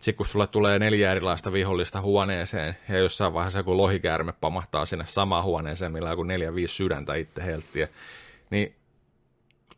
Sitten 0.00 0.14
kun 0.14 0.26
sulle 0.26 0.46
tulee 0.46 0.78
neljä 0.78 1.10
erilaista 1.10 1.52
vihollista 1.52 2.00
huoneeseen, 2.00 2.76
ja 2.88 2.98
jossain 2.98 3.34
vaiheessa 3.34 3.58
joku 3.58 3.76
lohikäärme 3.76 4.32
pamahtaa 4.32 4.86
sinne 4.86 5.04
samaan 5.06 5.44
huoneeseen, 5.44 5.92
millä 5.92 6.08
on 6.08 6.12
joku 6.12 6.22
neljä, 6.22 6.54
viisi 6.54 6.74
sydäntä 6.74 7.14
itse 7.14 7.44
helttiä, 7.44 7.88
niin 8.50 8.74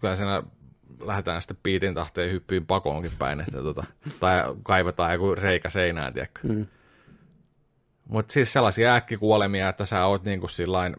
kyllä 0.01 0.17
siinä 0.17 0.43
lähdetään 1.01 1.43
sitten 1.43 1.57
piitin 1.63 1.95
tahteen 1.95 2.33
hyppyyn 2.33 2.67
pakoonkin 2.67 3.13
päin, 3.19 3.41
että 3.41 3.63
tota, 3.63 3.85
tai 4.21 4.43
kaivetaan 4.63 5.13
joku 5.13 5.35
reikä 5.35 5.71
seinään, 5.71 6.15
tiedätkö. 6.15 6.49
Mm. 6.49 6.67
Mutta 8.09 8.33
siis 8.33 8.53
sellaisia 8.53 8.95
äkkikuolemia, 8.95 9.69
että 9.69 9.87
sä 9.87 10.07
oot 10.07 10.25
niinku 10.25 10.49
sillain, 10.49 10.97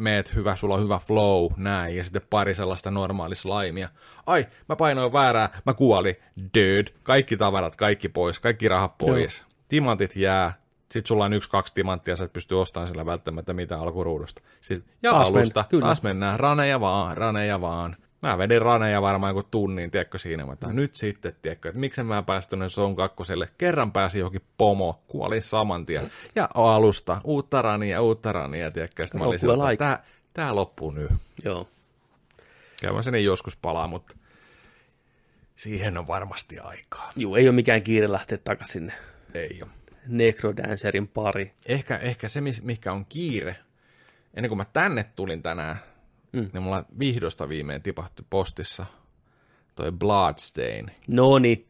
meet 0.00 0.34
hyvä, 0.34 0.56
sulla 0.56 0.74
on 0.74 0.82
hyvä 0.82 0.98
flow, 0.98 1.52
näin, 1.56 1.96
ja 1.96 2.04
sitten 2.04 2.22
pari 2.30 2.54
sellaista 2.54 2.90
normaalislaimia. 2.90 3.88
Ai, 4.26 4.46
mä 4.68 4.76
painoin 4.76 5.12
väärää, 5.12 5.60
mä 5.66 5.74
kuolin, 5.74 6.16
dude. 6.54 6.90
Kaikki 7.02 7.36
tavarat, 7.36 7.76
kaikki 7.76 8.08
pois, 8.08 8.40
kaikki 8.40 8.68
rahat 8.68 8.98
pois. 8.98 9.38
Joo. 9.38 9.50
Timantit 9.68 10.16
jää, 10.16 10.52
sit 10.90 11.06
sulla 11.06 11.24
on 11.24 11.32
yksi, 11.32 11.50
kaksi 11.50 11.74
timanttia, 11.74 12.16
sä 12.16 12.24
et 12.24 12.32
pysty 12.32 12.54
ostamaan 12.54 12.88
sillä 12.88 13.06
välttämättä 13.06 13.52
mitään 13.52 13.80
alkuruudusta. 13.80 14.42
Sitten, 14.60 14.94
ja 15.02 15.10
Taas 15.10 15.28
alusta, 15.28 15.64
kyllä. 15.68 15.82
taas 15.82 16.02
mennään, 16.02 16.40
raneja 16.40 16.80
vaan, 16.80 17.16
raneja 17.16 17.60
vaan. 17.60 17.96
Mä 18.22 18.38
vedin 18.38 18.62
raneja 18.62 19.02
varmaan 19.02 19.36
joku 19.36 19.48
tunnin, 19.50 19.90
tiedätkö 19.90 20.18
siinä, 20.18 20.46
mutta 20.46 20.68
mm. 20.68 20.76
nyt 20.76 20.94
sitten, 20.94 21.32
tiedätkö, 21.42 21.68
että 21.68 21.80
miksen 21.80 22.06
mä 22.06 22.22
päästy 22.22 22.56
Zone 22.68 22.94
kakkoselle, 22.94 23.48
kerran 23.58 23.92
pääsi 23.92 24.18
johonkin 24.18 24.42
pomo, 24.58 25.02
kuolin 25.06 25.42
saman 25.42 25.86
tien, 25.86 26.10
ja 26.34 26.48
alusta, 26.54 27.20
uutta 27.24 27.62
rania, 27.62 28.02
uutta 28.02 28.32
rania, 28.32 28.70
tiedätkö, 28.70 29.06
sitten 29.06 29.20
mä 29.20 29.26
olin 29.26 29.38
sillä, 29.38 29.68
like. 29.68 29.76
tää, 29.76 30.04
tää 30.34 30.54
loppuu 30.54 30.90
nyt. 30.90 31.10
Joo. 31.44 31.68
Kyllä 32.80 32.94
mä 32.94 33.02
sinne 33.02 33.20
joskus 33.20 33.56
palaa, 33.56 33.86
mutta 33.86 34.16
siihen 35.56 35.98
on 35.98 36.06
varmasti 36.06 36.58
aikaa. 36.58 37.12
Juu, 37.16 37.34
ei 37.34 37.48
ole 37.48 37.54
mikään 37.54 37.82
kiire 37.82 38.12
lähteä 38.12 38.38
takaisin 38.38 38.72
sinne 38.72 38.92
Ei 39.34 39.60
ole. 39.62 39.70
Necrodancerin 40.06 41.08
pari. 41.08 41.54
Ehkä, 41.66 41.96
ehkä 41.96 42.28
se, 42.28 42.40
mikä 42.62 42.92
on 42.92 43.06
kiire, 43.06 43.56
ennen 44.34 44.48
kuin 44.48 44.58
mä 44.58 44.64
tänne 44.64 45.04
tulin 45.16 45.42
tänään, 45.42 45.76
Mm. 46.32 46.50
niin 46.52 46.62
mulla 46.62 46.84
vihdosta 46.98 47.48
viimein 47.48 47.82
tipahti 47.82 48.22
postissa 48.30 48.86
toi 49.74 49.92
Bloodstain 49.92 50.90
Noni, 51.06 51.66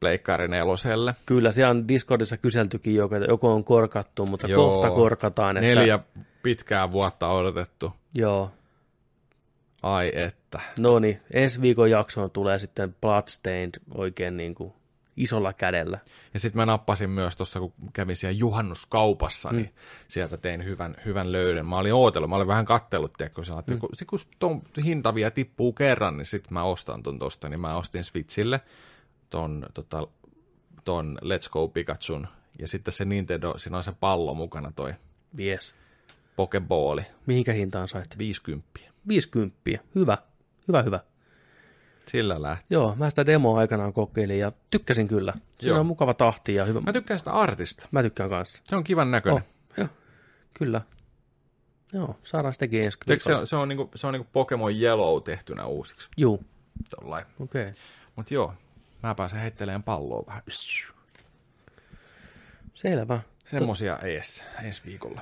Pleikkari 0.00 0.48
neloselle. 0.48 1.14
kyllä 1.26 1.52
se 1.52 1.66
on 1.66 1.88
Discordissa 1.88 2.36
kyseltykin, 2.36 2.94
joko, 2.94 3.16
joko 3.16 3.54
on 3.54 3.64
korkattu, 3.64 4.26
mutta 4.26 4.46
Joo. 4.48 4.70
kohta 4.70 4.90
korkataan. 4.90 5.56
Että, 5.56 5.66
Neljä 5.68 5.98
pitkää 6.42 6.90
vuotta 6.90 7.28
odotettu. 7.28 7.92
Joo, 8.14 8.50
Ai 9.82 10.12
että. 10.14 10.60
no 10.78 10.98
niin, 10.98 11.20
ensi 11.32 11.60
viikon 11.60 11.90
jaksoon 11.90 12.30
tulee 12.30 12.58
sitten 12.58 12.94
Bloodstained 13.00 13.80
oikein 13.94 14.36
niin 14.36 14.54
kuin 14.54 14.72
isolla 15.18 15.52
kädellä. 15.52 15.98
Ja 16.34 16.40
sitten 16.40 16.60
mä 16.60 16.66
nappasin 16.66 17.10
myös 17.10 17.36
tuossa, 17.36 17.60
kun 17.60 17.72
kävin 17.92 18.16
siellä 18.16 18.38
juhannuskaupassa, 18.38 19.52
niin 19.52 19.74
sieltä 20.08 20.36
tein 20.36 20.64
hyvän, 20.64 20.96
hyvän 21.04 21.32
löydön. 21.32 21.66
Mä 21.66 21.78
olin 21.78 21.94
ootellut, 21.94 22.30
mä 22.30 22.36
olin 22.36 22.46
vähän 22.46 22.64
kattellut, 22.64 23.12
tiedätkö, 23.12 23.44
sä 23.44 23.54
mm. 23.54 23.78
kun, 23.78 23.90
kun 24.06 24.18
ton 24.38 24.62
hinta 24.84 25.14
vielä 25.14 25.30
tippuu 25.30 25.72
kerran, 25.72 26.16
niin 26.16 26.26
sitten 26.26 26.54
mä 26.54 26.62
ostan 26.62 27.02
ton 27.02 27.18
tosta, 27.18 27.48
niin 27.48 27.60
mä 27.60 27.76
ostin 27.76 28.04
Switchille 28.04 28.60
ton, 29.30 29.66
tota, 29.74 30.08
ton 30.84 31.18
Let's 31.22 31.50
Go 31.50 31.68
Pikachun, 31.68 32.28
ja 32.58 32.68
sitten 32.68 32.94
se 32.94 33.04
Nintendo, 33.04 33.58
siinä 33.58 33.76
on 33.76 33.84
se 33.84 33.92
pallo 34.00 34.34
mukana 34.34 34.72
toi 34.76 34.94
Yes. 35.40 35.74
Pokeballi, 36.36 37.02
Mihinkä 37.26 37.52
hintaan 37.52 37.88
sait? 37.88 38.18
50. 38.18 38.80
50. 39.08 39.58
Hyvä, 39.94 40.18
hyvä, 40.68 40.82
hyvä. 40.82 41.00
Sillä 42.08 42.42
lähti. 42.42 42.64
Joo, 42.70 42.94
mä 42.96 43.10
sitä 43.10 43.26
demoa 43.26 43.58
aikanaan 43.58 43.92
kokeilin 43.92 44.38
ja 44.38 44.52
tykkäsin 44.70 45.08
kyllä. 45.08 45.34
Joo. 45.62 45.80
on 45.80 45.86
mukava 45.86 46.14
tahti 46.14 46.54
ja 46.54 46.64
hyvä. 46.64 46.80
Mä 46.80 46.92
tykkään 46.92 47.18
sitä 47.18 47.32
artista. 47.32 47.88
Mä 47.90 48.02
tykkään 48.02 48.30
kanssa. 48.30 48.62
Se 48.64 48.76
on 48.76 48.84
kivan 48.84 49.10
näköinen. 49.10 49.42
Oh, 49.42 49.76
joo, 49.76 49.88
kyllä. 50.54 50.80
Joo, 51.92 52.16
saadaan 52.22 52.54
sitäkin 52.54 52.84
ensi 52.84 52.98
se, 53.18 53.34
on, 53.34 53.46
se 53.46 53.56
on 53.56 53.68
niinku, 53.68 53.90
se 53.94 54.06
on 54.06 54.12
niinku 54.12 54.28
Pokemon 54.32 54.72
Yellow 54.76 55.22
tehtynä 55.22 55.66
uusiksi. 55.66 56.08
Juu, 56.16 56.44
Tollain. 56.90 57.24
okei. 57.40 57.62
Okay. 57.62 57.74
Mut 58.16 58.30
joo, 58.30 58.54
mä 59.02 59.14
pääsen 59.14 59.40
heittelemään 59.40 59.82
palloa 59.82 60.26
vähän. 60.26 60.42
Selvä. 62.74 63.20
Semmosia 63.44 63.98
ees, 63.98 64.44
ensi 64.64 64.82
viikolla. 64.86 65.20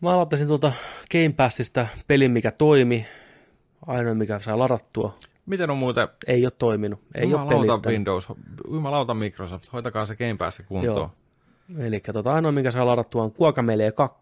Mä 0.00 0.10
aloittaisin 0.10 0.48
tuota 0.48 0.72
Game 1.12 1.34
Passista 1.36 1.86
pelin, 2.06 2.30
mikä 2.30 2.52
toimi. 2.52 3.06
Ainoa, 3.86 4.14
mikä 4.14 4.40
saa 4.40 4.58
ladattua. 4.58 5.18
Miten 5.48 5.70
on 5.70 5.76
muuten, 5.78 6.08
Ei 6.26 6.44
ole 6.44 6.52
toiminut. 6.58 7.00
Ei 7.14 7.22
ole 7.24 7.30
jumalauta 7.30 7.58
pelittänyt. 7.58 7.86
Windows, 7.86 8.28
jumalauta 8.70 9.14
Microsoft, 9.14 9.72
hoitakaa 9.72 10.06
se 10.06 10.16
Game 10.16 10.36
Pass 10.38 10.62
kuntoon. 10.68 10.96
Joo. 10.96 11.10
Eli 11.86 12.00
tota, 12.00 12.34
ainoa, 12.34 12.52
minkä 12.52 12.70
saa 12.70 12.86
ladattua 12.86 13.22
on 13.22 13.32
Kuokamelee 13.32 13.92
2. 13.92 14.18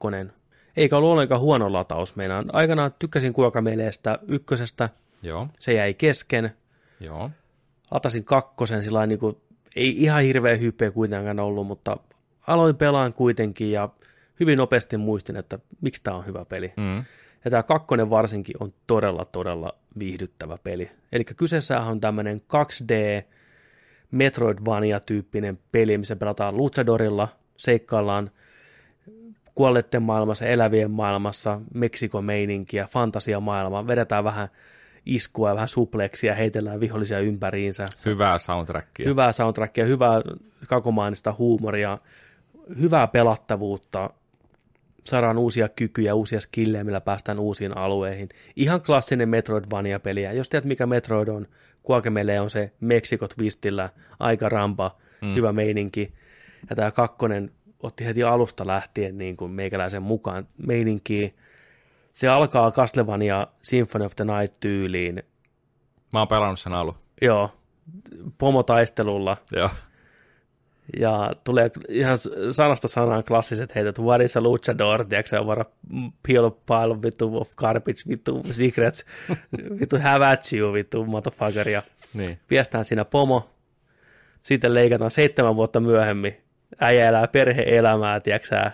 Eikä 0.76 0.96
ollut 0.96 1.10
ollenkaan 1.10 1.40
huono 1.40 1.72
lataus. 1.72 2.16
Meinaan 2.16 2.44
aikanaan 2.52 2.94
tykkäsin 2.98 3.32
Kuokameleestä 3.32 4.18
ykkösestä. 4.28 4.88
Joo, 5.22 5.48
Se 5.58 5.72
jäi 5.72 5.94
kesken. 5.94 6.50
joo. 7.00 7.30
Latasin 7.90 8.24
kakkosen 8.24 8.82
sillä 8.82 9.06
niin 9.06 9.18
kuin, 9.18 9.36
ei 9.76 10.02
ihan 10.02 10.22
hirveä 10.22 10.56
hypeä 10.56 10.90
kuitenkaan 10.90 11.40
ollut, 11.40 11.66
mutta 11.66 11.96
aloin 12.46 12.76
pelaan 12.76 13.12
kuitenkin 13.12 13.72
ja 13.72 13.88
hyvin 14.40 14.58
nopeasti 14.58 14.96
muistin, 14.96 15.36
että 15.36 15.58
miksi 15.80 16.02
tämä 16.02 16.16
on 16.16 16.26
hyvä 16.26 16.44
peli. 16.44 16.72
Mm. 16.76 17.04
Ja 17.46 17.50
tämä 17.50 17.62
kakkonen 17.62 18.10
varsinkin 18.10 18.54
on 18.60 18.72
todella, 18.86 19.24
todella 19.24 19.72
viihdyttävä 19.98 20.58
peli. 20.64 20.90
Eli 21.12 21.24
kyseessä 21.24 21.80
on 21.80 22.00
tämmöinen 22.00 22.42
2D 22.52 23.24
Metroidvania-tyyppinen 24.10 25.58
peli, 25.72 25.98
missä 25.98 26.16
pelataan 26.16 26.56
Luchadorilla, 26.56 27.28
seikkaillaan 27.56 28.30
kuolleiden 29.54 30.02
maailmassa, 30.02 30.46
elävien 30.46 30.90
maailmassa, 30.90 31.60
Meksikon 31.74 32.24
meininkiä, 32.24 32.86
fantasiamaailma, 32.86 33.86
vedetään 33.86 34.24
vähän 34.24 34.48
iskua 35.06 35.48
ja 35.48 35.54
vähän 35.54 35.68
supleksia, 35.68 36.34
heitellään 36.34 36.80
vihollisia 36.80 37.20
ympäriinsä. 37.20 37.86
Hyvää 38.06 38.38
soundtrackia. 38.38 39.08
Hyvää 39.08 39.32
soundtrackia, 39.32 39.84
hyvää 39.84 40.22
kakomaanista 40.68 41.34
huumoria, 41.38 41.98
hyvää 42.80 43.06
pelattavuutta, 43.06 44.10
saadaan 45.06 45.38
uusia 45.38 45.68
kykyjä, 45.68 46.14
uusia 46.14 46.40
skillejä, 46.40 46.84
millä 46.84 47.00
päästään 47.00 47.38
uusiin 47.38 47.76
alueihin. 47.76 48.28
Ihan 48.56 48.82
klassinen 48.82 49.28
Metroidvania-peli. 49.28 50.22
Ja 50.22 50.32
jos 50.32 50.48
tiedät, 50.48 50.64
mikä 50.64 50.86
Metroid 50.86 51.28
on, 51.28 51.46
Kuakemele 51.82 52.40
on 52.40 52.50
se 52.50 52.72
Meksikot 52.80 53.34
twistillä, 53.36 53.90
aika 54.18 54.48
rampa, 54.48 54.96
mm. 55.22 55.34
hyvä 55.34 55.52
meininki. 55.52 56.12
Ja 56.70 56.76
tämä 56.76 56.90
kakkonen 56.90 57.50
otti 57.82 58.04
heti 58.04 58.22
alusta 58.22 58.66
lähtien 58.66 59.18
niin 59.18 59.36
kuin 59.36 59.50
meikäläisen 59.50 60.02
mukaan 60.02 60.48
meininkiin. 60.66 61.34
Se 62.12 62.28
alkaa 62.28 62.72
Castlevania 62.72 63.46
Symphony 63.62 64.04
of 64.04 64.16
the 64.16 64.24
Night 64.24 64.60
tyyliin. 64.60 65.22
Mä 66.12 66.18
oon 66.18 66.28
pelannut 66.28 66.60
sen 66.60 66.72
alun. 66.74 66.94
Joo, 67.22 67.50
pomotaistelulla. 68.38 69.36
Joo. 69.52 69.70
Ja 71.00 71.32
tulee 71.44 71.70
ihan 71.88 72.18
sanasta 72.50 72.88
sanaan 72.88 73.24
klassiset 73.24 73.74
heitot. 73.74 73.98
What 73.98 74.20
is 74.20 74.36
a 74.36 74.40
luchador? 74.40 75.04
Tiedätkö 75.04 75.28
se, 75.28 75.46
vara 75.46 75.64
pile 76.22 76.40
of 76.40 77.02
vittu 77.02 77.36
of 77.40 77.56
garbage, 77.56 78.02
vittu 78.08 78.42
secrets, 78.50 79.04
vittu 79.80 79.98
have 80.02 80.26
at 80.26 80.52
you, 80.52 80.72
vittu 80.72 81.04
motherfucker. 81.04 81.68
Ja 81.68 81.82
Niin. 82.14 82.38
piestään 82.48 82.84
siinä 82.84 83.04
pomo. 83.04 83.50
Sitten 84.42 84.74
leikataan 84.74 85.10
seitsemän 85.10 85.56
vuotta 85.56 85.80
myöhemmin. 85.80 86.36
Äijä 86.80 87.08
elää 87.08 87.28
perhe-elämää, 87.28 88.20
tiedätkö 88.20 88.70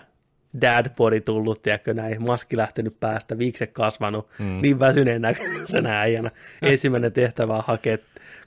dad 0.61 0.89
body 0.89 1.21
tullut, 1.21 1.61
tiedätkö 1.61 1.93
näin, 1.93 2.21
maski 2.21 2.57
lähtenyt 2.57 2.99
päästä, 2.99 3.37
viikse 3.37 3.67
kasvanut, 3.67 4.29
mm. 4.39 4.61
niin 4.61 4.79
väsyneen 4.79 5.21
näköisenä 5.21 6.01
äijänä. 6.01 6.31
Ensimmäinen 6.61 7.13
tehtävä 7.13 7.53
on 7.53 7.63
hakea 7.67 7.97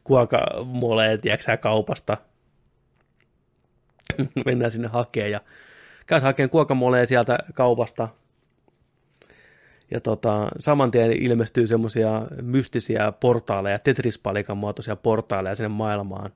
kuokamoleen, 0.05 1.21
tiedätkö 1.21 1.57
kaupasta. 1.57 2.17
Mennään 4.47 4.71
sinne 4.71 4.89
hakeen 4.89 5.31
ja 5.31 5.41
käyt 6.07 6.23
hakemaan 6.23 6.51
kuokamoleen 6.51 7.07
sieltä 7.07 7.39
kaupasta. 7.55 8.09
Ja 9.91 10.01
tota, 10.01 10.49
saman 10.59 10.91
tien 10.91 11.13
ilmestyy 11.13 11.67
semmoisia 11.67 12.23
mystisiä 12.43 13.13
portaaleja, 13.13 13.79
Tetris-palikan 13.79 14.57
muotoisia 14.57 14.97
portaaleja 14.97 15.55
sinne 15.55 15.69
maailmaan. 15.69 16.33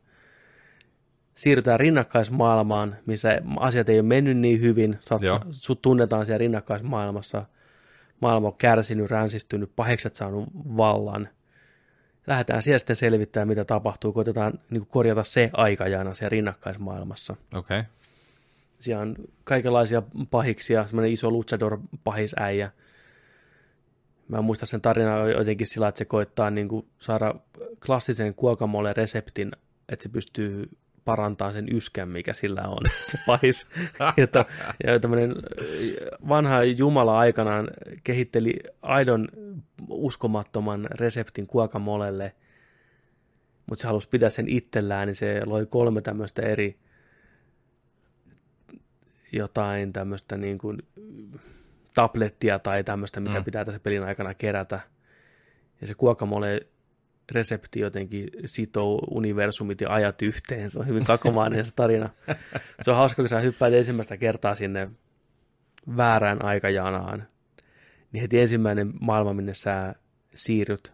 Siirrytään 1.34 1.80
rinnakkaismaailmaan, 1.80 2.96
missä 3.06 3.40
asiat 3.60 3.88
ei 3.88 3.98
ole 3.98 4.06
mennyt 4.06 4.38
niin 4.38 4.60
hyvin. 4.60 4.98
Joo. 5.20 5.40
sut 5.50 5.82
tunnetaan 5.82 6.26
siellä 6.26 6.38
rinnakkaismaailmassa. 6.38 7.44
Maailma 8.20 8.48
on 8.48 8.56
kärsinyt, 8.56 9.10
ränsistynyt, 9.10 9.72
pahikset 9.76 10.16
saanut 10.16 10.48
vallan. 10.54 11.28
Lähdetään 12.30 12.62
siellä 12.62 12.78
sitten 12.78 12.96
selvittämään, 12.96 13.48
mitä 13.48 13.64
tapahtuu. 13.64 14.12
Koitetaan 14.12 14.60
niin 14.70 14.86
korjata 14.86 15.24
se 15.24 15.50
aikajana 15.52 16.14
siellä 16.14 16.28
rinnakkaismaailmassa. 16.28 17.36
Okei. 17.56 17.80
Okay. 17.80 17.90
Siellä 18.80 19.02
on 19.02 19.16
kaikenlaisia 19.44 20.02
pahiksia, 20.30 20.86
semmoinen 20.86 21.12
iso 21.12 21.30
luchador-pahisäijä. 21.30 22.70
Mä 24.28 24.38
en 24.38 24.44
muista 24.44 24.66
sen 24.66 24.80
tarinaa 24.80 25.28
jotenkin 25.28 25.66
sillä, 25.66 25.88
että 25.88 25.98
se 25.98 26.04
koittaa 26.04 26.50
niin 26.50 26.68
kuin 26.68 26.86
saada 26.98 27.34
klassisen 27.86 28.34
kuokamolle 28.34 28.92
reseptin, 28.92 29.52
että 29.88 30.02
se 30.02 30.08
pystyy 30.08 30.68
parantaa 31.04 31.52
sen 31.52 31.76
yskän, 31.76 32.08
mikä 32.08 32.32
sillä 32.32 32.62
on, 32.62 32.78
se 33.10 33.18
pahis. 33.26 33.66
ja, 34.16 34.26
to, 34.26 34.44
ja 34.86 35.00
tämmöinen 35.00 35.34
vanha 36.28 36.64
Jumala 36.64 37.18
aikanaan 37.18 37.68
kehitteli 38.04 38.54
aidon 38.82 39.28
uskomattoman 39.88 40.88
reseptin 40.90 41.46
kuokamolelle, 41.46 42.34
mutta 43.66 43.82
se 43.82 43.86
halusi 43.86 44.08
pitää 44.08 44.30
sen 44.30 44.48
itsellään, 44.48 45.06
niin 45.06 45.16
se 45.16 45.44
loi 45.44 45.66
kolme 45.66 46.00
tämmöistä 46.00 46.42
eri 46.42 46.78
jotain 49.32 49.92
tämmöistä 49.92 50.36
niin 50.36 50.58
kuin 50.58 50.78
tablettia 51.94 52.58
tai 52.58 52.84
tämmöistä, 52.84 53.20
mitä 53.20 53.38
Mm. 53.38 53.44
pitää 53.44 53.64
tässä 53.64 53.80
pelin 53.80 54.02
aikana 54.02 54.34
kerätä. 54.34 54.80
Ja 55.80 55.86
se 55.86 55.94
guacamole 55.94 56.66
resepti 57.30 57.80
jotenkin 57.80 58.30
sitoo 58.44 58.98
universumit 59.10 59.80
ja 59.80 59.94
ajat 59.94 60.22
yhteen. 60.22 60.70
Se 60.70 60.78
on 60.78 60.86
hyvin 60.86 61.04
kakomainen 61.04 61.66
se 61.66 61.72
tarina. 61.76 62.08
Se 62.80 62.90
on 62.90 62.96
hauska, 62.96 63.22
kun 63.22 63.28
sä 63.28 63.40
hyppäät 63.40 63.72
ensimmäistä 63.72 64.16
kertaa 64.16 64.54
sinne 64.54 64.90
väärään 65.96 66.44
aikajanaan. 66.44 67.24
Niin 68.12 68.20
heti 68.20 68.40
ensimmäinen 68.40 68.92
maailma, 69.00 69.32
minne 69.32 69.54
sä 69.54 69.94
siirryt, 70.34 70.92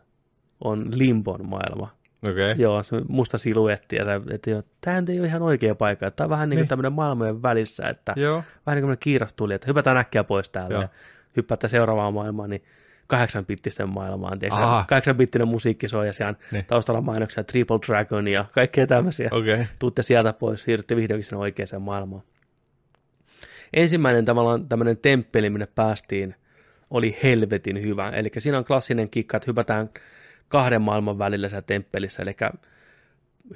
on 0.64 0.98
Limbon 0.98 1.48
maailma. 1.48 1.96
Okay. 2.30 2.54
Joo, 2.58 2.82
se 2.82 2.96
musta 3.08 3.38
siluetti, 3.38 3.98
että, 3.98 4.20
että 4.30 4.50
joo, 4.50 4.62
tämä 4.80 5.02
ei 5.08 5.18
ole 5.18 5.26
ihan 5.26 5.42
oikea 5.42 5.74
paikka. 5.74 6.10
Tämä 6.10 6.26
on 6.26 6.30
vähän 6.30 6.48
niin 6.48 6.56
kuin 6.56 6.62
Niin. 6.62 6.68
tämmöinen 6.68 6.92
maailmojen 6.92 7.42
välissä, 7.42 7.88
että 7.88 8.14
Joo. 8.16 8.42
vähän 8.66 8.76
niin 8.76 8.86
kuin 8.86 8.98
kiiras 9.00 9.34
tuli, 9.34 9.54
että 9.54 9.66
hypätään 9.66 9.96
äkkiä 9.96 10.24
pois 10.24 10.50
täältä 10.50 10.74
Joo. 10.74 10.88
ja 11.62 11.68
seuraavaan 11.68 12.14
maailmaan, 12.14 12.50
niin 12.50 12.62
kahdeksan 13.06 13.46
bittisten 13.46 13.88
maailmaan, 13.88 14.38
tiedätkö, 14.38 14.64
Aha. 14.64 14.84
kahdeksan 14.88 15.16
bittinen 15.16 15.48
musiikki 15.48 15.88
soi 15.88 16.06
ja 16.06 16.12
siellä 16.12 16.28
on 16.30 16.36
Niin. 16.52 16.64
taustalla 16.64 17.00
mainoksia 17.00 17.44
Triple 17.44 17.78
Dragon 17.86 18.28
ja 18.28 18.44
kaikkea 18.52 18.86
tämmöisiä. 18.86 19.28
Okay. 19.32 19.64
Tuutte 19.78 20.02
sieltä 20.02 20.32
pois, 20.32 20.62
siirrytte 20.62 20.96
vihdoinkin 20.96 21.24
sinne 21.24 21.40
oikeaan 21.40 21.82
maailmaan. 21.82 22.22
Ensimmäinen 23.72 24.24
tavallaan 24.24 24.68
tämmöinen 24.68 24.96
temppeli, 24.96 25.50
minne 25.50 25.66
päästiin, 25.74 26.34
oli 26.90 27.16
helvetin 27.22 27.82
hyvä. 27.82 28.10
Eli 28.10 28.30
siinä 28.38 28.58
on 28.58 28.64
klassinen 28.64 29.10
kikka, 29.10 29.36
että 29.36 29.50
hypätään 29.50 29.90
kahden 30.48 30.82
maailman 30.82 31.18
välillä 31.18 31.48
siellä 31.48 31.62
temppelissä, 31.62 32.22
eli 32.22 32.36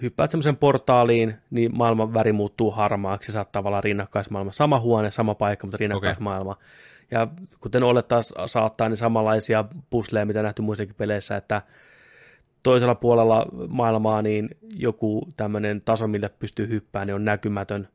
hyppäät 0.03 0.31
semmoisen 0.31 0.57
portaaliin, 0.57 1.35
niin 1.51 1.77
maailman 1.77 2.15
väri 2.15 2.33
muuttuu 2.33 2.70
harmaaksi, 2.70 3.33
sä 3.33 3.39
oot 3.39 3.53
tavallaan 3.53 3.85
rinnakkaismaailma. 3.85 4.53
Sama 4.53 4.81
huone, 4.81 5.11
sama 5.11 5.35
paikka, 5.35 5.67
mutta 5.67 5.77
rinnakkaismaailma. 5.77 6.53
Okay. 6.53 6.65
Ja 7.10 7.28
kuten 7.60 7.82
olettaa 7.82 8.22
saattaa, 8.47 8.89
niin 8.89 8.97
samanlaisia 8.97 9.64
pusleja, 9.90 10.26
mitä 10.26 10.42
nähty 10.42 10.62
muissakin 10.62 10.94
peleissä, 10.94 11.36
että 11.36 11.62
toisella 12.62 12.94
puolella 12.94 13.47
maailmaa 13.68 14.22
niin 14.22 14.50
joku 14.74 15.28
tämmöinen 15.36 15.80
taso, 15.80 16.08
millä 16.08 16.28
pystyy 16.28 16.68
hyppäämään, 16.68 17.06
niin 17.06 17.14
on 17.14 17.24
näkymätön. 17.24 17.89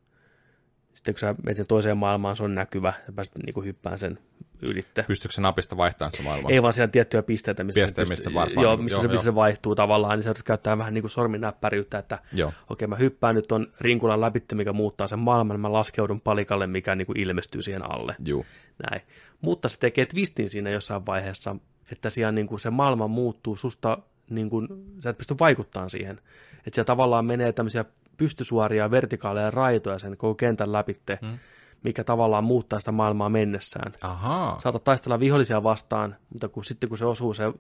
Sitten 0.96 1.14
kun 1.14 1.20
sä 1.20 1.36
menet 1.44 1.58
sen 1.58 1.68
toiseen 1.68 1.98
maailmaan, 1.98 2.36
se 2.36 2.44
on 2.44 2.56
näkyvä, 2.56 2.94
ja 3.08 3.14
pääset 3.14 3.36
niin 3.36 3.66
hyppään 3.66 4.00
sen 4.00 4.20
ylitte. 4.62 5.04
Pystyykö 5.08 5.36
se 5.36 5.42
napista 5.42 5.78
vaihtamaan 5.78 6.12
sitä 6.12 6.24
maailmaa? 6.24 6.52
Ei 6.52 6.62
vaan 6.62 6.74
siellä 6.74 6.92
tiettyjä 6.92 7.24
pisteitä, 7.24 7.64
missä, 7.64 7.82
Pisteitä, 7.82 8.08
se, 8.08 8.12
mistä 8.12 8.24
pystyy, 8.24 8.34
varmaan- 8.34 8.64
joo, 8.64 8.78
missä 8.78 8.96
joo, 8.96 9.02
se, 9.02 9.08
joo. 9.08 9.12
missä 9.12 9.24
se 9.24 9.36
vaihtuu 9.36 9.76
tavallaan, 9.76 10.20
niin 10.20 10.24
sä 10.24 10.34
käyttää 10.46 10.78
vähän 10.78 10.94
niin 10.94 11.02
kuin 11.02 11.12
sorminnäppäriyttä, 11.12 11.98
että 11.98 12.20
Joo. 12.34 12.54
okei, 12.70 12.88
mä 12.88 12.96
hyppään 12.96 13.36
nyt 13.36 13.52
on 13.52 13.68
rinkulan 13.82 14.22
läpi, 14.22 14.44
mikä 14.54 14.74
muuttaa 14.74 15.08
sen 15.08 15.20
maailman, 15.20 15.60
mä 15.60 15.74
laskeudun 15.74 16.22
palikalle, 16.22 16.68
mikä 16.68 16.96
niin 16.96 17.06
kuin 17.06 17.20
ilmestyy 17.20 17.62
siihen 17.62 17.92
alle. 17.92 18.16
Juu. 18.26 18.46
Näin. 18.92 19.02
Mutta 19.42 19.70
se 19.70 19.80
tekee 19.80 20.06
twistin 20.06 20.50
siinä 20.50 20.70
jossain 20.70 21.06
vaiheessa, 21.06 21.56
että 21.92 22.10
siellä 22.10 22.32
niin 22.32 22.48
kuin 22.48 22.60
se 22.60 22.70
maailma 22.70 23.08
muuttuu 23.08 23.56
susta, 23.56 23.98
niin 24.30 24.50
kuin, 24.50 24.68
sä 25.00 25.10
et 25.10 25.18
pysty 25.18 25.36
vaikuttamaan 25.40 25.90
siihen. 25.90 26.20
Että 26.58 26.76
siellä 26.76 26.86
tavallaan 26.86 27.26
menee 27.26 27.52
tämmöisiä 27.52 27.86
pystysuoria 28.18 28.92
vertikaaleja 28.92 29.52
raitoja 29.52 30.00
sen 30.00 30.18
koko 30.18 30.36
kentän 30.36 30.72
läpitte, 30.72 31.20
Mm. 31.22 31.40
mikä 31.84 32.04
tavallaan 32.04 32.44
muuttaa 32.44 32.80
sitä 32.80 32.92
maailmaa 32.92 33.30
mennessään. 33.30 33.92
Ahaa. 34.02 34.60
Saatat 34.60 34.84
taistella 34.84 35.20
vihollisia 35.20 35.64
vastaan, 35.64 36.16
mutta 36.30 36.50
kun, 36.50 36.66
sitten 36.66 36.90
kun 36.90 36.98
se 36.98 37.06
osuu 37.06 37.34
se 37.34 37.54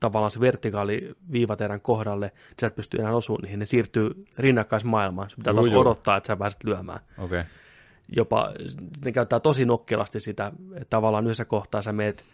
tavallaan 0.00 0.30
se 0.30 0.40
vertikaali 0.40 1.14
viivaterän 1.32 1.80
kohdalle, 1.80 2.32
sä 2.60 2.66
et 2.66 2.74
pysty 2.74 2.96
enää 2.96 3.14
osumaan 3.14 3.42
niihin, 3.42 3.58
ne 3.58 3.64
siirtyy 3.66 4.26
rinnakkaismaailmaan. 4.38 5.30
Sun 5.30 5.36
pitää 5.36 5.54
taas 5.54 5.66
juu. 5.66 5.80
odottaa, 5.80 6.16
että 6.16 6.26
sä 6.26 6.36
pääset 6.36 6.64
lyömään. 6.64 7.00
Okay. 7.18 7.44
jopa, 8.16 8.52
ne 9.04 9.12
käyttää 9.12 9.40
tosi 9.40 9.64
nokkelasti 9.64 10.20
sitä, 10.20 10.52
että 10.74 10.86
tavallaan 10.90 11.24
yhdessä 11.24 11.44
kohtaa 11.44 11.82
sä 11.82 11.92
meet 11.92 12.24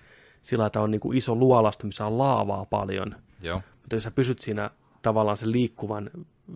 sillä, 0.43 0.67
että 0.67 0.81
on 0.81 0.91
niin 0.91 1.01
kuin 1.01 1.17
iso 1.19 1.35
luolasto, 1.35 1.87
missä 1.87 2.07
on 2.07 2.19
laavaa 2.19 2.65
paljon, 2.65 3.15
Joo. 3.43 3.63
mutta 3.81 3.97
jos 3.97 4.05
sä 4.05 4.11
pysyt 4.11 4.39
siinä 4.39 4.71
tavallaan 5.03 5.37
sen 5.37 5.53
liikkuvan 5.53 6.11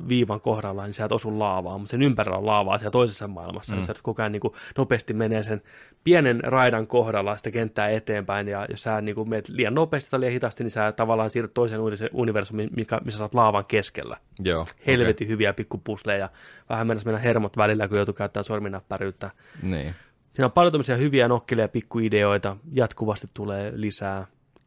viivan 0.08 0.40
kohdalla, 0.40 0.84
niin 0.84 0.94
sä 0.94 1.04
et 1.04 1.12
osu 1.12 1.38
laavaa, 1.38 1.78
mutta 1.78 1.90
sen 1.90 2.02
ympärillä 2.02 2.38
on 2.38 2.46
laavaa 2.46 2.78
siellä 2.78 2.90
toisessa 2.90 3.28
maailmassa, 3.28 3.72
mm. 3.72 3.76
niin 3.76 3.86
sä 3.86 3.94
koko 4.02 4.22
ajan 4.22 4.32
niin 4.32 4.40
kuin 4.40 4.54
nopeasti 4.78 5.14
menee 5.14 5.42
sen 5.42 5.62
pienen 6.04 6.40
raidan 6.44 6.86
kohdalla 6.86 7.36
sitä 7.36 7.50
kenttää 7.50 7.88
eteenpäin, 7.88 8.48
ja 8.48 8.66
jos 8.70 8.82
sä 8.82 9.00
niin 9.00 9.14
kuin 9.14 9.28
meet 9.28 9.48
liian 9.48 9.74
nopeasti 9.74 10.10
tai 10.10 10.20
liian 10.20 10.32
hitaasti, 10.32 10.64
niin 10.64 10.70
sä 10.70 10.92
tavallaan 10.92 11.30
siirryt 11.30 11.54
toiseen 11.54 11.80
uni- 11.80 12.10
universumiin, 12.12 12.70
mikä, 12.76 13.00
missä 13.04 13.18
sä 13.18 13.24
oot 13.24 13.34
laavan 13.34 13.64
keskellä 13.64 14.16
Joo. 14.38 14.66
helvetin 14.86 15.26
okay. 15.26 15.32
hyviä 15.32 15.52
pikkupusleja. 15.52 16.30
Vähän 16.68 16.86
mennessä 16.86 17.06
mennä 17.06 17.20
hermot 17.20 17.56
välillä, 17.56 17.88
kun 17.88 17.96
joutuu 17.96 18.14
käyttämään 18.14 18.44
sorminnäppäryyttä. 18.44 19.26
Okay. 19.26 19.70
Niin. 19.70 19.94
Siinä 20.34 20.46
on 20.46 20.52
paljon 20.52 20.72
tämmöisiä 20.72 20.96
hyviä 20.96 21.28
nokkelia 21.28 21.68
pikkuideoita, 21.68 22.56
jatkuvasti 22.72 23.26
tulee 23.34 23.72
lisää. 23.74 24.26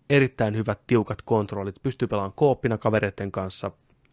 Erittäin 0.10 0.58
hyvät, 0.58 0.80
tiukat 0.88 1.22
kontrollit, 1.22 1.76
pystyy 1.84 2.08
pelaamaan 2.08 2.34
kooppina 2.36 2.78
kavereiden 2.78 3.32
kanssa. 3.32 3.72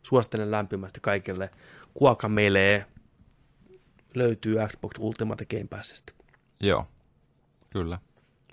Suosittelen 0.08 0.50
lämpimästi 0.50 1.00
kaikille. 1.00 1.50
Kuaka 1.94 2.28
Melee 2.28 2.86
löytyy 4.14 4.56
Xbox 4.68 4.90
Ultimate 4.98 5.44
Game 5.44 5.66
Passista. 5.70 6.12
Joo. 6.60 6.86
Kyllä. 7.70 7.98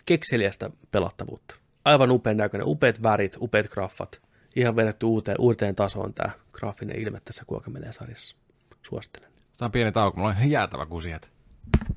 Kekseliästä 0.06 0.70
pelattavuutta. 0.92 1.56
Aivan 1.86 2.12
upean 2.12 2.38
näköinen, 2.38 2.68
upeat 2.68 3.04
värit, 3.04 3.38
upeat 3.40 3.70
graffat. 3.70 4.22
Ihan 4.56 4.76
vedetty 4.76 5.06
uuteen, 5.06 5.38
uuteen 5.40 5.76
tasoon 5.76 6.14
tämä 6.14 6.32
graafinen 6.52 7.00
ilme 7.00 7.22
tässä 7.26 7.44
Kuaka 7.48 7.72
Melee-sarjassa. 7.72 8.36
Suosittelen. 8.82 9.32
Tämä 9.58 9.68
on 9.68 9.72
pieni 9.72 9.92
tauko. 9.92 10.18
Mulla 10.18 10.30
on 10.30 10.36
ihan 10.36 10.52
jäätävä 10.52 10.86
kusihet. 10.86 11.32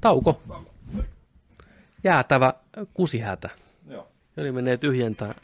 Tauko. 0.00 0.42
Jäätävä 2.04 2.54
kusihätä. 2.94 3.50
Joo. 3.86 4.08
Joni 4.36 4.52
menee 4.52 4.76
tyhjentää 4.76 5.34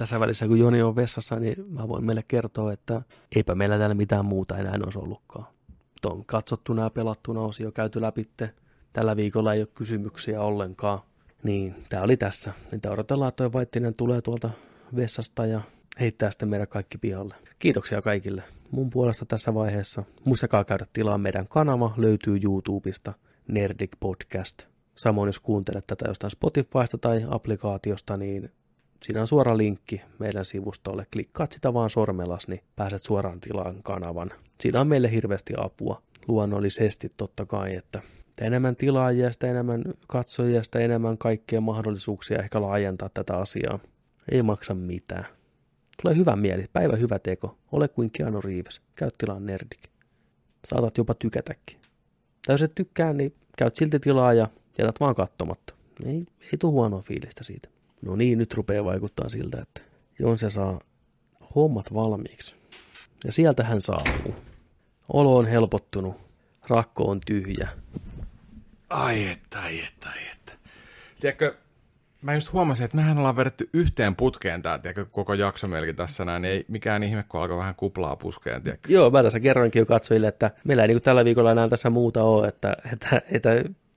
tässä 0.00 0.20
välissä, 0.20 0.48
kun 0.48 0.58
Joni 0.58 0.82
on 0.82 0.96
vessassa, 0.96 1.40
niin 1.40 1.54
mä 1.68 1.88
voin 1.88 2.04
meille 2.04 2.24
kertoa, 2.28 2.72
että 2.72 3.02
eipä 3.36 3.54
meillä 3.54 3.78
täällä 3.78 3.94
mitään 3.94 4.24
muuta 4.24 4.58
enää 4.58 4.78
olisi 4.84 4.98
ollutkaan. 4.98 5.46
Tuon 6.02 6.24
katsottuna 6.24 6.82
ja 6.82 6.90
pelattuna 6.90 7.40
osio 7.40 7.72
käyty 7.72 8.00
läpi. 8.00 8.22
Tällä 8.92 9.16
viikolla 9.16 9.54
ei 9.54 9.60
ole 9.60 9.68
kysymyksiä 9.74 10.40
ollenkaan. 10.40 11.00
Niin, 11.42 11.74
tää 11.88 12.02
oli 12.02 12.16
tässä. 12.16 12.52
Niitä 12.72 12.90
odotellaan, 12.90 13.28
että 13.28 13.52
Vaittinen 13.52 13.94
tulee 13.94 14.22
tuolta 14.22 14.50
vessasta 14.96 15.46
ja 15.46 15.60
heittää 16.00 16.30
sitten 16.30 16.48
meidän 16.48 16.68
kaikki 16.68 16.98
pihalle. 16.98 17.34
Kiitoksia 17.58 18.02
kaikille 18.02 18.42
mun 18.70 18.90
puolesta 18.90 19.26
tässä 19.26 19.54
vaiheessa. 19.54 20.02
Muistakaa 20.24 20.64
käydä 20.64 20.86
tilaa 20.92 21.18
meidän 21.18 21.48
kanava, 21.48 21.94
löytyy 21.96 22.40
YouTubesta, 22.44 23.12
Nerdik 23.48 23.90
Podcast. 24.00 24.62
Samoin 24.94 25.28
jos 25.28 25.40
kuuntelet 25.40 25.86
tätä 25.86 26.08
jostain 26.08 26.30
Spotifysta 26.30 26.98
tai 26.98 27.26
applikaatiosta, 27.30 28.16
niin 28.16 28.50
siinä 29.02 29.20
on 29.20 29.26
suora 29.26 29.56
linkki 29.56 30.00
meidän 30.18 30.44
sivustolle. 30.44 31.06
Klikkaat 31.12 31.52
sitä 31.52 31.74
vaan 31.74 31.90
sormellas, 31.90 32.48
niin 32.48 32.60
pääset 32.76 33.02
suoraan 33.02 33.40
tilaan 33.40 33.82
kanavan. 33.82 34.30
Siinä 34.60 34.80
on 34.80 34.88
meille 34.88 35.10
hirveästi 35.10 35.54
apua. 35.56 36.02
Luonnollisesti 36.28 37.12
totta 37.16 37.46
kai, 37.46 37.74
että 37.74 38.02
enemmän 38.40 38.76
tilaajia, 38.76 39.32
sitä 39.32 39.48
enemmän 39.48 39.84
katsojia, 40.06 40.62
sitä 40.62 40.78
enemmän 40.78 41.18
kaikkia 41.18 41.60
mahdollisuuksia 41.60 42.38
ehkä 42.38 42.62
laajentaa 42.62 43.08
tätä 43.14 43.36
asiaa. 43.36 43.78
Ei 44.32 44.42
maksa 44.42 44.74
mitään. 44.74 45.26
Tulee 46.02 46.16
hyvä 46.16 46.36
mieli, 46.36 46.66
päivä 46.72 46.96
hyvä 46.96 47.18
teko. 47.18 47.58
Ole 47.72 47.88
kuin 47.88 48.10
Keanu 48.10 48.40
Reeves. 48.40 48.80
Käy 48.94 49.10
tilaan 49.18 49.46
nerdik. 49.46 49.80
Saatat 50.64 50.98
jopa 50.98 51.14
tykätäkin. 51.14 51.80
Tai 52.46 52.54
jos 52.54 52.62
et 52.62 52.74
tykkää, 52.74 53.12
niin 53.12 53.34
käyt 53.56 53.76
silti 53.76 54.00
tilaa 54.00 54.32
ja 54.32 54.48
jätät 54.78 55.00
vaan 55.00 55.14
katsomatta. 55.14 55.74
Ei, 56.06 56.26
ei 56.42 56.58
tule 56.58 56.72
huonoa 56.72 57.02
fiilistä 57.02 57.44
siitä. 57.44 57.68
No 58.02 58.16
niin, 58.16 58.38
nyt 58.38 58.54
rupeaa 58.54 58.84
vaikuttaa 58.84 59.28
siltä, 59.28 59.62
että 59.62 59.80
se 60.36 60.50
saa 60.50 60.80
hommat 61.54 61.94
valmiiksi. 61.94 62.54
Ja 63.24 63.32
sieltä 63.32 63.64
hän 63.64 63.80
saapuu. 63.80 64.34
Olo 65.12 65.36
on 65.36 65.46
helpottunut. 65.46 66.16
Rakko 66.68 67.04
on 67.04 67.20
tyhjä. 67.26 67.68
Ai 68.90 69.28
että, 69.28 69.60
ai 69.60 69.80
että, 69.80 70.08
ai 70.08 70.18
että. 70.32 70.52
Tiedätkö, 71.20 71.54
mä 72.22 72.34
just 72.34 72.52
huomasin, 72.52 72.84
että 72.84 72.96
mehän 72.96 73.18
ollaan 73.18 73.36
vedetty 73.36 73.68
yhteen 73.72 74.16
putkeen 74.16 74.62
tää, 74.62 74.78
tiedätkö, 74.78 75.06
koko 75.10 75.34
jakso 75.34 75.68
melkein 75.68 75.96
tässä 75.96 76.24
näin, 76.24 76.42
niin 76.42 76.52
ei 76.52 76.64
mikään 76.68 77.02
ihme, 77.02 77.24
kun 77.28 77.40
alkoi 77.40 77.56
vähän 77.56 77.74
kuplaa 77.74 78.16
puskeen, 78.16 78.62
tiedätkö? 78.62 78.92
Joo, 78.92 79.10
mä 79.10 79.22
tässä 79.22 79.40
kerroinkin 79.40 79.80
jo 79.80 79.86
katsojille, 79.86 80.28
että 80.28 80.50
meillä 80.64 80.82
ei 80.82 80.88
niin 80.88 81.02
tällä 81.02 81.24
viikolla 81.24 81.52
enää 81.52 81.68
tässä 81.68 81.90
muuta 81.90 82.22
ole, 82.22 82.48
että, 82.48 82.76
että, 82.92 83.22
että 83.30 83.50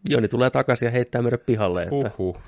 Joni 0.09 0.27
tulee 0.27 0.49
takaisin 0.49 0.85
ja 0.85 0.91
heittää 0.91 1.21
meidät 1.21 1.45
pihalle. 1.45 1.83
Että... 1.83 2.11
Uhuh. 2.17 2.39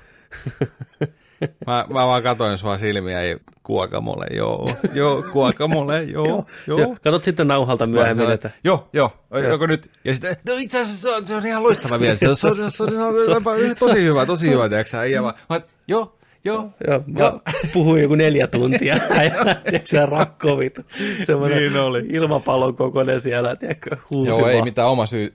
Mä, 1.66 1.84
mä 1.88 2.06
vaan 2.06 2.22
katoin 2.22 2.58
sua 2.58 2.78
silmiä 2.78 3.22
ja 3.22 3.38
kuokamolle, 3.62 4.26
joo, 4.30 4.70
joo, 4.94 5.24
kuokamolle, 5.32 6.02
joo, 6.02 6.26
joo. 6.66 6.78
joo. 6.78 6.96
Katot 7.02 7.24
sitten 7.24 7.48
nauhalta 7.48 7.86
myöhemmin, 7.86 8.30
että... 8.30 8.50
Joo, 8.64 8.88
joo, 8.92 9.10
joko 9.50 9.66
nyt, 9.66 9.90
ja 10.04 10.12
sitten, 10.12 10.36
no 10.48 10.54
itse 10.58 10.80
asiassa 10.80 11.02
se 11.02 11.16
on, 11.16 11.26
se 11.26 11.34
on 11.34 11.46
ihan 11.46 11.62
loistava 11.62 12.00
vielä, 12.00 12.16
se 12.16 12.28
on, 12.28 12.36
se 12.36 12.46
on, 12.46 12.56
se 12.56 12.82
on, 12.82 12.90
se 13.24 13.30
on 13.30 13.44
tosi 13.78 14.04
hyvä, 14.04 14.26
tosi 14.26 14.50
hyvä, 14.50 14.68
tiedätkö 14.68 14.90
sä, 14.90 15.04
ja 15.04 15.22
mä, 15.22 15.60
joo, 15.88 16.12
Joo, 16.44 16.70
joo. 16.86 17.02
Mä 17.06 17.32
puhuin 17.72 18.02
joku 18.02 18.14
neljä 18.14 18.46
tuntia, 18.46 18.96
tiedätkö 19.70 20.06
rakkovit. 20.06 20.78
Semmoinen 21.24 21.58
niin 21.58 21.76
oli. 21.76 22.06
ilmapallon 22.08 22.76
kokoinen 22.76 23.20
siellä, 23.20 23.56
tiedätkö, 23.56 23.96
huusiva. 24.10 24.38
Joo, 24.38 24.48
ei 24.48 24.62
mitään 24.62 24.88
oma 24.88 25.06
syy 25.06 25.34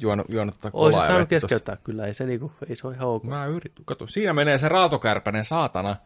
juonut, 0.00 0.26
juonuttaa 0.28 0.70
kolaa. 0.70 0.86
Olisit 0.86 1.06
saanut 1.06 1.28
keskeyttää, 1.28 1.76
kyllä, 1.76 2.06
ei 2.06 2.14
se, 2.14 2.26
niinku, 2.26 2.52
ei 2.68 2.76
se 2.76 2.86
ole 2.86 2.94
ihan 2.94 3.08
ok. 3.08 3.24
Mä 3.24 3.46
yritin, 3.46 3.84
kato, 3.84 4.06
siinä 4.06 4.32
menee 4.32 4.58
se 4.58 4.68
raatokärpänen 4.68 5.44
saatana. 5.44 5.96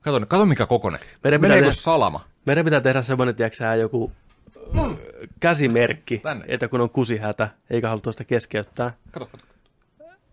Kato, 0.00 0.26
kato 0.26 0.46
mikä 0.46 0.66
kokonen. 0.66 1.00
Meidän 1.24 1.40
Meneekö 1.40 1.60
tehdä, 1.60 1.72
salama? 1.72 2.24
Meidän 2.44 2.64
pitää 2.64 2.80
tehdä 2.80 3.02
semmoinen, 3.02 3.34
tiedätkö 3.34 3.64
joku 3.64 4.12
mm. 4.72 4.96
käsimerkki, 5.40 6.18
Tänne. 6.18 6.44
että 6.48 6.68
kun 6.68 6.80
on 6.80 6.90
kusihätä, 6.90 7.48
eikä 7.70 7.88
halua 7.88 8.00
tuosta 8.00 8.24
keskeyttää. 8.24 8.92
Kato, 9.10 9.26
kato. 9.26 9.44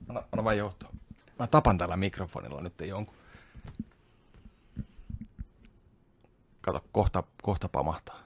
Anna, 0.10 0.24
anna 0.32 0.44
vain 0.44 0.58
johtoa. 0.58 0.90
Mä 1.40 1.48
tapan 1.48 1.78
tällä 1.78 1.98
mikrofonilla 1.98 2.62
nyt 2.62 2.74
jonkun. 2.88 3.16
Kato, 6.62 6.82
kohta, 6.92 7.24
kohta 7.42 7.70
pamahtaa. 7.70 8.20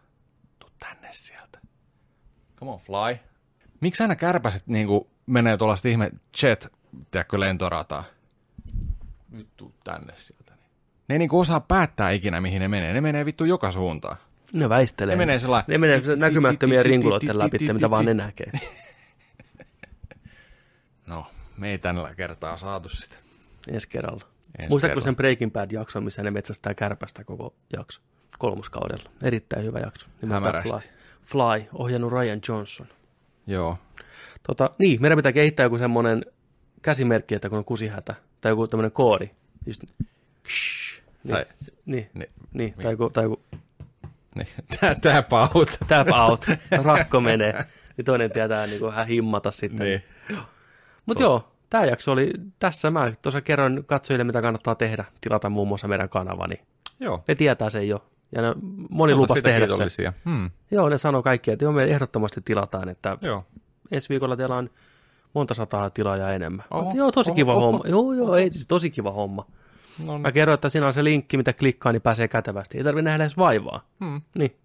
Tuu 0.60 0.70
tänne 0.80 1.10
sieltä. 1.12 1.60
Come 2.60 2.72
on, 2.72 2.80
fly. 2.80 3.20
Miksi 3.86 4.04
aina 4.04 4.16
kärpäset 4.16 4.68
niin 4.68 4.88
kuin, 4.88 5.08
menee 5.26 5.58
tuollaista 5.58 5.88
ihme 5.88 6.12
jet, 6.44 6.74
tiedätkö, 7.12 7.40
lentorataa? 7.40 8.04
Nyt 9.32 9.48
tuu 9.58 9.74
tänne 9.84 10.14
sieltä. 10.18 10.54
Ne 11.08 11.16
ei 11.16 11.20
niin 11.20 11.30
kuin 11.30 11.42
osaa 11.42 11.60
päättää 11.60 12.12
ikinä, 12.12 12.42
mihin 12.42 12.62
ne 12.62 12.68
menee. 12.68 12.94
Ne 12.94 13.02
menee 13.02 13.26
vittu 13.26 13.46
joka 13.46 13.72
suuntaan. 13.72 14.18
Ne 14.54 14.70
väistelee. 14.70 15.16
Ne 15.16 15.20
menee 15.20 15.40
sellainen... 15.40 15.66
Ne 15.68 15.78
menee 15.78 16.02
näkymättömiä 16.16 16.84
rinkuloiden 16.84 17.40
läpi, 17.40 17.74
mitä 17.74 17.90
vaan 17.90 18.06
ne 18.06 18.14
näkee. 18.14 18.52
No, 21.08 21.28
me 21.58 21.72
ei 21.72 21.78
tällä 21.78 22.16
kertaa 22.16 22.58
saatu 22.58 22.90
sitä. 22.90 23.18
Ensi 23.68 23.90
kerralla. 23.90 24.26
Ensi 24.60 24.70
Muistatko 24.70 24.80
kerralla. 24.92 25.02
sen 25.02 25.16
Breaking 25.16 25.52
Bad-jakson, 25.54 26.04
missä 26.04 26.24
ne 26.24 26.32
metsästää 26.32 26.74
kärpästä 26.74 27.24
koko 27.24 27.56
jakso? 27.74 28.02
Kolmoskaudella. 28.38 29.10
Erittäin 29.24 29.66
hyvä 29.66 29.80
jakso. 29.80 30.08
Fly. 30.20 30.80
Fly, 31.26 31.68
ohjannut 31.74 32.12
Ryan 32.12 32.40
Johnson. 32.50 32.88
Joo. 33.48 33.78
Tota, 34.48 34.70
niin, 34.80 35.02
meidän 35.02 35.18
pitää 35.18 35.32
kehittää 35.32 35.64
joku 35.64 35.78
semmoinen 35.78 36.26
käsimerkki, 36.82 37.36
että 37.36 37.50
kun 37.50 37.58
on 37.58 37.66
kusihätä, 37.66 38.16
tai 38.42 38.52
joku 38.52 38.68
tämmöinen 38.68 38.92
koodi. 38.92 39.30
Just, 39.66 39.84
ksh, 40.44 41.02
niin, 41.24 41.34
tai, 41.34 41.46
niin, 41.86 42.10
niin, 42.14 42.30
niin, 42.54 42.74
tai 42.74 42.94
joku, 42.94 43.10
tai 43.10 43.24
joku 43.24 43.42
niin. 44.36 44.48
Tap 45.02 45.34
out. 45.34 45.78
Tap 45.88 46.08
out. 46.30 46.46
Rakko 46.84 47.22
menee. 47.22 47.66
Niin 47.98 48.06
toinen 48.06 48.32
tietää 48.32 48.68
niin 48.68 48.80
kuin, 48.80 48.94
hän 48.94 49.08
himmata 49.08 49.52
sitten. 49.52 49.86
Niin. 49.86 50.04
Mutta 51.06 51.24
joo, 51.24 51.52
tämä 51.70 51.86
jakso 51.86 52.12
oli 52.12 52.34
tässä. 52.60 52.92
Mä 52.92 53.12
tuossa 53.22 53.42
kerron 53.42 53.84
katsojille, 53.86 54.24
mitä 54.24 54.42
kannattaa 54.42 54.76
tehdä. 54.76 55.06
Tilata 55.22 55.50
muun 55.50 55.68
muassa 55.68 55.88
meidän 55.88 56.10
kanavani. 56.10 56.56
Joo. 57.00 57.24
Ne 57.28 57.36
tietää 57.36 57.70
sen 57.70 57.88
jo. 57.88 58.06
Ja 58.36 58.42
ne, 58.42 58.56
moni 58.90 59.14
Olta 59.14 59.22
lupas 59.22 59.44
tehdä 59.44 59.68
se. 59.90 60.14
Hmm. 60.26 60.52
Joo, 60.72 60.90
ne 60.90 60.98
sanoo 60.98 61.24
kaikki, 61.24 61.52
että 61.52 61.66
joo, 61.66 61.72
me 61.72 61.84
ehdottomasti 61.84 62.42
tilataan. 62.46 62.90
Että 62.90 63.18
joo. 63.22 63.46
Ensi 63.92 64.10
viikolla 64.10 64.38
teillä 64.38 64.56
on 64.56 64.70
monta 65.34 65.54
sataa 65.54 65.90
tilaajaa 65.90 66.32
enemmän. 66.32 66.66
Oho, 66.72 66.92
joo, 66.96 67.12
tosi 67.12 67.32
oho, 67.32 67.36
kiva 67.36 67.54
oho, 67.54 67.62
homma. 67.62 67.80
Oho. 67.80 67.88
Joo, 67.88 68.14
joo, 68.14 68.36
ei, 68.36 68.54
siis 68.54 68.68
tosi 68.68 68.90
kiva 68.90 69.12
homma. 69.12 69.46
No, 70.06 70.12
niin. 70.14 70.22
Mä 70.22 70.32
kerroin, 70.32 70.54
että 70.54 70.70
siinä 70.70 70.88
on 70.88 70.94
se 70.94 71.04
linkki, 71.04 71.38
mitä 71.38 71.54
klikkaa, 71.54 71.92
niin 71.92 72.02
pääsee 72.02 72.28
kätevästi. 72.28 72.78
Ei 72.78 72.84
tarvitse 72.84 73.04
nähdä 73.04 73.24
edes 73.24 73.38
vaivaa. 73.38 73.88
Hmm. 74.00 74.22
Niin. 74.36 74.56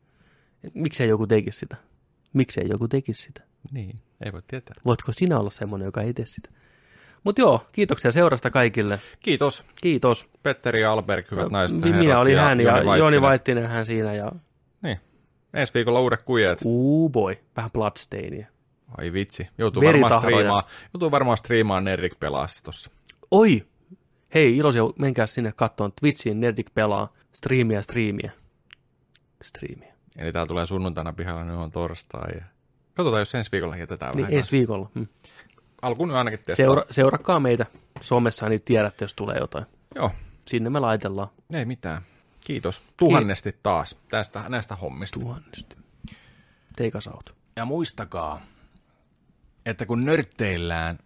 Miksei 0.75 1.09
joku 1.09 1.27
tekisi 1.27 1.59
sitä? 1.59 1.77
Miksei 2.33 2.69
joku 2.69 2.89
tekisi 2.89 3.23
sitä? 3.23 3.43
Niin, 3.73 3.97
ei 4.25 4.33
voi 4.33 4.43
tietää. 4.47 4.75
Voitko 4.85 5.13
sinä 5.13 5.39
olla 5.39 5.51
semmoinen, 5.51 5.87
joka 5.87 6.03
ei 6.03 6.15
tee 6.15 6.27
sitä? 6.27 6.51
Mutta 7.25 7.41
joo, 7.41 7.67
kiitoksia 7.73 8.13
seurasta 8.13 8.51
kaikille. 8.51 9.01
Kiitos. 9.21 9.65
Kiitos. 9.83 10.29
Petteri 10.43 10.81
ja 10.81 10.93
Alberg, 10.93 11.31
hyvät 11.31 11.51
naiset 11.51 11.81
Minä 11.81 11.97
herrat, 11.97 12.19
olin 12.19 12.35
ja 12.35 12.43
hän 12.43 12.61
ja 12.61 12.97
Joni, 12.99 13.21
Vaittinen 13.21 13.67
hän 13.67 13.87
siinä. 13.87 14.15
Ja... 14.15 14.33
Niin. 14.83 15.01
Ensi 15.55 15.75
viikolla 15.75 16.01
uudet 16.01 16.23
kujet. 16.23 16.59
Uu 16.65 17.11
boy, 17.11 17.35
vähän 17.57 17.71
bloodstainia. 17.71 18.47
Ai 18.99 19.13
vitsi, 19.13 19.49
joutuu 19.59 19.83
varmaan 19.83 20.23
striimaan, 20.23 20.63
joutuu 20.95 21.11
varmaan 21.11 21.39
striimaan 21.39 21.85
Nerdik 21.85 22.21
pelaassa 22.21 22.63
tossa. 22.65 22.91
Oi, 23.31 23.67
hei 24.35 24.57
iloisia, 24.57 24.83
menkää 24.99 25.27
sinne 25.27 25.53
katsomaan 25.57 25.93
Twitchiin 26.01 26.41
Nerdik 26.41 26.75
pelaa 26.75 27.13
striimiä, 27.33 27.83
striimiä. 27.83 28.31
Striimiä. 29.43 29.95
Eli 30.17 30.33
täällä 30.33 30.49
tulee 30.49 30.67
sunnuntaina 30.67 31.13
pihalla, 31.13 31.45
niin 31.45 31.55
on 31.55 31.71
torstai. 31.71 32.31
Ja... 32.35 32.45
Katsotaan, 32.95 33.21
jos 33.21 33.35
ensi 33.35 33.53
viikolla 33.53 33.77
jätetään 33.77 34.15
niin, 34.15 34.23
vähän. 34.23 34.37
ensi 34.37 34.53
viikolla. 34.53 34.91
Hmm 34.95 35.09
alkuun 35.83 36.11
ainakin 36.11 36.39
testaa. 36.39 36.57
Seura- 36.57 36.85
seurakaa 36.91 37.41
meitä 37.41 37.67
somessa, 38.01 38.49
niin 38.49 38.63
tiedätte, 38.63 39.05
jos 39.05 39.15
tulee 39.15 39.39
jotain. 39.39 39.67
Joo. 39.95 40.11
Sinne 40.45 40.71
me 40.71 40.81
laitellaan. 40.81 41.29
Ei 41.53 41.65
mitään. 41.65 42.03
Kiitos. 42.47 42.83
Tuhannesti 42.97 43.57
taas 43.63 43.99
tästä, 44.09 44.45
näistä 44.49 44.77
hommista. 44.77 45.21
Tuhannesti. 45.21 45.77
Teikas 46.77 47.07
out. 47.07 47.35
Ja 47.57 47.65
muistakaa, 47.65 48.41
että 49.67 49.87
kun 49.87 50.05
nörtteillään, 50.05 50.99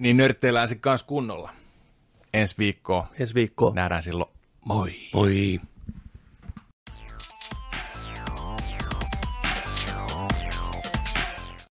niin 0.00 0.16
nörtteillään 0.16 0.68
se 0.68 0.74
kanssa 0.74 1.06
kunnolla. 1.06 1.50
Ensi 2.34 2.54
viikkoa. 2.58 3.06
Ensi 3.18 3.34
viikkoa. 3.34 3.72
Nähdään 3.74 4.02
silloin. 4.02 4.30
Moi. 4.64 4.92
Moi. 5.14 5.60